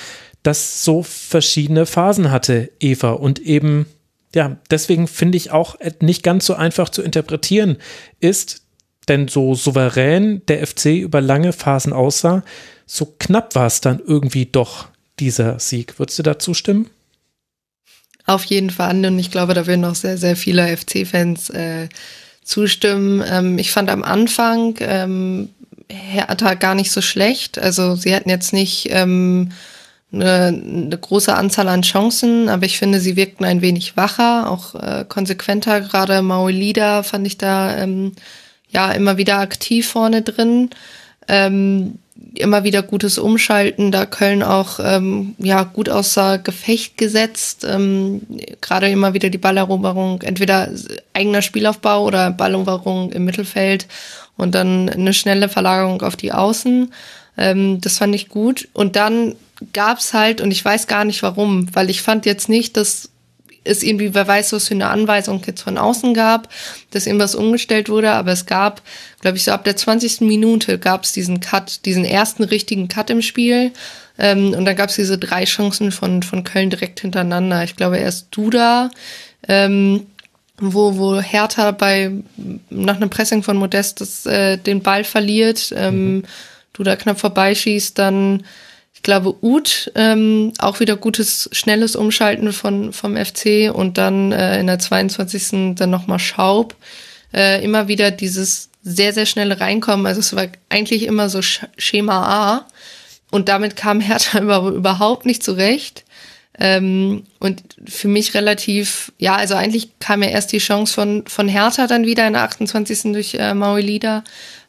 das 0.41 0.83
so 0.83 1.03
verschiedene 1.03 1.85
Phasen 1.85 2.31
hatte, 2.31 2.71
Eva, 2.79 3.11
und 3.11 3.37
eben 3.37 3.85
ja, 4.33 4.57
deswegen 4.69 5.07
finde 5.07 5.37
ich 5.37 5.51
auch 5.51 5.77
nicht 6.01 6.21
ganz 6.21 6.45
so 6.45 6.55
einfach 6.55 6.89
zu 6.89 7.01
interpretieren 7.01 7.77
ist, 8.19 8.64
denn 9.05 9.27
so 9.27 9.55
souverän 9.55 10.41
der 10.47 10.65
FC 10.65 10.97
über 10.97 11.21
lange 11.21 11.53
Phasen 11.53 11.93
aussah, 11.93 12.43
so 12.85 13.15
knapp 13.19 13.55
war 13.55 13.67
es 13.67 13.81
dann 13.81 14.01
irgendwie 14.05 14.45
doch 14.45 14.87
dieser 15.19 15.59
Sieg. 15.59 15.97
Würdest 15.99 16.19
du 16.19 16.23
da 16.23 16.39
zustimmen? 16.39 16.89
Auf 18.25 18.43
jeden 18.45 18.69
Fall. 18.69 19.05
Und 19.05 19.19
ich 19.19 19.31
glaube, 19.31 19.53
da 19.53 19.67
würden 19.67 19.85
auch 19.85 19.95
sehr, 19.95 20.17
sehr 20.17 20.35
viele 20.35 20.75
FC-Fans 20.75 21.49
äh, 21.51 21.89
zustimmen. 22.43 23.23
Ähm, 23.29 23.57
ich 23.59 23.71
fand 23.71 23.89
am 23.89 24.03
Anfang 24.03 24.75
ähm, 24.79 25.49
Hertha 25.89 26.55
gar 26.55 26.75
nicht 26.75 26.91
so 26.91 27.01
schlecht. 27.01 27.59
Also 27.59 27.95
sie 27.95 28.15
hatten 28.15 28.29
jetzt 28.29 28.51
nicht 28.53 28.87
ähm, 28.89 29.51
eine, 30.11 30.47
eine 30.47 30.97
große 30.97 31.35
Anzahl 31.35 31.67
an 31.67 31.83
Chancen, 31.83 32.49
aber 32.49 32.65
ich 32.65 32.79
finde, 32.79 32.99
sie 32.99 33.15
wirkten 33.15 33.45
ein 33.45 33.61
wenig 33.61 33.95
wacher, 33.95 34.49
auch 34.49 34.75
äh, 34.75 35.05
konsequenter. 35.07 35.81
Gerade 35.81 36.21
Maui 36.21 36.51
Lieder 36.51 37.03
fand 37.03 37.27
ich 37.27 37.37
da 37.37 37.77
ähm, 37.77 38.13
ja 38.75 38.91
immer 38.91 39.17
wieder 39.17 39.39
aktiv 39.39 39.87
vorne 39.87 40.21
drin. 40.21 40.69
Ähm, 41.27 41.97
immer 42.35 42.63
wieder 42.63 42.81
gutes 42.83 43.17
Umschalten, 43.17 43.91
da 43.91 44.05
Köln 44.05 44.43
auch 44.43 44.79
ähm, 44.83 45.35
ja 45.37 45.63
gut 45.63 45.89
außer 45.89 46.37
Gefecht 46.39 46.97
gesetzt. 46.97 47.65
Ähm, 47.67 48.21
Gerade 48.61 48.89
immer 48.89 49.13
wieder 49.13 49.29
die 49.29 49.37
Balleroberung, 49.37 50.21
entweder 50.21 50.69
eigener 51.13 51.41
Spielaufbau 51.41 52.03
oder 52.03 52.31
Balleroberung 52.31 53.11
im 53.11 53.25
Mittelfeld 53.25 53.87
und 54.37 54.53
dann 54.53 54.89
eine 54.89 55.13
schnelle 55.13 55.49
Verlagerung 55.49 56.01
auf 56.01 56.15
die 56.15 56.33
Außen. 56.33 56.91
Ähm, 57.37 57.81
das 57.81 57.97
fand 57.97 58.13
ich 58.13 58.29
gut. 58.29 58.67
Und 58.73 58.95
dann 58.97 59.35
gab's 59.71 60.13
halt, 60.13 60.41
und 60.41 60.51
ich 60.51 60.63
weiß 60.63 60.87
gar 60.87 61.05
nicht 61.05 61.23
warum, 61.23 61.73
weil 61.73 61.89
ich 61.89 62.01
fand 62.01 62.25
jetzt 62.25 62.49
nicht, 62.49 62.75
dass 62.75 63.09
es 63.65 63.83
irgendwie, 63.83 64.13
wer 64.13 64.27
weiß, 64.27 64.53
was 64.53 64.67
für 64.67 64.73
eine 64.73 64.89
Anweisung 64.89 65.41
jetzt 65.45 65.61
von 65.61 65.77
außen 65.77 66.13
gab, 66.13 66.49
dass 66.91 67.07
irgendwas 67.07 67.35
umgestellt 67.35 67.89
wurde, 67.89 68.11
aber 68.11 68.31
es 68.31 68.45
gab, 68.45 68.81
glaube 69.21 69.37
ich, 69.37 69.43
so 69.43 69.51
ab 69.51 69.63
der 69.63 69.75
20. 69.75 70.21
Minute 70.21 70.79
gab 70.79 71.03
es 71.03 71.11
diesen 71.11 71.41
Cut, 71.41 71.85
diesen 71.85 72.05
ersten 72.05 72.43
richtigen 72.43 72.87
Cut 72.87 73.09
im 73.09 73.21
Spiel. 73.21 73.71
Ähm, 74.17 74.53
und 74.53 74.65
dann 74.65 74.75
gab 74.75 74.89
es 74.89 74.95
diese 74.95 75.17
drei 75.17 75.43
Chancen 75.43 75.91
von, 75.91 76.23
von 76.23 76.43
Köln 76.43 76.69
direkt 76.69 77.01
hintereinander. 77.01 77.63
Ich 77.63 77.75
glaube, 77.75 77.97
erst 77.97 78.27
Duda, 78.31 78.89
ähm, 79.47 80.05
wo, 80.57 80.97
wo 80.97 81.19
Hertha 81.19 81.71
bei 81.71 82.11
nach 82.69 82.95
einem 82.95 83.09
Pressing 83.09 83.43
von 83.43 83.57
Modest 83.57 83.99
das, 83.99 84.25
äh, 84.25 84.57
den 84.57 84.81
Ball 84.81 85.03
verliert, 85.03 85.73
ähm, 85.75 86.15
mhm. 86.15 86.23
Duda 86.71 86.95
knapp 86.95 87.19
vorbeischießt, 87.19 87.97
dann 87.97 88.43
glaube, 89.05 89.35
Uth, 89.41 89.91
ähm, 89.95 90.51
auch 90.57 90.81
wieder 90.81 90.97
gutes, 90.97 91.47
schnelles 91.53 91.95
Umschalten 91.95 92.51
von, 92.51 92.91
vom 92.91 93.15
FC 93.15 93.71
und 93.73 93.97
dann 93.97 94.33
äh, 94.33 94.59
in 94.59 94.67
der 94.67 94.79
22. 94.79 95.75
dann 95.75 95.89
nochmal 95.89 96.19
Schaub. 96.19 96.75
Äh, 97.33 97.63
immer 97.63 97.87
wieder 97.87 98.11
dieses 98.11 98.69
sehr, 98.81 99.13
sehr 99.13 99.25
schnelle 99.25 99.59
Reinkommen. 99.59 100.05
Also 100.05 100.19
es 100.19 100.35
war 100.35 100.47
eigentlich 100.69 101.03
immer 101.03 101.29
so 101.29 101.41
Schema 101.41 102.23
A. 102.23 102.67
Und 103.31 103.47
damit 103.47 103.75
kam 103.75 103.99
Hertha 104.01 104.39
überhaupt 104.39 105.25
nicht 105.25 105.43
zurecht. 105.43 106.03
Ähm, 106.57 107.23
und 107.39 107.63
für 107.85 108.07
mich 108.07 108.33
relativ, 108.33 109.11
ja, 109.19 109.35
also 109.35 109.55
eigentlich 109.55 109.99
kam 109.99 110.23
ja 110.23 110.29
erst 110.29 110.51
die 110.51 110.59
Chance 110.59 110.93
von, 110.93 111.27
von 111.27 111.47
Hertha 111.47 111.85
dann 111.85 112.05
wieder 112.05 112.25
in 112.25 112.33
der 112.33 112.43
28. 112.43 113.13
durch 113.13 113.35
äh, 113.35 113.53
Maui 113.53 113.81
Lieder 113.81 114.23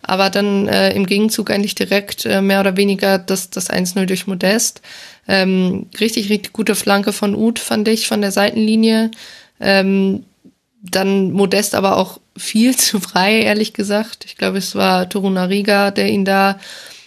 aber 0.06 0.30
dann 0.30 0.68
äh, 0.68 0.92
im 0.92 1.04
Gegenzug 1.04 1.50
eigentlich 1.50 1.74
direkt 1.74 2.24
äh, 2.26 2.40
mehr 2.40 2.60
oder 2.60 2.76
weniger 2.76 3.18
das, 3.18 3.50
das 3.50 3.68
1-0 3.68 4.06
durch 4.06 4.26
Modest. 4.26 4.80
Ähm, 5.26 5.86
richtig, 5.98 6.30
richtig 6.30 6.52
gute 6.52 6.76
Flanke 6.76 7.12
von 7.12 7.34
Uth, 7.34 7.58
fand 7.58 7.88
ich, 7.88 8.06
von 8.06 8.20
der 8.20 8.30
Seitenlinie. 8.30 9.10
Ähm, 9.60 10.24
dann 10.80 11.32
Modest 11.32 11.74
aber 11.74 11.96
auch 11.96 12.20
viel 12.36 12.76
zu 12.76 13.00
frei, 13.00 13.40
ehrlich 13.40 13.72
gesagt. 13.72 14.24
Ich 14.26 14.36
glaube, 14.36 14.58
es 14.58 14.76
war 14.76 15.08
Torunariga, 15.08 15.90
der 15.90 16.08
ihn 16.08 16.24
da 16.24 16.60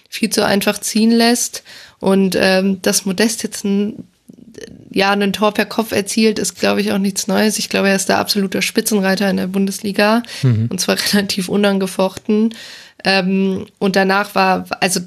viel 0.10 0.30
zu 0.30 0.46
einfach 0.46 0.80
ziehen 0.80 1.12
lässt. 1.12 1.64
Und 2.00 2.38
ähm, 2.40 2.82
dass 2.82 3.06
Modest 3.06 3.44
jetzt 3.44 3.64
ein 3.64 4.08
ja, 4.92 5.12
einen 5.12 5.34
Tor 5.34 5.54
per 5.54 5.66
Kopf 5.66 5.92
erzielt, 5.92 6.40
ist, 6.40 6.60
glaube 6.60 6.82
ich, 6.82 6.92
auch 6.92 6.98
nichts 6.98 7.28
Neues. 7.28 7.60
Ich 7.60 7.70
glaube, 7.70 7.90
er 7.90 7.96
ist 7.96 8.10
der 8.10 8.18
absolute 8.18 8.62
Spitzenreiter 8.62 9.30
in 9.30 9.38
der 9.38 9.48
Bundesliga 9.48 10.24
mhm. 10.42 10.68
und 10.70 10.80
zwar 10.82 10.98
relativ 11.14 11.50
unangefochten. 11.50 12.54
Ähm, 13.04 13.68
und 13.80 13.96
danach 13.96 14.36
war, 14.36 14.66
also 14.82 15.00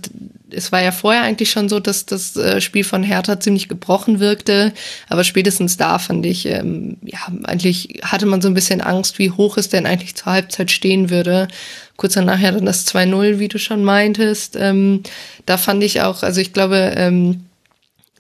es 0.51 0.73
war 0.73 0.83
ja 0.83 0.93
vorher 0.93 1.23
eigentlich 1.23 1.51
schon 1.51 1.69
so, 1.69 1.81
dass 1.81 2.07
das 2.07 2.37
äh, 2.37 2.61
Spiel 2.61 2.85
von 2.85 3.03
Hertha 3.03 3.41
ziemlich 3.41 3.69
gebrochen 3.69 4.21
wirkte, 4.21 4.73
aber 5.09 5.25
spätestens 5.25 5.77
da 5.77 5.99
fand 5.99 6.25
ich, 6.27 6.47
ähm, 6.47 6.99
ja, 7.03 7.21
eigentlich 7.45 8.01
hatte 8.03 8.27
man 8.27 8.41
so 8.41 8.49
ein 8.49 8.55
bisschen 8.55 8.81
Angst, 8.81 9.19
wie 9.19 9.31
hoch 9.31 9.57
es 9.57 9.69
denn 9.69 9.87
eigentlich 9.87 10.15
zur 10.15 10.33
Halbzeit 10.33 10.71
stehen 10.71 11.11
würde. 11.11 11.49
Kurz 11.97 12.15
danach 12.15 12.41
ja 12.41 12.53
dann 12.53 12.67
das 12.67 12.87
2-0, 12.87 13.39
wie 13.39 13.49
du 13.49 13.59
schon 13.59 13.85
meintest. 13.85 14.57
Ähm, 14.59 15.03
da 15.47 15.57
fand 15.57 15.83
ich 15.83 16.01
auch, 16.03 16.23
also 16.23 16.41
ich 16.41 16.53
glaube, 16.53 16.95
ähm, 16.97 17.45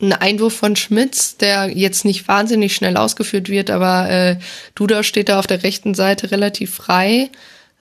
ein 0.00 0.12
Einwurf 0.12 0.54
von 0.54 0.74
Schmitz, 0.74 1.36
der 1.36 1.68
jetzt 1.68 2.04
nicht 2.04 2.26
wahnsinnig 2.26 2.74
schnell 2.74 2.96
ausgeführt 2.96 3.48
wird, 3.48 3.70
aber 3.70 4.10
äh, 4.10 4.36
Duda 4.74 5.04
steht 5.04 5.28
da 5.28 5.38
auf 5.38 5.46
der 5.46 5.62
rechten 5.62 5.94
Seite 5.94 6.30
relativ 6.32 6.74
frei. 6.74 7.30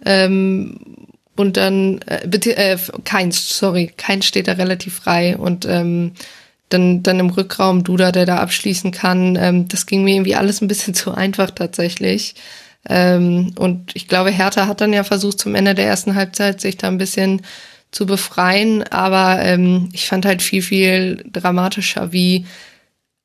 Ähm, 0.05 0.77
und 1.35 1.57
dann, 1.57 1.99
äh, 2.05 2.27
bitte, 2.27 2.57
äh, 2.57 2.77
keins, 3.03 3.57
sorry, 3.57 3.91
keins 3.95 4.25
steht 4.25 4.47
da 4.47 4.53
relativ 4.53 4.95
frei 4.95 5.37
und 5.37 5.65
ähm, 5.65 6.13
dann, 6.69 7.03
dann 7.03 7.19
im 7.19 7.29
Rückraum 7.29 7.83
Duda, 7.83 8.11
der 8.11 8.25
da 8.25 8.37
abschließen 8.37 8.91
kann. 8.91 9.35
Ähm, 9.35 9.67
das 9.67 9.85
ging 9.85 10.03
mir 10.03 10.15
irgendwie 10.15 10.35
alles 10.35 10.61
ein 10.61 10.67
bisschen 10.67 10.93
zu 10.93 11.13
einfach 11.13 11.51
tatsächlich. 11.51 12.35
Ähm, 12.89 13.53
und 13.57 13.95
ich 13.95 14.07
glaube, 14.07 14.31
Hertha 14.31 14.67
hat 14.67 14.81
dann 14.81 14.93
ja 14.93 15.03
versucht, 15.03 15.39
zum 15.39 15.55
Ende 15.55 15.75
der 15.75 15.85
ersten 15.85 16.15
Halbzeit 16.15 16.61
sich 16.61 16.77
da 16.77 16.87
ein 16.87 16.97
bisschen 16.97 17.41
zu 17.91 18.05
befreien. 18.05 18.83
Aber 18.83 19.41
ähm, 19.41 19.89
ich 19.93 20.07
fand 20.07 20.25
halt 20.25 20.41
viel, 20.41 20.61
viel 20.61 21.23
dramatischer, 21.31 22.11
wie 22.11 22.45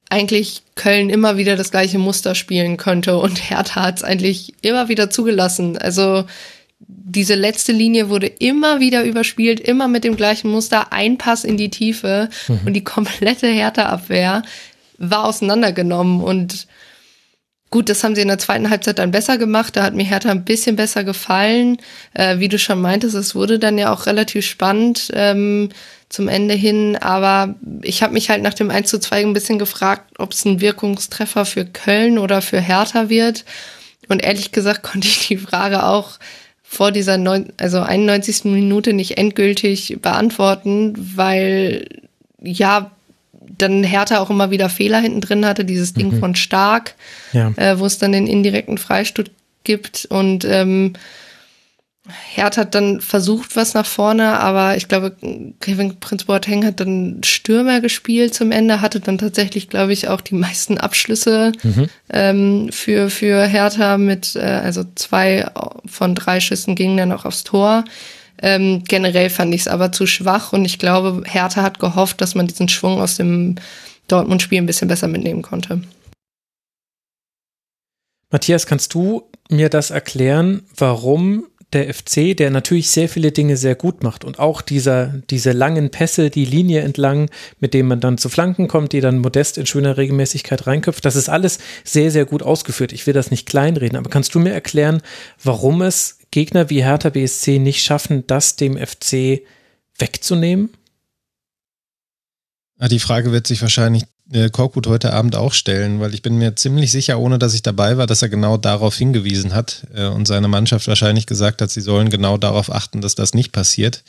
eigentlich 0.08 0.62
Köln 0.76 1.10
immer 1.10 1.36
wieder 1.36 1.56
das 1.56 1.70
gleiche 1.70 1.98
Muster 1.98 2.34
spielen 2.34 2.76
könnte 2.76 3.16
und 3.16 3.50
Hertha 3.50 3.82
hat 3.82 3.96
es 3.96 4.04
eigentlich 4.04 4.54
immer 4.62 4.88
wieder 4.88 5.10
zugelassen. 5.10 5.76
Also 5.78 6.26
diese 6.88 7.34
letzte 7.34 7.72
Linie 7.72 8.08
wurde 8.08 8.26
immer 8.26 8.80
wieder 8.80 9.04
überspielt, 9.04 9.60
immer 9.60 9.88
mit 9.88 10.04
dem 10.04 10.16
gleichen 10.16 10.50
Muster, 10.50 10.92
ein 10.92 11.18
Pass 11.18 11.44
in 11.44 11.56
die 11.56 11.70
Tiefe 11.70 12.28
mhm. 12.48 12.60
und 12.66 12.72
die 12.74 12.84
komplette 12.84 13.48
Hertha-Abwehr 13.48 14.42
war 14.98 15.24
auseinandergenommen 15.24 16.22
und 16.22 16.66
Gut, 17.68 17.88
das 17.88 18.04
haben 18.04 18.14
sie 18.14 18.22
in 18.22 18.28
der 18.28 18.38
zweiten 18.38 18.70
Halbzeit 18.70 19.00
dann 19.00 19.10
besser 19.10 19.38
gemacht. 19.38 19.74
Da 19.74 19.82
hat 19.82 19.92
mir 19.92 20.04
Hertha 20.04 20.30
ein 20.30 20.44
bisschen 20.44 20.76
besser 20.76 21.02
gefallen. 21.02 21.78
Äh, 22.14 22.38
wie 22.38 22.48
du 22.48 22.60
schon 22.60 22.80
meintest, 22.80 23.16
es 23.16 23.34
wurde 23.34 23.58
dann 23.58 23.76
ja 23.76 23.92
auch 23.92 24.06
relativ 24.06 24.46
spannend 24.46 25.10
ähm, 25.12 25.70
zum 26.08 26.28
Ende 26.28 26.54
hin. 26.54 26.96
Aber 26.96 27.56
ich 27.82 28.04
habe 28.04 28.12
mich 28.12 28.30
halt 28.30 28.42
nach 28.42 28.54
dem 28.54 28.70
1 28.70 28.88
zu 28.88 29.00
2 29.00 29.20
ein 29.20 29.32
bisschen 29.32 29.58
gefragt, 29.58 30.14
ob 30.18 30.32
es 30.32 30.44
ein 30.44 30.60
Wirkungstreffer 30.60 31.44
für 31.44 31.64
Köln 31.64 32.18
oder 32.18 32.40
für 32.40 32.60
Hertha 32.60 33.08
wird. 33.08 33.44
Und 34.08 34.22
ehrlich 34.22 34.52
gesagt 34.52 34.82
konnte 34.84 35.08
ich 35.08 35.26
die 35.26 35.36
Frage 35.36 35.82
auch 35.82 36.20
vor 36.68 36.92
dieser 36.92 37.16
neun, 37.16 37.52
also 37.56 37.80
91. 37.80 38.44
Minute 38.44 38.92
nicht 38.92 39.18
endgültig 39.18 39.98
beantworten, 40.02 40.94
weil 41.16 41.86
ja, 42.42 42.90
dann 43.58 43.84
Hertha 43.84 44.20
auch 44.20 44.30
immer 44.30 44.50
wieder 44.50 44.68
Fehler 44.68 45.00
hinten 45.00 45.20
drin 45.20 45.46
hatte, 45.46 45.64
dieses 45.64 45.94
Ding 45.94 46.14
mhm. 46.14 46.18
von 46.18 46.34
Stark, 46.34 46.94
ja. 47.32 47.52
äh, 47.56 47.78
wo 47.78 47.86
es 47.86 47.98
dann 47.98 48.12
den 48.12 48.26
indirekten 48.26 48.78
Freistoß 48.78 49.26
gibt 49.64 50.06
und 50.10 50.44
ähm, 50.44 50.94
Hertha 52.08 52.62
hat 52.62 52.74
dann 52.74 53.00
versucht 53.00 53.56
was 53.56 53.74
nach 53.74 53.86
vorne, 53.86 54.38
aber 54.38 54.76
ich 54.76 54.88
glaube, 54.88 55.16
Kevin 55.60 55.98
Prinz 56.00 56.24
Boateng 56.24 56.64
hat 56.64 56.80
dann 56.80 57.20
Stürmer 57.24 57.80
gespielt 57.80 58.34
zum 58.34 58.52
Ende, 58.52 58.80
hatte 58.80 59.00
dann 59.00 59.18
tatsächlich, 59.18 59.68
glaube 59.68 59.92
ich, 59.92 60.08
auch 60.08 60.20
die 60.20 60.34
meisten 60.34 60.78
Abschlüsse 60.78 61.52
mhm. 61.62 61.88
ähm, 62.10 62.68
für, 62.72 63.10
für 63.10 63.44
Hertha 63.44 63.98
mit, 63.98 64.36
äh, 64.36 64.40
also 64.40 64.84
zwei 64.94 65.46
von 65.86 66.14
drei 66.14 66.40
Schüssen 66.40 66.74
gingen 66.74 66.96
dann 66.96 67.12
auch 67.12 67.24
aufs 67.24 67.44
Tor. 67.44 67.84
Ähm, 68.40 68.84
generell 68.86 69.30
fand 69.30 69.54
ich 69.54 69.62
es 69.62 69.68
aber 69.68 69.92
zu 69.92 70.06
schwach 70.06 70.52
und 70.52 70.64
ich 70.64 70.78
glaube, 70.78 71.22
Hertha 71.26 71.62
hat 71.62 71.78
gehofft, 71.78 72.20
dass 72.20 72.34
man 72.34 72.46
diesen 72.46 72.68
Schwung 72.68 73.00
aus 73.00 73.16
dem 73.16 73.56
Dortmund-Spiel 74.08 74.58
ein 74.58 74.66
bisschen 74.66 74.88
besser 74.88 75.08
mitnehmen 75.08 75.42
konnte. 75.42 75.80
Matthias, 78.30 78.66
kannst 78.66 78.92
du 78.94 79.22
mir 79.48 79.68
das 79.68 79.90
erklären, 79.90 80.62
warum 80.76 81.46
der 81.76 81.92
FC, 81.92 82.36
der 82.36 82.50
natürlich 82.50 82.88
sehr 82.88 83.08
viele 83.08 83.32
Dinge 83.32 83.56
sehr 83.56 83.74
gut 83.74 84.02
macht 84.02 84.24
und 84.24 84.38
auch 84.38 84.62
dieser, 84.62 85.22
diese 85.30 85.52
langen 85.52 85.90
Pässe, 85.90 86.30
die 86.30 86.46
Linie 86.46 86.80
entlang, 86.80 87.28
mit 87.60 87.74
denen 87.74 87.88
man 87.88 88.00
dann 88.00 88.18
zu 88.18 88.28
Flanken 88.28 88.66
kommt, 88.66 88.92
die 88.92 89.00
dann 89.00 89.18
modest 89.18 89.58
in 89.58 89.66
schöner 89.66 89.96
Regelmäßigkeit 89.96 90.66
reinköpft, 90.66 91.04
das 91.04 91.16
ist 91.16 91.28
alles 91.28 91.58
sehr, 91.84 92.10
sehr 92.10 92.24
gut 92.24 92.42
ausgeführt. 92.42 92.92
Ich 92.92 93.06
will 93.06 93.14
das 93.14 93.30
nicht 93.30 93.46
kleinreden, 93.46 93.98
aber 93.98 94.08
kannst 94.08 94.34
du 94.34 94.40
mir 94.40 94.52
erklären, 94.52 95.02
warum 95.42 95.82
es 95.82 96.18
Gegner 96.30 96.70
wie 96.70 96.82
Hertha 96.82 97.10
BSC 97.10 97.58
nicht 97.58 97.84
schaffen, 97.84 98.26
das 98.26 98.56
dem 98.56 98.76
FC 98.78 99.42
wegzunehmen? 99.98 100.70
Die 102.78 103.00
Frage 103.00 103.32
wird 103.32 103.46
sich 103.46 103.62
wahrscheinlich 103.62 104.04
äh, 104.32 104.50
Korkut 104.50 104.86
heute 104.86 105.12
Abend 105.12 105.36
auch 105.36 105.52
stellen, 105.52 106.00
weil 106.00 106.14
ich 106.14 106.22
bin 106.22 106.36
mir 106.36 106.56
ziemlich 106.56 106.90
sicher, 106.90 107.18
ohne 107.18 107.38
dass 107.38 107.54
ich 107.54 107.62
dabei 107.62 107.96
war, 107.96 108.06
dass 108.06 108.22
er 108.22 108.28
genau 108.28 108.56
darauf 108.56 108.96
hingewiesen 108.96 109.54
hat 109.54 109.86
äh, 109.94 110.06
und 110.06 110.26
seine 110.26 110.48
Mannschaft 110.48 110.88
wahrscheinlich 110.88 111.26
gesagt 111.26 111.62
hat, 111.62 111.70
sie 111.70 111.80
sollen 111.80 112.10
genau 112.10 112.36
darauf 112.36 112.72
achten, 112.72 113.00
dass 113.00 113.14
das 113.14 113.34
nicht 113.34 113.52
passiert. 113.52 114.02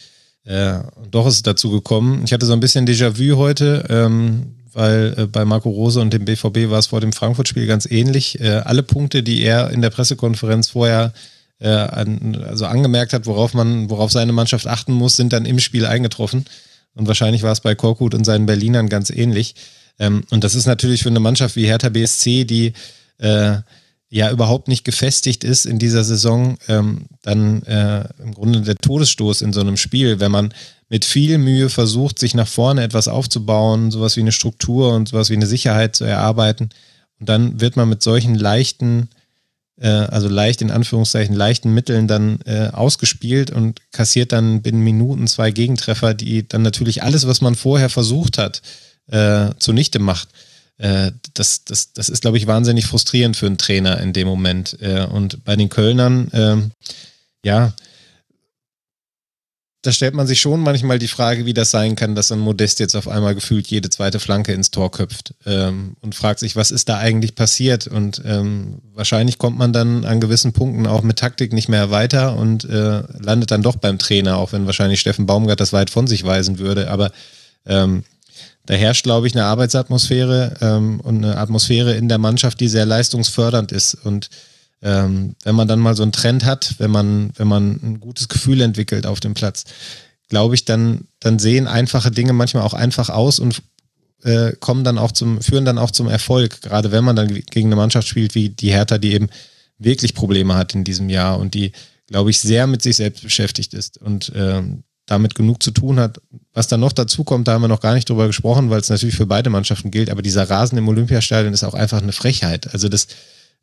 Äh, 0.44 0.80
doch 1.12 1.28
ist 1.28 1.36
es 1.36 1.44
dazu 1.44 1.70
gekommen. 1.70 2.22
Ich 2.24 2.34
hatte 2.34 2.46
so 2.46 2.54
ein 2.54 2.60
bisschen 2.60 2.88
Déjà-vu 2.88 3.38
heute, 3.38 3.86
ähm, 3.90 4.56
weil 4.74 5.14
äh, 5.18 5.26
bei 5.28 5.44
Marco 5.46 5.70
Rose 5.70 6.00
und 6.00 6.14
dem 6.14 6.26
BVB 6.26 6.70
war 6.70 6.80
es 6.80 6.88
vor 6.88 7.02
dem 7.02 7.12
Frankfurt-Spiel 7.12 7.68
ganz 7.68 7.86
ähnlich. 7.86 8.40
Äh, 8.40 8.62
alle 8.64 8.84
Punkte, 8.84 9.24
die 9.24 9.44
er 9.44 9.72
in 9.72 9.82
der 9.82 9.90
Pressekonferenz 9.90 10.70
vorher 10.70 11.14
also 11.60 12.68
angemerkt 12.68 13.14
hat, 13.14 13.26
worauf 13.26 13.56
man, 13.56 13.90
worauf 13.90 14.12
seine 14.12 14.32
Mannschaft 14.32 14.68
achten 14.68 14.94
muss, 14.94 15.16
sind 15.16 15.34
dann 15.34 15.48
im 15.48 15.58
Spiel 15.58 15.88
eingetroffen. 15.88 16.46
Und 16.94 17.08
wahrscheinlich 17.08 17.42
war 17.42 17.52
es 17.52 17.62
bei 17.62 17.74
Korkut 17.74 18.14
und 18.14 18.26
seinen 18.26 18.46
Berlinern 18.46 18.90
ganz 18.90 19.10
ähnlich. 19.10 19.56
Ähm, 20.00 20.24
und 20.30 20.44
das 20.44 20.56
ist 20.56 20.66
natürlich 20.66 21.04
für 21.04 21.10
eine 21.10 21.20
Mannschaft 21.20 21.56
wie 21.56 21.66
Hertha 21.66 21.90
BSC, 21.90 22.46
die 22.46 22.74
äh, 23.20 23.58
ja 24.10 24.32
überhaupt 24.32 24.68
nicht 24.68 24.86
gefestigt 24.86 25.44
ist 25.44 25.66
in 25.66 25.80
dieser 25.80 26.04
Saison, 26.04 26.58
ähm, 26.68 27.08
dann 27.24 27.64
äh, 27.64 28.06
im 28.20 28.34
Grunde 28.34 28.62
der 28.62 28.76
Todesstoß 28.76 29.42
in 29.42 29.54
so 29.54 29.60
einem 29.60 29.78
Spiel, 29.78 30.20
wenn 30.20 30.32
man 30.32 30.54
mit 30.90 31.04
viel 31.04 31.38
Mühe 31.38 31.70
versucht, 31.70 32.18
sich 32.18 32.34
nach 32.34 32.48
vorne 32.48 32.84
etwas 32.84 33.10
aufzubauen, 33.10 33.92
sowas 33.92 34.16
wie 34.16 34.22
eine 34.22 34.32
Struktur 34.32 34.94
und 34.94 35.10
sowas 35.10 35.30
wie 35.30 35.36
eine 35.36 35.48
Sicherheit 35.48 35.96
zu 35.96 36.06
erarbeiten. 36.06 36.70
Und 37.20 37.28
dann 37.28 37.60
wird 37.60 37.76
man 37.76 37.90
mit 37.90 38.02
solchen 38.02 38.36
leichten 38.36 39.10
äh, 39.80 39.88
also 39.88 40.28
leicht 40.28 40.62
in 40.62 40.72
Anführungszeichen 40.72 41.36
leichten 41.36 41.74
Mitteln 41.74 42.08
dann 42.08 42.40
äh, 42.46 42.70
ausgespielt 42.72 43.52
und 43.52 43.82
kassiert 43.92 44.32
dann 44.32 44.62
binnen 44.62 44.82
Minuten 44.82 45.28
zwei 45.28 45.52
Gegentreffer, 45.52 46.14
die 46.14 46.48
dann 46.48 46.62
natürlich 46.62 47.04
alles, 47.04 47.28
was 47.28 47.42
man 47.42 47.56
vorher 47.56 47.90
versucht 47.90 48.38
hat, 48.38 48.62
äh, 49.08 49.50
zunichte 49.60 50.00
macht. 50.00 50.30
Äh, 50.78 51.12
das, 51.34 51.64
das, 51.64 51.94
das 51.94 52.10
ist, 52.10 52.22
glaube 52.22 52.38
ich, 52.38 52.48
wahnsinnig 52.48 52.86
frustrierend 52.86 53.36
für 53.36 53.48
einen 53.48 53.58
Trainer 53.58 54.00
in 54.00 54.14
dem 54.14 54.28
Moment. 54.28 54.78
Äh, 54.82 55.06
und 55.06 55.44
bei 55.44 55.56
den 55.56 55.70
Kölnern, 55.70 56.30
ähm, 56.34 56.72
ja, 57.44 57.74
da 59.88 59.92
stellt 59.94 60.16
man 60.16 60.28
sich 60.28 60.42
schon 60.42 60.60
manchmal 60.60 61.00
die 61.00 61.08
Frage, 61.08 61.46
wie 61.46 61.54
das 61.54 61.72
sein 61.72 61.96
kann, 61.96 62.14
dass 62.14 62.32
ein 62.32 62.40
Modest 62.40 62.82
jetzt 62.82 62.96
auf 62.96 63.08
einmal 63.08 63.36
gefühlt 63.36 63.68
jede 63.68 63.90
zweite 63.90 64.20
Flanke 64.20 64.52
ins 64.52 64.70
Tor 64.70 64.92
köpft 64.92 65.34
ähm, 65.46 65.96
und 66.02 66.14
fragt 66.14 66.40
sich, 66.40 66.58
was 66.58 66.72
ist 66.72 66.90
da 66.90 66.98
eigentlich 66.98 67.36
passiert? 67.36 67.88
Und 67.88 68.22
ähm, 68.26 68.80
wahrscheinlich 68.94 69.38
kommt 69.38 69.58
man 69.58 69.72
dann 69.72 70.04
an 70.04 70.20
gewissen 70.20 70.52
Punkten 70.52 70.88
auch 70.88 71.04
mit 71.04 71.20
Taktik 71.20 71.54
nicht 71.54 71.70
mehr 71.70 71.90
weiter 71.90 72.36
und 72.36 72.66
äh, 72.66 73.04
landet 73.20 73.52
dann 73.52 73.64
doch 73.64 73.78
beim 73.78 73.98
Trainer, 73.98 74.38
auch 74.38 74.52
wenn 74.52 74.66
wahrscheinlich 74.66 75.00
Steffen 75.00 75.26
Baumgart 75.26 75.62
das 75.62 75.74
weit 75.74 75.90
von 75.90 76.06
sich 76.06 76.26
weisen 76.26 76.60
würde. 76.60 76.92
Aber 76.92 77.12
ähm, 77.66 78.04
da 78.68 78.74
herrscht, 78.74 79.04
glaube 79.04 79.28
ich, 79.28 79.34
eine 79.34 79.46
Arbeitsatmosphäre 79.46 80.58
ähm, 80.62 81.00
und 81.00 81.24
eine 81.24 81.38
Atmosphäre 81.38 81.96
in 81.96 82.10
der 82.10 82.18
Mannschaft, 82.18 82.60
die 82.60 82.68
sehr 82.68 82.86
leistungsfördernd 82.86 83.72
ist. 83.72 83.96
Und 83.96 84.30
ähm, 84.82 85.36
wenn 85.44 85.56
man 85.56 85.70
dann 85.70 85.80
mal 85.80 85.96
so 85.96 86.04
einen 86.04 86.12
Trend 86.12 86.46
hat, 86.46 86.76
wenn 86.78 86.92
man, 86.92 87.32
wenn 87.38 87.48
man 87.48 87.80
ein 87.82 88.00
gutes 88.02 88.28
Gefühl 88.28 88.62
entwickelt 88.62 89.08
auf 89.08 89.22
dem 89.22 89.34
Platz, 89.34 89.64
glaube 90.28 90.54
ich, 90.54 90.66
dann, 90.66 91.08
dann 91.22 91.40
sehen 91.40 91.66
einfache 91.66 92.12
Dinge 92.12 92.34
manchmal 92.34 92.64
auch 92.64 92.74
einfach 92.74 93.10
aus 93.10 93.40
und 93.40 93.62
äh, 94.24 94.52
kommen 94.60 94.84
dann 94.84 94.98
auch 94.98 95.14
zum, 95.14 95.42
führen 95.42 95.64
dann 95.64 95.78
auch 95.78 95.92
zum 95.92 96.10
Erfolg, 96.10 96.62
gerade 96.62 96.92
wenn 96.92 97.06
man 97.06 97.16
dann 97.16 97.28
gegen 97.28 97.70
eine 97.70 97.78
Mannschaft 97.78 98.10
spielt 98.10 98.36
wie 98.36 98.50
die 98.50 98.72
Hertha, 98.72 98.98
die 98.98 99.14
eben 99.14 99.30
wirklich 99.78 100.14
Probleme 100.14 100.56
hat 100.56 100.76
in 100.76 100.84
diesem 100.84 101.08
Jahr 101.08 101.40
und 101.40 101.54
die, 101.54 101.72
glaube 102.08 102.32
ich, 102.32 102.40
sehr 102.40 102.68
mit 102.68 102.82
sich 102.82 102.98
selbst 102.98 103.24
beschäftigt 103.24 103.74
ist. 103.74 103.98
Und 103.98 104.34
ähm, 104.36 104.84
damit 105.08 105.34
genug 105.34 105.64
zu 105.64 105.72
tun 105.72 106.00
hat. 106.00 106.22
Was 106.54 106.68
dann 106.68 106.82
noch 106.82 106.92
dazu 106.92 107.24
kommt, 107.24 107.48
da 107.48 107.54
haben 107.54 107.64
wir 107.64 107.68
noch 107.68 107.80
gar 107.80 107.96
nicht 107.96 108.08
drüber 108.08 108.28
gesprochen, 108.28 108.70
weil 108.70 108.80
es 108.80 108.90
natürlich 108.90 109.16
für 109.16 109.26
beide 109.26 109.50
Mannschaften 109.50 109.90
gilt, 109.90 110.12
aber 110.12 110.22
dieser 110.22 110.50
Rasen 110.50 110.78
im 110.78 110.88
Olympiastadion 110.88 111.54
ist 111.54 111.64
auch 111.64 111.74
einfach 111.74 112.02
eine 112.02 112.12
Frechheit. 112.12 112.72
Also 112.74 112.90
das, 112.90 113.08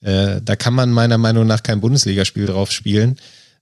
äh, 0.00 0.40
da 0.42 0.56
kann 0.56 0.74
man 0.74 0.90
meiner 0.90 1.18
Meinung 1.18 1.46
nach 1.46 1.62
kein 1.62 1.80
Bundesligaspiel 1.80 2.46
drauf 2.46 2.72
spielen. 2.72 3.16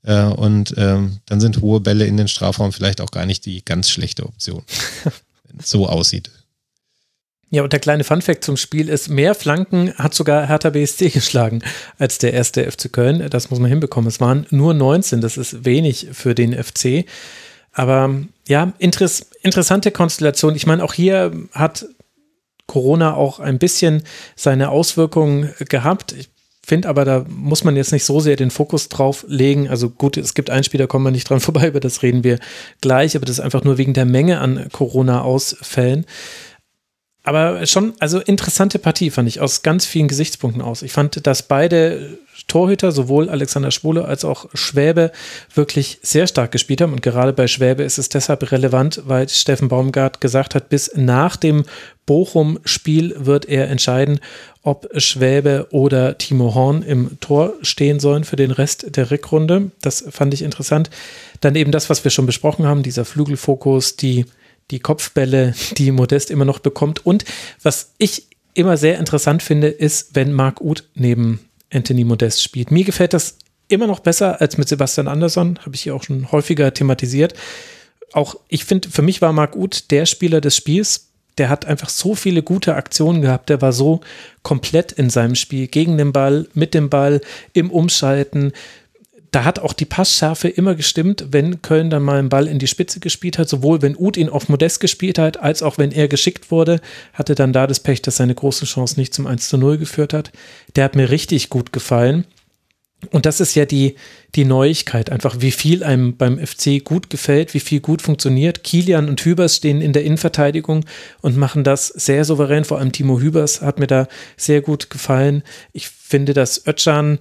Äh, 0.04 0.24
und 0.24 0.74
ähm, 0.78 1.18
dann 1.26 1.40
sind 1.40 1.60
hohe 1.60 1.80
Bälle 1.80 2.06
in 2.06 2.16
den 2.16 2.28
Strafraum 2.28 2.72
vielleicht 2.72 3.00
auch 3.00 3.10
gar 3.10 3.26
nicht 3.26 3.44
die 3.46 3.64
ganz 3.64 3.90
schlechte 3.90 4.24
Option, 4.24 4.62
wenn 5.04 5.60
es 5.60 5.70
so 5.70 5.88
aussieht. 5.88 6.30
Ja, 7.50 7.62
und 7.62 7.72
der 7.72 7.80
kleine 7.80 8.02
Funfact 8.02 8.44
zum 8.44 8.56
Spiel 8.56 8.88
ist, 8.88 9.10
mehr 9.10 9.34
Flanken 9.34 9.92
hat 9.96 10.14
sogar 10.14 10.46
Hertha 10.48 10.70
BSC 10.70 11.10
geschlagen 11.10 11.62
als 11.98 12.16
der 12.16 12.32
erste 12.32 12.68
FC 12.70 12.90
Köln. 12.90 13.28
Das 13.28 13.50
muss 13.50 13.60
man 13.60 13.68
hinbekommen. 13.68 14.08
Es 14.08 14.20
waren 14.20 14.46
nur 14.48 14.72
19, 14.72 15.20
das 15.20 15.36
ist 15.36 15.64
wenig 15.66 16.08
für 16.12 16.34
den 16.34 16.54
FC. 16.54 17.04
Aber 17.72 18.14
ja, 18.46 18.72
interess 18.78 19.26
interessante 19.42 19.90
Konstellation. 19.90 20.54
Ich 20.54 20.66
meine, 20.66 20.84
auch 20.84 20.92
hier 20.92 21.32
hat 21.52 21.86
Corona 22.66 23.14
auch 23.14 23.40
ein 23.40 23.58
bisschen 23.58 24.02
seine 24.36 24.70
Auswirkungen 24.70 25.52
gehabt. 25.68 26.12
Ich 26.12 26.30
finde 26.64 26.88
aber, 26.88 27.04
da 27.04 27.24
muss 27.28 27.64
man 27.64 27.76
jetzt 27.76 27.92
nicht 27.92 28.04
so 28.04 28.20
sehr 28.20 28.36
den 28.36 28.50
Fokus 28.50 28.88
drauf 28.88 29.24
legen. 29.28 29.68
Also 29.68 29.90
gut, 29.90 30.16
es 30.16 30.34
gibt 30.34 30.48
ein 30.48 30.64
Spiel, 30.64 30.78
da 30.78 30.86
kommen 30.86 31.04
wir 31.04 31.10
nicht 31.10 31.28
dran 31.28 31.40
vorbei, 31.40 31.68
über 31.68 31.80
das 31.80 32.02
reden 32.02 32.24
wir 32.24 32.38
gleich, 32.80 33.16
aber 33.16 33.26
das 33.26 33.38
ist 33.38 33.44
einfach 33.44 33.64
nur 33.64 33.78
wegen 33.78 33.94
der 33.94 34.06
Menge 34.06 34.40
an 34.40 34.68
Corona-Ausfällen. 34.72 36.06
Aber 37.24 37.64
schon, 37.66 37.94
also 38.00 38.18
interessante 38.18 38.80
Partie 38.80 39.10
fand 39.10 39.28
ich 39.28 39.40
aus 39.40 39.62
ganz 39.62 39.86
vielen 39.86 40.08
Gesichtspunkten 40.08 40.60
aus. 40.60 40.82
Ich 40.82 40.92
fand, 40.92 41.24
dass 41.24 41.44
beide 41.44 42.18
Torhüter, 42.48 42.90
sowohl 42.90 43.28
Alexander 43.28 43.70
Schwule 43.70 44.04
als 44.04 44.24
auch 44.24 44.46
Schwäbe, 44.54 45.12
wirklich 45.54 46.00
sehr 46.02 46.26
stark 46.26 46.50
gespielt 46.50 46.80
haben. 46.80 46.92
Und 46.92 47.02
gerade 47.02 47.32
bei 47.32 47.46
Schwäbe 47.46 47.84
ist 47.84 47.98
es 47.98 48.08
deshalb 48.08 48.50
relevant, 48.50 49.02
weil 49.06 49.28
Steffen 49.28 49.68
Baumgart 49.68 50.20
gesagt 50.20 50.56
hat, 50.56 50.68
bis 50.68 50.90
nach 50.96 51.36
dem 51.36 51.64
Bochum-Spiel 52.06 53.14
wird 53.18 53.44
er 53.44 53.70
entscheiden, 53.70 54.18
ob 54.62 54.88
Schwäbe 55.00 55.68
oder 55.70 56.18
Timo 56.18 56.54
Horn 56.54 56.82
im 56.82 57.20
Tor 57.20 57.54
stehen 57.62 58.00
sollen 58.00 58.24
für 58.24 58.36
den 58.36 58.50
Rest 58.50 58.96
der 58.96 59.12
Rückrunde. 59.12 59.70
Das 59.80 60.04
fand 60.10 60.34
ich 60.34 60.42
interessant. 60.42 60.90
Dann 61.40 61.54
eben 61.54 61.70
das, 61.70 61.88
was 61.88 62.02
wir 62.02 62.10
schon 62.10 62.26
besprochen 62.26 62.66
haben, 62.66 62.82
dieser 62.82 63.04
Flügelfokus, 63.04 63.96
die 63.96 64.26
die 64.70 64.80
Kopfbälle, 64.80 65.54
die 65.76 65.90
Modest 65.90 66.30
immer 66.30 66.44
noch 66.44 66.58
bekommt. 66.58 67.04
Und 67.04 67.24
was 67.62 67.92
ich 67.98 68.26
immer 68.54 68.76
sehr 68.76 68.98
interessant 68.98 69.42
finde, 69.42 69.68
ist, 69.68 70.14
wenn 70.14 70.32
Marc 70.32 70.60
Uth 70.60 70.84
neben 70.94 71.40
Anthony 71.72 72.04
Modest 72.04 72.42
spielt. 72.42 72.70
Mir 72.70 72.84
gefällt 72.84 73.14
das 73.14 73.38
immer 73.68 73.86
noch 73.86 74.00
besser 74.00 74.40
als 74.40 74.58
mit 74.58 74.68
Sebastian 74.68 75.08
Andersson, 75.08 75.58
habe 75.60 75.74
ich 75.74 75.82
hier 75.82 75.94
auch 75.94 76.02
schon 76.02 76.30
häufiger 76.30 76.74
thematisiert. 76.74 77.34
Auch 78.12 78.36
ich 78.48 78.64
finde, 78.64 78.90
für 78.90 79.02
mich 79.02 79.22
war 79.22 79.32
Marc 79.32 79.56
Uth 79.56 79.90
der 79.90 80.06
Spieler 80.06 80.40
des 80.40 80.56
Spiels. 80.56 81.08
Der 81.38 81.48
hat 81.48 81.64
einfach 81.64 81.88
so 81.88 82.14
viele 82.14 82.42
gute 82.42 82.74
Aktionen 82.74 83.22
gehabt. 83.22 83.48
Der 83.48 83.62
war 83.62 83.72
so 83.72 84.00
komplett 84.42 84.92
in 84.92 85.08
seinem 85.08 85.34
Spiel. 85.34 85.66
Gegen 85.66 85.96
den 85.96 86.12
Ball, 86.12 86.46
mit 86.52 86.74
dem 86.74 86.90
Ball, 86.90 87.22
im 87.54 87.70
Umschalten, 87.70 88.52
da 89.32 89.44
hat 89.44 89.58
auch 89.58 89.72
die 89.72 89.86
Passschärfe 89.86 90.48
immer 90.48 90.74
gestimmt, 90.74 91.26
wenn 91.30 91.62
Köln 91.62 91.88
dann 91.88 92.02
mal 92.02 92.18
einen 92.18 92.28
Ball 92.28 92.46
in 92.46 92.58
die 92.58 92.66
Spitze 92.66 93.00
gespielt 93.00 93.38
hat, 93.38 93.48
sowohl 93.48 93.80
wenn 93.80 93.96
Uth 93.96 94.18
ihn 94.18 94.28
auf 94.28 94.50
Modest 94.50 94.78
gespielt 94.80 95.18
hat, 95.18 95.38
als 95.38 95.62
auch 95.62 95.78
wenn 95.78 95.90
er 95.90 96.06
geschickt 96.06 96.50
wurde, 96.50 96.80
hatte 97.14 97.34
dann 97.34 97.54
da 97.54 97.66
das 97.66 97.80
Pech, 97.80 98.02
dass 98.02 98.18
seine 98.18 98.34
große 98.34 98.66
Chance 98.66 99.00
nicht 99.00 99.14
zum 99.14 99.26
1 99.26 99.48
zu 99.48 99.56
0 99.56 99.78
geführt 99.78 100.12
hat. 100.12 100.32
Der 100.76 100.84
hat 100.84 100.96
mir 100.96 101.08
richtig 101.10 101.48
gut 101.48 101.72
gefallen. 101.72 102.26
Und 103.10 103.26
das 103.26 103.40
ist 103.40 103.56
ja 103.56 103.64
die, 103.64 103.96
die 104.36 104.44
Neuigkeit, 104.44 105.10
einfach 105.10 105.36
wie 105.40 105.50
viel 105.50 105.82
einem 105.82 106.16
beim 106.16 106.38
FC 106.38 106.84
gut 106.84 107.10
gefällt, 107.10 107.52
wie 107.52 107.60
viel 107.60 107.80
gut 107.80 108.00
funktioniert. 108.00 108.62
Kilian 108.62 109.08
und 109.08 109.24
Hübers 109.24 109.56
stehen 109.56 109.80
in 109.80 109.92
der 109.92 110.04
Innenverteidigung 110.04 110.84
und 111.20 111.36
machen 111.36 111.64
das 111.64 111.88
sehr 111.88 112.24
souverän. 112.24 112.64
Vor 112.64 112.78
allem 112.78 112.92
Timo 112.92 113.18
Hübers 113.18 113.60
hat 113.60 113.80
mir 113.80 113.88
da 113.88 114.06
sehr 114.36 114.60
gut 114.60 114.88
gefallen. 114.88 115.42
Ich 115.72 115.88
finde, 115.88 116.32
dass 116.32 116.64
Ötchan 116.66 117.18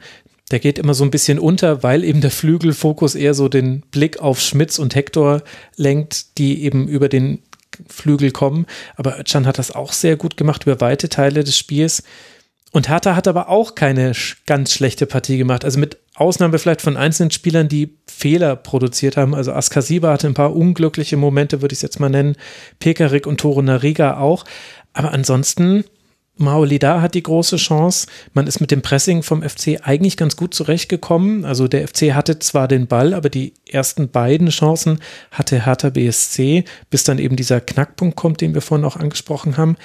der 0.51 0.59
geht 0.59 0.77
immer 0.77 0.93
so 0.93 1.03
ein 1.03 1.11
bisschen 1.11 1.39
unter, 1.39 1.83
weil 1.83 2.03
eben 2.03 2.21
der 2.21 2.31
Flügelfokus 2.31 3.15
eher 3.15 3.33
so 3.33 3.47
den 3.47 3.81
Blick 3.91 4.19
auf 4.19 4.39
Schmitz 4.39 4.79
und 4.79 4.95
Hector 4.95 5.41
lenkt, 5.75 6.37
die 6.37 6.63
eben 6.63 6.87
über 6.87 7.09
den 7.09 7.39
Flügel 7.87 8.31
kommen. 8.31 8.65
Aber 8.95 9.19
Özcan 9.19 9.47
hat 9.47 9.57
das 9.57 9.73
auch 9.73 9.93
sehr 9.93 10.17
gut 10.17 10.37
gemacht 10.37 10.63
über 10.63 10.81
weite 10.81 11.09
Teile 11.09 11.43
des 11.43 11.57
Spiels. 11.57 12.03
Und 12.73 12.87
Hertha 12.87 13.15
hat 13.15 13.27
aber 13.27 13.49
auch 13.49 13.75
keine 13.75 14.13
ganz 14.45 14.73
schlechte 14.73 15.05
Partie 15.05 15.37
gemacht. 15.37 15.65
Also 15.65 15.79
mit 15.79 15.97
Ausnahme 16.15 16.57
vielleicht 16.57 16.81
von 16.81 16.95
einzelnen 16.97 17.31
Spielern, 17.31 17.67
die 17.67 17.97
Fehler 18.07 18.55
produziert 18.55 19.17
haben. 19.17 19.35
Also 19.35 19.51
Askasiba 19.51 20.11
hatte 20.11 20.27
ein 20.27 20.33
paar 20.33 20.55
unglückliche 20.55 21.17
Momente, 21.17 21.61
würde 21.61 21.73
ich 21.73 21.77
es 21.77 21.83
jetzt 21.83 21.99
mal 21.99 22.09
nennen. 22.09 22.35
Pekarik 22.79 23.27
und 23.27 23.39
Toro 23.39 23.61
Nariga 23.61 24.17
auch. 24.17 24.45
Aber 24.93 25.11
ansonsten 25.11 25.83
Maolida 26.37 27.01
hat 27.01 27.13
die 27.13 27.23
große 27.23 27.57
Chance. 27.57 28.07
Man 28.33 28.47
ist 28.47 28.59
mit 28.59 28.71
dem 28.71 28.81
Pressing 28.81 29.21
vom 29.21 29.43
FC 29.43 29.79
eigentlich 29.83 30.17
ganz 30.17 30.35
gut 30.35 30.53
zurechtgekommen. 30.53 31.45
Also 31.45 31.67
der 31.67 31.87
FC 31.87 32.13
hatte 32.13 32.39
zwar 32.39 32.67
den 32.67 32.87
Ball, 32.87 33.13
aber 33.13 33.29
die 33.29 33.53
ersten 33.67 34.09
beiden 34.09 34.49
Chancen 34.49 34.99
hatte 35.31 35.65
Hertha 35.65 35.89
BSC, 35.89 36.63
bis 36.89 37.03
dann 37.03 37.19
eben 37.19 37.35
dieser 37.35 37.61
Knackpunkt 37.61 38.15
kommt, 38.15 38.41
den 38.41 38.53
wir 38.53 38.61
vorhin 38.61 38.85
auch 38.85 38.95
angesprochen 38.95 39.57
haben. 39.57 39.75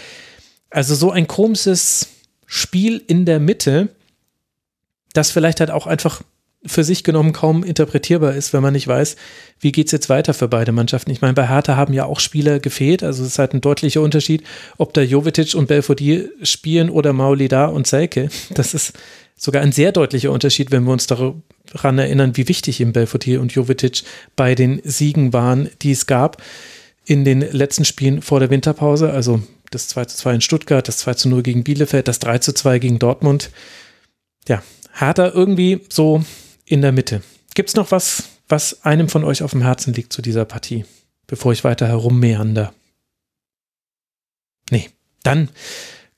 Also 0.71 0.95
so 0.95 1.11
ein 1.11 1.27
komisches 1.27 2.09
Spiel 2.47 3.03
in 3.07 3.27
der 3.27 3.41
Mitte, 3.41 3.89
das 5.13 5.31
vielleicht 5.31 5.61
halt 5.61 5.71
auch 5.71 5.87
einfach 5.87 6.23
für 6.67 6.85
sich 6.85 7.05
genommen 7.05 7.33
kaum 7.33 7.65
interpretierbar 7.65 8.35
ist, 8.35 8.53
wenn 8.53 8.63
man 8.63 8.73
nicht 8.73 8.89
weiß, 8.89 9.17
wie 9.61 9.73
geht 9.73 9.87
es 9.87 9.93
jetzt 9.93 10.09
weiter 10.09 10.35
für 10.35 10.49
beide 10.49 10.73
Mannschaften. 10.73 11.11
Ich 11.11 11.21
meine, 11.21 11.35
bei 11.35 11.49
Hertha 11.49 11.77
haben 11.77 11.93
ja 11.93 12.05
auch 12.05 12.21
Spieler 12.21 12.61
gefehlt, 12.61 13.03
also 13.03 13.23
es 13.23 13.31
ist 13.31 13.39
halt 13.39 13.55
ein 13.55 13.61
deutlicher 13.61 14.03
Unterschied, 14.03 14.43
ob 14.77 14.93
da 14.95 15.01
Jovetic 15.01 15.55
und 15.55 15.69
Belfodil 15.69 16.33
spielen 16.43 16.91
oder 16.91 17.13
Maulida 17.13 17.67
und 17.67 17.87
Selke. 17.87 18.29
Das 18.55 18.75
ist 18.75 18.93
sogar 19.37 19.63
ein 19.63 19.73
sehr 19.73 19.93
deutlicher 19.93 20.33
Unterschied, 20.33 20.71
wenn 20.71 20.85
wir 20.85 20.93
uns 20.93 21.07
daran 21.07 21.99
erinnern, 21.99 22.37
wie 22.37 22.49
wichtig 22.49 22.81
im 22.81 22.93
Belfodil 22.93 23.39
und 23.39 23.53
Jovetic 23.53 24.03
bei 24.35 24.55
den 24.55 24.81
Siegen 24.85 25.33
waren, 25.33 25.71
die 25.83 25.93
es 25.93 26.07
gab 26.07 26.43
in 27.05 27.25
den 27.25 27.41
letzten 27.41 27.85
Spielen 27.85 28.23
vor 28.23 28.41
der 28.41 28.51
Winterpause, 28.51 29.11
also 29.11 29.41
das 29.71 29.89
2 29.89 30.05
zu 30.07 30.17
2 30.17 30.35
in 30.35 30.41
Stuttgart, 30.41 30.87
das 30.87 30.99
2 30.99 31.15
zu 31.15 31.29
0 31.29 31.43
gegen 31.43 31.65
Bielefeld, 31.65 32.09
das 32.09 32.19
3 32.19 32.39
zu 32.39 32.53
2 32.53 32.79
gegen 32.79 32.99
Dortmund. 32.99 33.51
Ja, 34.49 34.63
Hertha 34.93 35.31
irgendwie 35.35 35.81
so 35.89 36.25
in 36.67 36.83
der 36.83 36.93
Mitte. 36.93 37.23
Gibt 37.55 37.71
es 37.71 37.77
noch 37.77 37.91
was, 37.91 38.25
was 38.49 38.85
einem 38.85 39.09
von 39.09 39.25
euch 39.25 39.43
auf 39.43 39.53
dem 39.53 39.63
Herzen 39.63 39.95
liegt 39.95 40.13
zu 40.13 40.21
dieser 40.21 40.45
Partie, 40.45 40.85
bevor 41.27 41.53
ich 41.53 41.65
weiter 41.65 41.89
herummeander? 41.89 42.75
Nee, 44.71 44.91
dann 45.23 45.49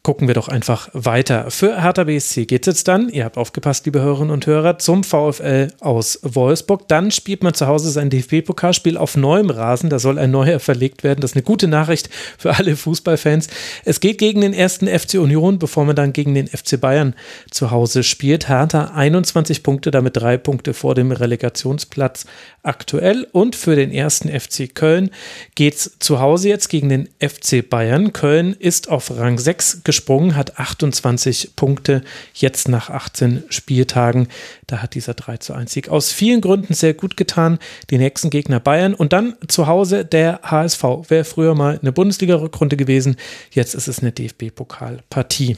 gucken 0.09 0.27
wir 0.27 0.35
doch 0.35 0.49
einfach 0.49 0.89
weiter. 0.95 1.51
Für 1.51 1.83
Hertha 1.83 2.05
BSC 2.05 2.47
geht 2.47 2.67
es 2.67 2.73
jetzt 2.73 2.89
dann, 2.89 3.11
ihr 3.11 3.27
habt 3.27 3.37
aufgepasst, 3.37 3.85
liebe 3.85 4.01
Hörerinnen 4.01 4.31
und 4.31 4.47
Hörer, 4.47 4.79
zum 4.79 5.05
VfL 5.05 5.69
aus 5.81 6.21
Wolfsburg. 6.23 6.89
Dann 6.89 7.11
spielt 7.11 7.43
man 7.43 7.53
zu 7.53 7.67
Hause 7.67 7.91
sein 7.91 8.09
DFB-Pokalspiel 8.09 8.97
auf 8.97 9.19
neuem 9.19 9.51
Rasen. 9.51 9.91
Da 9.91 9.99
soll 9.99 10.19
ein 10.19 10.31
neuer 10.31 10.61
verlegt 10.61 11.05
werden. 11.05 11.21
Das 11.21 11.33
ist 11.33 11.37
eine 11.37 11.43
gute 11.43 11.69
Nachricht 11.69 12.09
für 12.39 12.57
alle 12.57 12.75
Fußballfans. 12.75 13.49
Es 13.85 14.01
geht 14.01 14.17
gegen 14.17 14.41
den 14.41 14.55
ersten 14.55 14.87
FC 14.87 15.17
Union, 15.17 15.59
bevor 15.59 15.85
man 15.85 15.95
dann 15.95 16.15
gegen 16.15 16.33
den 16.33 16.47
FC 16.47 16.81
Bayern 16.81 17.15
zu 17.51 17.71
Hause 17.71 18.03
spielt. 18.03 18.49
Hertha 18.49 18.93
21 18.95 19.63
Punkte, 19.63 19.91
damit 19.91 20.17
drei 20.17 20.39
Punkte 20.39 20.73
vor 20.73 20.95
dem 20.95 21.13
Relegationsplatz 21.13 22.25
aktuell. 22.63 23.27
Und 23.33 23.57
für 23.57 23.77
den 23.77 23.93
ersten 23.93 24.31
FC 24.31 24.75
Köln 24.75 25.11
geht 25.55 25.75
es 25.75 25.99
zu 25.99 26.19
Hause 26.19 26.49
jetzt 26.49 26.69
gegen 26.71 26.89
den 26.89 27.11
FC 27.21 27.69
Bayern. 27.69 28.15
Köln 28.15 28.57
ist 28.59 28.89
auf 28.89 29.11
Rang 29.15 29.37
6 29.37 29.83
gesprungen 29.85 29.98
gesprungen, 29.99 30.37
hat 30.37 30.61
28 30.61 31.57
Punkte 31.57 32.03
jetzt 32.33 32.69
nach 32.69 32.89
18 32.89 33.43
Spieltagen. 33.49 34.29
Da 34.69 34.81
hat 34.81 34.95
dieser 34.95 35.15
3 35.15 35.39
zu 35.39 35.55
1 35.55 35.73
Sieg 35.73 35.89
aus 35.89 36.13
vielen 36.13 36.41
Gründen 36.41 36.73
sehr 36.73 36.95
gut 36.95 37.17
getan. 37.17 37.59
Die 37.91 37.99
nächsten 37.99 38.31
Gegner 38.31 38.61
Bayern 38.61 38.95
und 38.95 39.13
dann 39.13 39.35
zu 39.49 39.67
Hause 39.67 40.05
der 40.05 40.41
HSV. 40.45 40.83
Wäre 41.09 41.25
früher 41.25 41.57
mal 41.57 41.81
eine 41.83 41.91
Bundesliga-Rückrunde 41.91 42.77
gewesen, 42.77 43.17
jetzt 43.51 43.75
ist 43.75 43.89
es 43.89 43.99
eine 43.99 44.13
DFB-Pokalpartie. 44.13 45.57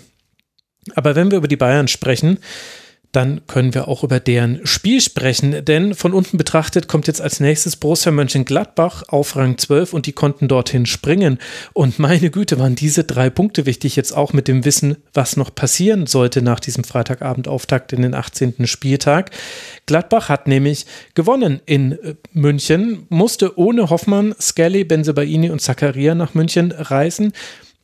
Aber 0.95 1.15
wenn 1.15 1.31
wir 1.31 1.39
über 1.39 1.49
die 1.49 1.57
Bayern 1.57 1.89
sprechen, 1.89 2.39
dann 3.12 3.41
können 3.49 3.74
wir 3.74 3.89
auch 3.89 4.05
über 4.05 4.20
deren 4.20 4.65
Spiel 4.65 5.01
sprechen, 5.01 5.65
denn 5.65 5.95
von 5.95 6.12
unten 6.12 6.39
betrachtet 6.39 6.87
kommt 6.87 7.09
jetzt 7.09 7.20
als 7.20 7.41
nächstes 7.41 7.74
Borussia 7.74 8.12
Mönchengladbach 8.12 9.03
auf 9.09 9.35
Rang 9.35 9.59
12 9.59 9.93
und 9.93 10.07
die 10.07 10.12
konnten 10.12 10.47
dorthin 10.47 10.87
springen. 10.87 11.39
Und 11.73 11.99
meine 11.99 12.31
Güte, 12.31 12.59
waren 12.59 12.77
diese 12.77 13.03
drei 13.05 13.28
Punkte 13.28 13.66
wichtig, 13.66 13.97
jetzt 13.97 14.12
auch 14.12 14.32
mit 14.32 14.47
dem 14.47 14.65
Wissen, 14.65 14.97
was 15.12 15.37
noch 15.37 15.53
passieren 15.55 16.07
sollte 16.07 16.43
nach 16.43 16.61
diesem 16.61 16.85
Freitagabend-Auftakt 16.85 17.93
in 17.93 18.03
den 18.03 18.15
18. 18.15 18.66
Spieltag. 18.66 19.31
Gladbach 19.87 20.28
hat 20.28 20.47
nämlich 20.47 20.87
gewonnen 21.15 21.61
in 21.66 21.93
äh, 21.93 22.15
München, 22.32 23.07
musste 23.09 23.59
ohne 23.59 23.91
Hoffmann, 23.91 24.35
Skelly, 24.41 24.85
Benzebaini 24.85 25.51
und 25.51 25.61
Zakaria 25.61 26.15
nach 26.15 26.35
München 26.35 26.70
reisen. 26.70 27.32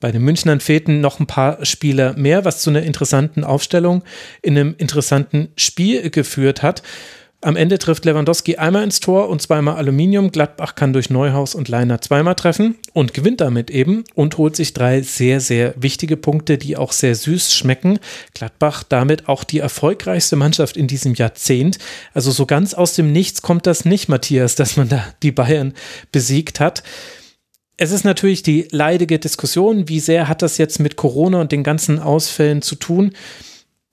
Bei 0.01 0.12
den 0.12 0.23
Münchnern 0.23 0.60
fehlten 0.60 1.01
noch 1.01 1.20
ein 1.20 1.27
paar 1.27 1.64
Spieler 1.64 2.14
mehr, 2.16 2.44
was 2.44 2.60
zu 2.60 2.70
einer 2.70 2.82
interessanten 2.82 3.44
Aufstellung 3.44 4.02
in 4.43 4.59
einem 4.59 4.74
interessanten 4.77 5.48
Spiel 5.56 6.10
geführt 6.10 6.62
hat. 6.62 6.82
Am 7.43 7.55
Ende 7.55 7.78
trifft 7.78 8.05
Lewandowski 8.05 8.56
einmal 8.56 8.82
ins 8.82 8.98
Tor 8.98 9.28
und 9.28 9.40
zweimal 9.40 9.77
Aluminium. 9.77 10.32
Gladbach 10.32 10.74
kann 10.74 10.93
durch 10.93 11.10
Neuhaus 11.10 11.55
und 11.55 11.68
Leiner 11.68 12.01
zweimal 12.01 12.35
treffen 12.35 12.77
und 12.93 13.14
gewinnt 13.14 13.40
damit 13.40 13.70
eben 13.70 14.05
und 14.14 14.36
holt 14.36 14.56
sich 14.56 14.73
drei 14.73 15.02
sehr, 15.02 15.40
sehr 15.40 15.74
wichtige 15.77 16.16
Punkte, 16.16 16.59
die 16.59 16.77
auch 16.77 16.93
sehr 16.93 17.14
süß 17.14 17.55
schmecken. 17.55 17.98
Gladbach 18.35 18.82
damit 18.82 19.28
auch 19.28 19.44
die 19.44 19.60
erfolgreichste 19.60 20.35
Mannschaft 20.35 20.77
in 20.77 20.89
diesem 20.89 21.14
Jahrzehnt. 21.14 21.78
Also 22.14 22.32
so 22.32 22.47
ganz 22.47 22.74
aus 22.74 22.94
dem 22.94 23.12
Nichts 23.12 23.43
kommt 23.43 23.66
das 23.66 23.85
nicht, 23.85 24.09
Matthias, 24.09 24.56
dass 24.56 24.77
man 24.77 24.89
da 24.89 25.05
die 25.23 25.32
Bayern 25.32 25.74
besiegt 26.10 26.59
hat. 26.59 26.82
Es 27.77 27.90
ist 27.90 28.05
natürlich 28.05 28.43
die 28.43 28.69
leidige 28.70 29.19
Diskussion, 29.19 29.89
wie 29.89 30.01
sehr 30.01 30.28
hat 30.28 30.40
das 30.43 30.57
jetzt 30.57 30.81
mit 30.81 30.97
Corona 30.97 31.40
und 31.40 31.53
den 31.53 31.62
ganzen 31.62 31.98
Ausfällen 31.98 32.62
zu 32.62 32.74
tun. 32.74 33.12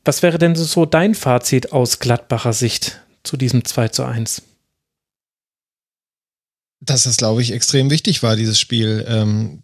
Was 0.05 0.23
wäre 0.23 0.37
denn 0.37 0.55
so 0.55 0.85
dein 0.85 1.15
Fazit 1.15 1.71
aus 1.73 1.99
Gladbacher 1.99 2.53
Sicht 2.53 3.01
zu 3.23 3.35
diesem 3.35 3.65
2 3.65 3.89
zu 3.89 4.03
1? 4.03 4.41
Dass 6.79 7.05
es, 7.05 7.17
glaube 7.17 7.41
ich, 7.41 7.51
extrem 7.51 7.89
wichtig 7.89 8.23
war, 8.23 8.35
dieses 8.35 8.59
Spiel. 8.59 9.05
Ähm, 9.07 9.62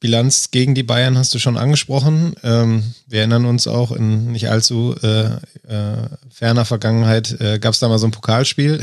Bilanz 0.00 0.52
gegen 0.52 0.76
die 0.76 0.84
Bayern 0.84 1.18
hast 1.18 1.34
du 1.34 1.40
schon 1.40 1.56
angesprochen. 1.56 2.34
Ähm, 2.44 2.84
wir 3.08 3.20
erinnern 3.20 3.46
uns 3.46 3.66
auch 3.66 3.90
in 3.90 4.30
nicht 4.30 4.48
allzu 4.48 4.94
äh, 5.02 5.24
äh, 5.66 6.08
ferner 6.30 6.64
Vergangenheit 6.64 7.40
äh, 7.40 7.58
gab 7.58 7.74
es 7.74 7.80
da 7.80 7.88
mal 7.88 7.98
so 7.98 8.06
ein 8.06 8.12
Pokalspiel, 8.12 8.80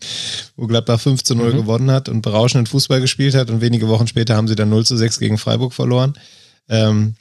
wo 0.56 0.66
Gladbach 0.66 1.00
5 1.00 1.22
zu 1.22 1.36
0 1.36 1.52
mhm. 1.52 1.56
gewonnen 1.58 1.90
hat 1.92 2.08
und 2.08 2.22
berauschenden 2.22 2.66
Fußball 2.66 3.00
gespielt 3.00 3.36
hat 3.36 3.50
und 3.50 3.60
wenige 3.60 3.88
Wochen 3.88 4.08
später 4.08 4.34
haben 4.34 4.48
sie 4.48 4.56
dann 4.56 4.70
0 4.70 4.84
zu 4.84 4.96
6 4.96 5.20
gegen 5.20 5.38
Freiburg 5.38 5.72
verloren. 5.72 6.14
Ähm, 6.68 7.14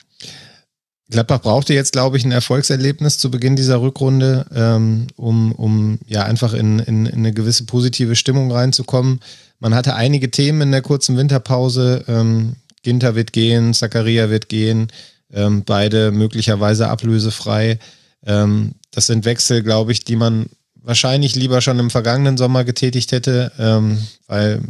Gladbach 1.09 1.41
brauchte 1.41 1.73
jetzt, 1.73 1.93
glaube 1.93 2.17
ich, 2.17 2.25
ein 2.25 2.31
Erfolgserlebnis 2.31 3.17
zu 3.17 3.31
Beginn 3.31 3.55
dieser 3.55 3.79
Rückrunde, 3.81 4.45
ähm, 4.53 5.07
um, 5.15 5.53
um 5.53 5.99
ja 6.05 6.23
einfach 6.23 6.53
in, 6.53 6.79
in, 6.79 7.05
in, 7.05 7.19
eine 7.19 7.33
gewisse 7.33 7.65
positive 7.65 8.15
Stimmung 8.15 8.51
reinzukommen. 8.51 9.21
Man 9.59 9.73
hatte 9.73 9.95
einige 9.95 10.31
Themen 10.31 10.61
in 10.61 10.71
der 10.71 10.81
kurzen 10.81 11.15
Winterpause. 11.15 12.03
Ähm, 12.07 12.57
Ginter 12.87 13.15
wird 13.15 13.33
gehen, 13.33 13.73
Zakaria 13.73 14.29
wird 14.29 14.47
gehen, 14.47 14.87
ähm, 15.33 15.65
beide 15.65 16.11
möglicherweise 16.11 16.87
ablösefrei. 16.87 17.79
Ähm, 18.25 18.75
das 18.91 19.07
sind 19.07 19.25
Wechsel, 19.25 19.61
glaube 19.61 19.91
ich, 19.91 20.05
die 20.05 20.15
man 20.15 20.45
wahrscheinlich 20.73 21.35
lieber 21.35 21.59
schon 21.59 21.79
im 21.79 21.89
vergangenen 21.89 22.37
Sommer 22.37 22.63
getätigt 22.63 23.11
hätte, 23.11 23.51
ähm, 23.59 23.99
weil 24.27 24.61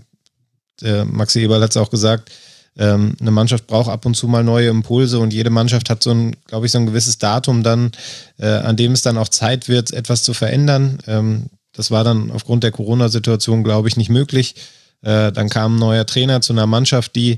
der 0.81 1.05
Maxi 1.05 1.41
Eberl 1.41 1.61
hat 1.61 1.69
es 1.69 1.77
auch 1.77 1.91
gesagt, 1.91 2.31
ähm, 2.75 3.15
eine 3.21 3.29
Mannschaft 3.29 3.67
braucht 3.67 3.91
ab 3.91 4.03
und 4.07 4.15
zu 4.15 4.27
mal 4.27 4.43
neue 4.43 4.69
Impulse 4.69 5.19
und 5.19 5.31
jede 5.31 5.51
Mannschaft 5.51 5.91
hat 5.91 6.01
so 6.01 6.09
ein, 6.09 6.35
glaube 6.47 6.65
ich, 6.65 6.71
so 6.71 6.79
ein 6.79 6.87
gewisses 6.87 7.19
Datum 7.19 7.61
dann, 7.61 7.91
äh, 8.39 8.47
an 8.47 8.77
dem 8.77 8.93
es 8.93 9.03
dann 9.03 9.19
auch 9.19 9.29
Zeit 9.29 9.67
wird, 9.67 9.93
etwas 9.93 10.23
zu 10.23 10.33
verändern. 10.33 10.97
Ähm, 11.05 11.51
das 11.71 11.91
war 11.91 12.03
dann 12.03 12.31
aufgrund 12.31 12.63
der 12.63 12.71
Corona-Situation, 12.71 13.63
glaube 13.63 13.87
ich, 13.87 13.95
nicht 13.95 14.09
möglich. 14.09 14.55
Äh, 15.03 15.31
dann 15.31 15.49
kam 15.49 15.75
ein 15.75 15.79
neuer 15.79 16.07
Trainer 16.07 16.41
zu 16.41 16.53
einer 16.53 16.65
Mannschaft, 16.65 17.15
die 17.15 17.37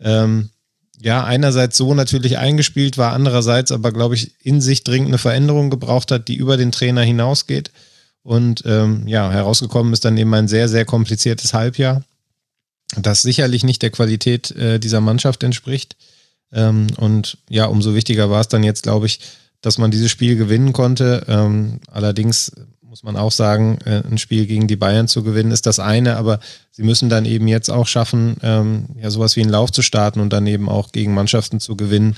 ähm, 0.00 0.50
ja 0.98 1.24
einerseits 1.24 1.76
so 1.76 1.94
natürlich 1.94 2.38
eingespielt 2.38 2.98
war, 2.98 3.12
andererseits 3.12 3.72
aber, 3.72 3.92
glaube 3.92 4.14
ich, 4.14 4.32
in 4.42 4.60
sich 4.60 4.84
dringend 4.84 5.08
eine 5.08 5.18
Veränderung 5.18 5.70
gebraucht 5.70 6.10
hat, 6.10 6.28
die 6.28 6.36
über 6.36 6.56
den 6.56 6.72
Trainer 6.72 7.02
hinausgeht. 7.02 7.70
Und 8.22 8.64
ähm, 8.66 9.06
ja, 9.06 9.30
herausgekommen 9.30 9.92
ist 9.92 10.04
dann 10.04 10.16
eben 10.16 10.34
ein 10.34 10.48
sehr, 10.48 10.68
sehr 10.68 10.84
kompliziertes 10.84 11.54
Halbjahr 11.54 12.02
das 12.94 13.22
sicherlich 13.22 13.64
nicht 13.64 13.82
der 13.82 13.90
Qualität 13.90 14.50
äh, 14.52 14.78
dieser 14.78 15.00
Mannschaft 15.00 15.42
entspricht. 15.42 15.96
Ähm, 16.52 16.86
und 16.96 17.38
ja, 17.48 17.66
umso 17.66 17.94
wichtiger 17.94 18.30
war 18.30 18.40
es 18.40 18.48
dann 18.48 18.62
jetzt, 18.62 18.84
glaube 18.84 19.06
ich, 19.06 19.20
dass 19.60 19.78
man 19.78 19.90
dieses 19.90 20.10
Spiel 20.10 20.36
gewinnen 20.36 20.72
konnte. 20.72 21.24
Ähm, 21.28 21.80
allerdings 21.90 22.52
muss 22.96 23.02
man 23.02 23.16
auch 23.16 23.32
sagen, 23.32 23.76
äh, 23.84 24.02
ein 24.10 24.16
Spiel 24.16 24.46
gegen 24.46 24.68
die 24.68 24.76
Bayern 24.76 25.06
zu 25.06 25.22
gewinnen 25.22 25.50
ist 25.50 25.66
das 25.66 25.78
eine, 25.78 26.16
aber 26.16 26.40
sie 26.70 26.82
müssen 26.82 27.10
dann 27.10 27.26
eben 27.26 27.46
jetzt 27.46 27.68
auch 27.68 27.86
schaffen, 27.86 28.38
ähm, 28.42 28.86
ja 28.98 29.10
sowas 29.10 29.36
wie 29.36 29.42
einen 29.42 29.50
Lauf 29.50 29.70
zu 29.70 29.82
starten 29.82 30.18
und 30.18 30.32
dann 30.32 30.46
eben 30.46 30.70
auch 30.70 30.92
gegen 30.92 31.12
Mannschaften 31.12 31.60
zu 31.60 31.76
gewinnen, 31.76 32.16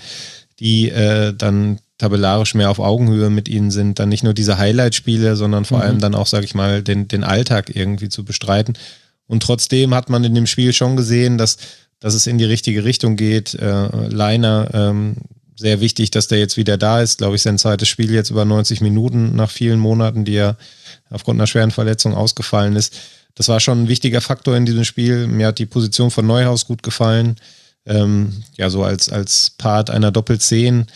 die 0.61 0.89
äh, 0.91 1.35
dann 1.35 1.81
tabellarisch 1.99 2.55
mehr 2.55 2.71
auf 2.71 2.79
Augenhöhe 2.79 3.29
mit 3.29 3.49
ihnen 3.49 3.73
sind, 3.73 3.99
dann 3.99 4.09
nicht 4.09 4.23
nur 4.23 4.35
diese 4.35 4.57
Highlight-Spiele, 4.57 5.35
sondern 5.35 5.65
vor 5.65 5.79
mhm. 5.79 5.85
allem 5.85 5.99
dann 5.99 6.15
auch, 6.15 6.29
sage 6.29 6.45
ich 6.45 6.55
mal, 6.55 6.81
den, 6.81 7.09
den 7.09 7.25
Alltag 7.25 7.75
irgendwie 7.75 8.09
zu 8.09 8.25
bestreiten. 8.25 8.75
Und 9.27 9.43
trotzdem 9.43 9.93
hat 9.95 10.09
man 10.09 10.23
in 10.23 10.37
dem 10.37 10.47
Spiel 10.47 10.73
schon 10.73 10.97
gesehen, 10.97 11.39
dass, 11.39 11.57
dass 11.99 12.15
es 12.15 12.29
in 12.29 12.39
die 12.39 12.45
richtige 12.45 12.85
Richtung 12.85 13.17
geht. 13.17 13.55
Äh, 13.55 13.89
Leiner, 14.07 14.71
ähm, 14.73 15.17
sehr 15.59 15.81
wichtig, 15.81 16.11
dass 16.11 16.29
der 16.29 16.39
jetzt 16.39 16.57
wieder 16.57 16.79
da 16.79 17.03
ist. 17.03 17.19
Glaube 17.19 17.37
ich, 17.37 17.43
sein 17.43 17.59
zweites 17.59 17.89
Spiel 17.89 18.13
jetzt 18.13 18.31
über 18.31 18.45
90 18.45 18.81
Minuten 18.81 19.35
nach 19.35 19.51
vielen 19.51 19.81
Monaten, 19.81 20.25
die 20.25 20.37
er 20.37 20.57
aufgrund 21.11 21.41
einer 21.41 21.49
schweren 21.49 21.73
Verletzung 21.73 22.15
ausgefallen 22.15 22.77
ist. 22.77 22.97
Das 23.35 23.49
war 23.49 23.61
schon 23.61 23.83
ein 23.83 23.89
wichtiger 23.89 24.21
Faktor 24.21 24.57
in 24.57 24.67
diesem 24.67 24.85
Spiel. 24.85 25.27
Mir 25.27 25.49
hat 25.49 25.59
die 25.59 25.67
Position 25.67 26.11
von 26.11 26.27
Neuhaus 26.27 26.67
gut 26.67 26.83
gefallen. 26.83 27.37
Ähm, 27.87 28.45
ja, 28.57 28.71
so 28.71 28.85
als, 28.85 29.09
als 29.09 29.51
Part 29.51 29.91
einer 29.91 30.13
Doppelzehn 30.13 30.87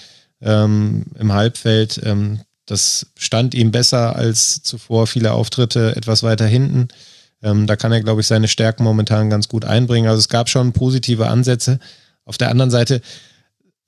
ähm, 0.41 1.07
im 1.19 1.33
Halbfeld. 1.33 2.01
Ähm, 2.05 2.41
das 2.67 3.07
stand 3.17 3.55
ihm 3.55 3.73
besser 3.73 4.15
als 4.15 4.63
zuvor 4.63 5.07
viele 5.09 5.33
Auftritte 5.33 5.97
etwas 5.97 6.23
weiter 6.23 6.47
hinten. 6.47 6.89
Ähm, 7.43 7.67
da 7.67 7.75
kann 7.75 7.93
er, 7.93 8.01
glaube 8.01 8.21
ich, 8.21 8.29
seine 8.29 8.49
Stärken 8.49 8.85
momentan 8.85 9.29
ganz 9.29 9.49
gut 9.49 9.65
einbringen. 9.65 10.09
Also 10.09 10.21
es 10.21 10.29
gab 10.29 10.49
schon 10.49 10.73
positive 10.73 11.27
Ansätze. 11.27 11.81
Auf 12.25 12.39
der 12.39 12.51
anderen 12.51 12.71
Seite 12.71 13.03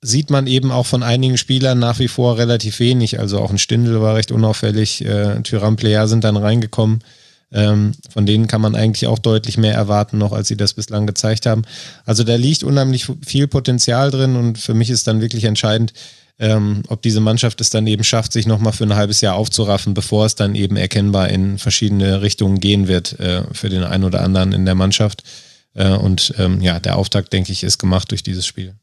sieht 0.05 0.29
man 0.29 0.47
eben 0.47 0.71
auch 0.71 0.85
von 0.85 1.03
einigen 1.03 1.37
Spielern 1.37 1.79
nach 1.79 1.99
wie 1.99 2.07
vor 2.07 2.37
relativ 2.37 2.79
wenig. 2.79 3.19
Also 3.19 3.39
auch 3.39 3.49
ein 3.49 3.57
Stindel 3.57 4.01
war 4.01 4.15
recht 4.15 4.31
unauffällig. 4.31 5.03
Äh, 5.03 5.41
Tyram 5.41 5.75
Player 5.75 6.07
sind 6.07 6.23
dann 6.23 6.37
reingekommen. 6.37 6.99
Ähm, 7.51 7.93
von 8.09 8.25
denen 8.25 8.47
kann 8.47 8.61
man 8.61 8.75
eigentlich 8.75 9.07
auch 9.07 9.19
deutlich 9.19 9.57
mehr 9.57 9.73
erwarten, 9.73 10.17
noch 10.17 10.33
als 10.33 10.47
sie 10.47 10.57
das 10.57 10.73
bislang 10.73 11.07
gezeigt 11.07 11.45
haben. 11.45 11.63
Also 12.05 12.23
da 12.23 12.35
liegt 12.35 12.63
unheimlich 12.63 13.07
viel 13.25 13.47
Potenzial 13.47 14.11
drin 14.11 14.35
und 14.35 14.57
für 14.57 14.73
mich 14.73 14.89
ist 14.89 15.07
dann 15.07 15.21
wirklich 15.21 15.45
entscheidend, 15.45 15.93
ähm, 16.37 16.83
ob 16.89 17.01
diese 17.01 17.21
Mannschaft 17.21 17.61
es 17.61 17.69
dann 17.69 17.87
eben 17.87 18.03
schafft, 18.03 18.33
sich 18.33 18.45
nochmal 18.45 18.73
für 18.73 18.83
ein 18.83 18.95
halbes 18.95 19.21
Jahr 19.21 19.35
aufzuraffen, 19.35 19.93
bevor 19.93 20.25
es 20.25 20.35
dann 20.35 20.55
eben 20.55 20.75
erkennbar 20.75 21.29
in 21.29 21.57
verschiedene 21.57 22.21
Richtungen 22.21 22.59
gehen 22.59 22.87
wird 22.87 23.17
äh, 23.19 23.43
für 23.53 23.69
den 23.69 23.83
einen 23.83 24.03
oder 24.03 24.21
anderen 24.21 24.51
in 24.51 24.65
der 24.65 24.75
Mannschaft. 24.75 25.23
Äh, 25.75 25.91
und 25.91 26.33
ähm, 26.37 26.61
ja, 26.61 26.79
der 26.79 26.97
Auftakt, 26.97 27.31
denke 27.31 27.51
ich, 27.51 27.63
ist 27.63 27.77
gemacht 27.77 28.11
durch 28.11 28.23
dieses 28.23 28.45
Spiel. 28.45 28.75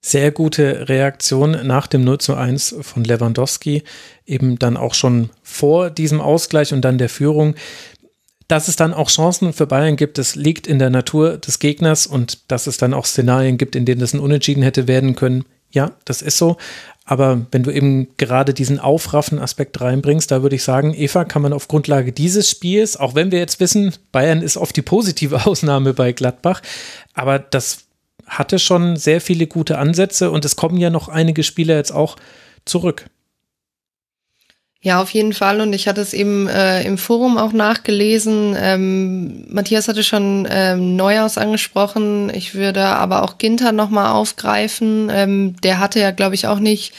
Sehr 0.00 0.30
gute 0.30 0.88
Reaktion 0.88 1.66
nach 1.66 1.86
dem 1.86 2.04
0 2.04 2.18
zu 2.18 2.34
1 2.34 2.76
von 2.80 3.04
Lewandowski, 3.04 3.82
eben 4.24 4.58
dann 4.58 4.76
auch 4.76 4.94
schon 4.94 5.30
vor 5.42 5.90
diesem 5.90 6.20
Ausgleich 6.20 6.72
und 6.72 6.82
dann 6.82 6.98
der 6.98 7.10
Führung. 7.10 7.54
Dass 8.48 8.66
es 8.66 8.76
dann 8.76 8.94
auch 8.94 9.10
Chancen 9.10 9.52
für 9.52 9.66
Bayern 9.66 9.96
gibt, 9.96 10.18
das 10.18 10.34
liegt 10.34 10.66
in 10.66 10.78
der 10.78 10.90
Natur 10.90 11.36
des 11.36 11.58
Gegners 11.58 12.06
und 12.06 12.50
dass 12.50 12.66
es 12.66 12.78
dann 12.78 12.94
auch 12.94 13.04
Szenarien 13.04 13.58
gibt, 13.58 13.76
in 13.76 13.84
denen 13.84 14.00
das 14.00 14.14
ein 14.14 14.20
Unentschieden 14.20 14.62
hätte 14.62 14.88
werden 14.88 15.14
können, 15.14 15.44
ja, 15.70 15.92
das 16.04 16.22
ist 16.22 16.36
so. 16.36 16.56
Aber 17.04 17.46
wenn 17.50 17.62
du 17.62 17.70
eben 17.70 18.08
gerade 18.16 18.54
diesen 18.54 18.78
Aufraffen-Aspekt 18.78 19.80
reinbringst, 19.80 20.30
da 20.30 20.42
würde 20.42 20.56
ich 20.56 20.62
sagen, 20.62 20.94
Eva, 20.94 21.24
kann 21.24 21.42
man 21.42 21.52
auf 21.52 21.68
Grundlage 21.68 22.12
dieses 22.12 22.48
Spiels, 22.48 22.96
auch 22.96 23.14
wenn 23.14 23.32
wir 23.32 23.38
jetzt 23.38 23.60
wissen, 23.60 23.94
Bayern 24.12 24.42
ist 24.42 24.56
oft 24.56 24.76
die 24.76 24.82
positive 24.82 25.46
Ausnahme 25.46 25.94
bei 25.94 26.12
Gladbach, 26.12 26.62
aber 27.14 27.38
das 27.38 27.86
hatte 28.30 28.58
schon 28.58 28.96
sehr 28.96 29.20
viele 29.20 29.46
gute 29.46 29.76
Ansätze 29.76 30.30
und 30.30 30.44
es 30.44 30.56
kommen 30.56 30.78
ja 30.78 30.88
noch 30.88 31.08
einige 31.08 31.42
Spieler 31.42 31.76
jetzt 31.76 31.92
auch 31.92 32.16
zurück. 32.64 33.06
Ja, 34.82 35.02
auf 35.02 35.10
jeden 35.10 35.34
Fall. 35.34 35.60
Und 35.60 35.74
ich 35.74 35.88
hatte 35.88 36.00
es 36.00 36.14
eben 36.14 36.48
äh, 36.48 36.82
im 36.84 36.96
Forum 36.96 37.36
auch 37.36 37.52
nachgelesen. 37.52 38.56
Ähm, 38.58 39.44
Matthias 39.52 39.88
hatte 39.88 40.02
schon 40.02 40.48
ähm, 40.50 40.96
Neuhaus 40.96 41.36
angesprochen. 41.36 42.32
Ich 42.34 42.54
würde 42.54 42.82
aber 42.82 43.22
auch 43.22 43.36
Ginter 43.36 43.72
nochmal 43.72 44.12
aufgreifen. 44.12 45.10
Ähm, 45.12 45.56
der 45.62 45.80
hatte 45.80 46.00
ja, 46.00 46.12
glaube 46.12 46.34
ich, 46.34 46.46
auch 46.46 46.60
nicht 46.60 46.94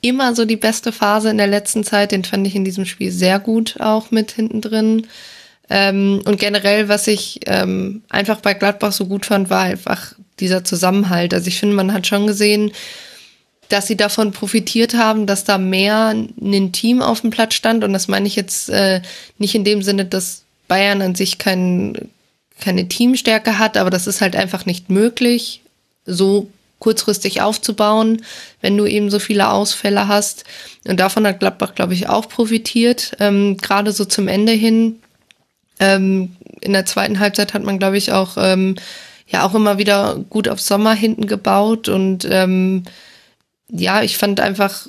immer 0.00 0.34
so 0.34 0.46
die 0.46 0.56
beste 0.56 0.92
Phase 0.92 1.28
in 1.28 1.36
der 1.36 1.46
letzten 1.46 1.84
Zeit. 1.84 2.12
Den 2.12 2.24
fand 2.24 2.46
ich 2.46 2.54
in 2.54 2.64
diesem 2.64 2.86
Spiel 2.86 3.10
sehr 3.10 3.38
gut 3.38 3.76
auch 3.80 4.10
mit 4.10 4.30
hinten 4.32 4.62
drin. 4.62 5.06
Ähm, 5.68 6.22
und 6.24 6.40
generell, 6.40 6.88
was 6.88 7.06
ich 7.06 7.40
ähm, 7.44 8.02
einfach 8.08 8.40
bei 8.40 8.54
Gladbach 8.54 8.92
so 8.92 9.04
gut 9.06 9.26
fand, 9.26 9.50
war 9.50 9.62
einfach 9.62 10.14
dieser 10.40 10.64
Zusammenhalt. 10.64 11.34
Also 11.34 11.48
ich 11.48 11.58
finde, 11.58 11.74
man 11.74 11.92
hat 11.92 12.06
schon 12.06 12.26
gesehen, 12.26 12.72
dass 13.68 13.86
sie 13.86 13.96
davon 13.96 14.32
profitiert 14.32 14.94
haben, 14.94 15.26
dass 15.26 15.44
da 15.44 15.58
mehr 15.58 16.14
ein 16.40 16.72
Team 16.72 17.02
auf 17.02 17.20
dem 17.20 17.30
Platz 17.30 17.54
stand. 17.54 17.84
Und 17.84 17.92
das 17.92 18.08
meine 18.08 18.26
ich 18.26 18.36
jetzt 18.36 18.68
äh, 18.68 19.00
nicht 19.38 19.54
in 19.54 19.64
dem 19.64 19.82
Sinne, 19.82 20.04
dass 20.04 20.42
Bayern 20.68 21.02
an 21.02 21.14
sich 21.14 21.38
kein, 21.38 22.10
keine 22.60 22.88
Teamstärke 22.88 23.58
hat, 23.58 23.76
aber 23.76 23.90
das 23.90 24.06
ist 24.06 24.20
halt 24.20 24.36
einfach 24.36 24.66
nicht 24.66 24.90
möglich, 24.90 25.62
so 26.04 26.48
kurzfristig 26.78 27.40
aufzubauen, 27.40 28.22
wenn 28.60 28.76
du 28.76 28.86
eben 28.86 29.10
so 29.10 29.18
viele 29.18 29.50
Ausfälle 29.50 30.08
hast. 30.08 30.44
Und 30.86 31.00
davon 31.00 31.26
hat 31.26 31.40
Gladbach, 31.40 31.74
glaube 31.74 31.94
ich, 31.94 32.08
auch 32.08 32.28
profitiert. 32.28 33.12
Ähm, 33.18 33.56
Gerade 33.56 33.92
so 33.92 34.04
zum 34.04 34.28
Ende 34.28 34.52
hin. 34.52 35.00
Ähm, 35.80 36.36
in 36.60 36.72
der 36.72 36.86
zweiten 36.86 37.18
Halbzeit 37.18 37.54
hat 37.54 37.64
man, 37.64 37.78
glaube 37.78 37.98
ich, 37.98 38.12
auch 38.12 38.36
ähm, 38.38 38.76
ja 39.26 39.44
auch 39.44 39.54
immer 39.54 39.78
wieder 39.78 40.16
gut 40.30 40.48
auf 40.48 40.60
Sommer 40.60 40.94
hinten 40.94 41.26
gebaut 41.26 41.88
und 41.88 42.26
ähm, 42.30 42.84
ja, 43.68 44.02
ich 44.02 44.16
fand 44.16 44.40
einfach, 44.40 44.88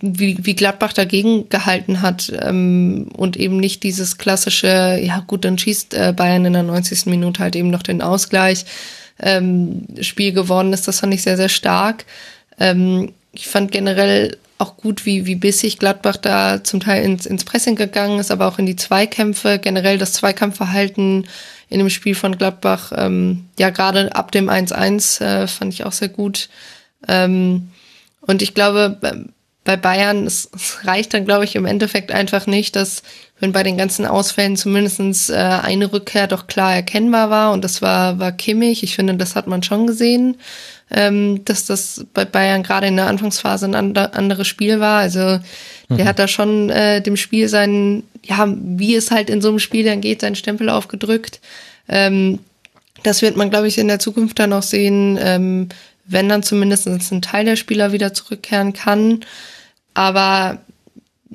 wie, 0.00 0.38
wie 0.40 0.54
Gladbach 0.54 0.92
dagegen 0.92 1.48
gehalten 1.48 2.02
hat 2.02 2.32
ähm, 2.40 3.08
und 3.16 3.36
eben 3.36 3.58
nicht 3.58 3.82
dieses 3.82 4.18
klassische, 4.18 4.98
ja 5.02 5.22
gut, 5.26 5.44
dann 5.44 5.58
schießt 5.58 5.94
äh, 5.94 6.12
Bayern 6.14 6.44
in 6.44 6.52
der 6.52 6.62
90. 6.62 7.06
Minute 7.06 7.42
halt 7.42 7.56
eben 7.56 7.70
noch 7.70 7.82
den 7.82 8.02
Ausgleich. 8.02 8.64
Ähm, 9.18 9.86
Spiel 10.00 10.32
gewonnen 10.32 10.72
ist, 10.72 10.86
das 10.86 11.00
fand 11.00 11.14
ich 11.14 11.22
sehr, 11.22 11.36
sehr 11.36 11.48
stark. 11.48 12.04
Ähm, 12.58 13.12
ich 13.32 13.46
fand 13.48 13.72
generell 13.72 14.36
auch 14.58 14.76
gut, 14.76 15.04
wie, 15.04 15.26
wie 15.26 15.34
bissig 15.34 15.78
Gladbach 15.78 16.16
da 16.16 16.64
zum 16.64 16.80
Teil 16.80 17.04
ins, 17.04 17.26
ins 17.26 17.44
Pressing 17.44 17.76
gegangen 17.76 18.18
ist, 18.18 18.30
aber 18.30 18.48
auch 18.48 18.58
in 18.58 18.66
die 18.66 18.76
Zweikämpfe. 18.76 19.58
Generell 19.58 19.98
das 19.98 20.14
Zweikampfverhalten 20.14 21.26
in 21.68 21.78
dem 21.78 21.90
Spiel 21.90 22.14
von 22.14 22.38
Gladbach, 22.38 22.92
ähm, 22.94 23.46
ja, 23.58 23.70
gerade 23.70 24.14
ab 24.14 24.30
dem 24.32 24.48
1-1 24.48 25.20
äh, 25.20 25.46
fand 25.46 25.74
ich 25.74 25.84
auch 25.84 25.92
sehr 25.92 26.08
gut. 26.08 26.48
Ähm, 27.08 27.70
und 28.20 28.42
ich 28.42 28.54
glaube, 28.54 28.98
bei 29.66 29.76
Bayern, 29.76 30.26
es, 30.26 30.48
es 30.54 30.86
reicht 30.86 31.12
dann, 31.12 31.26
glaube 31.26 31.44
ich, 31.44 31.56
im 31.56 31.66
Endeffekt 31.66 32.12
einfach 32.12 32.46
nicht, 32.46 32.76
dass, 32.76 33.02
wenn 33.40 33.52
bei 33.52 33.62
den 33.62 33.76
ganzen 33.76 34.06
Ausfällen 34.06 34.56
zumindestens 34.56 35.28
äh, 35.28 35.34
eine 35.34 35.92
Rückkehr 35.92 36.26
doch 36.26 36.46
klar 36.46 36.74
erkennbar 36.74 37.28
war, 37.28 37.52
und 37.52 37.62
das 37.62 37.82
war, 37.82 38.18
war 38.18 38.32
Kimmich. 38.32 38.82
Ich 38.82 38.94
finde, 38.94 39.14
das 39.16 39.34
hat 39.34 39.46
man 39.46 39.62
schon 39.62 39.86
gesehen, 39.86 40.36
ähm, 40.90 41.44
dass 41.44 41.66
das 41.66 42.06
bei 42.14 42.24
Bayern 42.24 42.62
gerade 42.62 42.86
in 42.86 42.96
der 42.96 43.08
Anfangsphase 43.08 43.66
ein 43.66 43.96
anderes 43.96 44.46
Spiel 44.46 44.80
war. 44.80 45.00
Also 45.00 45.40
der 45.88 46.04
mhm. 46.04 46.04
hat 46.04 46.18
da 46.18 46.28
schon 46.28 46.70
äh, 46.70 47.00
dem 47.02 47.16
Spiel 47.16 47.48
seinen, 47.48 48.04
ja, 48.22 48.46
wie 48.48 48.94
es 48.94 49.10
halt 49.10 49.30
in 49.30 49.40
so 49.40 49.48
einem 49.48 49.58
Spiel 49.58 49.84
dann 49.84 50.00
geht, 50.00 50.20
seinen 50.20 50.36
Stempel 50.36 50.68
aufgedrückt. 50.68 51.40
Ähm, 51.88 52.38
das 53.02 53.22
wird 53.22 53.36
man, 53.36 53.50
glaube 53.50 53.68
ich, 53.68 53.78
in 53.78 53.88
der 53.88 53.98
Zukunft 53.98 54.38
dann 54.38 54.52
auch 54.52 54.62
sehen, 54.62 55.18
ähm, 55.20 55.68
wenn 56.06 56.28
dann 56.28 56.42
zumindest 56.42 56.86
ein 56.86 57.22
Teil 57.22 57.44
der 57.44 57.56
Spieler 57.56 57.92
wieder 57.92 58.14
zurückkehren 58.14 58.72
kann. 58.72 59.20
Aber 59.94 60.58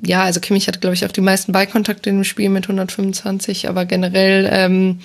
ja, 0.02 0.24
also 0.24 0.40
Kimmich 0.40 0.66
hat, 0.66 0.80
glaube 0.80 0.94
ich, 0.94 1.04
auch 1.04 1.12
die 1.12 1.20
meisten 1.20 1.52
Ballkontakte 1.52 2.10
im 2.10 2.24
Spiel 2.24 2.48
mit 2.48 2.64
125, 2.64 3.68
aber 3.68 3.84
generell 3.84 4.48
ähm, 4.50 5.00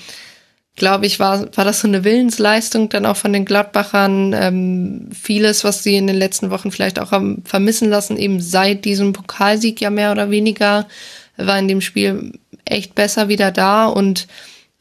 glaube 0.77 1.07
ich, 1.07 1.19
war, 1.19 1.47
war 1.57 1.65
das 1.65 1.81
so 1.81 1.87
eine 1.87 2.03
Willensleistung 2.05 2.87
dann 2.87 3.05
auch 3.05 3.17
von 3.17 3.33
den 3.33 3.45
Gladbachern. 3.45 4.33
Ähm, 4.33 5.09
vieles, 5.11 5.63
was 5.63 5.83
sie 5.83 5.97
in 5.97 6.07
den 6.07 6.15
letzten 6.15 6.51
Wochen 6.51 6.71
vielleicht 6.71 6.99
auch 6.99 7.11
haben 7.11 7.41
vermissen 7.43 7.89
lassen, 7.89 8.15
eben 8.15 8.39
seit 8.39 8.85
diesem 8.85 9.11
Pokalsieg 9.11 9.81
ja 9.81 9.89
mehr 9.89 10.11
oder 10.11 10.29
weniger, 10.29 10.87
war 11.35 11.59
in 11.59 11.67
dem 11.67 11.81
Spiel 11.81 12.33
echt 12.63 12.95
besser 12.95 13.27
wieder 13.27 13.51
da 13.51 13.87
und 13.87 14.27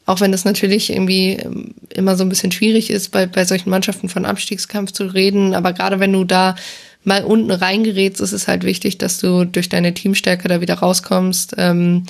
auch 0.05 0.21
wenn 0.21 0.31
das 0.31 0.45
natürlich 0.45 0.91
irgendwie 0.91 1.33
ähm, 1.33 1.73
immer 1.89 2.15
so 2.15 2.23
ein 2.23 2.29
bisschen 2.29 2.51
schwierig 2.51 2.89
ist, 2.89 3.09
bei, 3.09 3.25
bei 3.25 3.43
solchen 3.43 3.69
Mannschaften 3.69 4.07
von 4.07 4.25
Abstiegskampf 4.25 4.91
zu 4.91 5.05
reden, 5.05 5.53
aber 5.53 5.73
gerade 5.73 5.99
wenn 5.99 6.13
du 6.13 6.23
da 6.23 6.55
mal 7.03 7.23
unten 7.23 7.51
reingerätst, 7.51 8.21
ist 8.21 8.33
es 8.33 8.47
halt 8.47 8.63
wichtig, 8.63 8.97
dass 8.99 9.17
du 9.19 9.45
durch 9.45 9.67
deine 9.67 9.93
Teamstärke 9.93 10.47
da 10.47 10.61
wieder 10.61 10.75
rauskommst. 10.75 11.55
Ähm, 11.57 12.03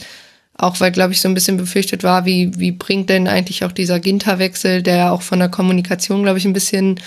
auch 0.57 0.79
weil, 0.79 0.91
glaube 0.91 1.13
ich, 1.13 1.21
so 1.21 1.27
ein 1.27 1.34
bisschen 1.34 1.57
befürchtet 1.57 2.03
war, 2.03 2.25
wie, 2.25 2.51
wie 2.59 2.71
bringt 2.71 3.09
denn 3.09 3.27
eigentlich 3.27 3.63
auch 3.63 3.71
dieser 3.71 3.99
Ginter-Wechsel, 3.99 4.81
der 4.81 5.13
auch 5.13 5.21
von 5.21 5.39
der 5.39 5.49
Kommunikation, 5.49 6.23
glaube 6.23 6.39
ich, 6.39 6.45
ein 6.45 6.53
bisschen 6.53 6.99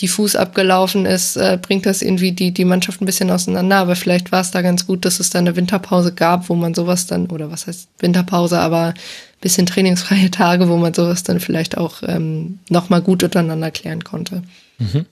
diffus 0.00 0.36
abgelaufen 0.36 1.06
ist, 1.06 1.36
äh, 1.36 1.58
bringt 1.60 1.84
das 1.84 2.02
irgendwie 2.02 2.32
die, 2.32 2.52
die 2.52 2.64
Mannschaft 2.64 3.00
ein 3.02 3.06
bisschen 3.06 3.30
auseinander. 3.30 3.76
Aber 3.76 3.96
vielleicht 3.96 4.32
war 4.32 4.40
es 4.40 4.50
da 4.50 4.62
ganz 4.62 4.86
gut, 4.86 5.04
dass 5.04 5.20
es 5.20 5.30
da 5.30 5.38
eine 5.38 5.56
Winterpause 5.56 6.12
gab, 6.12 6.48
wo 6.48 6.54
man 6.54 6.74
sowas 6.74 7.06
dann, 7.06 7.26
oder 7.26 7.50
was 7.50 7.66
heißt 7.66 7.88
Winterpause, 7.98 8.58
aber 8.58 8.94
bisschen 9.40 9.66
trainingsfreie 9.66 10.30
Tage, 10.30 10.68
wo 10.68 10.76
man 10.76 10.94
sowas 10.94 11.22
dann 11.22 11.40
vielleicht 11.40 11.76
auch 11.76 12.02
ähm, 12.06 12.60
nochmal 12.68 13.02
gut 13.02 13.22
untereinander 13.22 13.70
klären 13.70 14.04
konnte. 14.04 14.42
Mhm 14.78 15.06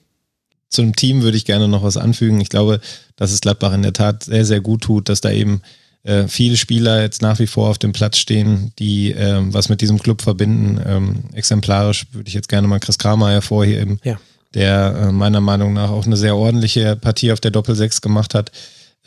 zum 0.69 0.95
Team 0.95 1.23
würde 1.23 1.37
ich 1.37 1.45
gerne 1.45 1.67
noch 1.67 1.83
was 1.83 1.97
anfügen. 1.97 2.39
Ich 2.39 2.49
glaube, 2.49 2.79
dass 3.15 3.31
es 3.31 3.41
Gladbach 3.41 3.73
in 3.73 3.81
der 3.81 3.93
Tat 3.93 4.23
sehr, 4.23 4.45
sehr 4.45 4.61
gut 4.61 4.81
tut, 4.81 5.09
dass 5.09 5.21
da 5.21 5.31
eben 5.31 5.61
äh, 6.03 6.27
viele 6.27 6.57
Spieler 6.57 7.01
jetzt 7.01 7.21
nach 7.21 7.39
wie 7.39 7.47
vor 7.47 7.69
auf 7.69 7.77
dem 7.77 7.91
Platz 7.91 8.17
stehen, 8.17 8.71
die 8.79 9.11
äh, 9.11 9.41
was 9.53 9.69
mit 9.69 9.81
diesem 9.81 9.99
Club 9.99 10.21
verbinden. 10.21 10.81
Ähm, 10.85 11.23
exemplarisch 11.33 12.05
würde 12.13 12.27
ich 12.27 12.33
jetzt 12.33 12.49
gerne 12.49 12.67
mal 12.67 12.79
Chris 12.79 12.97
Kramer 12.97 13.31
hervorheben, 13.31 13.99
ja. 14.03 14.17
der 14.53 14.95
äh, 14.95 15.11
meiner 15.11 15.41
Meinung 15.41 15.73
nach 15.73 15.89
auch 15.89 16.05
eine 16.05 16.17
sehr 16.17 16.35
ordentliche 16.35 16.95
Partie 16.95 17.31
auf 17.31 17.41
der 17.41 17.51
Doppel-6 17.51 18.01
gemacht 18.01 18.33
hat. 18.33 18.51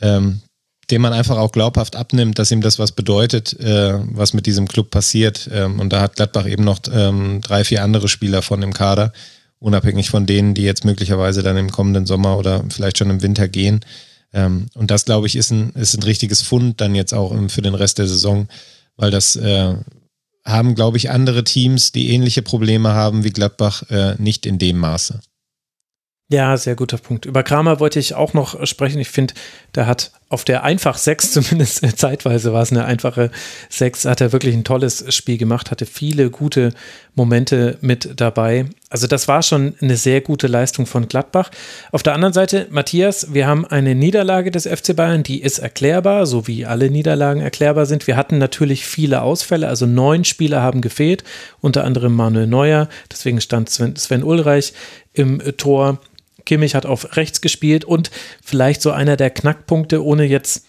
Ähm, 0.00 0.42
dem 0.90 1.00
man 1.00 1.12
einfach 1.12 1.38
auch 1.38 1.52
glaubhaft 1.52 1.96
abnimmt, 1.96 2.38
dass 2.38 2.50
ihm 2.50 2.60
das 2.60 2.78
was 2.78 2.92
bedeutet, 2.92 3.58
äh, 3.60 3.94
was 4.12 4.34
mit 4.34 4.44
diesem 4.44 4.68
Club 4.68 4.90
passiert. 4.90 5.48
Ähm, 5.52 5.80
und 5.80 5.92
da 5.92 6.00
hat 6.00 6.16
Gladbach 6.16 6.46
eben 6.46 6.64
noch 6.64 6.80
ähm, 6.92 7.40
drei, 7.40 7.64
vier 7.64 7.82
andere 7.82 8.08
Spieler 8.08 8.42
von 8.42 8.60
dem 8.60 8.74
Kader, 8.74 9.12
unabhängig 9.58 10.10
von 10.10 10.26
denen, 10.26 10.54
die 10.54 10.64
jetzt 10.64 10.84
möglicherweise 10.84 11.42
dann 11.42 11.56
im 11.56 11.70
kommenden 11.70 12.04
Sommer 12.04 12.36
oder 12.36 12.64
vielleicht 12.68 12.98
schon 12.98 13.10
im 13.10 13.22
Winter 13.22 13.48
gehen. 13.48 13.80
Ähm, 14.32 14.66
und 14.74 14.90
das, 14.90 15.04
glaube 15.04 15.26
ich, 15.26 15.36
ist 15.36 15.50
ein, 15.50 15.70
ist 15.70 15.94
ein 15.94 16.02
richtiges 16.02 16.42
Fund 16.42 16.80
dann 16.80 16.94
jetzt 16.94 17.12
auch 17.12 17.34
für 17.48 17.62
den 17.62 17.74
Rest 17.74 17.98
der 17.98 18.08
Saison, 18.08 18.48
weil 18.96 19.10
das 19.10 19.36
äh, 19.36 19.74
haben, 20.44 20.74
glaube 20.74 20.96
ich, 20.96 21.10
andere 21.10 21.44
Teams, 21.44 21.92
die 21.92 22.10
ähnliche 22.10 22.42
Probleme 22.42 22.92
haben 22.92 23.24
wie 23.24 23.30
Gladbach, 23.30 23.84
äh, 23.90 24.16
nicht 24.18 24.46
in 24.46 24.58
dem 24.58 24.78
Maße. 24.78 25.20
Ja, 26.32 26.56
sehr 26.56 26.76
guter 26.76 26.96
Punkt. 26.96 27.26
Über 27.26 27.42
Kramer 27.42 27.78
wollte 27.78 27.98
ich 27.98 28.14
auch 28.14 28.32
noch 28.32 28.66
sprechen. 28.66 28.98
Ich 28.98 29.10
finde, 29.10 29.34
der 29.74 29.86
hat 29.86 30.12
auf 30.30 30.44
der 30.44 30.64
einfach 30.64 30.96
6, 30.96 31.32
zumindest 31.32 31.86
zeitweise 31.98 32.54
war 32.54 32.62
es 32.62 32.70
eine 32.70 32.86
einfache 32.86 33.30
6, 33.68 34.06
hat 34.06 34.22
er 34.22 34.32
wirklich 34.32 34.54
ein 34.54 34.64
tolles 34.64 35.14
Spiel 35.14 35.36
gemacht, 35.36 35.70
hatte 35.70 35.84
viele 35.84 36.30
gute 36.30 36.72
Momente 37.14 37.76
mit 37.82 38.18
dabei. 38.18 38.64
Also 38.88 39.06
das 39.06 39.28
war 39.28 39.42
schon 39.42 39.74
eine 39.82 39.98
sehr 39.98 40.22
gute 40.22 40.46
Leistung 40.46 40.86
von 40.86 41.06
Gladbach. 41.06 41.50
Auf 41.90 42.02
der 42.02 42.14
anderen 42.14 42.32
Seite, 42.32 42.66
Matthias, 42.70 43.34
wir 43.34 43.46
haben 43.46 43.66
eine 43.66 43.94
Niederlage 43.94 44.50
des 44.50 44.66
FC 44.66 44.96
Bayern, 44.96 45.22
die 45.22 45.42
ist 45.42 45.58
erklärbar, 45.58 46.24
so 46.24 46.46
wie 46.46 46.64
alle 46.64 46.88
Niederlagen 46.88 47.42
erklärbar 47.42 47.84
sind. 47.84 48.06
Wir 48.06 48.16
hatten 48.16 48.38
natürlich 48.38 48.86
viele 48.86 49.20
Ausfälle, 49.20 49.68
also 49.68 49.84
neun 49.84 50.24
Spieler 50.24 50.62
haben 50.62 50.80
gefehlt, 50.80 51.24
unter 51.60 51.84
anderem 51.84 52.16
Manuel 52.16 52.46
Neuer, 52.46 52.88
deswegen 53.10 53.42
stand 53.42 53.68
Sven, 53.68 53.96
Sven 53.96 54.24
Ulreich 54.24 54.72
im 55.12 55.42
Tor. 55.58 55.98
Kimmich 56.44 56.74
hat 56.74 56.86
auf 56.86 57.16
rechts 57.16 57.40
gespielt 57.40 57.84
und 57.84 58.10
vielleicht 58.42 58.82
so 58.82 58.90
einer 58.90 59.16
der 59.16 59.30
Knackpunkte, 59.30 60.04
ohne 60.04 60.24
jetzt 60.24 60.66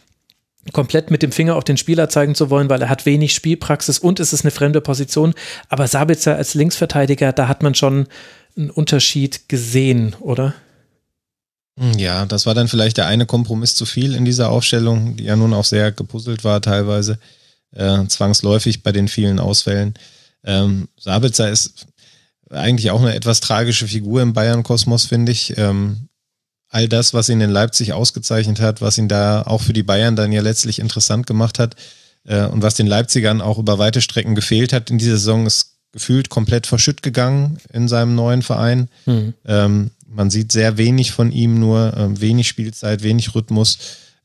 komplett 0.72 1.12
mit 1.12 1.22
dem 1.22 1.32
Finger 1.32 1.56
auf 1.56 1.66
den 1.66 1.78
Spieler 1.78 2.08
zeigen 2.08 2.36
zu 2.36 2.50
wollen, 2.50 2.70
weil 2.70 2.82
er 2.82 2.90
hat 2.90 3.06
wenig 3.06 3.36
Spielpraxis 3.36 4.00
und 4.00 4.20
es 4.20 4.32
ist 4.32 4.46
eine 4.46 4.52
fremde 4.52 4.80
Position. 4.80 5.34
Aber 5.68 5.88
Sabitzer 5.88 6.36
als 6.38 6.54
Linksverteidiger, 6.54 7.34
da 7.34 7.48
hat 7.48 7.64
man 7.64 7.76
schon 7.76 8.08
einen 8.56 8.70
Unterschied 8.70 9.50
gesehen, 9.50 10.16
oder? 10.22 10.54
Ja, 11.98 12.26
das 12.26 12.46
war 12.46 12.54
dann 12.54 12.68
vielleicht 12.68 12.98
der 12.98 13.08
eine 13.08 13.26
Kompromiss 13.26 13.76
zu 13.76 13.86
viel 13.86 14.14
in 14.14 14.26
dieser 14.26 14.50
Aufstellung, 14.50 15.16
die 15.18 15.24
ja 15.26 15.36
nun 15.36 15.54
auch 15.54 15.66
sehr 15.66 15.92
gepuzzelt 15.92 16.44
war 16.44 16.62
teilweise, 16.62 17.18
äh, 17.72 18.06
zwangsläufig 18.06 18.84
bei 18.84 18.92
den 18.92 19.08
vielen 19.08 19.40
Ausfällen. 19.40 19.96
Ähm, 20.46 20.88
Sabitzer 21.00 21.50
ist 21.50 21.88
eigentlich 22.54 22.92
auch 22.92 23.02
eine 23.02 23.16
etwas 23.16 23.40
tragische 23.40 23.88
Figur 23.88 24.22
im 24.22 24.34
Bayern-Kosmos, 24.34 25.06
finde 25.06 25.32
ich. 25.32 25.58
Ähm, 25.58 26.10
all 26.70 26.90
das, 26.90 27.14
was 27.14 27.30
ihn 27.30 27.40
in 27.40 27.52
Leipzig 27.52 27.94
ausgezeichnet 27.94 28.60
hat, 28.60 28.82
was 28.82 28.98
ihn 28.98 29.08
da 29.08 29.44
auch 29.44 29.62
für 29.62 29.74
die 29.74 29.84
Bayern 29.84 30.16
dann 30.16 30.32
ja 30.32 30.42
letztlich 30.42 30.80
interessant 30.80 31.28
gemacht 31.28 31.60
hat 31.60 31.76
äh, 32.26 32.46
und 32.46 32.64
was 32.64 32.74
den 32.74 32.88
Leipzigern 32.88 33.42
auch 33.42 33.60
über 33.60 33.78
weite 33.78 34.02
Strecken 34.02 34.34
gefehlt 34.34 34.74
hat 34.74 34.90
in 34.90 34.98
dieser 34.98 35.18
Saison, 35.18 35.46
ist 35.46 35.74
gefühlt 35.92 36.30
komplett 36.30 36.66
verschütt 36.66 37.04
gegangen 37.04 37.60
in 37.72 37.88
seinem 37.88 38.16
neuen 38.16 38.42
Verein. 38.42 38.90
Mhm. 39.06 39.34
Ähm, 39.46 39.92
man 40.08 40.32
sieht 40.32 40.52
sehr 40.52 40.78
wenig 40.78 41.12
von 41.12 41.32
ihm, 41.32 41.60
nur 41.60 41.96
äh, 41.96 42.20
wenig 42.20 42.48
Spielzeit, 42.48 43.04
wenig 43.04 43.36
Rhythmus. 43.36 43.78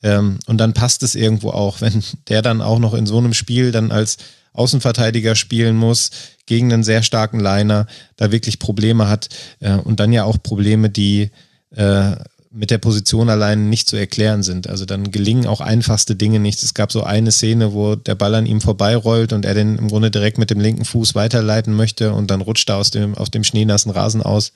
Ähm, 0.03 0.39
und 0.47 0.59
dann 0.59 0.73
passt 0.73 1.03
es 1.03 1.15
irgendwo 1.15 1.51
auch, 1.51 1.81
wenn 1.83 2.03
der 2.29 2.41
dann 2.41 2.63
auch 2.63 2.79
noch 2.79 2.95
in 2.95 3.07
so 3.07 3.19
einem 3.19 3.35
Spiel 3.35 3.73
dann 3.73 3.93
als 3.93 4.17
Außenverteidiger 4.59 5.35
spielen 5.35 5.77
muss, 5.77 6.11
gegen 6.47 6.73
einen 6.73 6.85
sehr 6.85 7.03
starken 7.03 7.41
Liner, 7.41 7.87
da 8.17 8.33
wirklich 8.33 8.59
Probleme 8.59 9.09
hat 9.09 9.29
äh, 9.61 9.75
und 9.75 10.01
dann 10.01 10.13
ja 10.13 10.25
auch 10.25 10.43
Probleme, 10.43 10.91
die 10.91 11.31
äh, 11.75 12.17
mit 12.51 12.71
der 12.71 12.79
Position 12.79 13.29
allein 13.29 13.69
nicht 13.69 13.89
zu 13.89 13.97
erklären 13.97 14.43
sind. 14.43 14.69
Also 14.69 14.85
dann 14.85 15.11
gelingen 15.11 15.47
auch 15.47 15.61
einfachste 15.61 16.17
Dinge 16.17 16.41
nicht. 16.41 16.63
Es 16.63 16.75
gab 16.75 16.91
so 16.91 17.03
eine 17.03 17.31
Szene, 17.31 17.73
wo 17.73 17.95
der 17.95 18.15
Ball 18.15 18.35
an 18.35 18.47
ihm 18.47 18.61
vorbeirollt 18.61 19.33
und 19.33 19.45
er 19.45 19.55
den 19.55 19.77
im 19.77 19.89
Grunde 19.89 20.11
direkt 20.11 20.39
mit 20.39 20.51
dem 20.51 20.61
linken 20.61 20.85
Fuß 20.85 21.15
weiterleiten 21.15 21.75
möchte 21.75 22.13
und 22.13 22.31
dann 22.31 22.41
rutscht 22.41 22.69
er 22.71 22.77
aus 22.77 22.91
dem, 22.91 23.15
auf 23.15 23.31
dem 23.31 23.45
schneenassen 23.45 23.91
Rasen 23.91 24.23
aus 24.23 24.53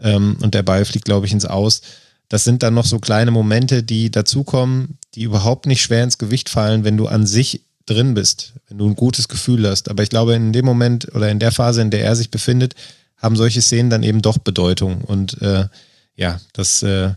ähm, 0.00 0.36
und 0.42 0.54
der 0.54 0.62
Ball 0.62 0.84
fliegt, 0.84 1.06
glaube 1.06 1.26
ich, 1.26 1.32
ins 1.32 1.46
Aus. 1.46 1.80
Das 2.28 2.44
sind 2.44 2.62
dann 2.62 2.74
noch 2.74 2.86
so 2.86 2.98
kleine 2.98 3.30
Momente, 3.30 3.82
die 3.82 4.10
dazukommen, 4.10 4.98
die 5.14 5.22
überhaupt 5.22 5.66
nicht 5.66 5.82
schwer 5.82 6.04
ins 6.04 6.18
Gewicht 6.18 6.48
fallen, 6.48 6.84
wenn 6.84 6.96
du 6.96 7.08
an 7.08 7.26
sich 7.26 7.62
drin 7.86 8.14
bist, 8.14 8.54
wenn 8.68 8.78
du 8.78 8.86
ein 8.86 8.96
gutes 8.96 9.28
Gefühl 9.28 9.68
hast. 9.68 9.90
Aber 9.90 10.02
ich 10.02 10.10
glaube, 10.10 10.34
in 10.34 10.52
dem 10.52 10.64
Moment 10.64 11.14
oder 11.14 11.28
in 11.30 11.38
der 11.38 11.52
Phase, 11.52 11.82
in 11.82 11.90
der 11.90 12.04
er 12.04 12.16
sich 12.16 12.30
befindet, 12.30 12.74
haben 13.16 13.36
solche 13.36 13.62
Szenen 13.62 13.90
dann 13.90 14.02
eben 14.02 14.22
doch 14.22 14.38
Bedeutung. 14.38 15.02
Und 15.02 15.40
äh, 15.42 15.66
ja, 16.14 16.40
das 16.52 16.82
äh, 16.82 17.12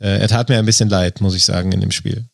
äh, 0.00 0.18
er 0.18 0.28
tat 0.28 0.48
mir 0.48 0.58
ein 0.58 0.66
bisschen 0.66 0.88
leid, 0.88 1.20
muss 1.20 1.34
ich 1.34 1.44
sagen, 1.44 1.72
in 1.72 1.80
dem 1.80 1.90
Spiel. 1.90 2.24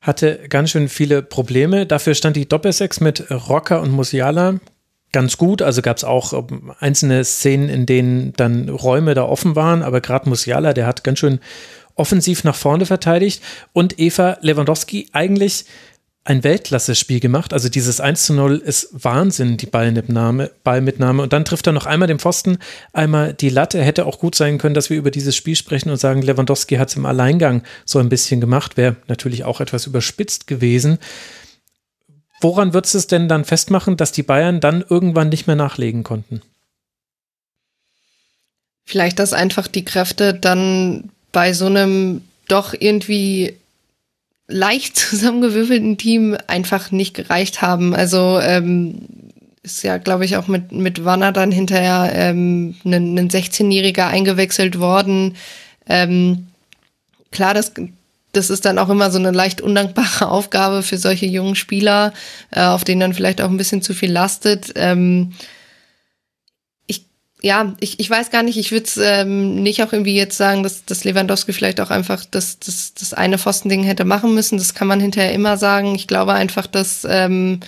Hatte 0.00 0.46
ganz 0.48 0.70
schön 0.70 0.88
viele 0.88 1.22
Probleme. 1.22 1.86
Dafür 1.86 2.14
stand 2.14 2.36
die 2.36 2.48
Doppelsechs 2.48 3.00
mit 3.00 3.30
Rocker 3.30 3.80
und 3.80 3.90
Musiala 3.90 4.60
ganz 5.12 5.36
gut. 5.36 5.62
Also 5.62 5.82
gab 5.82 5.96
es 5.96 6.04
auch 6.04 6.32
ähm, 6.32 6.72
einzelne 6.78 7.24
Szenen, 7.24 7.68
in 7.68 7.86
denen 7.86 8.32
dann 8.34 8.68
Räume 8.68 9.14
da 9.14 9.24
offen 9.24 9.56
waren, 9.56 9.82
aber 9.82 10.00
gerade 10.00 10.28
Musiala, 10.28 10.74
der 10.74 10.86
hat 10.86 11.04
ganz 11.04 11.18
schön 11.18 11.40
offensiv 11.96 12.44
nach 12.44 12.54
vorne 12.54 12.86
verteidigt 12.86 13.42
und 13.72 13.98
Eva 13.98 14.38
Lewandowski 14.40 15.08
eigentlich 15.12 15.64
ein 16.26 16.42
Weltklasse-Spiel 16.42 17.20
gemacht. 17.20 17.52
Also 17.52 17.68
dieses 17.68 18.00
1 18.00 18.24
zu 18.24 18.34
0 18.34 18.58
ist 18.58 18.88
Wahnsinn, 18.92 19.56
die 19.56 19.66
Ballmitnahme, 19.66 20.50
Ballmitnahme. 20.64 21.22
Und 21.22 21.32
dann 21.32 21.44
trifft 21.44 21.66
er 21.68 21.72
noch 21.72 21.86
einmal 21.86 22.08
den 22.08 22.18
Pfosten, 22.18 22.58
einmal 22.92 23.32
die 23.32 23.48
Latte. 23.48 23.80
Hätte 23.80 24.06
auch 24.06 24.18
gut 24.18 24.34
sein 24.34 24.58
können, 24.58 24.74
dass 24.74 24.90
wir 24.90 24.96
über 24.96 25.12
dieses 25.12 25.36
Spiel 25.36 25.54
sprechen 25.54 25.88
und 25.88 25.98
sagen, 25.98 26.22
Lewandowski 26.22 26.76
hat 26.76 26.88
es 26.88 26.96
im 26.96 27.06
Alleingang 27.06 27.62
so 27.84 28.00
ein 28.00 28.08
bisschen 28.08 28.40
gemacht. 28.40 28.76
Wäre 28.76 28.96
natürlich 29.06 29.44
auch 29.44 29.60
etwas 29.60 29.86
überspitzt 29.86 30.48
gewesen. 30.48 30.98
Woran 32.40 32.74
würdest 32.74 32.94
du 32.94 32.98
es 32.98 33.06
denn 33.06 33.28
dann 33.28 33.44
festmachen, 33.44 33.96
dass 33.96 34.10
die 34.10 34.24
Bayern 34.24 34.60
dann 34.60 34.84
irgendwann 34.86 35.28
nicht 35.28 35.46
mehr 35.46 35.56
nachlegen 35.56 36.02
konnten? 36.02 36.42
Vielleicht, 38.84 39.20
dass 39.20 39.32
einfach 39.32 39.68
die 39.68 39.84
Kräfte 39.84 40.34
dann 40.34 41.10
bei 41.32 41.52
so 41.52 41.66
einem 41.66 42.22
doch 42.48 42.74
irgendwie 42.78 43.54
leicht 44.48 44.96
zusammengewürfelten 44.96 45.98
Team 45.98 46.36
einfach 46.46 46.90
nicht 46.90 47.14
gereicht 47.14 47.62
haben. 47.62 47.94
Also 47.94 48.38
ähm, 48.40 49.02
ist 49.62 49.82
ja, 49.82 49.98
glaube 49.98 50.24
ich, 50.24 50.36
auch 50.36 50.46
mit, 50.46 50.72
mit 50.72 51.04
Wanner 51.04 51.32
dann 51.32 51.50
hinterher 51.50 52.12
ähm, 52.14 52.76
ein, 52.84 53.18
ein 53.18 53.28
16-Jähriger 53.28 54.06
eingewechselt 54.06 54.78
worden. 54.78 55.36
Ähm, 55.88 56.46
klar, 57.32 57.52
das, 57.52 57.72
das 58.32 58.48
ist 58.48 58.64
dann 58.64 58.78
auch 58.78 58.88
immer 58.88 59.10
so 59.10 59.18
eine 59.18 59.32
leicht 59.32 59.60
undankbare 59.60 60.28
Aufgabe 60.30 60.82
für 60.82 60.98
solche 60.98 61.26
jungen 61.26 61.56
Spieler, 61.56 62.12
äh, 62.52 62.62
auf 62.62 62.84
denen 62.84 63.00
dann 63.00 63.14
vielleicht 63.14 63.40
auch 63.40 63.50
ein 63.50 63.56
bisschen 63.56 63.82
zu 63.82 63.92
viel 63.92 64.12
lastet. 64.12 64.72
Ähm, 64.76 65.32
ja, 67.46 67.76
ich, 67.78 68.00
ich 68.00 68.10
weiß 68.10 68.32
gar 68.32 68.42
nicht, 68.42 68.58
ich 68.58 68.72
würde 68.72 68.86
es 68.86 68.96
ähm, 68.96 69.62
nicht 69.62 69.80
auch 69.80 69.92
irgendwie 69.92 70.16
jetzt 70.16 70.36
sagen, 70.36 70.64
dass, 70.64 70.84
dass 70.84 71.04
Lewandowski 71.04 71.52
vielleicht 71.52 71.80
auch 71.80 71.90
einfach 71.90 72.24
das, 72.28 72.58
das, 72.58 72.92
das 72.94 73.14
eine 73.14 73.38
Pfostending 73.38 73.84
hätte 73.84 74.04
machen 74.04 74.34
müssen. 74.34 74.58
Das 74.58 74.74
kann 74.74 74.88
man 74.88 74.98
hinterher 74.98 75.32
immer 75.32 75.56
sagen. 75.56 75.94
Ich 75.94 76.08
glaube 76.08 76.32
einfach, 76.32 76.66
dass 76.66 77.06
ähm, 77.08 77.60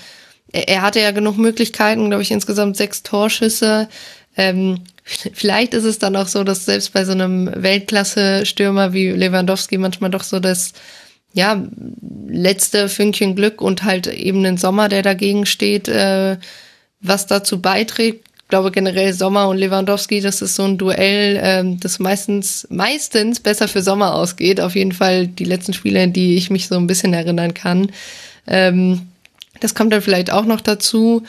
er, 0.50 0.82
hatte 0.82 1.00
ja 1.00 1.12
genug 1.12 1.38
Möglichkeiten, 1.38 2.08
glaube 2.08 2.24
ich, 2.24 2.32
insgesamt 2.32 2.76
sechs 2.76 3.04
Torschüsse. 3.04 3.88
Ähm, 4.36 4.80
vielleicht 5.32 5.74
ist 5.74 5.84
es 5.84 6.00
dann 6.00 6.16
auch 6.16 6.26
so, 6.26 6.42
dass 6.42 6.64
selbst 6.64 6.92
bei 6.92 7.04
so 7.04 7.12
einem 7.12 7.48
Weltklasse-Stürmer 7.54 8.92
wie 8.92 9.10
Lewandowski 9.10 9.78
manchmal 9.78 10.10
doch 10.10 10.24
so 10.24 10.40
das 10.40 10.72
ja, 11.34 11.62
letzte 12.26 12.88
Fünkchen 12.88 13.36
Glück 13.36 13.60
und 13.60 13.84
halt 13.84 14.08
eben 14.08 14.44
ein 14.44 14.56
Sommer, 14.56 14.88
der 14.88 15.02
dagegen 15.02 15.46
steht, 15.46 15.86
äh, 15.86 16.36
was 17.00 17.28
dazu 17.28 17.62
beiträgt, 17.62 18.27
glaube 18.48 18.70
generell 18.70 19.12
Sommer 19.12 19.48
und 19.48 19.58
Lewandowski, 19.58 20.20
das 20.20 20.42
ist 20.42 20.56
so 20.56 20.64
ein 20.64 20.78
Duell, 20.78 21.38
ähm, 21.42 21.80
das 21.80 21.98
meistens, 21.98 22.66
meistens 22.70 23.40
besser 23.40 23.68
für 23.68 23.82
Sommer 23.82 24.14
ausgeht. 24.14 24.60
Auf 24.60 24.74
jeden 24.74 24.92
Fall 24.92 25.26
die 25.26 25.44
letzten 25.44 25.74
Spiele, 25.74 26.02
an 26.02 26.12
die 26.12 26.36
ich 26.36 26.50
mich 26.50 26.68
so 26.68 26.76
ein 26.76 26.86
bisschen 26.86 27.12
erinnern 27.12 27.54
kann. 27.54 27.92
Ähm, 28.46 29.08
das 29.60 29.74
kommt 29.74 29.92
dann 29.92 30.02
vielleicht 30.02 30.32
auch 30.32 30.46
noch 30.46 30.60
dazu. 30.60 31.24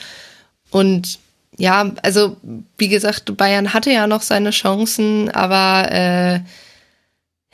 Und 0.70 1.18
ja, 1.58 1.92
also 2.02 2.36
wie 2.78 2.88
gesagt, 2.88 3.36
Bayern 3.36 3.74
hatte 3.74 3.90
ja 3.90 4.06
noch 4.06 4.22
seine 4.22 4.50
Chancen, 4.50 5.28
aber 5.30 5.92
äh, 5.92 6.40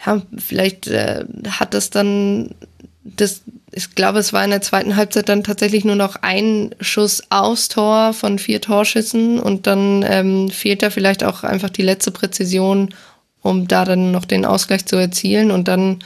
ja, 0.05 0.23
vielleicht 0.39 0.87
äh, 0.87 1.25
hat 1.49 1.75
das 1.75 1.91
dann 1.91 2.55
das, 3.03 3.43
ich 3.77 3.95
glaube, 3.95 4.21
es 4.21 4.33
war 4.33 4.43
in 4.43 4.51
der 4.51 4.63
zweiten 4.63 4.97
Halbzeit 4.97 5.29
dann 5.29 5.45
tatsächlich 5.45 5.85
nur 5.85 5.97
noch 5.97 6.17
ein 6.23 6.75
Schuss 6.81 7.23
aufs 7.29 7.69
Tor 7.69 8.15
von 8.15 8.39
vier 8.39 8.63
Torschüssen 8.63 9.39
und 9.39 9.67
dann 9.67 10.03
ähm, 10.09 10.49
fehlt 10.49 10.83
da 10.83 10.89
vielleicht 10.89 11.23
auch 11.23 11.45
einfach 11.45 11.69
die 11.69 11.83
letzte 11.83 12.11
Präzision, 12.11 12.95
um 13.43 13.69
da 13.69 13.85
dann 13.85 14.13
noch 14.13 14.25
den 14.25 14.47
Ausgleich 14.47 14.87
zu 14.87 14.97
erzielen. 14.97 15.51
Und 15.51 15.69
dann, 15.69 15.99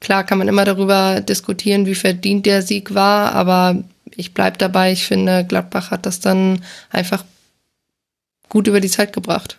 klar, 0.00 0.24
kann 0.24 0.38
man 0.38 0.48
immer 0.48 0.64
darüber 0.64 1.20
diskutieren, 1.20 1.84
wie 1.84 1.94
verdient 1.94 2.46
der 2.46 2.62
Sieg 2.62 2.94
war, 2.94 3.32
aber 3.32 3.76
ich 4.16 4.32
bleib 4.32 4.56
dabei. 4.56 4.90
Ich 4.92 5.04
finde, 5.04 5.44
Gladbach 5.44 5.90
hat 5.90 6.06
das 6.06 6.20
dann 6.20 6.64
einfach 6.88 7.24
gut 8.48 8.68
über 8.68 8.80
die 8.80 8.88
Zeit 8.88 9.12
gebracht. 9.12 9.58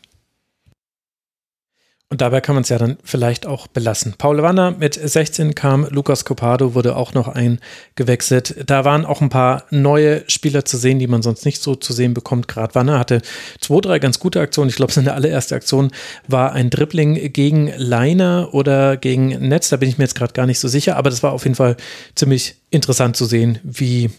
Und 2.11 2.22
dabei 2.22 2.41
kann 2.41 2.56
man 2.56 2.64
es 2.64 2.69
ja 2.69 2.80
dann 2.80 2.98
vielleicht 3.03 3.45
auch 3.45 3.68
belassen. 3.68 4.15
Paul 4.18 4.41
Wanner 4.41 4.72
mit 4.72 4.95
16 4.95 5.53
kam, 5.53 5.86
Lukas 5.91 6.26
Copado 6.26 6.73
wurde 6.73 6.95
auch 6.95 7.14
noch 7.14 7.27
eingewechselt. 7.27 8.56
Da 8.65 8.84
waren 8.84 9.06
auch 9.06 9.22
ein 9.22 9.30
paar 9.30 9.65
neue 9.69 10.23
Spieler 10.27 10.65
zu 10.65 10.77
sehen, 10.77 10.98
die 10.98 11.06
man 11.06 11.22
sonst 11.22 11.45
nicht 11.45 11.61
so 11.61 11.76
zu 11.76 11.94
sehen 11.94 12.15
bekommt. 12.15 12.48
Gerade 12.48 12.73
Wanner 12.73 12.98
hatte 12.98 13.22
zwei, 13.61 13.80
drei 13.81 13.99
ganz 13.99 14.19
gute 14.19 14.41
Aktionen. 14.41 14.72
Ich 14.72 14.76
glaube, 14.76 14.91
seine 14.91 15.14
allererste 15.14 15.53
Aktion 15.53 15.91
war 16.27 16.53
ein 16.53 16.72
Dribbling 16.72 17.31
gegen 17.31 17.72
Leiner 17.77 18.49
oder 18.53 18.98
gegen 18.98 19.27
Netz. 19.48 19.69
Da 19.69 19.77
bin 19.77 19.88
ich 19.88 19.99
mir 19.99 20.06
jetzt 20.06 20.15
gerade 20.15 20.34
gar 20.34 20.48
nicht 20.48 20.60
so 20.60 20.68
sicher, 20.68 20.98
aber 20.98 21.11
das 21.11 21.22
war 21.22 21.31
auf 21.31 21.44
jeden 21.44 21.56
Fall 21.56 21.77
ziemlich 22.15 22.56
interessant 22.72 23.18
zu 23.18 23.26
sehen, 23.26 23.60
wie 23.61 24.10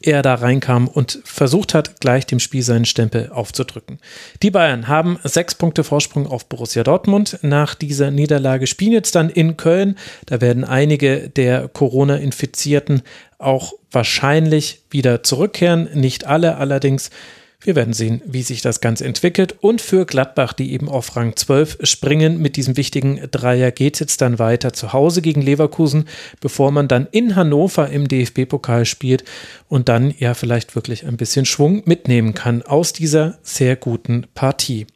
er 0.00 0.22
da 0.22 0.34
reinkam 0.34 0.86
und 0.88 1.18
versucht 1.24 1.74
hat, 1.74 2.00
gleich 2.00 2.26
dem 2.26 2.38
Spiel 2.38 2.62
seinen 2.62 2.84
Stempel 2.84 3.30
aufzudrücken. 3.30 3.98
Die 4.42 4.50
Bayern 4.50 4.88
haben 4.88 5.18
sechs 5.24 5.54
Punkte 5.54 5.82
Vorsprung 5.84 6.26
auf 6.26 6.48
Borussia 6.48 6.84
Dortmund. 6.84 7.38
Nach 7.42 7.74
dieser 7.74 8.10
Niederlage 8.10 8.66
spielen 8.66 8.92
jetzt 8.92 9.14
dann 9.14 9.28
in 9.28 9.56
Köln. 9.56 9.96
Da 10.26 10.40
werden 10.40 10.64
einige 10.64 11.28
der 11.30 11.68
Corona-Infizierten 11.68 13.02
auch 13.38 13.72
wahrscheinlich 13.90 14.82
wieder 14.90 15.22
zurückkehren. 15.22 15.88
Nicht 15.94 16.26
alle 16.26 16.56
allerdings. 16.56 17.10
Wir 17.60 17.74
werden 17.74 17.92
sehen, 17.92 18.22
wie 18.24 18.42
sich 18.42 18.62
das 18.62 18.80
Ganze 18.80 19.04
entwickelt. 19.04 19.56
Und 19.60 19.80
für 19.80 20.06
Gladbach, 20.06 20.52
die 20.52 20.72
eben 20.72 20.88
auf 20.88 21.16
Rang 21.16 21.34
12 21.34 21.78
springen, 21.82 22.40
mit 22.40 22.54
diesem 22.54 22.76
wichtigen 22.76 23.20
Dreier 23.32 23.72
geht 23.72 23.94
es 23.94 24.00
jetzt 24.00 24.20
dann 24.20 24.38
weiter 24.38 24.72
zu 24.72 24.92
Hause 24.92 25.22
gegen 25.22 25.42
Leverkusen, 25.42 26.04
bevor 26.40 26.70
man 26.70 26.86
dann 26.86 27.08
in 27.10 27.34
Hannover 27.34 27.88
im 27.90 28.06
DFB-Pokal 28.06 28.84
spielt 28.84 29.24
und 29.66 29.88
dann 29.88 30.14
ja 30.18 30.34
vielleicht 30.34 30.76
wirklich 30.76 31.04
ein 31.04 31.16
bisschen 31.16 31.46
Schwung 31.46 31.82
mitnehmen 31.84 32.32
kann 32.32 32.62
aus 32.62 32.92
dieser 32.92 33.38
sehr 33.42 33.74
guten 33.74 34.26
Partie. 34.34 34.86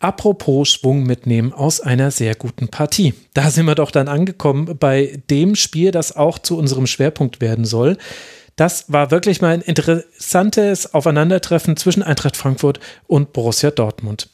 Apropos 0.00 0.70
Schwung 0.70 1.02
mitnehmen 1.02 1.52
aus 1.52 1.80
einer 1.80 2.10
sehr 2.10 2.34
guten 2.34 2.68
Partie. 2.68 3.12
Da 3.34 3.50
sind 3.50 3.66
wir 3.66 3.74
doch 3.74 3.90
dann 3.90 4.08
angekommen 4.08 4.78
bei 4.80 5.20
dem 5.28 5.54
Spiel, 5.56 5.90
das 5.90 6.16
auch 6.16 6.38
zu 6.38 6.56
unserem 6.56 6.86
Schwerpunkt 6.86 7.42
werden 7.42 7.66
soll. 7.66 7.98
Das 8.62 8.84
war 8.92 9.10
wirklich 9.10 9.40
mal 9.40 9.54
ein 9.54 9.60
interessantes 9.60 10.94
Aufeinandertreffen 10.94 11.76
zwischen 11.76 12.04
Eintracht 12.04 12.36
Frankfurt 12.36 12.78
und 13.08 13.32
Borussia 13.32 13.72
Dortmund. 13.72 14.28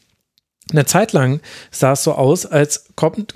Eine 0.70 0.84
Zeit 0.84 1.14
lang 1.14 1.40
sah 1.70 1.92
es 1.92 2.04
so 2.04 2.12
aus, 2.12 2.44
als 2.44 2.87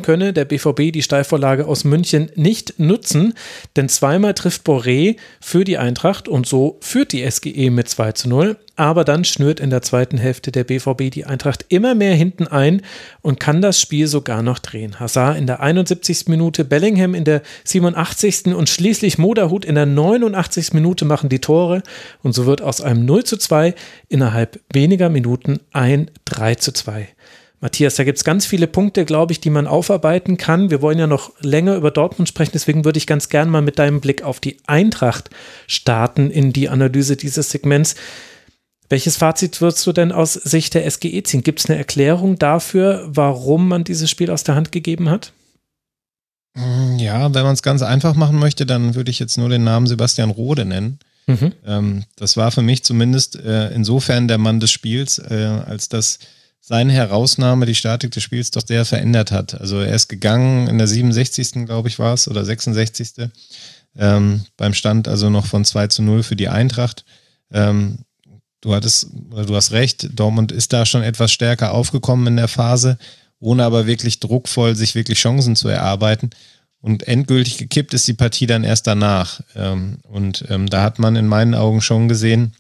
könne 0.03 0.33
der 0.33 0.45
BVB 0.45 0.93
die 0.93 1.03
Steilvorlage 1.03 1.67
aus 1.67 1.85
München 1.85 2.31
nicht 2.35 2.79
nutzen, 2.79 3.35
denn 3.77 3.89
zweimal 3.89 4.35
trifft 4.35 4.67
Boré 4.67 5.17
für 5.41 5.65
die 5.65 5.79
Eintracht 5.79 6.29
und 6.29 6.47
so 6.47 6.79
führt 6.81 7.13
die 7.13 7.29
SGE 7.31 7.71
mit 7.71 7.89
2 7.89 8.13
zu 8.13 8.29
0. 8.29 8.57
Aber 8.75 9.05
dann 9.05 9.25
schnürt 9.25 9.61
in 9.61 9.71
der 9.71 9.83
zweiten 9.83 10.17
Hälfte 10.17 10.51
der 10.51 10.65
BVB 10.65 11.11
die 11.11 11.27
Eintracht 11.27 11.67
immer 11.69 11.95
mehr 11.95 12.15
hinten 12.15 12.47
ein 12.49 12.81
und 13.21 13.39
kann 13.39 13.61
das 13.61 13.79
Spiel 13.79 14.07
sogar 14.07 14.43
noch 14.43 14.59
drehen. 14.59 14.99
Hazard 14.99 15.37
in 15.37 15.47
der 15.47 15.61
71. 15.61 16.27
Minute, 16.29 16.65
Bellingham 16.65 17.15
in 17.15 17.25
der 17.25 17.43
87. 17.65 18.47
und 18.47 18.71
schließlich 18.71 19.19
Moderhut 19.19 19.65
in 19.67 19.75
der 19.75 19.87
89. 19.87 20.73
Minute 20.73 21.05
machen 21.05 21.29
die 21.29 21.41
Tore 21.41 21.83
und 22.23 22.33
so 22.33 22.47
wird 22.47 22.63
aus 22.63 22.81
einem 22.81 23.05
0 23.05 23.25
zu 23.25 23.37
2 23.37 23.75
innerhalb 24.09 24.59
weniger 24.73 25.11
Minuten 25.11 25.61
ein 25.73 26.11
3 26.25 26.55
zu 26.55 26.73
2. 26.73 27.09
Matthias, 27.63 27.95
da 27.95 28.03
gibt 28.03 28.19
es 28.19 28.25
ganz 28.25 28.45
viele 28.45 28.67
Punkte, 28.67 29.05
glaube 29.05 29.33
ich, 29.33 29.39
die 29.39 29.49
man 29.49 29.69
aufarbeiten 29.69 30.37
kann. 30.37 30.71
Wir 30.71 30.83
wollen 30.83 30.99
ja 30.99 31.07
noch 31.07 31.31
länger 31.41 31.77
über 31.77 31.93
Dortmund 31.93 32.29
sprechen, 32.29 32.51
deswegen 32.53 32.85
würde 32.85 32.99
ich 32.99 33.07
ganz 33.07 33.29
gern 33.29 33.49
mal 33.49 33.63
mit 33.63 33.79
deinem 33.79 34.01
Blick 34.01 34.23
auf 34.25 34.41
die 34.41 34.57
Eintracht 34.67 35.31
starten 35.69 36.29
in 36.33 36.53
die 36.53 36.69
Analyse 36.69 37.17
dieses 37.17 37.51
Segments. 37.51 37.95
Welches 38.89 39.17
Fazit 39.17 39.61
würdest 39.61 39.87
du 39.87 39.93
denn 39.93 40.11
aus 40.11 40.33
Sicht 40.33 40.75
der 40.75 40.91
SGE 40.91 41.23
ziehen? 41.23 41.45
Gibt 41.45 41.61
es 41.61 41.67
eine 41.71 41.79
Erklärung 41.79 42.37
dafür, 42.37 43.09
warum 43.09 43.69
man 43.69 43.85
dieses 43.85 44.11
Spiel 44.11 44.33
aus 44.33 44.43
der 44.43 44.57
Hand 44.57 44.73
gegeben 44.73 45.09
hat? 45.09 45.33
Mm, 46.55 46.99
ja, 46.99 47.33
wenn 47.33 47.45
man 47.45 47.55
es 47.55 47.63
ganz 47.63 47.83
einfach 47.83 48.17
machen 48.17 48.41
möchte, 48.41 48.67
dann 48.67 48.97
würde 48.97 49.13
ich 49.13 49.21
jetzt 49.21 49.39
nur 49.39 49.49
den 49.49 49.63
Namen 49.63 49.87
Sebastian 49.87 50.31
Rode 50.31 50.65
nennen. 50.65 50.99
Mhm. 51.29 51.53
Ähm, 51.65 52.05
das 52.17 52.37
war 52.37 52.51
für 52.51 52.63
mich 52.63 52.83
zumindest 52.83 53.37
äh, 53.37 53.71
insofern 53.71 54.27
der 54.27 54.39
Mann 54.39 54.59
des 54.59 54.73
Spiels, 54.73 55.21
äh, 55.21 55.63
als 55.65 55.89
dass 55.89 56.19
seine 56.65 56.93
Herausnahme 56.93 57.67
die 57.67 57.75
Statik 57.75 58.13
des 58.13 58.23
Spiels 58.23 58.53
doch 58.53 58.63
sehr 58.65 58.85
verändert 58.85 59.33
hat. 59.33 59.61
Also 59.61 59.81
er 59.81 59.95
ist 59.95 60.09
gegangen 60.09 60.69
in 60.69 60.79
der 60.79 60.87
67. 60.87 61.67
glaube 61.67 61.89
ich 61.89 61.99
war 61.99 62.15
es 62.15 62.29
oder 62.29 62.45
66. 62.45 63.29
Ähm, 63.97 64.45
beim 64.57 64.73
Stand 64.73 65.09
also 65.09 65.29
noch 65.29 65.45
von 65.45 65.65
2 65.65 65.89
zu 65.89 66.03
0 66.03 66.23
für 66.23 66.37
die 66.37 66.49
Eintracht. 66.49 67.05
Ähm, 67.51 67.99
du 68.61 68.75
hattest, 68.75 69.09
oder 69.33 69.45
du 69.45 69.57
hast 69.57 69.73
recht, 69.73 70.09
Dortmund 70.15 70.53
ist 70.53 70.73
da 70.73 70.87
schon 70.87 71.03
etwas 71.03 71.33
stärker 71.33 71.75
aufgekommen 71.75 72.29
in 72.29 72.37
der 72.37 72.49
Phase, 72.49 72.97
ohne 73.41 73.65
aber 73.65 73.89
wirklich 73.89 74.21
druckvoll 74.21 74.77
sich 74.77 74.95
wirklich 74.95 75.19
Chancen 75.19 75.57
zu 75.57 75.67
erarbeiten. 75.69 76.31
Und 76.81 77.07
endgültig 77.09 77.59
gekippt 77.59 77.93
ist 77.93 78.07
die 78.07 78.15
Partie 78.15 78.47
dann 78.47 78.63
erst 78.63 78.87
danach. 78.87 79.41
Ähm, 79.57 79.99
und 80.05 80.45
ähm, 80.49 80.69
da 80.69 80.83
hat 80.83 81.01
man 81.01 81.17
in 81.17 81.27
meinen 81.27 81.57
Augen 81.57 81.81
schon 81.81 82.09
gesehen, 82.09 82.55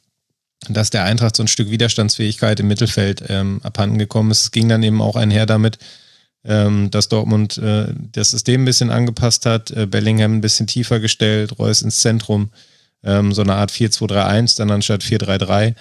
dass 0.68 0.90
der 0.90 1.04
Eintracht 1.04 1.36
so 1.36 1.42
ein 1.42 1.48
Stück 1.48 1.70
Widerstandsfähigkeit 1.70 2.60
im 2.60 2.68
Mittelfeld 2.68 3.24
ähm, 3.28 3.60
abhanden 3.62 3.98
gekommen 3.98 4.30
ist. 4.30 4.42
Es 4.42 4.50
ging 4.50 4.68
dann 4.68 4.82
eben 4.82 5.00
auch 5.00 5.16
einher 5.16 5.46
damit, 5.46 5.78
ähm, 6.44 6.90
dass 6.90 7.08
Dortmund 7.08 7.58
äh, 7.58 7.92
das 8.12 8.30
System 8.30 8.62
ein 8.62 8.66
bisschen 8.66 8.90
angepasst 8.90 9.46
hat, 9.46 9.70
äh, 9.70 9.86
Bellingham 9.86 10.34
ein 10.34 10.40
bisschen 10.40 10.66
tiefer 10.66 11.00
gestellt, 11.00 11.58
Reus 11.58 11.82
ins 11.82 12.00
Zentrum, 12.00 12.50
ähm, 13.04 13.32
so 13.32 13.42
eine 13.42 13.54
Art 13.54 13.70
4-2-3-1 13.70 14.56
dann 14.56 14.70
anstatt 14.70 15.02
4-3-3. 15.02 15.74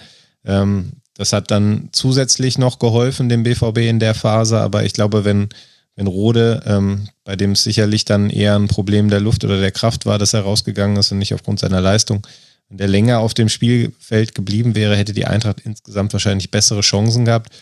Ähm, 0.44 0.92
das 1.14 1.32
hat 1.32 1.50
dann 1.50 1.90
zusätzlich 1.92 2.58
noch 2.58 2.78
geholfen 2.78 3.28
dem 3.28 3.42
BVB 3.42 3.78
in 3.78 4.00
der 4.00 4.14
Phase, 4.14 4.58
aber 4.58 4.84
ich 4.84 4.92
glaube, 4.92 5.24
wenn, 5.24 5.48
wenn 5.94 6.06
Rode, 6.06 6.62
ähm, 6.66 7.08
bei 7.24 7.36
dem 7.36 7.52
es 7.52 7.64
sicherlich 7.64 8.04
dann 8.04 8.30
eher 8.30 8.56
ein 8.56 8.68
Problem 8.68 9.10
der 9.10 9.20
Luft 9.20 9.44
oder 9.44 9.60
der 9.60 9.72
Kraft 9.72 10.06
war, 10.06 10.18
dass 10.18 10.32
er 10.32 10.40
rausgegangen 10.40 10.96
ist 10.96 11.12
und 11.12 11.18
nicht 11.18 11.34
aufgrund 11.34 11.60
seiner 11.60 11.80
Leistung, 11.80 12.26
wenn 12.72 12.78
der 12.78 12.88
länger 12.88 13.18
auf 13.18 13.34
dem 13.34 13.50
Spielfeld 13.50 14.34
geblieben 14.34 14.74
wäre, 14.74 14.96
hätte 14.96 15.12
die 15.12 15.26
Eintracht 15.26 15.60
insgesamt 15.62 16.14
wahrscheinlich 16.14 16.50
bessere 16.50 16.80
Chancen 16.80 17.26
gehabt. 17.26 17.52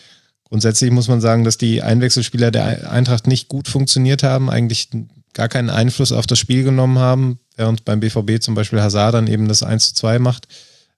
Grundsätzlich 0.45 0.89
muss 0.89 1.09
man 1.09 1.19
sagen, 1.19 1.43
dass 1.43 1.57
die 1.57 1.81
Einwechselspieler 1.81 2.49
der 2.49 2.89
Eintracht 2.89 3.27
nicht 3.27 3.49
gut 3.49 3.67
funktioniert 3.67 4.23
haben, 4.23 4.49
eigentlich 4.49 4.87
gar 5.33 5.49
keinen 5.49 5.69
Einfluss 5.69 6.13
auf 6.13 6.27
das 6.27 6.39
Spiel 6.39 6.63
genommen 6.63 6.97
haben, 6.97 7.39
während 7.57 7.83
beim 7.83 7.99
BVB 7.99 8.41
zum 8.41 8.55
Beispiel 8.55 8.81
Hazard 8.81 9.13
dann 9.13 9.27
eben 9.27 9.49
das 9.49 9.63
1 9.63 9.89
zu 9.89 9.95
2 9.95 10.19
macht. 10.19 10.47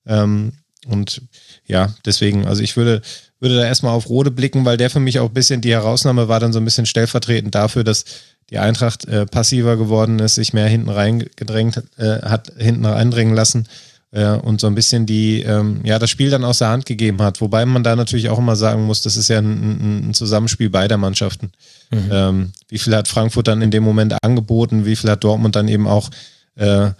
Ähm, 0.05 0.53
und 0.85 1.23
ja, 1.65 1.91
deswegen, 2.05 2.45
also 2.45 2.61
ich 2.61 2.77
würde, 2.77 3.01
würde 3.39 3.55
da 3.55 3.65
erstmal 3.65 3.95
auf 3.95 4.09
Rode 4.09 4.29
blicken, 4.29 4.63
weil 4.63 4.77
der 4.77 4.91
für 4.91 4.99
mich 4.99 5.17
auch 5.19 5.29
ein 5.29 5.33
bisschen 5.33 5.61
die 5.61 5.71
Herausnahme 5.71 6.27
war, 6.27 6.39
dann 6.39 6.53
so 6.53 6.59
ein 6.59 6.65
bisschen 6.65 6.85
stellvertretend 6.85 7.55
dafür, 7.55 7.83
dass 7.83 8.05
die 8.51 8.59
Eintracht 8.59 9.05
äh, 9.05 9.25
passiver 9.25 9.75
geworden 9.75 10.19
ist, 10.19 10.35
sich 10.35 10.53
mehr 10.53 10.67
hinten 10.67 10.89
reingedrängt 10.89 11.81
äh, 11.97 12.21
hat, 12.21 12.51
hinten 12.59 12.85
reindrängen 12.85 13.33
lassen 13.33 13.67
äh, 14.13 14.29
und 14.29 14.61
so 14.61 14.67
ein 14.67 14.75
bisschen 14.75 15.05
die, 15.05 15.41
ähm, 15.41 15.81
ja, 15.83 15.97
das 15.97 16.09
Spiel 16.09 16.29
dann 16.29 16.43
aus 16.43 16.59
der 16.59 16.69
Hand 16.69 16.85
gegeben 16.85 17.21
hat. 17.21 17.41
Wobei 17.41 17.65
man 17.65 17.83
da 17.83 17.95
natürlich 17.95 18.29
auch 18.29 18.37
immer 18.37 18.55
sagen 18.55 18.83
muss, 18.83 19.01
das 19.01 19.17
ist 19.17 19.27
ja 19.27 19.39
ein, 19.39 20.09
ein 20.09 20.13
Zusammenspiel 20.13 20.69
beider 20.69 20.97
Mannschaften. 20.97 21.51
Mhm. 21.89 22.09
Ähm, 22.11 22.51
wie 22.69 22.77
viel 22.77 22.95
hat 22.95 23.07
Frankfurt 23.07 23.47
dann 23.47 23.61
in 23.61 23.71
dem 23.71 23.83
Moment 23.83 24.15
angeboten, 24.23 24.85
wie 24.85 24.95
viel 24.95 25.09
hat 25.09 25.23
Dortmund 25.23 25.55
dann 25.55 25.67
eben 25.67 25.87
auch 25.87 26.11
äh, 26.55 26.91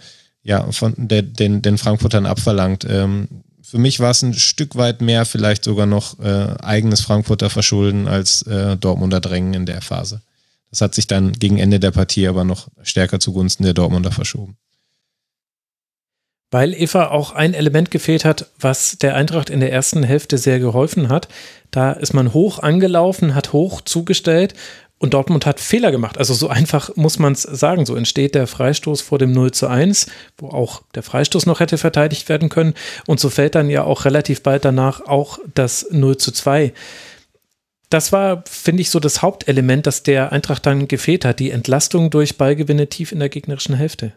ja, 0.42 0.70
von 0.72 0.94
der, 0.96 1.22
den, 1.22 1.62
den 1.62 1.78
Frankfurtern 1.78 2.26
abverlangt. 2.26 2.84
Ähm, 2.88 3.28
für 3.62 3.78
mich 3.78 4.00
war 4.00 4.10
es 4.10 4.22
ein 4.22 4.34
Stück 4.34 4.76
weit 4.76 5.00
mehr 5.00 5.24
vielleicht 5.24 5.64
sogar 5.64 5.86
noch 5.86 6.18
äh, 6.18 6.54
eigenes 6.62 7.00
Frankfurter 7.00 7.48
Verschulden 7.48 8.08
als 8.08 8.42
äh, 8.42 8.76
Dortmunder 8.76 9.20
Drängen 9.20 9.54
in 9.54 9.66
der 9.66 9.80
Phase. 9.80 10.20
Das 10.70 10.80
hat 10.80 10.96
sich 10.96 11.06
dann 11.06 11.32
gegen 11.32 11.58
Ende 11.58 11.78
der 11.78 11.92
Partie 11.92 12.26
aber 12.26 12.42
noch 12.42 12.68
stärker 12.82 13.20
zugunsten 13.20 13.62
der 13.62 13.72
Dortmunder 13.72 14.10
verschoben 14.10 14.56
weil 16.54 16.72
Eva 16.72 17.08
auch 17.08 17.32
ein 17.32 17.52
Element 17.52 17.90
gefehlt 17.90 18.24
hat, 18.24 18.46
was 18.60 18.96
der 18.98 19.16
Eintracht 19.16 19.50
in 19.50 19.58
der 19.58 19.72
ersten 19.72 20.04
Hälfte 20.04 20.38
sehr 20.38 20.60
geholfen 20.60 21.08
hat. 21.08 21.26
Da 21.72 21.90
ist 21.90 22.14
man 22.14 22.32
hoch 22.32 22.60
angelaufen, 22.60 23.34
hat 23.34 23.52
hoch 23.52 23.80
zugestellt 23.80 24.54
und 24.98 25.14
Dortmund 25.14 25.46
hat 25.46 25.58
Fehler 25.58 25.90
gemacht. 25.90 26.16
Also 26.16 26.32
so 26.32 26.46
einfach 26.46 26.94
muss 26.94 27.18
man 27.18 27.32
es 27.32 27.42
sagen. 27.42 27.86
So 27.86 27.96
entsteht 27.96 28.36
der 28.36 28.46
Freistoß 28.46 29.00
vor 29.00 29.18
dem 29.18 29.32
0 29.32 29.50
zu 29.50 29.66
1, 29.66 30.06
wo 30.38 30.50
auch 30.50 30.82
der 30.94 31.02
Freistoß 31.02 31.46
noch 31.46 31.58
hätte 31.58 31.76
verteidigt 31.76 32.28
werden 32.28 32.50
können. 32.50 32.74
Und 33.08 33.18
so 33.18 33.30
fällt 33.30 33.56
dann 33.56 33.68
ja 33.68 33.82
auch 33.82 34.04
relativ 34.04 34.44
bald 34.44 34.64
danach 34.64 35.00
auch 35.08 35.40
das 35.56 35.88
0 35.90 36.18
zu 36.18 36.30
2 36.30 36.72
das 37.90 38.10
war, 38.10 38.42
finde 38.48 38.80
ich, 38.80 38.90
so 38.90 38.98
das 38.98 39.22
Hauptelement, 39.22 39.86
das 39.86 40.02
der 40.02 40.32
Eintracht 40.32 40.66
dann 40.66 40.88
gefehlt 40.88 41.24
hat, 41.24 41.38
die 41.38 41.52
Entlastung 41.52 42.10
durch 42.10 42.38
Ballgewinne 42.38 42.88
tief 42.88 43.12
in 43.12 43.20
der 43.20 43.28
gegnerischen 43.28 43.76
Hälfte. 43.76 44.14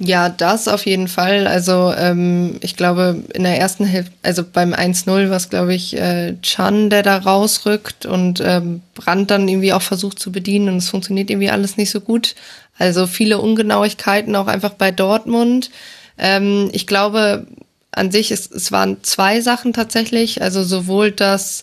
Ja, 0.00 0.28
das 0.28 0.66
auf 0.66 0.86
jeden 0.86 1.06
Fall. 1.06 1.46
Also 1.46 1.92
ähm, 1.96 2.56
ich 2.62 2.74
glaube, 2.76 3.22
in 3.32 3.44
der 3.44 3.60
ersten 3.60 3.84
Hälfte, 3.84 4.12
also 4.22 4.42
beim 4.42 4.74
1-0 4.74 5.30
war 5.30 5.36
es, 5.36 5.50
glaube 5.50 5.72
ich, 5.72 5.96
äh, 5.96 6.34
Chan, 6.42 6.90
der 6.90 7.04
da 7.04 7.16
rausrückt 7.18 8.04
und 8.04 8.40
ähm, 8.44 8.82
Brandt 8.94 9.30
dann 9.30 9.46
irgendwie 9.46 9.72
auch 9.72 9.82
versucht 9.82 10.18
zu 10.18 10.32
bedienen 10.32 10.68
und 10.68 10.78
es 10.78 10.88
funktioniert 10.88 11.30
irgendwie 11.30 11.50
alles 11.50 11.76
nicht 11.76 11.90
so 11.90 12.00
gut. 12.00 12.34
Also 12.76 13.06
viele 13.06 13.38
Ungenauigkeiten 13.38 14.34
auch 14.34 14.48
einfach 14.48 14.72
bei 14.74 14.90
Dortmund. 14.90 15.70
Ähm, 16.18 16.70
ich 16.72 16.88
glaube, 16.88 17.46
an 17.92 18.10
sich, 18.10 18.32
es, 18.32 18.50
es 18.50 18.72
waren 18.72 18.96
zwei 19.04 19.40
Sachen 19.42 19.72
tatsächlich. 19.72 20.42
Also 20.42 20.64
sowohl, 20.64 21.12
dass 21.12 21.62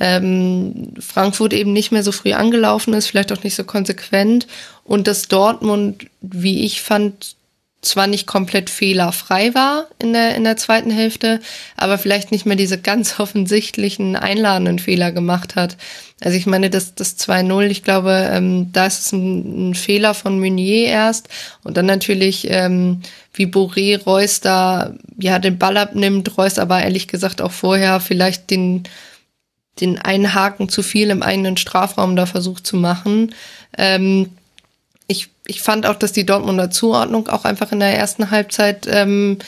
ähm, 0.00 0.94
Frankfurt 0.98 1.52
eben 1.52 1.72
nicht 1.72 1.92
mehr 1.92 2.02
so 2.02 2.10
früh 2.10 2.32
angelaufen 2.32 2.92
ist, 2.94 3.06
vielleicht 3.06 3.30
auch 3.32 3.44
nicht 3.44 3.54
so 3.54 3.62
konsequent 3.62 4.48
und 4.82 5.06
dass 5.06 5.28
Dortmund, 5.28 6.06
wie 6.20 6.64
ich 6.64 6.82
fand, 6.82 7.36
zwar 7.80 8.08
nicht 8.08 8.26
komplett 8.26 8.70
fehlerfrei 8.70 9.54
war 9.54 9.86
in 10.00 10.12
der, 10.12 10.34
in 10.34 10.42
der 10.42 10.56
zweiten 10.56 10.90
Hälfte, 10.90 11.40
aber 11.76 11.96
vielleicht 11.96 12.32
nicht 12.32 12.44
mehr 12.44 12.56
diese 12.56 12.78
ganz 12.78 13.20
offensichtlichen 13.20 14.16
einladenden 14.16 14.78
Fehler 14.78 15.12
gemacht 15.12 15.54
hat. 15.56 15.76
Also 16.20 16.36
ich 16.36 16.46
meine, 16.46 16.70
das, 16.70 16.96
das 16.96 17.16
2-0, 17.18 17.66
ich 17.66 17.84
glaube, 17.84 18.28
ähm, 18.32 18.72
da 18.72 18.86
ist 18.86 19.00
es 19.00 19.12
ein, 19.12 19.70
ein, 19.70 19.74
Fehler 19.74 20.14
von 20.14 20.40
Meunier 20.40 20.86
erst 20.86 21.28
und 21.62 21.76
dann 21.76 21.86
natürlich, 21.86 22.50
ähm, 22.50 23.02
wie 23.32 23.46
Boré 23.46 24.02
Reus 24.02 24.40
da 24.40 24.94
ja 25.16 25.38
den 25.38 25.58
Ball 25.58 25.76
abnimmt, 25.76 26.36
Reus 26.36 26.58
aber 26.58 26.82
ehrlich 26.82 27.06
gesagt 27.06 27.40
auch 27.40 27.52
vorher 27.52 28.00
vielleicht 28.00 28.50
den, 28.50 28.82
den 29.80 29.98
einen 29.98 30.34
Haken 30.34 30.68
zu 30.68 30.82
viel 30.82 31.10
im 31.10 31.22
eigenen 31.22 31.56
Strafraum 31.56 32.16
da 32.16 32.26
versucht 32.26 32.66
zu 32.66 32.76
machen. 32.76 33.32
Ähm, 33.76 34.30
ich, 35.48 35.62
fand 35.62 35.86
auch, 35.86 35.96
dass 35.96 36.12
die 36.12 36.26
Dortmunder 36.26 36.70
Zuordnung 36.70 37.28
auch 37.28 37.44
einfach 37.44 37.72
in 37.72 37.80
der 37.80 37.96
ersten 37.96 38.30
Halbzeit 38.30 38.86
ähm, 38.88 39.38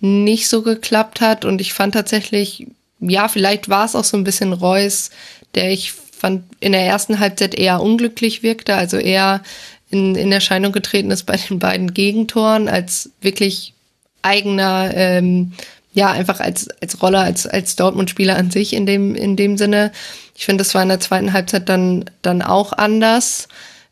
nicht 0.00 0.48
so 0.48 0.62
geklappt 0.62 1.20
hat. 1.20 1.44
Und 1.44 1.60
ich 1.60 1.72
fand 1.72 1.94
tatsächlich, 1.94 2.66
ja, 2.98 3.28
vielleicht 3.28 3.68
war 3.68 3.84
es 3.84 3.94
auch 3.94 4.04
so 4.04 4.16
ein 4.16 4.24
bisschen 4.24 4.52
Reus, 4.52 5.10
der 5.54 5.70
ich 5.70 5.92
fand 5.92 6.44
in 6.60 6.72
der 6.72 6.82
ersten 6.82 7.18
Halbzeit 7.18 7.54
eher 7.54 7.80
unglücklich 7.80 8.42
wirkte, 8.42 8.74
also 8.74 8.96
eher 8.98 9.42
in, 9.90 10.14
in 10.14 10.32
Erscheinung 10.32 10.72
getreten 10.72 11.10
ist 11.10 11.24
bei 11.24 11.36
den 11.36 11.58
beiden 11.58 11.94
Gegentoren 11.94 12.68
als 12.68 13.10
wirklich 13.20 13.74
eigener, 14.22 14.90
ähm, 14.94 15.52
ja, 15.92 16.12
einfach 16.12 16.40
als, 16.40 16.68
als 16.80 17.02
Roller, 17.02 17.20
als, 17.20 17.46
als 17.46 17.74
Dortmund-Spieler 17.76 18.36
an 18.36 18.50
sich 18.50 18.74
in 18.74 18.86
dem, 18.86 19.14
in 19.14 19.36
dem 19.36 19.56
Sinne. 19.56 19.92
Ich 20.36 20.44
finde, 20.44 20.62
das 20.62 20.74
war 20.74 20.82
in 20.82 20.88
der 20.88 21.00
zweiten 21.00 21.32
Halbzeit 21.32 21.68
dann, 21.68 22.04
dann 22.22 22.42
auch 22.42 22.72
anders. 22.72 23.48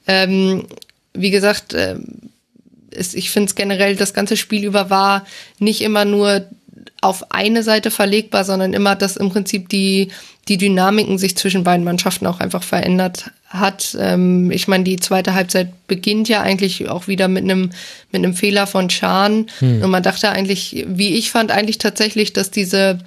Ähm, 0.06 0.66
wie 1.20 1.30
gesagt, 1.30 1.74
äh, 1.74 1.96
ist, 2.90 3.14
ich 3.14 3.30
finde 3.30 3.48
es 3.48 3.54
generell, 3.54 3.96
das 3.96 4.14
ganze 4.14 4.36
Spiel 4.36 4.64
über 4.64 4.90
war 4.90 5.26
nicht 5.58 5.82
immer 5.82 6.04
nur 6.04 6.46
auf 7.00 7.30
eine 7.32 7.62
Seite 7.62 7.90
verlegbar, 7.90 8.44
sondern 8.44 8.72
immer, 8.72 8.96
dass 8.96 9.16
im 9.16 9.30
Prinzip 9.30 9.68
die, 9.68 10.08
die 10.48 10.56
Dynamiken 10.56 11.18
sich 11.18 11.36
zwischen 11.36 11.64
beiden 11.64 11.84
Mannschaften 11.84 12.26
auch 12.26 12.40
einfach 12.40 12.62
verändert 12.62 13.30
hat. 13.46 13.96
Ähm, 14.00 14.50
ich 14.50 14.68
meine, 14.68 14.84
die 14.84 14.96
zweite 14.96 15.34
Halbzeit 15.34 15.86
beginnt 15.86 16.28
ja 16.28 16.42
eigentlich 16.42 16.88
auch 16.88 17.06
wieder 17.06 17.28
mit 17.28 17.44
einem 17.44 17.70
mit 18.10 18.24
einem 18.24 18.34
Fehler 18.34 18.66
von 18.66 18.88
Chan. 18.88 19.46
Hm. 19.60 19.82
Und 19.82 19.90
man 19.90 20.02
dachte 20.02 20.30
eigentlich, 20.30 20.84
wie 20.88 21.14
ich 21.14 21.30
fand, 21.30 21.50
eigentlich 21.50 21.78
tatsächlich, 21.78 22.32
dass 22.32 22.50
diese, 22.50 22.98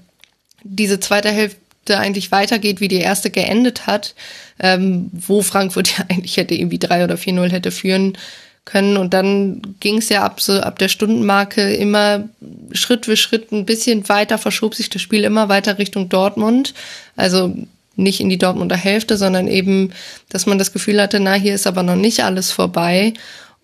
diese 0.64 1.00
zweite 1.00 1.30
Hälfte 1.30 1.61
eigentlich 1.90 2.32
weitergeht, 2.32 2.80
wie 2.80 2.88
die 2.88 3.00
erste 3.00 3.30
geendet 3.30 3.88
hat, 3.88 4.16
ähm, 4.60 5.10
wo 5.12 5.42
Frankfurt 5.42 5.90
ja 5.98 6.06
eigentlich 6.10 6.38
hätte 6.38 6.56
irgendwie 6.56 6.80
drei 6.80 7.04
oder 7.04 7.18
vier 7.18 7.34
Null 7.34 7.52
hätte 7.52 7.72
führen 7.72 8.18
können. 8.66 8.98
Und 8.98 9.14
dann 9.14 9.62
ging 9.80 9.98
es 9.98 10.10
ja 10.10 10.24
ab 10.24 10.42
so 10.42 10.54
ab 10.60 10.80
der 10.80 10.88
Stundenmarke 10.88 11.74
immer 11.74 12.30
Schritt 12.72 13.06
für 13.06 13.18
Schritt 13.18 13.52
ein 13.52 13.66
bisschen 13.66 14.08
weiter, 14.08 14.38
verschob 14.38 14.76
sich 14.76 14.90
das 14.90 15.02
Spiel 15.02 15.24
immer 15.24 15.50
weiter 15.50 15.78
Richtung 15.78 16.10
Dortmund. 16.10 16.74
Also 17.16 17.56
nicht 17.96 18.20
in 18.20 18.30
die 18.30 18.38
Dortmunder 18.38 18.78
Hälfte, 18.78 19.18
sondern 19.18 19.48
eben, 19.48 19.92
dass 20.30 20.46
man 20.46 20.58
das 20.58 20.72
Gefühl 20.72 21.02
hatte, 21.02 21.20
na, 21.20 21.34
hier 21.34 21.56
ist 21.56 21.68
aber 21.68 21.84
noch 21.84 21.96
nicht 21.96 22.24
alles 22.24 22.52
vorbei. 22.52 23.14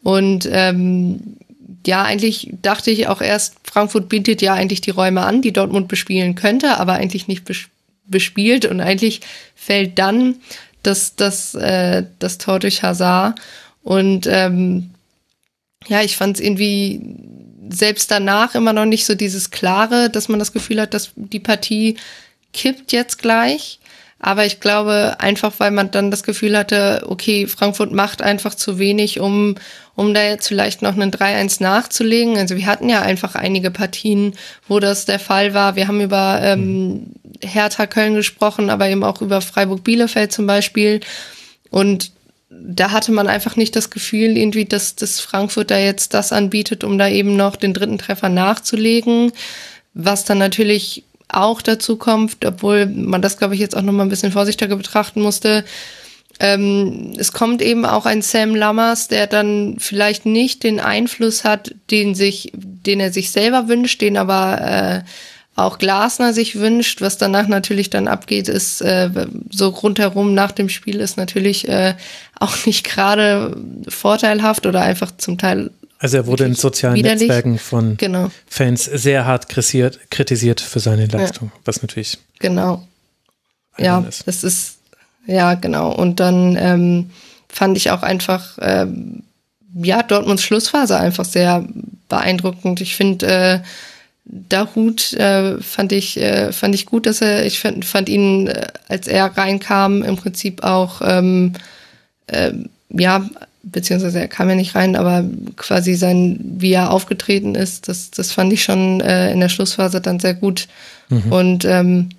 Und 0.04 0.48
ähm, 0.52 1.38
ja, 1.86 2.04
eigentlich 2.04 2.50
dachte 2.62 2.92
ich 2.92 3.08
auch 3.08 3.22
erst, 3.22 3.56
Frankfurt 3.64 4.10
bietet 4.10 4.42
ja 4.42 4.54
eigentlich 4.54 4.82
die 4.82 4.92
Räume 4.92 5.22
an, 5.22 5.42
die 5.42 5.54
Dortmund 5.54 5.88
bespielen 5.88 6.36
könnte, 6.36 6.78
aber 6.78 6.94
eigentlich 6.94 7.28
nicht 7.28 7.46
bespielt 7.46 7.72
bespielt 8.08 8.66
und 8.66 8.82
eigentlich 8.82 9.22
fällt 9.56 10.00
dann 10.00 10.36
das, 10.84 11.16
das, 11.16 11.56
äh, 11.56 12.04
das 12.20 12.38
Tor 12.38 12.60
durch 12.60 12.84
Hazard. 12.84 13.40
Und 13.84 14.28
ähm, 14.28 14.92
ja, 15.88 16.02
ich 16.02 16.18
fand 16.18 16.38
es 16.38 16.44
irgendwie 16.44 17.02
selbst 17.70 18.12
danach 18.12 18.56
immer 18.56 18.74
noch 18.74 18.86
nicht 18.86 19.06
so 19.06 19.16
dieses 19.16 19.52
Klare, 19.52 20.10
dass 20.10 20.30
man 20.30 20.40
das 20.40 20.54
Gefühl 20.54 20.82
hat, 20.82 20.94
dass 20.94 21.12
die 21.16 21.40
Partie 21.40 21.98
kippt 22.54 22.92
jetzt 22.92 23.20
gleich. 23.20 23.80
Aber 24.20 24.46
ich 24.46 24.60
glaube, 24.60 25.18
einfach 25.20 25.54
weil 25.60 25.70
man 25.70 25.92
dann 25.92 26.10
das 26.10 26.24
Gefühl 26.24 26.58
hatte, 26.58 27.04
okay, 27.08 27.46
Frankfurt 27.46 27.92
macht 27.92 28.24
einfach 28.24 28.56
zu 28.56 28.80
wenig, 28.80 29.20
um, 29.20 29.56
um 29.96 30.14
da 30.14 30.24
jetzt 30.24 30.48
vielleicht 30.48 30.82
noch 30.82 30.96
einen 30.96 31.12
3-1 31.12 31.62
nachzulegen. 31.62 32.36
Also 32.36 32.56
wir 32.56 32.66
hatten 32.66 32.90
ja 32.90 33.04
einfach 33.04 33.36
einige 33.36 33.70
Partien, 33.70 34.34
wo 34.68 34.80
das 34.80 35.06
der 35.06 35.20
Fall 35.20 35.54
war. 35.54 35.76
Wir 35.76 35.88
haben 35.88 36.02
über 36.02 36.40
ähm, 36.42 37.12
Hertha 37.42 37.88
Köln 37.88 38.16
gesprochen, 38.16 38.70
aber 38.70 38.88
eben 38.90 39.04
auch 39.04 39.22
über 39.22 39.42
Freiburg 39.42 39.84
Bielefeld 39.84 40.32
zum 40.32 40.48
Beispiel. 40.48 41.02
Und 41.70 42.12
da 42.50 42.92
hatte 42.92 43.12
man 43.12 43.28
einfach 43.28 43.56
nicht 43.56 43.76
das 43.76 43.90
Gefühl, 43.90 44.38
irgendwie, 44.38 44.66
dass, 44.66 44.96
dass 44.96 45.20
Frankfurt 45.20 45.72
da 45.72 45.78
jetzt 45.78 46.14
das 46.14 46.32
anbietet, 46.32 46.84
um 46.84 46.98
da 46.98 47.08
eben 47.10 47.36
noch 47.36 47.56
den 47.56 47.74
dritten 47.74 47.98
Treffer 47.98 48.30
nachzulegen. 48.30 49.32
Was 49.94 50.26
dann 50.26 50.38
natürlich 50.38 51.04
auch 51.28 51.62
dazu 51.62 51.98
kommt, 51.98 52.46
obwohl 52.46 52.86
man 52.86 53.22
das, 53.22 53.38
glaube 53.38 53.56
ich, 53.56 53.60
jetzt 53.60 53.76
auch 53.76 53.82
nochmal 53.82 54.06
ein 54.06 54.10
bisschen 54.10 54.32
vorsichtiger 54.32 54.76
betrachten 54.76 55.22
musste. 55.22 55.66
ähm, 56.40 57.14
es 57.18 57.34
kommt 57.34 57.62
eben 57.62 57.86
auch 57.86 58.06
ein 58.06 58.22
Sam 58.22 58.56
Lammers, 58.56 59.08
der 59.08 59.28
dann 59.28 59.78
vielleicht 59.80 60.26
nicht 60.26 60.64
den 60.64 60.80
Einfluss 60.80 61.44
hat, 61.44 61.74
den 61.90 62.16
sich, 62.16 62.52
den 62.54 63.00
er 63.00 63.12
sich 63.12 63.32
selber 63.32 63.68
wünscht, 63.68 64.02
den 64.02 64.18
aber 64.18 64.62
äh, 64.62 65.10
auch 65.58 65.80
Glasner 65.80 66.34
sich 66.34 66.60
wünscht. 66.60 67.02
Was 67.02 67.18
danach 67.18 67.48
natürlich 67.48 67.90
dann 67.90 68.08
abgeht, 68.08 68.48
ist 68.48 68.82
äh, 68.82 69.10
so 69.50 69.70
rundherum 69.70 70.34
nach 70.34 70.52
dem 70.52 70.70
Spiel 70.70 71.00
ist 71.02 71.18
natürlich 71.18 71.68
äh, 71.68 71.96
auch 72.40 72.66
nicht 72.66 72.86
gerade 72.86 73.58
vorteilhaft 73.90 74.68
oder 74.68 74.82
einfach 74.82 75.12
zum 75.18 75.38
Teil. 75.38 75.72
Also 76.00 76.18
er 76.18 76.28
wurde 76.28 76.46
in 76.46 76.54
sozialen 76.54 76.96
widerlich. 76.96 77.22
Netzwerken 77.22 77.58
von 77.58 77.98
genau. 77.98 78.30
Fans 78.46 78.86
sehr 78.86 79.26
hart 79.26 79.50
kritisiert, 79.50 80.00
kritisiert 80.12 80.62
für 80.62 80.80
seine 80.80 81.08
Leistung, 81.08 81.52
ja. 81.52 81.60
was 81.66 81.82
natürlich. 81.82 82.20
Genau. 82.38 82.88
Ja, 83.80 84.00
ist. 84.08 84.28
das 84.28 84.44
ist 84.44 84.78
ja 85.26 85.56
genau. 85.56 85.92
Und 85.92 86.20
dann 86.20 86.56
ähm, 86.56 87.10
fand 87.50 87.78
ich 87.78 87.90
auch 87.90 88.04
einfach 88.04 88.60
ähm, 88.62 89.24
ja 89.74 90.04
Dortmunds 90.04 90.44
Schlussphase 90.44 91.00
einfach 91.00 91.26
sehr 91.26 91.68
beeindruckend. 92.10 92.80
Ich 92.80 92.96
finde 92.96 93.26
äh, 93.26 93.60
Dahut 94.30 95.14
äh, 95.14 95.62
fand 95.62 95.92
ich 95.92 96.20
äh, 96.20 96.52
fand 96.52 96.76
ich 96.76 96.86
gut, 96.86 97.06
dass 97.06 97.22
er 97.22 97.46
ich 97.46 97.60
fand, 97.60 97.86
fand 97.86 98.10
ihn 98.10 98.48
äh, 98.48 98.68
als 98.90 99.08
er 99.08 99.26
reinkam 99.38 100.04
im 100.04 100.18
Prinzip 100.18 100.64
auch 100.64 101.02
ähm, 101.04 101.54
äh, 102.28 102.52
ja 102.90 103.30
beziehungsweise 103.64 104.20
er 104.20 104.28
kam 104.28 104.50
ja 104.50 104.56
nicht 104.56 104.76
rein, 104.76 104.96
aber 104.96 105.24
quasi 105.56 105.96
sein 105.96 106.40
wie 106.42 106.74
er 106.74 106.92
aufgetreten 106.92 107.56
ist, 107.56 107.88
das 107.88 108.12
das 108.12 108.32
fand 108.32 108.52
ich 108.52 108.64
schon 108.64 109.00
äh, 109.00 109.32
in 109.32 109.40
der 109.40 109.50
Schlussphase 109.50 110.02
dann 110.02 110.20
sehr 110.20 110.34
gut 110.34 110.68
mhm. 111.10 111.32
und 111.32 111.66
ähm, 111.66 112.10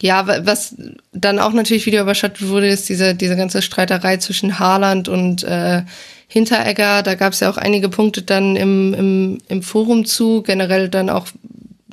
ja, 0.00 0.26
was 0.44 0.74
dann 1.12 1.38
auch 1.38 1.52
natürlich 1.52 1.86
wieder 1.86 2.02
überschattet 2.02 2.48
wurde, 2.48 2.66
ist 2.68 2.88
diese, 2.88 3.14
diese 3.14 3.36
ganze 3.36 3.62
Streiterei 3.62 4.16
zwischen 4.16 4.58
Haaland 4.58 5.08
und 5.08 5.44
äh, 5.44 5.82
Hinteregger. 6.34 7.04
Da 7.04 7.14
gab 7.14 7.32
es 7.32 7.38
ja 7.38 7.48
auch 7.48 7.56
einige 7.56 7.88
Punkte 7.88 8.22
dann 8.22 8.56
im, 8.56 8.92
im, 8.92 9.38
im 9.46 9.62
Forum 9.62 10.04
zu, 10.04 10.42
generell 10.42 10.88
dann 10.88 11.08
auch 11.08 11.28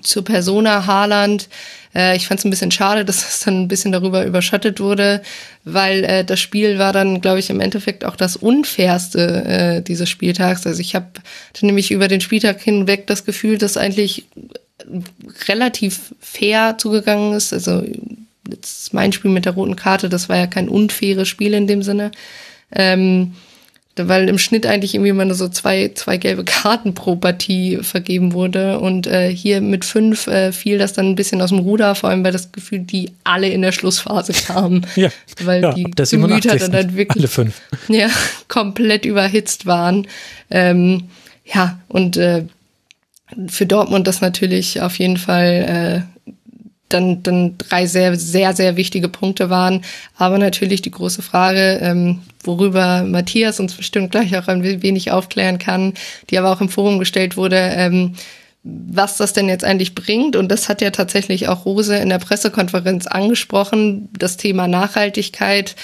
zur 0.02 0.24
Persona 0.26 0.88
Haaland. 0.88 1.48
Äh, 1.94 2.16
ich 2.16 2.26
fand 2.26 2.40
es 2.40 2.46
ein 2.46 2.50
bisschen 2.50 2.72
schade, 2.72 3.06
dass 3.06 3.18
es 3.18 3.42
dann 3.42 3.62
ein 3.62 3.68
bisschen 3.68 3.92
darüber 3.92 4.26
überschattet 4.26 4.80
wurde, 4.80 5.22
weil 5.64 6.04
äh, 6.06 6.26
das 6.26 6.40
Spiel 6.40 6.80
war 6.80 6.92
dann, 6.92 7.22
glaube 7.22 7.38
ich, 7.38 7.52
im 7.52 7.60
Endeffekt 7.60 8.04
auch 8.04 8.16
das 8.16 8.36
unfairste 8.36 9.46
äh, 9.46 9.82
dieses 9.84 10.10
Spieltags. 10.10 10.66
Also 10.66 10.82
ich 10.82 10.96
habe 10.96 11.12
nämlich 11.62 11.92
über 11.92 12.08
den 12.08 12.22
Spieltag 12.22 12.62
hinweg 12.62 13.06
das 13.06 13.26
Gefühl, 13.26 13.60
dass 13.60 13.78
eigentlich 13.78 14.26
relativ 15.48 16.16
fair 16.20 16.80
zugegangen 16.80 17.34
ist. 17.34 17.54
Also 17.54 17.84
jetzt 18.50 18.92
mein 18.92 19.14
Spiel 19.14 19.30
mit 19.30 19.46
der 19.46 19.54
roten 19.54 19.76
Karte, 19.76 20.10
das 20.10 20.30
war 20.30 20.38
ja 20.38 20.48
kein 20.48 20.68
unfaires 20.68 21.28
Spiel 21.28 21.54
in 21.54 21.68
dem 21.68 21.84
Sinne. 21.84 22.10
Ähm, 22.72 23.36
weil 23.98 24.30
im 24.30 24.38
Schnitt 24.38 24.66
eigentlich 24.66 24.94
irgendwie 24.94 25.10
immer 25.10 25.26
nur 25.26 25.36
so 25.36 25.50
zwei, 25.50 25.92
zwei 25.94 26.18
gelbe 26.18 26.44
Karten 26.44 26.94
pro 26.94 27.16
Partie 27.16 27.80
vergeben 27.82 28.34
wurde. 28.34 28.80
Und 28.80 29.08
äh, 29.08 29.30
hier 29.34 29.62
mit 29.62 29.86
fünf 29.86 30.28
äh, 30.28 30.52
fiel 30.52 30.78
das 30.78 30.94
dann 30.94 31.08
ein 31.08 31.16
bisschen 31.16 31.42
aus 31.42 31.50
dem 31.50 31.60
Ruder, 31.60 31.96
vor 31.96 32.10
allem 32.10 32.24
weil 32.24 32.32
das 32.32 32.52
Gefühl, 32.52 32.80
die 32.80 33.12
alle 33.24 33.50
in 33.50 33.62
der 33.62 33.72
Schlussphase 33.72 34.34
kamen. 34.34 34.86
ja, 34.96 35.10
weil 35.44 35.62
ja, 35.62 35.74
die 35.74 35.84
Gemüter 35.84 36.56
dann 36.56 36.74
halt 36.74 36.96
wirklich 36.96 37.18
alle 37.18 37.28
fünf. 37.28 37.62
Ja, 37.90 38.10
komplett 38.48 39.06
überhitzt 39.06 39.66
waren. 39.66 40.08
Ähm, 40.50 41.10
ja, 41.46 41.80
und 41.88 42.18
äh, 42.18 42.46
für 43.48 43.66
Dortmund 43.66 44.08
das 44.08 44.22
natürlich 44.22 44.82
auf 44.82 45.00
jeden 45.00 45.18
Fall 45.18 46.06
äh, 46.28 46.32
dann, 46.94 47.24
dann 47.24 47.58
drei 47.58 47.86
sehr, 47.86 48.16
sehr, 48.16 48.56
sehr 48.56 48.76
wichtige 48.76 49.10
Punkte 49.10 49.50
waren. 49.50 49.82
Aber 50.18 50.38
natürlich 50.38 50.82
die 50.82 50.92
große 50.92 51.22
Frage, 51.22 51.80
ähm, 51.82 52.20
worüber 52.44 53.04
Matthias 53.04 53.60
uns 53.60 53.74
bestimmt 53.74 54.12
gleich 54.12 54.36
auch 54.38 54.48
ein 54.48 54.64
wenig 54.64 55.12
aufklären 55.12 55.58
kann, 55.58 55.94
die 56.30 56.38
aber 56.38 56.52
auch 56.52 56.62
im 56.62 56.70
Forum 56.70 57.00
gestellt 57.00 57.38
wurde, 57.38 57.58
ähm, 57.58 58.14
was 58.64 59.18
das 59.18 59.34
denn 59.34 59.50
jetzt 59.50 59.64
eigentlich 59.64 59.96
bringt. 59.96 60.36
Und 60.36 60.50
das 60.50 60.70
hat 60.70 60.82
ja 60.82 60.92
tatsächlich 60.92 61.48
auch 61.48 61.66
Rose 61.66 61.96
in 61.96 62.10
der 62.10 62.20
Pressekonferenz 62.20 63.08
angesprochen, 63.08 64.10
das 64.18 64.38
Thema 64.38 64.68
Nachhaltigkeit 64.68 65.76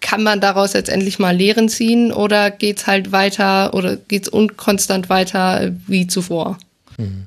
kann 0.00 0.22
man 0.22 0.40
daraus 0.40 0.72
jetzt 0.72 0.88
endlich 0.88 1.18
mal 1.18 1.34
Lehren 1.34 1.68
ziehen 1.68 2.12
oder 2.12 2.50
geht's 2.50 2.86
halt 2.86 3.12
weiter 3.12 3.74
oder 3.74 3.96
geht's 3.96 4.28
unkonstant 4.28 5.08
weiter 5.08 5.72
wie 5.86 6.06
zuvor? 6.06 6.58
Mhm. 6.96 7.26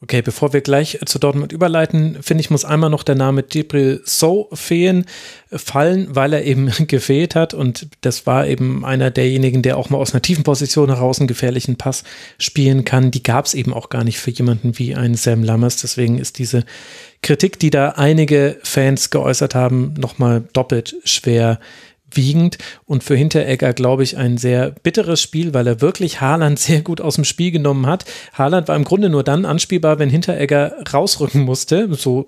Okay, 0.00 0.22
bevor 0.22 0.52
wir 0.52 0.60
gleich 0.60 1.00
zu 1.06 1.18
Dortmund 1.18 1.50
überleiten, 1.50 2.22
finde 2.22 2.40
ich, 2.40 2.50
muss 2.50 2.64
einmal 2.64 2.88
noch 2.88 3.02
der 3.02 3.16
Name 3.16 3.42
Debril 3.42 4.00
So 4.04 4.48
fehlen, 4.52 5.06
fallen, 5.50 6.14
weil 6.14 6.32
er 6.34 6.44
eben 6.44 6.70
gefehlt 6.86 7.34
hat 7.34 7.52
und 7.52 7.88
das 8.02 8.24
war 8.24 8.46
eben 8.46 8.84
einer 8.84 9.10
derjenigen, 9.10 9.60
der 9.62 9.76
auch 9.76 9.90
mal 9.90 9.98
aus 9.98 10.14
einer 10.14 10.22
tiefen 10.22 10.44
Position 10.44 10.88
heraus 10.88 11.18
einen 11.18 11.26
gefährlichen 11.26 11.74
Pass 11.74 12.04
spielen 12.38 12.84
kann. 12.84 13.10
Die 13.10 13.24
gab 13.24 13.46
es 13.46 13.54
eben 13.54 13.74
auch 13.74 13.88
gar 13.88 14.04
nicht 14.04 14.18
für 14.20 14.30
jemanden 14.30 14.78
wie 14.78 14.94
einen 14.94 15.16
Sam 15.16 15.42
Lammers, 15.42 15.78
deswegen 15.78 16.18
ist 16.18 16.38
diese 16.38 16.64
Kritik, 17.20 17.58
die 17.58 17.70
da 17.70 17.90
einige 17.90 18.56
Fans 18.62 19.10
geäußert 19.10 19.56
haben, 19.56 19.94
nochmal 19.98 20.44
doppelt 20.52 20.94
schwer 21.02 21.58
wiegend 22.12 22.58
und 22.84 23.04
für 23.04 23.16
Hinteregger, 23.16 23.72
glaube 23.72 24.02
ich, 24.02 24.16
ein 24.16 24.38
sehr 24.38 24.70
bitteres 24.70 25.20
Spiel, 25.20 25.54
weil 25.54 25.66
er 25.66 25.80
wirklich 25.80 26.20
Haaland 26.20 26.58
sehr 26.58 26.82
gut 26.82 27.00
aus 27.00 27.16
dem 27.16 27.24
Spiel 27.24 27.50
genommen 27.50 27.86
hat. 27.86 28.04
Haaland 28.34 28.68
war 28.68 28.76
im 28.76 28.84
Grunde 28.84 29.08
nur 29.08 29.24
dann 29.24 29.44
anspielbar, 29.44 29.98
wenn 29.98 30.10
Hinteregger 30.10 30.74
rausrücken 30.92 31.42
musste, 31.42 31.92
so 31.94 32.26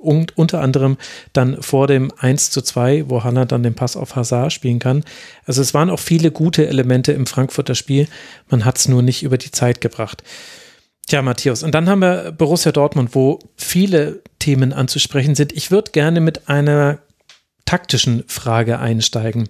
und 0.00 0.36
unter 0.38 0.60
anderem 0.60 0.96
dann 1.32 1.62
vor 1.62 1.86
dem 1.86 2.10
1 2.18 2.50
zu 2.50 2.62
2, 2.62 3.04
wo 3.08 3.22
Haaland 3.22 3.52
dann 3.52 3.62
den 3.62 3.74
Pass 3.74 3.96
auf 3.96 4.16
Hazard 4.16 4.52
spielen 4.52 4.78
kann. 4.78 5.04
Also 5.44 5.60
es 5.60 5.74
waren 5.74 5.90
auch 5.90 6.00
viele 6.00 6.30
gute 6.30 6.66
Elemente 6.66 7.12
im 7.12 7.26
Frankfurter 7.26 7.74
Spiel, 7.74 8.08
man 8.48 8.64
hat 8.64 8.78
es 8.78 8.88
nur 8.88 9.02
nicht 9.02 9.22
über 9.22 9.38
die 9.38 9.50
Zeit 9.50 9.80
gebracht. 9.80 10.22
Tja, 11.06 11.22
Matthias, 11.22 11.62
und 11.62 11.74
dann 11.74 11.88
haben 11.88 12.00
wir 12.00 12.32
Borussia 12.32 12.72
Dortmund, 12.72 13.14
wo 13.14 13.40
viele 13.56 14.22
Themen 14.38 14.72
anzusprechen 14.72 15.34
sind. 15.34 15.52
Ich 15.52 15.70
würde 15.70 15.90
gerne 15.90 16.20
mit 16.20 16.48
einer 16.48 17.00
taktischen 17.64 18.24
Frage 18.26 18.78
einsteigen. 18.78 19.48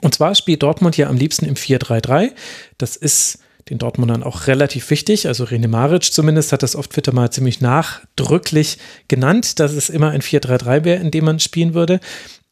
Und 0.00 0.14
zwar 0.14 0.34
spielt 0.34 0.62
Dortmund 0.62 0.96
ja 0.96 1.08
am 1.08 1.16
liebsten 1.16 1.46
im 1.46 1.54
4-3-3. 1.54 2.32
Das 2.78 2.96
ist 2.96 3.38
den 3.68 3.78
Dortmundern 3.78 4.22
auch 4.22 4.46
relativ 4.46 4.90
wichtig. 4.90 5.26
Also 5.26 5.44
Rene 5.44 5.68
Maric 5.68 6.12
zumindest 6.12 6.52
hat 6.52 6.62
das 6.62 6.76
oft 6.76 6.92
Twitter 6.92 7.12
mal 7.12 7.30
ziemlich 7.30 7.60
nachdrücklich 7.60 8.78
genannt, 9.08 9.58
dass 9.60 9.72
es 9.72 9.90
immer 9.90 10.10
ein 10.10 10.22
4-3-3 10.22 10.84
wäre, 10.84 11.00
in 11.00 11.10
dem 11.10 11.24
man 11.24 11.40
spielen 11.40 11.74
würde. 11.74 12.00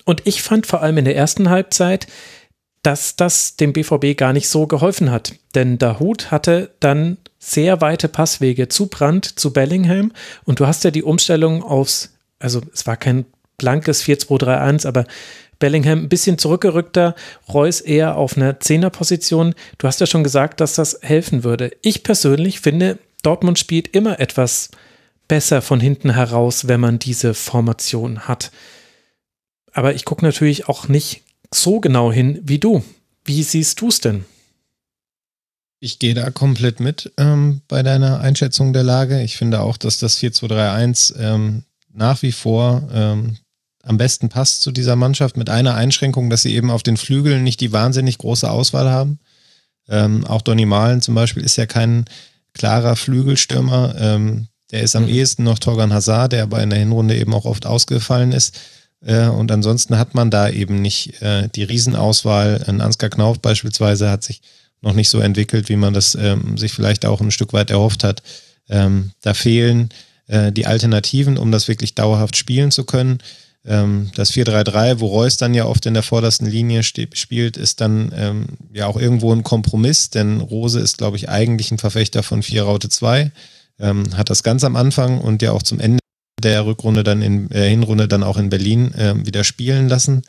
Und 0.05 0.27
ich 0.27 0.43
fand 0.43 0.67
vor 0.67 0.83
allem 0.83 0.99
in 0.99 1.05
der 1.05 1.17
ersten 1.17 1.51
Halbzeit, 1.51 2.07
dass 2.83 3.17
das 3.17 3.57
dem 3.57 3.73
BVB 3.73 4.17
gar 4.17 4.33
nicht 4.33 4.49
so 4.49 4.67
geholfen 4.67 5.11
hat. 5.11 5.35
Denn 5.55 5.79
Dahut 5.79 6.31
hatte 6.31 6.71
dann 6.81 7.19
sehr 7.39 7.81
weite 7.81 8.09
Passwege 8.09 8.69
zu 8.69 8.87
Brandt, 8.87 9.27
zu 9.27 9.53
Bellingham. 9.53 10.13
Und 10.45 10.61
du 10.61 10.67
hast 10.67 10.85
ja 10.85 10.91
die 10.91 11.03
Umstellung 11.03 11.63
aufs, 11.63 12.15
also 12.39 12.63
es 12.73 12.87
war 12.87 12.97
kein 12.97 13.27
blankes 13.59 14.03
4-2-3-1, 14.05 14.87
aber 14.87 15.05
Bellingham 15.59 16.05
ein 16.05 16.09
bisschen 16.09 16.39
zurückgerückter, 16.39 17.15
Reus 17.53 17.81
eher 17.81 18.17
auf 18.17 18.37
einer 18.37 18.61
Zehnerposition. 18.61 19.55
Du 19.79 19.87
hast 19.87 20.01
ja 20.01 20.07
schon 20.07 20.25
gesagt, 20.25 20.61
dass 20.61 20.75
das 20.75 20.99
helfen 21.03 21.45
würde. 21.45 21.73
Ich 21.83 22.05
persönlich 22.05 22.61
finde, 22.61 22.99
Dortmund 23.23 23.59
spielt 23.59 23.89
immer 23.89 24.21
etwas 24.21 24.71
besser 25.27 25.61
von 25.61 25.81
hinten 25.81 26.11
heraus, 26.15 26.69
wenn 26.69 26.81
man 26.81 26.99
diese 26.99 27.35
Formation 27.35 28.21
hat. 28.21 28.51
Aber 29.73 29.95
ich 29.95 30.05
gucke 30.05 30.25
natürlich 30.25 30.69
auch 30.69 30.89
nicht 30.89 31.23
so 31.53 31.81
genau 31.81 32.13
hin 32.13 32.41
wie 32.43 32.59
du. 32.59 32.83
Wie 33.25 33.43
siehst 33.43 33.81
du 33.81 33.89
es 33.89 34.01
denn? 34.01 34.25
Ich 35.81 35.99
gehe 35.99 36.15
da 36.15 36.31
komplett 36.31 36.81
mit 36.81 37.13
ähm, 37.19 37.61
bei 37.69 37.83
deiner 37.83 38.21
Einschätzung 38.21 38.73
der 38.73 38.83
Lage. 38.83 39.23
Ich 39.23 39.37
finde 39.37 39.61
auch, 39.61 39.77
dass 39.77 39.99
das 39.99 40.19
4-2-3-1 40.19 41.17
ähm, 41.19 41.65
nach 41.93 42.23
wie 42.23 42.33
vor 42.33 42.89
ähm, 42.93 43.37
am 43.83 43.97
besten 43.97 44.29
passt 44.29 44.63
zu 44.63 44.73
dieser 44.73 44.97
Mannschaft, 44.97 45.37
mit 45.37 45.51
einer 45.51 45.75
Einschränkung, 45.75 46.31
dass 46.31 46.43
sie 46.43 46.55
eben 46.55 46.71
auf 46.71 46.83
den 46.83 46.97
Flügeln 46.97 47.43
nicht 47.45 47.61
die 47.61 47.73
wahnsinnig 47.73 48.19
große 48.19 48.51
Auswahl 48.51 48.91
haben. 48.91 49.19
Ähm, 49.89 50.27
auch 50.27 50.43
Donny 50.43 50.67
Malen 50.67 51.01
zum 51.01 51.15
Beispiel 51.15 51.43
ist 51.43 51.57
ja 51.57 51.67
kein 51.67 52.05
klarer 52.55 52.97
Flügelstürmer. 52.97 53.95
Ähm, 53.99 54.49
der 54.71 54.83
ist 54.83 54.97
am 54.97 55.05
mhm. 55.05 55.11
ehesten 55.11 55.45
noch 55.45 55.59
Torgan 55.59 55.93
Hazard, 55.93 56.33
der 56.33 56.43
aber 56.43 56.63
in 56.63 56.71
der 56.71 56.79
Hinrunde 56.79 57.17
eben 57.17 57.33
auch 57.33 57.47
oft 57.47 57.67
ausgefallen 57.67 58.33
ist. 58.33 58.59
Äh, 59.01 59.29
und 59.29 59.51
ansonsten 59.51 59.99
hat 59.99 60.15
man 60.15 60.31
da 60.31 60.49
eben 60.51 60.83
nicht 60.83 61.23
äh, 61.23 61.49
die 61.49 61.63
Riesenauswahl. 61.63 62.65
Ein 62.67 62.81
Ansgar 62.81 63.11
Knauf 63.11 63.39
beispielsweise 63.39 64.11
hat 64.11 64.25
sich 64.25 64.43
noch 64.81 64.93
nicht 64.93 65.09
so 65.09 65.21
entwickelt, 65.21 65.69
wie 65.69 65.77
man 65.77 65.95
das 65.95 66.15
ähm, 66.15 66.59
sich 66.59 66.73
vielleicht 66.73 67.07
auch 67.07 67.21
ein 67.21 67.31
Stück 67.31 67.53
weit 67.53 67.71
erhofft 67.71 68.05
hat. 68.05 68.23
Ähm, 68.69 69.13
da 69.23 69.35
fehlen 69.35 69.89
äh, 70.27 70.53
die 70.53 70.67
Alternativen, 70.67 71.39
um 71.39 71.51
das 71.51 71.69
wirklich 71.69 71.95
dauerhaft 71.95 72.37
spielen 72.37 72.71
zu 72.71 72.85
können. 72.85 73.19
Ähm, 73.65 74.11
das 74.15 74.33
4-3-3, 74.33 75.01
wo 75.01 75.07
Reus 75.07 75.37
dann 75.37 75.55
ja 75.55 75.65
oft 75.65 75.85
in 75.87 75.95
der 75.95 76.03
vordersten 76.03 76.47
Linie 76.47 76.83
spielt, 76.83 77.57
ist 77.57 77.81
dann 77.81 78.13
ähm, 78.15 78.47
ja 78.73 78.87
auch 78.87 78.97
irgendwo 78.97 79.33
ein 79.33 79.43
Kompromiss, 79.43 80.11
denn 80.11 80.41
Rose 80.41 80.81
ist, 80.81 80.99
glaube 80.99 81.17
ich, 81.17 81.29
eigentlich 81.29 81.71
ein 81.71 81.79
Verfechter 81.79 82.23
von 82.23 82.43
4 82.43 82.63
Raute 82.63 82.89
2, 82.89 83.33
ähm, 83.81 84.17
hat 84.17 84.31
das 84.31 84.43
ganz 84.43 84.65
am 84.65 84.77
Anfang 84.77 85.21
und 85.21 85.43
ja 85.43 85.53
auch 85.53 85.63
zum 85.63 85.81
Ende 85.81 85.99
der 86.43 86.67
Rückrunde 86.67 87.03
dann 87.03 87.21
in 87.21 87.51
äh, 87.51 87.69
Hinrunde 87.69 88.09
dann 88.09 88.23
auch 88.23 88.37
in 88.37 88.49
Berlin 88.49 88.95
äh, 88.95 89.15
wieder 89.27 89.45
spielen 89.45 89.89
lassen. 89.89 90.23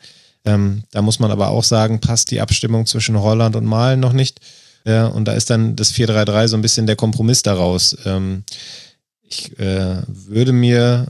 Ähm, 0.44 0.82
da 0.90 1.02
muss 1.02 1.18
man 1.18 1.30
aber 1.30 1.48
auch 1.48 1.64
sagen, 1.64 2.00
passt 2.00 2.30
die 2.30 2.40
Abstimmung 2.40 2.86
zwischen 2.86 3.20
Holland 3.20 3.56
und 3.56 3.64
Malen 3.64 4.00
noch 4.00 4.12
nicht. 4.12 4.40
Ja, 4.86 5.06
und 5.06 5.26
da 5.26 5.32
ist 5.32 5.50
dann 5.50 5.76
das 5.76 5.92
4-3-3 5.92 6.48
so 6.48 6.56
ein 6.56 6.62
bisschen 6.62 6.86
der 6.86 6.96
Kompromiss 6.96 7.42
daraus. 7.42 7.96
Ähm, 8.06 8.44
ich 9.30 9.58
äh, 9.60 10.02
würde 10.08 10.52
mir 10.52 11.06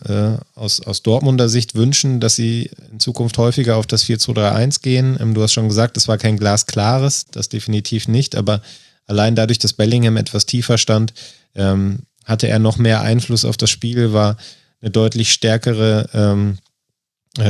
äh, 0.55 0.59
aus, 0.59 0.81
aus 0.83 1.03
Dortmunder 1.03 1.49
Sicht 1.49 1.75
wünschen, 1.75 2.21
dass 2.21 2.37
sie 2.37 2.71
in 2.93 3.01
Zukunft 3.01 3.39
häufiger 3.39 3.77
auf 3.77 3.87
das 3.87 4.05
4-2-3-1 4.05 4.83
gehen. 4.83 5.17
Ähm, 5.19 5.35
du 5.35 5.43
hast 5.43 5.53
schon 5.53 5.69
gesagt, 5.69 5.97
es 5.97 6.07
war 6.07 6.19
kein 6.19 6.37
glasklares, 6.37 7.27
das 7.31 7.49
definitiv 7.49 8.09
nicht, 8.09 8.37
aber 8.37 8.61
allein 9.07 9.35
dadurch, 9.35 9.59
dass 9.59 9.73
Bellingham 9.73 10.19
etwas 10.19 10.45
tiefer 10.45 10.77
stand, 10.77 11.15
ähm, 11.55 12.01
hatte 12.27 12.47
er 12.47 12.59
noch 12.59 12.77
mehr 12.77 13.01
Einfluss 13.01 13.45
auf 13.45 13.57
das 13.57 13.71
Spiel, 13.71 14.13
war 14.13 14.37
eine 14.83 14.91
deutlich 14.91 15.33
stärkere 15.33 16.09
ähm, 16.13 16.59
äh, 16.59 16.70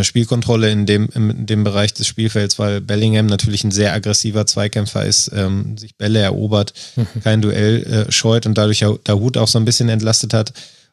Spielkontrolle 0.02 0.70
in 0.70 0.84
dem, 0.84 1.08
in 1.14 1.46
dem 1.46 1.64
Bereich 1.64 1.94
des 1.94 2.06
Spielfelds, 2.06 2.58
weil 2.58 2.82
Bellingham 2.82 3.26
natürlich 3.26 3.64
ein 3.64 3.70
sehr 3.70 3.94
aggressiver 3.94 4.46
Zweikämpfer 4.46 5.06
ist, 5.06 5.30
ähm, 5.34 5.78
sich 5.78 5.96
Bälle 5.96 6.18
erobert, 6.18 6.74
mhm. 6.96 7.06
kein 7.24 7.40
Duell 7.40 7.84
äh, 7.84 8.12
scheut 8.12 8.44
und 8.44 8.58
dadurch 8.58 8.80
der 8.80 9.14
Hut 9.16 9.38
auch 9.38 9.48
so 9.48 9.58
ein 9.58 9.64
bisschen 9.64 9.88
entlastet 9.88 10.34
hat. 10.34 10.52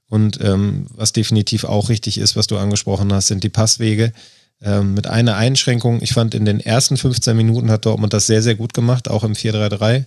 Und 0.10 0.40
ähm, 0.42 0.88
was 0.96 1.12
definitiv 1.12 1.66
auch 1.66 1.90
richtig 1.90 2.18
ist, 2.18 2.38
was 2.38 2.48
du 2.48 2.58
angesprochen 2.58 3.12
hast, 3.12 3.28
sind 3.28 3.44
die 3.44 3.50
Passwege. 3.50 4.14
Ähm, 4.62 4.94
mit 4.94 5.06
einer 5.06 5.36
Einschränkung, 5.36 6.02
ich 6.02 6.14
fand 6.14 6.34
in 6.34 6.46
den 6.46 6.62
ersten 6.62 6.96
15 6.96 7.36
Minuten 7.36 7.70
hat 7.70 7.86
Dortmund 7.86 8.14
das 8.14 8.26
sehr, 8.26 8.42
sehr 8.42 8.56
gut 8.56 8.74
gemacht, 8.74 9.10
auch 9.10 9.26
im 9.26 9.34
4-3-3. 9.34 10.06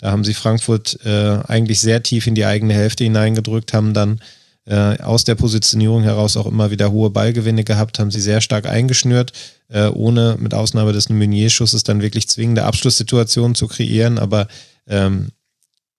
Da 0.00 0.10
haben 0.10 0.22
sie 0.22 0.34
Frankfurt 0.34 0.98
äh, 1.04 1.38
eigentlich 1.48 1.80
sehr 1.80 2.02
tief 2.02 2.26
in 2.26 2.34
die 2.34 2.44
eigene 2.44 2.74
Hälfte 2.74 3.04
hineingedrückt, 3.04 3.72
haben 3.72 3.94
dann 3.94 4.20
äh, 4.68 5.00
aus 5.00 5.24
der 5.24 5.34
Positionierung 5.34 6.02
heraus 6.02 6.36
auch 6.36 6.46
immer 6.46 6.70
wieder 6.70 6.92
hohe 6.92 7.08
Ballgewinne 7.08 7.64
gehabt, 7.64 7.98
haben 7.98 8.10
sie 8.10 8.20
sehr 8.20 8.42
stark 8.42 8.66
eingeschnürt, 8.66 9.32
äh, 9.68 9.88
ohne 9.88 10.36
mit 10.38 10.52
Ausnahme 10.52 10.92
des 10.92 11.08
Meunier-Schusses 11.08 11.84
dann 11.84 12.02
wirklich 12.02 12.28
zwingende 12.28 12.64
Abschlusssituationen 12.64 13.54
zu 13.54 13.66
kreieren. 13.66 14.18
Aber 14.18 14.46
ähm, 14.86 15.28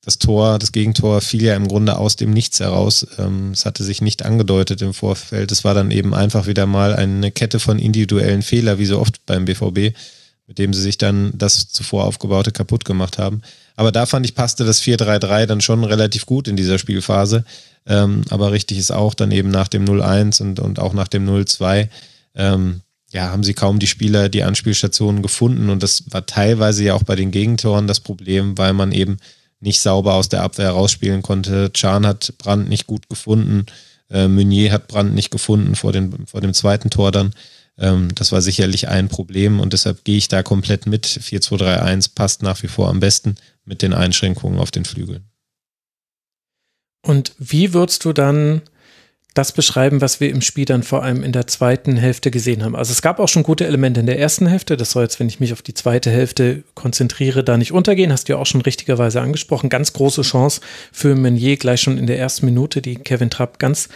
das 0.04 0.20
Tor, 0.20 0.60
das 0.60 0.72
Gegentor 0.72 1.22
fiel 1.22 1.44
ja 1.44 1.56
im 1.56 1.68
Grunde 1.68 1.98
aus 1.98 2.16
dem 2.16 2.32
Nichts 2.32 2.60
heraus. 2.60 3.08
Ähm, 3.18 3.52
es 3.52 3.66
hatte 3.66 3.84
sich 3.84 4.02
nicht 4.02 4.24
angedeutet 4.24 4.84
im 4.84 4.94
Vorfeld. 4.94 5.52
Es 5.52 5.64
war 5.64 5.74
dann 5.74 5.90
eben 5.90 6.14
einfach 6.14 6.46
wieder 6.46 6.68
mal 6.68 6.96
eine 6.96 7.32
Kette 7.32 7.60
von 7.60 7.80
individuellen 7.80 8.44
Fehlern, 8.44 8.78
wie 8.78 8.86
so 8.86 9.00
oft 9.00 9.26
beim 9.26 9.46
BVB, 9.46 9.98
mit 10.46 10.60
dem 10.60 10.74
sie 10.74 10.82
sich 10.82 11.00
dann 11.00 11.32
das 11.36 11.70
zuvor 11.70 12.06
aufgebaute 12.06 12.52
kaputt 12.52 12.86
gemacht 12.86 13.18
haben. 13.18 13.42
Aber 13.76 13.92
da 13.92 14.06
fand 14.06 14.26
ich, 14.26 14.36
passte 14.36 14.64
das 14.64 14.82
4-3-3 14.82 15.46
dann 15.46 15.62
schon 15.62 15.84
relativ 15.84 16.26
gut 16.26 16.48
in 16.48 16.56
dieser 16.56 16.78
Spielphase. 16.78 17.46
Ähm, 17.86 18.24
aber 18.30 18.52
richtig 18.52 18.78
ist 18.78 18.92
auch 18.92 19.14
dann 19.14 19.32
eben 19.32 19.50
nach 19.50 19.68
dem 19.68 19.86
0-1 19.86 20.42
und, 20.42 20.60
und 20.60 20.80
auch 20.80 20.94
nach 20.94 21.08
dem 21.08 21.28
0-2, 21.28 21.90
ähm, 22.36 22.82
ja, 23.12 23.30
haben 23.30 23.44
sie 23.44 23.54
kaum 23.54 23.80
die 23.80 23.88
Spieler, 23.88 24.30
die 24.30 24.44
Anspielstationen 24.44 25.22
gefunden. 25.22 25.70
Und 25.70 25.82
das 25.82 26.04
war 26.12 26.26
teilweise 26.26 26.84
ja 26.84 26.94
auch 26.94 27.04
bei 27.04 27.16
den 27.16 27.32
Gegentoren 27.32 27.88
das 27.88 28.00
Problem, 28.00 28.58
weil 28.58 28.74
man 28.74 28.92
eben 28.92 29.18
nicht 29.60 29.82
sauber 29.82 30.14
aus 30.14 30.30
der 30.30 30.44
Abwehr 30.44 30.72
rausspielen 30.72 31.22
konnte. 31.22 31.72
Chan 31.74 32.06
hat 32.06 32.34
Brand 32.38 32.70
nicht 32.70 32.88
gut 32.88 33.10
gefunden. 33.10 33.66
Äh, 34.10 34.28
Meunier 34.28 34.72
hat 34.72 34.88
Brand 34.88 35.14
nicht 35.16 35.32
gefunden 35.32 35.76
vor, 35.76 35.92
den, 35.92 36.28
vor 36.28 36.42
dem 36.42 36.54
zweiten 36.54 36.90
Tor 36.90 37.12
dann. 37.12 37.34
Ähm, 37.78 38.14
das 38.16 38.32
war 38.32 38.42
sicherlich 38.42 38.88
ein 38.88 39.10
Problem 39.10 39.60
und 39.60 39.74
deshalb 39.74 40.04
gehe 40.04 40.18
ich 40.18 40.28
da 40.28 40.44
komplett 40.44 40.86
mit. 40.86 41.06
4-2-3-1 41.06 42.12
passt 42.14 42.44
nach 42.44 42.62
wie 42.64 42.68
vor 42.68 42.90
am 42.90 43.00
besten 43.00 43.36
mit 43.66 43.82
den 43.82 43.94
Einschränkungen 43.94 44.60
auf 44.60 44.72
den 44.72 44.86
Flügeln. 44.86 45.29
Und 47.02 47.34
wie 47.38 47.74
würdest 47.74 48.06
du 48.06 48.14
dann 48.14 48.62
das 49.36 49.52
beschreiben, 49.52 50.02
was 50.02 50.20
wir 50.20 50.30
im 50.30 50.42
Spiel 50.42 50.66
dann 50.66 50.84
vor 50.84 51.04
allem 51.04 51.24
in 51.24 51.32
der 51.32 51.48
zweiten 51.48 51.96
Hälfte 51.96 52.32
gesehen 52.32 52.64
haben? 52.64 52.76
Also 52.76 52.92
es 52.92 53.02
gab 53.02 53.20
auch 53.20 53.30
schon 53.30 53.44
gute 53.44 53.66
Elemente 53.66 54.00
in 54.00 54.06
der 54.06 54.20
ersten 54.20 54.48
Hälfte. 54.48 54.76
Das 54.76 54.92
soll 54.92 55.04
jetzt, 55.04 55.20
wenn 55.20 55.30
ich 55.30 55.40
mich 55.40 55.54
auf 55.54 55.62
die 55.62 55.74
zweite 55.74 56.10
Hälfte 56.10 56.64
konzentriere, 56.76 57.44
da 57.44 57.58
nicht 57.58 57.72
untergehen. 57.72 58.12
Hast 58.12 58.28
du 58.28 58.34
ja 58.34 58.40
auch 58.40 58.46
schon 58.46 58.62
richtigerweise 58.62 59.22
angesprochen. 59.22 59.70
Ganz 59.70 59.94
große 59.94 60.24
Chance 60.24 60.62
für 60.92 61.16
Meunier 61.16 61.58
gleich 61.58 61.82
schon 61.82 61.98
in 61.98 62.08
der 62.08 62.20
ersten 62.20 62.46
Minute, 62.46 62.82
die 62.82 62.96
Kevin 62.96 63.30
Trapp 63.30 63.60
ganz 63.60 63.90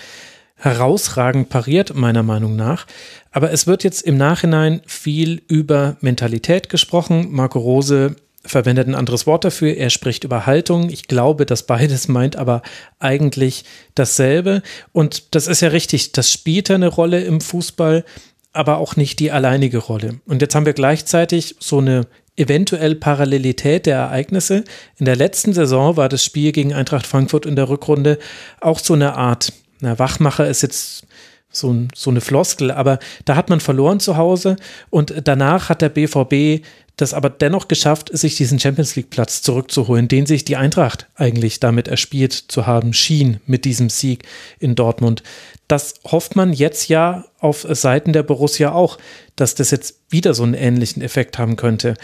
herausragend 0.55 1.49
pariert, 1.49 1.93
meiner 1.93 2.23
Meinung 2.23 2.55
nach. 2.55 2.87
Aber 3.31 3.51
es 3.51 3.67
wird 3.67 3.83
jetzt 3.83 4.03
im 4.03 4.15
Nachhinein 4.15 4.81
viel 4.85 5.41
über 5.47 5.97
Mentalität 5.99 6.69
gesprochen. 6.69 7.27
Marco 7.31 7.59
Rose 7.59 8.15
verwendet 8.45 8.87
ein 8.87 8.95
anderes 8.95 9.25
Wort 9.25 9.45
dafür. 9.45 9.75
Er 9.75 9.89
spricht 9.89 10.23
über 10.23 10.45
Haltung. 10.45 10.89
Ich 10.89 11.07
glaube, 11.07 11.45
dass 11.45 11.63
beides 11.63 12.07
meint 12.07 12.35
aber 12.35 12.61
eigentlich 12.99 13.63
dasselbe. 13.95 14.61
Und 14.91 15.35
das 15.35 15.47
ist 15.47 15.61
ja 15.61 15.69
richtig. 15.69 16.11
Das 16.11 16.31
spielt 16.31 16.69
eine 16.69 16.87
Rolle 16.87 17.23
im 17.23 17.41
Fußball, 17.41 18.03
aber 18.51 18.77
auch 18.77 18.95
nicht 18.95 19.19
die 19.19 19.31
alleinige 19.31 19.77
Rolle. 19.77 20.19
Und 20.25 20.41
jetzt 20.41 20.55
haben 20.55 20.65
wir 20.65 20.73
gleichzeitig 20.73 21.55
so 21.59 21.79
eine 21.79 22.07
eventuell 22.35 22.95
Parallelität 22.95 23.85
der 23.85 23.97
Ereignisse. 23.97 24.63
In 24.97 25.05
der 25.05 25.15
letzten 25.15 25.53
Saison 25.53 25.97
war 25.97 26.09
das 26.09 26.23
Spiel 26.23 26.51
gegen 26.51 26.73
Eintracht 26.73 27.07
Frankfurt 27.07 27.45
in 27.45 27.55
der 27.55 27.69
Rückrunde 27.69 28.17
auch 28.59 28.79
so 28.79 28.93
eine 28.93 29.15
Art, 29.15 29.53
na, 29.79 29.99
Wachmacher 29.99 30.47
ist 30.47 30.63
jetzt 30.63 31.05
so, 31.53 31.75
so 31.93 32.09
eine 32.09 32.21
Floskel, 32.21 32.71
aber 32.71 32.97
da 33.25 33.35
hat 33.35 33.49
man 33.49 33.59
verloren 33.59 33.99
zu 33.99 34.17
Hause 34.17 34.55
und 34.89 35.13
danach 35.23 35.69
hat 35.69 35.83
der 35.83 35.89
BVB 35.89 36.65
das 36.95 37.13
aber 37.13 37.29
dennoch 37.29 37.67
geschafft, 37.67 38.15
sich 38.15 38.35
diesen 38.35 38.59
Champions 38.59 38.95
League 38.95 39.09
Platz 39.09 39.41
zurückzuholen, 39.41 40.07
den 40.07 40.25
sich 40.25 40.45
die 40.45 40.57
Eintracht 40.57 41.07
eigentlich 41.15 41.59
damit 41.59 41.87
erspielt 41.87 42.33
zu 42.33 42.67
haben 42.67 42.93
schien 42.93 43.39
mit 43.45 43.65
diesem 43.65 43.89
Sieg 43.89 44.23
in 44.59 44.75
Dortmund. 44.75 45.23
Das 45.67 45.95
hofft 46.05 46.35
man 46.35 46.53
jetzt 46.53 46.89
ja 46.89 47.25
auf 47.39 47.65
Seiten 47.69 48.13
der 48.13 48.23
Borussia 48.23 48.71
auch, 48.71 48.97
dass 49.35 49.55
das 49.55 49.71
jetzt 49.71 50.01
wieder 50.09 50.33
so 50.33 50.43
einen 50.43 50.53
ähnlichen 50.53 51.01
Effekt 51.01 51.39
haben 51.39 51.55
könnte. 51.55 51.95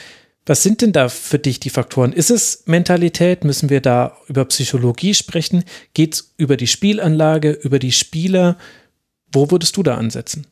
Was 0.45 0.63
sind 0.63 0.81
denn 0.81 0.93
da 0.93 1.09
für 1.09 1.37
dich 1.37 1.59
die 1.59 1.69
Faktoren? 1.69 2.11
Ist 2.11 2.31
es 2.31 2.63
Mentalität? 2.65 3.43
Müssen 3.43 3.69
wir 3.69 3.81
da 3.81 4.17
über 4.27 4.45
Psychologie 4.45 5.13
sprechen? 5.13 5.63
Geht 5.93 6.15
es 6.15 6.33
über 6.37 6.57
die 6.57 6.65
Spielanlage, 6.65 7.51
über 7.51 7.77
die 7.77 7.91
Spieler? 7.91 8.57
Wo 9.31 9.51
würdest 9.51 9.77
du 9.77 9.83
da 9.83 9.95
ansetzen? 9.95 10.47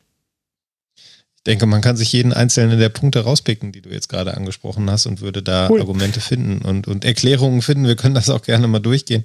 Ich 1.48 1.52
denke, 1.52 1.64
man 1.64 1.80
kann 1.80 1.96
sich 1.96 2.12
jeden 2.12 2.34
einzelnen 2.34 2.78
der 2.78 2.90
Punkte 2.90 3.20
rauspicken, 3.20 3.72
die 3.72 3.80
du 3.80 3.88
jetzt 3.88 4.10
gerade 4.10 4.36
angesprochen 4.36 4.90
hast 4.90 5.06
und 5.06 5.22
würde 5.22 5.42
da 5.42 5.70
cool. 5.70 5.80
Argumente 5.80 6.20
finden 6.20 6.60
und, 6.60 6.86
und 6.86 7.06
Erklärungen 7.06 7.62
finden. 7.62 7.86
Wir 7.86 7.96
können 7.96 8.14
das 8.14 8.28
auch 8.28 8.42
gerne 8.42 8.68
mal 8.68 8.80
durchgehen. 8.80 9.22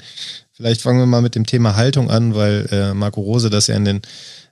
Vielleicht 0.53 0.81
fangen 0.81 0.99
wir 0.99 1.05
mal 1.05 1.21
mit 1.21 1.35
dem 1.35 1.45
Thema 1.45 1.75
Haltung 1.75 2.09
an, 2.09 2.33
weil 2.33 2.65
äh, 2.71 2.93
Marco 2.93 3.19
Rose 3.19 3.49
das 3.49 3.67
ja 3.67 3.75
in 3.75 3.83
den 3.83 4.01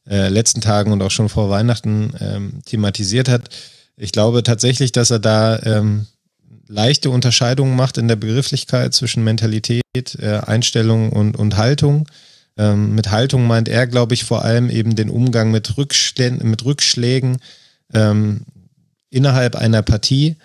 äh, 0.05 0.27
letzten 0.27 0.59
Tagen 0.59 0.91
und 0.91 1.01
auch 1.01 1.11
schon 1.11 1.29
vor 1.29 1.49
Weihnachten 1.49 2.13
ähm, 2.19 2.59
thematisiert 2.65 3.29
hat. 3.29 3.47
Ich 3.95 4.11
glaube 4.11 4.43
tatsächlich, 4.43 4.91
dass 4.91 5.09
er 5.09 5.19
da 5.19 5.57
ähm, 5.63 6.07
leichte 6.67 7.09
Unterscheidungen 7.09 7.77
macht 7.77 7.97
in 7.97 8.09
der 8.09 8.17
Begrifflichkeit 8.17 8.93
zwischen 8.93 9.23
Mentalität, 9.23 9.81
äh, 10.19 10.41
Einstellung 10.45 11.13
und, 11.13 11.37
und 11.37 11.55
Haltung. 11.55 12.05
Ähm, 12.57 12.95
mit 12.95 13.11
Haltung 13.11 13.47
meint 13.47 13.69
er, 13.69 13.87
glaube 13.87 14.13
ich, 14.13 14.25
vor 14.25 14.43
allem 14.43 14.69
eben 14.69 14.97
den 14.97 15.09
Umgang 15.09 15.51
mit, 15.51 15.77
Rückschlägen, 15.77 16.49
mit 16.49 16.65
Rückschlägen 16.65 17.37
ähm, 17.93 18.41
innerhalb 19.09 19.55
einer 19.55 19.81
Partie. 19.81 20.37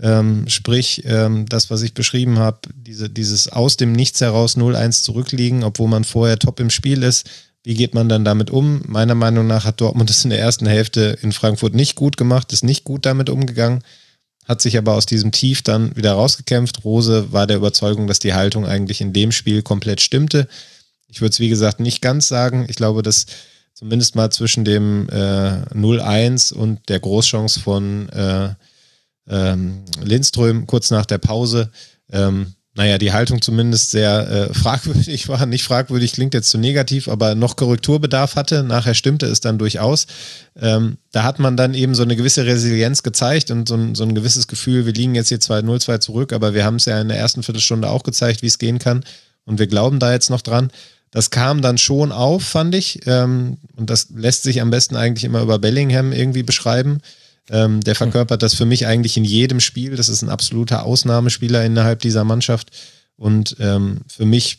Ähm, 0.00 0.48
sprich, 0.48 1.02
ähm, 1.04 1.46
das, 1.48 1.70
was 1.70 1.82
ich 1.82 1.94
beschrieben 1.94 2.38
habe, 2.38 2.58
diese, 2.74 3.08
dieses 3.08 3.48
aus 3.48 3.76
dem 3.76 3.92
Nichts 3.92 4.20
heraus 4.20 4.56
0-1 4.56 5.02
zurückliegen, 5.02 5.62
obwohl 5.62 5.88
man 5.88 6.04
vorher 6.04 6.38
top 6.38 6.60
im 6.60 6.70
Spiel 6.70 7.02
ist. 7.02 7.28
Wie 7.62 7.74
geht 7.74 7.94
man 7.94 8.08
dann 8.08 8.24
damit 8.24 8.50
um? 8.50 8.82
Meiner 8.86 9.14
Meinung 9.14 9.46
nach 9.46 9.64
hat 9.64 9.80
Dortmund 9.80 10.10
es 10.10 10.24
in 10.24 10.30
der 10.30 10.40
ersten 10.40 10.66
Hälfte 10.66 11.16
in 11.22 11.30
Frankfurt 11.30 11.74
nicht 11.74 11.94
gut 11.94 12.16
gemacht, 12.16 12.52
ist 12.52 12.64
nicht 12.64 12.82
gut 12.82 13.06
damit 13.06 13.30
umgegangen, 13.30 13.84
hat 14.46 14.60
sich 14.60 14.76
aber 14.76 14.94
aus 14.94 15.06
diesem 15.06 15.30
Tief 15.30 15.62
dann 15.62 15.94
wieder 15.94 16.14
rausgekämpft. 16.14 16.84
Rose 16.84 17.32
war 17.32 17.46
der 17.46 17.58
Überzeugung, 17.58 18.08
dass 18.08 18.18
die 18.18 18.34
Haltung 18.34 18.66
eigentlich 18.66 19.00
in 19.00 19.12
dem 19.12 19.30
Spiel 19.30 19.62
komplett 19.62 20.00
stimmte. 20.00 20.48
Ich 21.06 21.20
würde 21.20 21.30
es, 21.30 21.38
wie 21.38 21.50
gesagt, 21.50 21.78
nicht 21.78 22.00
ganz 22.00 22.26
sagen. 22.26 22.66
Ich 22.68 22.76
glaube, 22.76 23.02
dass 23.02 23.26
zumindest 23.82 24.14
mal 24.14 24.30
zwischen 24.30 24.64
dem 24.64 25.08
äh, 25.08 25.64
0-1 25.74 26.54
und 26.54 26.88
der 26.88 27.00
Großchance 27.00 27.58
von 27.58 28.08
äh, 28.10 28.50
ähm, 29.28 29.82
Lindström 30.00 30.68
kurz 30.68 30.92
nach 30.92 31.04
der 31.04 31.18
Pause, 31.18 31.68
ähm, 32.12 32.54
naja, 32.74 32.96
die 32.98 33.12
Haltung 33.12 33.42
zumindest 33.42 33.90
sehr 33.90 34.28
äh, 34.30 34.54
fragwürdig 34.54 35.28
war. 35.28 35.44
Nicht 35.46 35.64
fragwürdig 35.64 36.12
klingt 36.12 36.32
jetzt 36.32 36.50
zu 36.50 36.58
negativ, 36.58 37.08
aber 37.08 37.34
noch 37.34 37.56
Korrekturbedarf 37.56 38.36
hatte. 38.36 38.62
Nachher 38.62 38.94
stimmte 38.94 39.26
es 39.26 39.40
dann 39.40 39.58
durchaus. 39.58 40.06
Ähm, 40.54 40.98
da 41.10 41.24
hat 41.24 41.40
man 41.40 41.56
dann 41.56 41.74
eben 41.74 41.96
so 41.96 42.04
eine 42.04 42.14
gewisse 42.14 42.46
Resilienz 42.46 43.02
gezeigt 43.02 43.50
und 43.50 43.66
so 43.66 43.74
ein, 43.74 43.96
so 43.96 44.04
ein 44.04 44.14
gewisses 44.14 44.46
Gefühl, 44.46 44.86
wir 44.86 44.92
liegen 44.92 45.16
jetzt 45.16 45.28
hier 45.28 45.40
2-0-2 45.40 45.98
zurück, 45.98 46.32
aber 46.32 46.54
wir 46.54 46.64
haben 46.64 46.76
es 46.76 46.84
ja 46.84 47.00
in 47.00 47.08
der 47.08 47.18
ersten 47.18 47.42
Viertelstunde 47.42 47.90
auch 47.90 48.04
gezeigt, 48.04 48.42
wie 48.42 48.46
es 48.46 48.58
gehen 48.58 48.78
kann. 48.78 49.02
Und 49.44 49.58
wir 49.58 49.66
glauben 49.66 49.98
da 49.98 50.12
jetzt 50.12 50.30
noch 50.30 50.40
dran. 50.40 50.70
Das 51.12 51.30
kam 51.30 51.62
dann 51.62 51.78
schon 51.78 52.10
auf, 52.10 52.42
fand 52.42 52.74
ich. 52.74 53.06
Ähm, 53.06 53.58
und 53.76 53.90
das 53.90 54.08
lässt 54.10 54.42
sich 54.42 54.60
am 54.60 54.70
besten 54.70 54.96
eigentlich 54.96 55.24
immer 55.24 55.42
über 55.42 55.60
Bellingham 55.60 56.12
irgendwie 56.12 56.42
beschreiben. 56.42 57.00
Ähm, 57.50 57.80
der 57.82 57.94
verkörpert 57.94 58.42
das 58.42 58.54
für 58.54 58.64
mich 58.64 58.86
eigentlich 58.86 59.16
in 59.16 59.24
jedem 59.24 59.60
Spiel. 59.60 59.94
Das 59.94 60.08
ist 60.08 60.22
ein 60.22 60.30
absoluter 60.30 60.84
Ausnahmespieler 60.84 61.64
innerhalb 61.64 62.00
dieser 62.00 62.24
Mannschaft. 62.24 62.70
Und 63.16 63.56
ähm, 63.60 63.98
für 64.08 64.24
mich 64.24 64.58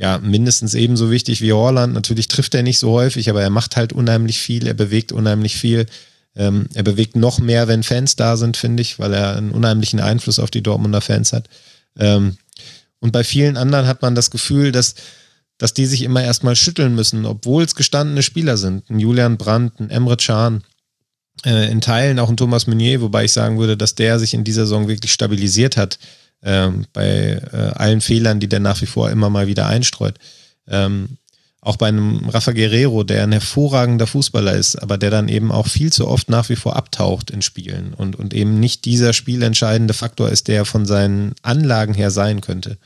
ja, 0.00 0.18
mindestens 0.18 0.74
ebenso 0.74 1.10
wichtig 1.10 1.42
wie 1.42 1.52
Horland. 1.52 1.92
Natürlich 1.92 2.26
trifft 2.26 2.54
er 2.54 2.62
nicht 2.62 2.78
so 2.78 2.92
häufig, 2.92 3.28
aber 3.28 3.42
er 3.42 3.50
macht 3.50 3.76
halt 3.76 3.92
unheimlich 3.92 4.40
viel, 4.40 4.66
er 4.66 4.72
bewegt 4.72 5.12
unheimlich 5.12 5.56
viel. 5.56 5.84
Ähm, 6.34 6.68
er 6.72 6.82
bewegt 6.82 7.16
noch 7.16 7.38
mehr, 7.38 7.68
wenn 7.68 7.82
Fans 7.82 8.16
da 8.16 8.38
sind, 8.38 8.56
finde 8.56 8.80
ich, 8.80 8.98
weil 8.98 9.12
er 9.12 9.36
einen 9.36 9.50
unheimlichen 9.50 10.00
Einfluss 10.00 10.38
auf 10.38 10.50
die 10.50 10.62
Dortmunder 10.62 11.02
Fans 11.02 11.34
hat. 11.34 11.50
Ähm, 11.98 12.38
und 13.00 13.12
bei 13.12 13.24
vielen 13.24 13.58
anderen 13.58 13.86
hat 13.86 14.00
man 14.00 14.14
das 14.14 14.30
Gefühl, 14.30 14.72
dass, 14.72 14.94
dass 15.60 15.74
die 15.74 15.84
sich 15.84 16.02
immer 16.02 16.24
erstmal 16.24 16.56
schütteln 16.56 16.94
müssen, 16.94 17.26
obwohl 17.26 17.62
es 17.64 17.74
gestandene 17.74 18.22
Spieler 18.22 18.56
sind. 18.56 18.88
Ein 18.88 18.98
Julian 18.98 19.36
Brandt, 19.36 19.78
ein 19.78 19.90
Emre 19.90 20.16
Can, 20.16 20.64
äh, 21.44 21.70
in 21.70 21.82
Teilen 21.82 22.18
auch 22.18 22.30
ein 22.30 22.38
Thomas 22.38 22.66
Meunier, 22.66 23.02
wobei 23.02 23.24
ich 23.24 23.32
sagen 23.32 23.58
würde, 23.58 23.76
dass 23.76 23.94
der 23.94 24.18
sich 24.18 24.32
in 24.32 24.42
dieser 24.42 24.62
Saison 24.62 24.88
wirklich 24.88 25.12
stabilisiert 25.12 25.76
hat 25.76 25.98
ähm, 26.42 26.86
bei 26.94 27.42
äh, 27.52 27.56
allen 27.74 28.00
Fehlern, 28.00 28.40
die 28.40 28.48
der 28.48 28.60
nach 28.60 28.80
wie 28.80 28.86
vor 28.86 29.10
immer 29.10 29.28
mal 29.28 29.48
wieder 29.48 29.66
einstreut. 29.66 30.14
Ähm, 30.66 31.18
auch 31.60 31.76
bei 31.76 31.88
einem 31.88 32.30
Rafa 32.30 32.52
Guerrero, 32.52 33.04
der 33.04 33.22
ein 33.22 33.32
hervorragender 33.32 34.06
Fußballer 34.06 34.54
ist, 34.54 34.76
aber 34.76 34.96
der 34.96 35.10
dann 35.10 35.28
eben 35.28 35.52
auch 35.52 35.66
viel 35.66 35.92
zu 35.92 36.08
oft 36.08 36.30
nach 36.30 36.48
wie 36.48 36.56
vor 36.56 36.76
abtaucht 36.76 37.30
in 37.30 37.42
Spielen 37.42 37.92
und, 37.92 38.16
und 38.16 38.32
eben 38.32 38.58
nicht 38.58 38.86
dieser 38.86 39.12
spielentscheidende 39.12 39.92
Faktor 39.92 40.30
ist, 40.30 40.48
der 40.48 40.64
von 40.64 40.86
seinen 40.86 41.34
Anlagen 41.42 41.92
her 41.92 42.10
sein 42.10 42.40
könnte. 42.40 42.78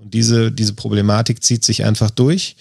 Und 0.00 0.14
diese, 0.14 0.50
diese 0.50 0.72
Problematik 0.72 1.42
zieht 1.42 1.64
sich 1.64 1.84
einfach 1.84 2.10
durch. 2.10 2.56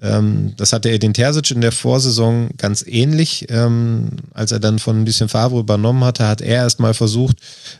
Ähm, 0.00 0.54
das 0.56 0.72
hatte 0.72 0.90
Edin 0.90 1.14
Terzic 1.14 1.50
in 1.50 1.60
der 1.60 1.72
Vorsaison 1.72 2.50
ganz 2.58 2.84
ähnlich. 2.86 3.46
Ähm, 3.48 4.10
als 4.32 4.52
er 4.52 4.60
dann 4.60 4.78
von 4.78 5.06
Lucien 5.06 5.28
Favre 5.28 5.60
übernommen 5.60 6.04
hatte, 6.04 6.26
hat 6.28 6.40
er 6.40 6.56
erstmal 6.56 6.94
versucht, 6.94 7.36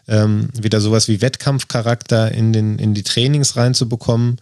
ähm, 0.08 0.48
wieder 0.60 0.80
sowas 0.80 1.08
wie 1.08 1.20
Wettkampfcharakter 1.20 2.32
in, 2.32 2.52
den, 2.52 2.78
in 2.78 2.94
die 2.94 3.02
Trainings 3.02 3.56
reinzubekommen 3.56 4.38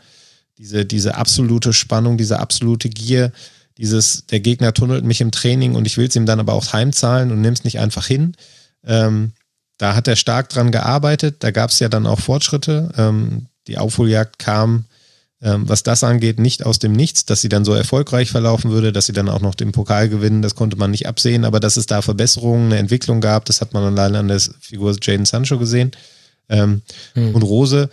diese, 0.61 0.85
diese 0.85 1.17
absolute 1.17 1.73
Spannung, 1.73 2.19
diese 2.19 2.39
absolute 2.39 2.91
Gier, 2.91 3.33
dieses, 3.79 4.27
der 4.27 4.41
Gegner 4.41 4.75
tunnelt 4.75 5.05
mich 5.05 5.23
im 5.23 5.31
Training 5.31 5.75
und 5.75 5.87
ich 5.87 5.97
will 5.97 6.07
es 6.07 6.17
ihm 6.17 6.27
dann 6.27 6.39
aber 6.39 6.53
auch 6.53 6.73
heimzahlen 6.73 7.33
und 7.33 7.41
nimm 7.41 7.55
es 7.55 7.65
nicht 7.65 7.79
einfach 7.79 8.07
hin. 8.07 8.37
Ähm, 8.85 9.33
da 9.79 9.97
hat 9.97 10.07
er 10.07 10.17
stark 10.17 10.51
dran 10.51 10.71
gearbeitet, 10.71 11.37
da 11.43 11.51
gab 11.51 11.71
es 11.71 11.81
ja 11.81 11.89
dann 11.89 12.07
auch 12.07 12.21
Fortschritte. 12.21 12.93
Die 13.66 13.78
Aufholjagd 13.78 14.39
kam, 14.39 14.85
ähm, 15.43 15.69
was 15.69 15.82
das 15.82 16.05
angeht, 16.05 16.39
nicht 16.39 16.66
aus 16.66 16.78
dem 16.78 16.93
Nichts, 16.93 17.24
dass 17.24 17.41
sie 17.41 17.49
dann 17.49 17.65
so 17.65 17.73
erfolgreich 17.73 18.31
verlaufen 18.31 18.70
würde, 18.70 18.93
dass 18.93 19.07
sie 19.07 19.12
dann 19.12 19.28
auch 19.28 19.41
noch 19.41 19.55
den 19.55 19.73
Pokal 19.73 20.09
gewinnen, 20.09 20.43
das 20.43 20.55
konnte 20.55 20.77
man 20.77 20.91
nicht 20.91 21.07
absehen, 21.07 21.45
aber 21.45 21.61
dass 21.61 21.77
es 21.77 21.87
da 21.87 22.03
Verbesserungen, 22.03 22.66
eine 22.66 22.78
Entwicklung 22.78 23.20
gab, 23.20 23.47
das 23.47 23.61
hat 23.61 23.73
man 23.73 23.85
allein 23.85 24.16
an 24.16 24.28
der 24.28 24.41
Figur 24.61 24.95
Jaden 25.01 25.24
Sancho 25.24 25.59
gesehen. 25.59 25.93
Ähm, 26.49 26.82
hm. 27.15 27.35
Und 27.35 27.43
Rose 27.43 27.89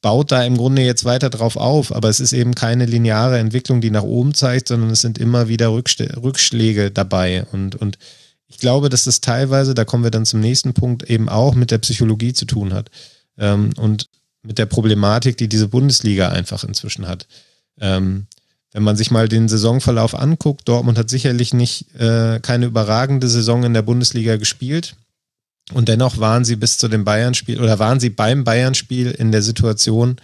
baut 0.00 0.30
da 0.32 0.44
im 0.44 0.58
Grunde 0.58 0.82
jetzt 0.82 1.06
weiter 1.06 1.30
drauf 1.30 1.56
auf, 1.56 1.90
aber 1.90 2.10
es 2.10 2.20
ist 2.20 2.34
eben 2.34 2.54
keine 2.54 2.84
lineare 2.84 3.38
Entwicklung, 3.38 3.80
die 3.80 3.90
nach 3.90 4.02
oben 4.02 4.34
zeigt, 4.34 4.68
sondern 4.68 4.90
es 4.90 5.00
sind 5.00 5.16
immer 5.16 5.48
wieder 5.48 5.72
Rückschläge 5.72 6.90
dabei. 6.90 7.46
Und, 7.52 7.74
und 7.76 7.98
ich 8.46 8.58
glaube, 8.58 8.90
dass 8.90 9.04
das 9.04 9.22
teilweise, 9.22 9.72
da 9.72 9.86
kommen 9.86 10.04
wir 10.04 10.10
dann 10.10 10.26
zum 10.26 10.40
nächsten 10.40 10.74
Punkt, 10.74 11.04
eben 11.08 11.30
auch 11.30 11.54
mit 11.54 11.70
der 11.70 11.78
Psychologie 11.78 12.34
zu 12.34 12.44
tun 12.44 12.74
hat. 12.74 12.90
Ähm, 13.38 13.70
und 13.78 14.10
mit 14.44 14.58
der 14.58 14.66
Problematik, 14.66 15.36
die 15.36 15.48
diese 15.48 15.68
Bundesliga 15.68 16.28
einfach 16.28 16.64
inzwischen 16.64 17.08
hat. 17.08 17.26
Ähm, 17.80 18.26
wenn 18.72 18.82
man 18.82 18.96
sich 18.96 19.10
mal 19.10 19.28
den 19.28 19.48
Saisonverlauf 19.48 20.14
anguckt, 20.14 20.68
Dortmund 20.68 20.98
hat 20.98 21.08
sicherlich 21.08 21.54
nicht 21.54 21.94
äh, 21.94 22.40
keine 22.40 22.66
überragende 22.66 23.28
Saison 23.28 23.62
in 23.64 23.72
der 23.72 23.82
Bundesliga 23.82 24.36
gespielt. 24.36 24.96
Und 25.72 25.88
dennoch 25.88 26.18
waren 26.18 26.44
sie 26.44 26.56
bis 26.56 26.76
zu 26.76 26.88
dem 26.88 27.04
Bayern-Spiel 27.04 27.60
oder 27.60 27.78
waren 27.78 28.00
sie 28.00 28.10
beim 28.10 28.44
Bayern-Spiel 28.44 29.12
in 29.12 29.32
der 29.32 29.42
Situation, 29.42 30.16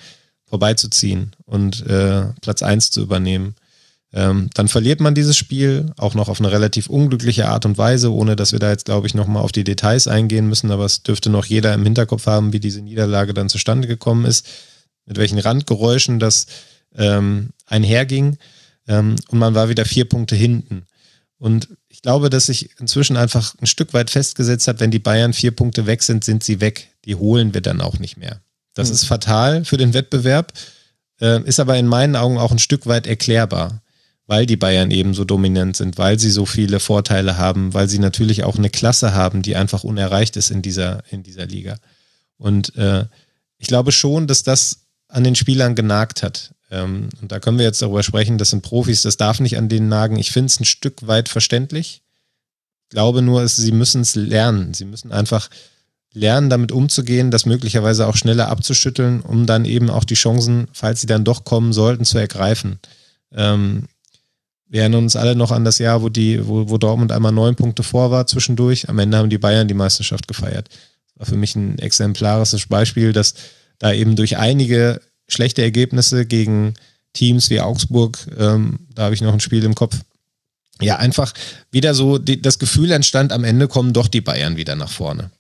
vorbeizuziehen 0.47 1.31
und 1.47 1.87
äh, 1.87 2.25
Platz 2.43 2.63
1 2.63 2.91
zu 2.91 3.03
übernehmen. 3.03 3.55
Ähm, 4.13 4.51
dann 4.55 4.67
verliert 4.67 5.01
man 5.01 5.15
dieses 5.15 5.37
Spiel, 5.37 5.93
auch 5.97 6.15
noch 6.15 6.29
auf 6.29 6.41
eine 6.41 6.51
relativ 6.51 6.89
unglückliche 6.89 7.49
Art 7.49 7.65
und 7.65 7.79
Weise, 7.79 8.13
ohne 8.13 8.35
dass 8.35 8.53
wir 8.53 8.59
da 8.59 8.71
jetzt, 8.71 8.87
glaube 8.87 9.07
ich, 9.07 9.15
nochmal 9.15 9.43
auf 9.43 9.53
die 9.53 9.63
Details 9.63 10.09
eingehen 10.09 10.49
müssen, 10.49 10.71
aber 10.73 10.85
es 10.85 11.03
dürfte 11.03 11.31
noch 11.31 11.45
jeder 11.45 11.73
im 11.75 11.85
Hinterkopf 11.85 12.27
haben, 12.27 12.53
wie 12.53 12.61
diese 12.61 12.81
Niederlage 12.81 13.35
dann 13.35 13.49
zustande 13.49 13.87
gekommen 13.87 14.25
ist, 14.25 14.49
mit 15.07 15.17
welchen 15.17 15.39
Randgeräuschen 15.39 16.19
das 16.19 16.47
ähm, 16.97 17.51
einherging. 17.67 18.37
Ähm, 18.89 19.15
und 19.29 19.39
man 19.39 19.55
war 19.55 19.69
wieder 19.69 19.85
vier 19.85 20.07
Punkte 20.07 20.35
hinten. 20.35 20.87
Und 21.39 21.69
ich 21.89 22.03
glaube, 22.03 22.31
dass 22.31 22.47
sich 22.47 22.79
inzwischen 22.81 23.17
einfach 23.17 23.55
ein 23.61 23.67
Stück 23.67 23.95
weit 23.95 24.11
festgesetzt 24.11 24.67
hat, 24.69 24.81
wenn 24.81 24.91
die 24.91 24.99
Bayern 24.99 25.33
vier 25.33 25.53
Punkte 25.53 25.87
weg 25.87 26.03
sind, 26.03 26.25
sind 26.25 26.43
sie 26.43 26.61
weg. 26.61 26.91
Die 27.05 27.15
holen 27.15 27.55
wir 27.55 27.61
dann 27.61 27.81
auch 27.81 27.99
nicht 27.99 28.17
mehr. 28.17 28.41
Das 28.75 28.89
mhm. 28.89 28.95
ist 28.95 29.05
fatal 29.05 29.65
für 29.65 29.77
den 29.77 29.95
Wettbewerb, 29.95 30.53
äh, 31.21 31.43
ist 31.45 31.61
aber 31.61 31.77
in 31.79 31.87
meinen 31.87 32.17
Augen 32.17 32.39
auch 32.39 32.53
ein 32.53 32.59
Stück 32.59 32.87
weit 32.87 33.07
erklärbar, 33.07 33.83
weil 34.31 34.47
die 34.47 34.57
Bayern 34.57 34.93
eben 34.93 35.13
so 35.13 35.25
dominant 35.25 35.77
sind, 35.77 35.99
weil 35.99 36.17
sie 36.21 36.31
so 36.31 36.47
viele 36.47 36.79
Vorteile 36.79 37.37
haben, 37.37 37.75
weil 37.75 37.89
sie 37.89 37.99
natürlich 37.99 38.45
auch 38.45 38.57
eine 38.57 38.71
Klasse 38.71 39.13
haben, 39.13 39.43
die 39.43 39.57
einfach 39.57 39.83
unerreicht 39.83 40.37
ist 40.37 40.53
in 40.53 40.63
dieser, 40.63 41.03
in 41.11 41.25
dieser 41.25 41.47
Liga. 41.47 41.79
Und 42.39 42.77
äh, 42.77 43.07
ich 43.59 43.67
glaube 43.67 43.91
schon, 43.91 44.29
dass 44.29 44.45
das 44.45 44.85
an 45.09 45.25
den 45.25 45.35
Spielern 45.35 45.75
genagt 45.75 46.23
hat. 46.23 46.55
Ähm, 46.71 47.09
und 47.21 47.33
da 47.33 47.41
können 47.41 47.59
wir 47.59 47.65
jetzt 47.65 47.83
darüber 47.83 48.05
sprechen, 48.05 48.39
das 48.39 48.51
sind 48.51 48.63
Profis, 48.63 49.03
das 49.03 49.17
darf 49.17 49.41
nicht 49.41 49.59
an 49.59 49.69
denen 49.69 49.89
nagen. 49.89 50.15
Ich 50.15 50.31
finde 50.31 50.47
es 50.47 50.61
ein 50.61 50.65
Stück 50.65 51.09
weit 51.09 51.29
verständlich. 51.29 52.01
Ich 52.85 52.91
glaube 52.91 53.23
nur, 53.23 53.43
es, 53.43 53.57
sie 53.57 53.73
müssen 53.73 54.03
es 54.03 54.15
lernen. 54.15 54.75
Sie 54.75 54.85
müssen 54.85 55.11
einfach 55.11 55.51
lernen, 56.13 56.51
damit 56.51 56.71
umzugehen, 56.71 57.33
das 57.33 57.47
möglicherweise 57.47 58.07
auch 58.07 58.17
schneller 58.17 58.49
abzuschütteln, 58.49 59.23
um 59.23 59.47
dann 59.47 59.65
eben 59.65 59.91
auch 59.91 60.05
die 60.05 60.15
Chancen, 60.15 60.69
falls 60.73 61.01
sie 61.01 61.09
dann 61.09 61.25
doch 61.25 61.43
kommen 61.43 61.73
sollten, 61.73 62.05
zu 62.05 62.17
ergreifen. 62.17 62.79
Ähm, 63.33 63.89
wir 64.71 64.83
erinnern 64.83 65.03
uns 65.03 65.17
alle 65.17 65.35
noch 65.35 65.51
an 65.51 65.65
das 65.65 65.79
Jahr, 65.79 66.01
wo, 66.01 66.09
die, 66.09 66.47
wo, 66.47 66.71
wo 66.71 66.79
Dortmund 66.79 67.11
einmal 67.11 67.33
neun 67.33 67.57
Punkte 67.57 67.83
vor 67.83 68.13
war 68.13 68.27
zwischendurch. 68.29 68.89
Am 68.89 69.01
Ende 69.01 69.19
haben 69.19 69.29
die 69.29 69.39
Bayern 69.39 69.67
die 69.67 69.75
Meisterschaft 69.75 70.29
gefeiert. 70.29 70.69
Das 70.69 71.17
war 71.17 71.27
für 71.27 71.37
mich 71.37 71.57
ein 71.57 71.79
exemplarisches 71.81 72.67
Beispiel, 72.67 73.13
dass 73.13 73.35
da 73.79 73.93
eben 73.93 74.15
durch 74.15 74.39
einige 74.39 75.01
schlechte 75.27 75.63
Ergebnisse 75.63 76.25
gegen 76.25 76.75
Teams 77.13 77.51
wie 77.51 77.61
Augsburg, 77.61 78.19
ähm, 78.39 78.87
da 78.95 79.05
habe 79.05 79.15
ich 79.15 79.23
noch 79.23 79.33
ein 79.33 79.41
Spiel 79.41 79.65
im 79.65 79.75
Kopf. 79.75 79.97
Ja, 80.81 80.97
einfach 80.97 81.35
wieder 81.73 81.93
so 81.93 82.19
die, 82.19 82.41
das 82.41 82.61
Gefühl 82.61 82.93
entstand, 82.93 83.33
am 83.33 83.43
Ende 83.43 83.67
kommen 83.67 83.93
doch 83.93 84.07
die 84.07 84.21
Bayern 84.21 84.57
wieder 84.57 84.77
nach 84.77 84.91
vorne. 84.91 85.33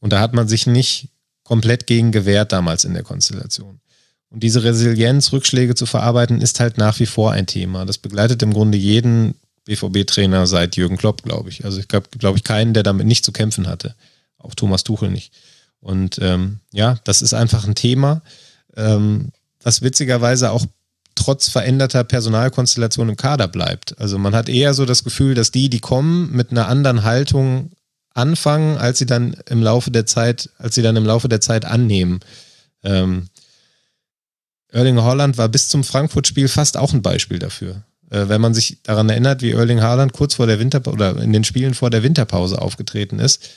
Und 0.00 0.14
da 0.14 0.20
hat 0.20 0.32
man 0.32 0.48
sich 0.48 0.66
nicht 0.66 1.10
komplett 1.42 1.86
gegen 1.86 2.12
gewehrt 2.12 2.52
damals 2.52 2.84
in 2.84 2.94
der 2.94 3.02
Konstellation. 3.02 3.80
Und 4.34 4.42
diese 4.42 4.62
Resilienz, 4.64 5.32
Rückschläge 5.32 5.74
zu 5.74 5.86
verarbeiten, 5.86 6.40
ist 6.40 6.60
halt 6.60 6.76
nach 6.76 6.98
wie 7.00 7.06
vor 7.06 7.32
ein 7.32 7.46
Thema. 7.46 7.86
Das 7.86 7.98
begleitet 7.98 8.42
im 8.42 8.52
Grunde 8.52 8.76
jeden 8.76 9.34
BVB-Trainer 9.64 10.46
seit 10.46 10.76
Jürgen 10.76 10.98
Klopp, 10.98 11.22
glaube 11.22 11.48
ich. 11.48 11.64
Also 11.64 11.80
ich 11.80 11.88
glaube, 11.88 12.08
glaube 12.18 12.36
ich, 12.36 12.44
keinen, 12.44 12.74
der 12.74 12.82
damit 12.82 13.06
nicht 13.06 13.24
zu 13.24 13.32
kämpfen 13.32 13.66
hatte. 13.66 13.94
Auch 14.38 14.54
Thomas 14.54 14.84
Tuchel 14.84 15.10
nicht. 15.10 15.32
Und 15.80 16.18
ähm, 16.20 16.58
ja, 16.72 16.98
das 17.04 17.22
ist 17.22 17.32
einfach 17.32 17.66
ein 17.66 17.74
Thema 17.74 18.22
ähm, 18.76 19.30
was 19.62 19.82
witzigerweise 19.82 20.50
auch 20.50 20.64
trotz 21.14 21.48
veränderter 21.48 22.04
Personalkonstellation 22.04 23.08
im 23.08 23.16
Kader 23.16 23.48
bleibt. 23.48 23.98
Also 24.00 24.18
man 24.18 24.34
hat 24.34 24.48
eher 24.48 24.74
so 24.74 24.84
das 24.84 25.04
Gefühl, 25.04 25.34
dass 25.34 25.50
die, 25.50 25.70
die 25.70 25.80
kommen, 25.80 26.32
mit 26.32 26.50
einer 26.50 26.68
anderen 26.68 27.04
Haltung 27.04 27.70
anfangen, 28.14 28.76
als 28.78 28.98
sie 28.98 29.06
dann 29.06 29.36
im 29.48 29.62
Laufe 29.62 29.90
der 29.90 30.06
Zeit, 30.06 30.50
als 30.58 30.74
sie 30.74 30.82
dann 30.82 30.96
im 30.96 31.06
Laufe 31.06 31.28
der 31.28 31.40
Zeit 31.40 31.64
annehmen. 31.64 32.20
Ähm, 32.82 33.28
Erling 34.74 35.00
Haaland 35.00 35.38
war 35.38 35.48
bis 35.48 35.68
zum 35.68 35.84
Frankfurt-Spiel 35.84 36.48
fast 36.48 36.76
auch 36.76 36.92
ein 36.92 37.02
Beispiel 37.02 37.38
dafür. 37.38 37.84
Äh, 38.10 38.28
wenn 38.28 38.40
man 38.40 38.54
sich 38.54 38.78
daran 38.82 39.08
erinnert, 39.08 39.40
wie 39.40 39.52
Erling 39.52 39.80
Haaland 39.80 40.12
kurz 40.12 40.34
vor 40.34 40.46
der 40.46 40.58
Winter 40.58 40.82
oder 40.88 41.16
in 41.22 41.32
den 41.32 41.44
Spielen 41.44 41.74
vor 41.74 41.90
der 41.90 42.02
Winterpause 42.02 42.60
aufgetreten 42.60 43.20
ist, 43.20 43.50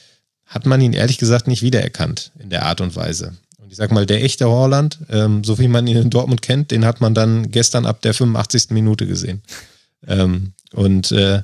hat 0.46 0.66
man 0.66 0.80
ihn 0.80 0.94
ehrlich 0.94 1.18
gesagt 1.18 1.48
nicht 1.48 1.64
wiedererkannt 1.64 2.32
in 2.40 2.50
der 2.50 2.66
Art 2.66 2.82
und 2.82 2.96
Weise. 2.96 3.34
Und 3.58 3.72
ich 3.72 3.78
sag 3.78 3.92
mal, 3.92 4.06
der 4.06 4.24
echte 4.24 4.48
Horland, 4.48 5.00
ähm, 5.10 5.44
so 5.44 5.58
wie 5.58 5.68
man 5.68 5.88
ihn 5.88 5.98
in 5.98 6.10
Dortmund 6.12 6.42
kennt, 6.42 6.70
den 6.70 6.86
hat 6.86 7.02
man 7.02 7.16
dann 7.16 7.52
gestern 7.52 7.86
ab 7.88 8.02
der 8.02 8.14
85. 8.14 8.70
Minute 8.70 9.08
gesehen. 9.08 9.42
Ähm, 10.08 10.54
und 10.72 11.12
äh, 11.12 11.42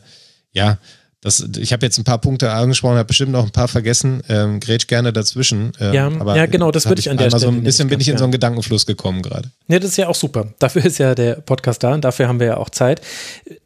ja, 0.52 0.78
das, 1.24 1.45
ich 1.58 1.72
habe 1.72 1.86
jetzt 1.86 1.98
ein 1.98 2.04
paar 2.04 2.20
Punkte 2.20 2.52
angesprochen, 2.52 2.98
habe 2.98 3.08
bestimmt 3.08 3.32
noch 3.32 3.45
ein 3.45 3.52
paar 3.52 3.70
vergessen. 3.70 4.22
Ähm, 4.28 4.60
grätsch 4.60 4.88
gerne 4.88 5.14
dazwischen. 5.14 5.72
Ähm, 5.80 5.94
ja, 5.94 6.08
aber 6.08 6.36
ja, 6.36 6.45
genau, 6.45 6.70
das 6.70 6.86
würde 6.88 7.00
ich 7.00 7.10
an 7.10 7.18
der 7.18 7.30
Stelle. 7.30 7.40
So 7.40 7.48
ein 7.48 7.64
bisschen 7.64 7.88
bin 7.88 8.02
ich 8.02 8.10
in 8.10 8.18
so 8.18 8.26
einen 8.26 8.34
Gedankenfluss 8.34 8.86
gekommen 8.86 9.22
gerade. 9.22 9.50
Ja, 9.70 9.80
das 9.80 9.91
ist 9.91 9.98
ja 9.98 10.10
auch 10.10 10.16
super. 10.16 10.48
Dafür 10.60 10.86
ist 10.86 10.98
ja 10.98 11.16
der 11.16 11.36
Podcast 11.36 11.82
da 11.82 11.94
und 11.94 12.04
dafür 12.04 12.28
haben 12.28 12.41
wir 12.41 12.48
ja 12.48 12.58
auch 12.58 12.70
Zeit. 12.70 13.02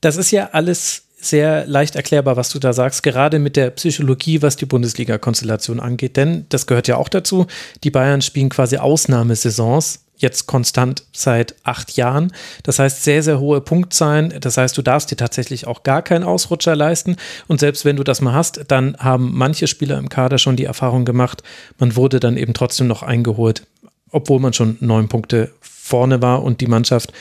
Das 0.02 0.18
ist 0.18 0.30
ja 0.30 0.50
alles 0.52 1.04
sehr 1.20 1.66
leicht 1.66 1.96
erklärbar, 1.96 2.38
was 2.38 2.50
du 2.50 2.60
da 2.60 2.74
sagst, 2.74 3.02
gerade 3.02 3.40
mit 3.40 3.56
der 3.56 3.72
Psychologie, 3.72 4.44
was 4.44 4.56
die 4.56 4.68
Bundesliga-Konstellation 4.68 5.80
angeht. 5.80 6.16
Denn 6.16 6.46
das 6.50 6.68
gehört 6.68 6.88
ja 6.88 6.98
auch 6.98 7.10
dazu. 7.10 7.48
Die 7.84 7.90
Bayern 7.90 8.22
spielen 8.22 8.50
quasi 8.50 8.78
Ausnahmesaisons, 8.78 10.02
jetzt 10.18 10.48
konstant 10.48 11.04
seit 11.12 11.56
acht 11.64 11.96
Jahren. 11.96 12.32
Das 12.64 12.80
heißt, 12.80 13.04
sehr, 13.04 13.24
sehr 13.24 13.40
hohe 13.40 13.62
Punktzahlen. 13.62 14.34
Das 14.42 14.58
heißt, 14.58 14.78
du 14.78 14.82
darfst 14.82 15.12
dir 15.12 15.16
tatsächlich 15.16 15.68
auch 15.68 15.84
gar 15.84 16.02
keinen 16.02 16.24
Ausrutscher 16.24 16.76
leisten. 16.76 17.16
Und 17.48 17.60
selbst 17.60 17.86
wenn 17.86 17.96
du 17.96 18.04
das 18.04 18.22
mal 18.22 18.34
hast, 18.34 18.66
dann 18.68 18.98
haben 18.98 19.32
manche 19.34 19.68
Spieler 19.68 19.98
im 19.98 20.10
Kader 20.10 20.38
schon 20.38 20.56
die 20.56 20.66
Erfahrung 20.66 21.06
gemacht, 21.06 21.44
man 21.78 21.96
wurde 21.96 22.20
dann 22.20 22.38
eben 22.38 22.54
trotzdem 22.54 22.88
noch 22.88 23.04
eingeholt, 23.04 23.66
obwohl 24.12 24.40
man 24.40 24.54
schon 24.54 24.78
neun 24.80 25.08
Punkte 25.08 25.52
vorne 25.62 26.22
war 26.22 26.44
und 26.44 26.62
die 26.62 26.68
Mannschaft 26.68 27.14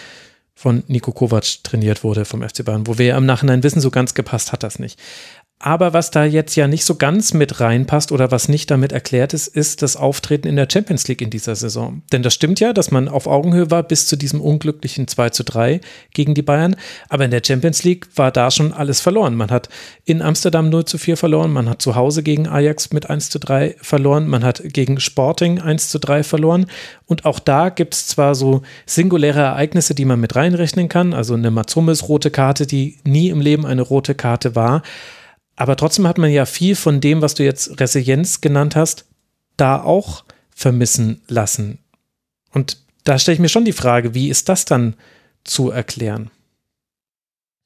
von 0.59 0.83
Nico 0.89 1.13
Kovac 1.13 1.63
trainiert 1.65 2.03
wurde 2.03 2.25
vom 2.25 2.43
FC 2.43 2.65
Bayern, 2.65 2.87
wo 2.87 2.97
wir 2.97 3.07
ja 3.07 3.19
im 3.19 3.27
Nachhinein 3.27 3.63
wissen, 3.63 3.81
so 3.81 3.91
ganz 3.91 4.15
gepasst 4.15 4.53
hat 4.53 4.63
das 4.63 4.79
nicht. 4.79 4.99
Aber 5.59 5.95
was 5.95 6.11
da 6.11 6.25
jetzt 6.27 6.55
ja 6.55 6.69
nicht 6.69 6.85
so 6.85 6.97
ganz 6.97 7.33
mit 7.33 7.61
reinpasst 7.61 8.13
oder 8.13 8.31
was 8.31 8.51
nicht 8.51 8.71
damit 8.71 8.93
erklärt 8.93 9.33
ist, 9.33 9.49
ist 9.49 9.81
das 9.81 9.97
Auftreten 9.97 10.47
in 10.47 10.57
der 10.57 10.69
Champions 10.71 11.09
League 11.09 11.23
in 11.23 11.31
dieser 11.31 11.57
Saison. 11.57 12.03
Denn 12.13 12.23
das 12.23 12.35
stimmt 12.35 12.61
ja, 12.61 12.75
dass 12.75 12.91
man 12.91 13.09
auf 13.09 13.27
Augenhöhe 13.27 13.71
war 13.71 13.83
bis 13.83 14.07
zu 14.07 14.17
diesem 14.17 14.43
unglücklichen 14.43 15.09
2 15.09 15.31
zu 15.31 15.45
3 15.45 15.81
gegen 16.13 16.35
die 16.35 16.43
Bayern. 16.43 16.77
Aber 17.09 17.25
in 17.25 17.31
der 17.31 17.41
Champions 17.45 17.85
League 17.85 18.07
war 18.17 18.33
da 18.33 18.51
schon 18.51 18.75
alles 18.75 19.01
verloren. 19.01 19.35
Man 19.35 19.51
hat 19.51 19.71
in 20.05 20.21
Amsterdam 20.21 20.69
0 20.69 20.85
zu 20.85 20.99
4 20.99 21.17
verloren, 21.17 21.53
man 21.53 21.71
hat 21.71 21.81
zu 21.81 21.95
Hause 21.95 22.23
gegen 22.23 22.47
Ajax 22.47 22.93
mit 22.93 23.09
1 23.09 23.31
zu 23.31 23.39
3 23.39 23.77
verloren, 23.81 24.29
man 24.29 24.45
hat 24.45 24.63
gegen 24.63 25.01
Sporting 25.01 25.59
1 25.59 25.89
zu 25.89 25.99
3 25.99 26.23
verloren. 26.23 26.67
Und 27.07 27.25
auch 27.25 27.39
da 27.39 27.71
gibt 27.71 27.95
es 27.95 28.07
zwar 28.07 28.35
so 28.35 28.61
singuläre 28.85 29.41
Ereignisse, 29.41 29.95
die 29.95 30.05
man 30.05 30.21
mit 30.21 30.37
reinrechnen 30.37 30.91
kann, 30.91 31.15
also 31.15 31.33
eine 31.33 31.51
Matsumis 31.51 32.09
rote 32.09 32.31
Karte, 32.31 32.67
die 32.67 32.99
nie 33.05 33.31
im 33.31 33.41
Leben 33.41 33.65
eine 33.65 33.83
rote 33.83 34.15
Karte 34.15 34.55
war. 34.55 34.83
Aber 35.57 35.77
trotzdem 35.77 36.07
hat 36.07 36.19
man 36.19 36.31
ja 36.31 36.45
viel 36.45 36.77
von 36.77 37.01
dem, 37.01 37.23
was 37.23 37.35
du 37.35 37.43
jetzt 37.43 37.81
Resilienz 37.81 38.41
genannt 38.41 38.77
hast, 38.77 39.07
da 39.57 39.83
auch 39.83 40.25
vermissen 40.55 41.23
lassen. 41.29 41.79
Und 42.53 42.79
da 43.05 43.19
stelle 43.19 43.35
ich 43.35 43.41
mir 43.41 43.49
schon 43.49 43.65
die 43.65 43.73
Frage, 43.73 44.15
wie 44.15 44.29
ist 44.29 44.49
das 44.49 44.65
dann 44.67 44.95
zu 45.45 45.71
erklären? 45.71 46.31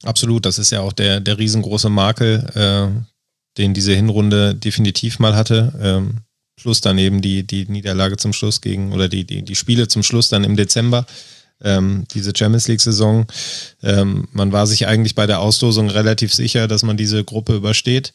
Absolut, 0.03 0.45
das 0.45 0.57
ist 0.57 0.71
ja 0.71 0.81
auch 0.81 0.93
der, 0.93 1.19
der 1.19 1.37
riesengroße 1.37 1.89
Makel, 1.89 2.45
äh, 2.55 3.01
den 3.57 3.73
diese 3.73 3.93
Hinrunde 3.93 4.55
definitiv 4.55 5.19
mal 5.19 5.35
hatte. 5.35 5.73
Ähm, 5.81 6.19
plus 6.55 6.81
dann 6.81 6.97
eben 6.97 7.21
die, 7.21 7.43
die 7.45 7.65
Niederlage 7.65 8.17
zum 8.17 8.33
Schluss 8.33 8.61
gegen, 8.61 8.93
oder 8.93 9.09
die, 9.09 9.25
die, 9.25 9.43
die 9.43 9.55
Spiele 9.55 9.87
zum 9.87 10.03
Schluss 10.03 10.29
dann 10.29 10.43
im 10.43 10.55
Dezember 10.55 11.05
ähm, 11.63 12.05
diese 12.13 12.33
Champions 12.35 12.67
League-Saison. 12.67 13.25
Ähm, 13.83 14.27
man 14.31 14.51
war 14.51 14.67
sich 14.67 14.87
eigentlich 14.87 15.15
bei 15.15 15.27
der 15.27 15.39
Auslosung 15.39 15.89
relativ 15.89 16.33
sicher, 16.33 16.67
dass 16.67 16.83
man 16.83 16.97
diese 16.97 17.23
Gruppe 17.23 17.55
übersteht. 17.55 18.13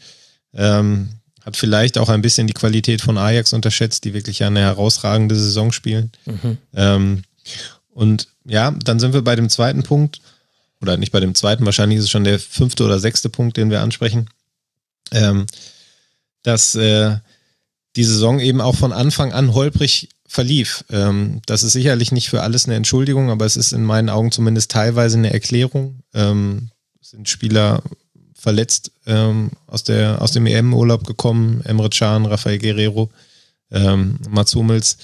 Ähm, 0.54 1.10
hat 1.44 1.56
vielleicht 1.56 1.96
auch 1.98 2.08
ein 2.08 2.22
bisschen 2.22 2.48
die 2.48 2.54
Qualität 2.54 3.00
von 3.00 3.18
Ajax 3.18 3.52
unterschätzt, 3.52 4.04
die 4.04 4.14
wirklich 4.14 4.42
eine 4.42 4.60
herausragende 4.60 5.36
Saison 5.36 5.70
spielen. 5.70 6.10
Mhm. 6.24 6.58
Ähm, 6.74 7.22
und 7.90 8.28
ja, 8.44 8.72
dann 8.72 8.98
sind 8.98 9.14
wir 9.14 9.22
bei 9.22 9.36
dem 9.36 9.48
zweiten 9.48 9.82
Punkt, 9.82 10.20
oder 10.82 10.96
nicht 10.96 11.12
bei 11.12 11.20
dem 11.20 11.34
zweiten, 11.34 11.64
wahrscheinlich 11.64 11.98
ist 11.98 12.04
es 12.04 12.10
schon 12.10 12.24
der 12.24 12.38
fünfte 12.38 12.84
oder 12.84 12.98
sechste 12.98 13.28
Punkt, 13.28 13.56
den 13.56 13.70
wir 13.70 13.80
ansprechen, 13.80 14.28
ähm, 15.12 15.46
dass 16.42 16.74
äh, 16.74 17.16
die 17.96 18.04
Saison 18.04 18.40
eben 18.40 18.60
auch 18.60 18.74
von 18.74 18.92
Anfang 18.92 19.32
an 19.32 19.54
holprig 19.54 20.10
verlief. 20.28 20.84
Ähm, 20.90 21.40
das 21.46 21.62
ist 21.62 21.72
sicherlich 21.72 22.12
nicht 22.12 22.28
für 22.28 22.42
alles 22.42 22.66
eine 22.66 22.74
Entschuldigung, 22.74 23.30
aber 23.30 23.44
es 23.44 23.56
ist 23.56 23.72
in 23.72 23.84
meinen 23.84 24.08
Augen 24.08 24.32
zumindest 24.32 24.70
teilweise 24.70 25.18
eine 25.18 25.32
Erklärung. 25.32 26.00
Ähm, 26.14 26.70
sind 27.00 27.28
Spieler 27.28 27.82
verletzt 28.34 28.92
ähm, 29.06 29.50
aus, 29.66 29.84
der, 29.84 30.20
aus 30.20 30.32
dem 30.32 30.46
EM-Urlaub 30.46 31.06
gekommen, 31.06 31.62
Emre 31.64 31.90
Can, 31.90 32.26
Rafael 32.26 32.58
Guerrero, 32.58 33.10
ähm, 33.70 34.18
Mats 34.28 34.54
Hummels, 34.54 34.98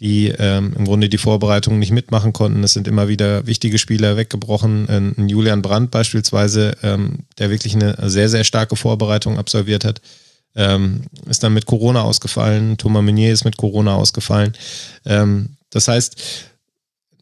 die 0.00 0.28
ähm, 0.28 0.74
im 0.76 0.84
Grunde 0.84 1.08
die 1.08 1.18
Vorbereitungen 1.18 1.78
nicht 1.78 1.92
mitmachen 1.92 2.32
konnten. 2.32 2.62
Es 2.64 2.72
sind 2.72 2.88
immer 2.88 3.08
wieder 3.08 3.46
wichtige 3.46 3.78
Spieler 3.78 4.16
weggebrochen. 4.16 4.88
Ein 4.88 5.28
Julian 5.28 5.62
Brandt 5.62 5.92
beispielsweise, 5.92 6.76
ähm, 6.82 7.20
der 7.38 7.50
wirklich 7.50 7.74
eine 7.74 7.96
sehr, 8.10 8.28
sehr 8.28 8.44
starke 8.44 8.74
Vorbereitung 8.74 9.38
absolviert 9.38 9.84
hat 9.84 10.00
ähm, 10.56 11.02
ist 11.28 11.42
dann 11.42 11.54
mit 11.54 11.66
Corona 11.66 12.02
ausgefallen, 12.02 12.76
Thomas 12.76 13.02
Meunier 13.02 13.32
ist 13.32 13.44
mit 13.44 13.56
Corona 13.56 13.94
ausgefallen. 13.94 14.54
Ähm, 15.04 15.56
das 15.70 15.88
heißt, 15.88 16.16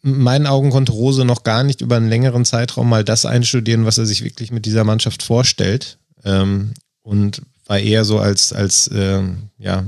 in 0.04 0.18
meinen 0.18 0.46
Augen 0.46 0.70
konnte 0.70 0.92
Rose 0.92 1.24
noch 1.24 1.44
gar 1.44 1.62
nicht 1.62 1.80
über 1.80 1.96
einen 1.96 2.08
längeren 2.08 2.44
Zeitraum 2.44 2.88
mal 2.88 3.04
das 3.04 3.24
einstudieren, 3.24 3.86
was 3.86 3.98
er 3.98 4.06
sich 4.06 4.24
wirklich 4.24 4.50
mit 4.50 4.66
dieser 4.66 4.84
Mannschaft 4.84 5.22
vorstellt. 5.22 5.98
Ähm, 6.24 6.72
und 7.02 7.42
war 7.66 7.78
eher 7.78 8.04
so 8.04 8.18
als, 8.18 8.52
als 8.52 8.88
äh, 8.88 9.22
ja, 9.58 9.84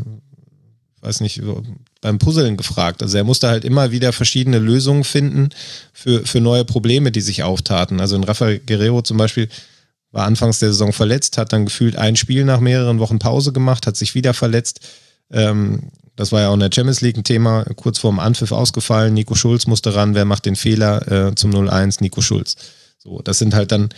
weiß 1.00 1.20
nicht, 1.20 1.42
beim 2.00 2.18
Puzzeln 2.18 2.56
gefragt. 2.56 3.02
Also 3.02 3.16
er 3.18 3.24
musste 3.24 3.48
halt 3.48 3.64
immer 3.64 3.90
wieder 3.90 4.12
verschiedene 4.12 4.58
Lösungen 4.58 5.04
finden 5.04 5.50
für, 5.92 6.24
für 6.24 6.40
neue 6.40 6.64
Probleme, 6.64 7.12
die 7.12 7.20
sich 7.20 7.42
auftaten. 7.42 8.00
Also 8.00 8.16
in 8.16 8.24
Rafael 8.24 8.58
Guerrero 8.58 9.02
zum 9.02 9.16
Beispiel 9.16 9.48
war 10.14 10.26
anfangs 10.26 10.60
der 10.60 10.70
Saison 10.70 10.92
verletzt, 10.92 11.38
hat 11.38 11.52
dann 11.52 11.64
gefühlt 11.64 11.96
ein 11.96 12.14
Spiel 12.14 12.44
nach 12.44 12.60
mehreren 12.60 13.00
Wochen 13.00 13.18
Pause 13.18 13.52
gemacht, 13.52 13.88
hat 13.88 13.96
sich 13.96 14.14
wieder 14.14 14.32
verletzt. 14.32 14.78
Ähm, 15.32 15.90
das 16.14 16.30
war 16.30 16.42
ja 16.42 16.48
auch 16.50 16.54
in 16.54 16.60
der 16.60 16.70
Champions 16.72 17.00
League 17.00 17.16
ein 17.16 17.24
Thema, 17.24 17.64
kurz 17.74 17.98
vorm 17.98 18.20
Anpfiff 18.20 18.52
ausgefallen. 18.52 19.12
Nico 19.12 19.34
Schulz 19.34 19.66
musste 19.66 19.96
ran, 19.96 20.14
wer 20.14 20.24
macht 20.24 20.46
den 20.46 20.54
Fehler 20.54 21.10
äh, 21.30 21.34
zum 21.34 21.50
0-1? 21.50 21.96
Nico 22.00 22.20
Schulz. 22.20 22.54
So, 22.96 23.22
das 23.22 23.38
sind 23.38 23.54
halt 23.54 23.72
dann, 23.72 23.88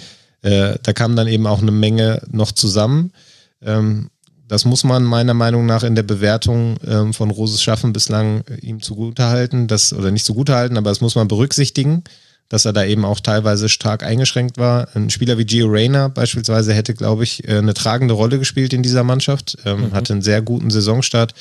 äh, 0.40 0.78
da 0.82 0.94
kam 0.94 1.16
dann 1.16 1.28
eben 1.28 1.47
auch 1.47 1.60
eine 1.60 1.70
Menge 1.70 2.22
noch 2.30 2.51
zusammen. 2.52 3.12
Ähm, 3.60 4.09
das 4.48 4.64
muss 4.64 4.84
man 4.84 5.05
meiner 5.05 5.34
Meinung 5.34 5.66
nach 5.66 5.82
in 5.82 5.97
der 5.97 6.02
Bewertung 6.02 6.78
ähm, 6.86 7.12
von 7.12 7.30
Roses 7.30 7.62
Schaffen 7.62 7.93
bislang 7.93 8.43
äh, 8.48 8.55
ihm 8.60 8.80
zugutehalten, 8.80 9.66
das, 9.66 9.93
oder 9.93 10.10
nicht 10.10 10.24
zugutehalten, 10.24 10.78
aber 10.78 10.88
das 10.88 11.02
muss 11.02 11.14
man 11.14 11.28
berücksichtigen 11.28 12.05
dass 12.48 12.64
er 12.64 12.73
da 12.73 12.85
eben 12.85 13.05
auch 13.05 13.20
teilweise 13.20 13.68
stark 13.68 14.02
eingeschränkt 14.02 14.59
war. 14.59 14.89
Ein 14.94 15.10
Spieler 15.10 15.39
wie 15.39 15.44
Gio 15.44 15.66
Reyna 15.66 16.09
beispielsweise 16.09 16.73
hätte, 16.73 16.94
glaube 16.94 17.24
ich, 17.24 17.47
äh, 17.48 17.59
eine 17.59 17.74
tragende 17.74 18.14
Rolle 18.14 18.39
gespielt 18.39 18.73
in 18.73 18.82
dieser 18.82 19.05
Mannschaft, 19.05 19.59
ähm, 19.64 19.89
mhm. 19.89 19.93
hatte 19.93 20.12
einen 20.12 20.23
sehr 20.23 20.43
guten 20.43 20.70
Saisonstart, 20.70 21.35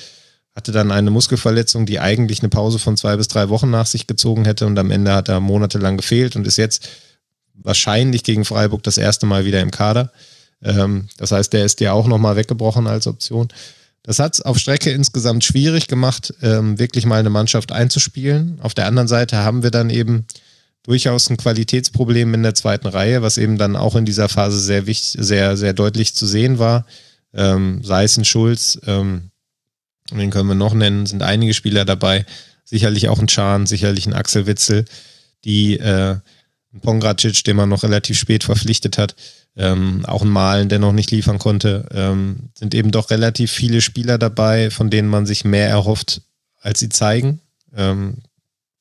hatte 0.56 0.72
dann 0.72 0.92
eine 0.92 1.12
Muskelverletzung, 1.12 1.86
die 1.86 2.00
eigentlich 2.00 2.40
eine 2.40 2.50
Pause 2.50 2.80
von 2.80 2.98
zwei 2.98 3.18
bis 3.18 3.28
drei 3.28 3.50
Wochen 3.50 3.70
nach 3.70 3.86
sich 3.86 4.08
gezogen 4.08 4.46
hätte 4.46 4.66
und 4.66 4.80
am 4.80 4.90
Ende 4.90 5.14
hat 5.14 5.30
er 5.30 5.40
monatelang 5.40 5.98
gefehlt 5.98 6.36
und 6.36 6.48
ist 6.48 6.58
jetzt 6.58 6.90
wahrscheinlich 7.54 8.24
gegen 8.24 8.46
Freiburg 8.46 8.84
das 8.84 8.98
erste 8.98 9.26
Mal 9.26 9.46
wieder 9.46 9.62
im 9.62 9.72
Kader. 9.72 10.12
Ähm, 10.64 11.08
das 11.18 11.32
heißt, 11.32 11.54
der 11.54 11.66
ist 11.66 11.82
ja 11.82 11.94
auch 11.94 12.08
nochmal 12.08 12.36
weggebrochen 12.36 12.88
als 12.88 13.06
Option. 13.06 13.50
Das 14.02 14.20
hat 14.20 14.36
es 14.36 14.42
auf 14.42 14.60
Strecke 14.60 14.92
insgesamt 14.92 15.44
schwierig 15.44 15.88
gemacht, 15.88 16.34
ähm, 16.42 16.78
wirklich 16.78 17.06
mal 17.06 17.20
eine 17.20 17.32
Mannschaft 17.32 17.72
einzuspielen. 17.72 18.60
Auf 18.62 18.74
der 18.74 18.86
anderen 18.86 19.08
Seite 19.08 19.38
haben 19.38 19.64
wir 19.64 19.72
dann 19.72 19.90
eben 19.90 20.26
durchaus 20.86 21.30
ein 21.30 21.38
Qualitätsproblem 21.38 22.34
in 22.34 22.44
der 22.44 22.54
zweiten 22.54 22.88
Reihe, 22.88 23.22
was 23.22 23.38
eben 23.38 23.58
dann 23.58 23.76
auch 23.76 23.96
in 23.96 24.06
dieser 24.06 24.30
Phase 24.30 24.60
sehr 24.60 24.86
wichtig, 24.86 25.18
sehr, 25.20 25.58
sehr 25.58 25.74
deutlich 25.74 26.14
zu 26.14 26.26
sehen 26.28 26.60
war. 26.60 26.86
Ähm, 27.34 27.84
sei 27.84 28.04
es 28.04 28.18
ein 28.18 28.26
Schulz, 28.26 28.80
ähm, 28.86 29.32
den 30.12 30.30
können 30.30 30.48
wir 30.48 30.56
noch 30.56 30.74
nennen, 30.74 31.06
sind 31.06 31.24
einige 31.24 31.54
Spieler 31.54 31.86
dabei, 31.86 32.26
sicherlich 32.64 33.10
auch 33.10 33.20
ein 33.20 33.28
Chan, 33.28 33.66
sicherlich 33.66 34.06
ein 34.06 34.14
Axel 34.14 34.46
Witzel, 34.46 34.86
die 35.44 35.78
äh, 35.80 36.18
ein 36.74 36.82
Pongracic, 36.82 37.44
den 37.44 37.56
man 37.56 37.70
noch 37.70 37.84
relativ 37.84 38.18
spät 38.18 38.44
verpflichtet 38.44 38.98
hat, 38.98 39.16
ähm, 39.58 40.06
auch 40.06 40.22
ein 40.22 40.30
Malen, 40.30 40.70
der 40.70 40.80
noch 40.80 40.92
nicht 40.92 41.12
liefern 41.12 41.40
konnte, 41.40 41.88
ähm, 41.92 42.50
sind 42.54 42.76
eben 42.76 42.92
doch 42.92 43.10
relativ 43.10 43.52
viele 43.52 43.82
Spieler 43.82 44.18
dabei, 44.18 44.70
von 44.70 44.90
denen 44.90 45.10
man 45.10 45.26
sich 45.26 45.46
mehr 45.46 45.68
erhofft, 45.68 46.22
als 46.62 46.80
sie 46.80 46.90
zeigen. 46.90 47.40
Ähm, 47.76 48.18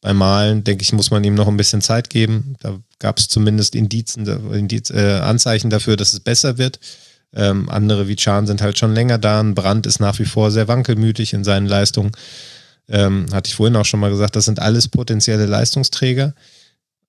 beim 0.04 0.18
Malen, 0.18 0.64
denke 0.64 0.82
ich, 0.82 0.92
muss 0.92 1.10
man 1.10 1.24
ihm 1.24 1.34
noch 1.34 1.48
ein 1.48 1.56
bisschen 1.56 1.80
Zeit 1.80 2.10
geben. 2.10 2.56
Da 2.60 2.78
gab 2.98 3.18
es 3.18 3.26
zumindest 3.26 3.74
Indizen, 3.74 4.26
Indiz, 4.52 4.90
äh, 4.90 5.20
Anzeichen 5.20 5.70
dafür, 5.70 5.96
dass 5.96 6.12
es 6.12 6.20
besser 6.20 6.58
wird. 6.58 6.78
Ähm, 7.34 7.70
andere 7.70 8.06
wie 8.06 8.14
Chan 8.14 8.46
sind 8.46 8.60
halt 8.60 8.76
schon 8.76 8.92
länger 8.92 9.16
da. 9.16 9.40
Ein 9.40 9.54
Brand 9.54 9.86
ist 9.86 10.00
nach 10.00 10.18
wie 10.18 10.26
vor 10.26 10.50
sehr 10.50 10.68
wankelmütig 10.68 11.32
in 11.32 11.42
seinen 11.42 11.66
Leistungen. 11.66 12.12
Ähm, 12.86 13.28
hatte 13.32 13.48
ich 13.48 13.54
vorhin 13.54 13.76
auch 13.76 13.86
schon 13.86 13.98
mal 13.98 14.10
gesagt, 14.10 14.36
das 14.36 14.44
sind 14.44 14.60
alles 14.60 14.88
potenzielle 14.88 15.46
Leistungsträger, 15.46 16.34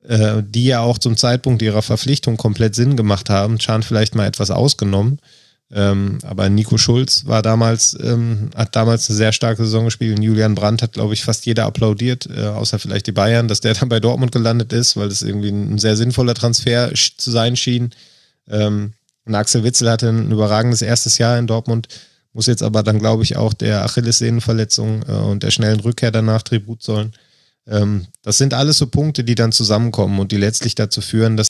äh, 0.08 0.42
die 0.42 0.64
ja 0.64 0.80
auch 0.80 0.98
zum 0.98 1.18
Zeitpunkt 1.18 1.62
ihrer 1.62 1.82
Verpflichtung 1.82 2.38
komplett 2.38 2.76
Sinn 2.76 2.96
gemacht 2.96 3.30
haben. 3.30 3.60
Chan 3.60 3.84
vielleicht 3.84 4.16
mal 4.16 4.26
etwas 4.26 4.52
ausgenommen. 4.52 5.20
Ähm, 5.72 6.20
aber 6.24 6.48
Nico 6.50 6.78
Schulz 6.78 7.26
war 7.26 7.42
damals, 7.42 7.98
ähm, 8.00 8.52
hat 8.56 8.76
damals 8.76 9.10
eine 9.10 9.18
sehr 9.18 9.32
starke 9.32 9.64
Saison 9.64 9.86
gespielt. 9.86 10.18
Und 10.18 10.24
Julian 10.24 10.56
Brandt 10.56 10.82
hat, 10.82 10.94
glaube 10.94 11.14
ich, 11.14 11.24
fast 11.24 11.46
jeder 11.46 11.66
applaudiert, 11.66 12.28
äh, 12.28 12.48
außer 12.48 12.78
vielleicht 12.78 13.08
die 13.08 13.12
Bayern, 13.12 13.48
dass 13.48 13.62
der 13.62 13.74
dann 13.74 13.90
bei 13.90 14.00
Dortmund 14.00 14.32
gelandet 14.32 14.74
ist, 14.74 14.96
weil 14.96 15.10
das 15.10 15.22
irgendwie 15.22 15.50
ein 15.50 15.80
sehr 15.80 15.98
sinnvoller 15.98 16.36
Transfer 16.36 16.92
zu 16.94 17.32
sein 17.32 17.56
schien. 17.56 17.92
Ähm, 18.48 18.94
und 19.26 19.34
Axel 19.36 19.64
Witzel 19.64 19.90
hatte 19.90 20.10
ein 20.10 20.32
überragendes 20.32 20.84
erstes 20.84 21.18
Jahr 21.18 21.38
in 21.40 21.48
Dortmund, 21.48 21.88
muss 22.32 22.46
jetzt 22.46 22.62
aber 22.62 22.84
dann, 22.84 23.00
glaube 23.00 23.24
ich, 23.24 23.38
auch 23.38 23.54
der 23.54 23.84
Achillessehnenverletzung 23.86 25.04
äh, 25.08 25.12
und 25.14 25.42
der 25.42 25.52
schnellen 25.52 25.80
Rückkehr 25.80 26.12
danach 26.12 26.44
Tribut 26.44 26.84
zollen. 26.84 27.14
Ähm, 27.68 28.06
das 28.22 28.38
sind 28.38 28.54
alles 28.54 28.78
so 28.78 28.86
Punkte, 28.86 29.24
die 29.24 29.36
dann 29.36 29.52
zusammenkommen 29.52 30.20
und 30.20 30.32
die 30.32 30.38
letztlich 30.38 30.76
dazu 30.76 31.02
führen, 31.02 31.38
dass 31.38 31.48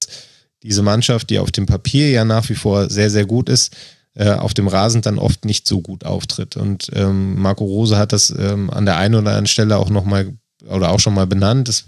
diese 0.64 0.84
Mannschaft, 0.84 1.30
die 1.30 1.40
auf 1.40 1.52
dem 1.52 1.66
Papier 1.66 2.10
ja 2.10 2.24
nach 2.24 2.48
wie 2.50 2.56
vor 2.56 2.90
sehr, 2.90 3.10
sehr 3.10 3.26
gut 3.26 3.50
ist, 3.50 3.76
äh, 4.16 4.32
auf 4.32 4.54
dem 4.54 4.68
Rasen 4.68 5.02
dann 5.02 5.20
oft 5.20 5.46
nicht 5.46 5.68
so 5.68 5.82
gut 5.82 6.06
auftritt. 6.06 6.58
Und 6.58 6.90
ähm, 6.94 7.40
Marco 7.40 7.66
Rose 7.66 7.98
hat 7.98 8.14
das 8.14 8.34
ähm, 8.38 8.70
an 8.70 8.86
der 8.86 8.98
einen 8.98 9.16
oder 9.16 9.30
anderen 9.30 9.48
Stelle 9.48 9.78
auch 9.78 9.90
nochmal 9.90 10.34
oder 10.68 10.92
auch 10.92 11.00
schon 11.00 11.14
mal 11.14 11.28
benannt, 11.28 11.68
dass, 11.68 11.86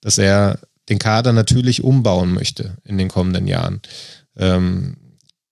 dass 0.00 0.18
er 0.18 0.58
den 0.88 0.98
Kader 0.98 1.32
natürlich 1.32 1.82
umbauen 1.82 2.32
möchte 2.34 2.76
in 2.84 2.98
den 2.98 3.08
kommenden 3.08 3.46
Jahren. 3.46 3.80
Ähm, 4.36 4.96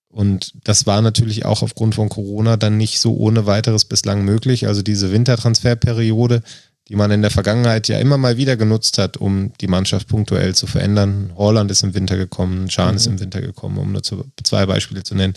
und 0.08 0.52
das 0.64 0.86
war 0.86 1.02
natürlich 1.02 1.44
auch 1.44 1.62
aufgrund 1.62 1.94
von 1.94 2.08
Corona 2.08 2.56
dann 2.56 2.76
nicht 2.76 3.00
so 3.00 3.16
ohne 3.16 3.46
weiteres 3.46 3.84
bislang 3.84 4.24
möglich. 4.24 4.66
Also 4.66 4.82
diese 4.82 5.12
Wintertransferperiode, 5.12 6.42
die 6.88 6.96
man 6.96 7.12
in 7.12 7.22
der 7.22 7.30
Vergangenheit 7.30 7.86
ja 7.86 7.98
immer 8.00 8.18
mal 8.18 8.36
wieder 8.36 8.56
genutzt 8.56 8.98
hat, 8.98 9.16
um 9.16 9.52
die 9.60 9.68
Mannschaft 9.68 10.08
punktuell 10.08 10.54
zu 10.54 10.66
verändern. 10.66 11.32
Holland 11.36 11.70
ist 11.70 11.84
im 11.84 11.94
Winter 11.94 12.16
gekommen, 12.16 12.68
Schan 12.68 12.90
mhm. 12.90 12.96
ist 12.96 13.06
im 13.06 13.20
Winter 13.20 13.40
gekommen, 13.40 13.78
um 13.78 13.92
nur 13.92 14.02
zwei 14.02 14.66
Beispiele 14.66 15.04
zu 15.04 15.14
nennen. 15.14 15.34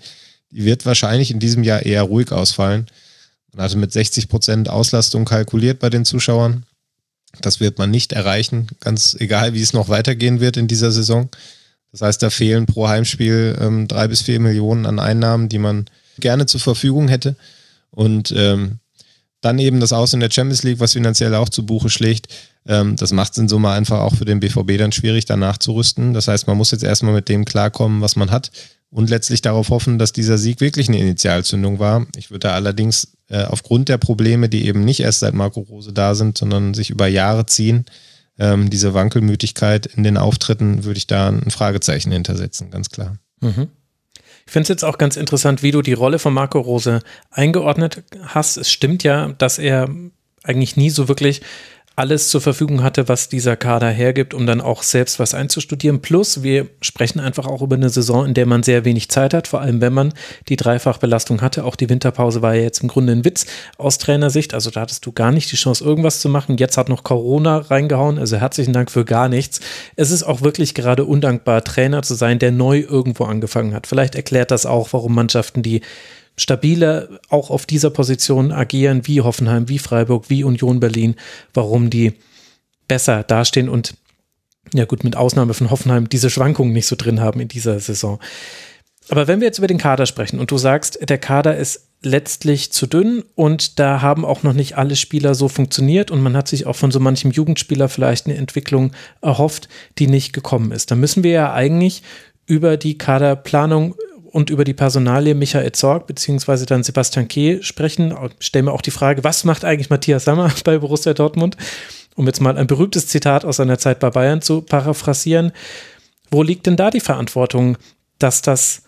Die 0.54 0.66
wird 0.66 0.86
wahrscheinlich 0.86 1.32
in 1.32 1.40
diesem 1.40 1.64
Jahr 1.64 1.84
eher 1.84 2.04
ruhig 2.04 2.32
ausfallen. 2.32 2.86
Man 3.54 3.66
hatte 3.66 3.78
mit 3.78 3.92
60 3.92 4.30
Prozent 4.30 4.70
Auslastung 4.70 5.26
kalkuliert 5.26 5.80
bei 5.80 5.90
den 5.90 6.06
Zuschauern. 6.06 6.64
Das 7.42 7.60
wird 7.60 7.80
man 7.80 7.90
nicht 7.90 8.14
erreichen, 8.14 8.68
ganz 8.80 9.16
egal, 9.20 9.56
wie 9.56 9.62
es 9.62 9.74
noch 9.74 9.90
weitergehen 9.90 10.40
wird 10.40 10.56
in 10.56 10.68
dieser 10.68 10.92
Saison. 10.92 11.30
Das 11.92 12.02
heißt, 12.02 12.22
da 12.22 12.30
fehlen 12.30 12.68
pro 12.68 12.88
Heimspiel 12.88 13.58
ähm, 13.60 13.88
drei 13.88 14.08
bis 14.08 14.22
vier 14.22 14.40
Millionen 14.40 14.86
an 14.86 15.00
Einnahmen, 15.00 15.50
die 15.50 15.58
man 15.58 15.86
gerne 16.20 16.46
zur 16.46 16.62
Verfügung 16.62 17.08
hätte. 17.08 17.36
Und 17.90 18.32
ähm, 18.38 18.78
dann 19.42 19.58
eben 19.58 19.80
das 19.80 19.92
Aus 19.92 20.14
in 20.14 20.20
der 20.20 20.32
Champions 20.32 20.62
League, 20.64 20.80
was 20.80 20.94
finanziell 20.94 21.34
auch 21.34 21.50
zu 21.50 21.66
Buche 21.66 21.90
schlägt. 21.90 22.28
Ähm, 22.68 22.96
das 22.96 23.12
macht 23.12 23.32
es 23.32 23.40
in 23.40 23.50
Summe 23.50 23.72
einfach 23.72 24.00
auch 24.00 24.16
für 24.16 24.26
den 24.26 24.40
BVB 24.40 24.78
dann 24.78 24.92
schwierig, 24.92 25.26
danach 25.26 25.58
zu 25.58 25.74
rüsten. 25.74 26.14
Das 26.14 26.28
heißt, 26.28 26.46
man 26.46 26.58
muss 26.58 26.72
jetzt 26.72 26.84
erstmal 26.84 27.14
mit 27.14 27.28
dem 27.28 27.44
klarkommen, 27.44 28.02
was 28.02 28.16
man 28.16 28.30
hat 28.30 28.52
und 28.94 29.10
letztlich 29.10 29.42
darauf 29.42 29.70
hoffen, 29.70 29.98
dass 29.98 30.14
dieser 30.14 30.38
Sieg 30.38 30.62
wirklich 30.62 30.88
eine 30.88 31.00
Initialzündung 31.00 31.80
war. 31.80 32.06
Ich 32.16 32.30
würde 32.30 32.48
da 32.48 32.54
allerdings 32.54 33.18
äh, 33.28 33.44
aufgrund 33.44 33.90
der 33.90 33.98
Probleme, 33.98 34.50
die 34.50 34.68
eben 34.68 34.86
nicht 34.86 35.00
erst 35.00 35.20
seit 35.20 35.34
Marco 35.34 35.62
Rose 35.62 35.94
da 35.94 36.14
sind, 36.14 36.38
sondern 36.38 36.74
sich 36.74 36.92
über 36.92 37.08
Jahre 37.08 37.46
ziehen, 37.48 37.86
ähm, 38.38 38.70
diese 38.70 38.94
Wankelmütigkeit 38.94 39.88
in 39.88 40.04
den 40.04 40.18
Auftritten, 40.18 40.84
würde 40.84 40.98
ich 40.98 41.08
da 41.08 41.30
ein 41.30 41.50
Fragezeichen 41.50 42.12
hintersetzen, 42.12 42.70
ganz 42.70 42.90
klar. 42.90 43.18
Mhm. 43.42 43.70
Ich 44.46 44.52
finde 44.52 44.64
es 44.64 44.70
jetzt 44.70 44.86
auch 44.86 44.98
ganz 44.98 45.16
interessant, 45.16 45.64
wie 45.64 45.72
du 45.72 45.82
die 45.82 45.94
Rolle 45.94 46.20
von 46.20 46.34
Marco 46.34 46.60
Rose 46.60 47.00
eingeordnet 47.32 48.04
hast. 48.22 48.58
Es 48.58 48.72
stimmt 48.72 49.04
ja, 49.04 49.30
dass 49.38 49.58
er 49.58 49.90
eigentlich 50.44 50.76
nie 50.76 50.90
so 50.90 51.08
wirklich 51.08 51.42
alles 51.96 52.30
zur 52.30 52.42
Verfügung 52.42 52.82
hatte, 52.82 53.08
was 53.08 53.30
dieser 53.30 53.56
Kader 53.56 53.90
hergibt, 53.90 54.34
um 54.34 54.48
dann 54.48 54.62
auch 54.62 54.82
selbst 54.82 55.20
was 55.20 55.36
einzustudieren. 55.36 56.02
Plus, 56.02 56.42
wir 56.42 56.68
sprechen 56.82 57.20
einfach 57.20 57.46
auch 57.46 57.62
über 57.62 57.76
eine 57.76 57.90
Saison, 57.90 58.26
in 58.26 58.34
der 58.34 58.48
man 58.48 58.64
sehr 58.64 58.84
wenig 58.84 59.10
Zeit 59.10 59.34
hat, 59.34 59.48
vor 59.48 59.62
allem 59.62 59.80
wenn 59.80 59.94
man 59.94 60.14
die 60.50 60.56
Dreifachbelastung 60.56 61.42
hatte. 61.42 61.64
Auch 61.66 61.76
die 61.76 61.90
Winterpause 61.90 62.42
war 62.42 62.56
ja 62.56 62.64
jetzt 62.64 62.82
im 62.82 62.90
Grunde 62.90 63.14
ein 63.14 63.26
Witz 63.26 63.46
aus 63.78 64.00
Trainersicht. 64.00 64.56
Also 64.56 64.72
da 64.72 64.82
hattest 64.82 65.06
du 65.06 65.12
gar 65.12 65.32
nicht 65.32 65.52
die 65.52 65.56
Chance, 65.56 65.84
irgendwas 65.84 66.20
zu 66.20 66.30
machen. 66.30 66.58
Jetzt 66.58 66.78
hat 66.78 66.90
noch 66.90 67.04
Corona 67.04 67.58
reingehauen. 67.58 68.18
Also 68.18 68.38
herzlichen 68.38 68.74
Dank 68.74 68.90
für 68.90 69.06
gar 69.06 69.30
nichts. 69.30 69.60
Es 69.96 70.10
ist 70.10 70.24
auch 70.24 70.42
wirklich 70.42 70.74
gerade 70.74 71.06
undankbar, 71.06 71.64
Trainer 71.64 72.02
zu 72.02 72.16
sein, 72.16 72.40
der 72.40 72.52
neu 72.52 72.80
irgendwo 72.80 73.26
angefangen 73.26 73.76
hat. 73.76 73.86
Vielleicht 73.86 74.16
erklärt 74.16 74.50
das 74.50 74.66
auch, 74.66 74.94
warum 74.94 75.14
Mannschaften, 75.14 75.62
die 75.62 75.82
stabiler 76.36 77.20
auch 77.30 77.50
auf 77.50 77.66
dieser 77.66 77.90
Position 77.90 78.52
agieren, 78.52 79.06
wie 79.06 79.22
Hoffenheim, 79.22 79.70
wie 79.70 79.80
Freiburg, 79.80 80.30
wie 80.30 80.44
Union 80.44 80.80
Berlin, 80.80 81.16
warum 81.54 81.90
die 81.90 82.14
besser 82.88 83.24
dastehen 83.24 83.70
und 83.70 83.96
ja 84.74 84.86
gut, 84.86 85.04
mit 85.04 85.16
Ausnahme 85.16 85.54
von 85.54 85.70
Hoffenheim 85.70 86.10
diese 86.10 86.30
Schwankungen 86.30 86.74
nicht 86.74 86.88
so 86.88 86.96
drin 86.96 87.20
haben 87.20 87.40
in 87.40 87.48
dieser 87.48 87.80
Saison. 87.80 88.20
Aber 89.10 89.28
wenn 89.28 89.42
wir 89.42 89.48
jetzt 89.48 89.58
über 89.58 89.68
den 89.68 89.78
Kader 89.78 90.06
sprechen 90.06 90.40
und 90.40 90.50
du 90.50 90.58
sagst, 90.58 90.98
der 91.08 91.18
Kader 91.18 91.58
ist 91.58 91.90
letztlich 92.02 92.72
zu 92.72 92.88
dünn 92.88 93.24
und 93.36 93.80
da 93.80 94.02
haben 94.02 94.26
auch 94.26 94.44
noch 94.44 94.54
nicht 94.54 94.78
alle 94.78 94.96
Spieler 94.96 95.36
so 95.36 95.48
funktioniert 95.48 96.12
und 96.12 96.22
man 96.22 96.36
hat 96.36 96.48
sich 96.48 96.66
auch 96.66 96.76
von 96.76 96.92
so 96.92 97.00
manchem 97.00 97.32
Jugendspieler 97.32 97.90
vielleicht 97.90 98.26
eine 98.26 98.36
Entwicklung 98.36 98.92
erhofft, 99.22 99.70
die 100.00 100.08
nicht 100.08 100.34
gekommen 100.34 100.72
ist. 100.72 100.92
Da 100.92 100.96
müssen 100.96 101.24
wir 101.24 101.32
ja 101.32 101.54
eigentlich 101.54 102.04
über 102.46 102.78
die 102.78 102.98
Kaderplanung 102.98 103.96
und 104.34 104.50
über 104.50 104.64
die 104.64 104.74
Personalie 104.74 105.36
Michael 105.36 105.72
Zorg 105.74 106.08
beziehungsweise 106.08 106.66
dann 106.66 106.82
Sebastian 106.82 107.28
Kehl 107.28 107.62
sprechen. 107.62 108.16
Stellen 108.40 108.66
wir 108.66 108.74
auch 108.74 108.82
die 108.82 108.90
Frage, 108.90 109.24
was 109.24 109.44
macht 109.44 109.64
eigentlich 109.64 109.92
Matthias 109.92 110.26
Sammer 110.26 110.52
bei 110.64 110.80
Borussia 110.80 111.14
Dortmund? 111.14 111.56
Um 112.16 112.26
jetzt 112.26 112.42
mal 112.42 112.58
ein 112.58 112.66
berühmtes 112.66 113.06
Zitat 113.06 113.46
aus 113.46 113.58
seiner 113.58 113.78
Zeit 113.78 114.00
bei 114.00 114.10
Bayern 114.10 114.42
zu 114.42 114.62
paraphrasieren. 114.62 115.52
Wo 116.32 116.42
liegt 116.42 116.66
denn 116.66 116.76
da 116.76 116.90
die 116.90 117.00
Verantwortung, 117.00 117.78
dass 118.18 118.42
das 118.42 118.82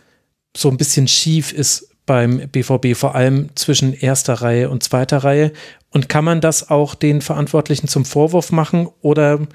so 0.58 0.70
ein 0.70 0.78
bisschen 0.78 1.08
schief 1.08 1.54
ist 1.54 1.92
beim 2.08 2.50
BVB, 2.50 2.98
vor 2.98 3.14
allem 3.14 3.50
zwischen 3.56 3.94
erster 3.94 4.34
Reihe 4.42 4.72
und 4.72 4.82
zweiter 4.82 5.20
Reihe? 5.20 5.52
Und 5.92 6.10
kann 6.10 6.26
man 6.26 6.42
das 6.42 6.72
auch 6.72 6.96
den 6.96 7.22
Verantwortlichen 7.22 7.88
zum 7.88 8.04
Vorwurf 8.04 8.52
machen 8.52 8.90
oder 9.02 9.48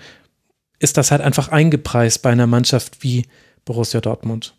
ist 0.78 0.96
das 0.96 1.10
halt 1.10 1.20
einfach 1.20 1.48
eingepreist 1.48 2.22
bei 2.22 2.30
einer 2.30 2.46
Mannschaft 2.46 3.02
wie 3.02 3.26
Borussia 3.64 4.00
Dortmund? 4.00 4.54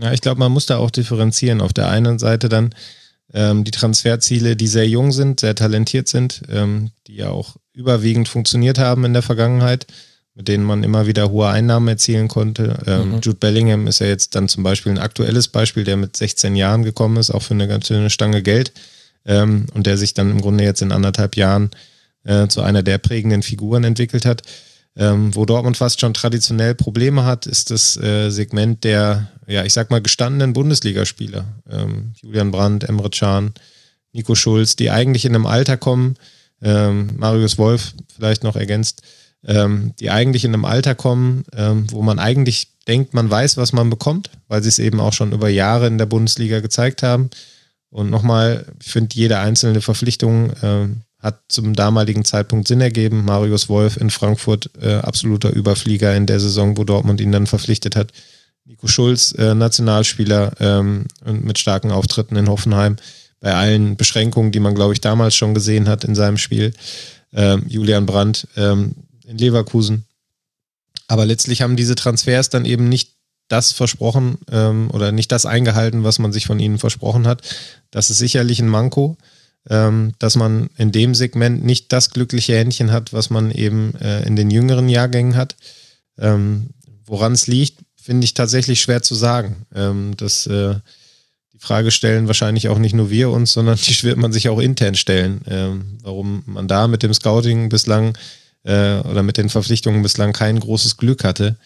Ja, 0.00 0.12
ich 0.12 0.20
glaube, 0.20 0.40
man 0.40 0.52
muss 0.52 0.66
da 0.66 0.78
auch 0.78 0.90
differenzieren. 0.90 1.60
Auf 1.60 1.72
der 1.72 1.88
einen 1.88 2.18
Seite 2.18 2.48
dann 2.48 2.74
ähm, 3.32 3.64
die 3.64 3.70
Transferziele, 3.70 4.56
die 4.56 4.66
sehr 4.66 4.88
jung 4.88 5.12
sind, 5.12 5.40
sehr 5.40 5.54
talentiert 5.54 6.08
sind, 6.08 6.42
ähm, 6.50 6.90
die 7.06 7.16
ja 7.16 7.30
auch 7.30 7.56
überwiegend 7.72 8.28
funktioniert 8.28 8.78
haben 8.78 9.04
in 9.04 9.12
der 9.12 9.22
Vergangenheit, 9.22 9.86
mit 10.34 10.48
denen 10.48 10.64
man 10.64 10.82
immer 10.82 11.06
wieder 11.06 11.30
hohe 11.30 11.48
Einnahmen 11.48 11.88
erzielen 11.88 12.28
konnte. 12.28 12.82
Ähm, 12.86 13.12
mhm. 13.12 13.20
Jude 13.20 13.38
Bellingham 13.38 13.86
ist 13.86 14.00
ja 14.00 14.06
jetzt 14.06 14.34
dann 14.34 14.48
zum 14.48 14.62
Beispiel 14.62 14.92
ein 14.92 14.98
aktuelles 14.98 15.48
Beispiel, 15.48 15.84
der 15.84 15.96
mit 15.96 16.16
16 16.16 16.56
Jahren 16.56 16.82
gekommen 16.82 17.16
ist, 17.16 17.30
auch 17.30 17.42
für 17.42 17.54
eine 17.54 17.68
ganz 17.68 17.86
schöne 17.86 18.10
Stange 18.10 18.42
Geld 18.42 18.72
ähm, 19.24 19.66
und 19.74 19.86
der 19.86 19.96
sich 19.96 20.14
dann 20.14 20.30
im 20.30 20.40
Grunde 20.40 20.64
jetzt 20.64 20.82
in 20.82 20.92
anderthalb 20.92 21.36
Jahren 21.36 21.70
äh, 22.24 22.48
zu 22.48 22.62
einer 22.62 22.82
der 22.82 22.98
prägenden 22.98 23.42
Figuren 23.42 23.84
entwickelt 23.84 24.26
hat. 24.26 24.42
Ähm, 24.96 25.34
wo 25.34 25.44
Dortmund 25.44 25.76
fast 25.76 26.00
schon 26.00 26.14
traditionell 26.14 26.74
Probleme 26.74 27.24
hat, 27.24 27.46
ist 27.46 27.70
das 27.70 27.96
äh, 27.96 28.30
Segment 28.30 28.84
der, 28.84 29.28
ja, 29.46 29.64
ich 29.64 29.72
sag 29.72 29.90
mal, 29.90 30.00
gestandenen 30.00 30.52
Bundesligaspieler. 30.52 31.44
Ähm, 31.68 32.12
Julian 32.22 32.52
Brandt, 32.52 32.84
Emre 32.84 33.10
Can, 33.10 33.54
Nico 34.12 34.36
Schulz, 34.36 34.76
die 34.76 34.90
eigentlich 34.90 35.24
in 35.24 35.34
einem 35.34 35.46
Alter 35.46 35.76
kommen, 35.76 36.14
ähm, 36.62 37.10
Marius 37.16 37.58
Wolf 37.58 37.94
vielleicht 38.14 38.44
noch 38.44 38.54
ergänzt, 38.54 39.02
ähm, 39.44 39.94
die 39.98 40.10
eigentlich 40.10 40.44
in 40.44 40.54
einem 40.54 40.64
Alter 40.64 40.94
kommen, 40.94 41.44
ähm, 41.54 41.86
wo 41.90 42.00
man 42.00 42.20
eigentlich 42.20 42.68
denkt, 42.86 43.14
man 43.14 43.28
weiß, 43.28 43.56
was 43.56 43.72
man 43.72 43.90
bekommt, 43.90 44.30
weil 44.46 44.62
sie 44.62 44.68
es 44.68 44.78
eben 44.78 45.00
auch 45.00 45.12
schon 45.12 45.32
über 45.32 45.48
Jahre 45.48 45.88
in 45.88 45.98
der 45.98 46.06
Bundesliga 46.06 46.60
gezeigt 46.60 47.02
haben. 47.02 47.30
Und 47.90 48.10
nochmal, 48.10 48.66
ich 48.80 48.90
finde, 48.90 49.14
jede 49.14 49.38
einzelne 49.38 49.80
Verpflichtung 49.80 50.52
ähm, 50.62 51.00
hat 51.24 51.40
zum 51.48 51.72
damaligen 51.72 52.22
Zeitpunkt 52.26 52.68
Sinn 52.68 52.82
ergeben. 52.82 53.24
Marius 53.24 53.70
Wolf 53.70 53.96
in 53.96 54.10
Frankfurt, 54.10 54.68
äh, 54.80 54.96
absoluter 54.96 55.50
Überflieger 55.50 56.14
in 56.14 56.26
der 56.26 56.38
Saison, 56.38 56.76
wo 56.76 56.84
Dortmund 56.84 57.18
ihn 57.18 57.32
dann 57.32 57.46
verpflichtet 57.46 57.96
hat. 57.96 58.12
Nico 58.66 58.88
Schulz, 58.88 59.32
äh, 59.32 59.54
Nationalspieler 59.54 60.52
ähm, 60.60 61.06
mit 61.24 61.58
starken 61.58 61.92
Auftritten 61.92 62.36
in 62.36 62.48
Hoffenheim, 62.48 62.96
bei 63.40 63.54
allen 63.54 63.96
Beschränkungen, 63.96 64.52
die 64.52 64.60
man, 64.60 64.74
glaube 64.74 64.92
ich, 64.92 65.00
damals 65.00 65.34
schon 65.34 65.54
gesehen 65.54 65.88
hat 65.88 66.04
in 66.04 66.14
seinem 66.14 66.36
Spiel. 66.36 66.74
Ähm, 67.32 67.64
Julian 67.68 68.04
Brandt 68.04 68.46
ähm, 68.56 68.94
in 69.26 69.38
Leverkusen. 69.38 70.04
Aber 71.08 71.24
letztlich 71.24 71.62
haben 71.62 71.76
diese 71.76 71.94
Transfers 71.94 72.50
dann 72.50 72.66
eben 72.66 72.88
nicht 72.90 73.12
das 73.48 73.72
versprochen 73.72 74.38
ähm, 74.50 74.90
oder 74.92 75.10
nicht 75.10 75.32
das 75.32 75.46
eingehalten, 75.46 76.04
was 76.04 76.18
man 76.18 76.32
sich 76.32 76.46
von 76.46 76.60
ihnen 76.60 76.78
versprochen 76.78 77.26
hat. 77.26 77.40
Das 77.90 78.10
ist 78.10 78.18
sicherlich 78.18 78.60
ein 78.60 78.68
Manko 78.68 79.16
dass 79.66 80.36
man 80.36 80.68
in 80.76 80.92
dem 80.92 81.14
Segment 81.14 81.64
nicht 81.64 81.90
das 81.90 82.10
glückliche 82.10 82.54
Händchen 82.54 82.92
hat, 82.92 83.14
was 83.14 83.30
man 83.30 83.50
eben 83.50 83.94
äh, 83.94 84.22
in 84.26 84.36
den 84.36 84.50
jüngeren 84.50 84.90
Jahrgängen 84.90 85.36
hat. 85.36 85.56
Ähm, 86.18 86.68
Woran 87.06 87.32
es 87.32 87.46
liegt, 87.46 87.78
finde 88.00 88.24
ich 88.24 88.34
tatsächlich 88.34 88.80
schwer 88.80 89.02
zu 89.02 89.14
sagen. 89.14 89.66
Ähm, 89.74 90.14
das, 90.16 90.46
äh, 90.46 90.74
die 91.52 91.58
Frage 91.58 91.90
stellen 91.90 92.26
wahrscheinlich 92.26 92.68
auch 92.68 92.78
nicht 92.78 92.94
nur 92.94 93.10
wir 93.10 93.30
uns, 93.30 93.52
sondern 93.52 93.76
die 93.86 94.02
wird 94.02 94.18
man 94.18 94.32
sich 94.32 94.48
auch 94.48 94.58
intern 94.58 94.94
stellen, 94.94 95.40
ähm, 95.48 95.98
warum 96.02 96.42
man 96.46 96.68
da 96.68 96.88
mit 96.88 97.02
dem 97.02 97.14
Scouting 97.14 97.68
bislang 97.68 98.16
äh, 98.64 98.98
oder 99.00 99.22
mit 99.22 99.36
den 99.36 99.48
Verpflichtungen 99.48 100.02
bislang 100.02 100.32
kein 100.32 100.60
großes 100.60 100.96
Glück 100.96 101.24
hatte. 101.24 101.56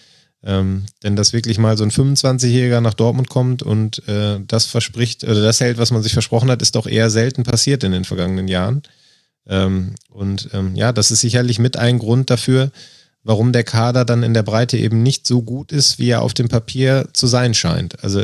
Ähm, 0.44 0.86
denn 1.02 1.16
dass 1.16 1.32
wirklich 1.32 1.59
mal 1.59 1.77
so 1.77 1.85
ein 1.85 1.90
25-Jähriger 1.90 2.81
nach 2.81 2.94
Dortmund 2.94 3.28
kommt 3.28 3.62
und 3.62 4.06
äh, 4.09 4.39
das 4.47 4.66
verspricht 4.66 5.24
oder 5.24 5.43
das 5.43 5.60
hält, 5.60 5.78
was 5.78 5.90
man 5.90 6.02
sich 6.02 6.12
versprochen 6.12 6.51
hat, 6.51 6.62
ist 6.62 6.77
doch 6.77 6.86
eher 6.86 7.10
selten 7.10 7.43
passiert 7.43 7.82
in 7.82 7.90
den 7.90 8.05
vergangenen 8.05 8.47
Jahren. 8.47 8.82
Ähm, 9.48 9.94
und 10.10 10.51
ähm, 10.52 10.77
ja, 10.77 10.93
das 10.93 11.10
ist 11.10 11.23
sicherlich 11.23 11.59
mit 11.59 11.77
ein 11.77 11.98
Grund 11.98 12.31
dafür, 12.31 12.70
warum 13.24 13.52
der 13.52 13.65
Kader 13.65 14.05
dann 14.05 14.23
in 14.23 14.32
der 14.32 14.44
Breite 14.44 14.77
eben 14.77 15.02
nicht 15.02 15.27
so 15.27 15.43
gut 15.43 15.73
ist, 15.73 15.98
wie 15.98 16.10
er 16.10 16.23
auf 16.23 16.35
dem 16.35 16.48
Papier 16.48 17.09
zu 17.12 17.27
sein 17.27 17.52
scheint. 17.52 18.02
Also 18.05 18.20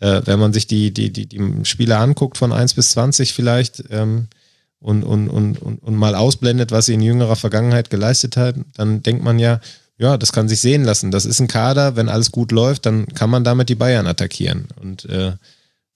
äh, 0.00 0.22
wenn 0.24 0.40
man 0.40 0.52
sich 0.52 0.66
die, 0.66 0.92
die, 0.92 1.12
die, 1.12 1.26
die 1.26 1.64
Spieler 1.64 1.98
anguckt 1.98 2.38
von 2.38 2.52
1 2.52 2.74
bis 2.74 2.92
20 2.92 3.34
vielleicht 3.34 3.84
ähm, 3.90 4.28
und, 4.80 5.02
und, 5.02 5.28
und, 5.28 5.60
und, 5.60 5.82
und 5.82 5.94
mal 5.94 6.14
ausblendet, 6.14 6.72
was 6.72 6.86
sie 6.86 6.94
in 6.94 7.02
jüngerer 7.02 7.36
Vergangenheit 7.36 7.90
geleistet 7.90 8.38
haben, 8.38 8.64
dann 8.76 9.02
denkt 9.02 9.22
man 9.22 9.38
ja, 9.38 9.60
ja, 10.00 10.16
das 10.16 10.32
kann 10.32 10.48
sich 10.48 10.60
sehen 10.60 10.82
lassen. 10.82 11.10
Das 11.10 11.26
ist 11.26 11.40
ein 11.40 11.46
Kader, 11.46 11.94
wenn 11.94 12.08
alles 12.08 12.32
gut 12.32 12.52
läuft, 12.52 12.86
dann 12.86 13.06
kann 13.08 13.28
man 13.28 13.44
damit 13.44 13.68
die 13.68 13.74
Bayern 13.74 14.06
attackieren. 14.06 14.66
Und 14.80 15.04
äh, 15.04 15.32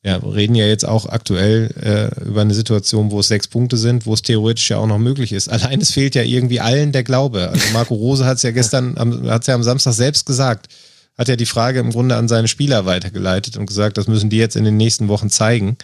ja, 0.05 0.22
wir 0.22 0.35
reden 0.35 0.55
ja 0.55 0.66
jetzt 0.66 0.86
auch 0.86 1.06
aktuell 1.06 1.70
äh, 1.82 2.28
über 2.28 2.43
eine 2.43 2.52
Situation, 2.52 3.10
wo 3.10 3.20
es 3.20 3.28
sechs 3.28 3.48
Punkte 3.48 3.78
sind, 3.78 4.05
wo 4.05 4.12
es 4.12 4.20
theoretisch 4.20 4.68
ja 4.68 4.76
auch 4.76 4.86
noch 4.86 4.98
möglich 4.98 5.32
ist. 5.32 5.48
Allein 5.51 5.81
es 5.81 5.90
fehlt 5.90 6.14
ja 6.14 6.22
irgendwie 6.22 6.60
allen 6.60 6.93
der 6.93 7.02
Glaube. 7.02 7.48
Also 7.48 7.64
Marco 7.72 7.94
Rose 7.94 8.26
hat 8.26 8.36
es 8.36 8.43
ja 8.43 8.51
gestern, 8.51 8.94
hat 9.26 9.40
es 9.40 9.47
ja 9.47 9.55
am 9.55 9.62
Samstag 9.62 9.94
selbst 9.94 10.26
gesagt, 10.26 10.68
hat 11.16 11.28
ja 11.28 11.36
die 11.36 11.47
Frage 11.47 11.81
im 11.81 11.90
Grunde 11.90 12.16
an 12.16 12.28
seine 12.28 12.48
Spieler 12.48 12.85
weitergeleitet 12.85 13.56
und 13.56 13.64
gesagt, 13.64 13.97
das 13.97 14.06
müssen 14.06 14.28
die 14.28 14.36
jetzt 14.36 14.56
in 14.56 14.64
den 14.64 14.76
nächsten 14.76 15.09
Wochen 15.09 15.31
zeigen. 15.31 15.78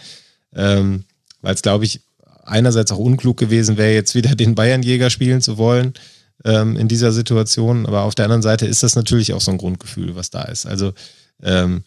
Ähm, 0.55 1.05
Weil 1.41 1.55
es, 1.55 1.63
glaube 1.63 1.85
ich, 1.85 2.01
einerseits 2.43 2.91
auch 2.91 2.99
unklug 2.99 3.37
gewesen 3.37 3.77
wäre, 3.77 3.93
jetzt 3.93 4.13
wieder 4.13 4.35
den 4.35 4.53
Bayernjäger 4.53 5.09
spielen 5.09 5.41
zu 5.41 5.57
wollen 5.57 5.93
ähm, 6.45 6.77
in 6.77 6.87
dieser 6.87 7.11
Situation. 7.11 7.85
Aber 7.85 8.03
auf 8.03 8.15
der 8.15 8.25
anderen 8.25 8.41
Seite 8.41 8.65
ist 8.65 8.83
das 8.83 8.95
natürlich 8.95 9.33
auch 9.33 9.41
so 9.41 9.51
ein 9.51 9.57
Grundgefühl, 9.57 10.15
was 10.15 10.29
da 10.29 10.43
ist. 10.43 10.65
Also 10.65 10.93
ähm, 11.41 11.83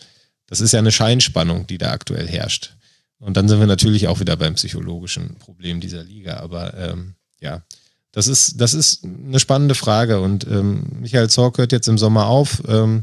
das 0.47 0.61
ist 0.61 0.73
ja 0.73 0.79
eine 0.79 0.93
Scheinspannung, 0.93 1.67
die 1.67 1.79
da 1.79 1.93
aktuell 1.93 2.29
herrscht. 2.29 2.77
Und 3.19 3.37
dann 3.37 3.49
sind 3.49 3.61
wir 3.61 3.67
natürlich 3.67 4.09
auch 4.09 4.21
wieder 4.21 4.37
beim 4.37 4.55
psychologischen 4.55 5.37
Problem 5.37 5.81
dieser 5.81 6.05
Liga. 6.05 6.39
Aber 6.39 6.75
ähm, 6.77 7.15
ja, 7.41 7.63
das 8.13 8.29
ist, 8.29 8.61
das 8.61 8.75
ist 8.75 9.05
eine 9.05 9.41
spannende 9.41 9.75
Frage. 9.75 10.21
Und 10.21 10.47
ähm, 10.47 10.85
Michael 11.01 11.31
Zorc 11.31 11.59
hört 11.59 11.73
jetzt 11.73 11.89
im 11.89 11.99
Sommer 11.99 12.27
auf. 12.27 12.63
Ähm, 12.69 13.03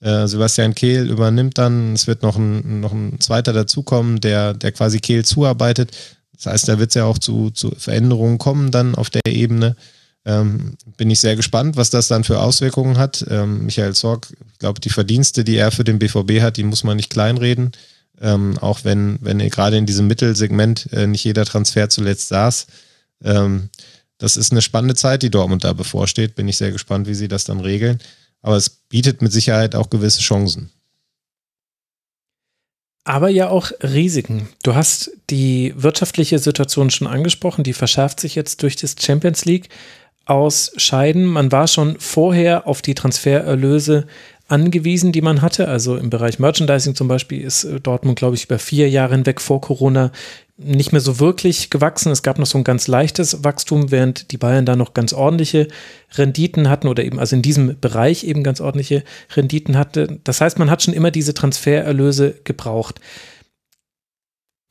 äh, 0.00 0.28
Sebastian 0.28 0.74
Kehl 0.74 1.08
übernimmt 1.10 1.56
dann. 1.56 1.94
Es 1.94 2.06
wird 2.06 2.22
noch 2.22 2.36
ein, 2.36 2.80
noch 2.80 2.92
ein 2.92 3.18
zweiter 3.20 3.52
dazukommen, 3.52 4.20
der, 4.20 4.52
der 4.52 4.72
quasi 4.72 5.00
Kehl 5.00 5.24
zuarbeitet. 5.24 5.96
Das 6.36 6.46
heißt, 6.46 6.68
da 6.68 6.78
wird 6.78 6.90
es 6.90 6.94
ja 6.94 7.04
auch 7.04 7.18
zu, 7.18 7.50
zu 7.50 7.72
Veränderungen 7.76 8.38
kommen 8.38 8.70
dann 8.70 8.94
auf 8.94 9.08
der 9.08 9.26
Ebene. 9.26 9.76
Ähm, 10.26 10.76
bin 10.96 11.10
ich 11.10 11.20
sehr 11.20 11.36
gespannt, 11.36 11.76
was 11.76 11.90
das 11.90 12.08
dann 12.08 12.24
für 12.24 12.40
Auswirkungen 12.40 12.96
hat. 12.96 13.24
Ähm, 13.28 13.66
Michael 13.66 13.94
Zorg, 13.94 14.28
ich 14.52 14.58
glaube, 14.58 14.80
die 14.80 14.90
Verdienste, 14.90 15.44
die 15.44 15.56
er 15.56 15.70
für 15.70 15.84
den 15.84 15.98
BVB 15.98 16.40
hat, 16.40 16.56
die 16.56 16.62
muss 16.62 16.84
man 16.84 16.96
nicht 16.96 17.10
kleinreden. 17.10 17.72
Ähm, 18.20 18.56
auch 18.58 18.84
wenn, 18.84 19.18
wenn 19.20 19.40
er 19.40 19.50
gerade 19.50 19.76
in 19.76 19.86
diesem 19.86 20.06
Mittelsegment 20.06 20.88
äh, 20.92 21.06
nicht 21.06 21.24
jeder 21.24 21.44
Transfer 21.44 21.90
zuletzt 21.90 22.28
saß. 22.28 22.66
Ähm, 23.22 23.68
das 24.18 24.36
ist 24.36 24.52
eine 24.52 24.62
spannende 24.62 24.94
Zeit, 24.94 25.22
die 25.22 25.30
Dortmund 25.30 25.64
da 25.64 25.72
bevorsteht. 25.72 26.36
Bin 26.36 26.48
ich 26.48 26.56
sehr 26.56 26.72
gespannt, 26.72 27.06
wie 27.06 27.14
sie 27.14 27.28
das 27.28 27.44
dann 27.44 27.60
regeln. 27.60 27.98
Aber 28.40 28.56
es 28.56 28.70
bietet 28.70 29.20
mit 29.20 29.32
Sicherheit 29.32 29.74
auch 29.74 29.90
gewisse 29.90 30.20
Chancen 30.20 30.70
aber 33.04 33.28
ja 33.28 33.50
auch 33.50 33.70
Risiken. 33.82 34.48
Du 34.62 34.74
hast 34.74 35.10
die 35.28 35.74
wirtschaftliche 35.76 36.38
Situation 36.38 36.90
schon 36.90 37.06
angesprochen, 37.06 37.62
die 37.62 37.74
verschärft 37.74 38.18
sich 38.18 38.34
jetzt 38.34 38.62
durch 38.62 38.76
das 38.76 38.96
Champions 38.98 39.44
League 39.44 39.68
ausscheiden. 40.26 41.24
Man 41.24 41.52
war 41.52 41.68
schon 41.68 41.96
vorher 41.98 42.66
auf 42.66 42.82
die 42.82 42.94
Transfererlöse 42.94 44.06
angewiesen, 44.48 45.12
die 45.12 45.22
man 45.22 45.42
hatte. 45.42 45.68
Also 45.68 45.96
im 45.96 46.10
Bereich 46.10 46.38
Merchandising 46.38 46.94
zum 46.94 47.08
Beispiel 47.08 47.40
ist 47.40 47.64
äh, 47.64 47.80
Dortmund, 47.80 48.18
glaube 48.18 48.36
ich, 48.36 48.44
über 48.44 48.58
vier 48.58 48.88
Jahre 48.88 49.14
hinweg 49.14 49.40
vor 49.40 49.60
Corona 49.60 50.12
nicht 50.56 50.92
mehr 50.92 51.00
so 51.00 51.18
wirklich 51.18 51.70
gewachsen. 51.70 52.12
Es 52.12 52.22
gab 52.22 52.38
noch 52.38 52.46
so 52.46 52.58
ein 52.58 52.64
ganz 52.64 52.86
leichtes 52.86 53.42
Wachstum, 53.42 53.90
während 53.90 54.30
die 54.30 54.36
Bayern 54.36 54.66
da 54.66 54.76
noch 54.76 54.94
ganz 54.94 55.12
ordentliche 55.12 55.66
Renditen 56.12 56.68
hatten 56.68 56.86
oder 56.86 57.04
eben 57.04 57.18
also 57.18 57.34
in 57.34 57.42
diesem 57.42 57.80
Bereich 57.80 58.22
eben 58.22 58.44
ganz 58.44 58.60
ordentliche 58.60 59.02
Renditen 59.34 59.76
hatte. 59.76 60.20
Das 60.22 60.40
heißt, 60.40 60.58
man 60.60 60.70
hat 60.70 60.82
schon 60.82 60.94
immer 60.94 61.10
diese 61.10 61.34
Transfererlöse 61.34 62.36
gebraucht. 62.44 63.00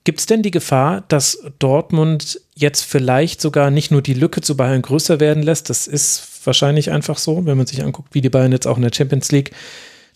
Gibt 0.03 0.19
es 0.19 0.25
denn 0.25 0.41
die 0.41 0.51
Gefahr, 0.51 1.03
dass 1.07 1.39
Dortmund 1.59 2.41
jetzt 2.55 2.83
vielleicht 2.83 3.39
sogar 3.39 3.71
nicht 3.71 3.89
nur 3.89 4.01
die 4.01 4.13
Lücke 4.13 4.41
zu 4.41 4.57
Bayern 4.57 4.81
größer 4.81 5.19
werden 5.19 5.43
lässt? 5.43 5.69
Das 5.69 5.87
ist 5.87 6.27
wahrscheinlich 6.45 6.91
einfach 6.91 7.17
so, 7.17 7.45
wenn 7.45 7.57
man 7.57 7.67
sich 7.67 7.83
anguckt, 7.83 8.13
wie 8.13 8.21
die 8.21 8.29
Bayern 8.29 8.51
jetzt 8.51 8.67
auch 8.67 8.75
in 8.75 8.83
der 8.83 8.91
Champions 8.93 9.31
League 9.31 9.51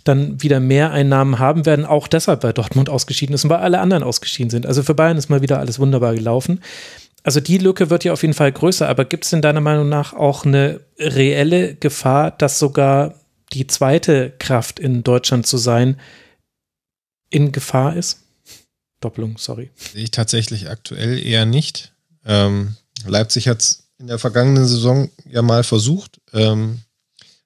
dann 0.04 0.42
wieder 0.42 0.60
mehr 0.60 0.92
Einnahmen 0.92 1.40
haben 1.40 1.66
werden, 1.66 1.86
auch 1.86 2.08
deshalb 2.08 2.42
bei 2.42 2.54
Dortmund 2.54 2.90
ausgeschieden 2.90 3.36
ist 3.36 3.44
und 3.44 3.50
weil 3.50 3.60
alle 3.60 3.80
anderen 3.80 4.04
ausgeschieden 4.04 4.50
sind. 4.50 4.66
Also 4.66 4.84
für 4.84 4.96
Bayern 4.96 5.18
ist 5.18 5.30
mal 5.30 5.42
wieder 5.42 5.60
alles 5.60 5.80
wunderbar 5.80 6.16
gelaufen. 6.16 6.62
Also 7.24 7.40
die 7.40 7.58
Lücke 7.58 7.90
wird 7.90 8.04
ja 8.04 8.14
auf 8.14 8.22
jeden 8.22 8.34
Fall 8.34 8.52
größer, 8.52 8.88
aber 8.88 9.04
gibt 9.04 9.26
es 9.26 9.34
in 9.34 9.42
deiner 9.42 9.60
Meinung 9.60 9.90
nach 9.90 10.14
auch 10.14 10.46
eine 10.46 10.82
reelle 10.98 11.76
Gefahr, 11.76 12.32
dass 12.32 12.60
sogar 12.60 13.16
die 13.54 13.68
zweite 13.68 14.34
Kraft 14.40 14.80
in 14.80 15.04
Deutschland 15.04 15.46
zu 15.46 15.58
sein 15.58 16.00
in 17.30 17.52
Gefahr 17.52 17.96
ist? 17.96 18.27
Doppelung, 19.00 19.38
sorry. 19.38 19.72
Sehe 19.76 20.04
ich 20.04 20.12
tatsächlich 20.12 20.70
aktuell 20.70 21.20
eher 21.20 21.46
nicht. 21.46 21.94
Ähm, 22.26 22.76
Leipzig 23.06 23.48
hat 23.48 23.62
es 23.62 23.84
in 24.00 24.08
der 24.08 24.20
vergangenen 24.20 24.68
Saison 24.68 25.10
ja 25.30 25.42
mal 25.42 25.64
versucht. 25.64 26.20
Ähm, 26.34 26.82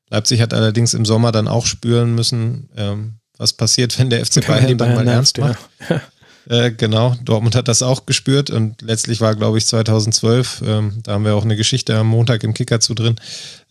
Leipzig 0.10 0.42
hat 0.42 0.54
allerdings 0.54 0.94
im 0.94 1.06
Sommer 1.06 1.32
dann 1.32 1.48
auch 1.48 1.66
spüren 1.66 2.16
müssen, 2.16 2.70
ähm, 2.76 3.14
was 3.38 3.54
passiert, 3.54 3.98
wenn 3.98 4.10
der 4.10 4.26
FC 4.26 4.46
Bayern, 4.46 4.64
Bayern 4.66 4.78
dann 4.78 4.96
mal 4.96 5.08
ernst 5.08 5.38
macht. 5.38 5.60
Ja. 5.90 6.02
Äh, 6.50 6.72
genau, 6.72 7.16
Dortmund 7.24 7.56
hat 7.56 7.68
das 7.68 7.84
auch 7.84 8.06
gespürt 8.06 8.50
und 8.50 8.82
letztlich 8.82 9.22
war, 9.22 9.36
glaube 9.36 9.60
ich, 9.60 9.66
2012, 9.68 10.64
ähm, 10.66 11.00
da 11.04 11.14
haben 11.14 11.24
wir 11.24 11.36
auch 11.36 11.44
eine 11.44 11.56
Geschichte 11.56 11.96
am 11.96 12.08
Montag 12.08 12.44
im 12.44 12.54
Kicker 12.54 12.80
zu 12.80 12.96
drin, 12.96 13.16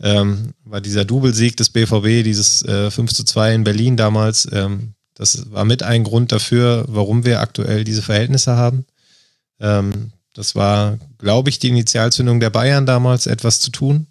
ähm, 0.01 0.55
war 0.65 0.81
dieser 0.81 1.05
Doublesieg 1.05 1.57
des 1.57 1.71
BVB, 1.71 2.25
dieses 2.25 2.63
äh, 2.63 2.91
5 2.91 3.13
zu 3.13 3.25
2 3.25 3.55
in 3.55 3.65
Berlin 3.65 3.97
damals, 3.97 4.49
ähm, 4.53 4.95
das 5.21 5.53
war 5.53 5.67
mit 5.67 5.83
ein 5.83 6.03
Grund 6.03 6.33
dafür, 6.33 6.87
warum 6.89 7.27
wir 7.27 7.41
aktuell 7.41 7.85
diese 7.85 8.01
Verhältnisse 8.01 8.57
haben. 8.57 8.87
Ähm, 9.61 10.13
das 10.33 10.55
war, 10.55 10.99
glaube 11.19 11.51
ich, 11.51 11.59
die 11.59 11.69
Initialzündung 11.69 12.41
der 12.41 12.49
Bayern 12.49 12.87
damals, 12.87 13.27
etwas 13.27 13.61
zu 13.61 13.71
tun. 13.71 14.07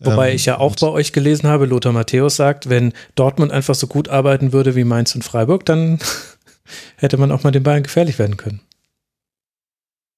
Wobei 0.00 0.30
ähm, 0.30 0.34
ich 0.34 0.46
ja 0.46 0.58
auch 0.58 0.74
bei 0.74 0.88
euch 0.88 1.12
gelesen 1.12 1.48
habe, 1.48 1.66
Lothar 1.66 1.92
Matthäus 1.92 2.34
sagt, 2.34 2.68
wenn 2.68 2.92
Dortmund 3.14 3.52
einfach 3.52 3.76
so 3.76 3.86
gut 3.86 4.08
arbeiten 4.08 4.52
würde 4.52 4.74
wie 4.74 4.82
Mainz 4.82 5.14
und 5.14 5.22
Freiburg, 5.22 5.64
dann 5.66 6.00
hätte 6.96 7.16
man 7.16 7.30
auch 7.30 7.44
mal 7.44 7.52
den 7.52 7.62
Bayern 7.62 7.84
gefährlich 7.84 8.18
werden 8.18 8.36
können. 8.36 8.60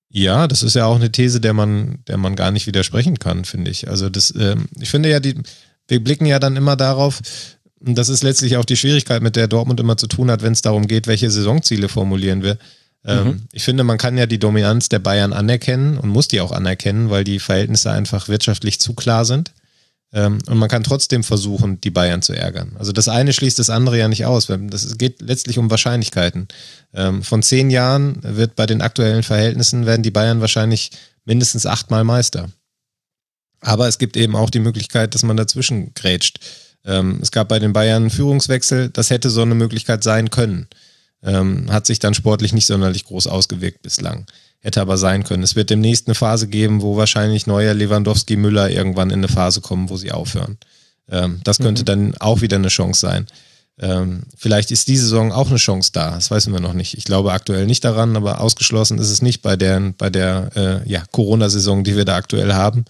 Ja, 0.08 0.48
das 0.48 0.62
ist 0.62 0.76
ja 0.76 0.86
auch 0.86 0.96
eine 0.96 1.12
These, 1.12 1.42
der 1.42 1.52
man, 1.52 1.98
der 2.08 2.16
man 2.16 2.36
gar 2.36 2.52
nicht 2.52 2.66
widersprechen 2.66 3.18
kann, 3.18 3.44
finde 3.44 3.70
ich. 3.70 3.88
Also 3.88 4.08
das, 4.08 4.34
ähm, 4.34 4.64
ich 4.80 4.88
finde 4.88 5.10
ja, 5.10 5.20
die, 5.20 5.34
wir 5.88 6.02
blicken 6.02 6.24
ja 6.24 6.38
dann 6.38 6.56
immer 6.56 6.76
darauf, 6.76 7.20
und 7.84 7.96
das 7.96 8.08
ist 8.08 8.22
letztlich 8.22 8.56
auch 8.56 8.64
die 8.64 8.76
Schwierigkeit, 8.76 9.22
mit 9.22 9.36
der 9.36 9.48
Dortmund 9.48 9.80
immer 9.80 9.96
zu 9.96 10.06
tun 10.06 10.30
hat, 10.30 10.42
wenn 10.42 10.52
es 10.52 10.62
darum 10.62 10.86
geht, 10.86 11.06
welche 11.06 11.30
Saisonziele 11.30 11.88
formulieren 11.88 12.42
wir. 12.42 12.58
Ähm, 13.04 13.24
mhm. 13.24 13.42
Ich 13.52 13.64
finde, 13.64 13.84
man 13.84 13.98
kann 13.98 14.16
ja 14.16 14.26
die 14.26 14.38
Dominanz 14.38 14.88
der 14.88 15.00
Bayern 15.00 15.32
anerkennen 15.32 15.98
und 15.98 16.08
muss 16.08 16.28
die 16.28 16.40
auch 16.40 16.52
anerkennen, 16.52 17.10
weil 17.10 17.24
die 17.24 17.40
Verhältnisse 17.40 17.90
einfach 17.90 18.28
wirtschaftlich 18.28 18.80
zu 18.80 18.94
klar 18.94 19.24
sind. 19.24 19.52
Ähm, 20.12 20.38
und 20.46 20.58
man 20.58 20.68
kann 20.68 20.84
trotzdem 20.84 21.24
versuchen, 21.24 21.80
die 21.80 21.90
Bayern 21.90 22.22
zu 22.22 22.34
ärgern. 22.34 22.72
Also 22.78 22.92
das 22.92 23.08
eine 23.08 23.32
schließt 23.32 23.58
das 23.58 23.70
andere 23.70 23.98
ja 23.98 24.08
nicht 24.08 24.26
aus. 24.26 24.46
Das 24.46 24.98
geht 24.98 25.22
letztlich 25.22 25.58
um 25.58 25.70
Wahrscheinlichkeiten. 25.70 26.48
Ähm, 26.94 27.22
von 27.22 27.42
zehn 27.42 27.70
Jahren 27.70 28.18
wird 28.22 28.54
bei 28.54 28.66
den 28.66 28.82
aktuellen 28.82 29.22
Verhältnissen 29.22 29.86
werden 29.86 30.02
die 30.02 30.10
Bayern 30.10 30.40
wahrscheinlich 30.40 30.90
mindestens 31.24 31.66
achtmal 31.66 32.04
Meister. 32.04 32.50
Aber 33.60 33.88
es 33.88 33.98
gibt 33.98 34.16
eben 34.16 34.36
auch 34.36 34.50
die 34.50 34.60
Möglichkeit, 34.60 35.14
dass 35.14 35.22
man 35.22 35.36
dazwischen 35.36 35.94
grätscht. 35.94 36.40
Ähm, 36.84 37.18
es 37.22 37.30
gab 37.30 37.48
bei 37.48 37.58
den 37.58 37.72
Bayern 37.72 38.02
einen 38.02 38.10
Führungswechsel, 38.10 38.88
das 38.88 39.10
hätte 39.10 39.30
so 39.30 39.42
eine 39.42 39.54
Möglichkeit 39.54 40.02
sein 40.02 40.30
können. 40.30 40.66
Ähm, 41.22 41.70
hat 41.70 41.86
sich 41.86 42.00
dann 42.00 42.14
sportlich 42.14 42.52
nicht 42.52 42.66
sonderlich 42.66 43.04
groß 43.04 43.28
ausgewirkt 43.28 43.82
bislang. 43.82 44.26
Hätte 44.60 44.80
aber 44.80 44.96
sein 44.96 45.24
können. 45.24 45.42
Es 45.42 45.56
wird 45.56 45.70
demnächst 45.70 46.08
eine 46.08 46.14
Phase 46.14 46.48
geben, 46.48 46.82
wo 46.82 46.96
wahrscheinlich 46.96 47.46
neuer 47.46 47.74
Lewandowski 47.74 48.36
Müller 48.36 48.70
irgendwann 48.70 49.10
in 49.10 49.20
eine 49.20 49.28
Phase 49.28 49.60
kommen, 49.60 49.88
wo 49.88 49.96
sie 49.96 50.12
aufhören. 50.12 50.58
Ähm, 51.08 51.40
das 51.44 51.58
könnte 51.58 51.82
mhm. 51.82 51.86
dann 51.86 52.14
auch 52.18 52.40
wieder 52.40 52.56
eine 52.56 52.68
Chance 52.68 53.00
sein. 53.00 53.26
Ähm, 53.78 54.22
vielleicht 54.36 54.70
ist 54.70 54.88
diese 54.88 55.04
Saison 55.04 55.32
auch 55.32 55.48
eine 55.48 55.56
Chance 55.56 55.90
da, 55.92 56.12
das 56.12 56.30
wissen 56.30 56.52
wir 56.52 56.60
noch 56.60 56.74
nicht. 56.74 56.96
Ich 56.98 57.04
glaube 57.04 57.32
aktuell 57.32 57.66
nicht 57.66 57.84
daran, 57.84 58.16
aber 58.16 58.40
ausgeschlossen 58.40 58.98
ist 58.98 59.10
es 59.10 59.22
nicht 59.22 59.42
bei 59.42 59.56
der, 59.56 59.94
bei 59.96 60.10
der 60.10 60.50
äh, 60.54 60.88
ja, 60.88 61.02
Corona-Saison, 61.10 61.82
die 61.82 61.96
wir 61.96 62.04
da 62.04 62.16
aktuell 62.16 62.52
haben. 62.52 62.84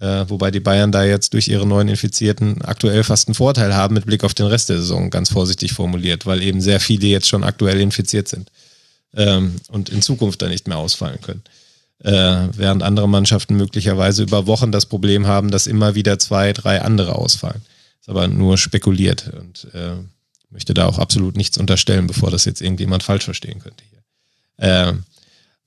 Äh, 0.00 0.28
wobei 0.28 0.50
die 0.50 0.60
Bayern 0.60 0.90
da 0.90 1.04
jetzt 1.04 1.34
durch 1.34 1.48
ihre 1.48 1.66
neuen 1.66 1.88
Infizierten 1.88 2.62
aktuell 2.62 3.04
fast 3.04 3.28
einen 3.28 3.34
Vorteil 3.34 3.74
haben 3.74 3.94
mit 3.94 4.06
Blick 4.06 4.24
auf 4.24 4.34
den 4.34 4.46
Rest 4.46 4.68
der 4.68 4.78
Saison, 4.78 5.10
ganz 5.10 5.30
vorsichtig 5.30 5.72
formuliert, 5.72 6.26
weil 6.26 6.42
eben 6.42 6.60
sehr 6.60 6.80
viele 6.80 7.06
jetzt 7.06 7.28
schon 7.28 7.44
aktuell 7.44 7.80
infiziert 7.80 8.26
sind 8.26 8.50
ähm, 9.16 9.56
und 9.68 9.90
in 9.90 10.02
Zukunft 10.02 10.42
dann 10.42 10.50
nicht 10.50 10.66
mehr 10.66 10.78
ausfallen 10.78 11.20
können. 11.20 11.42
Äh, 12.00 12.48
während 12.56 12.82
andere 12.82 13.08
Mannschaften 13.08 13.56
möglicherweise 13.56 14.24
über 14.24 14.46
Wochen 14.46 14.72
das 14.72 14.86
Problem 14.86 15.26
haben, 15.28 15.50
dass 15.50 15.68
immer 15.68 15.94
wieder 15.94 16.18
zwei, 16.18 16.52
drei 16.52 16.82
andere 16.82 17.14
ausfallen. 17.14 17.62
Ist 18.00 18.08
aber 18.08 18.26
nur 18.26 18.58
spekuliert 18.58 19.30
und 19.40 19.68
äh, 19.74 19.94
möchte 20.50 20.74
da 20.74 20.86
auch 20.86 20.98
absolut 20.98 21.36
nichts 21.36 21.56
unterstellen, 21.56 22.06
bevor 22.08 22.30
das 22.30 22.44
jetzt 22.44 22.60
irgendjemand 22.60 23.04
falsch 23.04 23.24
verstehen 23.24 23.60
könnte 23.60 23.84
hier. 23.90 24.68
Äh, 24.68 24.92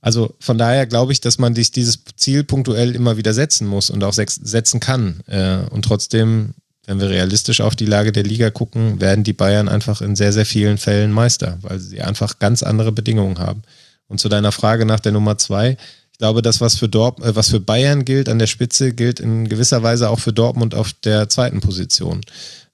also 0.01 0.35
von 0.39 0.57
daher 0.57 0.85
glaube 0.85 1.11
ich, 1.11 1.21
dass 1.21 1.39
man 1.39 1.53
dies, 1.53 1.71
dieses 1.71 1.99
Ziel 2.15 2.43
punktuell 2.43 2.95
immer 2.95 3.17
wieder 3.17 3.33
setzen 3.33 3.67
muss 3.67 3.89
und 3.89 4.03
auch 4.03 4.13
setzen 4.13 4.79
kann. 4.79 5.21
Äh, 5.27 5.59
und 5.69 5.83
trotzdem, 5.83 6.53
wenn 6.85 6.99
wir 6.99 7.09
realistisch 7.09 7.61
auf 7.61 7.75
die 7.75 7.85
Lage 7.85 8.11
der 8.11 8.23
Liga 8.23 8.49
gucken, 8.49 9.01
werden 9.01 9.23
die 9.23 9.33
Bayern 9.33 9.67
einfach 9.67 10.01
in 10.01 10.15
sehr, 10.15 10.33
sehr 10.33 10.45
vielen 10.45 10.77
Fällen 10.77 11.11
Meister, 11.11 11.57
weil 11.61 11.79
sie 11.79 12.01
einfach 12.01 12.39
ganz 12.39 12.63
andere 12.63 12.91
Bedingungen 12.91 13.39
haben. 13.39 13.63
Und 14.07 14.19
zu 14.19 14.29
deiner 14.29 14.51
Frage 14.51 14.85
nach 14.85 14.99
der 14.99 15.11
Nummer 15.11 15.37
zwei, 15.37 15.77
ich 16.11 16.19
glaube, 16.19 16.41
das, 16.41 16.61
was 16.61 16.75
für, 16.75 16.89
Dort 16.89 17.19
äh, 17.21 17.35
was 17.35 17.49
für 17.49 17.59
Bayern 17.59 18.05
gilt 18.05 18.29
an 18.29 18.39
der 18.39 18.47
Spitze, 18.47 18.93
gilt 18.93 19.19
in 19.19 19.49
gewisser 19.49 19.83
Weise 19.83 20.09
auch 20.09 20.19
für 20.19 20.33
Dortmund 20.33 20.75
auf 20.75 20.93
der 20.93 21.29
zweiten 21.29 21.59
Position. 21.59 22.21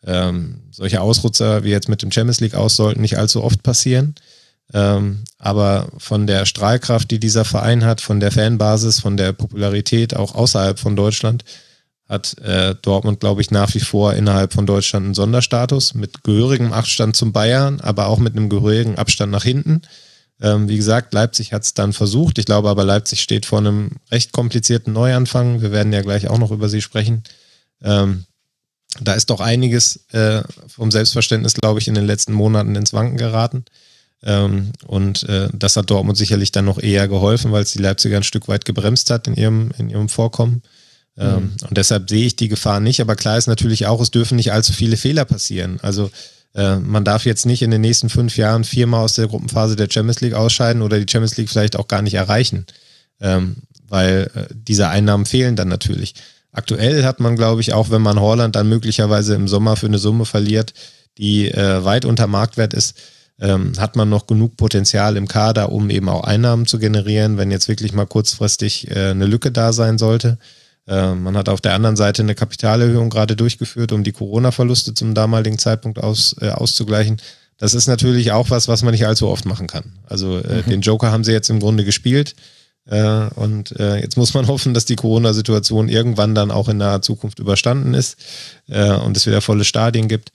Ähm, 0.05 0.61
solche 0.71 1.01
Ausrutzer 1.01 1.63
wie 1.63 1.69
jetzt 1.69 1.89
mit 1.89 2.01
dem 2.01 2.11
Champions 2.11 2.41
League 2.41 2.55
aus 2.55 2.75
sollten 2.75 3.01
nicht 3.01 3.17
allzu 3.17 3.43
oft 3.43 3.63
passieren. 3.63 4.15
Ähm, 4.73 5.23
aber 5.37 5.87
von 5.97 6.25
der 6.25 6.45
Strahlkraft, 6.45 7.11
die 7.11 7.19
dieser 7.19 7.45
Verein 7.45 7.85
hat, 7.85 8.01
von 8.01 8.19
der 8.19 8.31
Fanbasis, 8.31 8.99
von 8.99 9.17
der 9.17 9.31
Popularität 9.33 10.15
auch 10.15 10.33
außerhalb 10.33 10.79
von 10.79 10.95
Deutschland, 10.95 11.43
hat 12.09 12.37
äh, 12.39 12.75
Dortmund, 12.81 13.19
glaube 13.19 13.41
ich, 13.41 13.51
nach 13.51 13.73
wie 13.75 13.79
vor 13.79 14.13
innerhalb 14.13 14.53
von 14.53 14.65
Deutschland 14.65 15.05
einen 15.05 15.13
Sonderstatus 15.13 15.93
mit 15.93 16.23
gehörigem 16.23 16.73
Abstand 16.73 17.15
zum 17.15 17.31
Bayern, 17.31 17.79
aber 17.81 18.07
auch 18.07 18.19
mit 18.19 18.35
einem 18.35 18.49
gehörigen 18.49 18.97
Abstand 18.97 19.31
nach 19.31 19.43
hinten. 19.43 19.83
Ähm, 20.41 20.67
wie 20.67 20.77
gesagt, 20.77 21.13
Leipzig 21.13 21.53
hat 21.53 21.63
es 21.63 21.73
dann 21.73 21.93
versucht. 21.93 22.37
Ich 22.39 22.45
glaube 22.45 22.69
aber, 22.69 22.83
Leipzig 22.83 23.21
steht 23.21 23.45
vor 23.45 23.59
einem 23.59 23.91
recht 24.11 24.31
komplizierten 24.31 24.91
Neuanfang. 24.91 25.61
Wir 25.61 25.71
werden 25.71 25.93
ja 25.93 26.01
gleich 26.01 26.27
auch 26.27 26.39
noch 26.39 26.51
über 26.51 26.67
sie 26.67 26.81
sprechen. 26.81 27.23
Ähm, 27.81 28.25
da 29.01 29.13
ist 29.13 29.29
doch 29.29 29.39
einiges 29.39 30.05
äh, 30.11 30.43
vom 30.67 30.91
Selbstverständnis, 30.91 31.53
glaube 31.53 31.79
ich, 31.79 31.87
in 31.87 31.95
den 31.95 32.05
letzten 32.05 32.33
Monaten 32.33 32.75
ins 32.75 32.93
Wanken 32.93 33.17
geraten. 33.17 33.65
Ähm, 34.23 34.71
und 34.87 35.23
äh, 35.29 35.49
das 35.53 35.75
hat 35.75 35.89
Dortmund 35.89 36.17
sicherlich 36.17 36.51
dann 36.51 36.65
noch 36.65 36.79
eher 36.81 37.07
geholfen, 37.07 37.51
weil 37.51 37.63
es 37.63 37.71
die 37.71 37.81
Leipziger 37.81 38.17
ein 38.17 38.23
Stück 38.23 38.47
weit 38.47 38.65
gebremst 38.65 39.09
hat 39.09 39.27
in 39.27 39.35
ihrem, 39.35 39.71
in 39.77 39.89
ihrem 39.89 40.09
Vorkommen. 40.09 40.61
Ähm, 41.17 41.35
mhm. 41.35 41.67
Und 41.69 41.77
deshalb 41.77 42.09
sehe 42.09 42.25
ich 42.25 42.35
die 42.35 42.47
Gefahr 42.47 42.79
nicht. 42.79 43.01
Aber 43.01 43.15
klar 43.15 43.37
ist 43.37 43.47
natürlich 43.47 43.85
auch, 43.85 44.01
es 44.01 44.11
dürfen 44.11 44.37
nicht 44.37 44.51
allzu 44.51 44.73
viele 44.73 44.97
Fehler 44.97 45.25
passieren. 45.25 45.79
Also 45.81 46.09
äh, 46.55 46.77
man 46.77 47.03
darf 47.03 47.25
jetzt 47.25 47.45
nicht 47.45 47.61
in 47.61 47.71
den 47.71 47.81
nächsten 47.81 48.09
fünf 48.09 48.37
Jahren 48.37 48.63
viermal 48.63 49.03
aus 49.03 49.15
der 49.15 49.27
Gruppenphase 49.27 49.75
der 49.75 49.89
Champions 49.91 50.21
League 50.21 50.33
ausscheiden 50.33 50.81
oder 50.81 50.99
die 50.99 51.11
Champions 51.11 51.37
League 51.37 51.49
vielleicht 51.49 51.75
auch 51.75 51.87
gar 51.87 52.01
nicht 52.01 52.13
erreichen, 52.13 52.65
ähm, 53.19 53.57
weil 53.87 54.29
äh, 54.35 54.53
diese 54.53 54.87
Einnahmen 54.87 55.25
fehlen 55.25 55.55
dann 55.55 55.67
natürlich. 55.67 56.15
Aktuell 56.51 57.03
hat 57.03 57.19
man, 57.19 57.35
glaube 57.35 57.61
ich, 57.61 57.73
auch 57.73 57.89
wenn 57.89 58.03
man 58.03 58.19
Holland 58.19 58.55
dann 58.55 58.69
möglicherweise 58.69 59.33
im 59.33 59.47
Sommer 59.47 59.75
für 59.75 59.87
eine 59.87 59.97
Summe 59.97 60.25
verliert, 60.25 60.73
die 61.17 61.49
äh, 61.49 61.83
weit 61.83 62.05
unter 62.05 62.27
Marktwert 62.27 62.75
ist, 62.75 62.95
ähm, 63.39 63.73
hat 63.77 63.95
man 63.95 64.10
noch 64.10 64.27
genug 64.27 64.57
Potenzial 64.57 65.18
im 65.18 65.27
Kader, 65.27 65.72
um 65.72 65.89
eben 65.89 66.10
auch 66.10 66.23
Einnahmen 66.23 66.65
zu 66.65 66.80
generieren, 66.80 67.38
wenn 67.38 67.51
jetzt 67.51 67.68
wirklich 67.68 67.93
mal 67.93 68.05
kurzfristig 68.05 68.89
äh, 68.91 69.10
eine 69.10 69.26
Lücke 69.26 69.51
da 69.51 69.73
sein 69.73 69.97
sollte. 69.97 70.38
Äh, 70.88 71.15
man 71.15 71.35
hat 71.38 71.49
auf 71.49 71.61
der 71.61 71.73
anderen 71.73 71.95
Seite 71.95 72.22
eine 72.22 72.35
Kapitalerhöhung 72.35 73.10
gerade 73.10 73.35
durchgeführt, 73.35 73.91
um 73.91 74.03
die 74.03 74.11
Corona-Verluste 74.11 74.93
zum 74.93 75.14
damaligen 75.14 75.57
Zeitpunkt 75.57 75.99
aus, 75.99 76.35
äh, 76.41 76.49
auszugleichen. 76.49 77.18
Das 77.57 77.73
ist 77.73 77.88
natürlich 77.88 78.31
auch 78.31 78.49
was, 78.49 78.68
was 78.68 78.84
man 78.84 78.91
nicht 78.91 79.05
allzu 79.05 79.27
oft 79.27 79.45
machen 79.45 79.68
kann. 79.68 79.93
Also 80.07 80.39
äh, 80.39 80.64
mhm. 80.65 80.69
den 80.69 80.81
Joker 80.81 81.11
haben 81.11 81.23
sie 81.23 81.31
jetzt 81.31 81.49
im 81.49 81.60
Grunde 81.60 81.85
gespielt. 81.85 82.35
Äh, 82.85 83.30
und 83.35 83.80
äh, 83.80 83.97
jetzt 83.97 84.18
muss 84.18 84.34
man 84.34 84.47
hoffen, 84.47 84.73
dass 84.73 84.85
die 84.85 84.95
Corona-Situation 84.95 85.89
irgendwann 85.89 86.35
dann 86.35 86.51
auch 86.51 86.68
in 86.69 86.77
naher 86.77 87.01
Zukunft 87.01 87.39
überstanden 87.39 87.93
ist 87.93 88.18
und 88.68 89.18
es 89.18 89.26
wieder 89.26 89.41
volle 89.41 89.65
Stadien 89.65 90.07
gibt. 90.07 90.31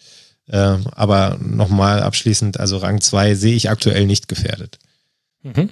Äh, 0.49 0.77
aber 0.93 1.39
nochmal 1.41 2.03
abschließend, 2.03 2.59
also 2.59 2.79
Rang 2.79 3.01
2 3.01 3.35
sehe 3.35 3.55
ich 3.55 3.71
aktuell 3.71 4.07
nicht 4.07 4.29
gefährdet. 4.29 4.79
Mhm. 5.43 5.71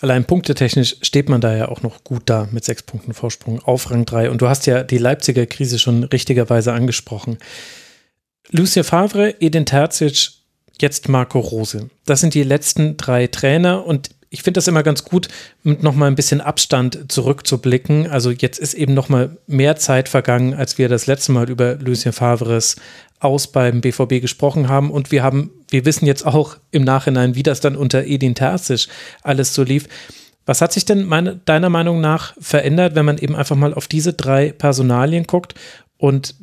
Allein 0.00 0.24
punktetechnisch 0.24 0.96
steht 1.02 1.28
man 1.28 1.40
da 1.40 1.54
ja 1.54 1.68
auch 1.68 1.82
noch 1.82 2.02
gut 2.02 2.22
da 2.26 2.48
mit 2.50 2.64
sechs 2.64 2.82
Punkten 2.82 3.14
Vorsprung 3.14 3.60
auf 3.60 3.90
Rang 3.90 4.04
3. 4.04 4.30
Und 4.30 4.40
du 4.40 4.48
hast 4.48 4.66
ja 4.66 4.82
die 4.82 4.98
Leipziger 4.98 5.46
Krise 5.46 5.78
schon 5.78 6.04
richtigerweise 6.04 6.72
angesprochen. 6.72 7.38
Lucia 8.50 8.82
Favre, 8.82 9.34
Edin 9.40 9.66
Terzic, 9.66 10.30
jetzt 10.80 11.08
Marco 11.08 11.38
Rose. 11.38 11.90
Das 12.06 12.20
sind 12.20 12.34
die 12.34 12.42
letzten 12.42 12.96
drei 12.96 13.26
Trainer 13.26 13.84
und 13.84 14.10
ich 14.30 14.42
finde 14.42 14.58
das 14.58 14.68
immer 14.68 14.82
ganz 14.82 15.04
gut, 15.04 15.28
mit 15.62 15.82
nochmal 15.82 16.10
ein 16.10 16.14
bisschen 16.14 16.40
Abstand 16.40 17.10
zurückzublicken. 17.10 18.08
Also 18.08 18.30
jetzt 18.30 18.58
ist 18.58 18.74
eben 18.74 18.92
nochmal 18.92 19.38
mehr 19.46 19.76
Zeit 19.76 20.08
vergangen, 20.08 20.52
als 20.52 20.76
wir 20.76 20.88
das 20.88 21.06
letzte 21.06 21.32
Mal 21.32 21.48
über 21.48 21.76
Lucien 21.76 22.12
Favres 22.12 22.76
aus 23.20 23.48
beim 23.48 23.80
BVB 23.80 24.20
gesprochen 24.20 24.68
haben. 24.68 24.90
Und 24.90 25.10
wir 25.10 25.22
haben, 25.22 25.50
wir 25.70 25.84
wissen 25.84 26.06
jetzt 26.06 26.26
auch 26.26 26.56
im 26.70 26.84
Nachhinein, 26.84 27.34
wie 27.34 27.42
das 27.42 27.60
dann 27.60 27.76
unter 27.76 28.04
Edin 28.04 28.34
Terzic 28.34 28.88
alles 29.22 29.54
so 29.54 29.62
lief. 29.62 29.88
Was 30.46 30.60
hat 30.60 30.72
sich 30.72 30.84
denn 30.84 31.04
meine, 31.04 31.36
deiner 31.44 31.68
Meinung 31.68 32.00
nach 32.00 32.34
verändert, 32.40 32.94
wenn 32.94 33.04
man 33.04 33.18
eben 33.18 33.36
einfach 33.36 33.56
mal 33.56 33.74
auf 33.74 33.86
diese 33.86 34.14
drei 34.14 34.52
Personalien 34.52 35.24
guckt? 35.24 35.54
Und 35.98 36.34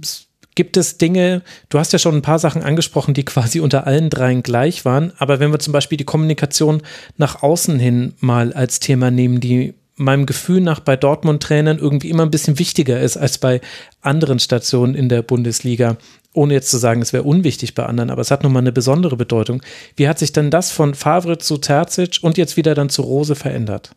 gibt 0.56 0.78
es 0.78 0.98
Dinge, 0.98 1.42
du 1.70 1.80
hast 1.80 1.94
ja 1.94 2.00
schon 2.00 2.16
ein 2.16 2.22
paar 2.22 2.40
Sachen 2.40 2.64
angesprochen, 2.64 3.14
die 3.14 3.26
quasi 3.26 3.60
unter 3.60 3.86
allen 3.86 4.10
dreien 4.10 4.42
gleich 4.42 4.86
waren, 4.86 5.12
aber 5.18 5.40
wenn 5.40 5.52
wir 5.52 5.60
zum 5.60 5.74
Beispiel 5.74 5.98
die 5.98 6.06
Kommunikation 6.06 6.82
nach 7.18 7.44
außen 7.44 7.78
hin 7.78 8.14
mal 8.20 8.54
als 8.54 8.80
Thema 8.80 9.12
nehmen, 9.12 9.42
die 9.42 9.74
meinem 9.98 10.26
Gefühl 10.26 10.62
nach 10.62 10.80
bei 10.80 10.96
Dortmund-Trainern 10.98 11.78
irgendwie 11.78 12.10
immer 12.10 12.24
ein 12.24 12.32
bisschen 12.32 12.60
wichtiger 12.60 13.00
ist 13.00 13.16
als 13.18 13.38
bei 13.38 13.62
anderen 14.02 14.40
Stationen 14.40 14.96
in 14.96 15.08
der 15.08 15.22
Bundesliga 15.22 15.98
ohne 16.36 16.54
jetzt 16.54 16.70
zu 16.70 16.78
sagen, 16.78 17.02
es 17.02 17.14
wäre 17.14 17.24
unwichtig 17.24 17.74
bei 17.76 17.86
anderen, 17.86 18.10
aber 18.10 18.22
es 18.22 18.32
hat 18.32 18.44
nochmal 18.44 18.64
eine 18.64 18.72
besondere 18.72 19.18
Bedeutung. 19.18 19.62
Wie 19.96 20.08
hat 20.08 20.20
sich 20.20 20.34
denn 20.34 20.52
das 20.52 20.72
von 20.72 20.96
Favre 20.96 21.38
zu 21.38 21.58
Terzic 21.58 22.20
und 22.22 22.38
jetzt 22.38 22.58
wieder 22.58 22.76
dann 22.76 22.90
zu 22.90 23.02
Rose 23.02 23.36
verändert? 23.36 23.92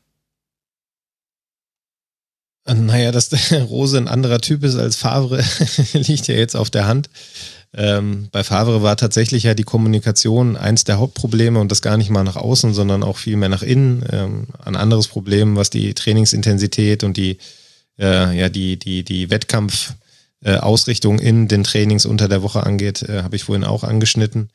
Naja, 2.66 3.12
dass 3.12 3.31
der 3.31 3.62
Rose 3.69 3.97
ein 3.97 4.09
anderer 4.09 4.40
Typ 4.40 4.62
ist 4.62 4.77
als 4.77 4.97
Favre, 4.97 5.43
liegt 5.93 6.28
ja 6.28 6.35
jetzt 6.35 6.56
auf 6.56 6.70
der 6.70 6.86
Hand. 6.86 7.09
Ähm, 7.74 8.28
bei 8.32 8.44
Favre 8.44 8.82
war 8.82 8.97
tatsächlich 8.97 9.43
ja 9.43 9.55
die 9.55 9.65
Kommunikation 9.65 10.56
eins 10.56 10.85
der 10.85 10.98
Hauptprobleme 10.98 11.60
und 11.60 11.70
das 11.70 11.82
gar 11.82 11.97
nicht 11.97 12.10
mal 12.10 12.24
nach 12.24 12.36
außen, 12.36 12.73
sondern 12.73 13.02
auch 13.02 13.19
viel 13.19 13.36
mehr 13.36 13.51
nach 13.51 13.62
innen. 13.62 14.05
Ähm, 14.10 14.47
ein 14.65 14.77
anderes 14.77 15.09
Problem, 15.09 15.56
was 15.56 15.69
die 15.69 15.93
Trainingsintensität 15.93 17.05
und 17.05 17.16
die, 17.16 17.39
äh, 17.98 18.39
ja, 18.39 18.48
die, 18.48 18.78
die, 18.78 19.02
die 19.02 19.31
Wettkampf- 19.31 19.93
äh, 20.43 20.56
Ausrichtung 20.56 21.19
in 21.19 21.48
den 21.48 21.65
Trainings 21.65 22.06
unter 22.06 22.28
der 22.28 22.43
Woche 22.43 22.65
angeht, 22.65 23.02
äh, 23.02 23.23
habe 23.23 23.36
ich 23.36 23.44
vorhin 23.44 23.65
auch 23.65 23.85
angeschnitten. 23.85 24.51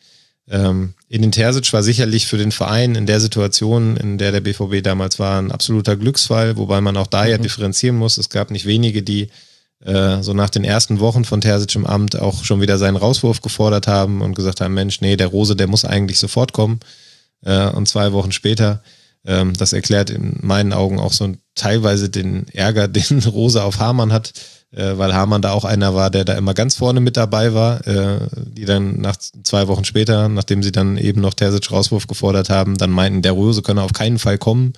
Ähm, 0.50 0.94
in 1.08 1.22
den 1.22 1.32
Terzic 1.32 1.72
war 1.72 1.84
sicherlich 1.84 2.28
für 2.28 2.38
den 2.38 2.52
Verein 2.52 2.96
in 2.96 3.06
der 3.06 3.20
Situation, 3.20 3.96
in 3.98 4.18
der 4.18 4.32
der 4.32 4.42
BVB 4.42 4.84
damals 4.84 5.20
war, 5.20 5.42
ein 5.42 5.52
absoluter 5.52 5.96
Glücksfall, 5.96 6.58
wobei 6.58 6.82
man 6.82 6.98
auch 6.98 7.08
da 7.08 7.24
mhm. 7.24 7.30
ja 7.30 7.38
differenzieren 7.38 7.98
muss. 7.98 8.18
Es 8.18 8.30
gab 8.30 8.52
nicht 8.52 8.66
wenige, 8.66 9.04
die 9.04 9.30
äh, 9.86 10.22
so 10.22 10.34
nach 10.34 10.50
den 10.50 10.64
ersten 10.64 11.00
Wochen 11.00 11.26
von 11.26 11.42
Terzic 11.42 11.76
im 11.76 11.86
Amt 11.86 12.20
auch 12.20 12.44
schon 12.44 12.62
wieder 12.62 12.78
seinen 12.78 12.98
Rauswurf 12.98 13.42
gefordert 13.42 13.88
haben 13.88 14.22
und 14.22 14.36
gesagt 14.36 14.62
haben, 14.62 14.74
Mensch, 14.74 15.02
nee, 15.02 15.18
der 15.18 15.28
Rose, 15.28 15.56
der 15.56 15.68
muss 15.68 15.86
eigentlich 15.86 16.20
sofort 16.20 16.54
kommen. 16.54 16.80
Äh, 17.44 17.70
und 17.70 17.88
zwei 17.88 18.14
Wochen 18.14 18.32
später, 18.32 18.84
ähm, 19.26 19.54
das 19.54 19.74
erklärt 19.74 20.10
in 20.10 20.40
meinen 20.42 20.74
Augen 20.74 21.00
auch 21.00 21.14
so 21.14 21.34
teilweise 21.56 22.10
den 22.10 22.48
Ärger, 22.50 22.88
den 22.90 23.20
Rose 23.20 23.64
auf 23.64 23.80
Hamann 23.80 24.14
hat, 24.14 24.34
äh, 24.76 24.98
weil 24.98 25.14
Hamann 25.14 25.41
da 25.41 25.52
auch 25.52 25.66
einer 25.66 25.94
war, 25.94 26.10
der 26.10 26.26
da 26.26 26.34
immer 26.34 26.54
ganz 26.54 26.76
vorne 26.76 27.00
mit 27.00 27.18
dabei 27.18 27.54
war, 27.54 27.86
äh, 27.88 28.20
die 28.36 28.66
dann 28.66 29.00
nach 29.00 29.16
zwei 29.18 29.68
Wochen 29.68 29.86
später, 29.86 30.30
nachdem 30.30 30.64
sie 30.64 30.72
dann 30.72 30.98
eben 30.98 31.22
noch 31.22 31.34
Terzic 31.34 31.72
Rauswurf 31.72 32.08
gefordert 32.08 32.50
haben, 32.50 32.78
dann 32.78 32.90
meinten, 32.90 33.22
der 33.22 33.34
Rose 33.34 33.62
könne 33.62 33.84
auf 33.84 33.94
keinen 33.94 34.20
Fall 34.20 34.38
kommen. 34.38 34.74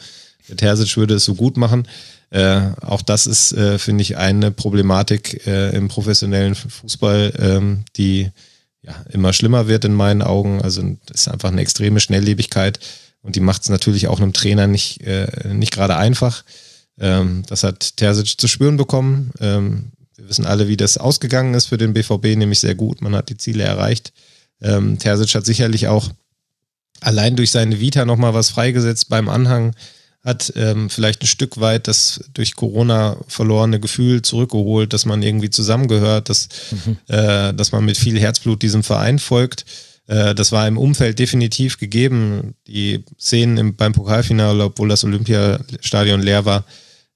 Der 0.50 0.58
Terzic 0.58 0.98
würde 0.98 1.16
es 1.16 1.26
so 1.26 1.36
gut 1.36 1.58
machen. 1.58 1.88
Äh, 2.30 2.72
auch 2.82 3.02
das 3.02 3.28
ist, 3.28 3.54
äh, 3.54 3.80
finde 3.80 4.02
ich, 4.02 4.18
eine 4.18 4.52
Problematik 4.52 5.46
äh, 5.48 5.76
im 5.76 5.88
professionellen 5.88 6.56
Fußball, 6.56 7.34
ähm, 7.40 7.86
die 7.96 8.32
ja 8.82 8.94
immer 9.12 9.34
schlimmer 9.34 9.68
wird 9.68 9.86
in 9.86 9.94
meinen 9.94 10.22
Augen. 10.22 10.62
Also 10.62 10.82
das 11.06 11.22
ist 11.22 11.28
einfach 11.30 11.52
eine 11.52 11.62
extreme 11.62 12.00
Schnelllebigkeit 12.00 12.80
und 13.22 13.36
die 13.36 13.40
macht 13.40 13.64
es 13.64 13.70
natürlich 13.70 14.08
auch 14.08 14.20
einem 14.20 14.34
Trainer 14.34 14.68
nicht, 14.68 15.02
äh, 15.02 15.54
nicht 15.54 15.74
gerade 15.74 15.96
einfach. 15.96 16.44
Ähm, 17.00 17.44
das 17.48 17.64
hat 17.64 17.98
Terzic 17.98 18.40
zu 18.40 18.48
spüren 18.48 18.78
bekommen. 18.78 19.32
Ähm, 19.40 19.92
wir 20.16 20.30
wissen 20.30 20.46
alle, 20.46 20.68
wie 20.68 20.78
das 20.78 20.98
ausgegangen 20.98 21.54
ist 21.54 21.68
für 21.68 21.78
den 21.78 21.94
BVB, 21.94 22.38
nämlich 22.38 22.60
sehr 22.60 22.76
gut. 22.76 23.02
Man 23.02 23.16
hat 23.16 23.30
die 23.30 23.38
Ziele 23.38 23.64
erreicht. 23.64 24.14
Ähm, 24.62 24.98
Terzic 24.98 25.36
hat 25.36 25.46
sicherlich 25.46 25.88
auch 25.88 26.10
allein 27.02 27.36
durch 27.36 27.52
seine 27.52 27.80
Vita 27.80 28.06
nochmal 28.06 28.34
was 28.34 28.50
freigesetzt 28.50 29.10
beim 29.10 29.30
Anhang, 29.30 29.76
hat 30.24 30.54
ähm, 30.56 30.90
vielleicht 30.90 31.22
ein 31.22 31.28
Stück 31.28 31.60
weit 31.60 31.88
das 31.88 32.22
durch 32.34 32.56
Corona 32.56 33.18
verlorene 33.28 33.80
Gefühl 33.80 34.24
zurückgeholt, 34.24 34.92
dass 34.92 35.06
man 35.06 35.22
irgendwie 35.22 35.52
zusammengehört, 35.52 36.30
dass, 36.30 36.50
mhm. 36.72 36.98
äh, 37.08 37.54
dass 37.54 37.72
man 37.72 37.86
mit 37.86 37.98
viel 37.98 38.20
Herzblut 38.20 38.64
diesem 38.64 38.82
Verein 38.82 39.20
folgt. 39.20 39.66
Äh, 40.08 40.34
das 40.34 40.52
war 40.52 40.68
im 40.68 40.80
Umfeld 40.80 41.20
definitiv 41.20 41.78
gegeben. 41.78 42.56
Die 42.66 43.04
Szenen 43.20 43.58
im, 43.58 43.76
beim 43.76 43.94
Pokalfinale, 43.94 44.64
obwohl 44.64 44.90
das 44.90 45.04
Olympiastadion 45.04 46.24
leer 46.24 46.46
war, 46.46 46.66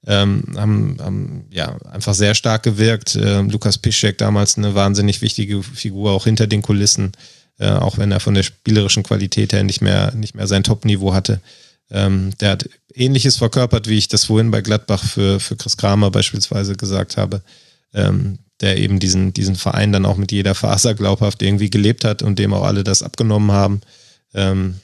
ähm, 0.06 0.44
haben, 0.56 0.96
haben 1.00 1.44
ja 1.50 1.76
einfach 1.90 2.14
sehr 2.14 2.34
stark 2.34 2.62
gewirkt. 2.62 3.18
Ähm, 3.20 3.50
Lukas 3.50 3.78
Piszczek 3.78 4.18
damals 4.18 4.56
eine 4.56 4.74
wahnsinnig 4.74 5.20
wichtige 5.20 5.62
Figur, 5.62 6.12
auch 6.12 6.24
hinter 6.24 6.46
den 6.46 6.62
Kulissen, 6.62 7.12
äh, 7.58 7.70
auch 7.70 7.98
wenn 7.98 8.12
er 8.12 8.20
von 8.20 8.34
der 8.34 8.42
spielerischen 8.42 9.02
Qualität 9.02 9.52
her 9.52 9.62
nicht 9.62 9.82
mehr, 9.82 10.12
nicht 10.14 10.34
mehr 10.34 10.46
sein 10.46 10.64
Top-Niveau 10.64 11.12
hatte. 11.12 11.40
Ähm, 11.90 12.30
der 12.40 12.50
hat 12.50 12.68
ähnliches 12.94 13.36
verkörpert, 13.36 13.88
wie 13.88 13.98
ich 13.98 14.08
das 14.08 14.24
vorhin 14.24 14.50
bei 14.50 14.62
Gladbach 14.62 15.04
für, 15.04 15.40
für 15.40 15.56
Chris 15.56 15.76
Kramer 15.76 16.10
beispielsweise 16.10 16.76
gesagt 16.76 17.16
habe, 17.16 17.42
ähm, 17.92 18.38
der 18.60 18.78
eben 18.78 19.00
diesen, 19.00 19.32
diesen 19.32 19.56
Verein 19.56 19.92
dann 19.92 20.06
auch 20.06 20.16
mit 20.16 20.32
jeder 20.32 20.54
Faser 20.54 20.94
glaubhaft 20.94 21.42
irgendwie 21.42 21.70
gelebt 21.70 22.04
hat 22.04 22.22
und 22.22 22.38
dem 22.38 22.54
auch 22.54 22.64
alle 22.64 22.84
das 22.84 23.02
abgenommen 23.02 23.52
haben. 23.52 23.80
Ähm, 24.34 24.76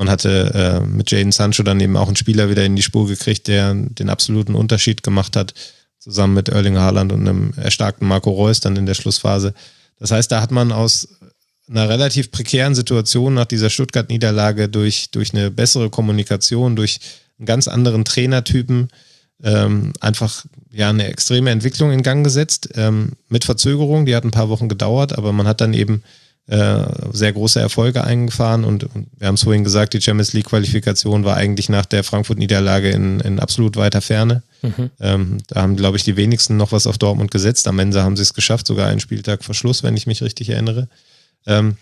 man 0.00 0.08
hatte 0.08 0.80
äh, 0.82 0.86
mit 0.86 1.10
Jaden 1.10 1.30
Sancho 1.30 1.62
dann 1.62 1.78
eben 1.78 1.98
auch 1.98 2.06
einen 2.06 2.16
Spieler 2.16 2.48
wieder 2.48 2.64
in 2.64 2.74
die 2.74 2.80
Spur 2.80 3.06
gekriegt, 3.06 3.48
der 3.48 3.74
den 3.74 4.08
absoluten 4.08 4.54
Unterschied 4.54 5.02
gemacht 5.02 5.36
hat, 5.36 5.52
zusammen 5.98 6.32
mit 6.32 6.48
Erling 6.48 6.78
Haaland 6.78 7.12
und 7.12 7.28
einem 7.28 7.52
erstarkten 7.58 8.08
Marco 8.08 8.30
Reus 8.30 8.60
dann 8.60 8.76
in 8.76 8.86
der 8.86 8.94
Schlussphase. 8.94 9.52
Das 9.98 10.10
heißt, 10.10 10.32
da 10.32 10.40
hat 10.40 10.52
man 10.52 10.72
aus 10.72 11.06
einer 11.68 11.90
relativ 11.90 12.30
prekären 12.30 12.74
Situation 12.74 13.34
nach 13.34 13.44
dieser 13.44 13.68
Stuttgart-Niederlage 13.68 14.70
durch, 14.70 15.10
durch 15.10 15.34
eine 15.34 15.50
bessere 15.50 15.90
Kommunikation, 15.90 16.76
durch 16.76 17.00
einen 17.38 17.44
ganz 17.44 17.68
anderen 17.68 18.06
Trainertypen 18.06 18.88
ähm, 19.42 19.92
einfach 20.00 20.46
ja 20.72 20.88
eine 20.88 21.08
extreme 21.08 21.50
Entwicklung 21.50 21.92
in 21.92 22.02
Gang 22.02 22.24
gesetzt, 22.24 22.70
ähm, 22.74 23.12
mit 23.28 23.44
Verzögerung, 23.44 24.06
die 24.06 24.16
hat 24.16 24.24
ein 24.24 24.30
paar 24.30 24.48
Wochen 24.48 24.70
gedauert, 24.70 25.18
aber 25.18 25.34
man 25.34 25.46
hat 25.46 25.60
dann 25.60 25.74
eben 25.74 26.02
äh, 26.46 26.84
sehr 27.12 27.32
große 27.32 27.60
Erfolge 27.60 28.02
eingefahren 28.02 28.64
und, 28.64 28.84
und 28.94 29.06
wir 29.18 29.28
haben 29.28 29.36
es 29.36 29.44
vorhin 29.44 29.62
gesagt, 29.62 29.94
die 29.94 30.00
Champions 30.00 30.32
League 30.32 30.46
Qualifikation 30.46 31.24
war 31.24 31.36
eigentlich 31.36 31.68
nach 31.68 31.86
der 31.86 32.02
Frankfurt-Niederlage 32.02 32.90
in, 32.90 33.20
in 33.20 33.38
absolut 33.38 33.76
weiter 33.76 34.00
Ferne. 34.00 34.42
Mhm. 34.62 34.90
Ähm, 35.00 35.38
da 35.46 35.62
haben, 35.62 35.76
glaube 35.76 35.96
ich, 35.96 36.02
die 36.02 36.16
wenigsten 36.16 36.56
noch 36.56 36.72
was 36.72 36.86
auf 36.86 36.98
Dortmund 36.98 37.30
gesetzt. 37.30 37.68
Am 37.68 37.78
Ende 37.78 38.02
haben 38.02 38.16
sie 38.16 38.22
es 38.22 38.34
geschafft, 38.34 38.66
sogar 38.66 38.88
einen 38.88 39.00
Spieltag 39.00 39.44
vor 39.44 39.54
Schluss, 39.54 39.82
wenn 39.82 39.96
ich 39.96 40.06
mich 40.06 40.22
richtig 40.22 40.50
erinnere. 40.50 40.88
Ähm, 41.46 41.76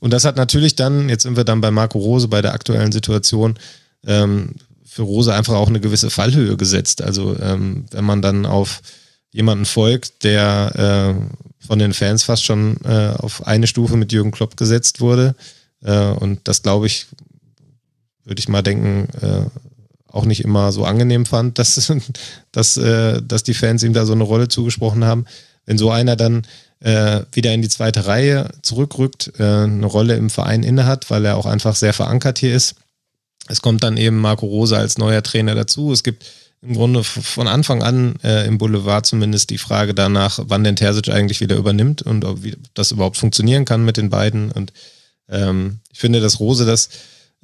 und 0.00 0.12
das 0.12 0.24
hat 0.24 0.36
natürlich 0.36 0.74
dann, 0.74 1.08
jetzt 1.08 1.24
sind 1.24 1.36
wir 1.36 1.44
dann 1.44 1.60
bei 1.60 1.70
Marco 1.70 1.98
Rose, 1.98 2.28
bei 2.28 2.40
der 2.42 2.54
aktuellen 2.54 2.92
Situation, 2.92 3.58
ähm, 4.06 4.54
für 4.84 5.02
Rose 5.02 5.34
einfach 5.34 5.54
auch 5.54 5.68
eine 5.68 5.80
gewisse 5.80 6.08
Fallhöhe 6.08 6.56
gesetzt. 6.56 7.02
Also 7.02 7.36
ähm, 7.40 7.84
wenn 7.90 8.04
man 8.04 8.22
dann 8.22 8.46
auf 8.46 8.80
jemanden 9.34 9.64
folgt, 9.64 10.22
der 10.22 11.16
äh, 11.18 11.66
von 11.66 11.80
den 11.80 11.92
Fans 11.92 12.22
fast 12.22 12.44
schon 12.44 12.76
äh, 12.84 13.14
auf 13.18 13.46
eine 13.46 13.66
Stufe 13.66 13.96
mit 13.96 14.12
Jürgen 14.12 14.30
Klopp 14.30 14.56
gesetzt 14.56 15.00
wurde. 15.00 15.34
Äh, 15.82 16.10
und 16.10 16.40
das 16.44 16.62
glaube 16.62 16.86
ich, 16.86 17.06
würde 18.24 18.38
ich 18.38 18.48
mal 18.48 18.62
denken, 18.62 19.08
äh, 19.20 19.46
auch 20.06 20.24
nicht 20.24 20.44
immer 20.44 20.70
so 20.70 20.84
angenehm 20.84 21.26
fand, 21.26 21.58
dass, 21.58 21.92
dass, 22.52 22.76
äh, 22.76 23.20
dass 23.22 23.42
die 23.42 23.54
Fans 23.54 23.82
ihm 23.82 23.92
da 23.92 24.06
so 24.06 24.12
eine 24.12 24.22
Rolle 24.22 24.46
zugesprochen 24.46 25.04
haben. 25.04 25.26
Wenn 25.66 25.78
so 25.78 25.90
einer 25.90 26.14
dann 26.14 26.46
äh, 26.78 27.22
wieder 27.32 27.52
in 27.52 27.62
die 27.62 27.68
zweite 27.68 28.06
Reihe 28.06 28.50
zurückrückt, 28.62 29.32
eine 29.40 29.86
Rolle 29.86 30.14
im 30.14 30.30
Verein 30.30 30.62
innehat, 30.62 31.10
weil 31.10 31.24
er 31.24 31.36
auch 31.36 31.46
einfach 31.46 31.74
sehr 31.74 31.92
verankert 31.92 32.38
hier 32.38 32.54
ist. 32.54 32.76
Es 33.48 33.62
kommt 33.62 33.82
dann 33.82 33.96
eben 33.96 34.18
Marco 34.18 34.46
Rose 34.46 34.76
als 34.76 34.96
neuer 34.96 35.22
Trainer 35.22 35.54
dazu. 35.56 35.92
Es 35.92 36.04
gibt 36.04 36.24
im 36.64 36.74
Grunde 36.74 37.04
von 37.04 37.46
Anfang 37.46 37.82
an 37.82 38.16
äh, 38.22 38.46
im 38.46 38.58
Boulevard 38.58 39.04
zumindest 39.04 39.50
die 39.50 39.58
Frage 39.58 39.94
danach, 39.94 40.38
wann 40.42 40.64
denn 40.64 40.76
Terzic 40.76 41.10
eigentlich 41.10 41.40
wieder 41.40 41.56
übernimmt 41.56 42.02
und 42.02 42.24
ob 42.24 42.40
das 42.74 42.90
überhaupt 42.90 43.16
funktionieren 43.16 43.64
kann 43.64 43.84
mit 43.84 43.96
den 43.96 44.10
beiden. 44.10 44.50
Und 44.50 44.72
ähm, 45.28 45.80
ich 45.92 45.98
finde, 45.98 46.20
dass 46.20 46.40
Rose 46.40 46.64
das 46.64 46.88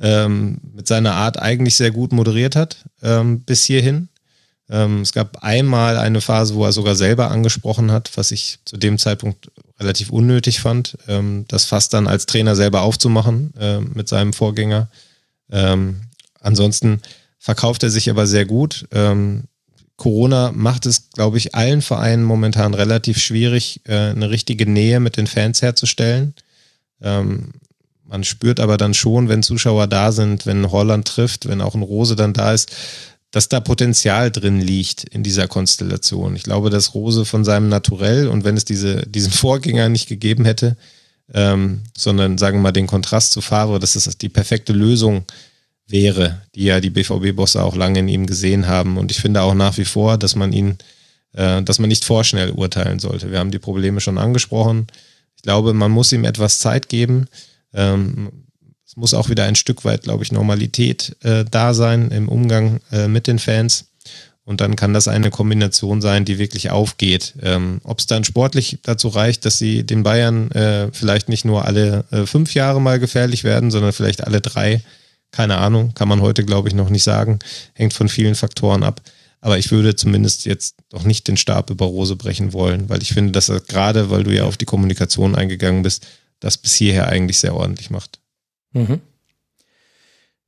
ähm, 0.01 0.59
mit 0.75 0.89
seiner 0.89 1.15
Art 1.15 1.39
eigentlich 1.39 1.77
sehr 1.77 1.91
gut 1.91 2.13
moderiert 2.13 2.57
hat 2.57 2.85
ähm, 3.03 3.41
bis 3.41 3.65
hierhin. 3.65 4.09
Ähm, 4.71 5.03
es 5.03 5.13
gab 5.13 5.43
einmal 5.43 5.99
eine 5.99 6.21
Phase, 6.21 6.55
wo 6.55 6.65
er 6.65 6.73
sogar 6.73 6.95
selber 6.95 7.31
angesprochen 7.31 7.93
hat, 7.93 8.11
was 8.17 8.31
ich 8.31 8.61
zu 8.65 8.77
dem 8.77 8.99
Zeitpunkt 8.99 9.51
relativ 9.79 10.11
unnötig 10.11 10.61
fand, 10.61 10.97
ähm, 11.09 11.45
das 11.49 11.65
fast 11.65 11.93
dann 11.93 12.07
als 12.07 12.27
Trainer 12.27 12.57
selber 12.57 12.83
aufzumachen 12.83 13.53
äh, 13.59 13.81
mit 13.81 14.09
seinem 14.09 14.33
Vorgänger. 14.33 14.89
Ähm, 15.51 16.03
ansonsten 16.41 17.01
verkauft 17.41 17.83
er 17.83 17.91
sich 17.91 18.09
aber 18.11 18.29
sehr 18.29 18.45
gut. 18.45 18.87
Ähm, 18.93 19.45
Corona 19.97 20.53
macht 20.55 20.87
es, 20.87 21.11
glaube 21.11 21.39
ich, 21.39 21.55
allen 21.55 21.83
Vereinen 21.83 22.23
momentan 22.23 22.75
relativ 22.75 23.19
schwierig, 23.19 23.81
äh, 23.85 24.11
eine 24.11 24.31
richtige 24.31 24.71
Nähe 24.71 25.01
mit 25.01 25.17
den 25.17 25.27
Fans 25.27 25.61
herzustellen. 25.63 26.35
Ähm, 27.03 27.53
man 28.05 28.25
spürt 28.25 28.61
aber 28.61 28.77
dann 28.77 28.95
schon, 28.95 29.29
wenn 29.29 29.43
Zuschauer 29.43 29.87
da 29.87 30.13
sind, 30.13 30.47
wenn 30.47 30.71
Holland 30.71 31.09
trifft, 31.09 31.49
wenn 31.49 31.61
auch 31.61 31.75
ein 31.75 31.83
Rose 31.83 32.15
dann 32.15 32.33
da 32.33 32.53
ist, 32.53 32.73
dass 33.31 33.49
da 33.49 33.61
Potenzial 33.61 34.31
drin 34.31 34.61
liegt 34.61 35.05
in 35.05 35.23
dieser 35.23 35.49
Konstellation. 35.49 36.37
Ich 36.37 36.43
glaube, 36.43 36.69
dass 36.69 36.95
Rose 36.95 37.25
von 37.25 37.45
seinem 37.45 37.69
Naturell 37.69 38.29
und 38.29 38.45
wenn 38.45 38.57
es 38.57 38.65
diese, 38.65 39.07
diesen 39.07 39.33
Vorgänger 39.33 39.89
nicht 39.89 40.09
gegeben 40.09 40.45
hätte, 40.45 40.77
ähm, 41.33 41.83
sondern 41.97 42.39
sagen 42.39 42.59
wir 42.59 42.63
mal 42.63 42.73
den 42.73 42.87
Kontrast 42.87 43.33
zu 43.33 43.41
Favre, 43.41 43.79
dass 43.79 43.97
es 43.97 44.19
die 44.19 44.29
perfekte 44.29 44.73
Lösung 44.73 45.25
wäre, 45.91 46.43
die 46.55 46.65
ja 46.65 46.81
die 46.81 46.91
BVB-Bosse 46.91 47.63
auch 47.63 47.77
lange 47.77 48.01
in 48.01 48.09
ihm 48.09 48.27
gesehen 48.27 48.67
haben. 48.67 48.97
Und 48.99 49.11
ich 49.11 49.21
finde 49.21 49.43
auch 49.43 49.55
nach 49.55 49.77
wie 49.79 49.85
vor, 49.85 50.19
dass 50.19 50.37
man 50.37 50.53
ihn, 50.53 50.79
äh, 51.33 51.63
dass 51.63 51.79
man 51.79 51.89
nicht 51.89 52.05
vorschnell 52.05 52.51
urteilen 52.51 52.99
sollte. 52.99 53.31
Wir 53.31 53.39
haben 53.39 53.51
die 53.51 53.59
Probleme 53.59 54.01
schon 54.01 54.19
angesprochen. 54.19 54.87
Ich 55.37 55.43
glaube, 55.43 55.73
man 55.73 55.91
muss 55.91 56.13
ihm 56.13 56.25
etwas 56.25 56.61
Zeit 56.61 56.89
geben. 56.89 57.27
Ähm, 57.73 58.31
es 58.87 58.97
muss 58.97 59.15
auch 59.15 59.29
wieder 59.29 59.45
ein 59.45 59.55
Stück 59.55 59.85
weit, 59.85 60.03
glaube 60.03 60.25
ich, 60.25 60.33
Normalität 60.33 61.17
äh, 61.23 61.45
da 61.49 61.75
sein 61.75 62.11
im 62.11 62.29
Umgang 62.29 62.81
äh, 62.91 63.07
mit 63.07 63.27
den 63.27 63.39
Fans. 63.39 63.87
Und 64.45 64.61
dann 64.61 64.75
kann 64.75 64.93
das 64.93 65.07
eine 65.07 65.31
Kombination 65.31 66.01
sein, 66.01 66.25
die 66.25 66.41
wirklich 66.41 66.71
aufgeht. 66.71 67.35
Ähm, 67.41 67.81
Ob 67.85 68.01
es 68.01 68.07
dann 68.07 68.25
sportlich 68.25 68.79
dazu 68.83 69.07
reicht, 69.07 69.45
dass 69.45 69.59
sie 69.59 69.85
den 69.85 70.03
Bayern 70.03 70.51
äh, 70.51 70.89
vielleicht 70.93 71.29
nicht 71.29 71.45
nur 71.45 71.67
alle 71.67 72.05
äh, 72.11 72.27
fünf 72.27 72.55
Jahre 72.55 72.81
mal 72.81 72.99
gefährlich 72.99 73.45
werden, 73.45 73.71
sondern 73.71 73.93
vielleicht 73.93 74.25
alle 74.27 74.41
drei, 74.41 74.83
keine 75.31 75.59
Ahnung, 75.59 75.95
kann 75.95 76.09
man 76.09 76.21
heute, 76.21 76.45
glaube 76.45 76.69
ich, 76.69 76.75
noch 76.75 76.91
nicht 76.91 77.05
sagen. 77.05 77.39
Hängt 77.75 77.95
von 77.95 78.09
vielen 78.09 78.35
Faktoren 78.35 78.83
ab. 78.83 79.01
Aber 79.41 79.59
ich 79.59 79.71
würde 79.71 79.97
zumindest 79.97 80.45
jetzt 80.45 80.77
noch 80.93 81.05
nicht 81.05 81.27
den 81.29 81.37
Stab 81.37 81.71
über 81.71 81.87
Rose 81.87 82.17
brechen 82.17 82.53
wollen, 82.53 82.89
weil 82.89 83.01
ich 83.01 83.15
finde, 83.15 83.33
dass 83.33 83.49
er 83.49 83.61
gerade, 83.61 84.11
weil 84.11 84.25
du 84.25 84.35
ja 84.35 84.45
auf 84.45 84.57
die 84.57 84.67
Kommunikation 84.67 85.35
eingegangen 85.35 85.83
bist, 85.83 86.07
das 86.41 86.59
bis 86.59 86.75
hierher 86.75 87.09
eigentlich 87.09 87.39
sehr 87.39 87.55
ordentlich 87.55 87.91
macht. 87.91 88.19
Mhm. 88.73 89.01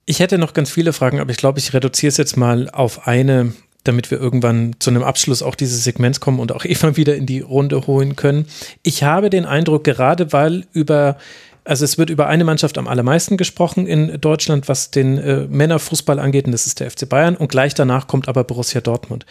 Ich 0.04 0.18
hätte 0.18 0.36
noch 0.36 0.52
ganz 0.52 0.70
viele 0.70 0.92
Fragen, 0.92 1.20
aber 1.20 1.30
ich 1.30 1.36
glaube, 1.36 1.58
ich 1.58 1.72
reduziere 1.72 2.08
es 2.08 2.16
jetzt 2.16 2.36
mal 2.36 2.68
auf 2.68 3.06
eine, 3.06 3.54
damit 3.84 4.10
wir 4.10 4.18
irgendwann 4.18 4.76
zu 4.78 4.90
einem 4.90 5.02
Abschluss 5.02 5.42
auch 5.42 5.54
dieses 5.54 5.84
Segments 5.84 6.20
kommen 6.20 6.40
und 6.40 6.52
auch 6.52 6.64
Eva 6.66 6.96
wieder 6.96 7.14
in 7.16 7.26
die 7.26 7.40
Runde 7.40 7.86
holen 7.86 8.16
können. 8.16 8.46
Ich 8.82 9.04
habe 9.04 9.30
den 9.30 9.46
Eindruck, 9.46 9.84
gerade 9.84 10.32
weil 10.32 10.66
über 10.72 11.16
also 11.64 11.84
es 11.84 11.98
wird 11.98 12.10
über 12.10 12.26
eine 12.26 12.44
Mannschaft 12.44 12.78
am 12.78 12.88
allermeisten 12.88 13.36
gesprochen 13.36 13.86
in 13.86 14.20
Deutschland, 14.20 14.68
was 14.68 14.90
den 14.90 15.18
äh, 15.18 15.46
Männerfußball 15.48 16.18
angeht, 16.18 16.46
und 16.46 16.52
das 16.52 16.66
ist 16.66 16.80
der 16.80 16.90
FC 16.90 17.08
Bayern. 17.08 17.36
Und 17.36 17.48
gleich 17.48 17.74
danach 17.74 18.06
kommt 18.06 18.28
aber 18.28 18.44
Borussia 18.44 18.80
Dortmund. 18.80 19.26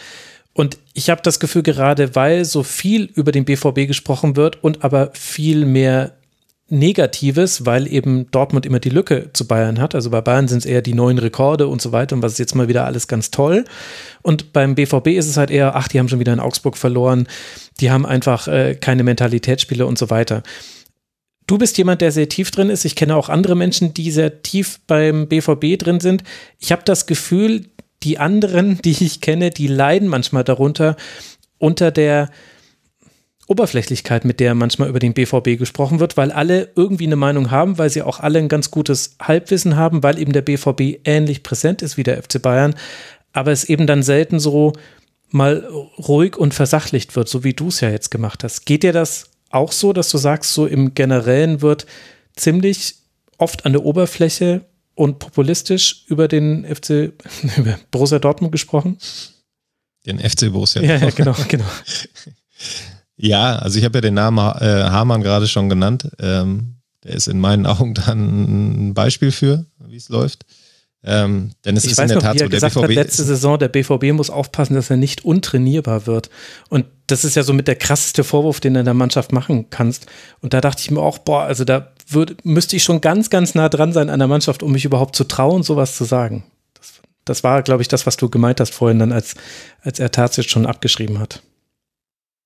Und 0.54 0.78
ich 0.94 1.10
habe 1.10 1.22
das 1.22 1.40
Gefühl, 1.40 1.64
gerade 1.64 2.16
weil 2.16 2.46
so 2.46 2.64
viel 2.64 3.06
über 3.16 3.32
den 3.32 3.46
BVB 3.46 3.88
gesprochen 3.88 4.36
wird 4.36 4.64
und 4.64 4.84
aber 4.84 5.12
viel 5.14 5.66
mehr 5.66 6.12
Negatives, 6.68 7.66
weil 7.66 7.86
eben 7.92 8.32
Dortmund 8.32 8.66
immer 8.66 8.80
die 8.80 8.90
Lücke 8.90 9.30
zu 9.34 9.46
Bayern 9.46 9.80
hat. 9.80 9.94
Also 9.94 10.10
bei 10.10 10.22
Bayern 10.22 10.48
sind 10.48 10.60
es 10.60 10.66
eher 10.66 10.82
die 10.82 10.94
neuen 10.94 11.18
Rekorde 11.18 11.68
und 11.68 11.82
so 11.82 11.92
weiter 11.92 12.16
und 12.16 12.22
was 12.22 12.34
ist 12.34 12.40
jetzt 12.40 12.56
mal 12.56 12.70
wieder 12.70 12.86
alles 12.86 13.10
ganz 13.10 13.30
toll. 13.30 13.66
Und 14.22 14.54
beim 14.54 14.76
BVB 14.76 15.08
ist 15.08 15.28
es 15.28 15.36
halt 15.36 15.52
eher, 15.52 15.76
ach, 15.76 15.90
die 15.90 16.00
haben 16.00 16.08
schon 16.08 16.20
wieder 16.20 16.32
in 16.32 16.40
Augsburg 16.40 16.78
verloren, 16.78 17.28
die 17.82 17.92
haben 17.92 18.06
einfach 18.06 18.48
äh, 18.48 18.76
keine 18.76 19.04
Mentalitätsspiele 19.04 19.86
und 19.86 19.98
so 19.98 20.10
weiter. 20.10 20.44
Du 21.48 21.58
bist 21.58 21.78
jemand, 21.78 22.02
der 22.02 22.12
sehr 22.12 22.30
tief 22.30 22.52
drin 22.52 22.70
ist. 22.70 22.86
Ich 22.86 22.96
kenne 22.96 23.16
auch 23.16 23.30
andere 23.30 23.56
Menschen, 23.56 23.94
die 23.94 24.12
sehr 24.12 24.42
tief 24.42 24.80
beim 24.88 25.28
BVB 25.28 25.78
drin 25.78 26.00
sind. 26.00 26.24
Ich 26.60 26.72
habe 26.72 26.84
das 26.86 27.06
Gefühl, 27.08 27.66
die 28.04 28.20
anderen, 28.20 28.82
die 28.84 29.04
ich 29.04 29.22
kenne, 29.22 29.50
die 29.52 29.68
leiden 29.68 30.08
manchmal 30.08 30.44
darunter, 30.44 30.96
unter 31.58 31.92
der 31.92 32.30
Oberflächlichkeit, 33.48 34.24
mit 34.24 34.40
der 34.40 34.56
manchmal 34.56 34.88
über 34.88 35.00
den 35.00 35.14
BVB 35.14 35.58
gesprochen 35.58 36.00
wird, 36.00 36.16
weil 36.16 36.32
alle 36.32 36.70
irgendwie 36.76 37.06
eine 37.06 37.18
Meinung 37.18 37.52
haben, 37.52 37.78
weil 37.78 37.90
sie 37.90 38.02
auch 38.02 38.22
alle 38.22 38.40
ein 38.40 38.48
ganz 38.48 38.72
gutes 38.72 39.16
Halbwissen 39.22 39.76
haben, 39.76 40.04
weil 40.04 40.20
eben 40.20 40.32
der 40.32 40.42
BVB 40.42 41.02
ähnlich 41.04 41.44
präsent 41.44 41.82
ist 41.82 41.98
wie 41.98 42.04
der 42.04 42.24
FC 42.24 42.42
Bayern, 42.42 42.76
aber 43.34 43.52
es 43.52 43.66
eben 43.66 43.88
dann 43.88 44.04
selten 44.04 44.40
so 44.40 44.72
mal 45.32 45.68
ruhig 45.98 46.38
und 46.38 46.54
versachlicht 46.54 47.16
wird, 47.16 47.28
so 47.28 47.44
wie 47.44 47.54
du 47.54 47.68
es 47.68 47.82
ja 47.82 47.90
jetzt 47.90 48.10
gemacht 48.10 48.44
hast. 48.44 48.66
Geht 48.66 48.84
dir 48.84 48.94
das 48.94 49.31
auch 49.54 49.72
so, 49.72 49.94
dass 49.94 50.10
du 50.10 50.18
sagst, 50.18 50.54
so 50.54 50.66
im 50.66 50.94
Generellen 50.94 51.62
wird 51.62 51.86
ziemlich 52.36 52.96
oft 53.38 53.66
an 53.66 53.74
der 53.74 53.84
Oberfläche 53.84 54.66
und 54.96 55.20
populistisch 55.20 56.06
über 56.08 56.28
den 56.28 56.64
FC, 56.64 57.14
über 57.58 57.80
Borussia 57.92 58.20
Dortmund 58.20 58.52
gesprochen? 58.52 58.98
Den 60.06 60.20
FC 60.20 60.52
Borussia 60.52 60.82
Dortmund. 60.82 61.02
Ja, 61.02 61.08
ja 61.08 61.14
genau, 61.14 61.36
genau. 61.48 61.66
Ja, 63.24 63.58
also 63.58 63.78
ich 63.78 63.86
habe 63.86 64.00
ja 64.00 64.02
den 64.02 64.16
Namen 64.16 64.40
äh, 64.40 64.84
Hamann 64.84 65.22
gerade 65.22 65.48
schon 65.48 65.70
genannt. 65.70 66.10
Ähm, 66.18 66.78
der 67.04 67.14
ist 67.14 67.28
in 67.28 67.40
meinen 67.40 67.68
Augen 67.68 67.94
dann 67.94 68.88
ein 68.90 68.94
Beispiel 68.96 69.32
für, 69.32 69.66
wie 69.78 69.96
es 69.96 70.10
läuft. 70.10 70.44
Ähm, 71.04 71.52
denn 71.66 71.76
es 71.76 71.86
ich 71.86 71.94
ist 71.94 72.00
in 72.00 72.08
der 72.08 72.18
noch, 72.18 72.24
Tat 72.24 72.34
so, 72.34 72.46
der 72.46 72.50
gesagt 72.50 72.76
BVB 72.76 72.84
hat, 72.84 72.92
letzte 72.92 73.24
Saison, 73.24 73.58
der 73.58 73.70
BVB 73.70 74.12
muss 74.14 74.30
aufpassen, 74.30 74.76
dass 74.76 74.90
er 74.92 74.98
nicht 74.98 75.26
untrainierbar 75.26 76.06
wird. 76.06 76.30
Und 76.70 76.86
das 77.08 77.26
ist 77.26 77.36
ja 77.36 77.44
so 77.44 77.54
mit 77.54 77.68
der 77.68 77.76
krasseste 77.76 78.24
Vorwurf, 78.24 78.60
den 78.60 78.76
du 78.76 78.82
in 78.82 78.86
der 78.86 78.94
Mannschaft 78.94 79.32
machen 79.32 79.70
kannst. 79.72 80.06
Und 80.42 80.54
da 80.54 80.62
dachte 80.62 80.82
ich 80.82 80.92
mir 80.92 81.02
auch, 81.02 81.18
boah, 81.18 81.44
also 81.44 81.66
da 81.66 81.92
würd, 82.08 82.46
müsste 82.46 82.76
ich 82.76 82.84
schon 82.84 83.02
ganz, 83.02 83.32
ganz 83.32 83.56
nah 83.56 83.68
dran 83.68 83.94
sein 83.94 84.10
an 84.10 84.20
der 84.20 84.28
Mannschaft, 84.28 84.62
um 84.62 84.72
mich 84.72 84.86
überhaupt 84.86 85.16
zu 85.16 85.24
trauen, 85.24 85.64
sowas 85.64 85.96
zu 85.96 86.04
sagen. 86.04 86.44
Das, 86.76 87.02
das 87.26 87.44
war, 87.44 87.64
glaube 87.64 87.82
ich, 87.82 87.88
das, 87.88 88.06
was 88.06 88.18
du 88.18 88.30
gemeint 88.30 88.60
hast 88.60 88.74
vorhin 88.74 89.00
dann, 89.00 89.12
als, 89.12 89.34
als 89.82 89.98
er 90.00 90.12
tatsächlich 90.12 90.52
schon 90.52 90.68
abgeschrieben 90.68 91.20
hat. 91.20 91.42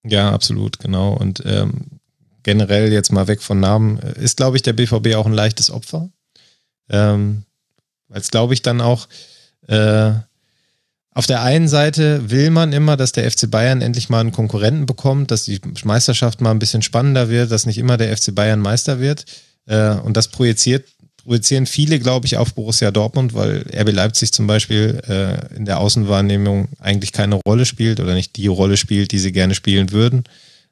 Ja, 0.06 0.32
absolut, 0.32 0.80
genau. 0.80 1.14
Und 1.14 1.44
ähm, 1.46 2.00
generell 2.44 2.94
jetzt 2.94 3.12
mal 3.12 3.28
weg 3.28 3.42
von 3.42 3.60
Namen, 3.60 4.00
äh, 4.00 4.24
ist, 4.24 4.38
glaube 4.38 4.56
ich, 4.56 4.64
der 4.64 4.74
BVB 4.74 5.16
auch 5.16 5.26
ein 5.26 5.34
leichtes 5.34 5.70
Opfer. 5.70 6.10
Ähm, 6.90 7.44
Weil 8.08 8.22
es, 8.22 8.32
glaube 8.32 8.54
ich, 8.54 8.62
dann 8.62 8.82
auch 8.82 9.08
äh, 9.68 10.12
auf 11.12 11.28
der 11.28 11.42
einen 11.44 11.68
Seite 11.70 12.30
will 12.30 12.50
man 12.50 12.74
immer, 12.74 12.98
dass 12.98 13.14
der 13.14 13.30
FC 13.30 13.50
Bayern 13.50 13.82
endlich 13.82 14.10
mal 14.10 14.20
einen 14.20 14.34
Konkurrenten 14.34 14.86
bekommt, 14.86 15.32
dass 15.32 15.46
die 15.46 15.62
Meisterschaft 15.86 16.42
mal 16.42 16.52
ein 16.52 16.60
bisschen 16.60 16.82
spannender 16.82 17.30
wird, 17.30 17.52
dass 17.52 17.66
nicht 17.66 17.78
immer 17.78 17.98
der 17.98 18.16
FC 18.16 18.36
Bayern 18.36 18.60
Meister 18.60 19.00
wird. 19.00 19.26
Äh, 19.66 19.92
und 19.92 20.18
das 20.18 20.28
projiziert 20.28 20.84
projizieren 21.26 21.66
viele, 21.66 22.00
glaube 22.00 22.28
ich, 22.28 22.38
auf 22.38 22.54
Borussia 22.54 22.92
Dortmund, 22.92 23.34
weil 23.34 23.66
RB 23.76 23.92
Leipzig 23.92 24.32
zum 24.32 24.46
Beispiel 24.48 25.02
äh, 25.08 25.56
in 25.56 25.66
der 25.66 25.80
Außenwahrnehmung 25.80 26.70
eigentlich 26.80 27.12
keine 27.12 27.40
Rolle 27.48 27.66
spielt 27.66 28.00
oder 28.00 28.14
nicht 28.14 28.36
die 28.36 28.48
Rolle 28.48 28.78
spielt, 28.78 29.12
die 29.12 29.20
sie 29.20 29.32
gerne 29.32 29.56
spielen 29.56 29.92
würden. 29.92 30.24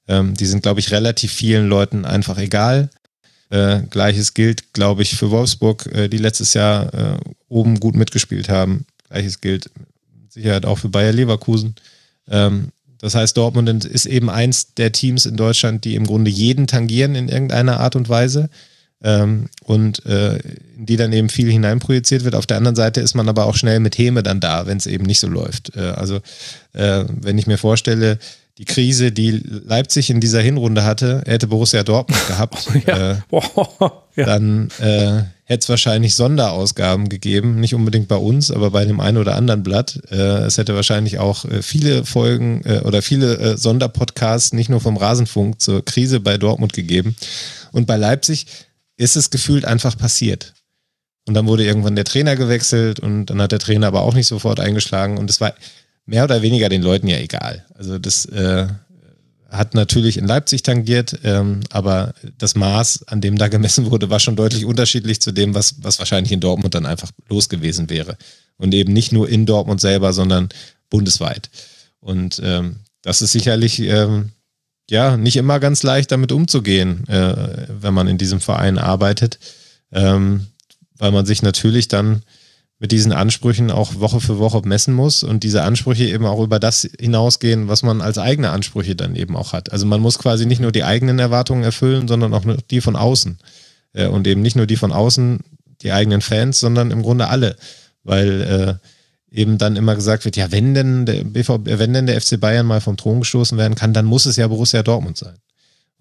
Ähm, 0.07 0.35
die 0.35 0.45
sind, 0.45 0.61
glaube 0.61 0.79
ich, 0.79 0.91
relativ 0.91 1.33
vielen 1.33 1.67
Leuten 1.67 2.05
einfach 2.05 2.37
egal. 2.37 2.89
Äh, 3.53 3.83
Gleiches 3.91 4.33
gilt, 4.33 4.73
glaube 4.73 5.03
ich, 5.03 5.15
für 5.15 5.29
Wolfsburg, 5.29 5.85
äh, 5.93 6.07
die 6.07 6.17
letztes 6.17 6.55
Jahr 6.55 6.91
äh, 6.91 7.17
oben 7.49 7.79
gut 7.79 7.95
mitgespielt 7.95 8.49
haben. 8.49 8.87
Gleiches 9.09 9.41
gilt 9.41 9.69
mit 10.19 10.33
Sicherheit 10.33 10.65
auch 10.65 10.79
für 10.79 10.89
Bayer 10.89 11.11
Leverkusen. 11.11 11.75
Ähm, 12.27 12.69
das 12.97 13.13
heißt, 13.13 13.37
Dortmund 13.37 13.85
ist 13.85 14.07
eben 14.07 14.31
eins 14.31 14.73
der 14.73 14.91
Teams 14.91 15.27
in 15.27 15.35
Deutschland, 15.35 15.85
die 15.85 15.93
im 15.93 16.07
Grunde 16.07 16.31
jeden 16.31 16.65
tangieren 16.65 17.13
in 17.13 17.29
irgendeiner 17.29 17.79
Art 17.79 17.95
und 17.95 18.09
Weise 18.09 18.49
ähm, 19.03 19.49
und 19.63 20.03
äh, 20.07 20.37
in 20.75 20.87
die 20.87 20.97
dann 20.97 21.13
eben 21.13 21.29
viel 21.29 21.51
hineinprojiziert 21.51 22.23
wird. 22.23 22.33
Auf 22.33 22.47
der 22.47 22.57
anderen 22.57 22.75
Seite 22.75 23.01
ist 23.01 23.13
man 23.13 23.29
aber 23.29 23.45
auch 23.45 23.55
schnell 23.55 23.79
mit 23.79 23.99
Häme 23.99 24.23
dann 24.23 24.39
da, 24.39 24.65
wenn 24.65 24.77
es 24.77 24.87
eben 24.87 25.05
nicht 25.05 25.19
so 25.19 25.27
läuft. 25.27 25.75
Äh, 25.75 25.81
also 25.81 26.21
äh, 26.71 27.05
wenn 27.21 27.37
ich 27.37 27.45
mir 27.45 27.59
vorstelle, 27.59 28.17
die 28.57 28.65
Krise, 28.65 29.11
die 29.11 29.31
Leipzig 29.31 30.09
in 30.09 30.19
dieser 30.19 30.41
Hinrunde 30.41 30.83
hatte, 30.83 31.23
hätte 31.25 31.47
Borussia 31.47 31.83
Dortmund 31.83 32.21
gehabt, 32.27 32.67
ja. 32.85 33.11
Äh, 33.11 33.15
ja. 34.15 34.25
dann 34.25 34.69
äh, 34.79 35.23
hätte 35.45 35.63
es 35.63 35.69
wahrscheinlich 35.69 36.15
Sonderausgaben 36.15 37.09
gegeben, 37.09 37.59
nicht 37.59 37.73
unbedingt 37.73 38.07
bei 38.07 38.15
uns, 38.15 38.51
aber 38.51 38.71
bei 38.71 38.85
dem 38.85 38.99
einen 38.99 39.17
oder 39.17 39.35
anderen 39.35 39.63
Blatt. 39.63 39.99
Äh, 40.11 40.45
es 40.45 40.57
hätte 40.57 40.75
wahrscheinlich 40.75 41.19
auch 41.19 41.45
äh, 41.45 41.61
viele 41.61 42.05
Folgen 42.05 42.61
äh, 42.65 42.81
oder 42.81 43.01
viele 43.01 43.37
äh, 43.37 43.57
Sonderpodcasts, 43.57 44.53
nicht 44.53 44.69
nur 44.69 44.81
vom 44.81 44.97
Rasenfunk, 44.97 45.59
zur 45.59 45.83
Krise 45.83 46.19
bei 46.19 46.37
Dortmund 46.37 46.73
gegeben. 46.73 47.15
Und 47.71 47.87
bei 47.87 47.97
Leipzig 47.97 48.45
ist 48.97 49.15
es 49.15 49.31
gefühlt 49.31 49.65
einfach 49.65 49.97
passiert. 49.97 50.53
Und 51.27 51.33
dann 51.33 51.47
wurde 51.47 51.65
irgendwann 51.65 51.95
der 51.95 52.05
Trainer 52.05 52.35
gewechselt 52.35 52.99
und 52.99 53.27
dann 53.27 53.41
hat 53.41 53.51
der 53.51 53.59
Trainer 53.59 53.87
aber 53.87 54.01
auch 54.01 54.13
nicht 54.13 54.27
sofort 54.27 54.59
eingeschlagen 54.59 55.17
und 55.17 55.29
es 55.29 55.39
war 55.39 55.53
mehr 56.05 56.23
oder 56.23 56.41
weniger 56.41 56.69
den 56.69 56.81
Leuten 56.81 57.07
ja 57.07 57.17
egal. 57.17 57.65
Also 57.75 57.99
das 57.99 58.25
äh, 58.25 58.67
hat 59.49 59.75
natürlich 59.75 60.17
in 60.17 60.25
Leipzig 60.25 60.63
tangiert, 60.63 61.19
ähm, 61.23 61.61
aber 61.69 62.13
das 62.37 62.55
Maß, 62.55 63.07
an 63.07 63.21
dem 63.21 63.37
da 63.37 63.47
gemessen 63.47 63.89
wurde, 63.91 64.09
war 64.09 64.19
schon 64.19 64.35
deutlich 64.35 64.65
unterschiedlich 64.65 65.21
zu 65.21 65.31
dem, 65.31 65.53
was, 65.53 65.75
was 65.83 65.99
wahrscheinlich 65.99 66.31
in 66.31 66.39
Dortmund 66.39 66.73
dann 66.73 66.85
einfach 66.85 67.11
los 67.29 67.49
gewesen 67.49 67.89
wäre. 67.89 68.17
Und 68.57 68.73
eben 68.73 68.93
nicht 68.93 69.11
nur 69.11 69.29
in 69.29 69.45
Dortmund 69.45 69.79
selber, 69.79 70.11
sondern 70.13 70.49
bundesweit. 70.89 71.49
Und 71.99 72.41
ähm, 72.43 72.77
das 73.03 73.21
ist 73.21 73.31
sicherlich 73.31 73.79
ähm, 73.79 74.31
ja 74.89 75.17
nicht 75.17 75.37
immer 75.37 75.59
ganz 75.59 75.83
leicht, 75.83 76.11
damit 76.11 76.31
umzugehen, 76.31 77.07
äh, 77.07 77.67
wenn 77.69 77.93
man 77.93 78.07
in 78.07 78.17
diesem 78.17 78.39
Verein 78.39 78.77
arbeitet, 78.77 79.39
ähm, 79.91 80.47
weil 80.97 81.11
man 81.11 81.25
sich 81.25 81.41
natürlich 81.41 81.87
dann 81.87 82.23
mit 82.83 82.91
diesen 82.91 83.13
Ansprüchen 83.13 83.71
auch 83.71 84.01
Woche 84.01 84.19
für 84.19 84.39
Woche 84.39 84.61
messen 84.65 84.93
muss 84.93 85.23
und 85.23 85.43
diese 85.43 85.63
Ansprüche 85.63 86.03
eben 86.03 86.25
auch 86.25 86.43
über 86.43 86.59
das 86.59 86.85
hinausgehen, 86.99 87.69
was 87.69 87.81
man 87.81 88.01
als 88.01 88.17
eigene 88.17 88.49
Ansprüche 88.49 88.93
dann 88.93 89.15
eben 89.15 89.37
auch 89.37 89.53
hat. 89.53 89.71
Also 89.71 89.85
man 89.85 90.01
muss 90.01 90.19
quasi 90.19 90.45
nicht 90.45 90.59
nur 90.59 90.73
die 90.73 90.83
eigenen 90.83 91.17
Erwartungen 91.17 91.63
erfüllen, 91.63 92.09
sondern 92.09 92.33
auch 92.33 92.43
die 92.69 92.81
von 92.81 92.97
außen. 92.97 93.37
Äh, 93.93 94.07
und 94.07 94.27
eben 94.27 94.41
nicht 94.41 94.57
nur 94.57 94.65
die 94.65 94.75
von 94.75 94.91
außen, 94.91 95.39
die 95.81 95.93
eigenen 95.93 96.19
Fans, 96.19 96.59
sondern 96.59 96.91
im 96.91 97.03
Grunde 97.03 97.29
alle. 97.29 97.55
Weil 98.03 98.41
äh, 99.31 99.33
eben 99.33 99.57
dann 99.57 99.77
immer 99.77 99.95
gesagt 99.95 100.25
wird, 100.25 100.35
ja, 100.35 100.51
wenn 100.51 100.73
denn 100.73 101.05
der 101.05 101.23
BVB, 101.23 101.79
wenn 101.79 101.93
denn 101.93 102.05
der 102.05 102.19
FC 102.19 102.37
Bayern 102.37 102.65
mal 102.65 102.81
vom 102.81 102.97
Thron 102.97 103.21
gestoßen 103.21 103.57
werden 103.57 103.75
kann, 103.75 103.93
dann 103.93 104.03
muss 104.03 104.25
es 104.25 104.35
ja 104.35 104.49
Borussia 104.49 104.83
Dortmund 104.83 105.15
sein. 105.15 105.35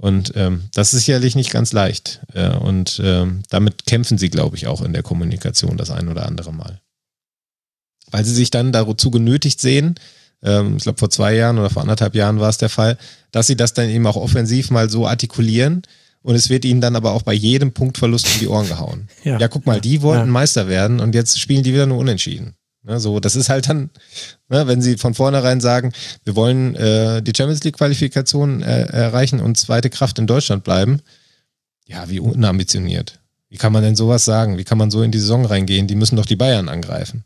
Und 0.03 0.33
ähm, 0.35 0.65
das 0.75 0.95
ist 0.95 1.05
sicherlich 1.05 1.37
nicht 1.37 1.53
ganz 1.53 1.73
leicht. 1.73 2.23
Äh, 2.35 2.51
und 2.57 3.01
ähm, 3.05 3.45
damit 3.51 3.87
kämpfen 3.87 4.19
sie, 4.19 4.31
glaube 4.31 4.57
ich, 4.57 4.67
auch 4.67 4.83
in 4.83 4.93
der 4.93 5.05
Kommunikation 5.05 5.77
das 5.77 5.93
ein 5.93 6.09
oder 6.09 6.27
andere 6.27 6.53
Mal. 6.53 6.81
Weil 8.11 8.25
sie 8.25 8.35
sich 8.35 8.51
dann 8.51 8.73
dazu 8.73 9.13
genötigt 9.13 9.61
sehen, 9.61 9.95
ähm, 10.43 10.77
ich 10.77 10.83
glaube 10.83 10.99
vor 10.99 11.09
zwei 11.09 11.37
Jahren 11.37 11.57
oder 11.57 11.71
vor 11.71 11.83
anderthalb 11.83 12.17
Jahren 12.17 12.41
war 12.41 12.49
es 12.49 12.59
der 12.59 12.69
Fall, 12.69 12.99
dass 13.31 13.47
sie 13.47 13.55
das 13.55 13.75
dann 13.75 13.89
eben 13.89 14.05
auch 14.09 14.17
offensiv 14.17 14.73
mal 14.73 14.91
so 14.91 15.07
artikulieren. 15.07 15.83
Und 16.23 16.35
es 16.35 16.51
wird 16.51 16.65
ihnen 16.65 16.81
dann 16.81 16.97
aber 16.97 17.13
auch 17.13 17.23
bei 17.23 17.33
jedem 17.33 17.71
Punktverlust 17.71 18.27
in 18.35 18.41
die 18.41 18.49
Ohren 18.49 18.67
gehauen. 18.67 19.09
Ja, 19.23 19.39
ja 19.39 19.47
guck 19.47 19.67
mal, 19.67 19.81
die 19.81 20.03
wollten 20.03 20.27
ja. 20.27 20.33
Meister 20.33 20.67
werden 20.67 20.99
und 20.99 21.15
jetzt 21.15 21.39
spielen 21.39 21.63
die 21.63 21.73
wieder 21.73 21.87
nur 21.87 21.99
unentschieden. 21.99 22.57
Ne, 22.85 22.99
so, 22.99 23.21
das 23.21 23.37
ist 23.37 23.49
halt 23.49 23.69
dann, 23.69 23.91
ne, 24.49 24.67
wenn 24.67 24.83
sie 24.83 24.97
von 24.97 25.15
vornherein 25.15 25.61
sagen, 25.61 25.93
wir 26.25 26.35
wollen 26.35 26.75
äh, 26.75 27.23
die 27.23 27.33
Champions 27.37 27.63
League 27.63 27.77
Qualifikation 27.77 28.61
äh, 28.63 28.87
erreichen 28.87 29.41
und 29.41 29.57
zweite 29.57 29.89
Kraft 29.89 30.19
in 30.19 30.27
Deutschland 30.27 30.65
bleiben. 30.65 31.01
Ja, 31.87 32.09
wie 32.09 32.19
unambitioniert. 32.19 33.21
Wie 33.49 33.57
kann 33.57 33.73
man 33.73 33.85
denn 33.85 33.95
sowas 33.95 34.25
sagen? 34.25 34.59
Wie 34.59 34.65
kann 34.65 34.79
man 34.79 34.91
so 34.91 35.03
in 35.03 35.13
die 35.13 35.21
Saison 35.21 35.45
reingehen? 35.45 35.87
Die 35.87 35.95
müssen 35.95 36.17
doch 36.17 36.27
die 36.27 36.37
Bayern 36.37 36.69
angreifen. 36.69 37.25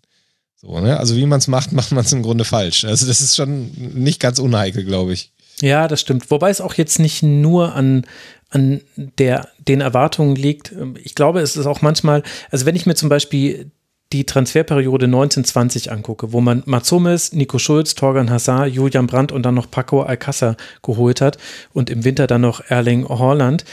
So, 0.57 0.81
ne? 0.81 0.99
Also 0.99 1.17
wie 1.17 1.25
man 1.25 1.39
es 1.39 1.49
macht, 1.49 1.73
macht 1.73 1.93
man 1.93 2.05
es 2.05 2.13
im 2.13 2.23
Grunde 2.23 2.45
falsch. 2.45 2.85
Also 2.85 3.07
das 3.07 3.21
ist 3.23 3.37
schon 3.37 3.71
nicht 3.95 4.21
ganz 4.21 4.39
unheikel, 4.39 4.85
glaube 4.85 5.15
ich. 5.15 5.33
Ja, 5.63 5.89
das 5.89 6.03
stimmt. 6.03 6.31
Wobei 6.31 6.51
es 6.51 6.61
auch 6.61 6.75
jetzt 6.75 6.99
nicht 6.99 7.23
nur 7.23 7.75
an, 7.75 8.05
an 8.51 8.83
der, 8.97 9.49
den 9.67 9.81
Erwartungen 9.81 10.37
liegt. 10.37 10.75
Ich 11.03 11.15
glaube, 11.15 11.41
es 11.41 11.57
ist 11.57 11.65
auch 11.65 11.81
manchmal, 11.81 12.23
also 12.51 12.67
wenn 12.67 12.77
ich 12.77 12.85
mir 12.85 12.95
zum 12.95 13.09
Beispiel 13.09 13.71
die 14.13 14.25
Transferperiode 14.25 15.07
1920 15.07 15.91
angucke, 15.91 16.33
wo 16.33 16.41
man 16.41 16.63
Mats 16.67 16.93
Hummels, 16.93 17.33
Nico 17.33 17.59
Schulz, 17.59 17.95
Torgan 17.95 18.31
Hazard, 18.31 18.73
Julian 18.73 19.07
Brandt 19.07 19.33
und 19.33 19.43
dann 19.43 19.55
noch 19.55 19.71
Paco 19.71 20.03
Alcázar 20.03 20.57
geholt 20.83 21.21
hat 21.21 21.39
und 21.73 21.91
im 21.91 22.05
Winter 22.05 22.27
dann 22.27 22.43
noch 22.43 22.63
Erling 22.69 23.09
Haaland. 23.09 23.65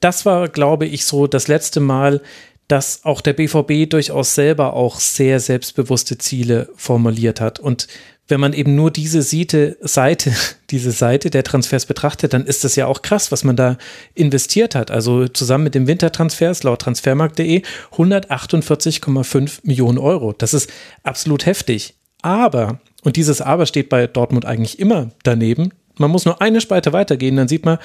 Das 0.00 0.24
war, 0.24 0.48
glaube 0.48 0.86
ich, 0.86 1.04
so 1.04 1.26
das 1.26 1.48
letzte 1.48 1.80
Mal, 1.80 2.22
dass 2.68 3.04
auch 3.04 3.20
der 3.20 3.34
BVB 3.34 3.90
durchaus 3.90 4.34
selber 4.34 4.72
auch 4.72 4.98
sehr 4.98 5.40
selbstbewusste 5.40 6.16
Ziele 6.16 6.70
formuliert 6.76 7.40
hat. 7.40 7.58
Und 7.58 7.88
wenn 8.28 8.40
man 8.40 8.52
eben 8.52 8.74
nur 8.74 8.90
diese 8.90 9.22
Seite, 9.22 9.76
Seite, 9.80 10.32
diese 10.70 10.92
Seite 10.92 11.30
der 11.30 11.44
Transfers 11.44 11.86
betrachtet, 11.86 12.32
dann 12.32 12.46
ist 12.46 12.64
das 12.64 12.76
ja 12.76 12.86
auch 12.86 13.02
krass, 13.02 13.32
was 13.32 13.44
man 13.44 13.56
da 13.56 13.76
investiert 14.14 14.74
hat. 14.74 14.90
Also 14.90 15.28
zusammen 15.28 15.64
mit 15.64 15.74
den 15.74 15.86
Wintertransfers 15.86 16.62
laut 16.62 16.80
transfermarkt.de 16.80 17.62
148,5 17.92 19.60
Millionen 19.64 19.98
Euro. 19.98 20.32
Das 20.32 20.54
ist 20.54 20.70
absolut 21.02 21.46
heftig. 21.46 21.94
Aber, 22.22 22.80
und 23.02 23.16
dieses 23.16 23.40
Aber 23.40 23.66
steht 23.66 23.88
bei 23.88 24.06
Dortmund 24.06 24.46
eigentlich 24.46 24.78
immer 24.78 25.10
daneben, 25.24 25.72
man 25.98 26.10
muss 26.10 26.24
nur 26.24 26.40
eine 26.40 26.60
Spalte 26.60 26.92
weitergehen, 26.92 27.36
dann 27.36 27.48
sieht 27.48 27.64
man, 27.64 27.78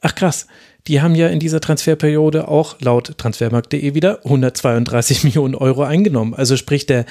ach 0.00 0.14
krass, 0.14 0.46
die 0.86 1.00
haben 1.00 1.14
ja 1.14 1.28
in 1.28 1.40
dieser 1.40 1.60
Transferperiode 1.60 2.48
auch 2.48 2.80
laut 2.80 3.18
transfermarkt.de 3.18 3.94
wieder 3.94 4.20
132 4.24 5.24
Millionen 5.24 5.54
Euro 5.54 5.82
eingenommen. 5.82 6.34
Also 6.34 6.56
sprich, 6.56 6.86
der 6.86 7.04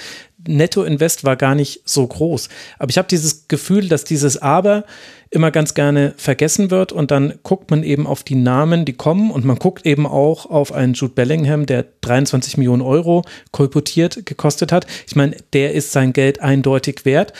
Nettoinvest 0.47 1.23
war 1.23 1.35
gar 1.35 1.55
nicht 1.55 1.81
so 1.85 2.07
groß. 2.07 2.49
Aber 2.77 2.89
ich 2.89 2.97
habe 2.97 3.07
dieses 3.07 3.47
Gefühl, 3.47 3.89
dass 3.89 4.03
dieses 4.05 4.37
Aber 4.41 4.85
immer 5.29 5.51
ganz 5.51 5.73
gerne 5.73 6.13
vergessen 6.17 6.71
wird 6.71 6.91
und 6.91 7.11
dann 7.11 7.35
guckt 7.43 7.69
man 7.69 7.83
eben 7.83 8.07
auf 8.07 8.23
die 8.23 8.35
Namen, 8.35 8.85
die 8.85 8.93
kommen 8.93 9.31
und 9.31 9.45
man 9.45 9.57
guckt 9.57 9.85
eben 9.85 10.07
auch 10.07 10.47
auf 10.47 10.71
einen 10.71 10.93
Jude 10.93 11.13
Bellingham, 11.13 11.65
der 11.65 11.85
23 12.01 12.57
Millionen 12.57 12.81
Euro 12.81 13.23
kolportiert 13.51 14.25
gekostet 14.25 14.71
hat. 14.71 14.87
Ich 15.07 15.15
meine, 15.15 15.35
der 15.53 15.73
ist 15.73 15.91
sein 15.91 16.13
Geld 16.13 16.41
eindeutig 16.41 17.05
wert. 17.05 17.33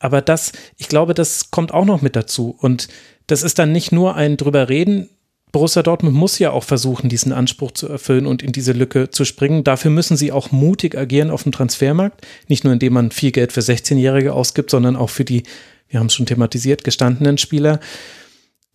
Aber 0.00 0.22
das, 0.22 0.52
ich 0.76 0.88
glaube, 0.88 1.14
das 1.14 1.50
kommt 1.50 1.72
auch 1.74 1.84
noch 1.84 2.02
mit 2.02 2.16
dazu. 2.16 2.56
Und 2.58 2.88
das 3.26 3.42
ist 3.42 3.58
dann 3.58 3.72
nicht 3.72 3.92
nur 3.92 4.14
ein 4.14 4.36
drüber 4.36 4.68
reden, 4.68 5.10
Borussia 5.52 5.82
Dortmund 5.82 6.14
muss 6.14 6.38
ja 6.38 6.50
auch 6.50 6.64
versuchen, 6.64 7.08
diesen 7.08 7.32
Anspruch 7.32 7.72
zu 7.72 7.88
erfüllen 7.88 8.26
und 8.26 8.42
in 8.42 8.52
diese 8.52 8.72
Lücke 8.72 9.10
zu 9.10 9.24
springen. 9.24 9.64
Dafür 9.64 9.90
müssen 9.90 10.16
sie 10.16 10.32
auch 10.32 10.52
mutig 10.52 10.96
agieren 10.96 11.30
auf 11.30 11.42
dem 11.42 11.52
Transfermarkt. 11.52 12.26
Nicht 12.48 12.64
nur 12.64 12.72
indem 12.72 12.92
man 12.92 13.10
viel 13.10 13.30
Geld 13.30 13.52
für 13.52 13.60
16-Jährige 13.60 14.34
ausgibt, 14.34 14.70
sondern 14.70 14.96
auch 14.96 15.10
für 15.10 15.24
die, 15.24 15.44
wir 15.88 16.00
haben 16.00 16.06
es 16.06 16.14
schon 16.14 16.26
thematisiert, 16.26 16.84
gestandenen 16.84 17.38
Spieler. 17.38 17.80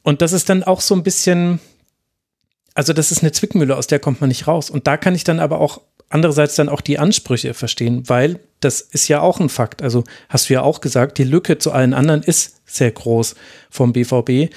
Und 0.01 0.21
das 0.21 0.33
ist 0.33 0.49
dann 0.49 0.63
auch 0.63 0.81
so 0.81 0.95
ein 0.95 1.03
bisschen, 1.03 1.59
also 2.73 2.93
das 2.93 3.11
ist 3.11 3.21
eine 3.21 3.31
Zwickmühle, 3.31 3.77
aus 3.77 3.87
der 3.87 3.99
kommt 3.99 4.19
man 4.19 4.27
nicht 4.27 4.47
raus. 4.47 4.69
Und 4.69 4.87
da 4.87 4.97
kann 4.97 5.15
ich 5.15 5.23
dann 5.23 5.39
aber 5.39 5.59
auch 5.59 5.81
andererseits 6.09 6.55
dann 6.55 6.69
auch 6.69 6.81
die 6.81 6.99
Ansprüche 6.99 7.53
verstehen, 7.53 8.07
weil 8.07 8.39
das 8.59 8.81
ist 8.81 9.07
ja 9.07 9.21
auch 9.21 9.39
ein 9.39 9.49
Fakt. 9.49 9.81
Also 9.81 10.03
hast 10.29 10.49
du 10.49 10.53
ja 10.53 10.61
auch 10.61 10.81
gesagt, 10.81 11.17
die 11.17 11.23
Lücke 11.23 11.57
zu 11.57 11.71
allen 11.71 11.93
anderen 11.93 12.23
ist 12.23 12.61
sehr 12.65 12.91
groß 12.91 13.35
vom 13.69 13.93
BVB. 13.93 14.53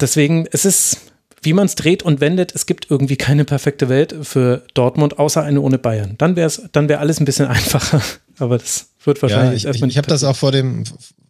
Deswegen, 0.00 0.46
es 0.50 0.64
ist, 0.64 1.12
wie 1.44 1.52
man 1.52 1.66
es 1.66 1.74
dreht 1.74 2.02
und 2.02 2.20
wendet, 2.20 2.54
es 2.54 2.66
gibt 2.66 2.90
irgendwie 2.90 3.16
keine 3.16 3.44
perfekte 3.44 3.88
Welt 3.88 4.14
für 4.22 4.62
Dortmund, 4.74 5.18
außer 5.18 5.42
eine 5.42 5.60
ohne 5.60 5.78
Bayern. 5.78 6.14
Dann 6.18 6.36
wäre 6.36 6.46
es, 6.46 6.62
dann 6.72 6.88
wäre 6.88 7.00
alles 7.00 7.20
ein 7.20 7.24
bisschen 7.24 7.46
einfacher. 7.48 8.02
Aber 8.38 8.58
das 8.58 8.88
wird 9.04 9.20
wahrscheinlich 9.22 9.64
ja, 9.64 9.70
ich, 9.70 9.82
Ich, 9.82 9.88
ich 9.88 9.96
habe 9.98 10.08
das 10.08 10.24
auch 10.24 10.36
vor 10.36 10.52
dem, 10.52 10.84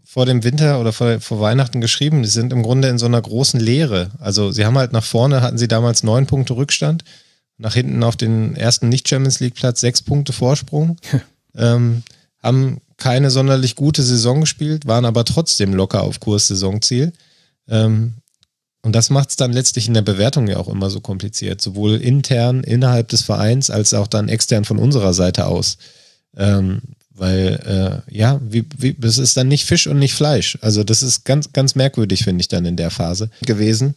vor 0.05 0.27
dem 0.27 0.45
Winter 0.45 0.81
oder 0.81 0.93
vor, 0.93 1.21
vor 1.21 1.41
Weihnachten 1.41 1.81
geschrieben. 1.81 2.23
Die 2.23 2.29
sind 2.29 2.53
im 2.53 2.63
Grunde 2.63 2.89
in 2.89 2.99
so 2.99 3.07
einer 3.07 3.21
großen 3.21 3.59
Leere. 3.59 4.11
Also 4.21 4.53
sie 4.53 4.65
haben 4.65 4.79
halt 4.79 4.93
nach 4.93 5.05
vorne, 5.05 5.43
hatten 5.43 5.59
sie 5.59 5.69
damals 5.69 6.03
neun 6.03 6.27
Punkte 6.27 6.57
Rückstand. 6.57 7.05
Nach 7.57 7.75
hinten 7.75 8.03
auf 8.03 8.17
den 8.17 8.57
ersten 8.57 8.89
Nicht-Champions 8.89 9.41
League-Platz 9.41 9.81
sechs 9.81 10.03
Punkte 10.03 10.33
Vorsprung. 10.33 10.97
ähm, 11.57 12.03
haben 12.43 12.81
keine 12.97 13.31
sonderlich 13.31 13.75
gute 13.75 14.03
Saison 14.03 14.41
gespielt, 14.41 14.87
waren 14.87 15.05
aber 15.05 15.25
trotzdem 15.25 15.75
locker 15.75 16.03
auf 16.03 16.21
Kurs 16.21 16.49
Saisonziel. 16.49 17.13
Ähm, 17.69 18.15
und 18.85 18.95
das 18.95 19.09
macht 19.09 19.31
es 19.31 19.37
dann 19.37 19.51
letztlich 19.51 19.89
in 19.89 19.95
der 19.95 20.03
Bewertung 20.03 20.47
ja 20.47 20.59
auch 20.59 20.69
immer 20.69 20.91
so 20.91 21.01
kompliziert, 21.01 21.59
sowohl 21.59 21.97
intern 21.97 22.63
innerhalb 22.63 23.09
des 23.09 23.23
Vereins 23.23 23.71
als 23.71 23.95
auch 23.95 24.07
dann 24.07 24.29
extern 24.29 24.67
von 24.67 24.79
unserer 24.79 25.15
Seite 25.15 25.47
aus. 25.47 25.79
Ähm, 26.37 26.83
weil, 27.15 28.03
äh, 28.09 28.15
ja, 28.15 28.43
wie, 28.47 28.67
wie, 28.77 28.93
das 28.93 29.17
ist 29.17 29.39
dann 29.39 29.49
nicht 29.49 29.65
Fisch 29.65 29.87
und 29.87 29.99
nicht 29.99 30.13
Fleisch. 30.13 30.59
Also 30.61 30.85
das 30.85 31.03
ist 31.03 31.25
ganz, 31.25 31.51
ganz 31.55 31.75
merkwürdig, 31.77 32.25
finde 32.25 32.43
ich 32.43 32.49
dann 32.49 32.67
in 32.67 32.77
der 32.77 32.91
Phase 32.91 33.31
gewesen. 33.47 33.95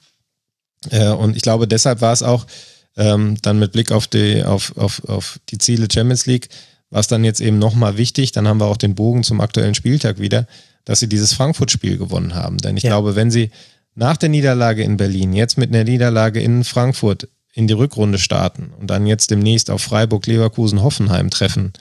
Äh, 0.90 1.10
und 1.10 1.36
ich 1.36 1.42
glaube, 1.42 1.68
deshalb 1.68 2.00
war 2.00 2.14
es 2.14 2.24
auch 2.24 2.48
ähm, 2.96 3.36
dann 3.42 3.60
mit 3.60 3.74
Blick 3.74 3.92
auf 3.92 4.08
die, 4.08 4.42
auf, 4.46 4.78
auf, 4.78 5.04
auf 5.10 5.38
die 5.50 5.58
Ziele 5.58 5.90
Champions 5.92 6.28
League, 6.28 6.48
war 6.92 7.02
es 7.02 7.08
dann 7.08 7.26
jetzt 7.26 7.42
eben 7.42 7.60
nochmal 7.60 7.98
wichtig, 7.98 8.32
dann 8.32 8.48
haben 8.48 8.62
wir 8.62 8.68
auch 8.68 8.78
den 8.78 8.96
Bogen 8.96 9.26
zum 9.26 9.42
aktuellen 9.42 9.76
Spieltag 9.76 10.20
wieder, 10.20 10.48
dass 10.86 11.02
sie 11.02 11.10
dieses 11.10 11.34
Frankfurt-Spiel 11.34 11.98
gewonnen 11.98 12.36
haben. 12.36 12.58
Denn 12.60 12.78
ich 12.78 12.84
ja. 12.84 12.92
glaube, 12.92 13.18
wenn 13.18 13.32
sie 13.32 13.52
nach 13.98 14.16
der 14.16 14.30
Niederlage 14.30 14.84
in 14.84 14.96
Berlin 14.96 15.34
jetzt 15.34 15.58
mit 15.58 15.74
einer 15.74 15.84
Niederlage 15.84 16.40
in 16.40 16.64
Frankfurt 16.64 17.28
in 17.54 17.68
die 17.68 17.74
Rückrunde 17.74 18.20
starten 18.20 18.72
und 18.80 18.92
dann 18.92 19.08
jetzt 19.08 19.32
demnächst 19.32 19.72
auf 19.72 19.82
Freiburg, 19.82 20.28
Leverkusen, 20.28 20.84
Hoffenheim 20.84 21.32
treffen, 21.32 21.74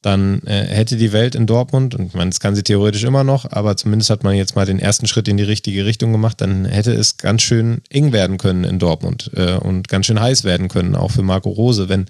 dann 0.00 0.40
äh, 0.46 0.64
hätte 0.66 0.96
die 0.96 1.12
Welt 1.12 1.34
in 1.34 1.46
Dortmund, 1.46 1.94
und 1.94 2.06
ich 2.06 2.14
meine, 2.14 2.30
das 2.30 2.40
kann 2.40 2.54
sie 2.54 2.62
theoretisch 2.62 3.04
immer 3.04 3.22
noch, 3.22 3.48
aber 3.50 3.76
zumindest 3.76 4.08
hat 4.08 4.24
man 4.24 4.34
jetzt 4.34 4.56
mal 4.56 4.64
den 4.64 4.78
ersten 4.78 5.06
Schritt 5.06 5.28
in 5.28 5.36
die 5.36 5.42
richtige 5.42 5.84
Richtung 5.84 6.10
gemacht, 6.10 6.40
dann 6.40 6.64
hätte 6.64 6.92
es 6.92 7.18
ganz 7.18 7.42
schön 7.42 7.82
eng 7.90 8.12
werden 8.12 8.38
können 8.38 8.64
in 8.64 8.78
Dortmund 8.78 9.30
äh, 9.36 9.52
und 9.52 9.88
ganz 9.88 10.06
schön 10.06 10.20
heiß 10.20 10.44
werden 10.44 10.68
können, 10.68 10.96
auch 10.96 11.10
für 11.10 11.22
Marco 11.22 11.50
Rose, 11.50 11.90
wenn 11.90 12.06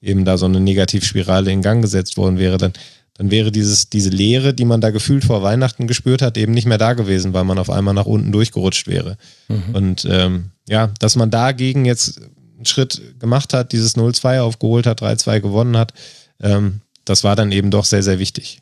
eben 0.00 0.24
da 0.24 0.38
so 0.38 0.46
eine 0.46 0.60
Negativspirale 0.60 1.52
in 1.52 1.60
Gang 1.60 1.82
gesetzt 1.82 2.16
worden 2.16 2.38
wäre, 2.38 2.56
dann, 2.56 2.72
dann 3.18 3.30
wäre 3.30 3.50
dieses, 3.50 3.88
diese 3.88 4.10
Leere, 4.10 4.52
die 4.52 4.64
man 4.64 4.80
da 4.80 4.90
gefühlt 4.90 5.24
vor 5.24 5.42
Weihnachten 5.42 5.86
gespürt 5.86 6.22
hat, 6.22 6.36
eben 6.36 6.52
nicht 6.52 6.66
mehr 6.66 6.78
da 6.78 6.92
gewesen, 6.92 7.32
weil 7.32 7.44
man 7.44 7.58
auf 7.58 7.70
einmal 7.70 7.94
nach 7.94 8.06
unten 8.06 8.32
durchgerutscht 8.32 8.88
wäre. 8.88 9.16
Mhm. 9.48 9.74
Und 9.74 10.06
ähm, 10.10 10.50
ja, 10.68 10.90
dass 10.98 11.16
man 11.16 11.30
dagegen 11.30 11.84
jetzt 11.84 12.20
einen 12.56 12.66
Schritt 12.66 13.18
gemacht 13.18 13.54
hat, 13.54 13.72
dieses 13.72 13.96
0-2 13.96 14.40
aufgeholt 14.40 14.86
hat, 14.86 15.02
3-2 15.02 15.40
gewonnen 15.40 15.76
hat, 15.76 15.94
ähm, 16.40 16.80
das 17.04 17.24
war 17.24 17.36
dann 17.36 17.52
eben 17.52 17.70
doch 17.70 17.84
sehr, 17.84 18.02
sehr 18.02 18.18
wichtig. 18.18 18.60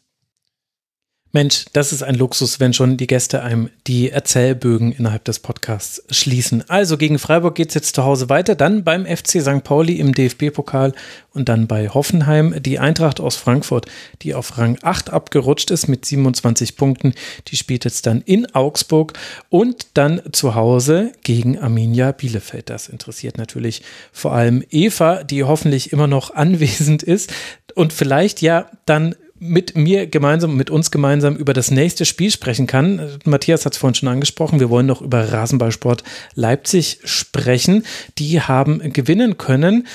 Mensch, 1.35 1.65
das 1.73 1.93
ist 1.93 2.05
ein 2.05 2.15
Luxus, 2.15 2.61
wenn 2.61 2.73
schon 2.73 2.97
die 2.97 3.09
Gäste 3.09 3.43
einem 3.43 3.69
die 3.89 4.09
Erzählbögen 4.09 4.93
innerhalb 4.93 5.25
des 5.25 5.41
Podcasts 5.41 6.01
schließen. 6.09 6.63
Also 6.71 6.97
gegen 6.97 7.19
Freiburg 7.19 7.57
geht 7.57 7.71
es 7.71 7.75
jetzt 7.75 7.97
zu 7.97 8.05
Hause 8.05 8.29
weiter, 8.29 8.55
dann 8.55 8.85
beim 8.85 9.05
FC 9.05 9.43
St. 9.43 9.65
Pauli 9.65 9.95
im 9.95 10.15
DFB-Pokal 10.15 10.93
und 11.33 11.49
dann 11.49 11.67
bei 11.67 11.89
Hoffenheim. 11.89 12.55
Die 12.63 12.79
Eintracht 12.79 13.19
aus 13.19 13.35
Frankfurt, 13.35 13.87
die 14.23 14.33
auf 14.33 14.59
Rang 14.59 14.79
8 14.81 15.11
abgerutscht 15.11 15.73
ist 15.73 15.89
mit 15.89 16.05
27 16.05 16.77
Punkten, 16.77 17.15
die 17.49 17.57
spielt 17.57 17.85
jetzt 17.85 18.07
dann 18.07 18.21
in 18.21 18.55
Augsburg 18.55 19.15
und 19.49 19.89
dann 19.95 20.23
zu 20.31 20.55
Hause 20.55 21.11
gegen 21.25 21.59
Arminia 21.59 22.13
Bielefeld. 22.13 22.71
Das 22.71 22.89
interessiert 22.89 23.39
natürlich 23.39 23.83
vor 24.13 24.35
allem 24.35 24.63
Eva, 24.71 25.25
die 25.25 25.43
hoffentlich 25.43 25.93
immer 25.93 26.07
noch 26.07 26.31
anwesend 26.37 27.03
ist 27.03 27.33
und 27.75 27.93
vielleicht 27.93 28.41
ja 28.41 28.71
dann 28.87 29.17
mit 29.47 29.77
mir 29.77 30.07
gemeinsam, 30.07 30.57
mit 30.57 30.71
uns 30.71 30.91
gemeinsam 30.91 31.37
über 31.37 31.53
das 31.53 31.71
nächste 31.71 32.07
Spiel 32.07 32.31
sprechen 32.31 32.67
kann. 32.67 33.19
Matthias 33.25 33.67
hat 33.67 33.75
es 33.75 33.79
vorhin 33.79 33.95
schon 33.95 34.09
angesprochen. 34.09 34.59
Wir 34.59 34.71
wollen 34.71 34.87
noch 34.87 35.03
über 35.03 35.33
Rasenballsport 35.33 36.03
Leipzig 36.35 37.01
sprechen. 37.05 37.85
Die 38.19 38.41
haben 38.41 38.93
gewinnen 38.93 39.37
können 39.37 39.87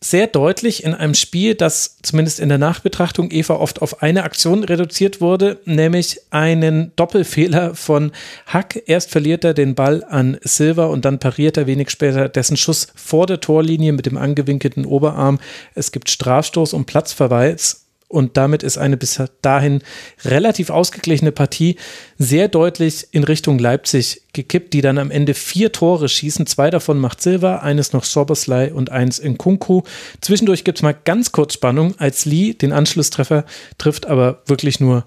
sehr 0.00 0.28
deutlich 0.28 0.84
in 0.84 0.94
einem 0.94 1.14
Spiel, 1.14 1.54
das 1.54 1.96
zumindest 2.02 2.38
in 2.38 2.48
der 2.48 2.58
Nachbetrachtung 2.58 3.30
Eva 3.32 3.54
oft 3.54 3.82
auf 3.82 4.02
eine 4.02 4.22
Aktion 4.22 4.62
reduziert 4.62 5.20
wurde, 5.20 5.58
nämlich 5.64 6.20
einen 6.30 6.92
Doppelfehler 6.94 7.74
von 7.74 8.12
Hack. 8.46 8.80
Erst 8.86 9.10
verliert 9.10 9.42
er 9.42 9.54
den 9.54 9.74
Ball 9.74 10.04
an 10.08 10.38
Silva 10.42 10.86
und 10.86 11.04
dann 11.04 11.18
pariert 11.18 11.56
er 11.56 11.66
wenig 11.66 11.90
später 11.90 12.28
dessen 12.28 12.56
Schuss 12.56 12.88
vor 12.94 13.26
der 13.26 13.40
Torlinie 13.40 13.92
mit 13.92 14.06
dem 14.06 14.16
angewinkelten 14.16 14.86
Oberarm. 14.86 15.40
Es 15.74 15.90
gibt 15.90 16.10
Strafstoß 16.10 16.74
und 16.74 16.86
Platzverweis 16.86 17.87
und 18.08 18.38
damit 18.38 18.62
ist 18.62 18.78
eine 18.78 18.96
bis 18.96 19.22
dahin 19.42 19.82
relativ 20.24 20.70
ausgeglichene 20.70 21.30
Partie 21.30 21.76
sehr 22.16 22.48
deutlich 22.48 23.08
in 23.12 23.22
Richtung 23.22 23.58
Leipzig 23.58 24.22
gekippt, 24.32 24.72
die 24.72 24.80
dann 24.80 24.96
am 24.98 25.10
Ende 25.10 25.34
vier 25.34 25.72
Tore 25.72 26.08
schießen. 26.08 26.46
Zwei 26.46 26.70
davon 26.70 26.98
macht 26.98 27.22
Silva, 27.22 27.56
eines 27.56 27.92
noch 27.92 28.04
Soberslei 28.04 28.72
und 28.72 28.90
eins 28.90 29.18
in 29.18 29.36
Kunku. 29.36 29.82
Zwischendurch 30.22 30.64
gibt 30.64 30.78
es 30.78 30.82
mal 30.82 30.96
ganz 31.04 31.32
kurz 31.32 31.52
Spannung, 31.54 31.94
als 31.98 32.24
Lee 32.24 32.54
den 32.54 32.72
Anschlusstreffer 32.72 33.44
trifft, 33.76 34.06
aber 34.06 34.42
wirklich 34.46 34.80
nur 34.80 35.04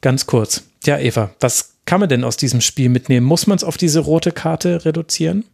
ganz 0.00 0.26
kurz. 0.26 0.64
Ja, 0.84 0.98
Eva, 0.98 1.30
was 1.38 1.74
kann 1.84 2.00
man 2.00 2.08
denn 2.08 2.24
aus 2.24 2.36
diesem 2.36 2.60
Spiel 2.60 2.88
mitnehmen? 2.88 3.26
Muss 3.26 3.46
man 3.46 3.56
es 3.56 3.64
auf 3.64 3.76
diese 3.76 4.00
rote 4.00 4.32
Karte 4.32 4.84
reduzieren? 4.84 5.44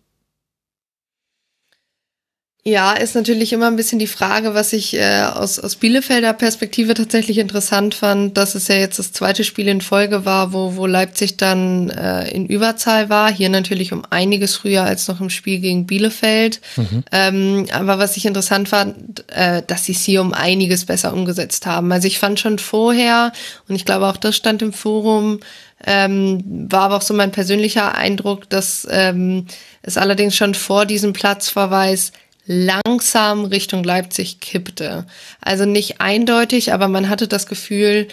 Ja, 2.68 2.94
ist 2.94 3.14
natürlich 3.14 3.52
immer 3.52 3.68
ein 3.68 3.76
bisschen 3.76 4.00
die 4.00 4.08
Frage, 4.08 4.52
was 4.52 4.72
ich 4.72 4.94
äh, 4.94 5.22
aus, 5.22 5.60
aus 5.60 5.76
Bielefelder 5.76 6.32
Perspektive 6.32 6.94
tatsächlich 6.94 7.38
interessant 7.38 7.94
fand, 7.94 8.36
dass 8.36 8.56
es 8.56 8.66
ja 8.66 8.74
jetzt 8.74 8.98
das 8.98 9.12
zweite 9.12 9.44
Spiel 9.44 9.68
in 9.68 9.80
Folge 9.80 10.24
war, 10.24 10.52
wo, 10.52 10.74
wo 10.74 10.84
Leipzig 10.84 11.36
dann 11.36 11.90
äh, 11.90 12.28
in 12.28 12.44
Überzahl 12.44 13.08
war. 13.08 13.32
Hier 13.32 13.50
natürlich 13.50 13.92
um 13.92 14.02
einiges 14.10 14.56
früher 14.56 14.82
als 14.82 15.06
noch 15.06 15.20
im 15.20 15.30
Spiel 15.30 15.60
gegen 15.60 15.86
Bielefeld. 15.86 16.60
Mhm. 16.74 17.04
Ähm, 17.12 17.66
aber 17.70 18.00
was 18.00 18.16
ich 18.16 18.26
interessant 18.26 18.68
fand, 18.68 19.24
äh, 19.30 19.62
dass 19.64 19.84
sie 19.84 19.92
es 19.92 20.02
hier 20.02 20.20
um 20.20 20.34
einiges 20.34 20.86
besser 20.86 21.12
umgesetzt 21.12 21.66
haben. 21.66 21.92
Also 21.92 22.08
ich 22.08 22.18
fand 22.18 22.40
schon 22.40 22.58
vorher, 22.58 23.30
und 23.68 23.76
ich 23.76 23.84
glaube 23.84 24.06
auch 24.06 24.16
das 24.16 24.34
stand 24.34 24.60
im 24.62 24.72
Forum, 24.72 25.38
ähm, 25.86 26.42
war 26.68 26.82
aber 26.82 26.96
auch 26.96 27.02
so 27.02 27.14
mein 27.14 27.30
persönlicher 27.30 27.94
Eindruck, 27.94 28.50
dass 28.50 28.88
ähm, 28.90 29.46
es 29.82 29.96
allerdings 29.96 30.34
schon 30.34 30.54
vor 30.54 30.84
diesem 30.84 31.12
Platzverweis 31.12 32.10
langsam 32.46 33.44
Richtung 33.44 33.84
Leipzig 33.84 34.40
kippte. 34.40 35.06
Also 35.40 35.64
nicht 35.64 36.00
eindeutig, 36.00 36.72
aber 36.72 36.88
man 36.88 37.08
hatte 37.08 37.28
das 37.28 37.46
Gefühl, 37.46 38.08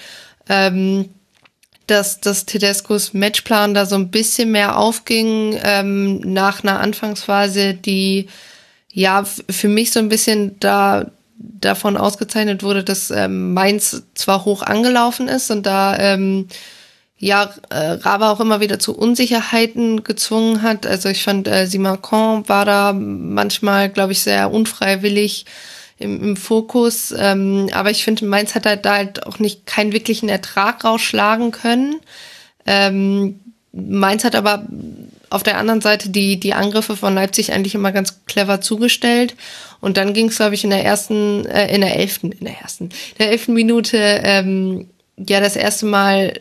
ähm, 0.49 1.09
dass, 1.87 2.21
dass 2.21 2.45
Tedescos 2.45 3.13
Matchplan 3.13 3.73
da 3.73 3.85
so 3.85 3.95
ein 3.95 4.09
bisschen 4.09 4.51
mehr 4.51 4.77
aufging 4.77 5.59
ähm, 5.63 6.19
nach 6.19 6.63
einer 6.63 6.79
Anfangsphase, 6.79 7.73
die 7.73 8.27
ja 8.91 9.23
für 9.49 9.67
mich 9.67 9.91
so 9.91 9.99
ein 9.99 10.09
bisschen 10.09 10.59
da 10.59 11.11
davon 11.37 11.97
ausgezeichnet 11.97 12.63
wurde, 12.63 12.83
dass 12.83 13.11
ähm, 13.11 13.53
Mainz 13.53 14.03
zwar 14.13 14.45
hoch 14.45 14.61
angelaufen 14.61 15.27
ist 15.27 15.51
und 15.51 15.65
da 15.65 15.97
ähm, 15.97 16.47
ja, 17.23 17.53
äh, 17.69 17.91
Raba 17.91 18.31
auch 18.31 18.41
immer 18.41 18.59
wieder 18.59 18.79
zu 18.79 18.97
Unsicherheiten 18.97 20.03
gezwungen 20.03 20.61
hat. 20.61 20.85
Also 20.85 21.07
ich 21.07 21.23
fand, 21.23 21.47
äh, 21.47 21.67
Simakon 21.67 22.47
war 22.49 22.65
da 22.65 22.91
manchmal, 22.91 23.89
glaube 23.89 24.11
ich, 24.11 24.19
sehr 24.19 24.51
unfreiwillig 24.51 25.45
im, 25.99 26.21
im 26.21 26.35
Fokus. 26.35 27.13
Ähm, 27.17 27.69
aber 27.71 27.91
ich 27.91 28.03
finde, 28.03 28.25
Mainz 28.25 28.55
hat 28.55 28.65
halt 28.65 28.85
da 28.85 28.95
halt 28.95 29.25
auch 29.25 29.39
nicht 29.39 29.65
keinen 29.65 29.93
wirklichen 29.93 30.27
Ertrag 30.27 30.83
rausschlagen 30.83 31.51
können. 31.51 31.95
Ähm, 32.65 33.39
Mainz 33.71 34.25
hat 34.25 34.35
aber 34.35 34.67
auf 35.29 35.43
der 35.43 35.57
anderen 35.57 35.79
Seite 35.79 36.09
die, 36.09 36.41
die 36.41 36.53
Angriffe 36.53 36.97
von 36.97 37.15
Leipzig 37.15 37.53
eigentlich 37.53 37.73
immer 37.73 37.93
ganz 37.93 38.25
clever 38.25 38.59
zugestellt. 38.59 39.35
Und 39.79 39.95
dann 39.95 40.13
ging 40.13 40.27
es, 40.27 40.35
glaube 40.35 40.55
ich, 40.55 40.65
in 40.65 40.71
der 40.71 40.83
ersten, 40.83 41.45
äh, 41.45 41.73
in 41.73 41.79
der 41.79 41.95
elften, 41.95 42.33
in 42.33 42.45
der 42.45 42.59
ersten, 42.59 42.85
in 42.85 43.17
der 43.19 43.31
elften 43.31 43.53
Minute 43.53 43.97
ähm, 43.97 44.89
ja 45.17 45.39
das 45.39 45.55
erste 45.55 45.85
Mal 45.85 46.33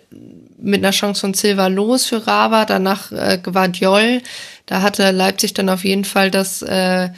mit 0.63 0.83
einer 0.83 0.93
Chance 0.93 1.21
von 1.21 1.35
Silva 1.35 1.67
los 1.67 2.07
für 2.07 2.27
Rava, 2.27 2.65
danach 2.65 3.13
äh, 3.13 3.39
Guardiol. 3.43 4.23
Da 4.67 4.83
hatte 4.83 5.11
Leipzig 5.11 5.55
dann 5.55 5.69
auf 5.69 5.85
jeden 5.85 6.05
Fall 6.05 6.31
das 6.31 6.63
äh, 6.63 7.11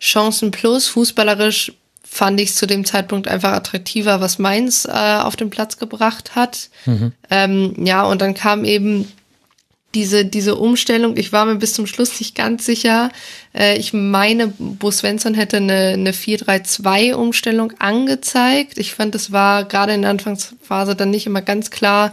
Chancen 0.00 0.50
plus. 0.50 0.88
Fußballerisch 0.88 1.72
fand 2.02 2.40
ich 2.40 2.50
es 2.50 2.56
zu 2.56 2.66
dem 2.66 2.84
Zeitpunkt 2.84 3.28
einfach 3.28 3.52
attraktiver, 3.52 4.20
was 4.20 4.38
Mainz 4.38 4.84
äh, 4.84 4.90
auf 4.90 5.36
den 5.36 5.50
Platz 5.50 5.76
gebracht 5.78 6.34
hat. 6.34 6.68
Mhm. 6.86 7.12
Ähm, 7.30 7.74
ja, 7.84 8.02
und 8.02 8.20
dann 8.20 8.34
kam 8.34 8.64
eben 8.64 9.06
diese, 9.94 10.24
diese 10.24 10.56
Umstellung. 10.56 11.16
Ich 11.16 11.32
war 11.32 11.46
mir 11.46 11.56
bis 11.56 11.74
zum 11.74 11.86
Schluss 11.86 12.18
nicht 12.20 12.34
ganz 12.34 12.64
sicher. 12.64 13.10
Äh, 13.54 13.76
ich 13.76 13.92
meine, 13.92 14.48
Bo 14.58 14.90
Svensson 14.90 15.34
hätte 15.34 15.58
eine, 15.58 15.90
eine 15.94 16.12
4-3-2-Umstellung 16.12 17.72
angezeigt. 17.78 18.78
Ich 18.78 18.94
fand, 18.94 19.14
es 19.14 19.32
war 19.32 19.64
gerade 19.64 19.94
in 19.94 20.02
der 20.02 20.10
Anfangsphase 20.10 20.94
dann 20.94 21.10
nicht 21.10 21.26
immer 21.26 21.42
ganz 21.42 21.70
klar, 21.70 22.12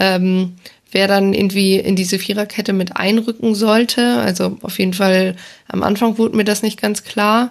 ähm, 0.00 0.56
wer 0.90 1.06
dann 1.06 1.34
irgendwie 1.34 1.76
in 1.76 1.94
diese 1.94 2.18
Viererkette 2.18 2.72
mit 2.72 2.96
einrücken 2.96 3.54
sollte. 3.54 4.16
Also 4.16 4.58
auf 4.62 4.78
jeden 4.80 4.94
Fall 4.94 5.36
am 5.68 5.84
Anfang 5.84 6.18
wurde 6.18 6.36
mir 6.36 6.44
das 6.44 6.62
nicht 6.62 6.80
ganz 6.80 7.04
klar. 7.04 7.50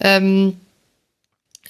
Ähm, 0.00 0.56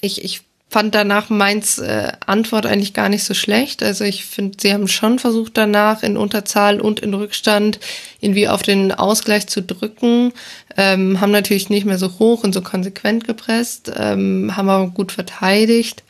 ich, 0.00 0.24
ich 0.24 0.42
fand 0.70 0.94
danach 0.94 1.30
Mainz 1.30 1.78
äh, 1.78 2.12
Antwort 2.26 2.66
eigentlich 2.66 2.92
gar 2.92 3.08
nicht 3.08 3.24
so 3.24 3.32
schlecht. 3.32 3.82
Also 3.82 4.04
ich 4.04 4.26
finde, 4.26 4.58
sie 4.60 4.72
haben 4.72 4.86
schon 4.86 5.18
versucht 5.18 5.56
danach 5.56 6.02
in 6.02 6.16
Unterzahl 6.18 6.80
und 6.80 7.00
in 7.00 7.14
Rückstand 7.14 7.80
irgendwie 8.20 8.48
auf 8.48 8.62
den 8.62 8.92
Ausgleich 8.92 9.46
zu 9.46 9.62
drücken, 9.62 10.32
ähm, 10.76 11.20
haben 11.20 11.32
natürlich 11.32 11.70
nicht 11.70 11.86
mehr 11.86 11.98
so 11.98 12.18
hoch 12.18 12.44
und 12.44 12.52
so 12.52 12.60
konsequent 12.60 13.24
gepresst, 13.24 13.90
ähm, 13.96 14.56
haben 14.56 14.68
aber 14.68 14.88
gut 14.90 15.10
verteidigt. 15.10 16.04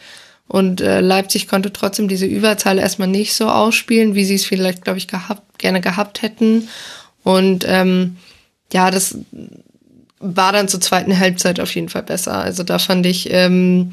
Und 0.49 0.81
äh, 0.81 1.01
Leipzig 1.01 1.47
konnte 1.47 1.73
trotzdem 1.73 2.09
diese 2.09 2.27
Überzahl 2.27 2.78
erstmal 2.78 3.09
nicht 3.09 3.35
so 3.35 3.49
ausspielen, 3.49 4.15
wie 4.15 4.25
sie 4.25 4.35
es 4.35 4.47
vielleicht, 4.47 4.83
glaube 4.83 4.99
ich, 4.99 5.07
gehabt, 5.07 5.59
gerne 5.59 5.81
gehabt 5.81 6.23
hätten. 6.23 6.68
Und 7.23 7.67
ähm, 7.68 8.17
ja, 8.73 8.91
das 8.91 9.18
war 10.20 10.52
dann 10.52 10.68
zur 10.68 10.81
zweiten 10.81 11.18
Halbzeit 11.18 11.60
auf 11.60 11.75
jeden 11.75 11.91
Fall 11.91 12.02
besser. 12.02 12.35
Also 12.35 12.62
da 12.62 12.78
fand 12.78 13.05
ich, 13.07 13.31
ähm, 13.31 13.93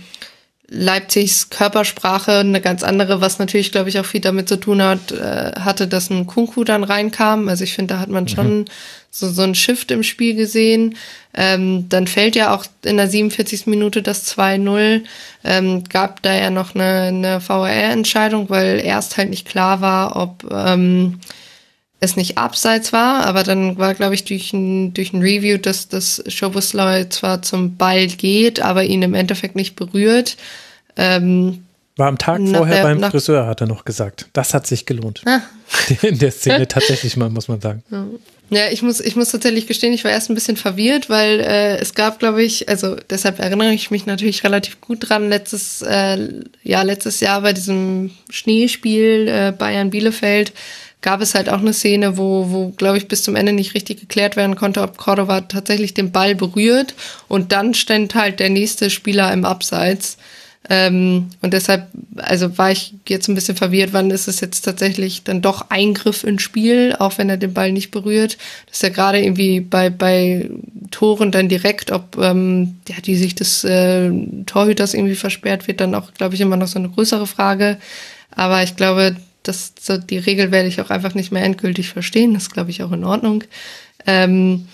Leipzigs 0.67 1.49
Körpersprache 1.49 2.39
eine 2.39 2.59
ganz 2.59 2.81
andere, 2.81 3.21
was 3.21 3.37
natürlich, 3.37 3.71
glaube 3.71 3.89
ich, 3.89 3.99
auch 3.99 4.05
viel 4.05 4.21
damit 4.21 4.49
zu 4.49 4.59
tun 4.59 4.81
hat, 4.81 5.11
äh, 5.11 5.51
hatte, 5.59 5.87
dass 5.87 6.09
ein 6.09 6.25
Kunku 6.25 6.63
dann 6.63 6.83
reinkam. 6.83 7.49
Also 7.49 7.63
ich 7.63 7.73
finde, 7.73 7.93
da 7.93 7.99
hat 7.99 8.09
man 8.09 8.23
mhm. 8.23 8.29
schon 8.29 8.65
so, 9.15 9.29
so 9.29 9.43
ein 9.43 9.55
Shift 9.55 9.91
im 9.91 10.03
Spiel 10.03 10.35
gesehen. 10.35 10.97
Ähm, 11.33 11.87
dann 11.87 12.05
fällt 12.05 12.35
ja 12.35 12.53
auch 12.53 12.65
in 12.83 12.97
der 12.97 13.09
47. 13.09 13.65
Minute 13.65 14.01
das 14.01 14.27
2-0. 14.37 15.03
Ähm, 15.45 15.83
gab 15.85 16.21
da 16.21 16.33
ja 16.35 16.49
noch 16.49 16.75
eine, 16.75 17.03
eine 17.03 17.41
VAR-Entscheidung, 17.47 18.49
weil 18.49 18.81
erst 18.83 19.15
halt 19.15 19.29
nicht 19.29 19.47
klar 19.47 19.79
war, 19.79 20.17
ob 20.17 20.45
ähm, 20.51 21.19
es 22.01 22.17
nicht 22.17 22.37
abseits 22.37 22.91
war, 22.91 23.25
aber 23.25 23.43
dann 23.43 23.77
war, 23.77 23.93
glaube 23.93 24.15
ich, 24.15 24.25
durch 24.25 24.51
ein, 24.51 24.93
durch 24.93 25.13
ein 25.13 25.21
Review, 25.21 25.57
dass 25.57 25.87
das 25.87 26.21
Schobusloy 26.27 27.07
zwar 27.09 27.41
zum 27.41 27.77
Ball 27.77 28.07
geht, 28.07 28.59
aber 28.59 28.83
ihn 28.83 29.01
im 29.01 29.13
Endeffekt 29.13 29.55
nicht 29.55 29.75
berührt. 29.77 30.35
Ähm, 30.97 31.64
war 31.97 32.07
am 32.07 32.17
Tag 32.17 32.41
vorher 32.41 32.83
der, 32.83 32.83
beim 32.83 33.11
Friseur, 33.11 33.45
hat 33.47 33.61
er 33.61 33.67
noch 33.67 33.85
gesagt. 33.85 34.27
Das 34.33 34.53
hat 34.53 34.67
sich 34.67 34.85
gelohnt. 34.85 35.21
Ah. 35.25 35.41
In 36.01 36.19
der 36.19 36.31
Szene 36.31 36.67
tatsächlich 36.67 37.15
mal, 37.15 37.29
muss 37.29 37.47
man 37.47 37.61
sagen. 37.61 37.83
Ja, 38.49 38.67
ich 38.69 38.81
muss, 38.81 38.99
ich 38.99 39.15
muss 39.15 39.31
tatsächlich 39.31 39.65
gestehen, 39.65 39.93
ich 39.93 40.03
war 40.03 40.11
erst 40.11 40.29
ein 40.29 40.35
bisschen 40.35 40.57
verwirrt, 40.57 41.09
weil 41.09 41.39
äh, 41.39 41.77
es 41.77 41.95
gab, 41.95 42.19
glaube 42.19 42.43
ich, 42.43 42.69
also 42.69 42.95
deshalb 43.09 43.39
erinnere 43.39 43.73
ich 43.73 43.91
mich 43.91 44.05
natürlich 44.05 44.43
relativ 44.43 44.81
gut 44.81 45.09
dran, 45.09 45.29
letztes, 45.29 45.81
äh, 45.81 46.29
ja, 46.61 46.81
letztes 46.83 47.21
Jahr 47.21 47.41
bei 47.41 47.53
diesem 47.53 48.11
Schneespiel 48.29 49.27
äh, 49.27 49.51
Bayern 49.57 49.89
Bielefeld 49.89 50.53
gab 51.05 51.21
es 51.21 51.35
halt 51.35 51.49
auch 51.49 51.59
eine 51.59 51.71
Szene, 51.71 52.17
wo, 52.17 52.49
wo 52.49 52.69
glaube 52.69 52.97
ich, 52.97 53.07
bis 53.07 53.21
zum 53.21 53.35
Ende 53.35 53.53
nicht 53.53 53.75
richtig 53.75 53.99
geklärt 53.99 54.35
werden 54.35 54.55
konnte, 54.55 54.81
ob 54.81 54.97
Cordova 54.97 55.41
tatsächlich 55.41 55.93
den 55.93 56.11
Ball 56.11 56.33
berührt. 56.33 56.95
Und 57.27 57.51
dann 57.51 57.75
stand 57.75 58.15
halt 58.15 58.39
der 58.39 58.49
nächste 58.49 58.89
Spieler 58.89 59.31
im 59.31 59.45
Abseits. 59.45 60.17
Ähm, 60.67 61.29
und 61.41 61.53
deshalb, 61.53 61.87
also 62.17 62.57
war 62.57 62.71
ich 62.71 62.95
jetzt 63.07 63.27
ein 63.27 63.35
bisschen 63.35 63.55
verwirrt, 63.55 63.93
wann 63.93 64.09
ist 64.09 64.27
es 64.27 64.39
jetzt 64.39 64.61
tatsächlich 64.61 65.23
dann 65.23 65.41
doch 65.41 65.69
Eingriff 65.69 66.23
ins 66.23 66.41
Spiel, 66.41 66.95
auch 66.97 67.17
wenn 67.17 67.29
er 67.29 67.37
den 67.37 67.53
Ball 67.53 67.71
nicht 67.71 67.91
berührt. 67.91 68.37
Das 68.65 68.77
ist 68.77 68.83
ja 68.83 68.89
gerade 68.89 69.21
irgendwie 69.21 69.59
bei, 69.59 69.89
bei 69.89 70.49
Toren 70.89 71.31
dann 71.31 71.49
direkt, 71.49 71.91
ob 71.91 72.17
ähm, 72.17 72.77
ja, 72.87 72.95
die 73.03 73.15
Sicht 73.15 73.41
des 73.41 73.63
äh, 73.63 74.11
Torhüters 74.45 74.95
irgendwie 74.95 75.15
versperrt 75.15 75.67
wird, 75.67 75.81
dann 75.81 75.93
auch, 75.93 76.13
glaube 76.13 76.35
ich, 76.35 76.41
immer 76.41 76.57
noch 76.57 76.67
so 76.67 76.79
eine 76.79 76.89
größere 76.89 77.27
Frage. 77.27 77.77
Aber 78.31 78.63
ich 78.63 78.75
glaube, 78.75 79.15
das, 79.43 79.73
so 79.79 79.97
die 79.97 80.17
Regel 80.17 80.51
werde 80.51 80.67
ich 80.67 80.81
auch 80.81 80.89
einfach 80.89 81.13
nicht 81.13 81.31
mehr 81.31 81.43
endgültig 81.43 81.89
verstehen. 81.89 82.33
Das 82.33 82.43
ist, 82.43 82.53
glaube 82.53 82.71
ich, 82.71 82.81
auch 82.81 82.91
in 82.91 83.03
Ordnung. 83.03 83.43
Ähm, 84.07 84.67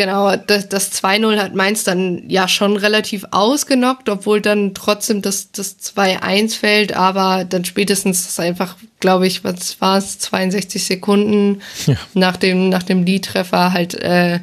genau, 0.00 0.34
das, 0.34 0.66
das 0.66 0.92
2-0 0.92 1.36
hat 1.36 1.54
Mainz 1.54 1.84
dann 1.84 2.22
ja 2.30 2.48
schon 2.48 2.78
relativ 2.78 3.26
ausgenockt, 3.32 4.08
obwohl 4.08 4.40
dann 4.40 4.72
trotzdem 4.72 5.20
das, 5.20 5.52
das 5.52 5.78
2-1 5.78 6.56
fällt, 6.56 6.96
aber 6.96 7.44
dann 7.44 7.66
spätestens 7.66 8.24
das 8.24 8.40
einfach, 8.40 8.76
glaube 8.98 9.26
ich, 9.26 9.44
was 9.44 9.78
war 9.82 9.98
es, 9.98 10.18
62 10.18 10.82
Sekunden 10.82 11.60
ja. 11.86 11.96
nach 12.14 12.38
dem, 12.38 12.70
nach 12.70 12.82
dem 12.82 13.04
Lead-Treffer 13.04 13.74
halt 13.74 13.92
äh, 13.94 14.40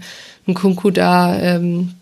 ein 0.47 0.53
Kunku 0.53 0.91
da 0.91 1.35
ähm, 1.39 1.95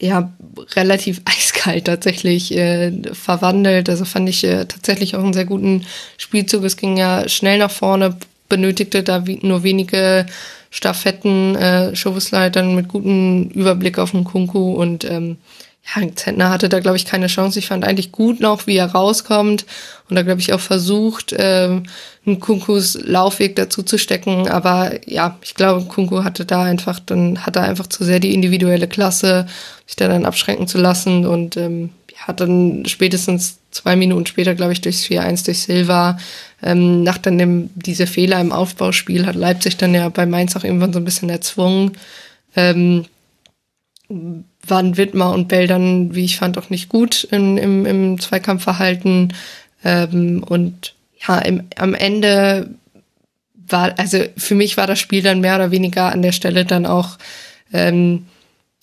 ja 0.00 0.32
relativ 0.76 1.22
eiskalt 1.24 1.86
tatsächlich 1.86 2.56
äh, 2.56 2.92
verwandelt. 3.14 3.88
Also 3.88 4.04
fand 4.04 4.28
ich 4.28 4.44
äh, 4.44 4.64
tatsächlich 4.66 5.16
auch 5.16 5.24
einen 5.24 5.32
sehr 5.32 5.44
guten 5.44 5.84
Spielzug. 6.18 6.62
Es 6.62 6.76
ging 6.76 6.96
ja 6.96 7.28
schnell 7.28 7.58
nach 7.58 7.72
vorne, 7.72 8.16
benötigte 8.48 9.02
da 9.02 9.26
wie, 9.26 9.40
nur 9.42 9.64
wenige 9.64 10.26
Staffetten, 10.72 11.54
äh, 11.54 11.94
Showsleitern 11.94 12.74
mit 12.74 12.88
gutem 12.88 13.50
Überblick 13.50 13.98
auf 13.98 14.12
den 14.12 14.24
Kunku 14.24 14.72
und 14.72 15.04
ähm, 15.04 15.36
ja, 15.84 16.02
Zentner 16.14 16.48
hatte 16.48 16.68
da, 16.68 16.80
glaube 16.80 16.96
ich, 16.96 17.04
keine 17.04 17.26
Chance. 17.26 17.58
Ich 17.58 17.66
fand 17.66 17.84
eigentlich 17.84 18.10
gut 18.10 18.40
noch, 18.40 18.66
wie 18.66 18.76
er 18.76 18.92
rauskommt 18.92 19.66
und 20.08 20.16
da, 20.16 20.22
glaube 20.22 20.40
ich, 20.40 20.52
auch 20.52 20.60
versucht, 20.60 21.34
ähm, 21.36 21.82
einen 22.24 22.40
Kunkus 22.40 22.98
Laufweg 23.02 23.56
dazu 23.56 23.82
zu 23.82 23.98
stecken. 23.98 24.48
Aber 24.48 24.92
ja, 25.06 25.36
ich 25.42 25.54
glaube, 25.54 25.84
Kunku 25.86 26.24
hatte 26.24 26.46
da 26.46 26.62
einfach, 26.62 27.00
dann 27.00 27.44
hat 27.44 27.56
er 27.56 27.64
einfach 27.64 27.88
zu 27.88 28.04
sehr 28.04 28.20
die 28.20 28.32
individuelle 28.32 28.88
Klasse, 28.88 29.46
sich 29.86 29.96
da 29.96 30.08
dann 30.08 30.24
abschränken 30.24 30.68
zu 30.68 30.78
lassen 30.78 31.26
und 31.26 31.58
ähm, 31.58 31.90
hat 32.16 32.40
dann 32.40 32.84
spätestens 32.86 33.58
zwei 33.72 33.96
Minuten 33.96 34.26
später, 34.26 34.54
glaube 34.54 34.72
ich, 34.72 34.80
durchs 34.80 35.04
4-1 35.04 35.44
durch 35.44 35.60
Silva, 35.62 36.18
ähm, 36.62 37.02
nach 37.02 37.18
dann 37.18 37.38
dem, 37.38 37.70
diese 37.74 38.06
Fehler 38.06 38.40
im 38.40 38.52
Aufbauspiel 38.52 39.26
hat 39.26 39.34
Leipzig 39.34 39.76
dann 39.76 39.94
ja 39.94 40.08
bei 40.08 40.26
Mainz 40.26 40.56
auch 40.56 40.64
irgendwann 40.64 40.92
so 40.92 41.00
ein 41.00 41.04
bisschen 41.04 41.28
erzwungen. 41.28 41.92
Ähm, 42.54 43.06
waren 44.08 44.96
Wittmer 44.96 45.32
und 45.32 45.48
Bell 45.48 45.66
dann, 45.66 46.14
wie 46.14 46.24
ich 46.24 46.36
fand, 46.36 46.58
auch 46.58 46.70
nicht 46.70 46.88
gut 46.88 47.24
in, 47.24 47.58
im, 47.58 47.86
im 47.86 48.20
Zweikampfverhalten. 48.20 49.32
Ähm, 49.84 50.44
und 50.44 50.94
ja, 51.26 51.38
im, 51.38 51.64
am 51.76 51.94
Ende 51.94 52.70
war, 53.54 53.98
also 53.98 54.18
für 54.36 54.54
mich 54.54 54.76
war 54.76 54.86
das 54.86 55.00
Spiel 55.00 55.22
dann 55.22 55.40
mehr 55.40 55.56
oder 55.56 55.70
weniger 55.70 56.12
an 56.12 56.22
der 56.22 56.32
Stelle 56.32 56.64
dann 56.64 56.86
auch 56.86 57.18
ähm, 57.72 58.26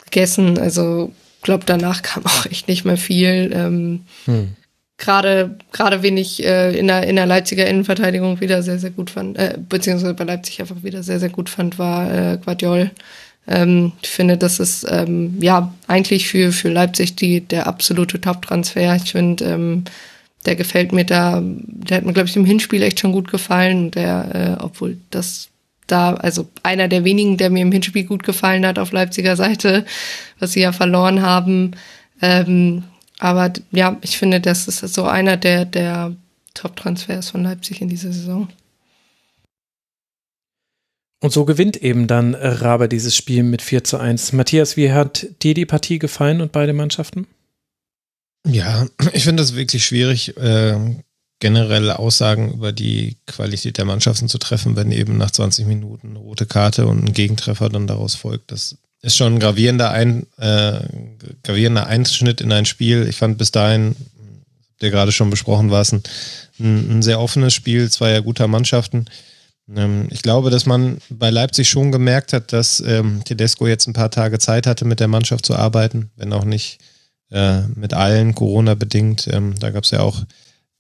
gegessen. 0.06 0.58
Also 0.58 1.14
glaube 1.41 1.64
danach 1.66 2.01
kam 2.01 2.25
auch 2.25 2.45
echt 2.45 2.67
nicht 2.67 2.85
mehr 2.85 2.98
viel. 2.98 3.51
Ähm, 3.53 4.01
hm. 4.25 4.56
Gerade 4.99 5.57
gerade 5.71 6.03
wen 6.03 6.17
ich 6.17 6.45
äh, 6.45 6.77
in 6.77 6.87
der 6.87 7.07
in 7.07 7.15
der 7.15 7.25
Leipziger 7.25 7.65
Innenverteidigung 7.65 8.39
wieder 8.41 8.61
sehr 8.61 8.77
sehr 8.77 8.91
gut 8.91 9.09
fand, 9.09 9.37
äh, 9.37 9.57
beziehungsweise 9.57 10.13
bei 10.13 10.25
Leipzig 10.25 10.59
einfach 10.61 10.83
wieder 10.83 11.01
sehr 11.01 11.19
sehr 11.19 11.29
gut 11.29 11.49
fand, 11.49 11.79
war 11.79 12.13
äh, 12.13 12.37
Guardiol. 12.37 12.91
Ähm, 13.49 13.93
ich 14.01 14.09
finde, 14.09 14.37
das 14.37 14.59
ist 14.59 14.85
ähm, 14.89 15.37
ja 15.41 15.73
eigentlich 15.87 16.27
für, 16.27 16.51
für 16.51 16.69
Leipzig 16.69 17.15
die, 17.15 17.41
der 17.41 17.65
absolute 17.67 18.21
Top-Transfer. 18.21 18.95
Ich 18.95 19.11
finde, 19.11 19.43
ähm, 19.45 19.83
der 20.45 20.55
gefällt 20.55 20.91
mir 20.91 21.03
da, 21.03 21.41
der 21.43 21.97
hat 21.97 22.05
mir, 22.05 22.13
glaube 22.13 22.29
ich, 22.29 22.35
im 22.35 22.45
Hinspiel 22.45 22.83
echt 22.83 22.99
schon 22.99 23.11
gut 23.11 23.31
gefallen. 23.31 23.91
Der, 23.91 24.57
äh, 24.59 24.63
obwohl 24.63 24.97
das 25.09 25.49
da, 25.87 26.13
also 26.13 26.47
einer 26.61 26.87
der 26.87 27.03
wenigen, 27.03 27.37
der 27.37 27.49
mir 27.49 27.63
im 27.63 27.71
Hinspiel 27.71 28.03
gut 28.03 28.23
gefallen 28.23 28.65
hat 28.65 28.77
auf 28.77 28.91
Leipziger 28.91 29.35
Seite, 29.35 29.85
was 30.39 30.51
sie 30.51 30.61
ja 30.61 30.71
verloren 30.71 31.21
haben. 31.23 31.71
Ähm, 32.21 32.83
aber 33.19 33.51
ja, 33.72 33.98
ich 34.01 34.17
finde, 34.17 34.39
das 34.39 34.67
ist 34.67 34.80
so 34.93 35.03
einer 35.03 35.38
der, 35.38 35.65
der 35.65 36.15
Top-Transfers 36.53 37.30
von 37.30 37.43
Leipzig 37.43 37.81
in 37.81 37.89
dieser 37.89 38.11
Saison. 38.11 38.48
Und 41.22 41.33
so 41.33 41.43
gewinnt 41.43 41.75
eben 41.77 42.07
dann 42.07 42.33
Rabe 42.33 42.88
dieses 42.88 43.15
Spiel 43.15 43.43
mit 43.43 43.61
4 43.61 43.83
zu 43.83 43.98
1. 43.98 44.31
Matthias, 44.31 44.77
wie 44.77 44.93
hat 44.93 45.27
dir 45.43 45.53
die 45.53 45.65
Partie 45.65 45.99
gefallen 45.99 46.39
und 46.39 46.53
beide 46.53 46.72
Mannschaften? 46.72 47.27
Ja, 48.48 48.88
ich 49.14 49.25
finde 49.25 49.43
das 49.43 49.56
wirklich 49.56 49.85
schwierig, 49.85 50.38
äh, 50.38 50.95
generelle 51.39 51.99
Aussagen 51.99 52.53
über 52.53 52.72
die 52.72 53.17
Qualität 53.25 53.77
der 53.77 53.85
Mannschaften 53.85 54.30
zu 54.30 54.38
treffen, 54.38 54.77
wenn 54.77 54.93
eben 54.93 55.17
nach 55.17 55.31
20 55.31 55.65
Minuten 55.65 56.11
eine 56.11 56.19
rote 56.19 56.45
Karte 56.45 56.88
und 56.88 57.03
ein 57.03 57.14
Gegentreffer 57.14 57.67
dann 57.67 57.88
daraus 57.88 58.15
folgt. 58.15 58.53
Das 58.53 58.77
ist 59.01 59.15
schon 59.15 59.35
ein 59.35 59.39
gravierender, 59.39 59.91
ein, 59.91 60.27
äh, 60.37 60.81
gravierender 61.43 61.87
Einschnitt 61.87 62.41
in 62.41 62.51
ein 62.51 62.65
Spiel. 62.65 63.07
Ich 63.07 63.17
fand 63.17 63.37
bis 63.37 63.51
dahin, 63.51 63.95
der 64.81 64.91
gerade 64.91 65.11
schon 65.11 65.29
besprochen 65.29 65.71
war, 65.71 65.81
es 65.81 65.91
ein, 65.91 66.03
ein 66.59 67.01
sehr 67.01 67.19
offenes 67.19 67.53
Spiel 67.53 67.89
zweier 67.89 68.21
guter 68.21 68.47
Mannschaften. 68.47 69.05
Ähm, 69.75 70.07
ich 70.11 70.21
glaube, 70.21 70.49
dass 70.49 70.65
man 70.65 70.97
bei 71.09 71.29
Leipzig 71.29 71.69
schon 71.69 71.91
gemerkt 71.91 72.33
hat, 72.33 72.51
dass 72.53 72.81
ähm, 72.81 73.23
Tedesco 73.23 73.67
jetzt 73.67 73.87
ein 73.87 73.93
paar 73.93 74.11
Tage 74.11 74.39
Zeit 74.39 74.67
hatte, 74.67 74.85
mit 74.85 74.99
der 74.99 75.07
Mannschaft 75.07 75.45
zu 75.45 75.55
arbeiten, 75.55 76.11
wenn 76.15 76.33
auch 76.33 76.45
nicht 76.45 76.79
äh, 77.31 77.61
mit 77.75 77.93
allen 77.93 78.35
Corona 78.35 78.75
bedingt. 78.75 79.27
Ähm, 79.31 79.55
da 79.59 79.69
gab 79.69 79.83
es 79.83 79.91
ja 79.91 80.01
auch 80.01 80.23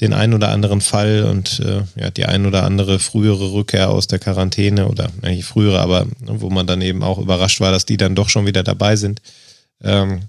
den 0.01 0.13
ein 0.13 0.33
oder 0.33 0.49
anderen 0.49 0.81
Fall 0.81 1.23
und 1.23 1.59
äh, 1.59 1.83
ja, 1.99 2.09
die 2.09 2.25
ein 2.25 2.45
oder 2.45 2.63
andere 2.63 2.99
frühere 2.99 3.51
Rückkehr 3.51 3.89
aus 3.89 4.07
der 4.07 4.19
Quarantäne 4.19 4.87
oder 4.87 5.09
nicht 5.21 5.45
frühere, 5.45 5.79
aber 5.79 6.07
wo 6.21 6.49
man 6.49 6.67
dann 6.67 6.81
eben 6.81 7.03
auch 7.03 7.17
überrascht 7.17 7.59
war, 7.59 7.71
dass 7.71 7.85
die 7.85 7.97
dann 7.97 8.15
doch 8.15 8.29
schon 8.29 8.45
wieder 8.45 8.63
dabei 8.63 8.95
sind. 8.95 9.21
Ähm, 9.83 10.21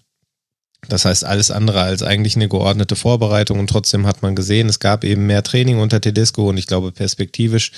das 0.89 1.05
heißt, 1.05 1.25
alles 1.25 1.51
andere 1.51 1.83
als 1.83 2.03
eigentlich 2.03 2.37
eine 2.37 2.49
geordnete 2.49 2.97
Vorbereitung 2.97 3.59
und 3.59 3.69
trotzdem 3.69 4.07
hat 4.07 4.23
man 4.23 4.35
gesehen, 4.35 4.69
es 4.69 4.81
gab 4.81 5.05
eben 5.05 5.27
mehr 5.27 5.43
Training 5.43 5.79
unter 5.79 6.01
Tedesco 6.01 6.49
und 6.49 6.57
ich 6.57 6.67
glaube 6.67 6.91
perspektivisch 6.91 7.73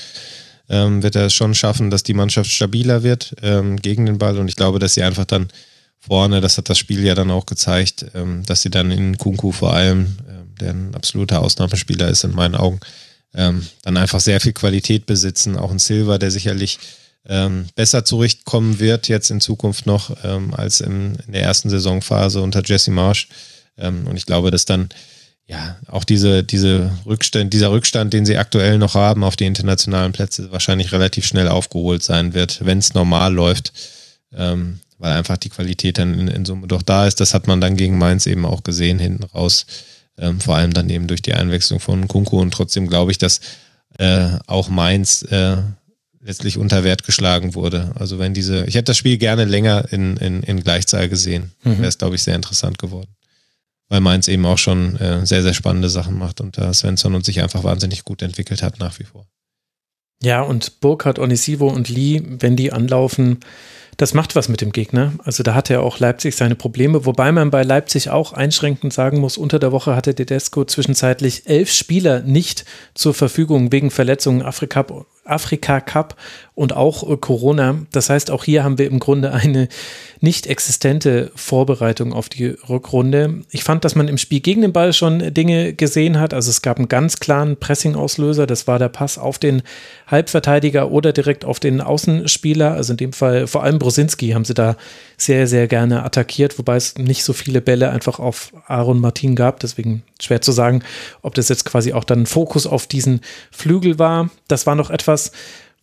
ähm, 0.69 1.03
wird 1.03 1.17
er 1.17 1.27
es 1.27 1.35
schon 1.35 1.55
schaffen, 1.55 1.91
dass 1.91 2.03
die 2.03 2.15
Mannschaft 2.15 2.51
stabiler 2.51 3.03
wird 3.03 3.35
ähm, 3.43 3.77
gegen 3.77 4.07
den 4.07 4.19
Ball. 4.19 4.39
Und 4.39 4.49
ich 4.49 4.57
glaube, 4.57 4.79
dass 4.79 4.95
sie 4.95 5.03
einfach 5.03 5.25
dann 5.25 5.49
vorne, 5.99 6.41
das 6.41 6.59
hat 6.59 6.69
das 6.69 6.79
Spiel 6.79 7.05
ja 7.05 7.15
dann 7.15 7.31
auch 7.31 7.47
gezeigt, 7.47 8.07
ähm, 8.15 8.43
dass 8.47 8.62
sie 8.62 8.71
dann 8.71 8.91
in 8.91 9.19
Kunku 9.19 9.53
vor 9.53 9.75
allem, 9.75 10.17
äh, 10.29 10.42
der 10.62 10.70
ein 10.70 10.94
absoluter 10.94 11.41
Ausnahmespieler 11.41 12.08
ist 12.08 12.24
in 12.24 12.34
meinen 12.34 12.55
Augen, 12.55 12.81
ähm, 13.34 13.66
dann 13.82 13.97
einfach 13.97 14.20
sehr 14.20 14.41
viel 14.41 14.52
Qualität 14.52 15.07
besitzen. 15.07 15.57
Auch 15.57 15.70
ein 15.70 15.78
Silver, 15.78 16.18
der 16.18 16.31
sicherlich 16.31 16.78
ähm, 17.26 17.66
besser 17.74 18.05
zurechtkommen 18.05 18.81
wird 18.81 19.08
jetzt 19.08 19.31
in 19.31 19.41
Zukunft 19.41 19.86
noch 19.86 20.16
ähm, 20.24 20.55
als 20.55 20.81
in, 20.81 21.16
in, 21.26 21.32
der 21.32 21.42
ersten 21.42 21.70
Saisonphase 21.70 22.42
unter 22.42 22.62
Jesse 22.65 22.91
Marsch. 22.91 23.28
Ähm, 23.78 24.07
und 24.07 24.16
ich 24.16 24.26
glaube, 24.26 24.50
dass 24.50 24.65
dann 24.65 24.89
ja, 25.47 25.76
auch 25.89 26.05
diese, 26.05 26.44
diese 26.44 26.91
Rückstand, 27.05 27.52
dieser 27.52 27.70
Rückstand, 27.70 28.12
den 28.12 28.24
sie 28.24 28.39
aktuell 28.39 28.78
noch 28.78 28.94
haben 28.94 29.24
auf 29.24 29.36
die 29.36 29.47
internationalen 29.47 30.12
Plätze, 30.12 30.50
wahrscheinlich 30.52 30.92
relativ 30.92 31.26
schnell 31.26 31.49
aufgeholt 31.49 32.02
sein 32.02 32.32
wird, 32.32 32.65
wenn 32.65 32.78
es 32.78 32.94
normal 32.94 33.34
läuft. 33.34 33.73
Ähm, 34.34 34.81
weil 35.02 35.12
einfach 35.15 35.36
die 35.36 35.49
Qualität 35.49 35.99
dann 35.99 36.15
in, 36.15 36.28
in 36.28 36.44
Summe 36.44 36.68
doch 36.68 36.82
da 36.82 37.08
ist. 37.08 37.20
Das 37.20 37.34
hat 37.34 37.49
man 37.49 37.60
dann 37.60 37.76
gegen 37.76 37.99
Mainz 37.99 38.26
eben 38.26 38.47
auch 38.47 38.62
gesehen 38.62 39.00
hinten 39.00 39.24
raus. 39.24 39.66
Ähm, 40.18 40.41
vor 40.41 40.57
allem 40.57 40.73
dann 40.73 40.91
eben 40.91 41.07
durch 41.07 41.23
die 41.23 41.34
Einwechslung 41.34 41.81
von 41.81 42.07
Kunku 42.07 42.41
und 42.41 42.52
trotzdem 42.52 42.89
glaube 42.89 43.10
ich, 43.10 43.18
dass 43.18 43.41
äh, 43.99 44.39
auch 44.47 44.68
Mainz 44.68 45.23
äh, 45.23 45.57
letztlich 46.20 46.58
unter 46.58 46.84
Wert 46.84 47.05
geschlagen 47.05 47.55
wurde. 47.55 47.92
Also 47.99 48.18
wenn 48.18 48.34
diese, 48.34 48.65
ich 48.66 48.74
hätte 48.74 48.84
das 48.84 48.97
Spiel 48.97 49.18
gerne 49.18 49.44
länger 49.44 49.92
in, 49.92 50.16
in, 50.18 50.42
in 50.42 50.62
Gleichzahl 50.62 51.08
gesehen, 51.08 51.52
mhm. 51.65 51.78
wäre 51.78 51.89
es, 51.89 51.99
glaube 51.99 52.15
ich, 52.15 52.23
sehr 52.23 52.36
interessant 52.36 52.78
geworden. 52.78 53.10
Weil 53.89 54.00
Mainz 54.00 54.28
eben 54.28 54.47
auch 54.47 54.58
schon 54.58 54.97
äh, 54.97 55.26
sehr, 55.26 55.42
sehr 55.42 55.55
spannende 55.55 55.91
Sachen 55.91 56.16
macht 56.16 56.41
und 56.41 56.57
da 56.57 56.73
Svensson 56.73 57.15
und 57.15 57.24
sich 57.24 57.42
einfach 57.42 57.65
wahnsinnig 57.65 58.05
gut 58.05 58.23
entwickelt 58.23 58.62
hat 58.62 58.78
nach 58.78 58.99
wie 58.99 59.05
vor. 59.05 59.26
Ja, 60.23 60.42
und 60.42 60.81
Burkhardt, 60.81 61.18
Onisivo 61.18 61.68
und 61.68 61.89
Lee, 61.89 62.23
wenn 62.24 62.55
die 62.55 62.73
anlaufen, 62.73 63.41
das 63.97 64.15
macht 64.15 64.35
was 64.37 64.49
mit 64.49 64.61
dem 64.61 64.73
Gegner. 64.73 65.12
Also 65.25 65.43
da 65.43 65.55
hatte 65.55 65.75
ja 65.75 65.81
auch 65.81 65.99
Leipzig 65.99 66.35
seine 66.35 66.55
Probleme, 66.55 67.05
wobei 67.05 67.31
man 67.33 67.51
bei 67.51 67.62
Leipzig 67.62 68.11
auch 68.11 68.33
einschränkend 68.33 68.93
sagen 68.93 69.21
muss, 69.21 69.37
unter 69.37 69.59
der 69.59 69.73
Woche 69.73 69.95
hatte 69.95 70.15
Tedesco 70.15 70.65
zwischenzeitlich 70.65 71.47
elf 71.47 71.71
Spieler 71.71 72.21
nicht 72.21 72.65
zur 72.95 73.15
Verfügung 73.15 73.71
wegen 73.71 73.91
Verletzungen 73.91 74.43
Afrika, 74.43 74.85
Afrika 75.25 75.81
Cup 75.81 76.17
und 76.55 76.77
auch 76.77 77.09
äh, 77.09 77.17
Corona. 77.17 77.79
Das 77.93 78.11
heißt, 78.11 78.31
auch 78.31 78.45
hier 78.45 78.63
haben 78.63 78.79
wir 78.79 78.87
im 78.87 78.99
Grunde 78.99 79.33
eine 79.33 79.69
nicht 80.21 80.47
existente 80.47 81.33
Vorbereitung 81.35 82.13
auf 82.13 82.29
die 82.29 82.47
Rückrunde. 82.69 83.43
Ich 83.51 83.65
fand, 83.65 83.85
dass 83.85 83.95
man 83.95 84.07
im 84.07 84.19
Spiel 84.19 84.41
gegen 84.41 84.63
den 84.63 84.73
Ball 84.73 84.93
schon 84.93 85.35
Dinge 85.35 85.73
gesehen 85.73 86.21
hat. 86.21 86.35
Also 86.35 86.51
es 86.51 86.63
gab 86.63 86.77
einen 86.77 86.89
ganz 86.89 87.19
klaren 87.19 87.57
Pressing-Auslöser. 87.57 88.47
Das 88.47 88.67
war 88.67 88.79
der 88.79 88.91
Pass 88.91 89.19
auf 89.19 89.39
den 89.39 89.63
Halbverteidiger 90.07 90.91
oder 90.91 91.13
direkt 91.13 91.45
auf 91.45 91.59
den 91.59 91.81
Außenspieler. 91.81 92.73
Also 92.73 92.93
in 92.93 92.99
dem 92.99 93.13
Fall 93.13 93.47
vor 93.47 93.65
allem 93.65 93.79
Brosinski 93.79 94.31
haben 94.31 94.45
sie 94.45 94.55
da 94.55 94.77
sehr, 95.17 95.47
sehr 95.47 95.67
gerne 95.67 96.05
attackiert, 96.05 96.59
wobei 96.59 96.77
es 96.77 96.99
nicht 96.99 97.25
so 97.25 97.33
viele 97.33 97.61
Bälle 97.61 97.91
einfach 97.91 98.19
auf 98.19 98.53
Aaron 98.67 99.01
Martin 99.01 99.35
gab. 99.35 99.59
Deswegen 99.61 100.03
schwer 100.21 100.43
zu 100.43 100.53
sagen, 100.53 100.83
ob 101.23 101.35
das 101.35 101.49
jetzt 101.49 101.65
quasi 101.65 101.95
auch 101.95 102.05
dann 102.05 102.27
Fokus 102.27 102.67
auf 102.67 102.87
diesen 102.87 103.23
Flügel 103.51 103.99
war. 103.99 104.31
Das 104.47 104.67
war 104.67 104.75
noch 104.75 104.91
etwas, 104.91 105.33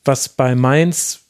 was 0.04 0.30
bei 0.30 0.56
Mainz 0.56 1.22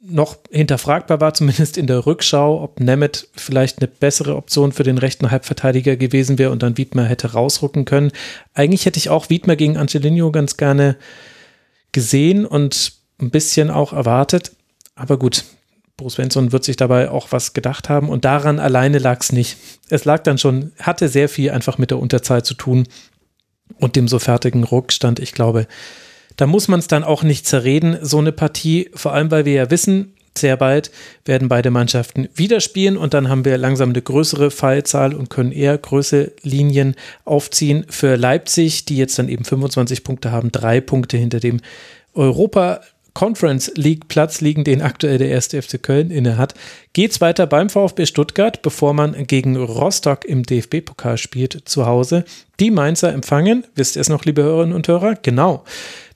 noch 0.00 0.36
hinterfragbar 0.50 1.20
war, 1.20 1.34
zumindest 1.34 1.76
in 1.76 1.86
der 1.86 2.06
Rückschau, 2.06 2.62
ob 2.62 2.80
Nemeth 2.80 3.28
vielleicht 3.34 3.78
eine 3.78 3.88
bessere 3.88 4.36
Option 4.36 4.72
für 4.72 4.84
den 4.84 4.98
rechten 4.98 5.30
Halbverteidiger 5.30 5.96
gewesen 5.96 6.38
wäre 6.38 6.50
und 6.50 6.62
dann 6.62 6.76
Wiedmer 6.76 7.04
hätte 7.04 7.32
rausrücken 7.32 7.84
können. 7.84 8.12
Eigentlich 8.54 8.86
hätte 8.86 8.98
ich 8.98 9.10
auch 9.10 9.30
Wiedmer 9.30 9.56
gegen 9.56 9.76
Angelino 9.76 10.30
ganz 10.30 10.56
gerne 10.56 10.96
gesehen 11.92 12.46
und 12.46 12.92
ein 13.20 13.30
bisschen 13.30 13.70
auch 13.70 13.92
erwartet. 13.92 14.52
Aber 14.94 15.18
gut, 15.18 15.44
Bruce 15.96 16.14
Svensson 16.14 16.52
wird 16.52 16.64
sich 16.64 16.76
dabei 16.76 17.10
auch 17.10 17.32
was 17.32 17.52
gedacht 17.54 17.88
haben 17.88 18.08
und 18.08 18.24
daran 18.24 18.60
alleine 18.60 18.98
lag 18.98 19.20
es 19.20 19.32
nicht. 19.32 19.56
Es 19.90 20.04
lag 20.04 20.22
dann 20.22 20.38
schon, 20.38 20.72
hatte 20.78 21.08
sehr 21.08 21.28
viel 21.28 21.50
einfach 21.50 21.76
mit 21.76 21.90
der 21.90 21.98
Unterzahl 21.98 22.44
zu 22.44 22.54
tun 22.54 22.86
und 23.78 23.96
dem 23.96 24.06
so 24.06 24.18
fertigen 24.18 24.64
Rückstand. 24.64 25.18
Ich 25.18 25.32
glaube, 25.32 25.66
da 26.38 26.46
muss 26.46 26.68
man 26.68 26.78
es 26.78 26.86
dann 26.86 27.04
auch 27.04 27.22
nicht 27.22 27.46
zerreden, 27.46 27.98
so 28.00 28.18
eine 28.18 28.32
Partie, 28.32 28.90
vor 28.94 29.12
allem 29.12 29.30
weil 29.30 29.44
wir 29.44 29.52
ja 29.52 29.70
wissen, 29.70 30.14
sehr 30.36 30.56
bald 30.56 30.92
werden 31.24 31.48
beide 31.48 31.70
Mannschaften 31.70 32.28
wieder 32.32 32.60
spielen 32.60 32.96
und 32.96 33.12
dann 33.12 33.28
haben 33.28 33.44
wir 33.44 33.58
langsam 33.58 33.88
eine 33.90 34.00
größere 34.00 34.52
Fallzahl 34.52 35.14
und 35.14 35.30
können 35.30 35.50
eher 35.50 35.76
größere 35.76 36.30
Linien 36.42 36.94
aufziehen. 37.24 37.84
Für 37.88 38.14
Leipzig, 38.14 38.84
die 38.84 38.96
jetzt 38.96 39.18
dann 39.18 39.28
eben 39.28 39.44
25 39.44 40.04
Punkte 40.04 40.30
haben, 40.30 40.52
drei 40.52 40.80
Punkte 40.80 41.16
hinter 41.16 41.40
dem 41.40 41.60
Europa 42.14 42.82
Conference 43.14 43.72
League 43.74 44.08
Platz 44.08 44.40
liegen, 44.40 44.64
den 44.64 44.82
aktuell 44.82 45.18
der 45.18 45.28
erste 45.28 45.60
FC 45.60 45.82
Köln 45.82 46.10
inne 46.10 46.36
hat, 46.36 46.54
geht's 46.92 47.20
weiter 47.20 47.46
beim 47.46 47.70
VfB 47.70 48.06
Stuttgart, 48.06 48.62
bevor 48.62 48.94
man 48.94 49.26
gegen 49.26 49.56
Rostock 49.56 50.24
im 50.24 50.42
DFB-Pokal 50.44 51.18
spielt 51.18 51.62
zu 51.64 51.86
Hause. 51.86 52.24
Die 52.60 52.70
Mainzer 52.70 53.12
empfangen, 53.12 53.64
wisst 53.74 53.96
ihr 53.96 54.00
es 54.00 54.08
noch, 54.08 54.24
liebe 54.24 54.42
Hörerinnen 54.42 54.74
und 54.74 54.88
Hörer? 54.88 55.14
Genau 55.14 55.64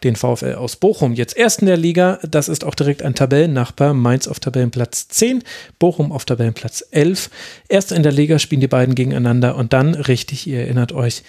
den 0.03 0.17
VfL 0.17 0.55
aus 0.55 0.77
Bochum. 0.77 1.15
Jetzt 1.15 1.37
ersten 1.37 1.67
der 1.67 1.77
Liga, 1.77 2.19
das 2.29 2.49
ist 2.49 2.65
auch 2.65 2.75
direkt 2.75 3.03
ein 3.03 3.15
Tabellennachbar. 3.15 3.95
Mainz 3.95 4.29
auf 4.29 4.41
Tabellenplatz 4.41 5.09
10, 5.09 5.43
Bochum 5.79 6.13
auf 6.13 6.25
Tabellenplatz 6.25 6.85
11. 6.91 7.31
Erst 7.69 7.93
in 7.93 8.03
der 8.03 8.13
Liga 8.13 8.39
spielen 8.39 8.61
die 8.61 8.69
beiden 8.69 8.95
gegeneinander 8.95 9.57
und 9.57 9.73
dann, 9.73 9.95
richtig, 9.95 10.47
ihr 10.47 10.61
erinnert 10.61 10.93
euch, 10.93 11.23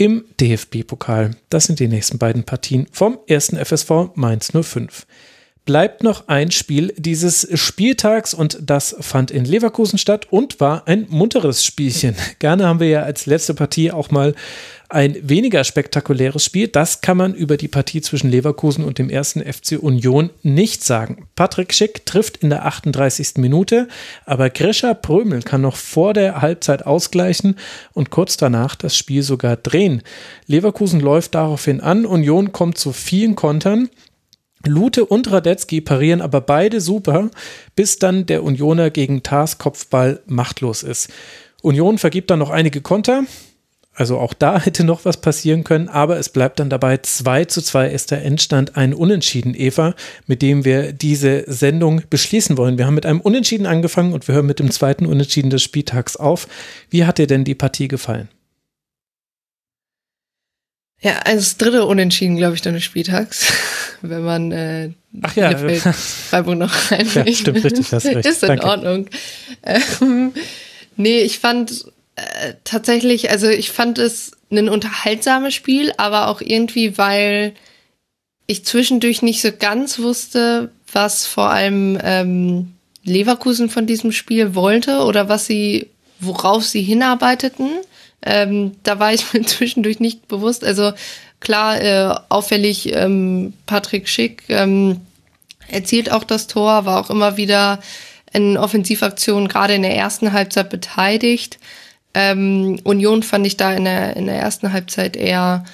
im 0.00 0.24
DFB-Pokal. 0.40 1.32
Das 1.50 1.64
sind 1.64 1.78
die 1.78 1.86
nächsten 1.86 2.16
beiden 2.16 2.44
Partien 2.44 2.86
vom 2.90 3.18
ersten 3.26 3.62
FSV 3.62 4.14
Mainz 4.14 4.50
05 4.50 5.06
bleibt 5.66 6.02
noch 6.02 6.26
ein 6.26 6.50
Spiel 6.50 6.92
dieses 6.96 7.46
Spieltags 7.54 8.34
und 8.34 8.58
das 8.62 8.96
fand 8.98 9.30
in 9.30 9.44
Leverkusen 9.44 9.98
statt 9.98 10.26
und 10.30 10.58
war 10.58 10.88
ein 10.88 11.06
munteres 11.10 11.64
Spielchen. 11.64 12.16
Gerne 12.38 12.66
haben 12.66 12.80
wir 12.80 12.88
ja 12.88 13.02
als 13.02 13.26
letzte 13.26 13.54
Partie 13.54 13.92
auch 13.92 14.10
mal 14.10 14.34
ein 14.90 15.16
weniger 15.22 15.64
spektakuläres 15.64 16.44
Spiel. 16.44 16.68
Das 16.68 17.00
kann 17.00 17.16
man 17.16 17.34
über 17.34 17.56
die 17.56 17.68
Partie 17.68 18.00
zwischen 18.00 18.30
Leverkusen 18.30 18.84
und 18.84 18.98
dem 18.98 19.08
ersten 19.08 19.40
FC 19.40 19.78
Union 19.80 20.30
nicht 20.42 20.84
sagen. 20.84 21.28
Patrick 21.36 21.72
Schick 21.72 22.04
trifft 22.06 22.38
in 22.38 22.50
der 22.50 22.66
38. 22.66 23.34
Minute, 23.36 23.88
aber 24.26 24.50
Grisha 24.50 24.94
Prömel 24.94 25.42
kann 25.42 25.60
noch 25.60 25.76
vor 25.76 26.12
der 26.12 26.42
Halbzeit 26.42 26.86
ausgleichen 26.86 27.56
und 27.92 28.10
kurz 28.10 28.36
danach 28.36 28.74
das 28.74 28.96
Spiel 28.96 29.22
sogar 29.22 29.56
drehen. 29.56 30.02
Leverkusen 30.46 31.00
läuft 31.00 31.34
daraufhin 31.34 31.80
an, 31.80 32.04
Union 32.04 32.52
kommt 32.52 32.76
zu 32.76 32.92
vielen 32.92 33.36
Kontern. 33.36 33.88
Lute 34.66 35.06
und 35.06 35.30
Radetzky 35.30 35.80
parieren 35.80 36.20
aber 36.20 36.40
beide 36.40 36.80
super, 36.80 37.30
bis 37.76 37.98
dann 37.98 38.26
der 38.26 38.44
Unioner 38.44 38.90
gegen 38.90 39.22
Tars 39.22 39.56
Kopfball 39.58 40.20
machtlos 40.26 40.82
ist. 40.82 41.08
Union 41.62 41.98
vergibt 41.98 42.30
dann 42.30 42.38
noch 42.38 42.50
einige 42.50 42.80
Konter, 42.80 43.24
also 44.00 44.18
auch 44.18 44.32
da 44.32 44.58
hätte 44.58 44.82
noch 44.82 45.04
was 45.04 45.18
passieren 45.18 45.62
können, 45.62 45.88
aber 45.88 46.18
es 46.18 46.30
bleibt 46.30 46.58
dann 46.58 46.70
dabei 46.70 46.96
2 46.96 47.44
zu 47.44 47.60
2 47.60 47.90
ist 47.90 48.10
der 48.10 48.24
Endstand 48.24 48.76
ein 48.76 48.94
Unentschieden, 48.94 49.54
Eva, 49.54 49.94
mit 50.26 50.40
dem 50.40 50.64
wir 50.64 50.92
diese 50.92 51.44
Sendung 51.46 52.02
beschließen 52.08 52.56
wollen. 52.56 52.78
Wir 52.78 52.86
haben 52.86 52.94
mit 52.94 53.04
einem 53.04 53.20
Unentschieden 53.20 53.66
angefangen 53.66 54.14
und 54.14 54.26
wir 54.26 54.34
hören 54.34 54.46
mit 54.46 54.58
dem 54.58 54.70
zweiten 54.70 55.04
Unentschieden 55.04 55.50
des 55.50 55.62
Spieltags 55.62 56.16
auf. 56.16 56.48
Wie 56.88 57.04
hat 57.04 57.18
dir 57.18 57.26
denn 57.26 57.44
die 57.44 57.54
Partie 57.54 57.88
gefallen? 57.88 58.28
Ja, 61.02 61.18
also 61.18 61.40
das 61.40 61.56
dritte 61.58 61.84
Unentschieden, 61.84 62.36
glaube 62.36 62.54
ich, 62.54 62.62
des 62.62 62.82
Spieltags, 62.82 63.52
wenn 64.00 64.22
man 64.22 64.52
äh, 64.52 64.90
Ach 65.20 65.36
ja, 65.36 65.56
Freiburg 65.92 66.56
noch 66.56 66.90
reinbringt. 66.90 67.28
Ja, 67.28 67.34
stimmt 67.34 67.64
richtig, 67.64 67.92
hast 67.92 68.06
recht. 68.06 68.26
Ist 68.26 68.42
in 68.42 68.48
Danke. 68.48 68.66
Ordnung. 68.66 69.06
Ähm, 69.62 70.32
nee, 70.96 71.20
ich 71.20 71.38
fand 71.38 71.84
tatsächlich, 72.64 73.30
also 73.30 73.48
ich 73.48 73.70
fand 73.70 73.98
es 73.98 74.32
ein 74.50 74.68
unterhaltsames 74.68 75.54
Spiel, 75.54 75.92
aber 75.96 76.28
auch 76.28 76.40
irgendwie, 76.40 76.98
weil 76.98 77.54
ich 78.46 78.64
zwischendurch 78.64 79.22
nicht 79.22 79.42
so 79.42 79.50
ganz 79.56 80.00
wusste, 80.00 80.72
was 80.92 81.24
vor 81.26 81.50
allem 81.50 81.98
ähm, 82.02 82.72
Leverkusen 83.04 83.70
von 83.70 83.86
diesem 83.86 84.12
Spiel 84.12 84.54
wollte 84.54 85.04
oder 85.04 85.28
was 85.28 85.46
sie, 85.46 85.88
worauf 86.18 86.64
sie 86.64 86.82
hinarbeiteten. 86.82 87.70
Ähm, 88.22 88.72
da 88.82 88.98
war 88.98 89.12
ich 89.12 89.32
mir 89.32 89.42
zwischendurch 89.42 90.00
nicht 90.00 90.28
bewusst. 90.28 90.64
Also 90.64 90.92
klar, 91.38 91.80
äh, 91.80 92.14
auffällig 92.28 92.92
ähm, 92.92 93.54
Patrick 93.66 94.08
Schick 94.08 94.42
ähm, 94.48 95.00
erzielt 95.68 96.10
auch 96.10 96.24
das 96.24 96.46
Tor, 96.48 96.84
war 96.84 97.00
auch 97.00 97.10
immer 97.10 97.36
wieder 97.36 97.80
in 98.32 98.56
Offensivaktionen 98.56 99.48
gerade 99.48 99.74
in 99.74 99.82
der 99.82 99.96
ersten 99.96 100.32
Halbzeit 100.32 100.70
beteiligt. 100.70 101.58
Ähm, 102.14 102.80
Union 102.84 103.22
fand 103.22 103.46
ich 103.46 103.56
da 103.56 103.72
in 103.72 103.84
der, 103.84 104.16
in 104.16 104.26
der 104.26 104.36
ersten 104.36 104.72
Halbzeit 104.72 105.16
eher, 105.16 105.64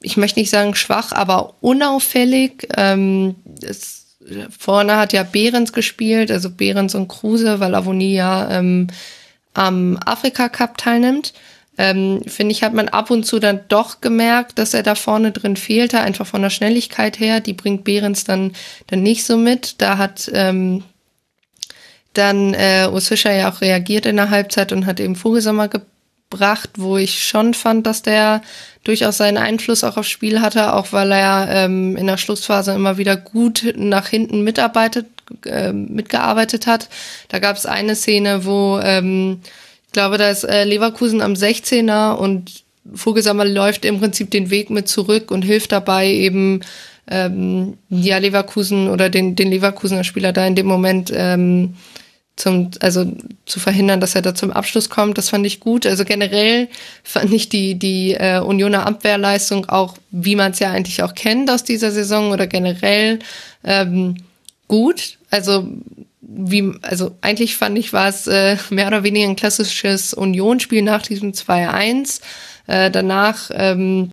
ich 0.00 0.16
möchte 0.16 0.40
nicht 0.40 0.50
sagen 0.50 0.74
schwach, 0.74 1.12
aber 1.12 1.54
unauffällig. 1.60 2.68
Ähm, 2.76 3.36
es, 3.62 4.16
vorne 4.56 4.96
hat 4.96 5.12
ja 5.12 5.22
Behrens 5.22 5.72
gespielt, 5.72 6.30
also 6.30 6.50
Behrens 6.50 6.94
und 6.94 7.08
Kruse, 7.08 7.60
weil 7.60 7.74
Avonie 7.74 8.14
ja 8.14 8.50
ähm, 8.50 8.88
am 9.54 9.98
Afrika 10.04 10.48
Cup 10.48 10.78
teilnimmt. 10.78 11.34
Ähm, 11.76 12.22
Finde 12.26 12.52
ich, 12.52 12.64
hat 12.64 12.74
man 12.74 12.88
ab 12.88 13.10
und 13.10 13.24
zu 13.24 13.38
dann 13.38 13.60
doch 13.68 14.00
gemerkt, 14.00 14.58
dass 14.58 14.74
er 14.74 14.82
da 14.82 14.96
vorne 14.96 15.30
drin 15.30 15.56
fehlte, 15.56 16.00
einfach 16.00 16.26
von 16.26 16.42
der 16.42 16.50
Schnelligkeit 16.50 17.20
her. 17.20 17.40
Die 17.40 17.52
bringt 17.52 17.84
Behrens 17.84 18.24
dann, 18.24 18.52
dann 18.88 19.02
nicht 19.02 19.24
so 19.24 19.36
mit. 19.36 19.80
Da 19.80 19.96
hat 19.96 20.28
ähm, 20.34 20.82
dann 22.18 22.54
äh, 22.54 22.88
Urs 22.90 23.08
Fischer 23.08 23.32
ja 23.32 23.50
auch 23.50 23.60
reagiert 23.60 24.06
in 24.06 24.16
der 24.16 24.30
Halbzeit 24.30 24.72
und 24.72 24.86
hat 24.86 25.00
eben 25.00 25.16
Vogelsommer 25.16 25.68
gebracht, 25.68 26.70
wo 26.76 26.96
ich 26.96 27.22
schon 27.22 27.54
fand, 27.54 27.86
dass 27.86 28.02
der 28.02 28.42
durchaus 28.84 29.18
seinen 29.18 29.38
Einfluss 29.38 29.84
auch 29.84 29.96
aufs 29.96 30.08
Spiel 30.08 30.40
hatte, 30.40 30.74
auch 30.74 30.92
weil 30.92 31.12
er 31.12 31.48
ähm, 31.50 31.96
in 31.96 32.06
der 32.06 32.16
Schlussphase 32.16 32.72
immer 32.72 32.98
wieder 32.98 33.16
gut 33.16 33.74
nach 33.76 34.08
hinten 34.08 34.42
mitarbeitet, 34.42 35.06
äh, 35.46 35.72
mitgearbeitet 35.72 36.66
hat. 36.66 36.88
Da 37.28 37.38
gab 37.38 37.56
es 37.56 37.66
eine 37.66 37.94
Szene, 37.94 38.44
wo 38.44 38.80
ähm, 38.82 39.40
ich 39.86 39.92
glaube, 39.92 40.18
da 40.18 40.28
ist 40.30 40.44
äh, 40.44 40.64
Leverkusen 40.64 41.22
am 41.22 41.32
16er 41.32 42.12
und 42.12 42.62
Vogelsammer 42.94 43.44
läuft 43.44 43.84
im 43.84 44.00
Prinzip 44.00 44.30
den 44.30 44.50
Weg 44.50 44.70
mit 44.70 44.88
zurück 44.88 45.30
und 45.30 45.42
hilft 45.42 45.72
dabei 45.72 46.08
eben 46.08 46.60
ähm, 47.10 47.78
ja 47.88 48.18
Leverkusen 48.18 48.88
oder 48.88 49.08
den 49.10 49.34
den 49.34 49.50
Leverkusener 49.50 50.04
Spieler 50.04 50.32
da 50.32 50.46
in 50.46 50.54
dem 50.54 50.66
Moment 50.66 51.10
ähm, 51.14 51.74
zum, 52.38 52.70
also 52.80 53.12
zu 53.46 53.60
verhindern, 53.60 54.00
dass 54.00 54.14
er 54.14 54.22
da 54.22 54.34
zum 54.34 54.52
Abschluss 54.52 54.88
kommt. 54.88 55.18
Das 55.18 55.28
fand 55.28 55.44
ich 55.46 55.60
gut. 55.60 55.86
Also 55.86 56.04
generell 56.04 56.68
fand 57.02 57.32
ich 57.32 57.48
die, 57.48 57.74
die 57.74 58.14
äh, 58.14 58.40
Unioner 58.40 58.86
Abwehrleistung 58.86 59.68
auch, 59.68 59.94
wie 60.10 60.36
man 60.36 60.52
es 60.52 60.58
ja 60.58 60.70
eigentlich 60.70 61.02
auch 61.02 61.14
kennt 61.14 61.50
aus 61.50 61.64
dieser 61.64 61.90
Saison 61.90 62.30
oder 62.30 62.46
generell 62.46 63.18
ähm, 63.64 64.16
gut. 64.68 65.18
Also 65.30 65.68
wie, 66.20 66.72
also 66.82 67.16
eigentlich 67.20 67.56
fand 67.56 67.78
ich, 67.78 67.92
war 67.92 68.08
es 68.08 68.26
äh, 68.26 68.56
mehr 68.70 68.88
oder 68.88 69.02
weniger 69.02 69.28
ein 69.28 69.36
klassisches 69.36 70.14
Unionsspiel 70.14 70.82
nach 70.82 71.02
diesem 71.02 71.32
2-1. 71.32 72.20
Äh, 72.66 72.90
danach 72.90 73.50
ähm, 73.52 74.12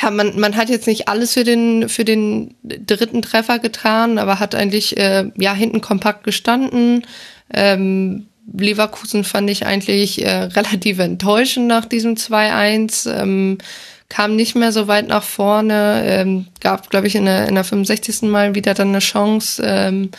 ja, 0.00 0.10
man, 0.10 0.38
man 0.38 0.56
hat 0.56 0.68
jetzt 0.68 0.86
nicht 0.86 1.08
alles 1.08 1.32
für 1.32 1.44
den, 1.44 1.88
für 1.88 2.04
den 2.04 2.54
dritten 2.62 3.22
Treffer 3.22 3.58
getan, 3.58 4.18
aber 4.18 4.38
hat 4.38 4.54
eigentlich 4.54 4.96
äh, 4.98 5.30
ja 5.38 5.54
hinten 5.54 5.80
kompakt 5.80 6.24
gestanden. 6.24 7.06
Ähm, 7.52 8.26
Leverkusen 8.52 9.24
fand 9.24 9.48
ich 9.48 9.64
eigentlich 9.64 10.24
äh, 10.24 10.42
relativ 10.54 10.98
enttäuschend 10.98 11.66
nach 11.66 11.86
diesem 11.86 12.14
2-1. 12.14 13.10
Ähm, 13.10 13.58
kam 14.08 14.36
nicht 14.36 14.54
mehr 14.54 14.70
so 14.70 14.86
weit 14.86 15.08
nach 15.08 15.24
vorne, 15.24 16.02
ähm, 16.06 16.46
gab, 16.60 16.90
glaube 16.90 17.08
ich, 17.08 17.16
in 17.16 17.24
der, 17.24 17.48
in 17.48 17.54
der 17.54 17.64
65. 17.64 18.22
Mal 18.22 18.54
wieder 18.54 18.74
dann 18.74 18.88
eine 18.88 19.00
Chance 19.00 19.62
ähm, 19.64 20.10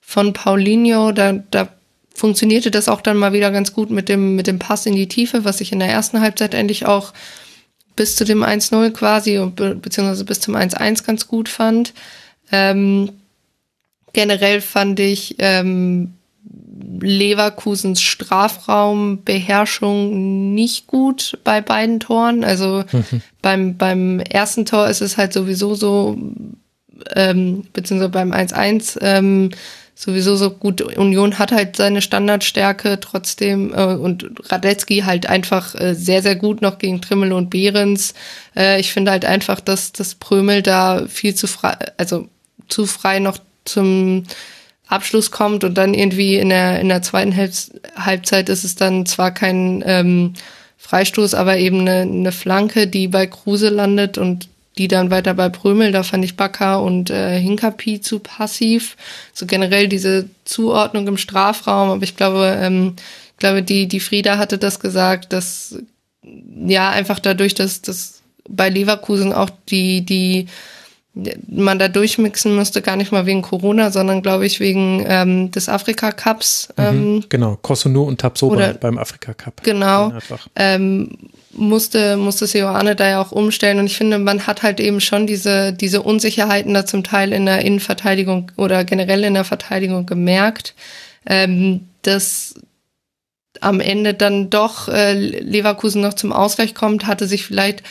von 0.00 0.32
Paulinho. 0.32 1.12
Da, 1.12 1.34
da 1.50 1.68
funktionierte 2.14 2.70
das 2.70 2.88
auch 2.88 3.00
dann 3.00 3.16
mal 3.16 3.32
wieder 3.32 3.50
ganz 3.50 3.74
gut 3.74 3.90
mit 3.90 4.08
dem, 4.08 4.34
mit 4.34 4.46
dem 4.46 4.58
Pass 4.58 4.86
in 4.86 4.96
die 4.96 5.06
Tiefe, 5.06 5.44
was 5.44 5.60
ich 5.60 5.70
in 5.70 5.78
der 5.78 5.88
ersten 5.88 6.20
Halbzeit 6.20 6.54
endlich 6.54 6.86
auch 6.86 7.12
bis 7.98 8.16
zu 8.16 8.24
dem 8.24 8.42
1-0 8.44 8.92
quasi, 8.92 9.44
be 9.56 9.74
beziehungsweise 9.74 10.24
bis 10.24 10.38
zum 10.38 10.54
1-1 10.54 11.04
ganz 11.04 11.26
gut 11.26 11.48
fand. 11.48 11.92
Ähm, 12.52 13.10
generell 14.12 14.60
fand 14.60 15.00
ich 15.00 15.34
ähm, 15.40 16.14
Leverkusens 17.00 18.00
Strafraumbeherrschung 18.00 20.54
nicht 20.54 20.86
gut 20.86 21.40
bei 21.42 21.60
beiden 21.60 21.98
Toren. 21.98 22.44
Also 22.44 22.84
mhm. 22.92 23.20
beim, 23.42 23.76
beim 23.76 24.20
ersten 24.20 24.64
Tor 24.64 24.86
ist 24.86 25.00
es 25.00 25.16
halt 25.16 25.32
sowieso 25.32 25.74
so, 25.74 26.16
ähm, 27.14 27.66
beziehungsweise 27.72 28.10
beim 28.10 28.32
1-1, 28.32 28.98
ähm, 29.00 29.50
sowieso 29.94 30.36
so 30.36 30.50
gut. 30.50 30.80
Union 30.80 31.38
hat 31.38 31.50
halt 31.50 31.76
seine 31.76 32.02
Standardstärke 32.02 33.00
trotzdem 33.00 33.72
äh, 33.74 33.94
und 33.94 34.26
Radetzky 34.50 35.00
halt 35.00 35.28
einfach 35.28 35.74
äh, 35.74 35.94
sehr, 35.94 36.22
sehr 36.22 36.36
gut 36.36 36.62
noch 36.62 36.78
gegen 36.78 37.00
Trimmel 37.00 37.32
und 37.32 37.50
Behrens. 37.50 38.14
Äh, 38.56 38.78
ich 38.78 38.92
finde 38.92 39.10
halt 39.10 39.24
einfach, 39.24 39.60
dass 39.60 39.92
das 39.92 40.14
Prömel 40.14 40.62
da 40.62 41.06
viel 41.08 41.34
zu 41.34 41.48
frei, 41.48 41.76
also 41.96 42.28
zu 42.68 42.86
frei 42.86 43.18
noch 43.18 43.38
zum 43.64 44.24
Abschluss 44.86 45.30
kommt 45.30 45.64
und 45.64 45.74
dann 45.74 45.94
irgendwie 45.94 46.36
in 46.36 46.48
der, 46.48 46.80
in 46.80 46.88
der 46.88 47.02
zweiten 47.02 47.36
Halbzeit 47.36 48.48
ist 48.48 48.64
es 48.64 48.74
dann 48.74 49.04
zwar 49.04 49.32
kein 49.32 49.82
ähm, 49.84 50.34
Freistoß, 50.78 51.34
aber 51.34 51.58
eben 51.58 51.80
eine, 51.80 52.02
eine 52.02 52.32
Flanke, 52.32 52.86
die 52.86 53.08
bei 53.08 53.26
Kruse 53.26 53.68
landet 53.68 54.16
und 54.16 54.48
die 54.78 54.88
dann 54.88 55.10
weiter 55.10 55.34
bei 55.34 55.48
Prömel, 55.48 55.92
da 55.92 56.02
fand 56.02 56.24
ich 56.24 56.36
Bakker 56.36 56.82
und 56.82 57.10
äh, 57.10 57.38
Hinkapi 57.40 58.00
zu 58.00 58.20
passiv. 58.20 58.96
So 59.32 59.44
generell 59.44 59.88
diese 59.88 60.30
Zuordnung 60.44 61.08
im 61.08 61.18
Strafraum, 61.18 61.90
aber 61.90 62.02
ich 62.04 62.16
glaube, 62.16 62.56
ähm, 62.60 62.94
ich 63.32 63.36
glaube, 63.38 63.62
die, 63.62 63.88
die 63.88 64.00
Frieda 64.00 64.38
hatte 64.38 64.58
das 64.58 64.80
gesagt, 64.80 65.32
dass 65.32 65.76
ja 66.66 66.90
einfach 66.90 67.18
dadurch, 67.18 67.54
dass, 67.54 67.82
dass 67.82 68.22
bei 68.48 68.68
Leverkusen 68.68 69.32
auch 69.32 69.50
die, 69.68 70.04
die 70.04 70.46
man 71.14 71.78
da 71.78 71.88
durchmixen 71.88 72.54
müsste, 72.54 72.82
gar 72.82 72.96
nicht 72.96 73.12
mal 73.12 73.26
wegen 73.26 73.42
Corona, 73.42 73.90
sondern 73.90 74.22
glaube 74.22 74.46
ich 74.46 74.60
wegen 74.60 75.04
ähm, 75.06 75.50
des 75.50 75.68
Afrika 75.68 76.12
Cups. 76.12 76.68
Mhm, 76.76 76.84
ähm, 76.84 77.14
mhm, 77.14 77.24
genau, 77.28 77.58
Kosono 77.60 78.04
und 78.04 78.20
Tabsoba 78.20 78.74
beim 78.74 78.98
Afrika 78.98 79.34
Cup. 79.34 79.62
Genau. 79.64 80.12
Ähm, 80.54 81.16
musste, 81.52 82.16
musste 82.16 82.46
Seoane 82.46 82.94
da 82.94 83.08
ja 83.08 83.20
auch 83.20 83.32
umstellen. 83.32 83.78
Und 83.78 83.86
ich 83.86 83.96
finde, 83.96 84.18
man 84.18 84.46
hat 84.46 84.62
halt 84.62 84.80
eben 84.80 85.00
schon 85.00 85.26
diese, 85.26 85.72
diese 85.72 86.02
Unsicherheiten 86.02 86.74
da 86.74 86.86
zum 86.86 87.04
Teil 87.04 87.32
in 87.32 87.46
der 87.46 87.64
Innenverteidigung 87.64 88.52
oder 88.56 88.84
generell 88.84 89.24
in 89.24 89.34
der 89.34 89.44
Verteidigung 89.44 90.06
gemerkt, 90.06 90.74
ähm, 91.26 91.88
dass 92.02 92.54
am 93.60 93.80
Ende 93.80 94.14
dann 94.14 94.50
doch 94.50 94.88
äh, 94.88 95.14
Leverkusen 95.14 96.00
noch 96.00 96.14
zum 96.14 96.32
Ausgleich 96.32 96.74
kommt, 96.74 97.06
hatte 97.06 97.26
sich 97.26 97.44
vielleicht 97.44 97.82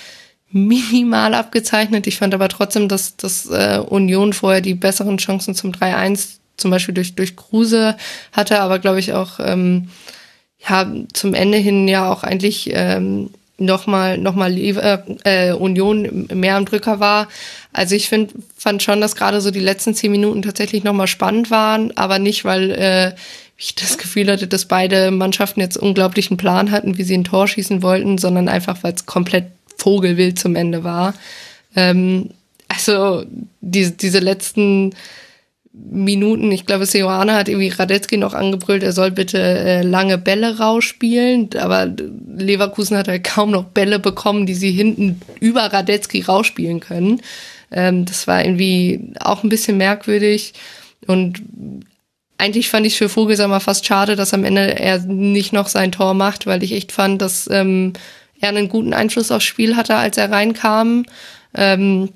minimal 0.51 1.33
abgezeichnet. 1.33 2.07
Ich 2.07 2.17
fand 2.17 2.33
aber 2.33 2.47
trotzdem, 2.47 2.87
dass, 2.87 3.17
dass 3.17 3.47
äh, 3.47 3.79
Union 3.79 4.33
vorher 4.33 4.61
die 4.61 4.75
besseren 4.75 5.17
Chancen 5.17 5.55
zum 5.55 5.71
3-1 5.71 6.37
zum 6.55 6.71
Beispiel 6.71 6.95
durch, 6.95 7.15
durch 7.15 7.35
Kruse 7.35 7.95
hatte, 8.31 8.59
aber 8.59 8.79
glaube 8.79 8.99
ich 8.99 9.13
auch 9.13 9.39
ähm, 9.39 9.89
ja, 10.67 10.91
zum 11.13 11.33
Ende 11.33 11.57
hin 11.57 11.87
ja 11.87 12.11
auch 12.11 12.23
eigentlich 12.23 12.69
ähm, 12.73 13.29
nochmal 13.59 14.17
noch 14.17 14.35
mal 14.35 14.55
äh, 14.57 15.51
Union 15.53 16.27
mehr 16.33 16.55
am 16.55 16.65
Drücker 16.65 16.99
war. 16.99 17.27
Also 17.73 17.95
ich 17.95 18.09
find, 18.09 18.31
fand 18.55 18.83
schon, 18.83 19.01
dass 19.01 19.15
gerade 19.15 19.41
so 19.41 19.51
die 19.51 19.59
letzten 19.59 19.93
zehn 19.93 20.11
Minuten 20.11 20.41
tatsächlich 20.41 20.83
nochmal 20.83 21.07
spannend 21.07 21.51
waren, 21.51 21.95
aber 21.97 22.19
nicht, 22.19 22.45
weil 22.45 22.71
äh, 22.71 23.15
ich 23.57 23.75
das 23.75 23.97
Gefühl 23.97 24.31
hatte, 24.31 24.47
dass 24.47 24.65
beide 24.65 25.09
Mannschaften 25.09 25.59
jetzt 25.59 25.77
unglaublichen 25.77 26.37
Plan 26.37 26.69
hatten, 26.71 26.97
wie 26.97 27.03
sie 27.03 27.17
ein 27.17 27.23
Tor 27.23 27.47
schießen 27.47 27.81
wollten, 27.81 28.19
sondern 28.19 28.49
einfach, 28.49 28.83
weil 28.83 28.93
es 28.93 29.07
komplett 29.07 29.45
vogelwild 29.87 30.37
zum 30.37 30.57
Ende 30.57 30.83
war. 30.83 31.13
Ähm, 31.73 32.31
also 32.67 33.23
diese, 33.61 33.93
diese 33.93 34.19
letzten 34.19 34.93
Minuten, 35.71 36.51
ich 36.51 36.65
glaube, 36.65 36.85
Seoane 36.85 37.35
hat 37.35 37.47
irgendwie 37.47 37.69
Radetzky 37.69 38.17
noch 38.17 38.33
angebrüllt, 38.33 38.83
er 38.83 38.91
soll 38.91 39.11
bitte 39.11 39.39
äh, 39.39 39.81
lange 39.83 40.17
Bälle 40.17 40.57
rausspielen, 40.57 41.51
aber 41.57 41.89
Leverkusen 42.35 42.97
hat 42.97 43.07
halt 43.07 43.23
kaum 43.23 43.51
noch 43.51 43.63
Bälle 43.63 43.99
bekommen, 43.99 44.45
die 44.45 44.55
sie 44.55 44.71
hinten 44.71 45.21
über 45.39 45.61
Radetzky 45.61 46.21
rausspielen 46.21 46.81
können. 46.81 47.21
Ähm, 47.71 48.03
das 48.03 48.27
war 48.27 48.43
irgendwie 48.43 49.13
auch 49.21 49.43
ein 49.43 49.49
bisschen 49.49 49.77
merkwürdig 49.77 50.53
und 51.05 51.41
eigentlich 52.37 52.67
fand 52.67 52.85
ich 52.85 52.97
für 52.97 53.07
Vogelsammer 53.07 53.61
fast 53.61 53.85
schade, 53.85 54.17
dass 54.17 54.33
am 54.33 54.43
Ende 54.43 54.77
er 54.77 54.99
nicht 54.99 55.53
noch 55.53 55.67
sein 55.67 55.93
Tor 55.93 56.13
macht, 56.13 56.45
weil 56.45 56.61
ich 56.61 56.73
echt 56.73 56.91
fand, 56.91 57.21
dass 57.21 57.49
ähm, 57.49 57.93
er 58.39 58.49
einen 58.49 58.69
guten 58.69 58.93
Einfluss 58.93 59.31
aufs 59.31 59.45
Spiel 59.45 59.75
hatte, 59.75 59.95
als 59.95 60.17
er 60.17 60.31
reinkam. 60.31 61.05
Ähm, 61.53 62.09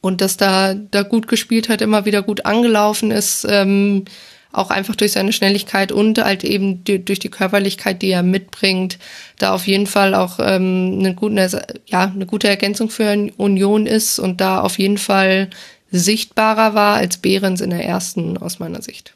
und 0.00 0.20
dass 0.20 0.36
da, 0.36 0.74
da 0.74 1.02
gut 1.02 1.26
gespielt 1.26 1.68
hat, 1.68 1.80
immer 1.80 2.04
wieder 2.04 2.22
gut 2.22 2.46
angelaufen 2.46 3.10
ist, 3.10 3.46
ähm, 3.48 4.04
auch 4.52 4.70
einfach 4.70 4.94
durch 4.96 5.12
seine 5.12 5.32
Schnelligkeit 5.32 5.92
und 5.92 6.22
halt 6.22 6.44
eben 6.44 6.84
die, 6.84 7.04
durch 7.04 7.18
die 7.18 7.28
Körperlichkeit, 7.28 8.02
die 8.02 8.10
er 8.10 8.22
mitbringt, 8.22 8.98
da 9.38 9.52
auf 9.52 9.66
jeden 9.66 9.86
Fall 9.86 10.14
auch 10.14 10.38
ähm, 10.40 10.96
eine, 11.00 11.14
gute, 11.14 11.62
ja, 11.86 12.12
eine 12.14 12.26
gute 12.26 12.48
Ergänzung 12.48 12.88
für 12.88 13.30
Union 13.36 13.86
ist 13.86 14.18
und 14.18 14.40
da 14.40 14.60
auf 14.60 14.78
jeden 14.78 14.98
Fall 14.98 15.50
sichtbarer 15.90 16.74
war 16.74 16.96
als 16.96 17.18
Behrens 17.18 17.60
in 17.60 17.70
der 17.70 17.84
ersten 17.84 18.38
aus 18.38 18.58
meiner 18.58 18.82
Sicht. 18.82 19.15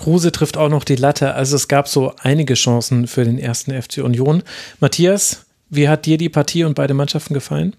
Kruse 0.00 0.32
trifft 0.32 0.56
auch 0.56 0.70
noch 0.70 0.84
die 0.84 0.96
Latte, 0.96 1.34
also 1.34 1.56
es 1.56 1.68
gab 1.68 1.86
so 1.86 2.14
einige 2.22 2.54
Chancen 2.54 3.06
für 3.06 3.24
den 3.24 3.38
ersten 3.38 3.70
FC 3.70 3.98
Union. 3.98 4.42
Matthias, 4.80 5.44
wie 5.68 5.90
hat 5.90 6.06
dir 6.06 6.16
die 6.16 6.30
Partie 6.30 6.64
und 6.64 6.74
beide 6.74 6.94
Mannschaften 6.94 7.34
gefallen? 7.34 7.76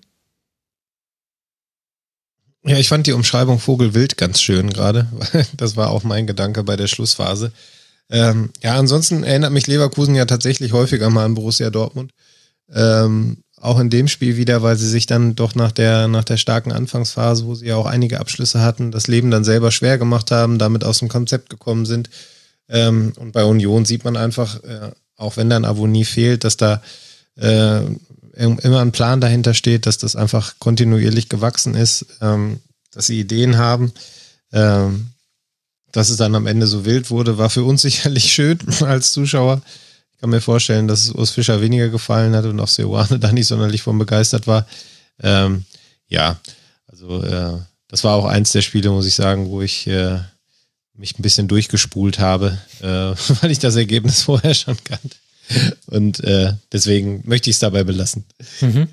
Ja, 2.64 2.78
ich 2.78 2.90
fand 2.90 3.08
die 3.08 3.14
Umschreibung 3.14 3.58
Vogelwild 3.58 4.18
ganz 4.18 4.40
schön 4.40 4.70
gerade. 4.70 5.08
Das 5.58 5.76
war 5.76 5.90
auch 5.90 6.04
mein 6.04 6.28
Gedanke 6.28 6.64
bei 6.64 6.76
der 6.76 6.86
Schlussphase. 6.86 7.54
Ähm, 8.12 8.52
ja, 8.62 8.76
ansonsten 8.76 9.24
erinnert 9.24 9.52
mich 9.52 9.66
Leverkusen 9.66 10.14
ja 10.14 10.26
tatsächlich 10.26 10.74
häufiger 10.74 11.10
mal 11.10 11.26
an 11.26 11.34
Borussia 11.34 11.72
Dortmund. 11.72 12.12
Ähm, 12.72 13.44
auch 13.62 13.80
in 13.80 13.90
dem 13.90 14.08
Spiel 14.08 14.38
wieder, 14.38 14.64
weil 14.64 14.76
sie 14.76 14.90
sich 14.90 15.06
dann 15.06 15.36
doch 15.36 15.56
nach 15.56 15.72
der, 15.72 16.08
nach 16.08 16.24
der 16.24 16.38
starken 16.38 16.72
Anfangsphase, 16.72 17.46
wo 17.46 17.56
sie 17.56 17.68
ja 17.68 17.76
auch 17.76 17.86
einige 17.86 18.20
Abschlüsse 18.20 18.62
hatten, 18.62 18.92
das 18.92 19.08
Leben 19.08 19.32
dann 19.32 19.44
selber 19.44 19.72
schwer 19.72 19.98
gemacht 19.98 20.32
haben, 20.32 20.58
damit 20.58 20.84
aus 20.84 21.00
dem 21.00 21.10
Konzept 21.10 21.50
gekommen 21.50 21.86
sind. 21.86 22.10
Ähm, 22.68 23.14
und 23.18 23.32
bei 23.32 23.44
Union 23.46 23.86
sieht 23.86 24.04
man 24.04 24.18
einfach, 24.18 24.64
äh, 24.64 24.92
auch 25.16 25.38
wenn 25.38 25.50
dann 25.50 25.66
Avonie 25.66 26.06
fehlt, 26.06 26.44
dass 26.44 26.58
da 26.58 26.82
äh, 27.36 27.82
immer 28.34 28.82
ein 28.82 28.92
Plan 28.92 29.22
dahinter 29.22 29.54
steht, 29.54 29.86
dass 29.86 30.00
das 30.00 30.16
einfach 30.16 30.56
kontinuierlich 30.58 31.30
gewachsen 31.30 31.76
ist, 31.76 32.06
ähm, 32.22 32.60
dass 32.92 33.08
sie 33.08 33.20
Ideen 33.20 33.58
haben. 33.58 33.92
Ähm, 34.52 35.12
dass 35.92 36.10
es 36.10 36.18
dann 36.18 36.36
am 36.36 36.48
Ende 36.48 36.68
so 36.68 36.86
wild 36.86 37.10
wurde, 37.10 37.38
war 37.38 37.50
für 37.50 37.64
uns 37.64 37.82
sicherlich 37.84 38.34
schön 38.34 38.58
als 38.82 39.12
Zuschauer. 39.12 39.62
Kann 40.22 40.30
mir 40.30 40.40
vorstellen, 40.40 40.88
dass 40.88 41.06
es 41.06 41.12
Urs 41.12 41.32
Fischer 41.32 41.62
weniger 41.62 41.90
gefallen 41.90 42.36
hat 42.36 42.46
und 42.46 42.60
auch 42.60 42.68
Seoane 42.68 43.18
da 43.20 43.32
nicht 43.32 43.48
sonderlich 43.48 43.82
von 43.82 43.98
begeistert 43.98 44.46
war. 44.46 44.68
Ähm, 45.22 45.66
ja, 46.08 46.40
also 46.86 47.24
äh, 47.24 47.58
das 47.88 48.04
war 48.04 48.16
auch 48.16 48.26
eins 48.26 48.52
der 48.52 48.62
Spiele, 48.62 48.92
muss 48.92 49.08
ich 49.08 49.16
sagen, 49.16 49.50
wo 49.50 49.64
ich 49.64 49.88
äh, 49.88 50.20
mich 50.94 51.18
ein 51.18 51.24
bisschen 51.24 51.48
durchgespult 51.48 52.20
habe, 52.20 52.58
äh, 52.82 52.86
weil 53.42 53.50
ich 53.50 53.58
das 53.58 53.76
Ergebnis 53.76 54.22
vorher 54.24 54.54
schon 54.54 54.78
kannte. 54.84 55.18
Und 55.88 56.24
äh, 56.24 56.54
deswegen 56.72 57.24
möchte 57.26 57.50
ich 57.50 57.56
es 57.56 57.60
dabei 57.60 57.84
belassen. 57.84 58.24
Mhm. 58.62 58.88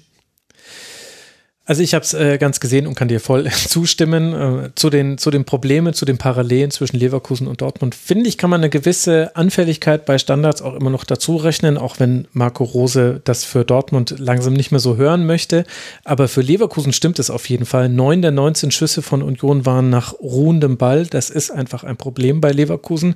Also 1.69 1.83
ich 1.83 1.93
habe 1.93 2.03
es 2.03 2.15
äh, 2.15 2.39
ganz 2.39 2.61
gesehen 2.61 2.87
und 2.87 2.95
kann 2.95 3.09
dir 3.09 3.21
voll 3.21 3.47
zustimmen. 3.51 4.33
Äh, 4.33 4.71
zu, 4.75 4.89
den, 4.89 5.19
zu 5.19 5.31
den 5.31 5.45
Problemen, 5.45 5.93
zu 5.93 6.07
den 6.07 6.17
Parallelen 6.17 6.71
zwischen 6.71 6.97
Leverkusen 6.97 7.47
und 7.47 7.61
Dortmund, 7.61 7.95
finde 7.95 8.27
ich, 8.27 8.39
kann 8.39 8.49
man 8.49 8.63
eine 8.63 8.71
gewisse 8.71 9.37
Anfälligkeit 9.37 10.07
bei 10.07 10.17
Standards 10.17 10.63
auch 10.63 10.75
immer 10.75 10.89
noch 10.89 11.05
dazu 11.05 11.37
rechnen, 11.37 11.77
auch 11.77 12.01
wenn 12.01 12.27
Marco 12.33 12.65
Rose 12.65 13.21
das 13.23 13.45
für 13.45 13.67
Dortmund 13.67 14.15
langsam 14.17 14.55
nicht 14.55 14.71
mehr 14.71 14.81
so 14.81 14.97
hören 14.97 15.27
möchte. 15.27 15.65
Aber 16.05 16.27
für 16.27 16.41
Leverkusen 16.41 16.95
stimmt 16.95 17.19
es 17.19 17.29
auf 17.29 17.47
jeden 17.51 17.67
Fall. 17.67 17.91
Neun 17.91 18.23
der 18.23 18.31
19 18.31 18.71
Schüsse 18.71 19.03
von 19.03 19.21
Union 19.21 19.67
waren 19.67 19.91
nach 19.91 20.15
ruhendem 20.15 20.79
Ball. 20.79 21.05
Das 21.05 21.29
ist 21.29 21.51
einfach 21.51 21.85
ein 21.85 21.99
Problem 21.99 22.41
bei 22.41 22.51
Leverkusen. 22.51 23.15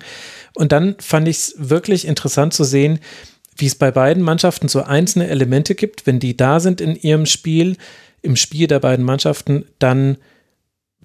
Und 0.53 0.73
dann 0.73 0.97
fand 0.99 1.27
ich 1.27 1.39
es 1.39 1.55
wirklich 1.57 2.07
interessant 2.07 2.53
zu 2.53 2.65
sehen, 2.65 2.99
wie 3.57 3.67
es 3.67 3.77
bei 3.77 3.91
beiden 3.91 4.23
Mannschaften 4.23 4.69
so 4.69 4.83
einzelne 4.83 5.29
Elemente 5.29 5.75
gibt, 5.75 6.07
wenn 6.07 6.21
die 6.21 6.37
da 6.37 6.61
sind 6.61 6.83
in 6.83 6.97
ihrem 6.97 7.25
Spiel, 7.25 7.79
im 8.23 8.37
Spiel 8.37 8.67
der 8.67 8.81
beiden 8.81 9.05
Mannschaften, 9.05 9.67
dann 9.79 10.17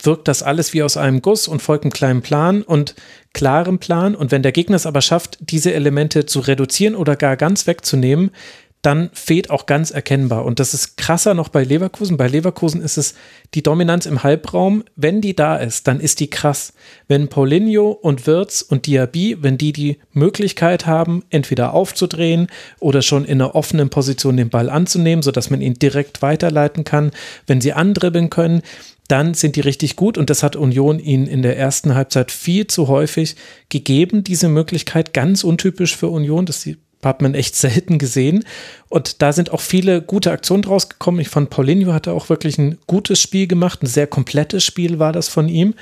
wirkt 0.02 0.28
das 0.28 0.44
alles 0.44 0.74
wie 0.74 0.84
aus 0.84 0.96
einem 0.96 1.22
Guss 1.22 1.48
und 1.48 1.62
folgt 1.62 1.84
einem 1.84 1.92
kleinen 1.92 2.22
Plan 2.22 2.62
und 2.62 2.96
klarem 3.34 3.80
Plan. 3.80 4.16
Und 4.16 4.32
wenn 4.32 4.44
der 4.44 4.52
Gegner 4.52 4.76
es 4.76 4.86
aber 4.86 5.02
schafft, 5.02 5.38
diese 5.42 5.74
Elemente 5.74 6.26
zu 6.26 6.40
reduzieren 6.40 6.96
oder 6.96 7.16
gar 7.16 7.36
ganz 7.36 7.66
wegzunehmen, 7.68 8.32
dann 8.82 9.10
fehlt 9.14 9.50
auch 9.50 9.66
ganz 9.66 9.92
erkennbar. 9.92 10.46
Und 10.46 10.60
das 10.60 10.74
ist 10.74 10.98
krasser 10.98 11.34
noch 11.34 11.50
bei 11.50 11.64
Leverkusen. 11.64 12.16
Bei 12.16 12.28
Leverkusen 12.28 12.82
ist 12.82 12.98
es 12.98 13.16
die 13.54 13.64
Dominanz 13.64 14.06
im 14.06 14.24
Halbraum. 14.24 14.84
Wenn 14.96 15.20
die 15.20 15.36
da 15.36 15.58
ist, 15.58 15.88
dann 15.88 16.00
ist 16.00 16.20
die 16.20 16.30
krass. 16.30 16.74
Wenn 17.08 17.28
Paulinho 17.28 17.92
und 17.92 18.28
Wirtz 18.28 18.62
und 18.62 18.86
Diaby, 18.86 19.38
wenn 19.42 19.58
die 19.58 19.74
die 19.74 19.98
Möglichkeit 20.14 20.86
haben, 20.86 21.24
entweder 21.30 21.74
aufzudrehen 21.74 22.48
oder 22.80 23.02
schon 23.02 23.26
in 23.26 23.42
einer 23.42 23.56
offenen 23.56 23.90
Position 23.90 24.38
den 24.38 24.50
Ball 24.50 24.70
anzunehmen, 24.70 25.24
sodass 25.24 25.50
man 25.50 25.62
ihn 25.62 25.74
direkt 25.74 26.22
weiterleiten 26.22 26.84
kann, 26.84 27.12
wenn 27.48 27.62
sie 27.62 27.74
andribbeln 27.74 28.30
können, 28.30 28.62
dann 29.08 29.34
sind 29.34 29.56
die 29.56 29.62
richtig 29.62 29.96
gut 29.96 30.18
und 30.18 30.30
das 30.30 30.44
hat 30.44 30.56
Union 30.56 31.00
ihnen 31.00 31.28
in 31.28 31.42
der 31.42 31.58
ersten 31.58 31.96
Halbzeit 31.96 32.32
viel 32.32 32.68
zu 32.68 32.88
häufig 32.88 33.36
gegeben, 33.70 34.24
diese 34.24 34.50
Möglichkeit, 34.50 35.14
ganz 35.14 35.44
untypisch 35.44 35.96
für 35.96 36.10
Union, 36.10 36.46
dass 36.46 36.62
sie 36.62 36.78
hat 37.04 37.22
man 37.22 37.36
echt 37.36 37.56
selten 37.56 37.98
gesehen. 37.98 38.44
Und 38.90 39.22
da 39.22 39.34
sind 39.34 39.52
auch 39.52 39.62
viele 39.62 40.02
gute 40.02 40.32
Aktionen 40.32 40.64
draus 40.64 40.90
gekommen. 40.90 41.20
Ich 41.20 41.30
fand, 41.30 41.50
Paulinho 41.50 41.94
hatte 41.94 42.12
auch 42.12 42.30
wirklich 42.30 42.58
ein 42.58 42.78
gutes 42.88 43.22
Spiel 43.22 43.48
gemacht. 43.48 43.84
Ein 43.84 43.88
sehr 43.88 44.08
komplettes 44.08 44.64
Spiel 44.64 45.00
war 45.00 45.14
das 45.14 45.30
von 45.30 45.50
ihm. 45.50 45.74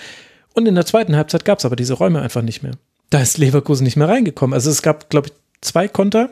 Und 0.54 0.68
in 0.68 0.76
der 0.76 0.86
zweiten 0.86 1.16
Halbzeit 1.16 1.46
gab 1.46 1.60
es 1.60 1.66
aber 1.66 1.76
diese 1.76 1.94
Räume 1.94 2.22
einfach 2.22 2.42
nicht 2.42 2.64
mehr. 2.64 2.74
Da 3.10 3.22
ist 3.22 3.38
Leverkusen 3.38 3.84
nicht 3.84 3.98
mehr 3.98 4.10
reingekommen. 4.10 4.54
Also 4.54 4.70
es 4.70 4.82
gab, 4.82 5.10
glaube 5.10 5.28
ich, 5.28 5.34
zwei 5.62 5.88
Konter. 5.88 6.30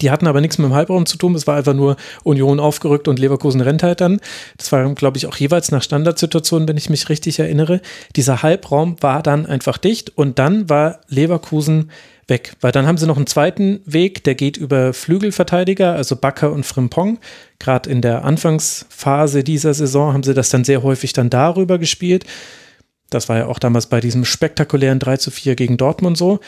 Die 0.00 0.10
hatten 0.10 0.26
aber 0.26 0.40
nichts 0.40 0.58
mit 0.58 0.66
dem 0.66 0.74
Halbraum 0.74 1.06
zu 1.06 1.16
tun. 1.16 1.34
Es 1.34 1.46
war 1.46 1.56
einfach 1.56 1.74
nur 1.74 1.96
Union 2.22 2.60
aufgerückt 2.60 3.08
und 3.08 3.18
Leverkusen 3.18 3.60
rennt 3.60 3.82
halt 3.82 4.00
dann. 4.00 4.20
Das 4.56 4.72
war, 4.72 4.92
glaube 4.94 5.16
ich, 5.16 5.26
auch 5.26 5.36
jeweils 5.36 5.70
nach 5.70 5.82
Standardsituationen, 5.82 6.68
wenn 6.68 6.76
ich 6.76 6.90
mich 6.90 7.08
richtig 7.08 7.38
erinnere. 7.38 7.80
Dieser 8.16 8.42
Halbraum 8.42 8.96
war 9.00 9.22
dann 9.22 9.46
einfach 9.46 9.78
dicht 9.78 10.16
und 10.16 10.38
dann 10.38 10.68
war 10.68 11.00
Leverkusen 11.08 11.90
weg. 12.28 12.54
Weil 12.60 12.72
dann 12.72 12.86
haben 12.86 12.98
sie 12.98 13.06
noch 13.06 13.16
einen 13.16 13.26
zweiten 13.26 13.80
Weg, 13.84 14.24
der 14.24 14.34
geht 14.34 14.56
über 14.56 14.92
Flügelverteidiger, 14.92 15.94
also 15.94 16.16
Bakker 16.16 16.52
und 16.52 16.64
Frimpong. 16.64 17.18
Gerade 17.58 17.90
in 17.90 18.00
der 18.00 18.24
Anfangsphase 18.24 19.44
dieser 19.44 19.74
Saison 19.74 20.12
haben 20.12 20.22
sie 20.22 20.34
das 20.34 20.50
dann 20.50 20.64
sehr 20.64 20.82
häufig 20.82 21.12
dann 21.12 21.30
darüber 21.30 21.78
gespielt. 21.78 22.24
Das 23.10 23.28
war 23.28 23.38
ja 23.38 23.46
auch 23.46 23.58
damals 23.58 23.86
bei 23.86 24.00
diesem 24.00 24.24
spektakulären 24.24 24.98
3 24.98 25.18
zu 25.18 25.30
4 25.30 25.54
gegen 25.54 25.76
Dortmund 25.76 26.16
so. 26.16 26.40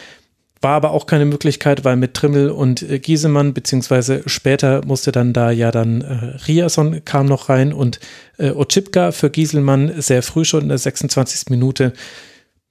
War 0.62 0.72
aber 0.72 0.90
auch 0.92 1.06
keine 1.06 1.26
Möglichkeit, 1.26 1.84
weil 1.84 1.96
mit 1.96 2.14
Trimmel 2.14 2.50
und 2.50 2.82
äh, 2.82 2.98
Giesemann, 2.98 3.54
beziehungsweise 3.54 4.22
später 4.26 4.84
musste 4.86 5.12
dann 5.12 5.32
da 5.32 5.50
ja 5.50 5.70
dann 5.70 6.00
äh, 6.00 6.36
Riason 6.46 7.04
kam 7.04 7.26
noch 7.26 7.48
rein 7.48 7.72
und 7.72 8.00
äh, 8.38 8.50
Ochipka 8.50 9.12
für 9.12 9.30
Gieselmann 9.30 10.00
sehr 10.00 10.22
früh 10.22 10.44
schon 10.44 10.62
in 10.62 10.68
der 10.68 10.78
26. 10.78 11.50
Minute 11.50 11.92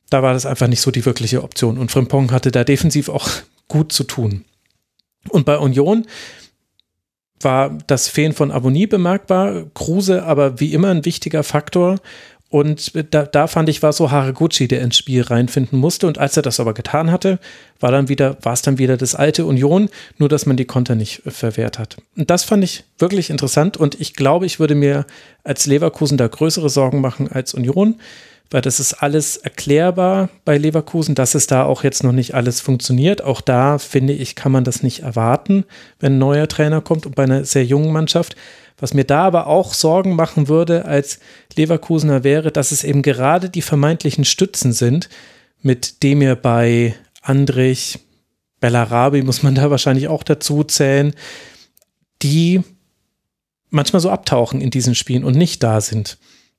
da 0.09 0.23
war 0.23 0.33
das 0.33 0.45
einfach 0.45 0.67
nicht 0.67 0.81
so 0.81 0.91
die 0.91 1.05
wirkliche 1.05 1.43
Option. 1.43 1.77
Und 1.77 1.91
Frimpong 1.91 2.31
hatte 2.31 2.51
da 2.51 2.63
defensiv 2.63 3.09
auch 3.09 3.27
gut 3.67 3.91
zu 3.91 4.03
tun. 4.03 4.45
Und 5.29 5.45
bei 5.45 5.57
Union 5.57 6.05
war 7.41 7.77
das 7.87 8.07
Fehlen 8.07 8.33
von 8.33 8.51
Abonnie 8.51 8.87
bemerkbar. 8.87 9.65
Kruse 9.73 10.23
aber 10.23 10.59
wie 10.59 10.73
immer 10.73 10.89
ein 10.89 11.05
wichtiger 11.05 11.43
Faktor. 11.43 11.99
Und 12.49 12.93
da, 13.13 13.23
da 13.23 13.47
fand 13.47 13.69
ich, 13.69 13.83
war 13.83 13.91
so 13.91 14.11
Haraguchi, 14.11 14.67
der 14.67 14.81
ins 14.81 14.97
Spiel 14.97 15.23
reinfinden 15.23 15.79
musste. 15.79 16.07
Und 16.07 16.19
als 16.19 16.37
er 16.37 16.43
das 16.43 16.59
aber 16.59 16.73
getan 16.73 17.11
hatte, 17.11 17.39
war 17.79 17.91
dann 17.91 18.07
wieder, 18.07 18.37
war 18.41 18.53
es 18.53 18.61
dann 18.61 18.77
wieder 18.77 18.97
das 18.97 19.15
alte 19.15 19.45
Union, 19.45 19.89
nur 20.17 20.29
dass 20.29 20.45
man 20.45 20.55
die 20.55 20.65
Konter 20.65 20.95
nicht 20.95 21.23
verwehrt 21.25 21.79
hat. 21.79 21.97
Und 22.15 22.29
das 22.29 22.43
fand 22.43 22.63
ich 22.63 22.83
wirklich 22.97 23.29
interessant. 23.29 23.77
Und 23.77 23.99
ich 23.99 24.13
glaube, 24.13 24.45
ich 24.45 24.59
würde 24.59 24.75
mir 24.75 25.05
als 25.43 25.65
Leverkusen 25.65 26.17
da 26.17 26.27
größere 26.27 26.69
Sorgen 26.69 27.01
machen 27.01 27.29
als 27.31 27.53
Union 27.53 27.95
weil 28.51 28.61
das 28.61 28.79
ist 28.79 28.93
alles 28.93 29.37
erklärbar 29.37 30.29
bei 30.43 30.57
Leverkusen, 30.57 31.15
dass 31.15 31.35
es 31.35 31.47
da 31.47 31.63
auch 31.63 31.83
jetzt 31.83 32.03
noch 32.03 32.11
nicht 32.11 32.35
alles 32.35 32.61
funktioniert. 32.61 33.23
Auch 33.23 33.41
da 33.41 33.77
finde 33.77 34.13
ich, 34.13 34.35
kann 34.35 34.51
man 34.51 34.63
das 34.63 34.83
nicht 34.83 35.01
erwarten, 35.01 35.65
wenn 35.99 36.13
ein 36.13 36.19
neuer 36.19 36.47
Trainer 36.47 36.81
kommt 36.81 37.05
und 37.05 37.15
bei 37.15 37.23
einer 37.23 37.45
sehr 37.45 37.65
jungen 37.65 37.91
Mannschaft. 37.91 38.35
Was 38.77 38.93
mir 38.93 39.05
da 39.05 39.23
aber 39.23 39.47
auch 39.47 39.73
Sorgen 39.73 40.15
machen 40.15 40.47
würde 40.47 40.85
als 40.85 41.19
Leverkusener 41.55 42.23
wäre, 42.23 42.51
dass 42.51 42.71
es 42.71 42.83
eben 42.83 43.01
gerade 43.01 43.49
die 43.49 43.61
vermeintlichen 43.61 44.25
Stützen 44.25 44.73
sind, 44.73 45.09
mit 45.61 46.03
dem 46.03 46.21
ihr 46.21 46.35
bei 46.35 46.95
Andrich, 47.21 47.99
Bellarabi 48.59 49.21
muss 49.21 49.43
man 49.43 49.55
da 49.55 49.69
wahrscheinlich 49.71 50.07
auch 50.07 50.23
dazu 50.23 50.63
zählen, 50.63 51.13
die 52.21 52.61
manchmal 53.69 53.99
so 53.99 54.09
abtauchen 54.09 54.61
in 54.61 54.71
diesen 54.71 54.95
Spielen 54.95 55.23
und 55.23 55.35
nicht 55.35 55.63
da 55.63 55.81
sind. 55.81 56.17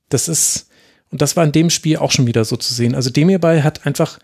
Das 0.09 0.27
ist, 0.27 0.69
und 1.11 1.21
das 1.21 1.35
war 1.35 1.43
in 1.43 1.51
dem 1.51 1.69
Spiel 1.69 1.97
auch 1.97 2.11
schon 2.11 2.27
wieder 2.27 2.45
so 2.45 2.57
zu 2.57 2.73
sehen. 2.73 2.95
Also 2.95 3.09
Demirbay 3.09 3.61
hat 3.61 3.85
einfach 3.85 4.19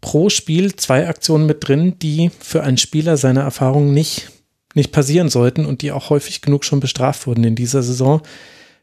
pro 0.00 0.28
Spiel 0.28 0.76
zwei 0.76 1.08
Aktionen 1.08 1.46
mit 1.46 1.66
drin, 1.66 1.98
die 1.98 2.30
für 2.38 2.62
einen 2.62 2.76
Spieler 2.76 3.16
seiner 3.16 3.42
Erfahrung 3.42 3.94
nicht, 3.94 4.30
nicht 4.74 4.92
passieren 4.92 5.28
sollten 5.28 5.66
und 5.66 5.82
die 5.82 5.92
auch 5.92 6.10
häufig 6.10 6.42
genug 6.42 6.64
schon 6.64 6.80
bestraft 6.80 7.26
wurden 7.26 7.44
in 7.44 7.54
dieser 7.54 7.82
Saison. 7.82 8.22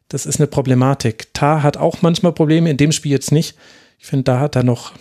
Das 0.10 0.26
ist 0.26 0.40
eine 0.40 0.48
Problematik. 0.48 1.34
Tar 1.34 1.64
hat 1.64 1.78
auch 1.78 2.02
manchmal 2.02 2.34
Probleme, 2.34 2.70
in 2.70 2.78
dem 2.78 2.92
Spiel 2.92 3.12
jetzt 3.12 3.32
nicht. 3.32 3.56
Ich 4.00 4.08
finde, 4.08 4.24
da 4.24 4.40
hat 4.40 4.56
er 4.56 4.64
noch, 4.64 4.94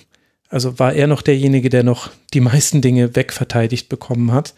also 0.48 0.78
war 0.78 0.92
er 0.92 1.06
noch 1.06 1.22
derjenige, 1.22 1.68
der 1.68 1.82
noch 1.82 2.10
die 2.34 2.40
meisten 2.40 2.80
Dinge 2.80 3.16
wegverteidigt 3.16 3.88
bekommen 3.88 4.32
hat. 4.32 4.54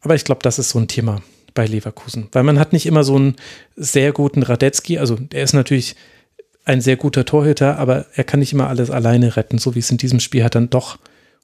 Aber 0.00 0.14
ich 0.14 0.24
glaube, 0.24 0.42
das 0.42 0.58
ist 0.58 0.70
so 0.70 0.78
ein 0.78 0.88
Thema 0.88 1.22
bei 1.54 1.66
Leverkusen, 1.66 2.28
weil 2.32 2.42
man 2.42 2.58
hat 2.58 2.72
nicht 2.72 2.86
immer 2.86 3.04
so 3.04 3.14
einen 3.14 3.36
sehr 3.76 4.12
guten 4.12 4.42
Radetzky, 4.42 4.98
also 4.98 5.14
der 5.14 5.44
ist 5.44 5.52
natürlich 5.52 5.94
ein 6.64 6.80
sehr 6.80 6.96
guter 6.96 7.24
Torhüter, 7.24 7.78
aber 7.78 8.06
er 8.14 8.24
kann 8.24 8.40
nicht 8.40 8.52
immer 8.52 8.68
alles 8.68 8.90
alleine 8.90 9.36
retten, 9.36 9.58
so 9.58 9.74
wie 9.74 9.78
es 9.78 9.90
in 9.90 9.98
diesem 9.98 10.18
Spiel 10.18 10.42
halt 10.42 10.56
dann 10.56 10.70
doch 10.70 10.98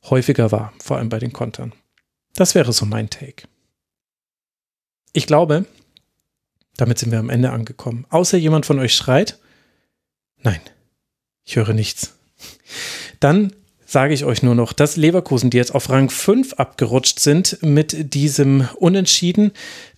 häufiger 0.08 0.50
war, 0.50 0.72
vor 0.82 0.96
allem 0.96 1.10
bei 1.10 1.18
den 1.18 1.32
Kontern. 1.32 1.72
Das 2.34 2.54
wäre 2.54 2.72
so 2.72 2.86
mein 2.86 3.10
Take. 3.10 3.44
Ich 5.12 5.26
glaube, 5.26 5.64
damit 6.76 6.98
sind 6.98 7.12
wir 7.12 7.18
am 7.18 7.30
Ende 7.30 7.50
angekommen. 7.50 8.06
Außer 8.10 8.38
jemand 8.38 8.66
von 8.66 8.78
euch 8.78 8.94
schreit. 8.94 9.38
Nein, 10.42 10.60
ich 11.44 11.56
höre 11.56 11.72
nichts. 11.72 12.14
Dann 13.18 13.52
sage 13.84 14.14
ich 14.14 14.24
euch 14.24 14.44
nur 14.44 14.54
noch, 14.54 14.72
dass 14.72 14.96
Leverkusen, 14.96 15.50
die 15.50 15.56
jetzt 15.56 15.74
auf 15.74 15.90
Rang 15.90 16.10
5 16.10 16.54
abgerutscht 16.54 17.18
sind 17.18 17.58
mit 17.60 18.14
diesem 18.14 18.68
Unentschieden, 18.76 19.50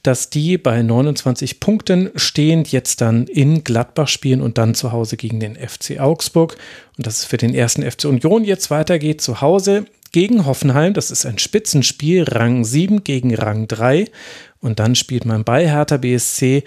dass 0.03 0.31
die 0.31 0.57
bei 0.57 0.81
29 0.81 1.61
Punkten 1.61 2.11
stehend 2.17 2.73
jetzt 2.73 3.03
dann 3.03 3.27
in 3.27 3.65
Gladbach 3.65 4.09
spielen 4.09 4.41
und 4.41 4.57
dann 4.57 4.75
zu 4.75 4.93
Hause 4.93 5.19
gegen 5.19 5.41
den 5.41 5.57
FC 5.57 6.01
Augsburg. 6.01 6.57
Und 6.97 7.07
dass 7.07 7.19
es 7.19 7.25
für 7.27 7.37
den 7.37 7.55
ersten 7.55 7.89
FC 7.89 8.07
Union 8.07 8.45
jetzt 8.45 8.71
weitergeht 8.71 9.21
zu 9.21 9.43
Hause 9.43 9.85
gegen 10.11 10.47
Hoffenheim. 10.47 10.95
Das 10.95 11.11
ist 11.11 11.27
ein 11.27 11.39
Spitzenspiel, 11.39 12.25
Rang 12.25 12.65
7 12.65 13.05
gegen 13.05 13.35
Rang 13.35 13.69
3. 13.69 14.07
Und 14.63 14.79
dann 14.79 14.95
spielt 14.95 15.27
man 15.27 15.45
bei 15.45 15.69
Hertha 15.69 15.99
BSC 15.99 16.65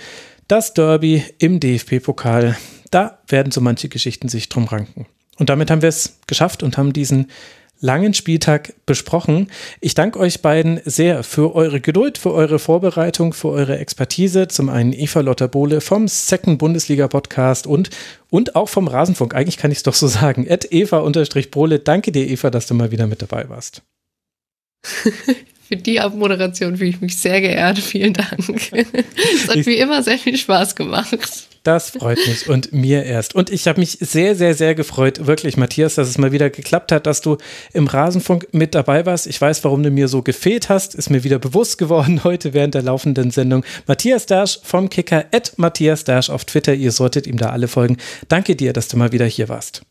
das 0.48 0.76
Derby 0.76 1.24
im 1.40 1.60
DFB-Pokal. 1.60 2.56
Da 2.92 3.18
werden 3.28 3.52
so 3.52 3.62
manche 3.62 3.90
Geschichten 3.90 4.30
sich 4.30 4.50
drum 4.50 4.66
ranken. 4.66 5.08
Und 5.38 5.50
damit 5.50 5.72
haben 5.72 5.82
wir 5.82 5.90
es 5.90 6.20
geschafft 6.28 6.62
und 6.62 6.78
haben 6.78 6.94
diesen 6.94 7.32
langen 7.80 8.14
Spieltag 8.14 8.74
besprochen. 8.86 9.52
Ich 9.82 9.96
danke 9.96 10.20
euch 10.20 10.42
beiden 10.42 10.80
sehr 10.86 11.24
für 11.24 11.56
eure 11.56 11.82
Geduld, 11.82 12.18
für 12.18 12.32
eure 12.34 12.60
Vorbereitung, 12.60 13.34
für 13.34 13.50
eure 13.50 13.78
Expertise. 13.78 14.48
Zum 14.48 14.70
einen 14.70 14.94
Eva 14.94 15.22
Lotter 15.22 15.48
Bohle 15.48 15.82
vom 15.82 16.08
Second 16.08 16.58
Bundesliga 16.58 17.08
Podcast 17.08 17.68
und, 17.68 17.90
und 18.30 18.56
auch 18.56 18.70
vom 18.70 18.88
Rasenfunk. 18.88 19.36
Eigentlich 19.36 19.58
kann 19.58 19.72
ich 19.72 19.80
es 19.80 19.84
doch 19.84 19.94
so 19.94 20.08
sagen. 20.08 20.48
Eva-Bohle. 20.48 21.80
Danke 21.80 22.12
dir, 22.12 22.28
Eva, 22.28 22.50
dass 22.50 22.68
du 22.68 22.74
mal 22.74 22.92
wieder 22.92 23.08
mit 23.08 23.22
dabei 23.22 23.50
warst. 23.50 23.82
Für 25.68 25.76
die 25.76 26.00
Abmoderation 26.00 26.78
fühle 26.78 26.92
ich 26.92 27.02
mich 27.02 27.18
sehr 27.18 27.42
geehrt. 27.42 27.80
Vielen 27.80 28.14
Dank. 28.14 28.72
Es 28.72 29.48
hat 29.48 29.56
ich, 29.56 29.66
wie 29.66 29.78
immer 29.78 30.04
sehr 30.04 30.20
viel 30.20 30.38
Spaß 30.38 30.76
gemacht. 30.76 31.18
Das 31.64 31.90
freut 31.90 32.20
mich 32.28 32.48
und 32.48 32.74
mir 32.74 33.04
erst. 33.04 33.34
Und 33.34 33.50
ich 33.50 33.68
habe 33.68 33.80
mich 33.80 33.98
sehr, 34.00 34.36
sehr, 34.36 34.54
sehr 34.54 34.76
gefreut, 34.76 35.26
wirklich, 35.26 35.58
Matthias, 35.58 35.96
dass 35.96 36.08
es 36.08 36.20
mal 36.20 36.32
wieder 36.32 36.52
geklappt 36.52 36.92
hat, 36.92 37.08
dass 37.08 37.22
du 37.22 37.38
im 37.74 37.88
Rasenfunk 37.88 38.50
mit 38.52 38.76
dabei 38.76 39.08
warst. 39.08 39.26
Ich 39.26 39.42
weiß, 39.42 39.64
warum 39.64 39.82
du 39.82 39.90
mir 39.90 40.08
so 40.08 40.22
gefehlt 40.22 40.70
hast, 40.70 40.94
ist 40.94 41.10
mir 41.10 41.24
wieder 41.24 41.40
bewusst 41.40 41.80
geworden 41.80 42.24
heute 42.24 42.54
während 42.54 42.76
der 42.76 42.84
laufenden 42.84 43.32
Sendung. 43.32 43.66
Matthias 43.88 44.28
Dasch 44.28 44.60
vom 44.62 44.92
Kicker, 44.92 45.26
at 45.32 45.58
Matthias 45.58 46.04
Dasch 46.04 46.30
auf 46.30 46.46
Twitter. 46.46 46.76
Ihr 46.76 46.92
solltet 46.92 47.26
ihm 47.26 47.38
da 47.38 47.50
alle 47.50 47.68
folgen. 47.68 47.98
Danke 48.28 48.56
dir, 48.56 48.72
dass 48.72 48.88
du 48.88 48.98
mal 48.98 49.12
wieder 49.12 49.26
hier 49.26 49.50
warst. 49.50 49.82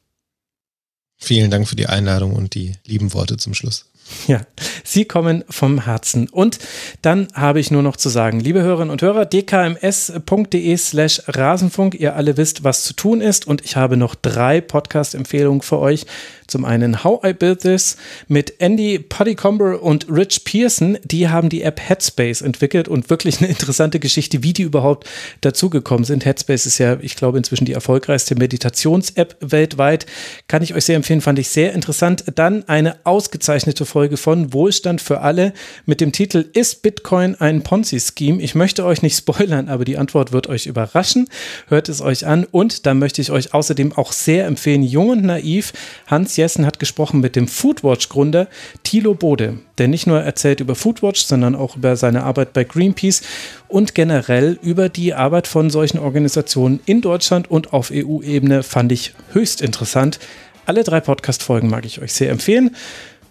Vielen 1.16 1.50
Dank 1.50 1.68
für 1.68 1.76
die 1.76 1.86
Einladung 1.86 2.34
und 2.34 2.54
die 2.54 2.74
lieben 2.86 3.12
Worte 3.14 3.36
zum 3.36 3.52
Schluss. 3.52 3.86
Ja, 4.26 4.40
sie 4.84 5.04
kommen 5.04 5.44
vom 5.48 5.84
Herzen. 5.84 6.28
Und 6.28 6.58
dann 7.02 7.28
habe 7.34 7.60
ich 7.60 7.70
nur 7.70 7.82
noch 7.82 7.96
zu 7.96 8.08
sagen, 8.08 8.40
liebe 8.40 8.62
Hörerinnen 8.62 8.90
und 8.90 9.02
Hörer, 9.02 9.26
dkms.de 9.26 10.76
slash 10.76 11.22
Rasenfunk. 11.26 11.94
Ihr 11.94 12.16
alle 12.16 12.36
wisst, 12.36 12.64
was 12.64 12.84
zu 12.84 12.94
tun 12.94 13.20
ist. 13.20 13.46
Und 13.46 13.64
ich 13.64 13.76
habe 13.76 13.96
noch 13.96 14.14
drei 14.14 14.60
Podcast-Empfehlungen 14.60 15.62
für 15.62 15.78
euch. 15.78 16.06
Zum 16.46 16.64
einen 16.64 17.02
How 17.04 17.24
I 17.24 17.32
Built 17.32 17.60
This 17.60 17.96
mit 18.28 18.60
Andy 18.60 18.98
Puddycomber 18.98 19.82
und 19.82 20.06
Rich 20.10 20.44
Pearson. 20.44 20.98
Die 21.02 21.28
haben 21.28 21.48
die 21.48 21.62
App 21.62 21.80
Headspace 21.80 22.42
entwickelt 22.42 22.86
und 22.86 23.08
wirklich 23.08 23.40
eine 23.40 23.48
interessante 23.48 23.98
Geschichte, 23.98 24.42
wie 24.42 24.52
die 24.52 24.62
überhaupt 24.62 25.08
dazugekommen 25.40 26.04
sind. 26.04 26.24
Headspace 26.24 26.66
ist 26.66 26.78
ja, 26.78 26.98
ich 27.00 27.16
glaube, 27.16 27.38
inzwischen 27.38 27.64
die 27.64 27.72
erfolgreichste 27.72 28.36
Meditations-App 28.36 29.36
weltweit. 29.40 30.06
Kann 30.46 30.62
ich 30.62 30.74
euch 30.74 30.84
sehr 30.84 30.96
empfehlen, 30.96 31.22
fand 31.22 31.38
ich 31.38 31.48
sehr 31.48 31.72
interessant. 31.72 32.24
Dann 32.34 32.68
eine 32.68 32.96
ausgezeichnete 33.04 33.86
Folge 33.94 34.16
von 34.16 34.52
Wohlstand 34.52 35.00
für 35.00 35.20
alle 35.20 35.52
mit 35.86 36.00
dem 36.00 36.10
Titel 36.10 36.46
Ist 36.52 36.82
Bitcoin 36.82 37.36
ein 37.36 37.62
Ponzi-Scheme? 37.62 38.42
Ich 38.42 38.56
möchte 38.56 38.84
euch 38.84 39.02
nicht 39.02 39.16
spoilern, 39.16 39.68
aber 39.68 39.84
die 39.84 39.98
Antwort 39.98 40.32
wird 40.32 40.48
euch 40.48 40.66
überraschen. 40.66 41.28
Hört 41.68 41.88
es 41.88 42.00
euch 42.00 42.26
an 42.26 42.42
und 42.42 42.86
da 42.86 42.94
möchte 42.94 43.22
ich 43.22 43.30
euch 43.30 43.54
außerdem 43.54 43.92
auch 43.92 44.10
sehr 44.10 44.46
empfehlen, 44.46 44.82
Jung 44.82 45.10
und 45.10 45.22
Naiv, 45.22 45.72
Hans 46.08 46.36
Jessen 46.36 46.66
hat 46.66 46.80
gesprochen 46.80 47.20
mit 47.20 47.36
dem 47.36 47.46
Foodwatch-Gründer 47.46 48.48
Thilo 48.82 49.14
Bode, 49.14 49.58
der 49.78 49.86
nicht 49.86 50.08
nur 50.08 50.20
erzählt 50.20 50.58
über 50.58 50.74
Foodwatch, 50.74 51.20
sondern 51.24 51.54
auch 51.54 51.76
über 51.76 51.94
seine 51.94 52.24
Arbeit 52.24 52.52
bei 52.52 52.64
Greenpeace 52.64 53.22
und 53.68 53.94
generell 53.94 54.58
über 54.60 54.88
die 54.88 55.14
Arbeit 55.14 55.46
von 55.46 55.70
solchen 55.70 56.00
Organisationen 56.00 56.80
in 56.84 57.00
Deutschland 57.00 57.48
und 57.48 57.72
auf 57.72 57.92
EU-Ebene 57.94 58.64
fand 58.64 58.90
ich 58.90 59.14
höchst 59.32 59.62
interessant. 59.62 60.18
Alle 60.66 60.82
drei 60.82 61.00
Podcast-Folgen 61.00 61.68
mag 61.68 61.84
ich 61.84 62.00
euch 62.00 62.14
sehr 62.14 62.30
empfehlen. 62.30 62.74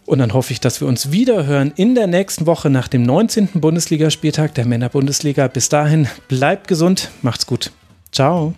Und 0.06 0.20
dann 0.20 0.34
hoffe 0.34 0.52
ich, 0.52 0.60
dass 0.60 0.82
wir 0.82 0.88
uns 0.88 1.12
wieder 1.12 1.46
hören 1.46 1.72
in 1.76 1.96
der 1.96 2.08
nächsten 2.08 2.46
Woche 2.46 2.70
nach 2.70 2.88
dem 2.88 3.04
19. 3.04 3.50
Bundesligaspieltag 3.56 4.54
der 4.54 4.66
Männerbundesliga. 4.66 5.48
Bis 5.48 5.70
dahin, 5.70 6.08
bleibt 6.28 6.68
gesund, 6.68 7.10
macht's 7.22 7.46
gut. 7.46 7.72
Ciao. 8.12 8.54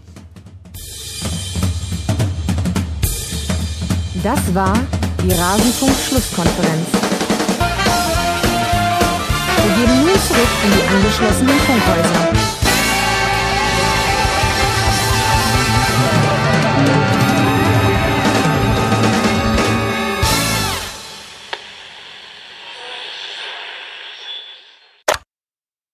Das 4.23 4.55
war 4.55 4.79
die 5.23 5.31
Rasenfunk-Schlusskonferenz. 5.31 6.87
Wir 9.65 9.75
gehen 9.75 10.01
nun 10.01 10.19
zurück 10.27 10.49
in 10.63 10.71
die 10.71 10.95
angeschlossenen 10.95 11.59
Funkhäuser. 11.59 12.44